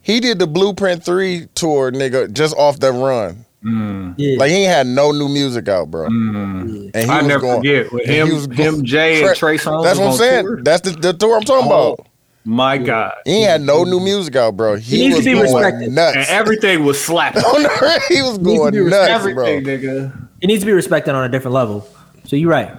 He 0.00 0.20
did 0.20 0.38
the 0.38 0.46
Blueprint 0.46 1.04
Three 1.04 1.46
tour, 1.54 1.90
nigga, 1.90 2.32
just 2.32 2.54
off 2.56 2.78
that 2.80 2.92
run. 2.92 3.44
Mm. 3.64 4.14
Yeah. 4.16 4.38
Like 4.38 4.50
he 4.50 4.58
ain't 4.58 4.72
had 4.72 4.86
no 4.86 5.10
new 5.10 5.28
music 5.28 5.66
out, 5.68 5.90
bro. 5.90 6.08
Mm. 6.08 6.90
And 6.94 7.04
he 7.04 7.10
I 7.10 7.18
was 7.18 7.26
never 7.26 7.40
going, 7.40 7.58
forget 7.58 7.92
with 7.92 8.04
him, 8.06 8.28
was 8.32 8.46
him, 8.46 8.84
Jay, 8.84 9.24
and 9.26 9.34
Trey 9.36 9.56
Songz. 9.58 9.82
That's 9.82 9.98
what 9.98 10.08
I'm 10.10 10.16
saying. 10.16 10.44
tour. 10.44 10.62
That's 10.62 10.82
the, 10.82 10.90
the 10.96 11.12
tour 11.12 11.36
I'm 11.36 11.42
talking 11.42 11.70
Oh, 11.72 11.92
about. 11.94 12.06
My 12.44 12.78
God. 12.78 13.12
He 13.24 13.38
ain't 13.38 13.48
had 13.50 13.60
no 13.62 13.82
new 13.82 13.98
music 13.98 14.36
out, 14.36 14.56
bro. 14.56 14.76
He, 14.76 15.08
needs 15.08 15.14
to 15.14 15.16
was 15.18 15.24
be 15.24 15.32
going 15.32 15.52
respected. 15.64 15.92
nuts. 15.92 16.16
And 16.16 16.26
everything 16.28 16.84
was 16.84 17.02
slapping. 17.04 17.42
On 17.44 17.62
the- 17.64 18.02
he 18.08 18.22
was 18.22 18.38
Needs 18.38 18.60
to 18.60 18.70
going 18.70 18.88
nuts, 18.90 19.08
everything, 19.10 19.64
bro. 19.64 19.72
nigga. 19.72 20.28
It 20.42 20.46
needs 20.46 20.60
to 20.60 20.66
be 20.66 20.72
respected 20.72 21.16
on 21.16 21.24
a 21.24 21.28
different 21.28 21.54
level. 21.54 21.88
So 22.24 22.36
you're 22.36 22.50
right. 22.50 22.70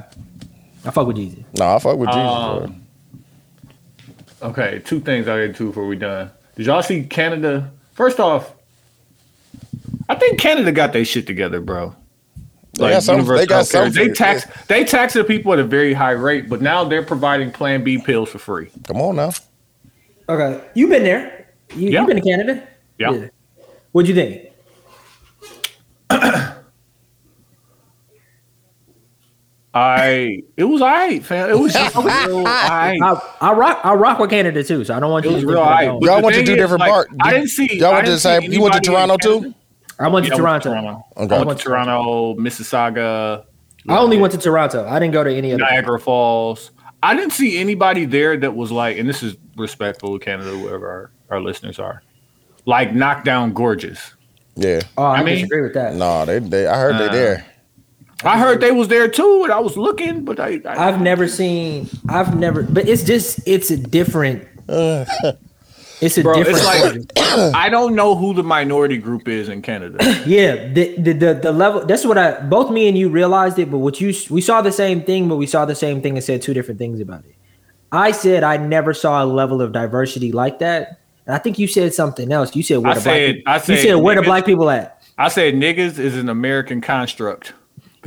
I 0.88 0.92
fuck 0.92 1.08
with 1.08 1.18
Jeezy. 1.18 1.44
No, 1.60 1.76
I 1.76 1.80
fuck 1.80 1.98
with 1.98 2.10
Jesus, 2.10 2.24
bro. 2.24 2.64
Um, 2.64 2.88
okay, 4.52 4.82
two 4.86 5.00
things 5.02 5.28
I 5.28 5.48
get 5.48 5.56
to 5.58 5.68
before 5.68 5.86
we 5.86 5.98
done. 5.98 6.32
Did 6.56 6.66
y'all 6.68 6.82
see 6.82 7.04
Canada? 7.04 7.72
First 7.94 8.20
off, 8.20 8.54
I 10.10 10.16
think 10.16 10.40
Canada 10.40 10.72
got 10.72 10.94
their 10.94 11.06
shit 11.06 11.28
together, 11.28 11.60
bro. 11.60 11.94
They 12.74 12.90
got 12.92 13.04
some- 13.04 13.16
universal 13.16 13.40
they 13.42 13.46
got 13.48 13.66
some- 13.66 13.92
They 13.92 14.10
tax 14.10 14.46
they 14.68 14.84
tax 14.86 15.14
the 15.14 15.24
people 15.24 15.52
at 15.54 15.60
a 15.60 15.64
very 15.64 15.94
high 15.94 16.12
rate, 16.12 16.48
but 16.48 16.62
now 16.62 16.84
they're 16.84 17.04
providing 17.04 17.52
Plan 17.52 17.84
B 17.84 17.98
pills 17.98 18.30
for 18.30 18.38
free. 18.38 18.70
Come 18.86 19.02
on 19.02 19.16
now. 19.16 19.32
Okay, 20.30 20.62
you've 20.76 20.90
been 20.90 21.04
there. 21.04 21.48
You, 21.76 21.90
Yeah. 21.90 22.00
You've 22.02 22.08
been 22.08 22.18
to 22.18 22.24
Canada. 22.24 22.68
Yeah. 23.00 23.28
What'd 23.92 24.08
you 24.08 24.16
think? 24.16 24.44
I 29.78 30.44
it 30.58 30.64
was 30.64 30.82
alright, 30.82 31.24
fam. 31.24 31.50
It 31.50 31.60
was 31.60 31.74
just 31.74 31.96
real 31.96 32.06
alright. 32.38 33.00
I, 33.02 33.22
I 33.42 33.54
rock. 33.54 33.80
I 33.84 33.94
rock 33.94 34.20
with 34.20 34.30
Canada 34.30 34.64
too. 34.64 34.84
So 34.84 34.96
I 34.96 35.00
don't 35.00 35.12
want 35.12 35.26
It 35.26 35.32
was 35.34 35.42
to 35.44 35.48
real 35.48 35.58
think 35.58 35.68
that 35.68 35.72
I 35.72 35.88
alright. 35.88 35.88
don't. 35.88 36.04
Y'all 36.04 36.18
the 36.18 36.24
went 36.24 36.34
to 36.36 36.40
thing 36.40 36.46
two 36.48 36.56
different 36.56 36.80
like, 36.82 36.92
parts. 36.92 37.14
I 37.22 37.34
didn't 37.34 37.50
see. 37.50 37.80
Y'all 37.80 37.94
went 37.94 38.06
to 38.06 38.12
the 38.12 38.20
same. 38.20 38.52
You 38.52 38.62
went 38.62 38.74
to 38.76 38.80
Toronto 38.82 39.18
too. 39.18 39.54
I 40.00 40.08
went 40.08 40.26
to 40.26 40.30
Yeah, 40.32 40.38
I 40.38 40.42
went 40.52 40.64
Toronto. 40.64 40.70
Toronto. 40.70 41.06
Okay. 41.18 41.36
I 41.36 41.44
went 41.44 41.60
to 41.60 41.66
Toronto, 41.66 42.36
Mississauga, 42.36 43.46
I 43.90 43.98
only 43.98 44.18
went 44.18 44.34
to 44.34 44.40
Toronto. 44.40 44.86
I 44.88 45.00
didn't 45.00 45.14
go 45.14 45.24
to 45.24 45.34
any 45.34 45.54
other. 45.54 45.64
Niagara 45.64 46.00
Falls. 46.00 46.72
I 47.02 47.16
didn't 47.16 47.32
see 47.34 47.58
anybody 47.58 48.06
there 48.06 48.36
that 48.38 48.56
was 48.56 48.72
like, 48.72 48.98
and 48.98 49.08
this 49.08 49.24
is 49.24 49.38
respectful 49.56 50.18
to 50.20 50.24
Canada, 50.24 50.50
whoever 50.50 50.88
our, 50.90 51.12
our 51.30 51.42
listeners 51.42 51.80
are, 51.80 52.04
like 52.66 52.94
knockdown 52.94 53.54
gorgeous. 53.54 54.14
Yeah. 54.56 54.82
Oh, 54.98 55.04
I, 55.04 55.18
I 55.18 55.24
mean- 55.24 55.36
disagree 55.36 55.62
with 55.62 55.74
that. 55.76 55.96
No, 55.96 56.26
they. 56.26 56.40
they 56.40 56.68
I 56.68 56.78
heard 56.80 56.96
Uh, 56.96 57.08
they 57.08 57.10
there. 57.18 57.46
I 58.24 58.40
heard 58.40 58.62
they 58.62 58.72
was 58.72 58.88
there 58.88 59.08
too, 59.08 59.44
and 59.44 59.54
I 59.54 59.60
was 59.60 59.78
looking, 59.78 60.26
but 60.26 60.40
I, 60.40 60.60
I 60.66 60.88
I've 60.88 61.02
never 61.02 61.28
seen. 61.28 61.90
I've 62.10 62.38
never. 62.38 62.64
But 62.64 62.88
it's 62.88 63.04
just. 63.04 63.40
It's 63.48 63.70
a 63.70 63.78
different. 63.78 64.48
Uh. 64.68 65.06
It's 66.00 66.18
a 66.18 66.22
bro, 66.22 66.36
different. 66.36 67.12
it's 67.16 67.16
like. 67.26 67.54
I 67.56 67.70
don't 67.70 67.96
know 67.96 68.16
who 68.16 68.34
the 68.34 68.44
minority 68.44 68.98
group 68.98 69.28
is 69.28 69.50
in 69.50 69.62
Canada. 69.62 69.98
yeah, 70.28 70.68
the, 70.68 70.96
the 70.98 71.14
the 71.14 71.34
the 71.36 71.52
level. 71.52 71.86
That's 71.86 72.06
what 72.06 72.18
I. 72.18 72.40
Both 72.42 72.72
me 72.72 72.88
and 72.88 72.98
you 72.98 73.10
realized 73.10 73.58
it, 73.60 73.72
but 73.72 73.80
what 73.80 74.00
you 74.00 74.14
we 74.30 74.42
saw 74.42 74.62
the 74.62 74.72
same 74.72 75.04
thing, 75.04 75.28
but 75.28 75.38
we 75.38 75.48
saw 75.48 75.66
the 75.66 75.76
same 75.76 76.02
thing 76.02 76.16
and 76.16 76.24
said 76.24 76.42
two 76.42 76.54
different 76.54 76.80
things 76.80 77.00
about 77.00 77.26
it. 77.26 77.36
I 77.92 78.12
said 78.12 78.44
I 78.44 78.58
never 78.58 78.94
saw 78.94 79.24
a 79.24 79.26
level 79.26 79.62
of 79.62 79.72
diversity 79.72 80.32
like 80.32 80.60
that, 80.60 81.00
and 81.26 81.36
I 81.36 81.40
think 81.40 81.58
you 81.58 81.68
said 81.68 81.94
something 81.94 82.32
else. 82.32 82.56
You 82.56 82.64
said 82.64 82.78
where 82.78 82.92
I 82.92 82.96
the 82.96 83.02
black 83.02 83.16
said- 83.16 83.36
people, 83.36 83.52
I 83.52 83.56
you 83.56 83.62
said 83.62 83.82
said 83.82 83.96
where 83.96 84.16
the 84.16 84.22
black 84.22 84.46
people 84.46 84.70
at. 84.70 85.02
I 85.18 85.30
said 85.30 85.56
niggas 85.56 85.98
is 85.98 86.16
an 86.16 86.30
American 86.30 86.80
construct 86.80 87.54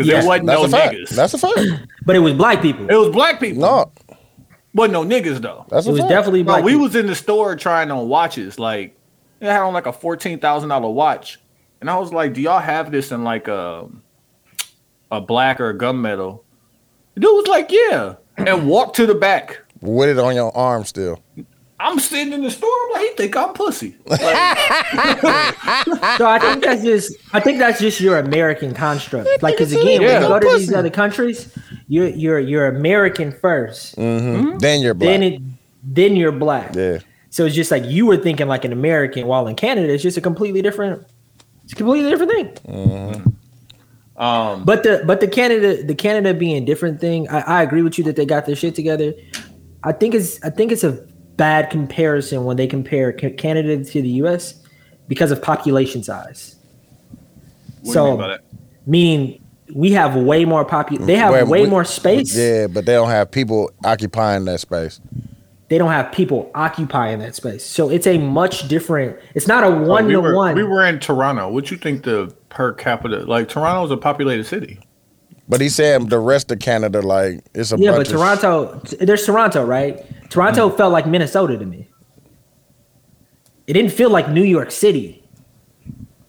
because 0.04 0.06
Yeah, 0.12 0.20
there 0.20 0.28
wasn't 0.28 0.46
That's 0.46 0.60
no 0.60 0.64
a 0.66 0.68
fact. 0.68 0.94
niggas. 0.94 1.08
That's 1.10 1.34
a 1.34 1.38
fact. 1.38 1.60
But 2.06 2.16
it 2.16 2.20
was 2.20 2.32
black 2.34 2.62
people. 2.62 2.88
it 2.90 2.94
was 2.96 3.10
black 3.10 3.38
people. 3.40 3.60
No, 3.62 3.92
wasn't 4.74 4.92
no 4.94 5.04
niggas 5.04 5.40
though. 5.40 5.66
that's 5.68 5.86
It 5.86 5.90
a 5.90 5.92
was 5.92 6.00
fact. 6.00 6.10
definitely 6.10 6.42
Bro, 6.42 6.54
black. 6.54 6.64
we 6.64 6.72
people. 6.72 6.84
was 6.84 6.96
in 6.96 7.06
the 7.06 7.14
store 7.14 7.56
trying 7.56 7.90
on 7.90 8.08
watches. 8.08 8.58
Like, 8.58 8.96
it 9.40 9.46
had 9.46 9.60
on 9.60 9.72
like 9.74 9.86
a 9.86 9.92
fourteen 9.92 10.38
thousand 10.38 10.68
dollar 10.70 10.88
watch, 10.90 11.38
and 11.80 11.88
I 11.90 11.96
was 11.98 12.12
like, 12.12 12.32
"Do 12.34 12.40
y'all 12.40 12.58
have 12.60 12.90
this 12.90 13.12
in 13.12 13.22
like 13.24 13.48
a 13.48 13.86
a 15.10 15.20
black 15.20 15.60
or 15.60 15.70
a 15.70 15.78
gunmetal?" 15.78 16.40
The 17.14 17.20
dude 17.20 17.34
was 17.36 17.46
like, 17.48 17.70
"Yeah," 17.70 18.14
and 18.38 18.68
walked 18.68 18.96
to 18.96 19.06
the 19.06 19.14
back. 19.14 19.60
with 19.80 20.08
it 20.10 20.18
on 20.18 20.34
your 20.34 20.56
arm 20.56 20.84
still. 20.84 21.22
I'm 21.80 21.98
sitting 21.98 22.34
in 22.34 22.42
the 22.42 22.50
store. 22.50 22.70
I'm 22.84 22.92
like, 22.92 23.02
he 23.02 23.16
think 23.16 23.36
I'm 23.36 23.54
pussy. 23.54 23.96
Like, 24.04 24.20
So 26.18 26.26
I 26.26 26.38
think 26.38 26.62
that's 26.62 26.82
just 26.82 27.16
I 27.32 27.40
think 27.40 27.58
that's 27.58 27.80
just 27.80 28.00
your 28.02 28.18
American 28.18 28.74
construct. 28.74 29.42
Like 29.42 29.56
because 29.56 29.72
again, 29.72 30.02
Yeah. 30.02 30.20
when 30.20 30.22
you 30.22 30.28
go 30.28 30.38
to 30.40 30.58
these 30.58 30.74
other 30.74 30.90
countries, 30.90 31.56
you're 31.88 32.08
you're 32.08 32.38
you're 32.38 32.66
American 32.66 33.32
1st 33.32 33.94
mm-hmm. 33.96 34.26
mm-hmm. 34.26 34.58
Then 34.58 34.82
you're 34.82 34.92
black. 34.92 35.08
then 35.08 35.22
it 35.22 35.42
then 35.82 36.16
you're 36.16 36.32
black. 36.32 36.74
yeah. 36.74 36.98
So 37.30 37.46
it's 37.46 37.54
just 37.54 37.70
like 37.70 37.84
you 37.86 38.04
were 38.04 38.18
thinking 38.18 38.46
like 38.46 38.66
an 38.66 38.72
American, 38.72 39.26
while 39.26 39.46
in 39.46 39.56
Canada 39.56 39.90
it's 39.90 40.02
just 40.02 40.18
a 40.18 40.20
completely 40.20 40.60
different, 40.60 41.06
it's 41.64 41.72
a 41.72 41.76
completely 41.76 42.10
different 42.10 42.32
thing. 42.32 42.48
Mm-hmm. 42.68 44.22
um, 44.22 44.64
But 44.64 44.82
the 44.82 45.02
but 45.06 45.20
the 45.20 45.28
Canada 45.28 45.82
the 45.82 45.94
Canada 45.94 46.34
being 46.34 46.66
different 46.66 47.00
thing, 47.00 47.26
I, 47.30 47.40
I 47.40 47.62
agree 47.62 47.80
with 47.80 47.96
you 47.96 48.04
that 48.04 48.16
they 48.16 48.26
got 48.26 48.44
their 48.44 48.56
shit 48.56 48.74
together. 48.74 49.14
I 49.82 49.92
think 49.92 50.14
it's 50.14 50.42
I 50.44 50.50
think 50.50 50.72
it's 50.72 50.84
a 50.84 51.06
bad 51.40 51.70
comparison 51.70 52.44
when 52.44 52.58
they 52.58 52.66
compare 52.66 53.12
Canada 53.14 53.82
to 53.82 54.02
the 54.02 54.08
U.S. 54.24 54.60
because 55.08 55.30
of 55.30 55.40
population 55.40 56.02
size. 56.02 56.56
what 57.80 57.82
do 57.82 57.88
you 57.88 57.92
so 57.94 58.04
mean 58.10 58.18
by 58.18 58.28
that? 58.28 58.40
meaning 58.86 59.42
we 59.74 59.90
have 59.92 60.16
way 60.16 60.44
more 60.44 60.66
popu- 60.66 61.06
They 61.06 61.16
have 61.16 61.32
Well, 61.32 61.46
way 61.46 61.62
we- 61.62 61.66
more 61.70 61.84
space. 61.86 62.36
Yeah, 62.36 62.66
but 62.66 62.84
they 62.84 62.92
don't 62.92 63.08
have 63.08 63.30
people 63.30 63.70
occupying 63.82 64.44
that 64.44 64.60
space. 64.60 65.00
They 65.68 65.78
don't 65.78 65.92
have 65.92 66.12
people 66.12 66.50
occupying 66.54 67.20
that 67.20 67.34
space. 67.36 67.64
So 67.64 67.88
it's 67.88 68.06
a 68.06 68.18
much 68.18 68.68
different. 68.68 69.16
It's 69.34 69.46
not 69.46 69.64
a 69.64 69.70
one 69.70 70.08
to 70.08 70.20
one. 70.20 70.54
We 70.56 70.64
were 70.64 70.84
in 70.84 70.98
Toronto. 70.98 71.48
What 71.48 71.70
you 71.70 71.78
think 71.78 72.02
the 72.02 72.34
per 72.50 72.74
capita? 72.74 73.20
Like 73.20 73.48
Toronto 73.48 73.82
is 73.86 73.90
a 73.90 73.96
populated 73.96 74.44
city. 74.44 74.78
But 75.48 75.62
he 75.62 75.70
said 75.70 76.10
the 76.10 76.18
rest 76.18 76.50
of 76.50 76.58
Canada, 76.58 77.00
like 77.00 77.44
it's 77.54 77.72
a 77.72 77.78
yeah, 77.78 77.92
but 77.92 77.96
bunch 77.98 78.08
of 78.08 78.14
Toronto. 78.14 78.80
There's 79.00 79.24
Toronto, 79.24 79.64
right? 79.64 80.04
Toronto 80.30 80.70
hmm. 80.70 80.76
felt 80.76 80.92
like 80.92 81.06
Minnesota 81.06 81.58
to 81.58 81.66
me. 81.66 81.88
It 83.66 83.74
didn't 83.74 83.92
feel 83.92 84.10
like 84.10 84.30
New 84.30 84.42
York 84.42 84.70
City. 84.70 85.22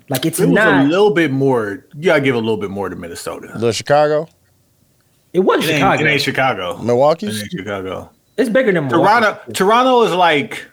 Like 0.10 0.26
it's 0.26 0.40
It 0.40 0.48
was 0.48 0.54
not. 0.54 0.86
a 0.86 0.88
little 0.88 1.12
bit 1.12 1.32
more. 1.32 1.86
You 1.96 2.04
gotta 2.06 2.22
give 2.22 2.36
a 2.36 2.40
little 2.40 2.58
bit 2.58 2.70
more 2.70 2.90
to 2.90 2.96
Minnesota. 2.96 3.54
the 3.56 3.72
Chicago, 3.72 4.28
it 5.34 5.40
was 5.40 5.64
It 5.64 5.70
ain't, 5.70 5.78
Chicago. 5.78 6.04
it 6.04 6.08
ain't 6.08 6.22
Chicago. 6.22 6.78
Milwaukee. 6.80 7.28
It 7.28 7.40
ain't 7.40 7.52
Chicago. 7.52 8.10
it's 8.38 8.50
bigger 8.50 8.74
than 8.74 8.88
Milwaukee. 8.88 9.26
Toronto. 9.26 9.52
Toronto 9.54 10.04
is 10.04 10.12
like 10.14 10.66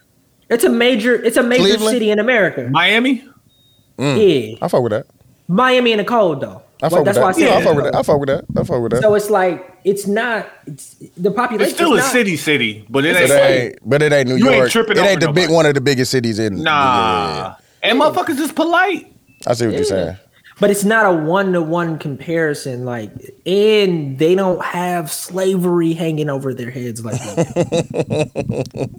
It's 0.50 0.64
a 0.64 0.68
major. 0.68 1.14
It's 1.14 1.36
a 1.36 1.42
major 1.42 1.62
Cleveland? 1.62 1.94
city 1.94 2.10
in 2.10 2.18
America. 2.18 2.68
Miami. 2.70 3.24
Hmm. 3.98 4.16
Yeah, 4.16 4.56
I 4.60 4.68
fuck 4.68 4.82
with 4.82 4.92
that. 4.92 5.06
Miami 5.46 5.92
in 5.92 5.98
the 5.98 6.04
cold 6.04 6.40
though. 6.40 6.62
I 6.80 6.86
Well, 6.86 6.90
fuck 6.90 6.98
with 6.98 7.04
that's 7.06 7.18
why 7.18 7.28
I 7.28 7.32
that. 7.32 7.40
Yeah, 7.40 7.54
I 7.56 7.62
fuck 7.64 7.76
with 7.76 7.84
that. 7.86 7.94
I 7.96 8.02
fuck 8.02 8.20
with 8.20 8.28
that. 8.28 8.44
I 8.56 8.62
fuck 8.64 8.82
with 8.82 8.92
that. 8.92 9.02
So 9.02 9.14
it's 9.14 9.30
like 9.30 9.78
it's 9.84 10.06
not. 10.06 10.46
It's 10.66 10.94
the 11.16 11.30
population. 11.32 11.66
It's 11.70 11.74
still 11.74 11.94
a 11.94 11.96
not- 11.96 12.12
city, 12.12 12.36
city, 12.36 12.86
but 12.88 13.04
it 13.04 13.16
ain't. 13.16 13.30
it 13.30 13.32
ain't, 13.32 13.78
but 13.84 14.02
it 14.02 14.12
ain't 14.12 14.28
New 14.28 14.36
You 14.36 14.48
ain't 14.48 14.56
York. 14.58 14.70
tripping 14.70 14.96
it 14.96 15.00
ain't 15.04 15.20
the 15.20 15.32
big 15.32 15.50
one 15.50 15.66
of 15.66 15.74
the 15.74 15.80
biggest 15.80 16.10
cities 16.12 16.38
in. 16.38 16.62
Nah. 16.62 16.70
Yeah, 16.70 17.36
yeah, 17.82 17.90
And 17.90 18.00
motherfuckers 18.00 18.38
is 18.38 18.52
polite. 18.52 19.12
I 19.46 19.54
see 19.54 19.66
what 19.66 19.74
you're 19.74 19.84
saying. 19.84 20.16
But 20.60 20.70
it's 20.70 20.84
not 20.84 21.06
a 21.06 21.12
one 21.12 21.52
to 21.52 21.62
one 21.62 21.98
comparison. 21.98 22.84
Like, 22.84 23.12
and 23.46 24.18
they 24.18 24.34
don't 24.34 24.62
have 24.64 25.10
slavery 25.10 25.92
hanging 25.92 26.28
over 26.28 26.52
their 26.52 26.70
heads 26.70 27.04
like 27.04 27.20
that. 27.20 28.90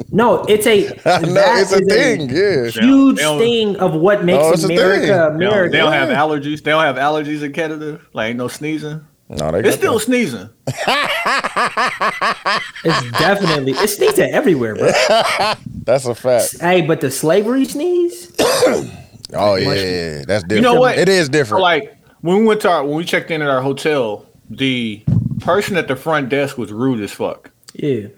no, 0.12 0.44
it's 0.44 0.66
a 0.66 0.88
No, 1.26 1.42
it's 1.56 1.72
a 1.72 1.78
is 1.80 1.86
thing. 1.88 2.30
Yeah. 2.30 2.68
huge 2.70 3.16
They 3.16 3.38
thing 3.38 3.76
of 3.76 3.94
what 3.94 4.20
oh, 4.20 4.22
makes 4.22 4.44
Oh, 4.44 4.52
it's 4.52 4.64
a 4.64 4.68
thing. 4.68 4.78
America 4.78 5.00
They 5.06 5.08
don't, 5.08 5.34
America. 5.36 5.72
they 5.72 5.78
don't 5.78 5.92
have 5.92 6.08
allergies. 6.10 6.62
They 6.62 6.70
don't 6.70 6.84
have 6.84 6.96
allergies 6.96 7.42
in 7.42 7.52
Canada. 7.52 8.00
Like 8.12 8.30
ain't 8.30 8.38
no 8.38 8.48
sneezing. 8.48 9.04
No, 9.28 9.52
they 9.52 9.60
It's 9.60 9.76
got 9.76 9.78
still 9.78 9.94
that. 9.94 10.00
sneezing. 10.00 10.48
It's 12.84 13.10
definitely 13.18 13.72
it 13.72 13.88
sneezes 13.90 14.18
everywhere, 14.18 14.74
bro. 14.74 14.90
That's 15.84 16.06
a 16.06 16.14
fact. 16.14 16.60
hey, 16.60 16.82
but 16.82 17.00
the 17.00 17.10
slavery 17.10 17.64
sneeze, 17.64 18.32
Oh 19.34 19.54
yeah, 19.56 20.22
that's 20.26 20.42
different. 20.44 20.52
You 20.52 20.60
know 20.60 20.74
what? 20.80 20.98
It 20.98 21.08
is 21.08 21.28
different. 21.28 21.62
like 21.62 21.96
when 22.20 22.38
we 22.38 22.44
went 22.44 22.60
to 22.62 22.70
our, 22.70 22.84
when 22.84 22.96
we 22.96 23.04
checked 23.04 23.30
in 23.30 23.42
at 23.42 23.48
our 23.48 23.62
hotel, 23.62 24.26
the 24.48 25.02
person 25.40 25.76
at 25.76 25.88
the 25.88 25.96
front 25.96 26.28
desk 26.28 26.58
was 26.58 26.72
rude 26.72 27.00
as 27.00 27.12
fuck. 27.12 27.50
yeah. 27.74 28.08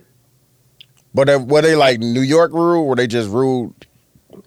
but 1.15 1.27
they, 1.27 1.37
were 1.37 1.63
they 1.63 1.77
like 1.77 2.01
New 2.01 2.21
York 2.23 2.53
rude? 2.53 2.83
Were 2.85 2.97
they 2.97 3.07
just 3.07 3.29
rude? 3.31 3.75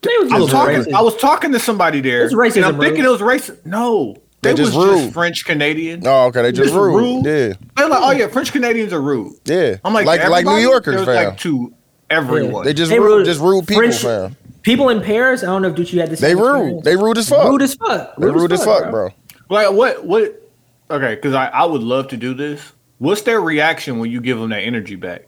They 0.02 0.12
was 0.20 0.32
I 0.32 0.38
a 0.38 0.40
was 0.42 0.52
talking. 0.52 0.76
racist. 0.82 0.94
I 0.94 1.02
was 1.02 1.16
talking 1.18 1.52
to 1.52 1.60
somebody 1.60 2.02
there. 2.02 2.26
It's 2.26 2.34
racism, 2.34 2.58
and 2.58 2.66
I'm 2.66 2.76
bro. 2.76 2.86
thinking 2.86 3.06
it 3.06 3.10
was 3.10 3.22
racist. 3.22 3.66
No, 3.66 4.16
they, 4.42 4.54
They 4.54 4.62
was 4.62 4.72
just 4.72 4.74
just 4.74 5.04
rude. 5.04 5.14
French 5.14 5.46
Canadian. 5.46 6.06
Oh, 6.06 6.26
okay. 6.26 6.42
They 6.42 6.52
just 6.52 6.70
Just 6.70 6.76
rude. 6.76 6.96
rude? 6.96 7.26
Yeah, 7.26 7.54
They're 7.78 7.88
like, 7.90 8.00
oh 8.02 8.12
yeah, 8.12 8.28
French 8.28 8.52
Canadians 8.52 8.92
are 8.94 9.02
rude. 9.02 9.34
yeah. 9.46 9.78
I'm 9.86 9.94
like, 9.94 10.06
like 10.08 10.28
like 10.28 10.46
New? 10.46 10.58
Yorkers, 10.58 11.06
fam. 11.06 11.16
like 11.30 11.38
to 11.40 11.74
everyone. 12.10 12.66
they 12.66 12.74
just 12.74 12.90
They 12.92 13.00
rude, 13.00 13.18
rude. 13.18 13.26
just 13.26 13.40
rude 13.42 13.68
people, 13.68 13.84
French- 13.84 13.98
fam. 14.02 14.36
People 14.66 14.90
in 14.90 15.00
Paris, 15.00 15.44
I 15.44 15.46
don't 15.46 15.62
know 15.62 15.68
if 15.70 15.76
Ducci 15.76 16.00
had 16.00 16.10
this. 16.10 16.20
They 16.20 16.30
same 16.30 16.40
rude. 16.40 16.56
experience. 16.56 16.84
They 16.86 16.96
rude 16.96 17.18
as 17.20 17.30
fuck. 17.30 17.48
rude 17.48 17.62
as 17.62 17.76
fuck. 17.76 18.16
They 18.18 18.26
rude 18.32 18.52
as 18.52 18.66
fuck, 18.66 18.90
bro. 18.90 19.10
Like 19.48 19.72
what? 19.72 20.04
What? 20.06 20.42
Okay, 20.90 21.14
because 21.16 21.36
I, 21.36 21.46
I 21.48 21.66
would 21.66 21.84
love 21.84 22.08
to 22.10 22.18
do 22.18 22.34
this. 22.34 22.74
What's 22.98 23.22
their 23.22 23.42
reaction 23.42 24.00
when 24.00 24.10
you 24.12 24.22
give 24.22 24.40
them 24.40 24.50
that 24.50 24.62
energy 24.62 24.96
back? 24.96 25.24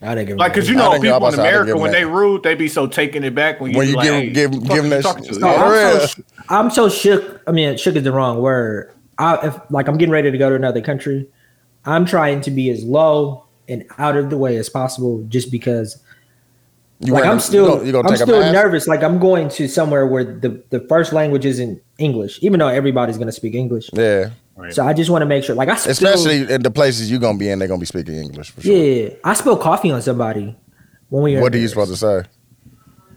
I 0.00 0.16
didn't 0.16 0.26
give 0.28 0.36
Like, 0.38 0.54
cause 0.54 0.68
you 0.68 0.74
know, 0.74 0.90
people 1.00 1.04
in 1.04 1.16
about 1.16 1.30
to 1.34 1.36
have 1.36 1.36
to 1.36 1.40
America 1.42 1.76
when 1.76 1.92
them 1.92 2.00
they 2.00 2.04
that. 2.04 2.10
rude, 2.10 2.42
they 2.42 2.56
be 2.56 2.66
so 2.68 2.88
taking 2.88 3.22
it 3.22 3.34
back 3.36 3.60
when 3.60 3.70
you 3.70 3.78
When 3.78 3.88
you 3.88 3.94
like, 3.94 4.04
give- 4.04 4.14
hey, 4.14 4.30
give- 4.30 4.50
give 4.50 4.76
them 4.82 4.88
that 4.90 5.02
talking 5.04 5.24
shit. 5.24 5.38
No, 5.38 5.48
I'm 5.48 6.00
so, 6.08 6.22
I'm 6.48 6.70
so 6.70 6.88
shook. 6.88 7.40
I 7.46 7.52
mean, 7.52 7.76
shook 7.76 7.94
is 7.94 8.02
the 8.02 8.10
wrong 8.10 8.38
word. 8.42 8.92
I, 9.18 9.46
if, 9.46 9.60
like 9.70 9.86
I'm 9.86 9.96
getting 9.98 10.12
ready 10.12 10.32
to 10.32 10.38
go 10.38 10.48
to 10.50 10.56
another 10.56 10.80
country. 10.80 11.28
I'm 11.84 12.04
trying 12.04 12.40
to 12.42 12.50
be 12.50 12.70
as 12.70 12.82
low 12.82 13.44
and 13.68 13.84
out 13.98 14.16
of 14.16 14.30
the 14.30 14.36
way 14.38 14.56
as 14.56 14.68
possible, 14.68 15.22
just 15.28 15.52
because. 15.52 16.02
You 17.04 17.14
like 17.14 17.24
I'm 17.24 17.40
still, 17.40 17.84
You 17.84 17.90
gonna, 17.92 17.98
you 17.98 17.98
I'm 17.98 18.04
take 18.04 18.20
a 18.20 18.22
still 18.22 18.52
nervous. 18.52 18.86
Like 18.86 19.02
I'm 19.02 19.18
going 19.18 19.48
to 19.50 19.66
somewhere 19.68 20.06
where 20.06 20.24
the 20.24 20.62
the 20.70 20.80
first 20.88 21.12
language 21.12 21.44
isn't 21.44 21.82
English, 21.98 22.38
even 22.42 22.60
though 22.60 22.68
everybody's 22.68 23.18
gonna 23.18 23.32
speak 23.32 23.54
English. 23.54 23.90
Yeah, 23.92 24.30
So 24.70 24.86
I 24.86 24.92
just 24.92 25.10
want 25.10 25.22
to 25.22 25.26
make 25.26 25.42
sure. 25.42 25.56
Like 25.56 25.68
I 25.68 25.74
spill, 25.76 25.90
especially 25.90 26.52
in 26.52 26.62
the 26.62 26.70
places 26.70 27.10
you're 27.10 27.18
gonna 27.20 27.38
be 27.38 27.48
in, 27.50 27.58
they're 27.58 27.66
gonna 27.68 27.80
be 27.80 27.86
speaking 27.86 28.14
English 28.14 28.50
for 28.52 28.60
sure. 28.62 28.72
yeah, 28.72 29.14
I 29.24 29.34
spilled 29.34 29.60
coffee 29.60 29.90
on 29.90 30.00
somebody 30.00 30.56
when 31.08 31.24
we 31.24 31.34
were. 31.34 31.42
What 31.42 31.54
are 31.54 31.58
you 31.58 31.68
supposed 31.68 31.90
to 31.90 31.96
say? 31.96 32.22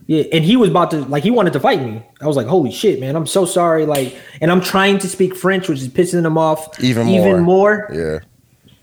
Yeah, 0.07 0.23
and 0.31 0.43
he 0.43 0.55
was 0.55 0.69
about 0.69 0.91
to 0.91 0.97
like 1.05 1.23
he 1.23 1.31
wanted 1.31 1.53
to 1.53 1.59
fight 1.59 1.81
me. 1.81 2.03
I 2.21 2.27
was 2.27 2.37
like, 2.37 2.47
"Holy 2.47 2.71
shit, 2.71 2.99
man! 2.99 3.15
I'm 3.15 3.25
so 3.27 3.45
sorry." 3.45 3.85
Like, 3.85 4.15
and 4.41 4.51
I'm 4.51 4.61
trying 4.61 4.97
to 4.99 5.07
speak 5.07 5.35
French, 5.35 5.67
which 5.67 5.79
is 5.79 5.87
pissing 5.87 6.25
him 6.25 6.37
off 6.37 6.79
Even 6.79 7.07
Even 7.07 7.41
more. 7.41 7.87
Yeah, 7.93 8.19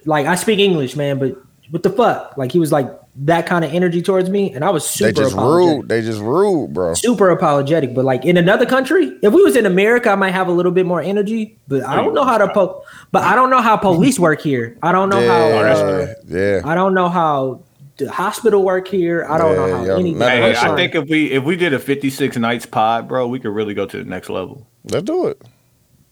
Like, 0.04 0.26
I 0.26 0.34
speak 0.34 0.58
English, 0.58 0.96
man, 0.96 1.18
but 1.20 1.36
what 1.70 1.82
the 1.84 1.90
fuck? 1.90 2.36
Like, 2.36 2.50
he 2.50 2.58
was 2.58 2.72
like 2.72 2.88
that 3.14 3.44
kind 3.46 3.62
of 3.64 3.72
energy 3.74 4.00
towards 4.00 4.30
me, 4.30 4.52
and 4.54 4.64
I 4.64 4.70
was 4.70 4.88
super 4.88 5.12
they 5.12 5.20
just 5.20 5.32
apologetic. 5.34 5.76
rude. 5.82 5.88
They 5.88 6.00
just 6.00 6.20
rude, 6.20 6.72
bro. 6.72 6.94
Super 6.94 7.28
apologetic, 7.30 7.94
but 7.94 8.04
like 8.06 8.24
in 8.24 8.36
another 8.38 8.64
country, 8.64 9.12
if 9.22 9.32
we 9.34 9.42
was 9.42 9.54
in 9.54 9.66
America, 9.66 10.10
I 10.10 10.14
might 10.14 10.30
have 10.30 10.48
a 10.48 10.52
little 10.52 10.72
bit 10.72 10.86
more 10.86 11.02
energy. 11.02 11.58
But 11.68 11.84
I 11.84 11.96
don't 11.96 12.14
know 12.14 12.24
how 12.24 12.38
to 12.38 12.48
po- 12.52 12.82
But 13.10 13.22
I 13.24 13.34
don't 13.34 13.50
know 13.50 13.60
how 13.60 13.76
police 13.76 14.18
work 14.18 14.40
here. 14.40 14.78
I 14.82 14.92
don't 14.92 15.10
know 15.10 15.20
Yeah, 15.20 15.28
how. 15.74 15.82
Uh, 15.82 16.14
yeah. 16.26 16.60
I 16.64 16.74
don't 16.74 16.94
know 16.94 17.10
how 17.10 17.62
the 17.98 18.10
hospital 18.10 18.62
work 18.64 18.88
here. 18.88 19.26
I 19.28 19.36
don't 19.36 19.50
Yeah, 19.50 19.56
know 19.66 19.76
how 19.76 19.84
yo, 19.84 19.96
anything. 19.98 20.20
Hey, 20.22 20.42
I'm 20.48 20.54
shit. 20.54 20.58
I 20.58 20.66
trying- 20.68 20.76
think 20.76 20.94
if 20.94 21.08
we 21.10 21.30
if 21.32 21.44
we 21.44 21.56
did 21.56 21.74
a 21.74 21.78
56 21.78 22.38
nights 22.38 22.64
pod, 22.64 23.08
bro, 23.08 23.26
we 23.28 23.38
could 23.40 23.50
really 23.52 23.74
go 23.74 23.84
to 23.84 23.98
the 23.98 24.04
next 24.08 24.30
level. 24.30 24.66
Let's 24.90 25.04
do 25.04 25.26
it. 25.26 25.40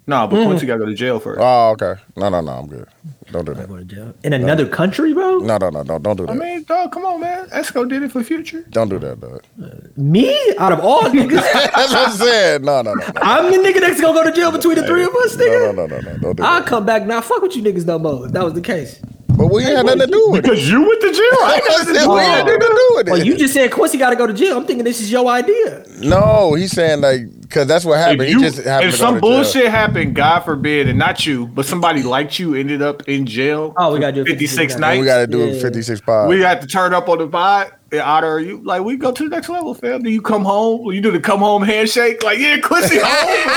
No, 0.06 0.16
Mm. 0.26 0.30
but 0.30 0.44
Quincy 0.46 0.66
got 0.66 0.74
to 0.74 0.78
go 0.80 0.86
to 0.86 0.94
jail 0.94 1.18
first. 1.18 1.40
Oh, 1.42 1.70
okay. 1.70 1.94
No, 2.16 2.28
no, 2.28 2.40
no. 2.42 2.52
I'm 2.52 2.66
good. 2.66 2.86
Don't 3.32 3.44
do 3.44 3.54
that. 3.54 3.68
going 3.68 3.86
to 3.86 3.94
jail. 3.94 4.14
in 4.24 4.32
another 4.32 4.66
country, 4.66 5.12
bro. 5.12 5.38
No, 5.38 5.56
no, 5.58 5.70
no, 5.70 5.82
no. 5.82 5.98
Don't 5.98 6.16
do 6.16 6.26
that. 6.26 6.32
I 6.32 6.34
mean, 6.34 6.64
dog, 6.64 6.92
come 6.92 7.04
on, 7.04 7.20
man. 7.20 7.48
Esco 7.50 7.88
did 7.88 8.02
it 8.02 8.12
for 8.12 8.22
Future. 8.24 8.62
Don't 8.70 8.88
do 8.88 8.98
that, 8.98 9.20
dog. 9.20 9.42
Uh, 9.62 9.68
me 9.96 10.36
out 10.58 10.72
of 10.72 10.80
all 10.80 11.02
niggas. 11.10 11.34
That's 11.52 11.92
what 11.92 12.08
I 12.08 12.10
said. 12.12 12.62
No, 12.64 12.82
no, 12.82 12.94
no, 12.94 13.06
no. 13.06 13.12
I'm 13.22 13.50
the 13.50 13.58
nigga 13.58 13.80
that's 13.80 14.00
gonna 14.00 14.14
go 14.14 14.24
to 14.24 14.32
jail 14.32 14.52
between 14.52 14.76
the 14.76 14.86
three 14.86 15.04
of 15.04 15.14
us, 15.14 15.36
No, 15.36 15.44
nigga. 15.44 15.74
no, 15.74 15.86
no, 15.86 15.98
no, 15.98 16.00
no. 16.12 16.18
Don't 16.18 16.36
do 16.36 16.42
I'll 16.42 16.60
that. 16.60 16.68
come 16.68 16.84
back 16.84 17.06
now. 17.06 17.20
Fuck 17.20 17.42
with 17.42 17.56
you 17.56 17.62
niggas 17.62 17.86
no 17.86 17.98
more. 17.98 18.26
If 18.26 18.32
that 18.32 18.44
was 18.44 18.54
the 18.54 18.60
case. 18.60 19.00
But 19.28 19.46
we 19.46 19.62
ain't 19.64 19.76
had 19.76 19.86
nothing 19.86 20.00
to 20.00 20.06
do 20.06 20.28
with 20.30 20.40
it. 20.40 20.42
Because 20.42 20.68
you 20.68 20.82
went 20.86 21.00
to 21.00 21.12
jail. 21.12 21.18
I 21.42 21.54
ain't 21.54 21.64
got 21.66 21.78
nothing 21.78 21.94
to 21.94 22.00
do 22.00 22.10
we 22.12 22.20
had 22.20 22.44
nothing 22.46 22.60
to 22.60 22.66
do 22.66 22.68
with 22.68 22.76
oh, 22.76 22.98
it. 22.98 23.06
Well, 23.10 23.24
you 23.24 23.36
just 23.38 23.54
said 23.54 23.72
Quincy 23.72 23.96
got 23.96 24.10
to 24.10 24.16
go 24.16 24.26
to 24.26 24.34
jail. 24.34 24.56
I'm 24.58 24.66
thinking 24.66 24.84
this 24.84 25.00
is 25.00 25.10
your 25.10 25.26
idea. 25.28 25.84
No, 26.00 26.54
he's 26.54 26.72
saying 26.72 27.00
like 27.00 27.22
because 27.50 27.66
that's 27.66 27.84
what 27.84 27.98
happened. 27.98 28.22
If, 28.22 28.28
he 28.28 28.32
you, 28.34 28.40
just 28.40 28.58
happened 28.58 28.88
if 28.90 28.94
to 28.94 29.00
go 29.00 29.04
some 29.06 29.14
to 29.16 29.20
jail. 29.20 29.30
bullshit 29.30 29.70
happened, 29.70 30.14
God 30.14 30.40
forbid, 30.40 30.88
and 30.88 30.96
not 30.98 31.26
you, 31.26 31.48
but 31.48 31.66
somebody 31.66 32.02
liked 32.04 32.38
you 32.38 32.54
ended 32.54 32.80
up 32.80 33.08
in 33.08 33.26
jail. 33.26 33.74
Oh, 33.76 33.92
we 33.92 33.98
gotta 33.98 34.12
do 34.12 34.24
56 34.24 34.52
56 34.52 34.74
Then 34.74 34.80
nights. 34.80 35.00
we 35.00 35.04
got 35.06 35.18
to 35.18 35.26
do 35.26 35.38
Yeah. 35.40 35.54
a 35.56 35.60
56 35.60 36.00
pod. 36.02 36.28
We 36.28 36.38
got 36.38 36.60
to 36.60 36.68
turn 36.68 36.94
up 36.94 37.08
on 37.08 37.18
the 37.18 37.26
vibe 37.28 37.72
and 37.90 38.00
honor 38.02 38.38
you. 38.38 38.62
Like, 38.64 38.82
we 38.84 38.96
go 38.96 39.10
to 39.10 39.24
the 39.24 39.28
next 39.28 39.48
level, 39.48 39.74
fam. 39.74 40.02
Do 40.02 40.10
you 40.10 40.22
come 40.22 40.44
home? 40.44 40.86
You 40.92 41.00
do 41.00 41.10
the 41.10 41.18
come 41.18 41.40
home 41.40 41.62
handshake? 41.64 42.22
Like, 42.22 42.38
yeah, 42.38 42.58
Quincy 42.60 42.98
home. 43.02 43.50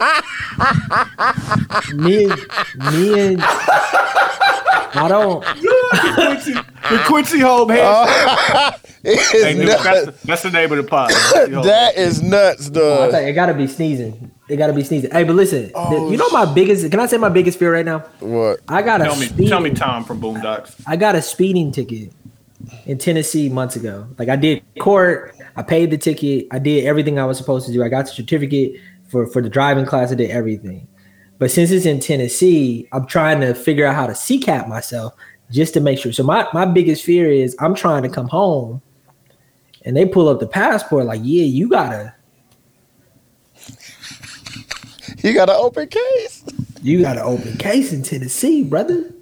Like, 0.00 1.94
Me 1.94 2.24
and 2.24 2.34
me 2.92 3.20
and 3.34 3.40
I 4.92 5.06
don't. 5.08 5.44
Quincy, 6.14 6.52
the 6.54 7.02
Quincy 7.06 7.38
home 7.40 7.68
handshake. 7.68 8.80
It's 9.02 9.58
nuts. 9.58 9.82
that's, 9.82 10.22
that's 10.24 10.42
the 10.42 10.50
name 10.50 10.70
of 10.72 10.76
the 10.76 10.82
pod. 10.84 11.10
That 11.64 11.96
is 11.96 12.20
nuts, 12.22 12.68
I 12.68 12.70
dog. 12.80 13.10
think 13.12 13.28
it 13.28 13.32
gotta 13.34 13.54
be 13.54 13.66
sneezing. 13.66 14.30
It 14.48 14.56
gotta 14.56 14.72
be 14.72 14.82
sneezing. 14.84 15.10
Hey, 15.10 15.24
but 15.24 15.36
listen, 15.36 15.70
Oh, 15.74 16.06
the- 16.06 16.12
you 16.12 16.16
know 16.18 16.28
my 16.30 16.44
biggest. 16.52 16.90
Can 16.90 17.00
I 17.00 17.06
say 17.06 17.16
my 17.18 17.28
biggest 17.28 17.58
fear 17.58 17.72
right 17.72 17.84
now? 17.84 18.00
What? 18.20 18.60
I 18.68 18.82
got 18.82 19.00
a 19.00 19.04
tell 19.04 19.16
me, 19.16 19.26
speeding, 19.26 19.48
tell 19.48 19.60
me, 19.60 19.70
Tom 19.70 20.04
from 20.04 20.20
Boondocks. 20.20 20.80
I 20.86 20.96
got 20.96 21.14
a 21.14 21.22
speeding 21.22 21.70
ticket 21.72 22.12
in 22.86 22.98
Tennessee 22.98 23.48
months 23.48 23.76
ago. 23.76 24.06
Like 24.18 24.28
I 24.28 24.36
did 24.36 24.62
court, 24.80 25.34
I 25.56 25.62
paid 25.62 25.90
the 25.90 25.98
ticket, 25.98 26.46
I 26.50 26.58
did 26.58 26.84
everything 26.84 27.18
I 27.18 27.24
was 27.24 27.38
supposed 27.38 27.66
to 27.66 27.72
do. 27.72 27.82
I 27.82 27.88
got 27.88 28.06
the 28.06 28.12
certificate 28.12 28.74
for 29.08 29.26
for 29.26 29.40
the 29.42 29.48
driving 29.48 29.86
class. 29.86 30.10
I 30.12 30.14
did 30.14 30.30
everything. 30.30 30.86
But 31.38 31.50
since 31.50 31.70
it's 31.70 31.86
in 31.86 32.00
Tennessee, 32.00 32.86
I'm 32.92 33.06
trying 33.06 33.40
to 33.40 33.54
figure 33.54 33.86
out 33.86 33.94
how 33.94 34.06
to 34.06 34.12
CCAP 34.12 34.68
myself 34.68 35.14
just 35.50 35.72
to 35.74 35.80
make 35.80 35.98
sure. 35.98 36.12
So 36.12 36.22
my 36.22 36.46
my 36.52 36.64
biggest 36.66 37.02
fear 37.04 37.30
is 37.30 37.56
I'm 37.60 37.74
trying 37.74 38.02
to 38.02 38.08
come 38.10 38.28
home, 38.28 38.82
and 39.84 39.96
they 39.96 40.04
pull 40.04 40.28
up 40.28 40.38
the 40.40 40.46
passport 40.46 41.06
like, 41.06 41.20
yeah, 41.24 41.44
you 41.44 41.68
gotta 41.68 42.14
You 45.24 45.34
got 45.34 45.50
an 45.50 45.56
open 45.58 45.88
case? 45.88 46.44
you 46.82 47.02
got 47.02 47.16
an 47.18 47.22
open 47.24 47.56
case 47.58 47.92
in 47.92 48.02
Tennessee, 48.02 48.62
brother. 48.64 49.12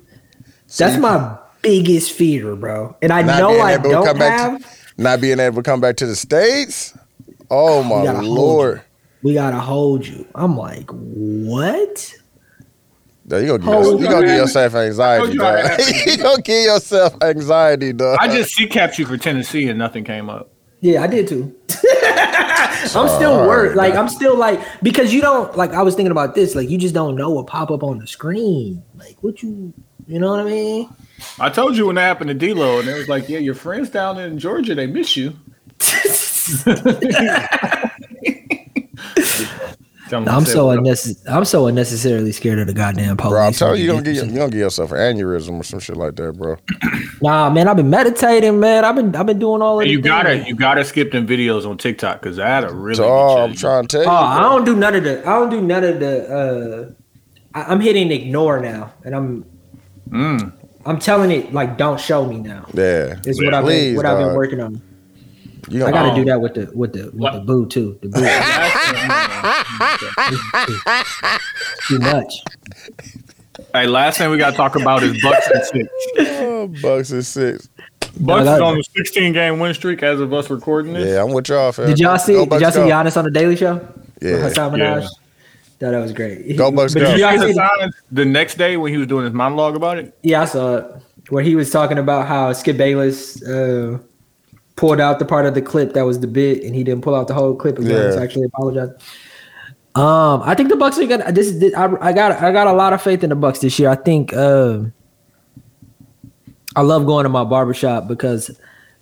That's 0.76 0.96
my 0.98 1.36
biggest 1.62 2.12
fear, 2.12 2.54
bro. 2.54 2.96
And 3.02 3.12
I 3.12 3.22
Not 3.22 3.38
know 3.40 3.60
I 3.60 3.76
don't 3.78 4.04
come 4.04 4.18
back 4.18 4.38
have. 4.38 4.62
to- 4.62 5.02
Not 5.02 5.20
being 5.20 5.40
able 5.40 5.56
to 5.56 5.62
come 5.62 5.80
back 5.80 5.96
to 5.96 6.06
the 6.06 6.14
states? 6.16 6.96
Oh 7.50 7.82
my 7.82 8.04
gotta 8.04 8.26
lord. 8.26 8.82
we 9.22 9.34
gotta 9.34 9.58
hold 9.58 10.06
you. 10.06 10.26
I'm 10.34 10.56
like, 10.56 10.88
what? 10.90 12.14
Dog, 13.26 13.42
you 13.42 13.48
gonna 13.48 13.58
give, 13.58 13.68
Oh, 13.68 13.78
yourself, 13.98 14.00
you 14.00 14.06
you 14.06 14.12
gonna 14.12 14.26
give 14.26 14.36
yourself 14.36 14.74
anxiety, 14.74 15.32
you 15.34 15.42
I 15.42 15.76
dog. 15.76 15.80
you 16.06 16.16
gonna 16.18 16.42
give 16.42 16.64
yourself 16.64 17.16
anxiety, 17.22 17.92
dog. 17.92 18.18
I 18.20 18.28
just 18.28 18.50
she 18.54 18.66
capped 18.66 18.98
you 18.98 19.06
for 19.06 19.16
Tennessee 19.16 19.68
and 19.68 19.78
nothing 19.78 20.04
came 20.04 20.30
up. 20.30 20.50
Yeah, 20.80 21.02
I 21.02 21.06
did 21.08 21.26
too. 21.26 21.54
I'm 22.94 23.08
still 23.08 23.32
Alright, 23.32 23.48
worried. 23.48 23.76
Like 23.76 23.94
man. 23.94 24.02
I'm 24.02 24.08
still 24.08 24.36
like 24.36 24.60
because 24.82 25.12
you 25.12 25.20
don't 25.20 25.56
like 25.56 25.72
I 25.72 25.82
was 25.82 25.94
thinking 25.94 26.12
about 26.12 26.34
this. 26.34 26.54
Like 26.54 26.68
you 26.68 26.78
just 26.78 26.94
don't 26.94 27.16
know 27.16 27.30
what 27.30 27.46
pop 27.46 27.70
up 27.70 27.82
on 27.82 27.98
the 27.98 28.06
screen. 28.06 28.82
Like 28.96 29.22
what 29.22 29.42
you 29.42 29.72
you 30.06 30.18
know 30.18 30.30
what 30.30 30.40
I 30.40 30.44
mean? 30.44 30.88
I 31.38 31.50
told 31.50 31.76
you 31.76 31.86
when 31.86 31.96
that 31.96 32.02
happened 32.02 32.28
to 32.28 32.34
D-Lo, 32.34 32.80
and 32.80 32.88
it 32.88 32.94
was 32.94 33.08
like, 33.08 33.28
yeah, 33.28 33.38
your 33.38 33.54
friends 33.54 33.90
down 33.90 34.18
in 34.18 34.38
Georgia, 34.38 34.74
they 34.74 34.86
miss 34.86 35.16
you. 35.16 35.34
Tell 40.08 40.22
'em 40.22 40.28
I'm 40.28 40.44
so 40.44 40.66
what 40.66 40.78
unnecess- 40.78 41.22
I'm 41.28 41.44
so 41.44 41.66
unnecessarily 41.66 42.32
scared 42.32 42.58
of 42.58 42.66
the 42.66 42.72
goddamn 42.72 43.16
police. 43.16 43.32
Bro, 43.32 43.40
I'm 43.46 43.52
telling 43.52 43.80
you, 43.80 43.86
you 43.86 43.92
gonna 43.92 44.02
get 44.02 44.14
you 44.14 44.22
gonna 44.22 44.48
give 44.50 44.54
yourself 44.60 44.92
an 44.92 44.98
aneurysm 44.98 45.60
or 45.60 45.62
some 45.64 45.80
shit 45.80 45.96
like 45.96 46.16
that, 46.16 46.32
bro. 46.36 46.56
Nah, 47.20 47.50
man, 47.50 47.66
I've 47.66 47.76
been 47.76 47.90
meditating, 47.90 48.60
man. 48.60 48.84
I've 48.84 48.94
been 48.94 49.14
I've 49.16 49.26
been 49.26 49.40
doing 49.40 49.60
all 49.60 49.78
of 49.78 49.82
And 49.82 49.88
the 49.88 49.92
you 49.92 50.00
gotta 50.00 50.28
things. 50.30 50.46
you 50.46 50.54
gotta 50.54 50.84
skip 50.84 51.10
them 51.10 51.26
videos 51.26 51.66
on 51.68 51.76
TikTok 51.76 52.20
because 52.22 52.36
that'll 52.36 52.72
really. 52.74 52.94
So, 52.96 53.04
oh. 53.08 53.38
I'm 53.44 53.54
trying 53.54 53.82
to 53.82 53.88
tell 53.88 54.02
you. 54.04 54.08
Oh, 54.08 54.12
I 54.12 54.40
don't 54.42 54.64
do 54.64 54.76
none 54.76 54.94
of 54.94 55.02
the. 55.04 55.20
I 55.28 55.38
don't 55.38 55.50
do 55.50 55.60
none 55.60 55.82
of 55.84 55.98
the. 56.00 56.28
uh 56.32 56.90
I, 57.58 57.64
I'm 57.72 57.80
hitting 57.80 58.10
ignore 58.12 58.60
now, 58.60 58.92
and 59.04 59.16
I'm. 59.16 59.44
Mm. 60.10 60.52
I'm 60.86 60.98
telling 61.00 61.30
it 61.32 61.52
like 61.52 61.76
don't 61.76 61.98
show 62.00 62.24
me 62.24 62.38
now. 62.38 62.66
Yeah. 62.72 63.16
Is 63.26 63.42
what 63.42 63.52
I've 63.52 63.64
Please, 63.64 63.88
been 63.88 63.96
what 63.96 64.06
I've 64.06 64.18
been 64.18 64.34
working 64.36 64.60
on. 64.60 64.80
You 65.70 65.84
I 65.84 65.90
gonna, 65.90 65.92
gotta 66.08 66.12
Oh. 66.12 66.16
do 66.16 66.24
that 66.26 66.40
with 66.40 66.54
the 66.54 66.70
with 66.74 66.92
the 66.92 67.04
with 67.04 67.14
What? 67.14 67.32
the 67.34 67.40
boo 67.40 67.66
too. 67.66 67.98
The 68.02 68.08
boo 68.08 68.20
too 71.88 71.98
much. 71.98 72.34
Hey, 73.74 73.86
last 73.86 74.18
thing 74.18 74.30
we 74.30 74.38
gotta 74.38 74.56
talk 74.56 74.76
about 74.76 75.02
is 75.02 75.20
Bucks 75.22 75.46
and 75.48 75.64
six. 75.64 75.88
oh, 76.18 76.68
Bucks 76.80 77.10
and 77.10 77.24
six. 77.26 77.68
Bucks 78.20 78.44
that- 78.46 78.54
is 78.56 78.60
on 78.60 78.78
a 78.78 78.82
16 78.96 79.32
game 79.32 79.58
win 79.58 79.74
streak 79.74 80.02
as 80.02 80.20
of 80.20 80.32
us 80.32 80.48
recording 80.50 80.92
this. 80.94 81.06
Yeah, 81.08 81.22
I'm 81.22 81.32
with 81.32 81.48
y'all, 81.48 81.72
fam. 81.72 81.86
Did 81.88 81.98
y'all 81.98 82.18
see? 82.18 82.32
Go 82.34 82.46
Did 82.46 82.60
y'all 82.62 82.70
see 82.70 82.78
go. 82.80 82.88
Giannis 82.88 83.16
on 83.16 83.24
the 83.24 83.30
Daily 83.30 83.56
Show? 83.56 83.74
Yeah. 84.20 84.32
With 84.32 84.42
Hasan 84.44 84.72
Minhaj. 84.72 85.02
Yeah. 85.02 85.08
Thought 85.80 85.90
that 85.92 85.98
was 86.00 86.12
great. 86.12 86.56
Go 86.56 86.70
Bucks 86.72 86.94
go. 86.94 87.00
did 87.00 87.18
You 87.18 87.24
y'all 87.24 87.36
guys 87.38 87.46
see 87.46 87.52
the- 87.52 87.92
the 88.12 88.24
next 88.24 88.56
day 88.58 88.76
when 88.76 88.90
he 88.92 88.98
was 88.98 89.06
doing 89.06 89.24
his 89.24 89.32
monologue 89.34 89.76
about 89.76 89.98
it. 89.98 90.16
Yeah, 90.22 90.42
I 90.42 90.44
saw 90.46 90.76
it. 90.76 90.86
Where 91.30 91.44
he 91.44 91.54
was 91.56 91.70
talking 91.70 91.98
about 91.98 92.26
how 92.26 92.52
Skip 92.54 92.76
Bayless 92.78 93.42
uh, 93.42 93.98
pulled 94.78 95.00
out 95.00 95.18
the 95.18 95.24
part 95.24 95.44
of 95.44 95.54
the 95.54 95.60
clip 95.60 95.92
that 95.92 96.06
was 96.06 96.20
the 96.20 96.26
bit, 96.26 96.62
and 96.62 96.74
he 96.74 96.84
didn't 96.84 97.02
pull 97.02 97.14
out 97.14 97.28
the 97.28 97.34
whole 97.34 97.54
clip 97.54 97.78
again 97.78 97.90
Yeah. 97.90 98.10
to 98.12 98.20
actually 98.22 98.44
apologize. 98.44 98.90
Um, 99.94 100.42
I 100.44 100.54
think 100.54 100.68
the 100.68 100.76
Bucks 100.76 100.98
are 100.98 101.06
gonna. 101.06 101.30
This 101.32 101.48
is. 101.48 101.74
I, 101.74 101.92
I 102.00 102.12
got. 102.12 102.40
I 102.40 102.52
got 102.52 102.68
a 102.68 102.72
lot 102.72 102.92
of 102.92 103.02
faith 103.02 103.24
in 103.24 103.30
the 103.30 103.36
Bucks 103.36 103.58
this 103.58 103.78
year. 103.78 103.90
I 103.90 103.96
think. 103.96 104.32
Uh, 104.32 104.84
I 106.76 106.82
love 106.82 107.04
going 107.06 107.24
to 107.24 107.28
my 107.28 107.42
barbershop 107.42 108.06
because 108.06 108.50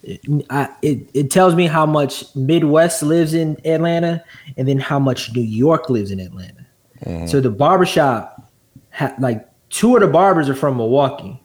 it, 0.02 0.20
I, 0.48 0.68
it 0.80 1.10
it 1.12 1.30
tells 1.30 1.54
me 1.54 1.66
how 1.66 1.84
much 1.84 2.34
Midwest 2.34 3.02
lives 3.02 3.34
in 3.34 3.58
Atlanta, 3.66 4.24
and 4.56 4.66
then 4.66 4.78
how 4.78 4.98
much 4.98 5.34
New 5.34 5.42
York 5.42 5.90
lives 5.90 6.10
in 6.10 6.18
Atlanta. 6.18 6.66
So 7.28 7.42
the 7.42 7.50
barbershop, 7.50 8.50
ha, 8.90 9.14
like 9.18 9.46
two 9.68 9.94
of 9.96 10.00
the 10.00 10.08
barbers 10.08 10.48
are 10.48 10.54
from 10.54 10.78
Milwaukee, 10.78 11.38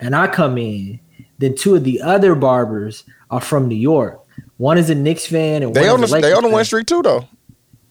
and 0.00 0.14
I 0.14 0.26
come 0.26 0.58
in. 0.58 1.00
Then 1.38 1.54
two 1.54 1.74
of 1.74 1.84
the 1.84 2.00
other 2.02 2.34
barbers 2.34 3.04
are 3.30 3.40
from 3.40 3.68
New 3.68 3.74
York. 3.76 4.20
One 4.58 4.78
is 4.78 4.90
a 4.90 4.94
Knicks 4.94 5.26
fan, 5.26 5.62
and 5.62 5.74
They 5.74 5.82
one 5.86 5.90
on 5.94 6.00
the 6.00 6.04
is 6.04 6.12
a 6.12 6.14
they 6.16 6.20
Lakers 6.22 6.36
on 6.38 6.42
the 6.44 6.50
win 6.56 6.64
streak 6.64 6.86
too, 6.86 7.02
though. 7.02 7.28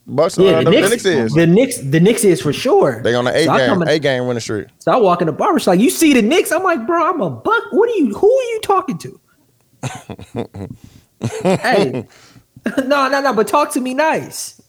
Bucks, 0.07 0.37
Yeah, 0.37 0.51
uh, 0.51 0.57
the, 0.59 0.65
the, 0.65 0.71
Knicks, 0.71 0.89
Knicks 0.91 1.05
is. 1.05 1.33
the 1.33 1.47
Knicks, 1.47 1.77
the 1.79 1.99
Knicks 1.99 2.23
is 2.23 2.39
for 2.41 2.53
sure. 2.53 3.01
They 3.01 3.15
on 3.15 3.25
the 3.25 3.35
eight 3.35 3.45
So 3.45 3.51
I 3.51 3.57
game, 3.57 3.69
come 3.69 3.81
in- 3.81 3.87
eight 3.89 4.01
game 4.03 4.27
winning 4.27 4.39
streak. 4.41 4.67
So 4.79 4.91
I 4.91 4.97
walk 4.97 5.21
in 5.21 5.25
the 5.27 5.33
barber 5.33 5.59
shop, 5.59 5.67
like, 5.67 5.79
you 5.79 5.89
see 5.89 6.13
the 6.13 6.21
Knicks? 6.21 6.51
I'm 6.51 6.61
like, 6.63 6.85
bro, 6.85 7.09
I'm 7.09 7.21
a 7.21 7.29
buck. 7.31 7.63
What 7.71 7.89
are 7.89 7.93
you? 7.95 8.13
Who 8.15 8.27
are 8.31 8.43
you 8.43 8.61
talking 8.61 8.97
to? 8.99 9.19
hey, 11.43 12.05
no, 12.85 13.09
no, 13.09 13.21
no. 13.21 13.33
But 13.33 13.47
talk 13.47 13.71
to 13.71 13.81
me 13.81 13.93
nice. 13.95 14.61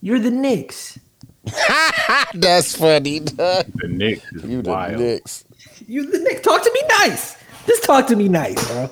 You're 0.00 0.18
the 0.18 0.30
Knicks. 0.30 0.98
That's 2.34 2.76
funny. 2.76 3.20
dog. 3.20 3.66
The 3.76 3.88
Knicks 3.88 4.24
is 4.32 4.44
You 4.44 4.62
the. 4.62 4.88
Knicks. 4.96 5.44
You 5.86 6.04
the 6.10 6.18
Knicks. 6.18 6.42
Talk 6.42 6.62
to 6.62 6.70
me 6.72 6.82
nice. 6.98 7.36
Just 7.68 7.84
talk 7.84 8.06
to 8.08 8.16
me 8.16 8.28
nice, 8.28 8.66
bro. 8.66 8.90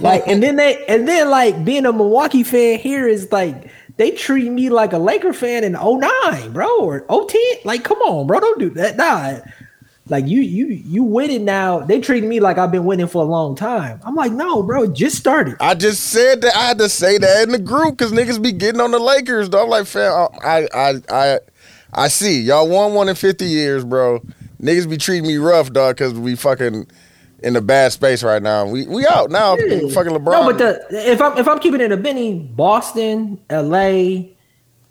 like, 0.00 0.22
and 0.26 0.42
then 0.42 0.56
they, 0.56 0.84
and 0.86 1.06
then 1.06 1.28
like 1.28 1.64
being 1.64 1.84
a 1.84 1.92
Milwaukee 1.92 2.44
fan 2.44 2.78
here 2.78 3.06
is 3.06 3.30
like 3.32 3.70
they 3.96 4.12
treat 4.12 4.50
me 4.50 4.70
like 4.70 4.92
a 4.92 4.98
Laker 4.98 5.32
fan 5.32 5.64
in 5.64 5.72
09, 5.72 6.52
bro, 6.52 6.80
or 6.80 7.00
010. 7.00 7.40
Like, 7.64 7.84
come 7.84 7.98
on, 7.98 8.26
bro, 8.26 8.40
don't 8.40 8.58
do 8.58 8.70
that. 8.70 8.96
Nah. 8.96 9.40
Like 10.06 10.26
you, 10.26 10.42
you, 10.42 10.66
you 10.66 11.02
winning 11.02 11.44
now. 11.46 11.80
They 11.80 12.00
treat 12.00 12.24
me 12.24 12.38
like 12.38 12.58
I've 12.58 12.70
been 12.70 12.84
winning 12.84 13.06
for 13.06 13.22
a 13.22 13.26
long 13.26 13.56
time. 13.56 14.00
I'm 14.04 14.14
like, 14.14 14.32
no, 14.32 14.62
bro, 14.62 14.86
just 14.86 15.16
started. 15.16 15.56
I 15.60 15.74
just 15.74 16.04
said 16.04 16.42
that 16.42 16.54
I 16.54 16.66
had 16.66 16.78
to 16.78 16.90
say 16.90 17.16
that 17.16 17.42
in 17.44 17.52
the 17.52 17.58
group 17.58 17.96
because 17.96 18.12
niggas 18.12 18.42
be 18.42 18.52
getting 18.52 18.82
on 18.82 18.90
the 18.90 18.98
Lakers. 18.98 19.48
Though 19.48 19.62
I'm 19.62 19.70
like, 19.70 19.86
fam, 19.86 20.28
I, 20.42 20.68
I, 20.74 20.94
I, 21.08 21.38
I 21.94 22.08
see 22.08 22.40
y'all 22.40 22.68
won 22.68 22.92
one 22.92 23.08
in 23.08 23.14
50 23.14 23.46
years, 23.46 23.84
bro. 23.84 24.20
Niggas 24.64 24.88
be 24.88 24.96
treating 24.96 25.26
me 25.28 25.36
rough, 25.36 25.72
dog, 25.72 25.96
because 25.96 26.14
we 26.14 26.34
fucking 26.36 26.86
in 27.42 27.56
a 27.56 27.60
bad 27.60 27.92
space 27.92 28.22
right 28.22 28.42
now. 28.42 28.64
We 28.66 28.86
we 28.86 29.06
out 29.06 29.30
now. 29.30 29.56
Yeah. 29.58 29.88
Fucking 29.92 30.12
LeBron. 30.12 30.24
No, 30.32 30.44
but 30.52 30.58
the 30.58 31.10
if 31.10 31.20
I'm 31.20 31.36
if 31.36 31.46
I'm 31.46 31.58
keeping 31.58 31.80
it 31.82 31.92
a 31.92 31.96
Benny, 31.96 32.34
Boston, 32.38 33.38
LA, 33.50 34.30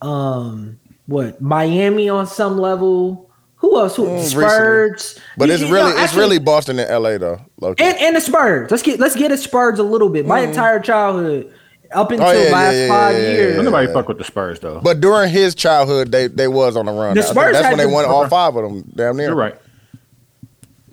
um, 0.01 0.79
what 1.07 1.41
Miami 1.41 2.09
on 2.09 2.27
some 2.27 2.57
level. 2.57 3.29
Who 3.57 3.79
else? 3.79 3.95
Who 3.95 4.03
Mm, 4.05 4.19
Spurs? 4.21 5.17
but 5.37 5.47
You- 5.47 5.53
it's 5.53 5.63
you 5.63 5.69
really 5.73 5.83
know, 5.91 5.95
it's 5.95 5.99
actually- 5.99 6.19
really 6.19 6.39
Boston 6.39 6.79
and 6.79 6.89
LA 6.89 7.17
though. 7.17 7.39
Low-key. 7.61 7.81
and 7.81 7.97
and 7.97 8.15
the 8.15 8.19
Spurs. 8.19 8.69
Let's 8.69 8.83
get 8.83 8.99
let's 8.99 9.15
get 9.15 9.31
a 9.31 9.37
Spurs 9.37 9.79
a 9.79 9.83
little 9.83 10.09
bit. 10.09 10.27
My 10.27 10.39
entire 10.41 10.81
childhood 10.81 11.49
up 11.93 12.11
until 12.11 12.27
Mm. 12.27 12.29
Oh, 12.29 12.33
yeah, 12.37 12.43
yeah, 12.43 12.51
last 12.51 12.75
yeah, 12.75 12.87
five 12.89 13.15
yeah, 13.15 13.21
yeah, 13.21 13.27
years. 13.31 13.55
Don't 13.55 13.65
nobody 13.65 13.93
fuck 13.93 14.07
with 14.09 14.17
the 14.17 14.25
Spurs 14.25 14.59
though. 14.59 14.81
But 14.83 14.99
during 14.99 15.29
his 15.29 15.55
childhood, 15.55 16.11
they 16.11 16.27
they 16.27 16.49
was 16.49 16.75
on 16.75 16.87
the 16.87 16.91
run. 16.91 17.13
The 17.15 17.21
I 17.21 17.23
think 17.23 17.33
Spurs 17.37 17.53
that's 17.53 17.63
had 17.65 17.71
when 17.71 17.77
they 17.77 17.85
the- 17.85 17.89
won 17.93 18.03
all 18.03 18.27
five 18.27 18.53
of 18.53 18.63
them. 18.63 18.83
Damn 18.93 19.15
near. 19.15 19.27
You're 19.27 19.35
right. 19.37 19.55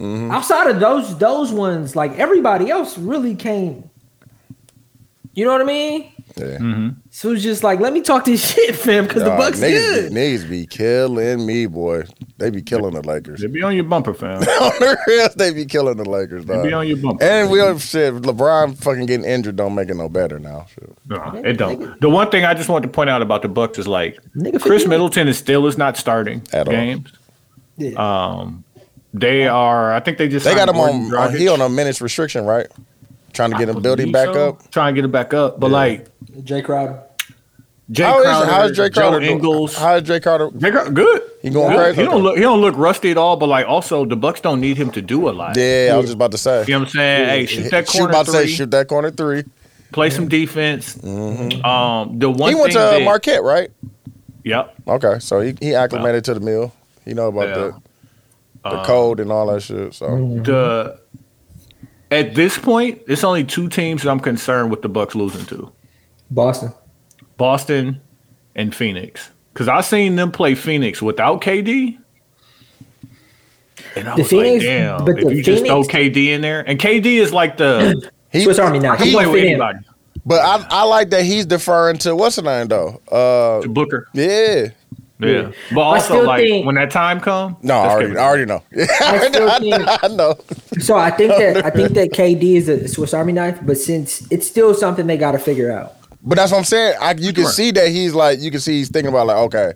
Outside 0.00 0.70
of 0.70 0.80
those 0.80 1.18
those 1.18 1.52
ones, 1.52 1.94
like 1.94 2.18
everybody 2.18 2.70
else 2.70 2.96
really 2.96 3.34
came. 3.34 3.90
You 5.34 5.44
know 5.44 5.52
what 5.52 5.60
I 5.60 5.64
mean? 5.64 6.12
Yeah. 6.36 6.90
So 7.10 7.32
it's 7.32 7.42
just 7.42 7.62
like, 7.62 7.80
let 7.80 7.92
me 7.92 8.00
talk 8.00 8.24
this 8.24 8.52
shit, 8.54 8.74
fam, 8.74 9.06
because 9.06 9.22
the 9.22 9.30
Bucks 9.30 9.58
niggas, 9.58 9.70
good. 9.70 10.14
Be, 10.14 10.20
niggas 10.20 10.48
be 10.48 10.66
killing 10.66 11.46
me, 11.46 11.66
boy. 11.66 12.04
They 12.38 12.50
be 12.50 12.62
killing 12.62 12.94
the 12.94 13.02
Lakers. 13.02 13.40
They 13.40 13.46
be 13.46 13.62
on 13.62 13.74
your 13.74 13.84
bumper, 13.84 14.14
fam. 14.14 14.38
on 14.38 14.44
the 14.44 14.98
real, 15.06 15.28
they 15.36 15.52
be 15.52 15.66
killing 15.66 15.96
the 15.96 16.08
Lakers, 16.08 16.46
They 16.46 16.62
be 16.62 16.72
on 16.72 16.86
your 16.88 16.96
bumper. 16.96 17.22
And 17.22 17.50
we 17.50 17.58
don't 17.58 17.78
shit. 17.78 18.14
LeBron 18.14 18.76
fucking 18.78 19.06
getting 19.06 19.26
injured 19.26 19.56
don't 19.56 19.74
make 19.74 19.88
it 19.88 19.94
no 19.94 20.08
better 20.08 20.38
now. 20.38 20.66
Shit. 20.74 20.90
No, 21.08 21.42
it 21.44 21.54
don't. 21.54 22.00
The 22.00 22.08
one 22.08 22.30
thing 22.30 22.44
I 22.44 22.54
just 22.54 22.68
want 22.68 22.82
to 22.84 22.88
point 22.88 23.10
out 23.10 23.22
about 23.22 23.42
the 23.42 23.48
Bucks 23.48 23.78
is 23.78 23.86
like 23.86 24.18
Nigga, 24.34 24.60
Khris 24.60 24.86
Middleton 24.86 25.28
is 25.28 25.36
still 25.38 25.66
is 25.66 25.76
not 25.78 25.96
starting 25.96 26.42
At 26.52 26.68
all. 26.68 26.72
games. 26.74 27.12
Yeah. 27.76 27.92
Um, 27.98 28.64
they 29.14 29.46
are. 29.48 29.92
I 29.92 30.00
think 30.00 30.18
they 30.18 30.28
just 30.28 30.44
They 30.44 30.54
got 30.54 30.68
him 30.68 30.76
on. 30.76 31.08
Gordon 31.10 31.14
on 31.34 31.36
he 31.36 31.48
on 31.48 31.60
a 31.60 31.68
minutes 31.68 32.00
restriction, 32.00 32.44
right? 32.44 32.66
Trying 33.32 33.50
to 33.52 33.58
get 33.58 33.68
I 33.68 33.72
him 33.72 33.82
building 33.82 34.10
believe 34.12 34.26
back 34.26 34.34
so. 34.34 34.48
up. 34.50 34.70
Trying 34.70 34.94
to 34.94 35.00
get 35.00 35.04
it 35.04 35.12
back 35.12 35.32
up, 35.34 35.60
but 35.60 35.68
Yeah. 35.68 35.76
like 35.76 36.06
Jae 36.42 36.64
Crowder. 36.64 37.00
Jay 37.90 38.04
How 38.04 38.18
is, 38.20 38.24
Crowder, 38.24 38.46
how 38.52 38.62
is 38.64 38.76
Jay 38.76 38.88
Joe 38.88 39.00
Crowder? 39.00 39.18
doing? 39.20 39.32
Ingles. 39.32 39.76
How 39.76 39.96
is 39.96 40.02
Jae 40.04 40.22
Crowder? 40.22 40.48
Jae 40.50 40.70
Crowder, 40.70 40.90
good. 40.92 41.22
He 41.42 41.50
going 41.50 41.70
Good. 41.70 41.76
crazy? 41.78 42.00
He 42.02 42.06
don't 42.06 42.22
look. 42.22 42.36
He 42.36 42.42
don't 42.42 42.60
look 42.60 42.76
rusty 42.76 43.10
at 43.10 43.16
all. 43.16 43.36
But 43.36 43.46
like, 43.48 43.66
also 43.66 44.04
the 44.04 44.14
Bucks 44.14 44.40
don't 44.40 44.60
need 44.60 44.76
him 44.76 44.90
to 44.92 45.02
do 45.02 45.28
a 45.28 45.32
lot. 45.32 45.56
Yeah, 45.56 45.90
I 45.92 45.96
was 45.96 46.06
just 46.06 46.14
about 46.14 46.30
to 46.32 46.38
say. 46.38 46.64
You 46.68 46.74
know 46.74 46.80
what 46.80 46.88
I'm 46.88 46.92
saying? 46.92 47.28
Hey, 47.28 47.46
shoot 47.46 47.70
that 47.72 47.88
Shoot 47.88 47.98
corner 47.98 48.10
about 48.12 48.26
to 48.26 48.32
say 48.32 48.42
three. 48.44 48.52
shoot 48.52 48.70
that 48.70 48.86
corner 48.88 49.10
three. 49.10 49.44
Play 49.92 50.10
some 50.10 50.28
defense. 50.28 50.96
Um, 51.02 52.18
the 52.20 52.30
one 52.30 52.50
he 52.52 52.54
went 52.60 52.72
to 52.72 52.78
thing 52.78 52.86
uh, 52.86 52.90
that- 52.98 53.02
Marquette, 53.04 53.42
right? 53.42 53.70
Yep. 54.44 54.74
Okay, 54.86 55.18
so 55.18 55.40
he, 55.40 55.54
he 55.60 55.74
acclimated 55.74 56.24
to 56.26 56.34
the 56.34 56.40
mill. 56.40 56.72
He 57.04 57.12
know 57.14 57.28
about 57.28 57.48
Yeah. 57.48 57.72
The 58.64 58.70
the 58.70 58.78
Um, 58.78 58.84
code 58.86 59.20
and 59.20 59.30
all 59.32 59.46
that 59.52 59.62
shit. 59.62 59.94
So 59.94 60.06
The 60.44 61.00
at 62.10 62.34
this 62.34 62.58
point, 62.58 63.02
it's 63.06 63.22
only 63.24 63.44
two 63.44 63.68
teams 63.68 64.02
that 64.02 64.10
I'm 64.10 64.20
concerned 64.20 64.70
with 64.70 64.82
the 64.82 64.88
Bucks 64.88 65.14
losing 65.14 65.46
to: 65.46 65.70
Boston. 66.30 66.72
Boston 67.36 68.00
and 68.56 68.74
Phoenix. 68.74 69.30
Because 69.52 69.68
I 69.68 69.80
seen 69.80 70.16
them 70.16 70.30
play 70.30 70.54
Phoenix 70.54 71.00
without 71.02 71.40
KD. 71.40 71.98
And 73.96 74.08
I 74.08 74.14
The 74.16 74.22
was 74.22 74.30
Phoenix- 74.30 74.64
like, 74.64 74.72
damn, 74.74 75.04
but 75.04 75.18
if 75.18 75.24
the 75.28 75.34
you 75.36 75.42
just 75.42 75.66
throw 75.66 75.82
KD 75.82 76.26
in 76.28 76.40
there. 76.42 76.60
And 76.68 76.78
KD 76.78 77.06
is 77.20 77.32
like 77.32 77.56
the 77.56 78.10
he, 78.30 78.42
Swiss 78.44 78.58
Army 78.58 78.78
knife. 78.78 78.98
he 79.00 79.06
He 79.06 79.12
play 79.12 79.24
don't 79.24 79.32
with 79.32 79.44
anybody. 79.44 79.78
but 80.26 80.40
I 80.44 80.64
I 80.70 80.82
like 80.84 81.10
that 81.10 81.24
he's 81.24 81.46
deferring 81.46 81.98
to 81.98 82.14
what's 82.14 82.36
the 82.36 82.42
name 82.42 82.68
though. 82.68 83.00
Uh, 83.10 83.62
To 83.62 83.68
Booker. 83.68 84.06
yeah. 84.12 84.68
Yeah. 85.22 85.52
But 85.74 85.80
also 85.80 86.22
like 86.24 86.42
think- 86.42 86.66
when 86.66 86.74
that 86.76 86.90
time 86.90 87.20
come, 87.20 87.56
No, 87.62 87.74
I 87.74 87.88
already, 87.88 88.16
I 88.16 88.24
already 88.24 88.44
know. 88.46 88.62
I 88.76 89.28
still 89.28 89.50
I, 89.50 89.58
think- 89.58 90.04
I 90.04 90.08
know. 90.08 90.34
So 90.80 90.96
I 90.96 91.10
think 91.10 91.32
that 91.36 91.64
I 91.64 91.70
think 91.70 91.92
that 91.94 92.10
KD 92.12 92.42
is 92.56 92.68
a 92.68 92.88
Swiss 92.88 93.12
Army 93.14 93.32
knife, 93.32 93.58
but 93.62 93.76
since 93.76 94.26
it's 94.30 94.46
still 94.46 94.74
something 94.74 95.06
they 95.06 95.16
got 95.16 95.32
to 95.32 95.38
figure 95.38 95.70
out. 95.72 95.94
But 96.22 96.36
that's 96.36 96.52
what 96.52 96.58
I'm 96.58 96.64
saying. 96.64 96.96
I, 97.00 97.12
you 97.12 97.32
can 97.32 97.44
Sure. 97.44 97.52
see 97.52 97.70
that 97.72 97.88
he's 97.88 98.14
like, 98.14 98.40
you 98.40 98.50
can 98.50 98.60
see 98.60 98.72
he's 98.78 98.90
thinking 98.90 99.08
about 99.08 99.26
like, 99.26 99.38
okay, 99.38 99.72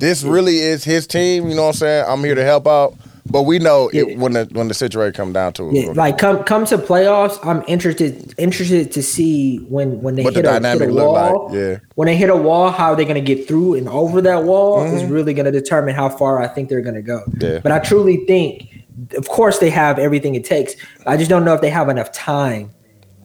this 0.00 0.22
really 0.24 0.58
is 0.58 0.82
his 0.84 1.06
team. 1.06 1.48
You 1.48 1.54
know 1.54 1.62
what 1.62 1.68
I'm 1.68 1.74
saying? 1.74 2.04
I'm 2.08 2.24
here 2.24 2.34
to 2.34 2.44
help 2.44 2.66
out. 2.66 2.94
But 3.30 3.42
we 3.42 3.58
know 3.58 3.90
Yeah. 3.92 4.02
it, 4.02 4.18
when 4.18 4.32
the 4.32 4.48
when 4.52 4.68
the 4.68 4.74
situation 4.74 5.12
come 5.12 5.32
down 5.32 5.52
to 5.54 5.68
it. 5.68 5.74
Yeah, 5.74 5.92
like 5.94 6.16
come 6.18 6.42
come 6.44 6.64
to 6.66 6.78
playoffs, 6.78 7.38
I'm 7.44 7.62
interested 7.68 8.34
interested 8.38 8.90
to 8.92 9.02
see 9.02 9.58
when 9.68 10.00
when 10.00 10.14
they 10.16 10.22
What 10.22 10.34
the 10.34 10.40
hit 10.40 10.46
a, 10.64 10.68
hit 10.68 10.80
a 10.82 10.86
look 10.92 11.12
like, 11.12 11.32
wall. 11.34 11.50
yeah. 11.54 11.78
When 11.94 12.06
they 12.06 12.16
hit 12.16 12.30
a 12.30 12.36
wall, 12.36 12.70
how 12.70 12.94
they're 12.94 13.04
gonna 13.06 13.20
get 13.20 13.46
through 13.46 13.74
and 13.74 13.88
over 13.88 14.20
that 14.22 14.44
wall 14.44 14.82
is 14.84 15.02
Mm-hmm. 15.02 15.12
really 15.12 15.34
gonna 15.34 15.52
determine 15.52 15.94
how 15.94 16.08
far 16.08 16.40
I 16.42 16.48
think 16.48 16.68
they're 16.68 16.80
gonna 16.80 17.02
go. 17.02 17.20
Yeah. 17.38 17.58
But 17.62 17.72
I 17.72 17.78
truly 17.80 18.24
think, 18.26 18.84
of 19.16 19.28
course, 19.28 19.58
they 19.58 19.70
have 19.70 19.98
everything 19.98 20.34
it 20.34 20.44
takes. 20.44 20.74
I 21.06 21.16
just 21.16 21.28
don't 21.28 21.44
know 21.44 21.54
if 21.54 21.60
they 21.60 21.70
have 21.70 21.88
enough 21.88 22.10
time 22.12 22.70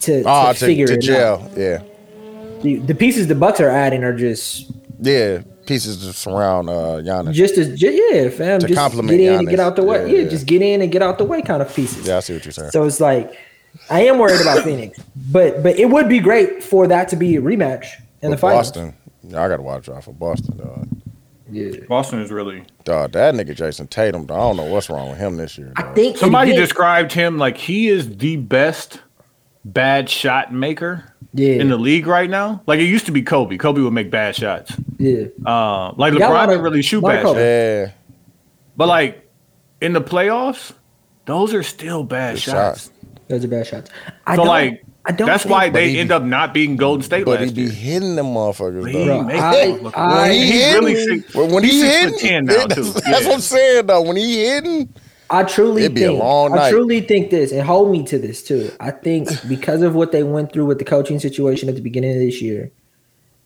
to, 0.01 0.23
Ah, 0.25 0.51
to 0.51 0.59
to, 0.59 0.65
figure 0.65 0.87
to 0.87 0.93
it 0.95 1.01
jail. 1.01 1.41
out. 1.49 1.57
Yeah. 1.57 1.81
The, 2.61 2.75
the 2.77 2.95
pieces 2.95 3.27
the 3.27 3.35
Bucks 3.35 3.59
are 3.61 3.69
adding 3.69 4.03
are 4.03 4.15
just 4.15 4.71
Yeah. 5.01 5.39
Pieces 5.65 5.97
to 6.05 6.13
surround 6.13 6.69
uh 6.69 7.01
Giannis. 7.01 7.33
just 7.33 7.57
as 7.57 7.79
ju- 7.79 7.91
yeah, 7.91 8.29
fam. 8.29 8.59
To 8.59 8.67
just 8.67 8.77
compliment 8.79 9.17
get 9.17 9.31
in 9.33 9.39
and 9.39 9.49
get 9.49 9.59
out 9.59 9.75
the 9.75 9.83
way. 9.83 10.05
Yeah, 10.07 10.17
Yeah, 10.17 10.23
yeah. 10.23 10.29
just 10.29 10.45
get 10.45 10.61
in 10.61 10.81
and 10.81 10.91
get 10.91 11.01
out 11.01 11.17
the 11.17 11.23
way 11.25 11.41
kind 11.41 11.61
of 11.61 11.73
pieces. 11.73 12.07
Yeah, 12.07 12.17
I 12.17 12.19
see 12.21 12.33
what 12.33 12.45
you're 12.45 12.51
saying. 12.51 12.71
So 12.71 12.83
it's 12.85 12.99
like 12.99 13.33
I 13.89 14.01
am 14.05 14.19
worried 14.19 14.41
about 14.41 14.59
Phoenix, 14.63 14.99
but 15.31 15.63
but 15.63 15.77
it 15.79 15.89
would 15.89 16.09
be 16.09 16.19
great 16.19 16.63
for 16.63 16.87
that 16.87 17.07
to 17.09 17.15
be 17.15 17.35
a 17.37 17.41
rematch 17.41 17.85
in 18.21 18.29
the 18.29 18.29
With 18.31 18.39
finals. 18.41 18.67
Boston. 18.71 18.93
Yeah, 19.23 19.43
I 19.43 19.47
gotta 19.47 19.63
watch 19.63 19.87
out 19.89 20.03
for 20.03 20.11
Boston, 20.13 20.57
dog. 20.57 20.87
Yeah, 21.51 21.71
Boston 21.87 22.19
is 22.19 22.31
really 22.31 22.63
Dog, 22.83 23.11
that 23.11 23.35
nigga 23.35 23.55
Jayson 23.55 23.87
Tatum, 23.87 24.25
dog, 24.25 24.37
I 24.37 24.41
don't 24.41 24.57
know 24.57 24.73
what's 24.73 24.89
wrong 24.89 25.09
with 25.09 25.19
him 25.19 25.37
this 25.37 25.57
year. 25.57 25.71
I 25.75 25.83
think 25.93 26.17
somebody 26.17 26.51
again- 26.51 26.61
described 26.61 27.11
him 27.13 27.37
like 27.37 27.57
he 27.57 27.87
is 27.89 28.17
the 28.17 28.37
best 28.37 28.99
bad 29.63 30.09
shot 30.09 30.51
maker 30.53 31.12
Yeah, 31.35 31.53
in 31.53 31.69
the 31.69 31.77
league 31.77 32.05
right 32.05 32.29
now. 32.29 32.61
Like 32.67 32.79
it 32.79 32.83
used 32.85 33.05
to 33.07 33.11
be 33.11 33.21
Kobe. 33.23 33.57
Kobe 33.57 33.81
would 33.81 33.93
make 33.93 34.11
bad 34.11 34.35
shots. 34.35 34.71
yeah. 34.99 35.25
Uh, 35.45 35.91
like 35.97 36.13
He 36.13 36.19
got 36.19 36.31
LeBron 36.31 36.47
didn't 36.49 36.63
really 36.63 36.81
shoot 36.83 37.01
bad 37.01 37.23
Kobe. 37.23 37.39
shots. 37.39 37.91
Yeah. 37.91 37.91
But 38.77 38.87
like 38.87 39.29
in 39.81 39.93
the 39.93 40.01
playoffs, 40.01 40.73
those 41.25 41.53
are 41.53 41.63
still 41.63 42.03
bad 42.03 42.37
shots. 42.39 42.83
shots. 42.85 42.91
Those 43.29 43.45
are 43.45 43.47
bad 43.47 43.65
shots. 43.67 43.89
I 44.27 44.35
So 44.35 44.41
don't, 44.43 44.47
like 44.47 44.85
I 45.05 45.11
don't. 45.11 45.25
that's 45.27 45.43
why 45.45 45.69
they 45.69 45.89
he 45.91 45.99
end 45.99 46.11
up 46.11 46.21
not 46.23 46.53
beating 46.53 46.75
Golden 46.75 47.01
State 47.03 47.25
But 47.25 47.39
he 47.39 47.45
last 47.47 47.55
be 47.55 47.61
year. 47.63 47.71
hitting 47.71 48.15
them 48.15 48.27
motherfuckers, 48.27 48.87
He 48.91 49.05
though. 49.05 49.23
make 49.23 49.41
I- 49.41 49.65
them 49.71 49.81
look 49.81 49.97
I- 49.97 50.21
When 50.21 50.31
he 50.31 50.39
he's 50.45 50.51
hitting, 50.61 50.83
really 50.85 50.95
six, 51.21 51.35
when, 51.35 51.51
when 51.51 51.63
he's 51.63 51.73
he 51.81 51.87
hitting, 51.87 52.09
foot 52.11 52.19
ten 52.19 52.45
now 52.45 52.53
that's, 52.67 52.75
too. 52.75 52.83
that's 52.83 53.07
Yeah. 53.07 53.27
what 53.27 53.33
I'm 53.33 53.39
saying 53.41 53.85
though. 53.87 54.01
When 54.03 54.15
he 54.17 54.43
hitting, 54.45 54.93
I 55.33 55.43
truly 55.43 55.83
It'd 55.83 55.95
be 55.95 56.03
a 56.03 56.07
think. 56.09 56.19
long 56.21 56.53
I 56.53 56.55
night. 56.55 56.69
truly 56.71 57.01
think 57.01 57.29
this, 57.31 57.51
and 57.51 57.61
hold 57.61 57.91
me 57.91 58.03
to 58.05 58.17
this 58.19 58.43
too. 58.43 58.71
I 58.79 58.91
think 58.91 59.29
because 59.47 59.81
of 59.81 59.95
what 59.95 60.11
they 60.11 60.23
went 60.23 60.53
through 60.53 60.65
with 60.65 60.79
the 60.79 60.85
coaching 60.85 61.19
situation 61.19 61.69
at 61.69 61.75
the 61.75 61.81
beginning 61.81 62.11
of 62.13 62.19
this 62.19 62.41
year, 62.41 62.71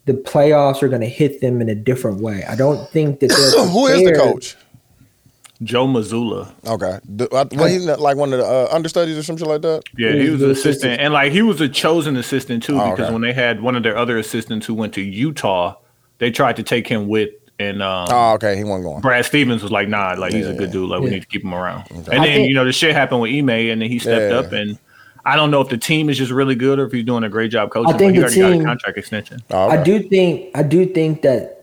the 0.06 0.14
playoffs 0.14 0.82
are 0.84 0.88
going 0.90 1.02
to 1.02 1.08
hit 1.10 1.42
them 1.42 1.62
in 1.62 1.70
a 1.70 1.76
different 1.76 2.22
way. 2.22 2.44
I 2.48 2.56
don't 2.56 2.88
think 2.90 3.20
that 3.22 3.30
they're 3.30 3.66
who 3.68 3.88
is 3.88 4.04
the 4.04 4.14
coach? 4.16 4.56
Joe 5.64 5.88
Mazzulla. 5.88 6.52
Okay, 6.68 7.00
the, 7.04 7.28
well, 7.32 7.68
he's 7.68 7.86
not 7.86 8.00
like 8.00 8.16
one 8.16 8.32
of 8.32 8.40
the 8.40 8.46
uh, 8.46 8.68
understudies 8.72 9.18
or 9.18 9.24
something 9.24 9.48
like 9.48 9.64
that. 9.64 9.82
Yeah, 9.98 10.12
He 10.12 10.20
he 10.24 10.30
was 10.30 10.34
was 10.34 10.42
an 10.44 10.50
assistant. 10.52 10.72
assistant, 10.76 11.02
and 11.02 11.14
like 11.14 11.32
he 11.32 11.42
was 11.42 11.60
a 11.62 11.68
chosen 11.68 12.16
assistant 12.16 12.62
too, 12.64 12.80
Oh, 12.80 12.92
because 12.92 13.06
okay. 13.06 13.14
when 13.14 13.24
they 13.24 13.34
had 13.34 13.62
one 13.62 13.76
of 13.76 13.82
their 13.82 13.98
other 13.98 14.18
assistants 14.20 14.68
who 14.68 14.76
went 14.76 14.94
to 14.94 15.02
Utah, 15.02 15.76
they 16.20 16.30
tried 16.30 16.58
to 16.58 16.64
take 16.64 16.88
him 16.88 17.08
with, 17.08 17.32
and 17.60 17.82
um, 17.82 18.08
Oh, 18.10 18.34
okay, 18.34 18.56
he 18.58 18.64
wasn't 18.64 18.84
going. 18.86 19.02
Brad 19.02 19.26
Stevens 19.26 19.64
was 19.64 19.72
like, 19.72 19.88
"Nah, 19.88 20.16
like 20.18 20.34
he's 20.34 20.48
a 20.48 20.54
good 20.54 20.72
dude. 20.72 20.90
Like 20.90 21.02
we 21.02 21.10
need 21.10 21.22
to 21.22 21.28
keep 21.28 21.44
him 21.44 21.54
around." 21.54 21.90
And 21.92 22.08
I 22.10 22.12
then 22.16 22.24
think- 22.24 22.48
you 22.50 22.54
know 22.54 22.66
the 22.66 22.72
shit 22.72 22.94
happened 22.96 23.22
with 23.22 23.32
Ime, 23.32 23.50
and 23.50 23.82
then 23.82 23.90
he 23.90 24.00
stepped 24.00 24.32
Yeah. 24.32 24.40
up, 24.40 24.52
and 24.52 24.78
I 25.26 25.36
don't 25.36 25.52
know 25.52 25.62
if 25.62 25.70
the 25.70 25.78
team 25.78 26.10
is 26.10 26.18
just 26.18 26.32
really 26.32 26.56
good 26.56 26.80
or 26.80 26.86
if 26.86 26.92
he's 26.92 27.04
doing 27.06 27.24
a 27.24 27.30
great 27.30 27.52
job 27.52 27.72
coaching. 27.72 27.94
I 27.94 27.98
think 27.98 28.16
but 28.16 28.32
he 28.32 28.40
the 28.40 28.42
already 28.42 28.42
got 28.42 28.52
team- 28.54 28.62
a 28.62 28.66
contract 28.66 28.98
extension. 28.98 29.40
Oh, 29.52 29.70
I 29.70 29.82
do 29.84 30.00
think 30.00 30.50
I 30.56 30.64
do 30.64 30.86
think 30.86 31.22
that 31.24 31.54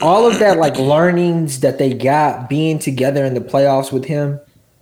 all 0.00 0.26
of 0.26 0.38
that 0.40 0.58
like 0.58 0.78
learnings 0.78 1.60
that 1.60 1.78
they 1.78 1.92
got 1.94 2.48
being 2.48 2.78
together 2.78 3.24
in 3.24 3.34
the 3.34 3.40
playoffs 3.40 3.92
with 3.92 4.04
him, 4.06 4.40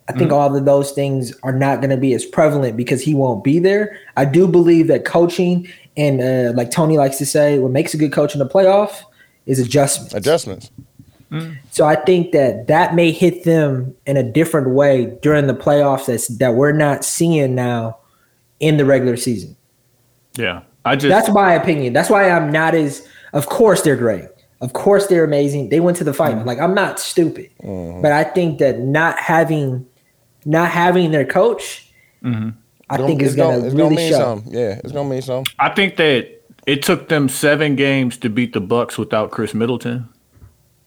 I 0.09 0.13
think 0.13 0.33
all 0.33 0.57
of 0.57 0.65
those 0.65 0.93
things 0.93 1.35
are 1.43 1.53
not 1.53 1.81
going 1.81 1.91
to 1.91 1.97
be 1.97 2.15
as 2.15 2.25
prevalent 2.25 2.77
because 2.77 3.03
he 3.03 3.15
won't 3.15 3.45
be 3.45 3.59
there. 3.59 3.97
I 4.17 4.25
do 4.25 4.49
believe 4.49 4.87
that 4.87 5.05
coaching 5.05 5.69
and 5.97 6.21
uh, 6.23 6.53
like 6.57 6.71
Tony 6.71 6.97
likes 6.97 7.19
to 7.19 7.27
say, 7.27 7.59
what 7.59 7.73
makes 7.73 7.93
a 7.93 7.97
good 7.99 8.13
coach 8.13 8.33
in 8.35 8.39
the 8.39 8.49
playoff 8.49 9.03
is 9.51 9.59
adjustment. 9.59 10.15
adjustments. 10.15 10.71
Mm. 11.31 11.59
So 11.71 11.85
I 11.85 11.97
think 11.97 12.33
that 12.33 12.67
that 12.67 12.95
may 12.95 13.13
hit 13.13 13.45
them 13.45 13.95
in 14.07 14.17
a 14.17 14.23
different 14.23 14.71
way 14.71 15.17
during 15.23 15.47
the 15.47 15.55
playoffs 15.55 16.07
that's 16.07 16.29
that 16.39 16.55
we're 16.55 16.73
not 16.73 17.05
seeing 17.05 17.55
now 17.55 17.99
in 18.59 18.77
the 18.77 18.85
regular 18.85 19.17
season. 19.17 19.57
Yeah, 20.37 20.63
I 20.85 20.97
just 20.97 21.09
That's 21.09 21.33
my 21.33 21.53
opinion. 21.55 21.93
That's 21.93 22.11
why 22.11 22.31
I'm 22.31 22.51
not 22.51 22.75
as. 22.75 23.07
Of 23.33 23.47
course, 23.47 23.83
they're 23.83 23.97
great. 23.97 24.25
Of 24.61 24.73
course, 24.73 25.07
they're 25.07 25.25
amazing. 25.25 25.69
They 25.69 25.81
went 25.81 25.97
to 25.99 26.05
the 26.05 26.13
final. 26.13 26.43
Mm. 26.43 26.47
Like 26.47 26.59
I'm 26.59 26.75
not 26.75 26.99
stupid, 26.99 27.51
mm-hmm. 27.63 28.03
but 28.03 28.13
I 28.13 28.25
think 28.25 28.59
that 28.59 28.81
not 28.81 29.19
having, 29.19 29.87
not 30.45 30.71
having 30.71 31.13
their 31.13 31.25
coach, 31.25 31.89
mm-hmm. 32.23 32.51
I 32.91 32.97
think 32.97 33.23
is 33.23 33.35
it's 33.35 33.37
gonna, 33.37 33.65
it's 33.65 33.75
really 33.75 33.97
mean 33.97 34.11
show. 34.11 34.19
something. 34.19 34.53
Yeah, 34.53 34.81
it's 34.83 34.93
gonna 34.93 35.09
mean 35.09 35.23
something. 35.23 35.55
I 35.61 35.69
think 35.71 35.97
that 35.97 36.40
it 36.71 36.83
took 36.83 37.09
them 37.09 37.29
seven 37.29 37.75
games 37.77 38.17
to 38.19 38.29
beat 38.31 38.53
the 38.53 38.61
Bucks 38.61 38.97
without 38.99 39.31
Khris 39.31 39.55
Middleton, 39.55 40.09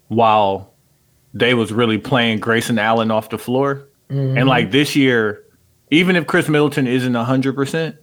while 0.08 0.74
they 1.34 1.54
was 1.54 1.72
really 1.74 1.98
playing 1.98 2.40
Grayson 2.40 2.78
Allen 2.80 3.12
off 3.12 3.30
the 3.30 3.38
floor. 3.38 3.88
And 4.10 4.48
like 4.48 4.70
this 4.70 4.96
year, 4.96 5.44
even 5.90 6.16
if 6.16 6.28
Khris 6.28 6.48
Middleton 6.48 6.86
isn't 6.86 7.16
hundred 7.16 7.56
percent, 7.56 7.96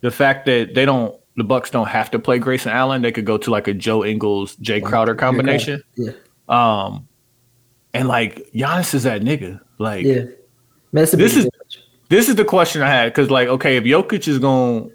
the 0.00 0.10
fact 0.10 0.46
that 0.46 0.74
they 0.74 0.86
don't, 0.86 1.14
the 1.36 1.44
Bucks 1.44 1.68
don't 1.70 1.88
have 1.88 2.10
to 2.12 2.18
play 2.18 2.38
Grayson 2.38 2.72
Allen, 2.72 3.02
they 3.02 3.12
could 3.12 3.26
go 3.26 3.36
to 3.36 3.50
like 3.50 3.68
a 3.68 3.74
Joe 3.74 4.02
Ingles, 4.02 4.56
Jae 4.56 4.82
Crowder 4.82 5.14
combination. 5.14 5.82
Yeah, 5.96 6.12
Um, 6.48 7.06
and 7.92 8.08
like 8.08 8.50
Giannis 8.54 8.94
is 8.94 9.02
that 9.02 9.20
nigga. 9.20 9.60
Like 9.78 10.06
yeah. 10.06 10.22
Man, 10.92 11.02
that's 11.04 11.12
a 11.12 11.16
This 11.18 11.36
is- 11.36 11.48
this 12.08 12.28
is 12.28 12.34
the 12.36 12.44
question 12.44 12.82
I 12.82 12.88
had 12.88 13.04
because, 13.12 13.30
like, 13.30 13.46
okay, 13.46 13.76
if 13.76 13.84
Jokic 13.84 14.26
is 14.26 14.38
going, 14.40 14.90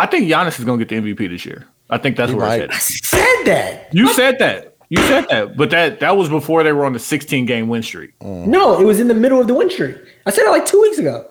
I 0.00 0.06
think 0.06 0.28
Giannis 0.28 0.58
is 0.58 0.64
going 0.64 0.78
to 0.78 0.84
get 0.84 1.02
the 1.02 1.14
MVP 1.14 1.28
this 1.30 1.44
year. 1.44 1.66
I 1.90 1.98
think 1.98 2.16
that's 2.16 2.30
He 2.30 2.36
where 2.36 2.46
might. 2.46 2.60
it's 2.62 3.10
headed. 3.10 3.44
said 3.44 3.44
that. 3.46 3.94
You 3.94 4.08
said 4.12 4.38
that. 4.38 4.76
You 4.88 4.96
said 5.06 5.26
that, 5.30 5.56
but 5.56 5.70
that 5.70 6.00
that 6.00 6.16
was 6.16 6.28
before 6.28 6.64
they 6.64 6.72
were 6.72 6.84
on 6.84 6.92
the 6.92 6.98
16 6.98 7.46
game 7.46 7.68
win 7.68 7.82
streak. 7.82 8.18
Mm. 8.20 8.46
No, 8.46 8.80
it 8.80 8.84
was 8.84 8.98
in 8.98 9.06
the 9.08 9.14
middle 9.14 9.40
of 9.40 9.46
the 9.46 9.54
win 9.54 9.70
streak. 9.70 9.96
I 10.26 10.30
said 10.30 10.46
it 10.46 10.50
like 10.50 10.66
two 10.66 10.80
weeks 10.80 10.98
ago. 10.98 11.26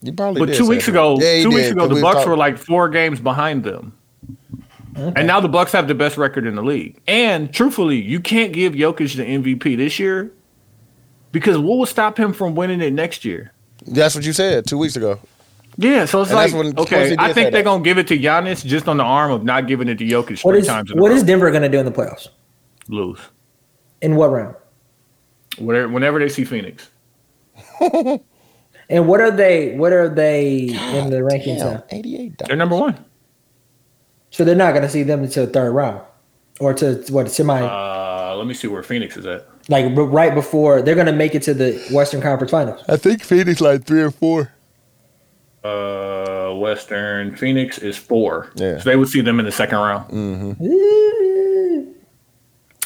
You 0.00 0.12
probably. 0.14 0.40
But 0.40 0.46
did 0.46 0.56
two 0.56 0.66
weeks 0.66 0.86
that. 0.86 0.92
ago, 0.92 1.18
Yeah, 1.20 1.36
he 1.36 1.42
two 1.42 1.50
weeks 1.50 1.68
ago, 1.68 1.86
the 1.86 1.96
we 1.96 2.00
Bucks 2.00 2.16
talked- 2.18 2.28
were 2.28 2.36
like 2.36 2.56
four 2.56 2.88
games 2.88 3.20
behind 3.20 3.62
them, 3.64 3.92
and 4.96 5.26
now 5.26 5.38
the 5.40 5.48
Bucks 5.50 5.72
have 5.72 5.86
the 5.86 5.94
best 5.94 6.16
record 6.16 6.46
in 6.46 6.54
the 6.54 6.62
league. 6.62 6.98
And 7.06 7.52
truthfully, 7.52 7.96
you 8.00 8.20
can't 8.20 8.52
give 8.54 8.72
Jokic 8.72 9.16
the 9.16 9.24
MVP 9.24 9.76
this 9.76 9.98
year 9.98 10.32
because 11.32 11.58
what 11.58 11.76
will 11.76 11.86
stop 11.86 12.18
him 12.18 12.32
from 12.32 12.54
winning 12.54 12.80
it 12.80 12.92
next 12.94 13.24
year? 13.24 13.52
That's 13.86 14.14
what 14.14 14.24
you 14.24 14.32
said 14.32 14.66
two 14.66 14.78
weeks 14.78 14.96
ago. 14.96 15.18
Yeah, 15.80 16.06
so 16.06 16.22
it's 16.22 16.30
And 16.30 16.36
like 16.36 16.52
when 16.52 16.76
okay, 16.78 17.14
I 17.18 17.32
think 17.32 17.52
they're 17.52 17.62
that. 17.62 17.64
gonna 17.64 17.84
give 17.84 17.98
it 17.98 18.08
to 18.08 18.18
Giannis 18.18 18.64
just 18.66 18.88
on 18.88 18.96
the 18.96 19.04
arm 19.04 19.30
of 19.30 19.44
not 19.44 19.68
giving 19.68 19.88
it 19.88 19.96
to 19.98 20.04
Jokic 20.04 20.42
What 20.44 20.52
three 20.52 20.60
is 20.62 20.66
times 20.66 20.90
in 20.90 20.98
a 20.98 21.00
what 21.00 21.10
row. 21.10 21.16
is 21.16 21.22
Denver 21.22 21.50
going 21.50 21.62
to 21.62 21.68
do 21.68 21.78
in 21.78 21.86
the 21.86 21.92
playoffs? 21.92 22.26
lose 22.88 23.20
In 24.02 24.16
what 24.16 24.32
round? 24.32 24.56
whenever, 25.58 25.88
whenever 25.88 26.18
they 26.18 26.28
see 26.28 26.44
Phoenix. 26.44 26.90
And 28.90 29.06
what 29.06 29.20
are 29.20 29.30
they? 29.30 29.76
What 29.76 29.92
are 29.92 30.08
they 30.08 30.60
in 30.68 31.10
the 31.10 31.18
rankings 31.18 31.58
Damn, 31.58 31.74
now? 31.74 31.84
eighty-eight. 31.90 32.38
They're 32.38 32.56
number 32.56 32.74
one. 32.74 33.04
So 34.30 34.44
they're 34.44 34.54
not 34.56 34.70
going 34.70 34.82
to 34.82 34.88
see 34.88 35.02
them 35.02 35.22
until 35.22 35.44
the 35.44 35.52
third 35.52 35.72
round. 35.72 36.00
or 36.58 36.72
to 36.74 36.94
what 37.10 37.30
semi 37.30 37.60
Uh, 37.60 38.34
let 38.36 38.46
me 38.46 38.54
see 38.54 38.66
where 38.66 38.82
Phoenix 38.82 39.18
is 39.18 39.26
at. 39.26 39.46
like 39.68 39.84
right 39.94 40.34
before 40.34 40.80
they're 40.80 40.94
gonna 40.94 41.12
make 41.12 41.34
it 41.34 41.42
to 41.42 41.52
the 41.54 41.78
Western 41.92 42.22
Conference 42.22 42.50
Finals. 42.50 42.82
I 42.88 42.96
think 42.96 43.22
Phoenix 43.22 43.60
like 43.60 43.84
three 43.84 44.00
or 44.00 44.10
four. 44.10 44.52
Uh, 45.64 46.54
Western 46.54 47.36
Phoenix 47.36 47.78
is 47.78 47.96
four. 47.96 48.50
Yeah. 48.54 48.78
So 48.78 48.84
they 48.84 48.96
would 48.96 49.08
see 49.08 49.20
them 49.20 49.40
in 49.40 49.46
the 49.46 49.52
second 49.52 49.78
round. 49.78 50.12
Ooh. 50.62 51.94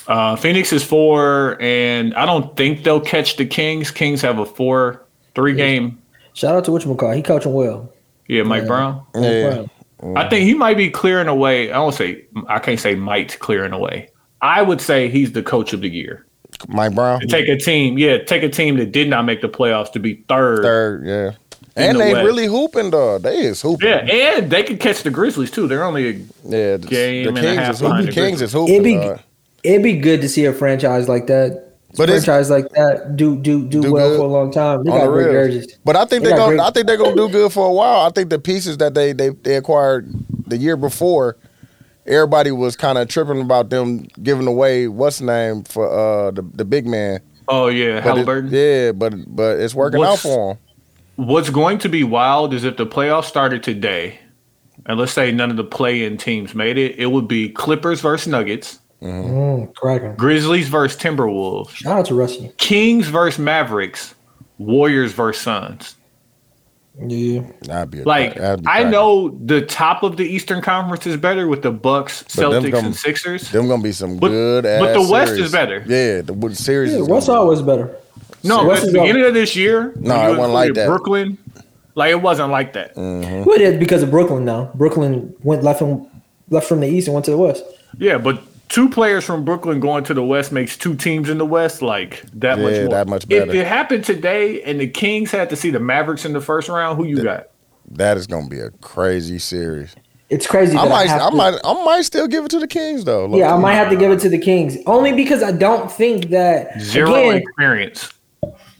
Uh, 0.08 0.36
Phoenix 0.36 0.72
is 0.72 0.82
four, 0.82 1.60
and 1.60 2.14
I 2.14 2.26
don't 2.26 2.56
think 2.56 2.82
they'll 2.82 3.00
catch 3.00 3.36
the 3.36 3.46
Kings. 3.46 3.90
Kings 3.90 4.20
have 4.22 4.38
a 4.38 4.46
four, 4.46 5.06
three 5.34 5.54
game. 5.54 6.02
Shout 6.34 6.56
out 6.56 6.64
to 6.64 6.70
whatchamacallit. 6.70 7.16
He 7.16 7.22
coaching 7.22 7.52
well. 7.52 7.92
Yeah, 8.26 8.42
Mike 8.42 8.66
Brown. 8.66 9.04
Yeah. 9.14 9.66
I 10.16 10.28
think 10.28 10.44
he 10.44 10.54
might 10.54 10.76
be 10.76 10.90
clearing 10.90 11.28
away. 11.28 11.70
I 11.70 11.74
don't 11.74 11.92
say 11.92 12.24
I 12.48 12.58
can't 12.58 12.80
say 12.80 12.94
might 12.94 13.38
clearing 13.38 13.72
away. 13.72 14.08
I 14.40 14.62
would 14.62 14.80
say 14.80 15.08
he's 15.08 15.32
the 15.32 15.42
coach 15.42 15.72
of 15.72 15.80
the 15.80 15.88
year. 15.88 16.26
Mike 16.68 16.94
Brown. 16.94 17.20
To 17.20 17.26
take 17.26 17.48
a 17.48 17.56
team, 17.56 17.98
yeah, 17.98 18.18
take 18.18 18.42
a 18.42 18.48
team 18.48 18.76
that 18.78 18.92
did 18.92 19.08
not 19.08 19.24
make 19.24 19.40
the 19.40 19.48
playoffs 19.48 19.92
to 19.92 20.00
be 20.00 20.24
third. 20.28 20.62
Third, 20.62 21.06
yeah. 21.06 21.32
In 21.74 21.82
And 21.84 22.00
the 22.00 22.04
they 22.04 22.12
West. 22.12 22.26
really 22.26 22.46
hooping, 22.46 22.90
dog. 22.90 23.22
They 23.22 23.38
is 23.38 23.62
hooping. 23.62 23.88
Yeah, 23.88 23.98
and 23.98 24.50
they 24.50 24.62
could 24.62 24.78
catch 24.78 25.02
the 25.02 25.10
Grizzlies 25.10 25.50
too. 25.50 25.66
They're 25.66 25.84
only 25.84 26.08
a 26.08 26.12
Yeah, 26.44 26.76
the, 26.76 26.86
Game 26.88 27.22
the 27.24 27.28
and 27.30 27.38
a 27.38 27.40
Kings 27.40 27.56
half 27.58 27.70
is 27.74 27.78
hooping. 27.80 27.90
behind 27.90 28.08
The 28.08 28.12
the 28.12 28.14
Kings 28.20 28.42
is 28.42 28.54
It'd 28.54 28.84
be 28.84 28.94
dog. 28.96 29.20
it'd 29.62 29.82
be 29.82 29.96
good 29.96 30.20
to 30.20 30.28
see 30.28 30.44
a 30.44 30.52
franchise 30.52 31.08
like 31.08 31.26
that. 31.28 31.68
But 31.96 32.08
franchise 32.08 32.48
like 32.50 32.68
that 32.70 33.16
do 33.16 33.36
do 33.36 33.64
do, 33.66 33.82
Do 33.82 33.92
well 33.92 34.08
good 34.10 34.16
for 34.18 34.24
a 34.24 34.28
long 34.28 34.50
time. 34.52 34.82
They 34.84 34.90
got 34.90 35.04
the 35.06 35.12
great 35.12 35.24
real. 35.24 35.32
jerseys. 35.32 35.78
But 35.84 35.96
I 35.96 36.04
think 36.06 36.22
They 36.24 36.30
they're 36.30 36.38
got 36.38 36.44
gonna. 36.46 36.56
great- 36.56 36.66
I 36.66 36.70
think 36.70 36.86
they're 36.86 36.96
gonna 36.96 37.16
do 37.16 37.28
good 37.28 37.52
for 37.52 37.66
a 37.66 37.72
while. 37.72 38.00
I 38.06 38.10
think 38.10 38.30
the 38.30 38.38
pieces 38.38 38.78
that 38.78 38.94
they 38.94 39.12
they, 39.12 39.28
they 39.30 39.56
acquired 39.56 40.10
the 40.46 40.56
year 40.58 40.76
before, 40.78 41.36
everybody 42.06 42.50
was 42.50 42.76
kind 42.76 42.98
of 42.98 43.08
tripping 43.08 43.40
about 43.40 43.70
them 43.70 44.08
giving 44.22 44.46
away 44.46 44.88
what's 44.88 45.18
the 45.18 45.26
name 45.26 45.64
for 45.64 45.86
uh 45.90 46.30
the 46.30 46.42
the 46.54 46.64
big 46.64 46.86
man. 46.86 47.20
oh 47.48 47.68
yeah, 47.68 48.00
But 48.02 48.18
it- 48.26 48.44
yeah, 48.52 48.92
but 48.92 49.14
but 49.26 49.60
it's 49.60 49.74
working 49.74 50.02
out 50.02 50.18
for 50.18 50.52
him. 50.52 50.58
What's 51.16 51.50
going 51.50 51.78
to 51.78 51.88
be 51.88 52.04
wild 52.04 52.54
is 52.54 52.64
if 52.64 52.76
the 52.76 52.86
playoffs 52.86 53.24
started 53.26 53.62
today, 53.62 54.18
and 54.86 54.98
let's 54.98 55.12
say 55.12 55.30
none 55.30 55.50
of 55.50 55.56
the 55.56 55.64
play-in 55.64 56.16
teams 56.16 56.54
made 56.54 56.78
it, 56.78 56.98
it 56.98 57.06
would 57.06 57.28
be 57.28 57.50
Clippers 57.50 58.00
versus 58.00 58.26
Nuggets, 58.28 58.78
Mm, 59.02 59.74
cracking. 59.74 60.14
Grizzlies 60.14 60.68
versus 60.68 60.96
Timberwolves, 61.00 61.70
Shout 61.70 61.98
out 61.98 62.06
to 62.06 62.14
Rusty. 62.14 62.52
Kings 62.56 63.08
versus 63.08 63.36
Mavericks, 63.38 64.14
Warriors 64.58 65.12
versus 65.12 65.42
Suns. 65.42 65.96
Yeah. 67.04 67.42
That'd 67.62 67.90
be 67.90 68.00
a, 68.02 68.04
Like 68.04 68.34
that'd 68.36 68.62
be 68.64 68.68
I 68.70 68.84
know 68.84 69.30
the 69.44 69.62
top 69.62 70.02
of 70.04 70.18
the 70.18 70.24
Eastern 70.24 70.62
Conference 70.62 71.04
is 71.06 71.16
better 71.16 71.48
with 71.48 71.62
the 71.62 71.72
Bucks, 71.72 72.22
Celtics, 72.24 72.70
gonna- 72.70 72.86
and 72.88 72.94
Sixers. 72.96 73.50
Them 73.50 73.66
gonna 73.66 73.82
be 73.82 73.92
some 73.92 74.18
But- 74.18 74.28
good. 74.28 74.62
but 74.64 74.70
ass 74.96 75.06
the 75.06 75.10
West 75.12 75.30
series. 75.32 75.46
is 75.46 75.52
better. 75.52 75.84
Yeah, 75.88 76.20
the 76.20 76.34
Wood 76.34 76.56
series. 76.56 76.92
Yeah, 76.92 77.00
is 77.00 77.08
What's 77.08 77.26
gonna 77.26 77.38
be- 77.38 77.42
always 77.42 77.62
better. 77.62 77.96
No, 78.44 78.64
West 78.64 78.84
at 78.84 78.92
the 78.92 78.98
up. 79.00 79.04
beginning 79.04 79.26
of 79.26 79.34
this 79.34 79.54
year, 79.56 79.92
No, 79.96 80.14
it 80.32 80.36
wasn't 80.38 80.54
like 80.54 80.74
that. 80.74 80.86
Brooklyn, 80.88 81.38
like 81.94 82.10
it 82.10 82.20
wasn't 82.22 82.50
like 82.50 82.72
that. 82.74 82.94
Mm-hmm. 82.96 83.44
Well, 83.44 83.54
it 83.56 83.60
is 83.62 83.78
because 83.78 84.02
of 84.02 84.10
Brooklyn 84.10 84.44
now. 84.44 84.70
Brooklyn 84.74 85.34
went 85.42 85.62
left 85.62 85.78
from 85.80 86.06
left 86.50 86.66
from 86.68 86.80
the 86.80 86.86
east 86.88 87.06
and 87.08 87.14
went 87.14 87.24
to 87.26 87.30
the 87.30 87.38
west. 87.38 87.64
Yeah, 87.98 88.18
but 88.18 88.42
two 88.68 88.88
players 88.88 89.24
from 89.24 89.44
Brooklyn 89.44 89.80
going 89.80 90.02
to 90.04 90.14
the 90.14 90.24
West 90.24 90.50
makes 90.52 90.76
two 90.78 90.94
teams 90.96 91.28
in 91.28 91.36
the 91.38 91.44
West 91.46 91.82
like 91.82 92.22
that 92.34 92.58
much 92.58 92.74
more. 92.80 92.88
that 92.88 93.06
much 93.08 93.28
better. 93.28 93.50
If 93.50 93.54
it 93.54 93.66
happened 93.66 94.04
today 94.04 94.62
and 94.62 94.80
the 94.80 94.86
Kings 94.88 95.30
had 95.30 95.50
to 95.50 95.56
see 95.56 95.70
the 95.70 95.80
Mavericks 95.80 96.24
in 96.24 96.32
the 96.32 96.40
first 96.40 96.68
round, 96.70 96.96
who 96.96 97.04
you 97.04 97.22
got? 97.22 97.48
That 97.90 98.16
is 98.16 98.26
gonna 98.26 98.48
be 98.48 98.58
a 98.60 98.70
crazy 98.80 99.38
series. 99.38 99.94
It's 100.30 100.46
crazy. 100.46 100.74
I 100.78 100.84
that 100.84 100.90
might, 100.90 101.08
have 101.10 101.20
I 101.20 101.28
to- 101.30 101.36
might, 101.36 101.58
I 101.62 101.84
might 101.84 102.02
still 102.06 102.26
give 102.26 102.46
it 102.46 102.50
to 102.52 102.58
the 102.58 102.66
Kings 102.66 103.04
though. 103.04 103.26
low 103.26 103.36
Yeah, 103.36 103.54
I 103.54 103.58
might 103.58 103.74
have 103.74 103.90
to 103.90 103.96
give 103.96 104.10
it 104.10 104.20
to 104.20 104.30
the 104.30 104.38
Kings 104.38 104.78
only 104.86 105.12
because 105.12 105.42
I 105.42 105.52
don't 105.52 105.92
think 105.92 106.30
that 106.30 106.80
Zero 106.80 107.12
again. 107.28 107.42
experience. 107.42 108.10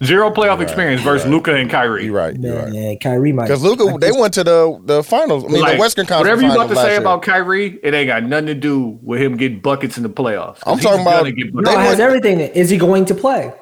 Zero 0.05 0.31
playoff 0.31 0.61
experience 0.61 1.01
versus 1.03 1.29
Luka 1.31 1.55
and 1.55 1.71
Kyrie. 1.71 2.07
You're 2.07 2.15
right. 2.15 2.35
You're 2.37 2.55
Man, 2.71 2.73
right. 2.89 3.01
Kyrie 3.01 3.33
might 3.33 3.45
Because 3.45 3.63
Luka, 3.63 3.99
they 3.99 4.11
went 4.11 4.35
to 4.35 4.43
the 4.45 4.81
the 4.85 5.03
finals. 5.05 5.45
I 5.45 5.49
mean, 5.49 5.61
Like, 5.63 5.75
the 5.77 5.81
Western 5.81 6.07
Conference. 6.07 6.23
Whatever 6.41 6.43
you 6.43 6.53
about 6.61 6.69
to 6.71 6.77
say 6.77 6.91
year. 6.93 7.01
about 7.01 7.23
Kyrie, 7.23 7.79
it 7.83 7.95
ain't 7.95 8.09
got 8.09 8.25
nothing 8.25 8.47
to 8.47 8.55
do 8.55 8.99
with 9.03 9.21
him 9.23 9.37
getting 9.37 9.61
buckets 9.61 9.97
in 9.97 10.03
the 10.03 10.09
playoffs. 10.11 10.59
I'm 10.67 10.79
talking 10.79 11.03
about- 11.03 11.19
gonna 11.25 11.33
get 11.33 11.55
No, 11.55 11.63
buckets. 11.63 11.75
it 11.77 11.81
has 11.83 12.01
everything. 12.01 12.41
Is 12.41 12.69
he 12.71 12.79
going 12.79 13.05
to 13.05 13.15
play? 13.15 13.53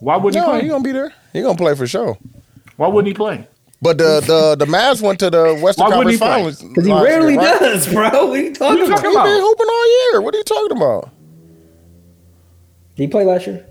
Why 0.00 0.16
wouldn't 0.16 0.44
No, 0.44 0.52
he 0.52 0.56
he 0.56 0.60
play? 0.60 0.68
gonna 0.68 0.84
be 0.84 0.92
there. 0.92 1.12
He 1.32 1.42
gonna 1.42 1.56
play 1.56 1.74
for 1.74 1.86
sure. 1.86 2.18
Why 2.76 2.86
wouldn't 2.88 3.08
he 3.08 3.14
play? 3.14 3.48
But 3.82 3.98
the 3.98 4.20
the 4.24 4.64
the 4.64 4.70
Mavs 4.70 5.02
went 5.02 5.18
to 5.20 5.28
the 5.30 5.58
Western 5.60 5.90
Why 5.90 5.98
wouldn't 5.98 6.18
Conference 6.18 6.18
he 6.18 6.18
play? 6.18 6.28
finals 6.28 6.62
Because 6.62 6.86
he 6.86 6.92
last 6.92 7.02
year, 7.02 7.10
rarely 7.18 7.36
right? 7.36 7.58
does, 7.60 7.86
bro. 7.92 8.08
What 8.10 8.38
are 8.38 8.42
you 8.42 8.54
talking 8.54 8.78
you 8.78 8.84
about? 8.86 8.96
talking 8.96 9.10
He 9.10 9.16
about? 9.16 9.24
been 9.26 9.40
hooping 9.40 9.66
all 9.68 10.12
year. 10.12 10.20
What 10.22 10.34
are 10.34 10.38
you 10.38 10.44
talking 10.44 10.76
about? 10.76 11.10
Did 12.96 13.02
he 13.02 13.08
play 13.08 13.24
last 13.24 13.46
year? 13.46 13.66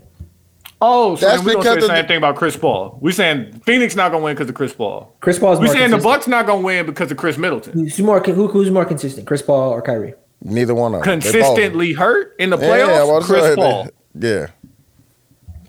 Oh, 0.86 1.16
so 1.16 1.26
That's 1.26 1.38
then 1.38 1.46
we 1.46 1.54
don't 1.54 1.64
say 1.64 1.76
the 1.80 1.88
same 1.88 2.06
thing 2.08 2.18
about 2.18 2.36
Chris 2.36 2.58
Paul. 2.58 2.98
We 3.00 3.14
saying 3.14 3.62
Phoenix 3.66 3.96
not 3.96 4.12
gonna 4.12 4.24
win 4.24 4.36
because 4.36 4.50
of 4.50 4.56
Chris 4.56 4.74
Paul. 4.74 5.16
Chris 5.22 5.40
Paul's 5.40 5.60
We 5.60 5.66
more 5.68 5.76
saying 5.76 5.92
the. 5.92 5.98
Bucks 6.00 6.28
not 6.28 6.46
gonna 6.46 6.62
win 6.62 6.86
because 6.86 7.10
of 7.10 7.16
Khris 7.18 7.38
Middleton. 7.38 7.72
Who's 7.74 7.98
more 8.00 8.20
who, 8.20 8.48
who's 8.50 8.70
more 8.70 8.84
consistent, 8.84 9.26
Chris 9.26 9.42
Paul 9.42 9.70
or 9.72 9.82
Kyrie? 9.82 10.14
Neither 10.42 10.76
one 10.76 10.94
of 10.94 11.04
them. 11.04 11.22
Consistently 11.22 11.94
hurt 11.94 12.36
in 12.38 12.50
the 12.50 12.58
Yeah, 12.58 12.68
playoffs. 12.68 13.08
well, 13.08 13.22
Chris 13.22 13.46
so- 13.46 13.56
Paul. 13.56 13.88
Yeah, 14.20 14.48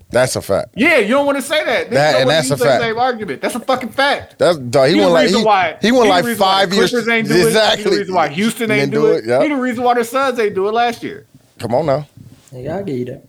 that's 0.09 0.35
a 0.35 0.41
fact. 0.41 0.71
Yeah, 0.75 0.97
you 0.97 1.09
don't 1.09 1.25
want 1.25 1.37
to 1.37 1.41
say 1.41 1.63
that. 1.63 1.89
There's 1.89 1.91
That- 1.91 2.11
no 2.13 2.19
and 2.19 2.29
that's 2.29 2.51
a 2.51 2.57
fact. 2.57 2.83
Same 2.83 2.97
argument. 2.99 3.41
That's 3.41 3.55
a 3.55 3.59
fucking 3.61 3.89
fact. 3.89 4.37
That's 4.37 4.57
dog, 4.57 4.89
he 4.89 4.95
He 4.95 5.01
won 5.01 5.13
like 5.13 5.29
he, 5.29 5.43
why 5.43 5.77
he 5.81 5.91
won 5.93 6.09
like 6.09 6.25
reason 6.25 6.41
why 6.41 6.59
five 6.61 6.69
the 6.71 6.75
years. 6.75 6.89
Clippers 6.89 7.07
ain't 7.07 7.27
do 7.29 7.35
it. 7.35 7.45
exactly. 7.47 7.83
He 7.83 7.89
the 7.89 7.95
reason 7.99 8.15
why 8.15 8.27
Houston 8.27 8.69
ain't 8.71 8.91
Didn't 8.91 9.03
do 9.05 9.11
it. 9.13 9.23
yeah. 9.25 9.41
He 9.43 9.47
the 9.47 9.55
reason 9.55 9.83
why 9.85 9.93
the 9.93 10.03
Suns 10.03 10.37
ain't 10.39 10.55
do 10.55 10.67
it 10.67 10.73
last 10.73 11.03
year. 11.03 11.25
Come 11.59 11.73
on 11.73 11.85
now. 11.85 12.05
Yeah, 12.51 12.75
I'll 12.77 12.83
give 12.83 12.97
you 12.97 13.05
that. 13.05 13.23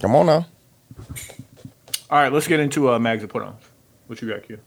Come 0.00 0.14
on 0.14 0.26
now. 0.26 0.46
All 2.08 2.18
right, 2.18 2.32
let's 2.32 2.46
get 2.46 2.60
into 2.60 2.90
uh, 2.90 2.98
mags 2.98 3.22
to 3.22 3.28
put 3.28 3.42
on. 3.42 3.56
What 4.06 4.22
you 4.22 4.28
got, 4.28 4.44
Q? 4.44 4.58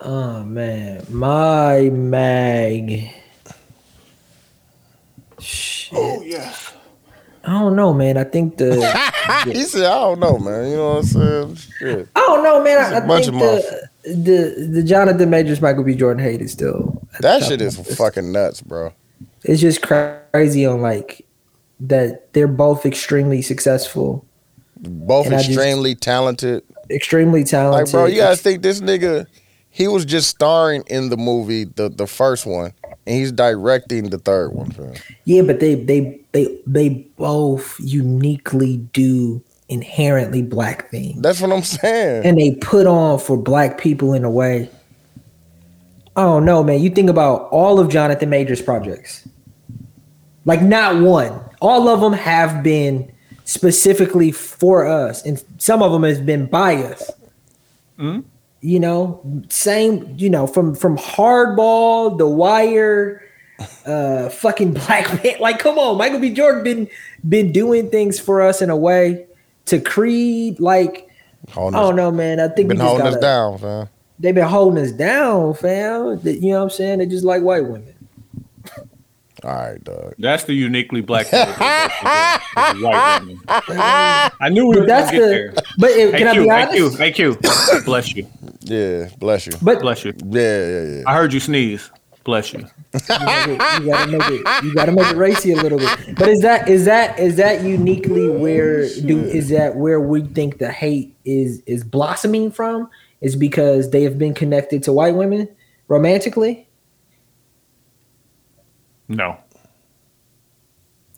Oh 0.00 0.44
man, 0.44 1.04
my 1.10 1.90
mag. 1.90 3.10
Shit. 5.40 5.98
Oh 5.98 6.22
yes. 6.22 6.74
I 7.44 7.52
don't 7.52 7.76
know, 7.76 7.94
man. 7.94 8.18
I 8.18 8.24
think 8.24 8.56
the 8.58 8.74
He 9.46 9.62
said, 9.62 9.86
"I 9.86 10.00
don't 10.00 10.20
know, 10.20 10.38
man. 10.38 10.70
You 10.70 10.76
know 10.76 10.88
what 10.90 10.98
I'm 10.98 11.04
saying? 11.04 11.56
Shit. 11.56 12.08
I 12.14 12.20
don't 12.20 12.42
know, 12.42 12.62
man. 12.62 12.78
It's 12.78 12.90
a 12.90 12.94
I, 12.94 13.04
I 13.04 13.06
bunch 13.06 13.26
think 13.26 13.36
of 13.36 13.40
the, 13.40 13.88
the 14.04 14.68
the 14.72 14.82
Jonathan 14.82 15.30
Majors 15.30 15.62
Michael 15.62 15.84
B. 15.84 15.94
Jordan 15.94 16.22
hate 16.22 16.42
is 16.42 16.52
still 16.52 17.06
That 17.20 17.42
shit 17.42 17.62
is 17.62 17.78
fucking 17.96 18.32
nuts, 18.32 18.60
bro. 18.60 18.92
It's 19.44 19.60
just 19.60 19.80
crazy 19.82 20.66
on 20.66 20.82
like 20.82 21.24
that 21.80 22.32
they're 22.34 22.48
both 22.48 22.84
extremely 22.84 23.40
successful, 23.40 24.26
Both 24.80 25.26
And 25.26 25.34
I 25.34 25.38
just- 25.38 25.50
extremely 25.50 25.94
talented. 25.94 26.62
extremely 26.90 27.44
talented. 27.44 27.86
Like, 27.86 27.92
bro, 27.92 28.06
you 28.06 28.20
guys 28.20 28.40
think 28.40 28.62
this 28.62 28.80
nigga? 28.80 29.26
He 29.70 29.86
was 29.86 30.04
just 30.04 30.28
starring 30.30 30.82
in 30.88 31.08
the 31.10 31.16
movie, 31.16 31.64
the 31.64 31.88
the 31.88 32.06
first 32.06 32.46
one, 32.46 32.72
and 33.06 33.16
he's 33.16 33.30
directing 33.30 34.10
the 34.10 34.18
third 34.18 34.52
one. 34.52 34.70
Fam. 34.70 34.94
Yeah, 35.24 35.42
but 35.42 35.60
they 35.60 35.74
they 35.76 36.18
they 36.32 36.48
they 36.66 36.88
both 37.16 37.76
uniquely 37.78 38.78
do 38.92 39.42
inherently 39.68 40.42
black 40.42 40.90
things. 40.90 41.20
That's 41.20 41.40
what 41.40 41.52
I'm 41.52 41.62
saying. 41.62 42.24
and 42.24 42.38
they 42.38 42.52
put 42.56 42.86
on 42.86 43.18
for 43.18 43.36
black 43.36 43.78
people 43.78 44.14
in 44.14 44.24
a 44.24 44.30
way. 44.30 44.68
I 46.16 46.22
don't 46.22 46.44
know, 46.44 46.64
man. 46.64 46.80
You 46.80 46.90
think 46.90 47.10
about 47.10 47.42
all 47.50 47.78
of 47.78 47.88
Jonathan 47.90 48.30
Majors 48.30 48.62
projects. 48.62 49.28
Like 50.44 50.62
not 50.62 51.00
one. 51.00 51.38
All 51.60 51.88
of 51.88 52.00
them 52.00 52.12
have 52.14 52.62
been 52.62 53.12
specifically 53.48 54.30
for 54.30 54.86
us, 54.86 55.24
and 55.24 55.42
some 55.56 55.82
of 55.82 55.90
them 55.90 56.02
has 56.02 56.20
been 56.20 56.46
by 56.46 56.76
us. 56.76 57.10
You 58.60 58.80
know, 58.80 59.22
same. 59.48 60.14
You 60.18 60.30
know, 60.30 60.46
from 60.46 60.74
from 60.74 60.98
Hardball, 60.98 62.18
The 62.18 62.28
Wire, 62.28 63.22
uh, 63.86 64.28
fucking 64.28 64.72
Black 64.86 65.24
Man. 65.24 65.40
Like, 65.40 65.58
come 65.58 65.78
on, 65.78 65.96
Michael 65.96 66.20
B. 66.20 66.32
Jordan 66.32 66.62
been 66.62 66.88
been 67.28 67.52
doing 67.52 67.90
things 67.90 68.20
for 68.20 68.42
us 68.42 68.62
in 68.62 68.70
a 68.70 68.76
way. 68.76 69.26
To 69.66 69.78
Creed, 69.78 70.60
like 70.60 71.08
Holding 71.50 71.78
I 71.78 71.82
don't 71.82 71.96
know, 71.96 72.10
man. 72.10 72.40
I 72.40 72.48
think 72.48 72.68
we 72.68 72.74
been 72.74 72.78
just 72.78 72.88
holding 72.88 73.06
us 73.06 73.14
gotta, 73.14 73.20
down, 73.20 73.58
fam. 73.58 73.88
They've 74.18 74.34
been 74.34 74.48
holding 74.48 74.84
us 74.84 74.92
down, 74.92 75.54
fam. 75.54 76.20
You 76.24 76.40
know 76.40 76.58
what 76.58 76.62
I'm 76.64 76.70
saying? 76.70 76.98
They 76.98 77.06
just 77.06 77.24
like 77.24 77.42
white 77.42 77.64
women. 77.64 77.94
All 79.44 79.54
right, 79.54 79.82
dog. 79.84 80.14
That's 80.18 80.44
the 80.44 80.52
uniquely 80.54 81.00
black. 81.00 81.26
thing 81.28 81.46
with 81.46 81.56
the 81.58 81.62
white. 82.82 83.36
I 84.40 84.48
knew 84.50 84.66
we 84.66 84.80
were 84.80 84.86
that's 84.86 85.10
gonna 85.12 85.12
get 85.12 85.26
the. 85.26 85.26
there. 85.30 85.54
But 85.78 85.90
it, 85.90 86.12
Hey 86.12 86.18
can 86.18 86.28
I 86.28 86.32
Q, 86.32 86.42
be 86.42 86.48
hey 86.48 86.66
Q, 86.72 86.84
honest? 86.86 86.98
hey 86.98 87.12
Q, 87.12 87.38
bless 87.84 88.14
you, 88.14 88.26
Yeah, 88.62 89.08
bless 89.18 89.46
you. 89.46 89.52
But 89.62 89.80
bless 89.80 90.04
you. 90.04 90.12
Yeah, 90.26 90.66
yeah, 90.66 90.82
yeah. 90.98 91.02
I 91.06 91.14
heard 91.14 91.32
you 91.32 91.40
sneeze. 91.40 91.90
Bless 92.24 92.52
you. 92.52 92.60
you 92.92 93.00
gotta 93.16 94.06
make 94.10 94.22
it. 94.28 94.64
You 94.64 94.74
gotta 94.74 94.92
make 94.92 95.06
it 95.06 95.16
racy 95.16 95.52
a 95.52 95.56
little 95.56 95.78
bit. 95.78 96.16
But 96.18 96.28
is 96.28 96.40
that 96.42 96.68
is 96.68 96.84
that 96.84 97.18
is 97.18 97.36
that 97.36 97.62
uniquely 97.62 98.28
where 98.28 98.82
do 98.82 99.24
is 99.24 99.48
that 99.50 99.76
where 99.76 100.00
we 100.00 100.22
think 100.22 100.58
the 100.58 100.70
hate 100.70 101.16
is 101.24 101.62
is 101.66 101.84
blossoming 101.84 102.50
from? 102.50 102.90
Is 103.22 103.34
because 103.34 103.90
they 103.90 104.02
have 104.02 104.18
been 104.18 104.34
connected 104.34 104.82
to 104.84 104.92
white 104.92 105.14
women 105.14 105.48
romantically? 105.88 106.67
No, 109.08 109.36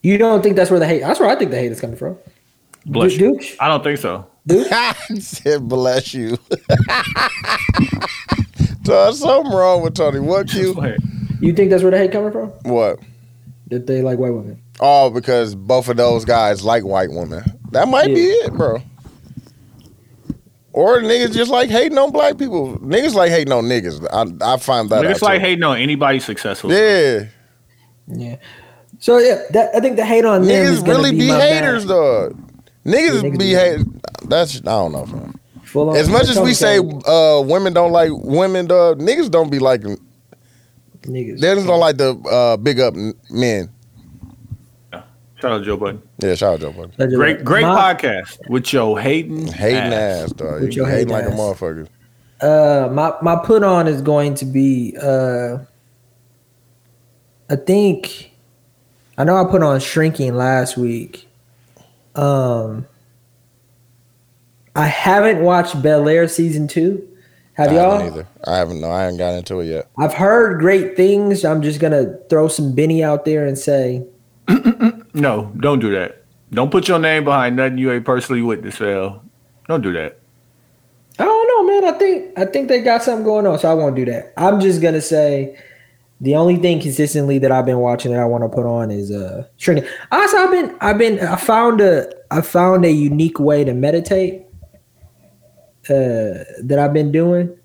You 0.02 0.16
don't 0.16 0.42
think 0.42 0.56
that's 0.56 0.70
where 0.70 0.78
the 0.80 0.86
hate? 0.86 1.00
That's 1.00 1.18
where 1.20 1.28
I 1.28 1.34
think 1.36 1.50
the 1.50 1.58
hate 1.58 1.72
is 1.72 1.80
coming 1.80 1.96
from. 1.96 2.16
Bless 2.86 3.14
Du- 3.14 3.24
you. 3.24 3.32
Dooch? 3.34 3.56
I 3.60 3.68
don't 3.68 3.82
think 3.82 3.98
so. 3.98 4.26
Duke 4.46 4.68
said, 5.20 5.68
bless 5.68 6.14
you. 6.14 6.38
There's 8.82 9.18
something 9.20 9.52
wrong 9.52 9.82
with 9.82 9.94
Tony. 9.94 10.20
What, 10.20 10.48
Q? 10.48 10.74
Go 10.74 10.80
ahead. 10.82 10.98
You 11.40 11.52
think 11.52 11.70
that's 11.70 11.82
where 11.82 11.90
the 11.92 11.98
hate 11.98 12.12
coming 12.12 12.32
from? 12.32 12.48
What? 12.64 12.98
That 13.68 13.86
they 13.86 14.02
like 14.02 14.18
white 14.18 14.32
women? 14.32 14.60
Oh, 14.80 15.10
because 15.10 15.54
both 15.54 15.88
of 15.88 15.96
those 15.96 16.24
guys 16.24 16.64
like 16.64 16.84
white 16.84 17.10
women. 17.10 17.44
That 17.72 17.88
might 17.88 18.06
be 18.08 18.24
it, 18.26 18.52
bro. 18.54 18.82
Or 20.72 21.00
niggas 21.00 21.32
just 21.34 21.50
like 21.50 21.68
hating 21.68 21.98
on 21.98 22.10
black 22.12 22.38
people. 22.38 22.78
Niggas 22.78 23.14
like 23.14 23.30
hating 23.30 23.52
on 23.52 23.64
niggas. 23.64 24.06
I, 24.12 24.52
I 24.54 24.56
find 24.56 24.88
that 24.90 25.04
Niggas 25.04 25.16
out 25.16 25.22
like 25.22 25.40
too. 25.40 25.46
hating 25.46 25.64
on 25.64 25.78
anybody 25.78 26.18
successful. 26.20 26.72
Yeah. 26.72 27.26
Yeah. 28.10 28.36
So 28.98 29.18
yeah, 29.18 29.42
that, 29.52 29.74
I 29.74 29.80
think 29.80 29.96
the 29.96 30.04
hate 30.04 30.24
on 30.24 30.42
them 30.42 30.50
is 30.50 30.82
Niggas 30.82 30.86
really 30.88 31.10
be, 31.12 31.18
be 31.20 31.26
haters, 31.28 31.84
bad. 31.84 31.88
dog. 31.94 32.50
Niggas, 32.84 33.22
niggas 33.22 33.32
be 33.32 33.38
be 33.38 33.50
hating. 33.54 34.00
That's 34.28 34.56
I 34.58 34.60
don't 34.60 34.92
know. 34.92 35.06
fam. 35.06 35.34
Full 35.64 35.90
on- 35.90 35.96
As 35.96 36.08
much 36.08 36.28
as 36.28 36.38
we 36.38 36.52
say 36.54 36.78
uh, 36.78 37.40
women 37.42 37.72
don't 37.72 37.92
like 37.92 38.10
women, 38.12 38.66
dog, 38.66 38.98
niggas 39.00 39.30
don't 39.30 39.50
be 39.50 39.58
like 39.58 39.82
they 39.82 39.96
niggas. 41.06 41.40
just 41.40 41.66
don't 41.66 41.80
like 41.80 41.96
the 41.96 42.14
uh, 42.30 42.56
big 42.56 42.80
up 42.80 42.94
n- 42.94 43.14
men. 43.30 43.70
Shout 45.40 45.52
out 45.52 45.62
Joe 45.64 45.76
Budden. 45.78 46.02
Yeah, 46.18 46.34
shout 46.34 46.54
out 46.54 46.60
Joe 46.60 46.72
Budden. 46.72 47.14
Great, 47.14 47.44
great 47.44 47.62
my, 47.62 47.94
podcast 47.94 48.38
with 48.50 48.70
your 48.74 49.00
hating, 49.00 49.46
Hating 49.46 49.78
ass. 49.94 50.24
ass, 50.24 50.32
dog. 50.32 50.60
With 50.60 50.74
You 50.76 50.82
your 50.82 50.86
hating 50.90 51.08
hating 51.08 51.26
like 51.30 51.32
a 51.32 51.36
motherfucker. 51.36 51.88
Uh, 52.42 52.88
my 52.92 53.14
my 53.22 53.36
put 53.42 53.62
on 53.62 53.86
is 53.88 54.02
going 54.02 54.34
to 54.34 54.44
be. 54.44 54.96
Uh, 55.00 55.58
I 57.50 57.56
think. 57.56 58.30
I 59.18 59.24
know 59.24 59.36
I 59.36 59.50
put 59.50 59.62
on 59.62 59.80
shrinking 59.80 60.34
last 60.34 60.76
week. 60.78 61.28
Um. 62.14 62.86
I 64.76 64.86
haven't 64.86 65.42
watched 65.42 65.82
Bel 65.82 66.08
Air 66.08 66.28
season 66.28 66.68
two. 66.68 67.06
Have 67.54 67.72
I 67.72 67.74
y'all? 67.74 67.90
haven't 67.98 68.06
either. 68.14 68.28
I 68.46 68.56
haven't. 68.56 68.80
No, 68.80 68.90
I 68.90 69.02
haven't 69.02 69.18
gotten 69.18 69.38
into 69.38 69.60
it 69.60 69.66
yet. 69.66 69.90
I've 69.98 70.14
heard 70.14 70.60
great 70.60 70.96
things. 70.96 71.44
I'm 71.44 71.60
just 71.60 71.80
gonna 71.80 72.16
throw 72.30 72.48
some 72.48 72.74
Benny 72.74 73.02
out 73.02 73.24
there 73.24 73.46
and 73.46 73.58
say 73.58 74.06
No, 75.14 75.52
don't 75.58 75.80
do 75.80 75.90
that. 75.92 76.22
Don't 76.52 76.70
put 76.70 76.88
your 76.88 76.98
name 76.98 77.24
behind 77.24 77.56
nothing 77.56 77.78
you 77.78 77.92
ain't 77.92 78.04
personally 78.04 78.42
witnessed, 78.42 78.78
Phil. 78.78 79.22
Don't 79.68 79.82
do 79.82 79.92
that. 79.92 80.18
I 81.18 81.24
don't 81.24 81.48
know, 81.48 81.80
man. 81.80 81.94
I 81.94 81.98
think 81.98 82.38
I 82.38 82.44
think 82.46 82.68
they 82.68 82.80
got 82.80 83.02
something 83.02 83.24
going 83.24 83.46
on, 83.46 83.58
so 83.58 83.70
I 83.70 83.74
won't 83.74 83.96
do 83.96 84.04
that. 84.06 84.32
I'm 84.36 84.60
just 84.60 84.80
gonna 84.80 85.02
say 85.02 85.58
the 86.20 86.34
only 86.36 86.56
thing 86.56 86.80
consistently 86.80 87.38
that 87.38 87.50
I've 87.50 87.64
been 87.66 87.78
watching 87.78 88.12
that 88.12 88.20
I 88.20 88.24
want 88.26 88.44
to 88.44 88.48
put 88.48 88.66
on 88.66 88.90
is 88.90 89.10
uh 89.10 89.46
shrinking. 89.56 89.88
Also, 90.12 90.36
I've 90.36 90.50
been 90.50 90.76
I've 90.80 90.98
been 90.98 91.18
I 91.20 91.36
found 91.36 91.80
a 91.80 92.12
I 92.30 92.40
found 92.42 92.84
a 92.84 92.90
unique 92.90 93.38
way 93.40 93.64
to 93.64 93.72
meditate 93.72 94.42
uh 95.88 96.44
that 96.62 96.78
I've 96.78 96.92
been 96.92 97.10
doing. 97.10 97.56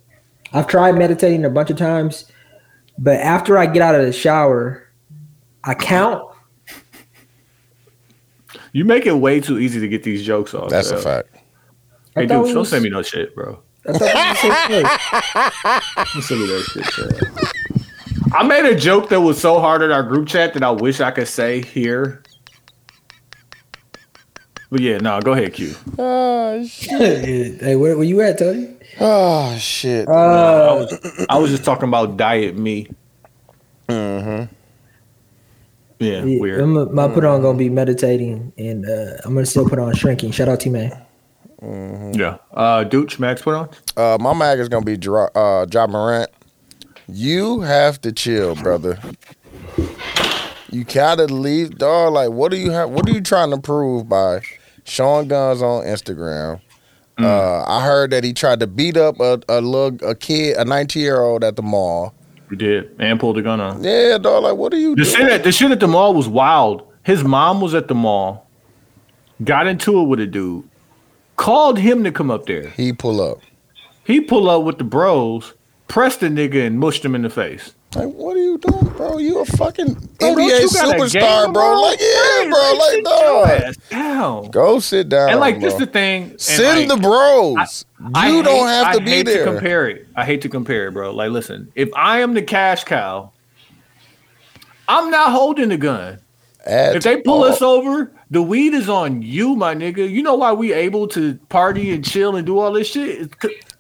I've 0.53 0.67
tried 0.67 0.93
meditating 0.93 1.43
a 1.43 1.49
bunch 1.49 1.69
of 1.69 1.75
times, 1.77 2.31
but 2.97 3.19
after 3.19 3.57
I 3.57 3.65
get 3.65 3.81
out 3.81 3.95
of 3.95 4.05
the 4.05 4.13
shower, 4.13 4.87
I 5.65 5.73
count. 5.73 6.23
You 8.71 8.85
make 8.85 9.05
it 9.05 9.13
way 9.13 9.39
too 9.41 9.59
easy 9.59 9.79
to 9.81 9.87
get 9.87 10.03
these 10.03 10.25
jokes 10.25 10.53
off. 10.53 10.69
That's 10.69 10.91
a 10.91 10.97
fact. 10.97 11.29
I 12.15 12.21
Hey, 12.21 12.27
thought 12.27 12.35
dude, 12.37 12.43
we 12.45 12.49
don't 12.53 12.59
was- 12.59 12.69
send 12.69 12.83
me 12.83 12.89
no 12.89 13.01
shit, 13.01 13.35
bro. 13.35 13.59
I 13.87 13.91
thought 13.93 14.01
we 14.01 14.07
was 14.07 14.41
the 14.41 14.41
same 14.41 14.83
place. 14.83 16.13
Don't 16.13 16.23
send 16.23 16.41
me 16.41 16.47
that 16.47 16.63
shit, 16.71 16.85
Phil. 16.85 17.09
I 18.35 18.43
made 18.43 18.65
a 18.65 18.75
joke 18.75 19.07
that 19.09 19.21
was 19.21 19.39
so 19.39 19.61
hard 19.61 19.81
in 19.81 19.91
our 19.91 20.03
group 20.03 20.27
chat 20.27 20.53
that 20.55 20.63
I 20.63 20.69
wish 20.69 20.99
I 20.99 21.09
could 21.11 21.29
say 21.29 21.61
here. 21.61 22.21
But 24.69 24.81
yeah, 24.81 24.97
no, 24.97 25.21
go 25.21 25.31
ahead, 25.31 25.53
Q. 25.53 25.73
Oh 25.97 26.65
shit. 26.65 27.59
hey, 27.61 27.75
where, 27.77 27.95
where 27.95 28.03
you 28.03 28.19
at, 28.19 28.37
Tony? 28.37 28.75
Oh 28.99 29.55
shit. 29.57 30.09
Uh, 30.09 30.11
I 30.11 30.73
was 30.73 31.25
I 31.29 31.37
was 31.37 31.51
just 31.51 31.63
talking 31.63 31.87
about 31.87 32.17
diet 32.17 32.57
me. 32.57 32.89
mm-hmm. 33.87 34.53
Yeah, 35.99 36.25
Yeah, 36.25 36.39
weird. 36.41 36.59
I'm, 36.59 36.93
my 36.93 37.07
put 37.07 37.23
on 37.23 37.41
gonna 37.41 37.57
be 37.57 37.69
meditating, 37.69 38.51
and 38.57 38.85
uh, 38.85 39.13
I'm 39.23 39.33
gonna 39.33 39.45
still 39.45 39.69
put 39.69 39.79
on 39.79 39.95
shrinking. 39.95 40.31
Shout 40.31 40.49
out 40.49 40.59
T 40.59 40.69
Man. 40.69 40.91
Yeah. 41.61 42.37
Uh 42.53 42.83
Dooch, 42.83 43.17
Max 43.17 43.41
put 43.41 43.53
on? 43.55 43.69
Uh, 43.95 44.17
my 44.19 44.33
mag 44.33 44.59
is 44.59 44.67
gonna 44.67 44.83
be 44.83 44.97
Dra- 44.97 45.31
uh, 45.33 45.65
Ja 45.71 45.87
Morant. 45.87 46.29
You 47.07 47.61
have 47.61 48.01
to 48.01 48.11
chill, 48.11 48.55
brother. 48.55 48.99
You 50.71 50.83
gotta 50.83 51.25
leave, 51.25 51.77
dog. 51.77 52.13
Like, 52.13 52.29
what 52.31 52.51
do 52.51 52.57
you 52.57 52.71
have? 52.71 52.89
What 52.89 53.07
are 53.07 53.11
you 53.11 53.21
trying 53.21 53.51
to 53.51 53.57
prove 53.59 54.09
by 54.09 54.41
showing 54.83 55.27
guns 55.27 55.61
on 55.61 55.83
Instagram? 55.85 56.59
Uh, 57.17 57.63
I 57.65 57.81
heard 57.85 58.11
that 58.11 58.25
he 58.25 58.33
tried 58.33 58.59
to 58.59 58.67
beat 58.67 58.97
up 58.97 59.19
a 59.21 59.39
a 59.47 59.61
little 59.61 60.09
a 60.09 60.15
kid, 60.15 60.57
a 60.57 60.65
19 60.65 61.01
year 61.01 61.21
old 61.21 61.43
at 61.43 61.55
the 61.55 61.61
mall. 61.61 62.13
We 62.49 62.57
did. 62.57 62.93
And 62.99 63.19
pulled 63.19 63.37
a 63.37 63.41
gun 63.41 63.61
on. 63.61 63.83
Yeah, 63.83 64.17
dog. 64.17 64.43
Like, 64.43 64.55
what 64.55 64.73
are 64.73 64.77
you 64.77 64.95
The 64.95 65.03
doing? 65.03 65.15
shit, 65.15 65.31
at, 65.31 65.43
the 65.43 65.51
shit 65.51 65.71
at 65.71 65.79
the 65.79 65.87
mall 65.87 66.13
was 66.13 66.27
wild. 66.27 66.83
His 67.03 67.23
mom 67.23 67.61
was 67.61 67.73
at 67.73 67.87
the 67.87 67.95
mall, 67.95 68.47
got 69.43 69.67
into 69.67 70.01
it 70.01 70.03
with 70.05 70.19
a 70.19 70.25
dude, 70.27 70.67
called 71.37 71.77
him 71.79 72.03
to 72.03 72.11
come 72.11 72.29
up 72.31 72.45
there. 72.47 72.69
He 72.69 72.91
pull 72.93 73.21
up. 73.21 73.39
He 74.03 74.19
pull 74.21 74.49
up 74.49 74.63
with 74.63 74.77
the 74.77 74.83
bros, 74.83 75.53
pressed 75.87 76.19
the 76.19 76.27
nigga 76.27 76.65
and 76.65 76.79
mushed 76.79 77.03
him 77.03 77.15
in 77.15 77.21
the 77.21 77.29
face. 77.29 77.73
Like, 77.95 78.09
what 78.13 78.35
are 78.35 78.41
you 78.41 78.57
doing, 78.57 78.87
bro? 78.89 79.17
You 79.19 79.39
a 79.39 79.45
fucking 79.45 79.93
Bro, 79.93 80.35
NBA 80.35 80.65
superstar, 80.67 81.53
bro. 81.53 81.81
Like, 81.81 81.99
yeah, 82.01 82.49
bro. 82.49 82.73
Like, 82.73 83.61
ass 83.61 83.77
down. 83.89 84.51
Go 84.51 84.79
sit 84.79 85.07
down. 85.07 85.29
And 85.29 85.39
like 85.39 85.59
bro. 85.61 85.69
this 85.69 85.79
the 85.79 85.85
thing. 85.85 86.37
Send 86.37 86.89
like, 86.89 86.89
the 86.89 86.97
bros. 86.97 87.85
I 88.13 88.29
you 88.29 88.43
don't 88.43 88.67
hate- 88.67 88.73
have 88.73 88.95
to 88.95 89.01
I 89.01 89.05
be 89.05 89.11
hate 89.11 89.25
there. 89.25 89.45
To 89.45 89.51
compare 89.51 89.87
it. 89.87 90.07
I 90.13 90.25
hate 90.25 90.41
to 90.41 90.49
compare 90.49 90.87
it, 90.87 90.91
bro. 90.91 91.13
Like, 91.13 91.31
listen, 91.31 91.71
if 91.73 91.89
I 91.95 92.19
am 92.19 92.33
the 92.33 92.41
cash 92.41 92.83
cow, 92.83 93.31
I'm 94.89 95.09
not 95.09 95.31
holding 95.31 95.69
the 95.69 95.77
gun. 95.77 96.19
If 96.67 97.03
they 97.03 97.21
pull 97.21 97.43
all. 97.43 97.45
us 97.45 97.61
over, 97.61 98.11
the 98.31 98.41
weed 98.41 98.73
is 98.73 98.89
on 98.89 99.21
you, 99.21 99.55
my 99.55 99.75
nigga. 99.75 100.09
You 100.09 100.23
know 100.23 100.35
why 100.35 100.51
we 100.53 100.73
able 100.73 101.07
to 101.09 101.35
party 101.49 101.91
and 101.93 102.03
chill 102.03 102.35
and 102.35 102.45
do 102.45 102.57
all 102.59 102.71
this 102.73 102.87
shit? 102.87 103.19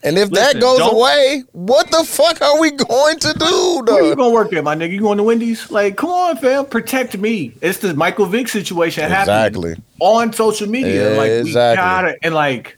And 0.03 0.19
if 0.19 0.29
Listen, 0.29 0.33
that 0.33 0.59
goes 0.61 0.79
away, 0.81 1.43
what 1.53 1.89
the 1.89 2.03
fuck 2.03 2.39
are 2.43 2.59
we 2.59 2.69
going 2.69 3.17
to 3.19 3.33
do, 3.33 3.81
Where 3.87 4.03
you 4.03 4.09
though? 4.09 4.15
gonna 4.15 4.29
work 4.29 4.53
at, 4.53 4.63
my 4.63 4.75
nigga? 4.75 4.91
You 4.91 4.99
going 5.01 5.17
to 5.17 5.23
Wendy's? 5.23 5.71
Like, 5.71 5.97
come 5.97 6.11
on, 6.11 6.37
fam, 6.37 6.65
protect 6.67 7.17
me. 7.17 7.53
It's 7.61 7.79
the 7.79 7.95
Michael 7.95 8.27
Vick 8.27 8.47
situation 8.47 9.09
happening 9.09 9.35
Exactly. 9.35 9.83
on 9.99 10.31
social 10.31 10.69
media. 10.69 11.09
Like, 11.17 11.29
we 11.31 11.39
Exactly. 11.39 11.75
gotta 11.77 12.17
and 12.21 12.35
like, 12.35 12.77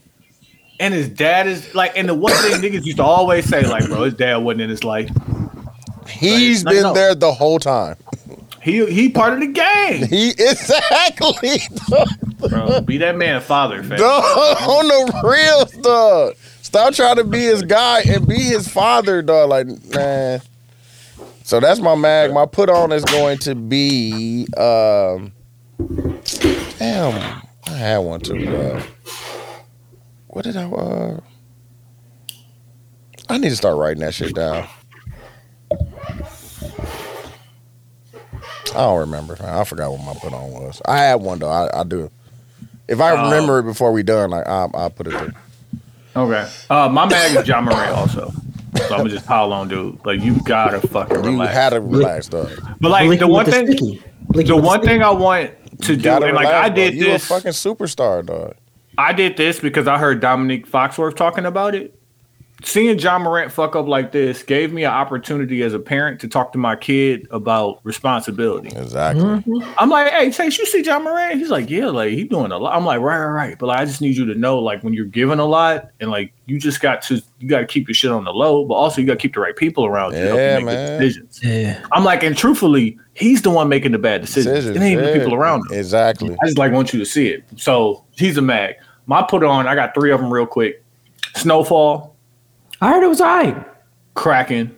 and 0.79 0.93
his 0.93 1.09
dad 1.09 1.47
is 1.47 1.75
like, 1.75 1.97
and 1.97 2.07
the 2.07 2.13
one 2.13 2.31
thing 2.33 2.61
niggas 2.61 2.85
used 2.85 2.97
to 2.97 3.03
always 3.03 3.43
say, 3.43 3.65
like, 3.67 3.85
bro, 3.87 4.03
his 4.03 4.13
dad 4.13 4.37
wasn't 4.37 4.61
in 4.61 4.69
his 4.69 4.85
life. 4.85 5.09
He's 6.07 6.63
Like, 6.63 6.75
been 6.75 6.83
no. 6.83 6.93
there 6.93 7.13
the 7.13 7.33
whole 7.33 7.59
time. 7.59 7.97
He 8.67 8.85
he 8.87 9.07
part 9.07 9.31
of 9.31 9.39
the 9.39 9.47
game, 9.47 10.07
He 10.07 10.31
exactly 10.31 11.61
bro. 12.49 12.81
Be 12.81 12.97
that 12.97 13.15
man, 13.15 13.39
father, 13.39 13.81
fam. 13.81 13.97
dog, 13.97 14.23
on 14.61 14.87
the 14.89 15.21
real 15.23 15.81
dog. 15.81 16.35
Stop 16.61 16.93
trying 16.93 17.15
to 17.15 17.23
be 17.23 17.39
his 17.39 17.63
guy 17.63 18.01
and 18.01 18.27
be 18.27 18.35
his 18.35 18.67
father, 18.67 19.21
dog. 19.21 19.47
Like, 19.49 19.67
man. 19.85 20.41
So 21.43 21.61
that's 21.61 21.79
my 21.79 21.95
mag. 21.95 22.33
My 22.33 22.45
put 22.45 22.69
on 22.69 22.91
is 22.91 23.05
going 23.05 23.37
to 23.37 23.55
be 23.55 24.47
um 24.57 25.31
damn. 26.77 27.41
I 27.67 27.71
had 27.71 27.99
one 27.99 28.19
too, 28.19 28.47
dog. 28.47 28.81
What 30.27 30.43
did 30.43 30.57
I 30.57 30.65
uh 30.65 31.21
I 33.29 33.37
need 33.37 33.49
to 33.49 33.55
start 33.55 33.77
writing 33.77 34.01
that 34.01 34.13
shit 34.13 34.35
down. 34.35 34.67
I 38.77 38.81
don't 38.81 38.99
remember. 38.99 39.37
I 39.41 39.63
forgot 39.63 39.91
what 39.91 40.01
my 40.03 40.13
put 40.13 40.33
on 40.33 40.51
was. 40.51 40.81
I 40.85 40.97
had 40.99 41.15
one 41.15 41.39
though. 41.39 41.49
I, 41.49 41.81
I 41.81 41.83
do. 41.83 42.11
If 42.87 43.01
I 43.01 43.11
Oh. 43.11 43.23
remember 43.25 43.59
it 43.59 43.63
before 43.63 43.91
we 43.91 44.03
done, 44.03 44.29
like 44.29 44.47
I 44.47 44.67
I'll 44.73 44.89
put 44.89 45.07
it 45.07 45.11
there. 45.13 45.33
Okay. 46.15 46.49
Uh, 46.69 46.89
my 46.89 47.05
mag 47.05 47.35
is 47.35 47.47
Ja 47.47 47.59
Morant 47.61 47.91
also. 47.95 48.31
So 48.77 48.83
I'm 48.85 48.89
gonna 48.99 49.09
just 49.09 49.25
pile 49.25 49.51
on, 49.53 49.67
dude. 49.67 49.99
Like 50.05 50.21
you 50.21 50.39
gotta 50.43 50.79
fucking 50.87 51.17
relax. 51.17 51.25
You 51.25 51.31
relax. 51.31 51.53
had 51.53 51.69
to 51.71 51.81
relax, 51.81 52.27
dog. 52.29 52.49
but 52.79 52.89
like 52.91 53.05
Blicky 53.07 53.19
the 53.19 53.27
one 53.27 53.45
thing, 53.45 53.65
sticky. 53.67 54.03
Blicky 54.29 54.47
the 54.49 54.55
one 54.55 54.79
sticky. 54.79 54.93
thing 54.93 55.03
I 55.03 55.09
want 55.11 55.51
to 55.81 55.95
do, 55.95 56.01
Gotta 56.01 56.27
and 56.27 56.35
like 56.35 56.45
relax, 56.47 56.65
I 56.65 56.69
bro. 56.69 56.75
did 56.75 56.93
You 56.95 57.03
this, 57.05 57.23
a 57.23 57.27
fucking 57.27 57.51
superstar, 57.51 58.25
dog. 58.25 58.55
I 58.97 59.13
did 59.13 59.37
this 59.37 59.59
because 59.59 59.87
I 59.87 59.97
heard 59.97 60.21
Domonique 60.21 60.67
Foxworth 60.67 61.15
talking 61.15 61.45
about 61.45 61.75
it, 61.75 61.96
seeing 62.63 62.97
Ja 62.97 63.19
Morant 63.19 63.51
fuck 63.51 63.75
up 63.75 63.87
like 63.87 64.11
this 64.11 64.41
gave 64.41 64.73
me 64.73 64.83
an 64.83 64.91
opportunity 64.91 65.61
as 65.61 65.73
a 65.73 65.79
parent 65.79 66.19
to 66.21 66.27
talk 66.27 66.51
to 66.53 66.57
my 66.57 66.75
kid 66.75 67.27
about 67.29 67.79
responsibility. 67.83 68.69
Exactly. 68.75 69.23
Mm-hmm. 69.23 69.73
I'm 69.77 69.89
like, 69.89 70.11
hey, 70.11 70.31
Chase, 70.31 70.57
you 70.57 70.65
see 70.65 70.83
Ja 70.83 70.97
Morant? 70.97 71.35
He's 71.37 71.49
like, 71.49 71.69
yeah, 71.69 71.87
like 71.87 72.11
he's 72.11 72.27
doing 72.27 72.51
a 72.51 72.57
lot. 72.57 72.75
I'm 72.75 72.83
like, 72.85 72.99
right, 72.99 73.19
right, 73.19 73.31
right. 73.31 73.59
But 73.59 73.67
like, 73.67 73.79
I 73.79 73.85
just 73.85 74.01
need 74.01 74.17
you 74.17 74.25
to 74.25 74.35
know, 74.35 74.59
like, 74.59 74.83
when 74.83 74.93
you're 74.93 75.05
giving 75.05 75.39
a 75.39 75.45
lot, 75.45 75.91
and 75.99 76.09
like, 76.09 76.33
you 76.47 76.57
just 76.59 76.81
got 76.81 77.01
to, 77.03 77.21
you 77.39 77.47
got 77.47 77.59
to 77.59 77.67
keep 77.67 77.87
your 77.87 77.95
shit 77.95 78.11
on 78.11 78.23
the 78.23 78.33
low, 78.33 78.65
but 78.65 78.73
also 78.73 79.01
you 79.01 79.07
got 79.07 79.13
to 79.13 79.19
keep 79.19 79.35
the 79.35 79.39
right 79.39 79.55
people 79.55 79.85
around 79.85 80.13
you 80.13 80.19
to 80.19 80.27
help 80.27 80.37
Yeah, 80.37 80.57
you 80.57 80.65
make 80.65 80.75
man. 80.75 80.99
decisions. 80.99 81.39
Yeah. 81.43 81.85
I'm 81.91 82.03
like, 82.03 82.23
and 82.23 82.35
truthfully, 82.35 82.97
he's 83.13 83.43
the 83.43 83.51
one 83.51 83.69
making 83.69 83.91
the 83.91 83.99
bad 83.99 84.21
decisions. 84.21 84.55
Decisions, 84.55 84.77
it 84.77 84.81
ain't 84.81 84.99
yeah. 84.99 85.11
the 85.11 85.19
people 85.19 85.35
around 85.35 85.69
him. 85.69 85.77
Exactly. 85.77 86.35
I 86.41 86.45
just 86.45 86.57
like 86.57 86.71
want 86.71 86.91
you 86.91 86.99
to 86.99 87.05
see 87.05 87.27
it. 87.27 87.43
So 87.55 88.03
he's 88.11 88.37
a 88.37 88.41
mag. 88.41 88.75
My 89.05 89.21
put 89.21 89.43
on, 89.43 89.67
I 89.67 89.75
got 89.75 89.93
three 89.93 90.11
of 90.11 90.19
them 90.19 90.33
real 90.33 90.47
quick. 90.47 90.83
Snowfall, 91.35 92.15
I 92.81 92.89
heard 92.89 93.03
it 93.03 93.07
was 93.07 93.21
all 93.21 93.27
right. 93.27 93.65
Kraken, 94.13 94.75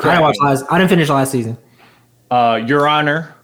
I 0.00 0.02
didn't 0.04 0.20
watch 0.22 0.36
last. 0.40 0.64
I 0.70 0.78
didn't 0.78 0.90
finish 0.90 1.08
last 1.08 1.32
season. 1.32 1.58
uh, 2.30 2.60
Your 2.66 2.86
Honor, 2.88 3.34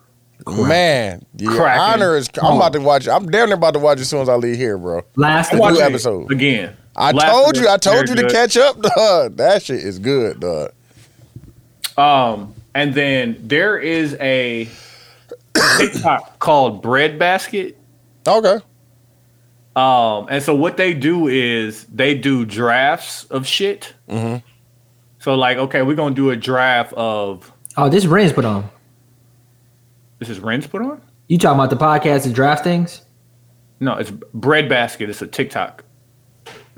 Man, 0.46 1.24
your 1.36 1.54
Cracking. 1.54 1.80
honor 2.02 2.16
is. 2.16 2.28
I'm 2.42 2.56
about 2.56 2.72
to 2.72 2.80
watch. 2.80 3.06
I'm 3.08 3.28
damn 3.30 3.48
near 3.48 3.56
about 3.56 3.74
to 3.74 3.80
watch 3.80 4.00
as 4.00 4.08
soon 4.08 4.20
as 4.22 4.28
I 4.28 4.36
leave 4.36 4.56
here, 4.56 4.78
bro. 4.78 5.02
Last. 5.16 5.52
I 5.52 5.58
New 5.58 5.80
episode. 5.80 6.30
again. 6.32 6.76
I 6.96 7.12
Last 7.12 7.30
told 7.30 7.56
you. 7.56 7.68
I 7.68 7.76
told 7.76 8.08
you 8.08 8.14
to 8.16 8.22
good. 8.22 8.30
catch 8.32 8.56
up, 8.56 8.80
dog. 8.96 9.36
That 9.36 9.62
shit 9.62 9.80
is 9.84 9.98
good, 9.98 10.40
dog. 10.40 10.72
Um, 11.96 12.54
and 12.74 12.94
then 12.94 13.36
there 13.40 13.78
is 13.78 14.14
a 14.20 14.68
TikTok 15.78 16.38
called 16.38 16.82
Bread 16.82 17.18
Basket. 17.18 17.76
Okay. 18.26 18.64
Um, 19.76 20.26
and 20.30 20.42
so 20.42 20.54
what 20.54 20.76
they 20.76 20.92
do 20.94 21.28
is 21.28 21.84
they 21.84 22.14
do 22.14 22.44
drafts 22.44 23.24
of 23.24 23.46
shit. 23.46 23.94
Mhm. 24.08 24.42
So 25.20 25.34
like, 25.34 25.56
okay, 25.58 25.82
we're 25.82 25.94
gonna 25.94 26.14
do 26.14 26.30
a 26.30 26.36
draft 26.36 26.92
of 26.94 27.52
Oh, 27.76 27.88
this 27.88 28.04
Ren's 28.06 28.32
put 28.32 28.44
on. 28.44 28.68
this 30.18 30.28
is 30.28 30.40
Ren's 30.40 30.66
put 30.66 30.82
on. 30.82 31.00
You 31.28 31.38
talking 31.38 31.58
about 31.60 31.70
the 31.70 31.76
podcast 31.76 32.26
and 32.26 32.34
draft 32.34 32.64
things? 32.64 33.02
No, 33.78 33.94
it's 33.94 34.10
Bread 34.34 34.68
Basket. 34.68 35.08
It's 35.08 35.22
a 35.22 35.26
TikTok. 35.26 35.84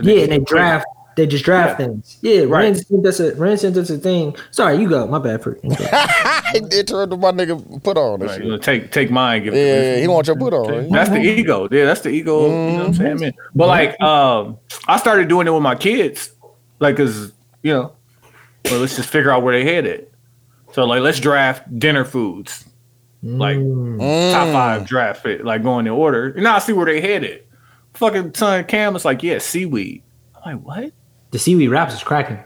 Yeah, 0.00 0.22
and 0.24 0.32
they 0.32 0.38
draft. 0.38 0.84
They 1.16 1.26
just 1.26 1.44
draft 1.44 1.78
Yeah. 1.78 1.86
things. 1.86 2.18
Yeah, 2.22 2.40
Right. 2.40 2.64
Ren 2.64 2.74
sent 2.74 3.06
us 3.06 3.20
a 3.20 3.34
Ren 3.34 3.56
sent 3.56 3.76
us 3.76 3.90
a 3.90 3.98
thing. 3.98 4.34
Sorry, 4.50 4.76
you 4.76 4.88
go. 4.88 5.06
My 5.06 5.18
bad 5.18 5.42
for. 5.42 5.58
I 5.64 6.60
did 6.68 6.88
turn 6.88 7.10
to 7.10 7.16
my 7.16 7.32
nigga 7.32 7.82
put 7.82 7.96
on. 7.96 8.20
That 8.20 8.28
Right, 8.30 8.44
you 8.44 8.50
know, 8.50 8.58
take 8.58 8.92
take 8.92 9.10
mine. 9.10 9.44
Give 9.44 9.54
Yeah, 9.54 9.60
this 9.60 10.00
he 10.00 10.08
one. 10.08 10.14
wants 10.14 10.28
your 10.28 10.36
put 10.36 10.54
on. 10.54 10.88
That's 10.90 11.10
the 11.10 11.16
mm-hmm. 11.16 11.38
ego. 11.40 11.68
Yeah, 11.70 11.84
that's 11.84 12.00
the 12.00 12.10
ego. 12.10 12.42
You 12.42 12.48
know 12.48 12.54
what 12.54 12.86
I'm 12.86 12.92
mm-hmm. 12.92 13.02
saying, 13.02 13.20
man? 13.20 13.32
But 13.54 13.68
mm-hmm. 13.68 13.70
like, 13.70 14.00
um, 14.00 14.58
I 14.86 14.96
started 14.98 15.28
doing 15.28 15.46
it 15.46 15.50
with 15.50 15.62
my 15.62 15.74
kids, 15.74 16.32
like, 16.78 16.96
cause 16.96 17.32
you 17.62 17.72
know, 17.72 17.92
well, 18.66 18.80
let's 18.80 18.96
just 18.96 19.08
figure 19.08 19.30
out 19.30 19.42
where 19.42 19.58
they 19.58 19.64
headed. 19.64 20.08
So 20.72 20.84
like, 20.84 21.02
let's 21.02 21.20
draft 21.20 21.78
dinner 21.78 22.04
foods, 22.04 22.64
like 23.22 23.56
top 23.56 23.62
mm. 23.62 24.52
five 24.52 24.86
draft 24.86 25.26
it, 25.26 25.44
like 25.44 25.62
going 25.62 25.86
in 25.86 25.92
order. 25.92 26.30
And 26.30 26.44
now 26.44 26.56
I 26.56 26.58
see 26.60 26.72
where 26.72 26.86
they 26.86 27.00
headed. 27.00 27.44
Fucking 27.94 28.34
son 28.34 28.64
Cam 28.64 28.96
is 28.96 29.04
like, 29.04 29.22
yeah, 29.22 29.38
seaweed. 29.38 30.02
I'm 30.34 30.56
like, 30.56 30.66
what? 30.66 30.92
The 31.32 31.38
seaweed 31.38 31.70
wraps 31.70 31.94
is 31.94 32.02
cracking. 32.02 32.38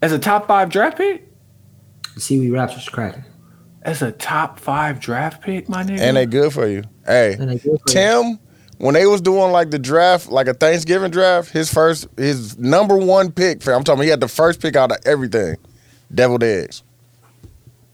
As 0.00 0.12
a 0.12 0.18
top 0.18 0.46
five 0.46 0.70
draft 0.70 0.96
pick? 0.96 1.28
The 2.14 2.20
seaweed 2.20 2.52
wraps 2.52 2.76
is 2.76 2.88
cracking. 2.88 3.24
As 3.82 4.00
a 4.00 4.12
top 4.12 4.60
five 4.60 5.00
draft 5.00 5.42
pick, 5.42 5.68
my 5.68 5.82
nigga. 5.82 5.98
And 6.00 6.16
they 6.16 6.24
good 6.24 6.52
for 6.52 6.66
you. 6.68 6.84
Hey, 7.04 7.34
And 7.38 7.50
they 7.50 7.58
good 7.58 7.80
for 7.80 7.88
you. 7.88 7.94
Tim, 7.94 8.38
when 8.78 8.94
they 8.94 9.06
was 9.06 9.20
doing 9.20 9.50
like 9.50 9.70
the 9.70 9.78
draft, 9.78 10.30
like 10.30 10.46
a 10.46 10.54
Thanksgiving 10.54 11.10
draft, 11.10 11.50
his 11.50 11.72
first, 11.72 12.06
his 12.16 12.56
number 12.58 12.96
one 12.96 13.32
pick. 13.32 13.66
I'm 13.66 13.82
talking, 13.82 14.04
he 14.04 14.08
had 14.08 14.20
the 14.20 14.28
first 14.28 14.60
pick 14.60 14.76
out 14.76 14.92
of 14.92 14.98
everything. 15.04 15.56
Deviled 16.14 16.44
eggs. 16.44 16.84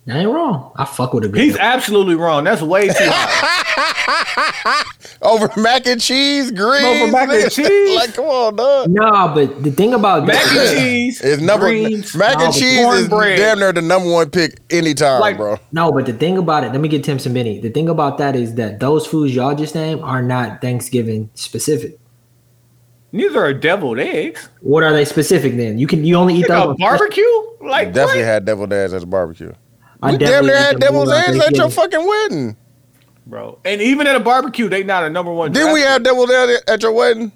That 0.08 0.16
ain't 0.16 0.30
wrong. 0.30 0.72
I 0.74 0.86
fuck 0.86 1.12
with 1.12 1.24
a 1.24 1.28
good. 1.28 1.42
He's 1.42 1.58
absolutely 1.58 2.14
wrong. 2.14 2.44
That's 2.44 2.62
way 2.62 2.88
too 2.88 2.94
high. 2.96 4.84
Over 5.22 5.50
mac 5.60 5.86
and 5.86 6.00
cheese, 6.00 6.50
greens. 6.50 6.84
Over 7.02 7.12
mac 7.12 7.28
and 7.28 7.50
cheese? 7.52 7.96
like, 7.96 8.14
come 8.14 8.24
on, 8.24 8.56
dog. 8.56 8.88
no, 8.88 9.32
but 9.34 9.62
the 9.62 9.70
thing 9.70 9.92
about 9.92 10.26
Mac 10.26 10.36
and 10.46 10.78
cheese, 10.78 11.20
is 11.20 11.42
number 11.42 11.66
greens, 11.68 12.14
mac 12.16 12.36
and 12.36 12.46
but 12.46 12.52
cheese 12.52 12.78
is 12.78 12.84
cornbread. 13.08 13.36
damn 13.38 13.58
near 13.58 13.72
the 13.72 13.82
number 13.82 14.10
one 14.10 14.30
pick 14.30 14.58
anytime, 14.70 15.20
Like- 15.20 15.36
bro. 15.36 15.56
No, 15.72 15.92
but 15.92 16.06
the 16.06 16.12
thing 16.14 16.38
about 16.38 16.64
it, 16.64 16.72
let 16.72 16.80
me 16.80 16.88
get 16.88 17.04
Tim 17.04 17.18
some 17.18 17.34
mini. 17.34 17.60
The 17.60 17.68
thing 17.70 17.88
about 17.90 18.16
that 18.18 18.34
is 18.34 18.54
that 18.54 18.80
those 18.80 19.06
foods 19.06 19.34
y'all 19.34 19.54
just 19.54 19.74
named 19.74 20.00
are 20.00 20.22
not 20.22 20.62
Thanksgiving 20.62 21.28
specific. 21.34 21.98
Neither 23.12 23.40
are 23.42 23.52
deviled 23.54 23.98
eggs. 23.98 24.48
What 24.60 24.82
are 24.84 24.92
they 24.92 25.04
specific 25.04 25.56
then? 25.56 25.78
You 25.78 25.86
can 25.86 26.04
you 26.04 26.16
only 26.16 26.34
eat 26.36 26.48
Like 26.48 26.64
those. 26.64 26.74
a 26.74 26.78
barbecue? 26.78 27.24
Like 27.60 27.92
Definitely 27.92 28.22
what? 28.22 28.26
had 28.28 28.44
deviled 28.46 28.72
eggs 28.72 28.92
at 28.94 29.00
the 29.00 29.06
barbecue. 29.06 29.52
I 30.02 30.12
we 30.12 30.18
damn 30.18 30.46
definitely 30.46 30.46
near 30.50 30.56
eat 30.56 30.62
had 30.62 30.72
them 30.74 30.80
deviled 30.80 31.10
eggs 31.10 31.44
at 31.44 31.56
your 31.56 31.70
fucking 31.70 32.06
wedding. 32.06 32.56
bro. 33.26 33.58
And 33.64 33.80
even 33.80 34.06
at 34.06 34.16
a 34.16 34.20
barbecue, 34.20 34.68
they 34.68 34.82
not 34.84 35.04
a 35.04 35.10
number 35.10 35.32
one. 35.32 35.52
Didn't 35.52 35.72
we 35.72 35.80
pick. 35.80 35.88
have 35.88 36.02
deviled 36.02 36.30
eggs 36.30 36.62
at 36.68 36.82
your 36.82 36.92
wedding? 36.92 37.32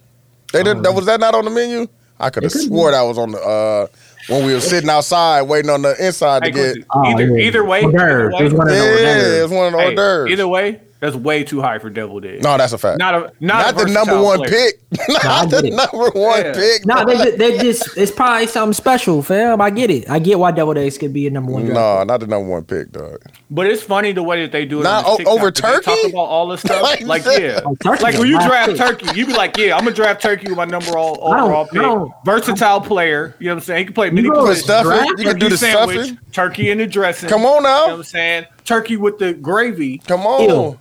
They 0.52 0.62
did. 0.62 0.82
That 0.82 0.94
was 0.94 1.06
that 1.06 1.18
not 1.20 1.34
on 1.34 1.44
the 1.44 1.50
menu? 1.50 1.86
I 2.20 2.30
could 2.30 2.42
have 2.44 2.52
It 2.52 2.58
could 2.58 2.66
swore 2.68 2.90
that 2.92 3.02
was 3.02 3.18
on 3.18 3.32
the 3.32 3.40
uh 3.40 3.86
when 4.28 4.46
we 4.46 4.52
were 4.54 4.60
sitting 4.60 4.88
outside 4.90 5.42
waiting 5.42 5.70
on 5.70 5.82
the 5.82 5.96
inside 6.04 6.44
to 6.44 6.50
get. 6.52 6.72
Quincy, 6.74 6.84
Oh, 6.94 7.04
either 7.06 7.26
yeah. 7.38 7.46
either 7.46 7.64
way, 7.64 7.80
either 7.82 7.90
d'oeuvres. 7.90 8.34
It 8.38 8.44
was 8.44 8.52
way, 8.52 8.58
one 8.58 8.68
of 8.68 8.74
Yeah, 8.74 8.82
the 8.84 8.90
hors 8.92 9.38
it 9.38 9.42
was 9.42 9.50
one 9.50 9.66
of 9.66 9.72
the 9.72 9.78
hors 9.78 9.94
d'oeuvres. 9.94 10.30
either 10.30 10.48
way, 10.48 10.80
that's 11.02 11.16
way 11.16 11.42
too 11.42 11.60
high 11.60 11.78
for 11.80 11.90
deviled 11.90 12.24
eggs. 12.24 12.42
No, 12.44 12.56
that's 12.56 12.72
a 12.72 12.78
fact. 12.78 12.98
not 12.98 13.14
a 13.14 13.18
not, 13.40 13.74
Not 13.74 13.82
a 13.82 13.84
the 13.84 13.90
number 13.92 14.22
one 14.22 14.38
player. 14.38 14.50
pick. 14.50 14.78
Not 15.24 15.50
get 15.50 15.62
the 15.62 15.66
it. 15.68 15.74
number 15.74 16.10
one 16.18 16.44
Yeah. 16.44 16.52
pick. 16.52 16.86
No, 16.86 17.04
they, 17.04 17.16
ju- 17.30 17.36
they 17.36 17.58
just 17.58 17.96
it's 17.98 18.12
probably 18.12 18.46
something 18.46 18.72
special, 18.72 19.20
fam. 19.22 19.60
I 19.60 19.70
get 19.70 19.90
it. 19.90 20.08
I 20.08 20.18
get 20.20 20.38
why 20.38 20.52
deviled 20.52 20.78
eggs 20.78 20.96
could 20.98 21.12
be 21.12 21.26
a 21.26 21.30
number 21.30 21.50
one. 21.52 21.64
draft. 21.66 21.74
No, 21.74 22.04
not 22.04 22.20
the 22.20 22.26
number 22.28 22.48
one 22.48 22.64
pick, 22.64 22.92
dog. 22.92 23.20
But 23.50 23.66
it's 23.66 23.82
funny 23.82 24.12
the 24.12 24.22
way 24.22 24.42
that 24.42 24.52
they 24.52 24.64
do 24.64 24.80
it. 24.80 24.84
Not 24.84 25.04
on 25.04 25.10
o- 25.12 25.16
TikTok, 25.16 25.34
over 25.34 25.50
'cause 25.52 25.84
they 25.84 26.02
Talk 26.02 26.10
about 26.10 26.18
all 26.20 26.46
this 26.48 26.60
stuff. 26.60 26.80
Like 26.82 27.00
like 27.02 27.24
yeah, 27.24 27.60
Oh, 27.66 27.74
turkey 27.82 28.02
like 28.04 28.18
when 28.18 28.28
you 28.28 28.38
draft 28.40 28.68
pick. 28.70 28.78
turkey, 28.78 29.18
you 29.18 29.26
be 29.26 29.32
like, 29.32 29.56
yeah, 29.56 29.76
I'm 29.76 29.82
gonna 29.84 29.96
draft 29.96 30.22
turkey 30.22 30.48
with 30.48 30.56
my 30.56 30.64
number 30.66 30.96
all 30.96 31.18
overall 31.20 31.66
pick. 31.66 31.82
Versatile 32.24 32.80
player. 32.80 33.34
You 33.40 33.46
know 33.46 33.54
what 33.54 33.62
I'm 33.62 33.64
saying? 33.64 33.78
He 33.80 33.84
can 33.86 33.94
play 33.94 34.10
many 34.10 34.28
You 34.28 34.32
know 34.34 34.40
positions. 34.42 34.64
stuff 34.64 34.84
draft 34.84 35.08
You 35.18 35.24
can 35.24 35.38
do 35.38 35.48
the 35.48 35.58
sandwich, 35.58 35.96
stuffing. 36.06 36.18
turkey 36.32 36.70
in 36.70 36.78
the 36.78 36.86
dressing. 36.86 37.28
Come 37.28 37.44
on 37.44 37.56
You 37.56 37.62
know 37.62 37.80
what 37.80 37.88
now. 37.88 37.94
I'm 37.96 38.02
saying? 38.04 38.46
Turkey 38.64 38.96
with 38.96 39.18
the 39.18 39.32
gravy. 39.34 39.98
Come 40.06 40.26
on, 40.26 40.78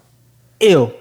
Ew. 0.61 0.69
Ew. 0.69 0.93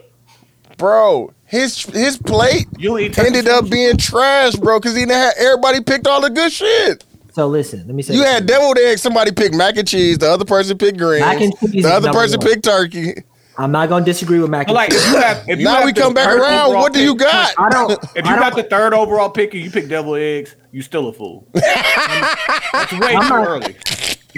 bro. 0.76 1.32
His 1.44 1.82
his 1.84 2.16
plate 2.16 2.66
You 2.78 2.96
ended 2.96 3.48
up 3.48 3.68
being 3.68 3.96
trash, 3.96 4.54
bro, 4.54 4.78
because 4.78 4.94
he 4.94 5.00
didn't 5.02 5.12
have 5.14 5.34
everybody 5.36 5.80
picked 5.82 6.06
all 6.06 6.20
the 6.20 6.30
good 6.30 6.52
shit. 6.52 7.04
So 7.32 7.48
listen, 7.48 7.84
let 7.86 7.94
me 7.94 8.02
say 8.02 8.14
You 8.14 8.22
had 8.22 8.46
deviled 8.46 8.78
eggs. 8.78 9.02
Somebody 9.02 9.32
picked 9.32 9.54
mac 9.54 9.76
and 9.76 9.86
cheese. 9.86 10.18
The 10.18 10.30
other 10.30 10.44
person 10.44 10.78
picked 10.78 10.98
greens. 10.98 11.20
Mac 11.20 11.40
and 11.40 11.52
cheese 11.58 11.82
the 11.84 11.92
other 11.92 12.12
person 12.12 12.38
one. 12.38 12.48
picked 12.48 12.64
turkey. 12.64 13.14
I'm 13.58 13.72
not 13.72 13.88
gonna 13.88 14.04
disagree 14.04 14.38
with 14.38 14.48
mac 14.48 14.68
But 14.68 14.70
and 14.70 14.76
like 14.76 14.90
cheese. 14.90 15.04
if 15.04 15.10
you 15.12 15.20
have 15.20 15.48
if 15.48 15.58
you 15.58 15.64
Now 15.64 15.74
have 15.76 15.84
we 15.86 15.92
come 15.92 16.14
back 16.14 16.28
around. 16.28 16.66
overall 16.68 16.82
What 16.82 16.92
do 16.92 17.02
you 17.02 17.14
got? 17.16 17.52
I 17.58 17.68
don't. 17.68 17.90
If 18.14 18.16
you 18.16 18.22
got 18.22 18.52
don't- 18.54 18.62
the 18.62 18.68
third 18.70 18.94
overall 18.94 19.28
pick 19.30 19.52
and 19.54 19.62
you 19.62 19.70
pick 19.72 19.88
devil 19.88 20.14
eggs, 20.14 20.54
you 20.70 20.82
still 20.82 21.08
a 21.08 21.12
fool. 21.12 21.48
That's 21.52 22.92
way 22.92 23.16
I'm 23.16 23.22
too 23.22 23.28
not- 23.28 23.48
early. 23.48 23.76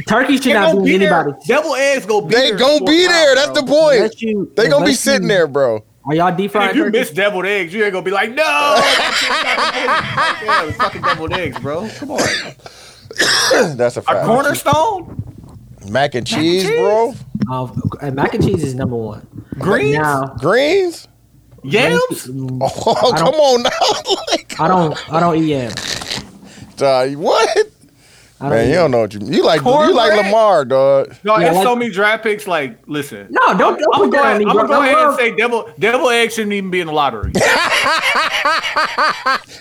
Turkey 0.07 0.35
should 0.37 0.45
They 0.45 0.53
not 0.55 0.77
be 0.79 0.85
be 0.85 0.95
anybody. 1.07 1.33
Devil 1.47 1.75
eggs 1.75 2.07
go 2.07 2.21
be 2.23 2.35
They 2.35 2.51
there 2.51 2.59
gonna 2.59 2.85
be 2.85 3.07
there. 3.07 3.09
while, 3.09 3.35
That's 3.35 3.51
bro. 3.53 3.62
the 3.62 3.67
point. 4.01 4.23
You- 4.23 4.53
They 4.57 4.69
gonna 4.69 4.87
be 4.87 4.95
sitting 4.95 5.23
you- 5.23 5.29
there, 5.29 5.47
bro. 5.47 5.85
Are 6.05 6.15
y'all 6.17 6.35
deep 6.37 6.51
fried 6.51 6.71
if 6.71 6.77
you 6.77 6.85
turkey? 6.85 6.99
miss 6.99 7.11
deviled 7.11 7.47
eggs, 7.47 7.73
you 7.73 7.85
ain't 7.85 7.93
gonna 7.93 8.05
be 8.05 8.11
like, 8.11 8.31
no, 8.31 8.37
that 8.43 9.15
shit's 10.43 10.47
not 10.49 10.67
yeah, 10.67 10.73
fucking 10.73 11.03
deviled 11.03 11.33
eggs, 11.35 11.59
bro. 11.61 11.89
Come 11.99 12.11
on, 12.12 12.21
That's 13.77 13.97
a 13.97 14.01
a 14.01 14.25
cornerstone, 14.27 15.23
Mac 15.89 16.15
and 16.17 16.27
cheese, 16.27 16.65
cheese? 16.67 16.77
bro. 16.81 17.15
And 18.01 18.17
mac 18.17 18.35
and 18.35 18.43
cheese 18.45 18.65
is 18.65 18.75
number 18.75 18.97
one. 18.97 19.27
greens, 19.59 19.99
Now, 19.99 20.25
Greens. 20.39 21.07
yams. 21.62 22.29
Oh, 22.31 23.12
come 23.17 23.35
on 23.35 23.62
now. 23.62 23.71
like, 24.31 24.59
I 24.61 24.67
don't. 24.69 25.12
I 25.12 25.21
don't 25.21 25.37
eat 25.37 25.51
yams. 25.51 26.23
uh, 26.81 27.07
what? 27.11 27.59
I 28.43 28.49
don't 28.49 28.59
Man, 28.59 28.69
you 28.69 28.75
don't 28.75 28.91
know 28.91 29.01
what 29.03 29.15
you 29.15 29.21
you 29.25 29.45
like. 29.45 29.61
You 29.62 29.95
like 29.95 30.25
Lamar, 30.25 30.65
dog. 30.65 31.15
No, 31.23 31.39
Yeah, 31.39 31.47
it's 31.49 31.57
like- 31.57 31.65
so 31.65 31.77
many 31.77 31.91
draft 31.93 32.25
picks. 32.25 32.47
Like, 32.49 32.77
listen, 32.87 33.29
No, 33.31 33.41
don't. 33.57 33.79
don't 33.79 33.95
I'm 33.95 34.01
gonna 34.01 34.05
put 34.05 34.11
go 34.11 34.11
that 34.11 34.25
ahead, 34.25 34.33
on 34.33 34.39
me, 34.39 34.45
I'm 34.51 34.57
gonna 34.57 34.69
go 34.69 34.83
ahead 34.83 34.99
and 34.99 35.17
say 35.17 35.37
devil 35.37 35.69
devil 35.79 36.09
eggs 36.11 36.35
shouldn't 36.35 36.53
even 36.53 36.71
be 36.71 36.81
in 36.81 36.87
the 36.89 36.93
lottery. 36.93 37.33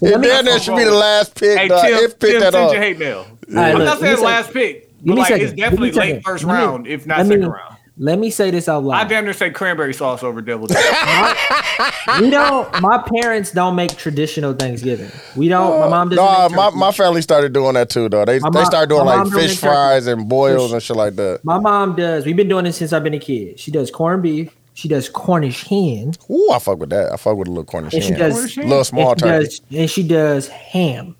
And 0.03 0.23
then 0.23 0.45
that 0.45 0.61
should 0.63 0.75
be 0.75 0.83
the 0.83 0.91
last 0.91 1.35
pick. 1.35 1.57
hey, 1.57 1.67
dog. 1.67 1.85
Tim, 1.85 1.93
if 2.03 2.17
pick 2.19 2.31
Tim, 2.31 2.39
that 2.41 2.53
send 2.53 2.65
up. 2.67 2.73
your 2.73 2.81
hate 2.81 2.97
mail. 2.97 3.19
All 3.19 3.55
right, 3.55 3.71
I'm 3.73 3.77
look, 3.77 3.85
not 3.85 3.99
saying 3.99 4.19
last 4.21 4.51
pick, 4.51 4.89
but 5.05 5.17
like 5.17 5.31
it's 5.41 5.53
definitely 5.53 5.91
late 5.91 6.23
first 6.23 6.43
round, 6.43 6.87
if 6.87 7.05
not 7.05 7.25
second 7.27 7.45
round. 7.47 7.70
Let 8.03 8.17
me 8.17 8.31
say 8.31 8.49
this 8.49 8.67
out 8.67 8.83
loud. 8.83 8.95
I 8.95 8.99
loud. 9.01 9.09
damn 9.09 9.23
near 9.25 9.33
say 9.33 9.51
cranberry 9.51 9.93
sauce 9.93 10.23
over 10.23 10.41
deviled 10.41 10.71
eggs. 10.71 10.81
we 12.19 12.31
don't. 12.31 12.81
My 12.81 12.97
parents 12.97 13.51
don't 13.51 13.75
make 13.75 13.95
traditional 13.95 14.53
Thanksgiving. 14.53 15.11
We 15.35 15.49
don't. 15.49 15.79
My 15.81 15.87
mom 15.87 16.09
doesn't. 16.09 16.25
Nah, 16.25 16.47
make 16.49 16.55
my, 16.57 16.87
my 16.87 16.91
family 16.91 17.21
started 17.21 17.53
doing 17.53 17.75
that 17.75 17.91
too, 17.91 18.09
though. 18.09 18.25
They 18.25 18.39
My 18.39 18.49
they 18.49 18.65
started 18.65 18.89
doing 18.89 19.05
like 19.05 19.25
fish 19.27 19.33
make 19.33 19.43
turkey. 19.49 19.55
fries 19.57 20.07
and 20.07 20.27
boils 20.27 20.69
Fish. 20.69 20.73
and 20.73 20.81
shit 20.83 20.97
like 20.97 21.15
that. 21.17 21.41
My 21.43 21.59
mom 21.59 21.95
does. 21.95 22.25
We've 22.25 22.35
been 22.35 22.49
doing 22.49 22.65
this 22.65 22.77
since 22.77 22.91
I've 22.91 23.03
been 23.03 23.13
a 23.13 23.19
kid. 23.19 23.59
She 23.59 23.69
does 23.69 23.91
corned 23.91 24.23
beef. 24.23 24.55
She 24.73 24.87
does 24.87 25.07
Cornish 25.09 25.65
hen. 25.65 26.13
Ooh, 26.31 26.49
I 26.51 26.57
fuck 26.57 26.79
with 26.79 26.89
that. 26.91 27.11
I 27.11 27.17
fuck 27.17 27.35
with 27.37 27.49
a 27.49 27.51
little 27.51 27.65
Cornish 27.65 27.93
And 27.93 28.03
she 28.03 28.11
hen. 28.13 28.19
does. 28.19 28.57
little 28.57 28.83
small 28.83 29.11
and 29.11 29.19
turkey. 29.19 29.45
does, 29.45 29.61
and 29.69 29.89
she 29.91 30.01
does 30.01 30.47
ham. 30.47 31.15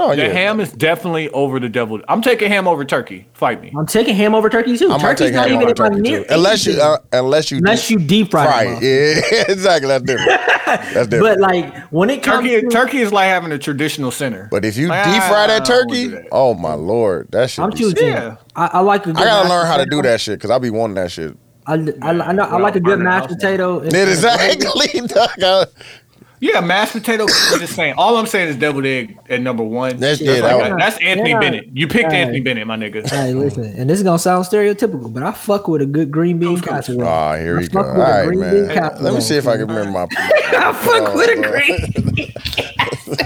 Oh 0.00 0.14
The 0.14 0.22
yeah. 0.26 0.28
ham 0.32 0.60
is 0.60 0.70
definitely 0.72 1.28
over 1.30 1.58
the 1.58 1.68
devil. 1.68 2.00
I'm 2.08 2.22
taking 2.22 2.48
ham 2.48 2.68
over 2.68 2.84
turkey. 2.84 3.26
Fight 3.34 3.60
me. 3.60 3.72
I'm 3.76 3.84
taking 3.86 4.14
ham 4.14 4.32
over 4.32 4.48
turkey 4.48 4.78
too. 4.78 4.86
I 4.92 4.96
might 4.96 5.16
Turkey's 5.18 5.32
not 5.32 5.48
even 5.48 5.62
over 5.62 5.70
in 5.70 5.76
my 5.76 5.88
turkey 5.88 6.00
near. 6.00 6.24
Unless 6.30 6.66
you, 6.66 6.80
uh, 6.80 6.98
unless 7.12 7.50
you, 7.50 7.58
unless 7.58 7.90
you 7.90 7.98
deep 7.98 8.30
fry, 8.30 8.44
fry 8.46 8.64
it. 8.64 8.82
it. 8.82 9.24
Yeah, 9.32 9.44
exactly. 9.52 9.88
That's 9.88 10.04
different. 10.04 10.40
That's 10.66 11.08
different. 11.08 11.20
But 11.22 11.40
like 11.40 11.76
when 11.90 12.10
it 12.10 12.22
comes 12.22 12.48
Turkey, 12.48 12.60
to, 12.62 12.68
turkey 12.68 12.98
is 12.98 13.12
like 13.12 13.26
having 13.26 13.50
a 13.50 13.58
traditional 13.58 14.12
center. 14.12 14.46
But 14.52 14.64
if 14.64 14.76
you 14.76 14.86
deep 14.86 15.22
fry 15.24 15.48
that 15.48 15.64
turkey, 15.64 16.08
that. 16.08 16.28
oh 16.30 16.54
my 16.54 16.74
lord, 16.74 17.28
that 17.32 17.50
shit. 17.50 17.64
I'm 17.64 17.72
choosing. 17.72 18.06
Yeah. 18.06 18.36
I, 18.54 18.66
I 18.74 18.80
like 18.80 19.02
a 19.06 19.12
good 19.12 19.16
I 19.16 19.24
gotta 19.24 19.48
learn 19.48 19.66
how 19.66 19.78
to 19.78 19.86
do 19.86 20.00
that 20.02 20.20
shit 20.20 20.38
because 20.38 20.50
I 20.50 20.58
be 20.58 20.70
wanting 20.70 20.94
that 20.94 21.10
shit. 21.10 21.36
I, 21.66 21.74
I, 22.00 22.10
I, 22.10 22.32
know, 22.32 22.44
I 22.44 22.56
like 22.58 22.76
a 22.76 22.80
good 22.80 22.98
mashed 22.98 23.28
potato. 23.28 23.80
and- 23.80 23.92
exactly. 23.94 24.88
dog. 26.40 26.50
I- 26.54 26.54
Yeah, 26.54 26.60
mashed 26.66 26.92
potato. 26.92 27.24
I'm 27.52 27.60
just 27.60 27.74
saying. 27.74 27.94
All 27.96 28.16
I'm 28.16 28.26
saying 28.26 28.48
is 28.48 28.56
deviled 28.56 28.86
egg 28.86 29.18
at 29.28 29.40
number 29.40 29.62
one. 29.64 29.96
That's- 29.98 30.18
That's, 30.18 30.40
yeah, 30.40 30.44
like- 30.56 30.68
that 30.70 30.78
that's 30.78 30.98
Anthony 31.02 31.30
Yeah. 31.30 31.40
Bennett. 31.40 31.68
You 31.72 31.88
picked 31.88 32.12
Hey. 32.12 32.18
Anthony 32.22 32.40
Bennett, 32.40 32.66
my 32.66 32.76
nigga. 32.76 33.08
Hey, 33.08 33.34
listen, 33.34 33.64
and 33.76 33.88
this 33.90 33.98
is 33.98 34.04
gonna 34.04 34.18
sound 34.18 34.44
stereotypical, 34.44 35.12
but 35.12 35.22
I 35.22 35.32
fuck 35.32 35.68
with 35.68 35.82
a 35.82 35.86
good 35.86 36.10
green 36.10 36.38
bean 36.38 36.60
casserole. 36.60 37.02
Oh, 37.02 37.36
here 37.38 37.56
I 37.56 37.60
we 37.60 37.68
go. 37.68 37.80
All 37.80 37.86
with 37.86 37.96
a 37.96 38.00
right, 38.00 38.26
green 38.26 38.40
man. 38.40 38.68
bean. 38.68 39.02
Let 39.04 39.14
me 39.14 39.20
see 39.20 39.36
if 39.36 39.46
I 39.46 39.56
can 39.56 39.66
remember 39.68 39.90
my. 39.90 40.06
I 40.18 40.72
fuck 40.72 41.08
Oh, 41.10 41.16
with 41.16 41.30
a 41.30 41.42
green. 41.42 42.32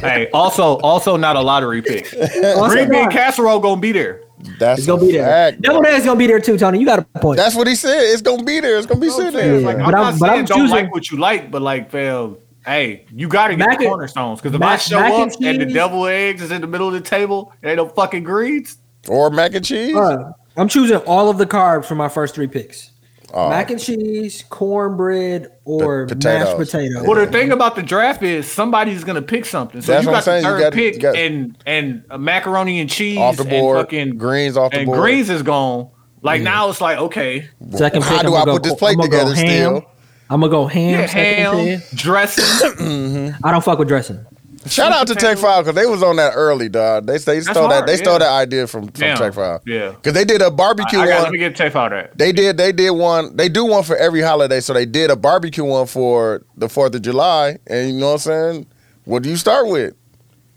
hey, 0.01 0.29
also, 0.33 0.79
also 0.79 1.17
not 1.17 1.37
a 1.37 1.41
lottery 1.41 1.83
pick. 1.83 2.13
Also 2.57 2.75
Green 2.75 2.89
bean 2.91 3.11
casserole 3.11 3.61
gonna 3.61 3.81
be 3.81 3.93
there. 3.93 4.23
That's 4.59 4.81
It's 4.81 4.87
gonna 4.87 5.01
be 5.01 5.13
there. 5.13 5.25
fact, 5.25 5.63
Devil 5.63 5.83
bro. 5.83 5.91
Eggs 5.91 6.05
gonna 6.05 6.19
be 6.19 6.27
there 6.27 6.41
too, 6.41 6.59
Tony. 6.59 6.81
You 6.81 6.87
got 6.87 6.99
a 6.99 7.03
point. 7.21 7.37
That's 7.37 7.55
what 7.55 7.67
he 7.69 7.75
said. 7.77 7.97
It's 8.13 8.23
gonna 8.23 8.43
be 8.43 8.59
there. 8.61 8.77
It's 8.77 8.87
gonna 8.87 9.01
be 9.01 9.09
sitting 9.11 9.33
there. 9.33 9.55
It's 9.57 9.65
like, 9.65 9.77
Yeah. 9.77 9.85
I'm 9.85 9.91
But 9.93 9.97
not 9.99 10.05
I'm- 10.07 10.19
but 10.19 10.27
saying 10.27 10.39
I'm 10.41 10.45
don't 10.47 10.59
choosing- 10.59 10.77
like 10.77 10.93
what 10.93 11.11
you 11.11 11.19
like, 11.19 11.51
but 11.51 11.63
like, 11.63 11.91
fam, 11.91 12.37
hey, 12.65 13.05
you 13.15 13.29
gotta 13.29 13.55
get 13.57 13.67
Mac 13.69 13.79
the 13.79 13.87
cornerstones. 13.87 14.41
Because 14.41 14.55
if 14.55 14.61
mac- 14.61 14.75
I 14.75 14.77
show 14.77 15.01
mac 15.01 15.13
up 15.13 15.21
and 15.37 15.45
and, 15.47 15.61
the 15.61 15.65
cheese- 15.67 15.75
devil 15.75 16.07
eggs 16.07 16.43
is 16.43 16.51
in 16.51 16.61
the 16.61 16.67
middle 16.67 16.87
of 16.89 16.95
the 16.95 17.01
table, 17.01 17.53
and 17.63 17.71
ain't 17.71 17.77
no 17.79 17.89
fucking 17.89 18.23
greens. 18.25 18.79
Or 19.09 19.31
mac 19.31 19.55
and 19.55 19.65
cheese. 19.65 19.97
Uh, 19.97 20.33
I'm 20.57 20.69
choosing 20.69 20.99
all 20.99 21.29
of 21.29 21.39
the 21.39 21.47
carbs 21.47 21.87
for 21.87 21.95
my 21.95 22.09
first 22.09 22.35
three 22.35 22.47
picks: 22.47 22.91
Oh, 23.35 23.49
mac 23.49 23.71
and 23.71 23.81
cheese, 23.81 24.45
cornbread, 24.51 25.49
or 25.65 26.07
The 26.07 26.15
mashed 26.15 26.57
potatoes. 26.57 26.95
potato. 26.95 27.05
Well, 27.05 27.25
the 27.25 27.31
thing 27.33 27.51
about 27.53 27.75
the 27.77 27.83
draft 27.83 28.23
is 28.23 28.51
somebody's 28.51 29.03
gonna 29.05 29.23
pick 29.23 29.45
something. 29.47 29.81
So 29.81 29.93
That's 29.93 30.05
you 30.05 30.11
what 30.11 30.25
got 30.25 30.33
I'm 30.33 30.43
saying. 30.43 30.43
the 30.45 30.49
You 30.51 30.55
third 30.57 30.61
got- 30.63 30.73
pick 30.73 30.95
you 30.95 31.01
got- 31.01 31.17
and 31.17 31.59
and 31.67 32.05
uh, 32.11 32.19
macaroni 32.19 32.81
and 32.81 32.89
cheese 32.91 33.19
off 33.19 33.37
the 33.39 33.45
board. 33.45 33.79
and 33.79 33.87
fucking 33.87 34.19
greens 34.19 34.57
off 34.57 34.71
the 34.73 34.79
and 34.79 34.87
board. 34.87 35.01
greens 35.01 35.31
is 35.31 35.43
gone. 35.43 35.89
Like 36.25 36.43
now 36.43 36.69
it's 36.69 36.81
like 36.81 36.99
okay, 36.99 37.49
Second 37.75 38.05
How 38.05 38.23
do 38.23 38.35
I'm 38.37 38.49
I 38.49 38.53
put 38.53 38.63
go- 38.63 38.69
this 38.69 38.79
plate 38.79 38.93
I'm 38.93 38.97
gonna 38.99 39.09
go 39.11 39.19
together 39.33 39.35
still? 39.35 39.85
I'm 40.33 40.41
gonna 40.41 40.51
go 40.51 40.67
ham. 40.67 40.91
yeah, 41.01 41.07
second 41.07 41.35
ham 41.67 41.81
pick. 41.81 41.91
dressing. 41.91 43.35
I 43.45 43.51
don't 43.51 43.63
fuck 43.65 43.79
with 43.79 43.89
dressing. 43.89 44.25
Shout 44.67 44.93
out 44.93 45.09
to 45.09 45.17
Tech 45.17 45.39
Five 45.39 45.65
because 45.65 45.75
they 45.75 45.87
was 45.91 46.03
on 46.05 46.17
that 46.17 46.33
early, 46.37 46.69
dog. 46.69 47.07
They 47.07 47.19
they 47.19 47.41
stole 47.41 47.67
that 47.69 47.75
hard, 47.75 47.89
they 47.89 47.97
stole 47.97 48.19
that 48.21 48.31
idea 48.31 48.67
from, 48.69 48.85
from 48.85 48.93
Damn. 48.93 49.17
Tech 49.19 49.35
Five. 49.35 49.61
Yeah. 49.67 49.91
because 49.91 50.13
they 50.13 50.25
did 50.25 50.41
a 50.41 50.53
barbecue 50.53 51.01
I 51.01 51.09
got, 51.09 51.23
let 51.25 51.33
me 51.33 51.39
get 51.39 51.57
Tech 51.57 51.73
Five 51.73 51.91
that. 51.91 52.17
They 52.17 52.31
did 52.31 52.57
they 52.57 52.71
did 52.71 52.91
one. 52.93 53.37
They 53.37 53.49
do 53.49 53.65
one 53.65 53.83
for 53.83 53.97
every 53.97 54.21
holiday. 54.23 54.61
So 54.61 54.73
they 54.73 54.87
did 54.87 55.11
a 55.11 55.17
barbecue 55.17 55.65
one 55.65 55.87
for 55.87 56.43
the 56.57 56.69
Fourth 56.69 56.95
of 56.95 57.03
July. 57.03 57.59
And 57.67 57.91
you 57.93 57.99
know 58.01 58.07
what 58.09 58.13
I'm 58.13 58.19
saying? 58.53 58.67
What 59.05 59.25
do 59.25 59.31
you 59.31 59.37
start 59.37 59.67
with? 59.67 59.95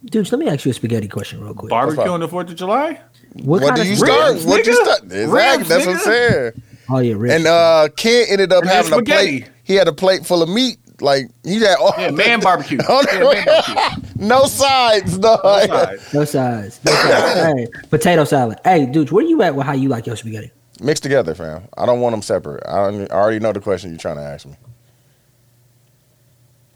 Dude, 0.06 0.32
let 0.32 0.38
me 0.38 0.48
ask 0.50 0.64
you 0.66 0.72
a 0.72 0.74
spaghetti 0.76 1.08
question 1.08 1.44
real 1.44 1.56
quick. 1.56 1.72
Barbecue 1.72 2.04
on 2.12 2.20
the 2.20 2.28
Fourth 2.28 2.48
of 2.50 2.56
July. 2.56 3.02
What, 3.34 3.64
What 3.64 3.76
do 3.76 3.82
of 3.82 3.88
you 3.88 3.96
start? 3.96 4.34
Ribs, 4.36 4.46
What 4.46 4.66
you 4.68 4.74
start? 4.86 5.04
Exactly. 5.04 5.26
Ribs, 5.26 5.68
That's 5.68 5.86
what 5.88 5.96
I'm 5.96 6.02
saying. 6.02 6.62
Oh 6.90 7.00
yeah, 7.00 7.16
ribs. 7.18 7.34
And 7.34 7.48
uh, 7.48 7.90
Ken 7.98 8.28
ended 8.30 8.54
up 8.54 8.62
And 8.62 8.70
then 8.70 8.76
having 8.78 8.94
a 8.94 8.96
spaghetti. 8.98 9.42
plate. 9.42 9.52
He 9.66 9.76
had 9.76 9.88
a 9.90 9.94
plate 9.94 10.26
full 10.26 10.42
of 10.42 10.48
meat. 10.50 10.78
Like 11.02 11.26
he 11.44 11.60
had 11.60 11.76
all 11.78 11.94
Yeah, 11.98 12.12
man 12.24 12.40
barbecue. 12.40 12.78
Oh, 12.88 13.04
Yeah, 13.12 13.20
no. 13.20 13.34
man 13.34 13.46
barbecue. 13.46 14.12
no 14.16 14.46
sides, 14.46 15.18
dog. 15.18 15.42
Outside. 15.44 16.00
no 16.14 16.24
sides. 16.24 16.80
No 16.86 16.92
size. 16.96 17.54
hey, 17.58 17.68
potato 17.90 18.24
salad. 18.24 18.60
Hey, 18.64 18.86
dude, 18.86 19.12
where 19.12 19.26
you 19.26 19.42
at 19.42 19.56
with 19.56 19.66
how 19.66 19.74
you 19.74 19.90
like 19.90 20.06
your 20.08 20.16
spaghetti? 20.16 20.52
Mixed 20.82 21.04
together, 21.04 21.36
fam. 21.36 21.64
I 21.78 21.86
don't 21.86 22.00
want 22.00 22.14
them 22.14 22.22
separate. 22.22 22.64
I, 22.68 22.92
don't, 22.92 23.12
I 23.12 23.16
already 23.16 23.40
know 23.40 23.52
the 23.52 23.60
question 23.60 23.90
you're 23.90 24.00
trying 24.00 24.18
to 24.18 24.22
ask 24.24 24.46
me. 24.46 24.56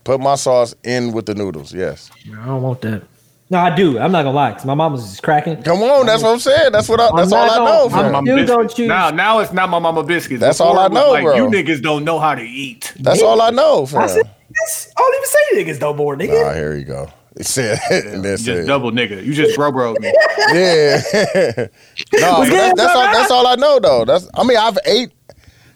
Put 0.03 0.19
my 0.19 0.35
sauce 0.35 0.73
in 0.83 1.11
with 1.11 1.25
the 1.25 1.35
noodles. 1.35 1.73
Yes. 1.73 2.09
I 2.41 2.45
don't 2.45 2.61
want 2.61 2.81
that. 2.81 3.03
No, 3.51 3.57
I 3.57 3.75
do. 3.75 3.97
I'm 3.97 4.11
not 4.11 4.23
gonna 4.23 4.35
lie, 4.35 4.51
cause 4.53 4.65
my 4.65 4.75
mama's 4.75 5.11
is 5.13 5.19
cracking. 5.19 5.63
Come 5.63 5.81
on. 5.81 6.05
That's 6.05 6.21
what 6.21 6.33
I'm 6.33 6.39
saying. 6.39 6.71
That's 6.71 6.87
what. 6.87 6.99
I, 6.99 7.09
that's 7.15 7.31
I'm 7.31 7.39
all 7.39 7.45
not 7.47 7.51
I 7.53 7.57
gonna- 7.57 7.69
know, 7.69 7.83
I'm 7.85 7.89
fam. 7.91 8.11
Mama 8.11 8.25
Still 8.27 8.35
biscuits. 8.37 8.57
don't 8.57 8.75
choose- 8.75 8.87
Now, 8.87 9.09
now 9.09 9.39
it's 9.39 9.51
not 9.53 9.69
my 9.69 9.79
mama 9.79 10.03
biscuits. 10.03 10.39
That's 10.39 10.59
all 10.59 10.77
I 10.77 10.87
know, 10.87 11.11
like, 11.11 11.23
bro. 11.23 11.35
You 11.35 11.43
niggas 11.45 11.81
don't 11.81 12.03
know 12.03 12.19
how 12.19 12.35
to 12.35 12.43
eat. 12.43 12.93
That's 12.99 13.23
all 13.23 13.41
I 13.41 13.49
know, 13.49 13.87
fam. 13.87 14.01
I 14.03 14.07
said, 14.07 14.29
yes, 14.55 14.93
I 14.95 15.01
don't 15.01 15.15
even 15.15 15.27
say 15.27 15.73
niggas 15.73 15.81
no 15.81 15.93
more, 15.95 16.15
nigga. 16.15 16.45
Ah, 16.47 16.53
here 16.53 16.75
you 16.75 16.85
go. 16.85 17.09
It 17.37 17.45
said, 17.47 17.79
and 17.89 18.23
then 18.23 18.31
You 18.33 18.37
said, 18.37 18.55
just 18.57 18.67
double 18.67 18.91
nigga. 18.91 19.23
You 19.25 19.33
just 19.33 19.55
bro 19.55 19.71
bro 19.71 19.93
me. 19.99 20.13
yeah. 20.53 21.01
no, 21.15 21.67
but 22.37 22.49
that's, 22.49 22.73
that's 22.75 22.95
all. 22.95 23.13
That's 23.13 23.31
all 23.31 23.47
I 23.47 23.55
know, 23.55 23.79
though. 23.79 24.05
That's. 24.05 24.29
I 24.35 24.43
mean, 24.43 24.57
I've 24.57 24.77
ate. 24.85 25.11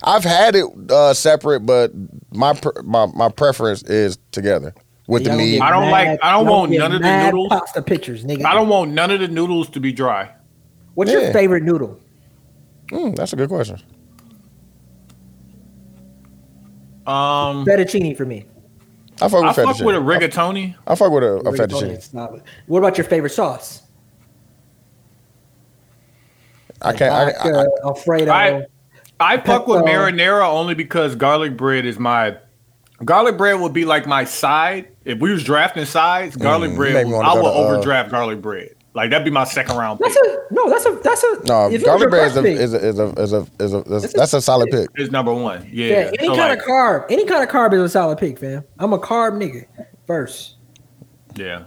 I've 0.04 0.24
had 0.26 0.56
it 0.56 0.66
uh, 0.92 1.14
separate, 1.14 1.62
but 1.62 1.92
my 2.32 2.54
pr- 2.54 2.82
my 2.84 3.06
my 3.16 3.30
preference 3.30 3.82
is 3.84 4.18
together 4.32 4.76
with 5.08 5.24
the 5.26 5.34
meat. 5.34 5.60
I 5.62 5.70
don't 5.70 5.90
like- 5.92 6.20
I 6.24 6.32
don't 6.32 6.48
want 6.48 6.72
none 6.72 6.92
of 6.94 7.02
the 7.02 7.26
noodles. 7.26 7.50
Pasta 7.50 7.82
pictures, 7.82 8.24
nigga. 8.24 8.46
I 8.46 8.54
don't 8.54 8.70
want 8.70 8.92
none 8.92 9.12
of 9.12 9.20
the 9.20 9.28
noodles 9.28 9.70
to 9.72 9.80
be 9.80 9.92
dry. 9.92 10.32
What's 10.96 11.12
Yeah. 11.12 11.20
your 11.20 11.34
favorite 11.34 11.64
noodle? 11.64 12.00
Mm, 12.92 13.16
that's 13.16 13.34
a 13.34 13.36
good 13.36 13.50
question. 13.50 13.82
Um, 17.06 17.66
Fettuccine 17.66 18.16
for 18.16 18.26
me. 18.26 18.46
I 19.22 19.28
fuck 19.28 19.44
I 19.44 19.48
with 19.48 19.56
fuck 19.56 19.80
with 19.86 19.96
a 19.96 20.00
rigatoni. 20.00 20.76
I 20.88 20.96
fuck 20.96 21.12
with 21.12 21.24
a, 21.24 21.28
a 21.36 21.44
Rigatoni 21.44 21.58
fettuccine. 21.58 21.98
is 21.98 22.06
solid. 22.06 22.44
What 22.68 22.80
about 22.80 22.98
your 22.98 23.06
favorite 23.06 23.32
sauce? 23.32 23.82
I 26.82 26.94
can't. 26.94 27.14
I, 27.14 27.26
Vodka, 27.26 27.50
I, 27.82 27.86
Alfredo. 27.88 28.32
I- 28.32 28.66
I 29.20 29.38
fuck 29.38 29.68
with 29.68 29.84
marinara 29.84 30.46
only 30.50 30.74
because 30.74 31.16
garlic 31.16 31.56
bread 31.56 31.86
is 31.86 31.98
my 32.00 32.36
garlic 33.06 33.38
bread 33.38 33.60
would 33.60 33.74
be 33.74 33.86
like 33.86 34.06
my 34.08 34.24
side. 34.26 34.90
If 35.06 35.20
we 35.20 35.32
was 35.32 35.44
drafting 35.44 35.86
sides, 35.86 36.36
garlic 36.36 36.72
Mm, 36.72 36.76
bread 36.76 37.08
would- 37.08 37.16
I 37.26 37.34
go 37.34 37.44
would 37.44 37.50
to, 37.52 37.56
uh, 37.56 37.64
overdraft 37.76 38.12
garlic 38.12 38.42
bread. 38.42 38.70
Like 38.96 39.10
that'd 39.10 39.26
be 39.26 39.32
my 39.32 39.44
second 39.44 39.76
round 39.78 40.00
pick. 40.00 40.14
that's 40.14 40.28
a 40.28 40.38
no. 40.52 40.70
That's 40.70 40.86
a 40.86 40.92
that's 41.04 41.24
a 41.24 41.40
no, 41.48 41.66
if 41.68 41.74
it 41.74 41.76
was 41.78 41.84
garlic 41.84 42.10
bread 42.12 42.28
is 42.28 42.38
a, 42.38 42.42
pick, 42.44 42.58
is 42.60 42.74
a 42.74 42.78
is 42.88 43.00
a 43.00 43.04
is 43.18 43.34
a 43.34 43.48
is 43.60 43.74
a 43.74 43.78
that's, 43.82 43.90
That's 43.90 44.14
a- 44.14 44.18
that's 44.18 44.34
a 44.34 44.42
solid 44.42 44.70
pick. 44.70 44.88
It's 44.96 45.12
number 45.12 45.34
one. 45.34 45.68
Yeah. 45.72 45.88
yeah, 45.88 45.96
any 46.20 46.28
So, 46.28 46.36
kind 46.36 46.50
like, 46.50 46.60
of 46.60 46.66
carb, 46.66 47.06
any 47.10 47.26
kind 47.26 47.44
of 47.44 47.50
carb 47.50 47.74
is 47.74 47.82
a 47.82 47.90
solid 47.90 48.20
pick, 48.20 48.38
fam. 48.38 48.64
I'm 48.78 48.94
a 48.94 49.00
carb 49.00 49.34
nigga 49.42 49.66
first. 50.06 50.58
Yeah. 51.36 51.64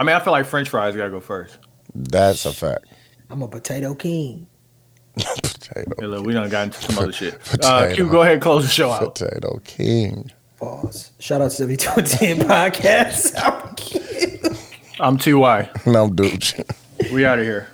I 0.00 0.04
mean, 0.04 0.16
I 0.16 0.20
feel 0.20 0.32
like 0.32 0.46
French 0.46 0.70
fries 0.70 0.96
gotta 0.96 1.10
go 1.10 1.20
first. 1.20 1.58
That's 1.94 2.46
a 2.46 2.52
fact. 2.54 2.86
I'm 3.28 3.42
a 3.42 3.48
potato 3.48 3.94
king. 3.94 4.46
Potato, 5.16 5.92
Yeah, 6.00 6.06
look, 6.06 6.26
we 6.26 6.32
done 6.32 6.48
got 6.48 6.64
into 6.64 6.80
some 6.80 6.98
other 6.98 7.12
shit. 7.12 7.34
Uh, 7.34 7.38
Potato. 7.84 7.94
Q, 7.94 8.08
go 8.10 8.22
ahead, 8.22 8.40
close 8.40 8.64
the 8.64 8.70
show 8.70 8.90
out. 8.90 9.14
potato 9.14 9.60
king. 9.62 10.30
Pause. 10.62 11.10
Shout 11.18 11.40
out 11.40 11.50
to 11.50 11.56
7210 11.56 12.46
podcast. 12.48 13.34
I'm 15.00 15.18
Ty. 15.18 15.70
And 15.84 15.96
I'm 15.96 16.14
Dooch. 16.14 16.54
We 17.12 17.26
out 17.26 17.40
of 17.40 17.44
here. 17.44 17.66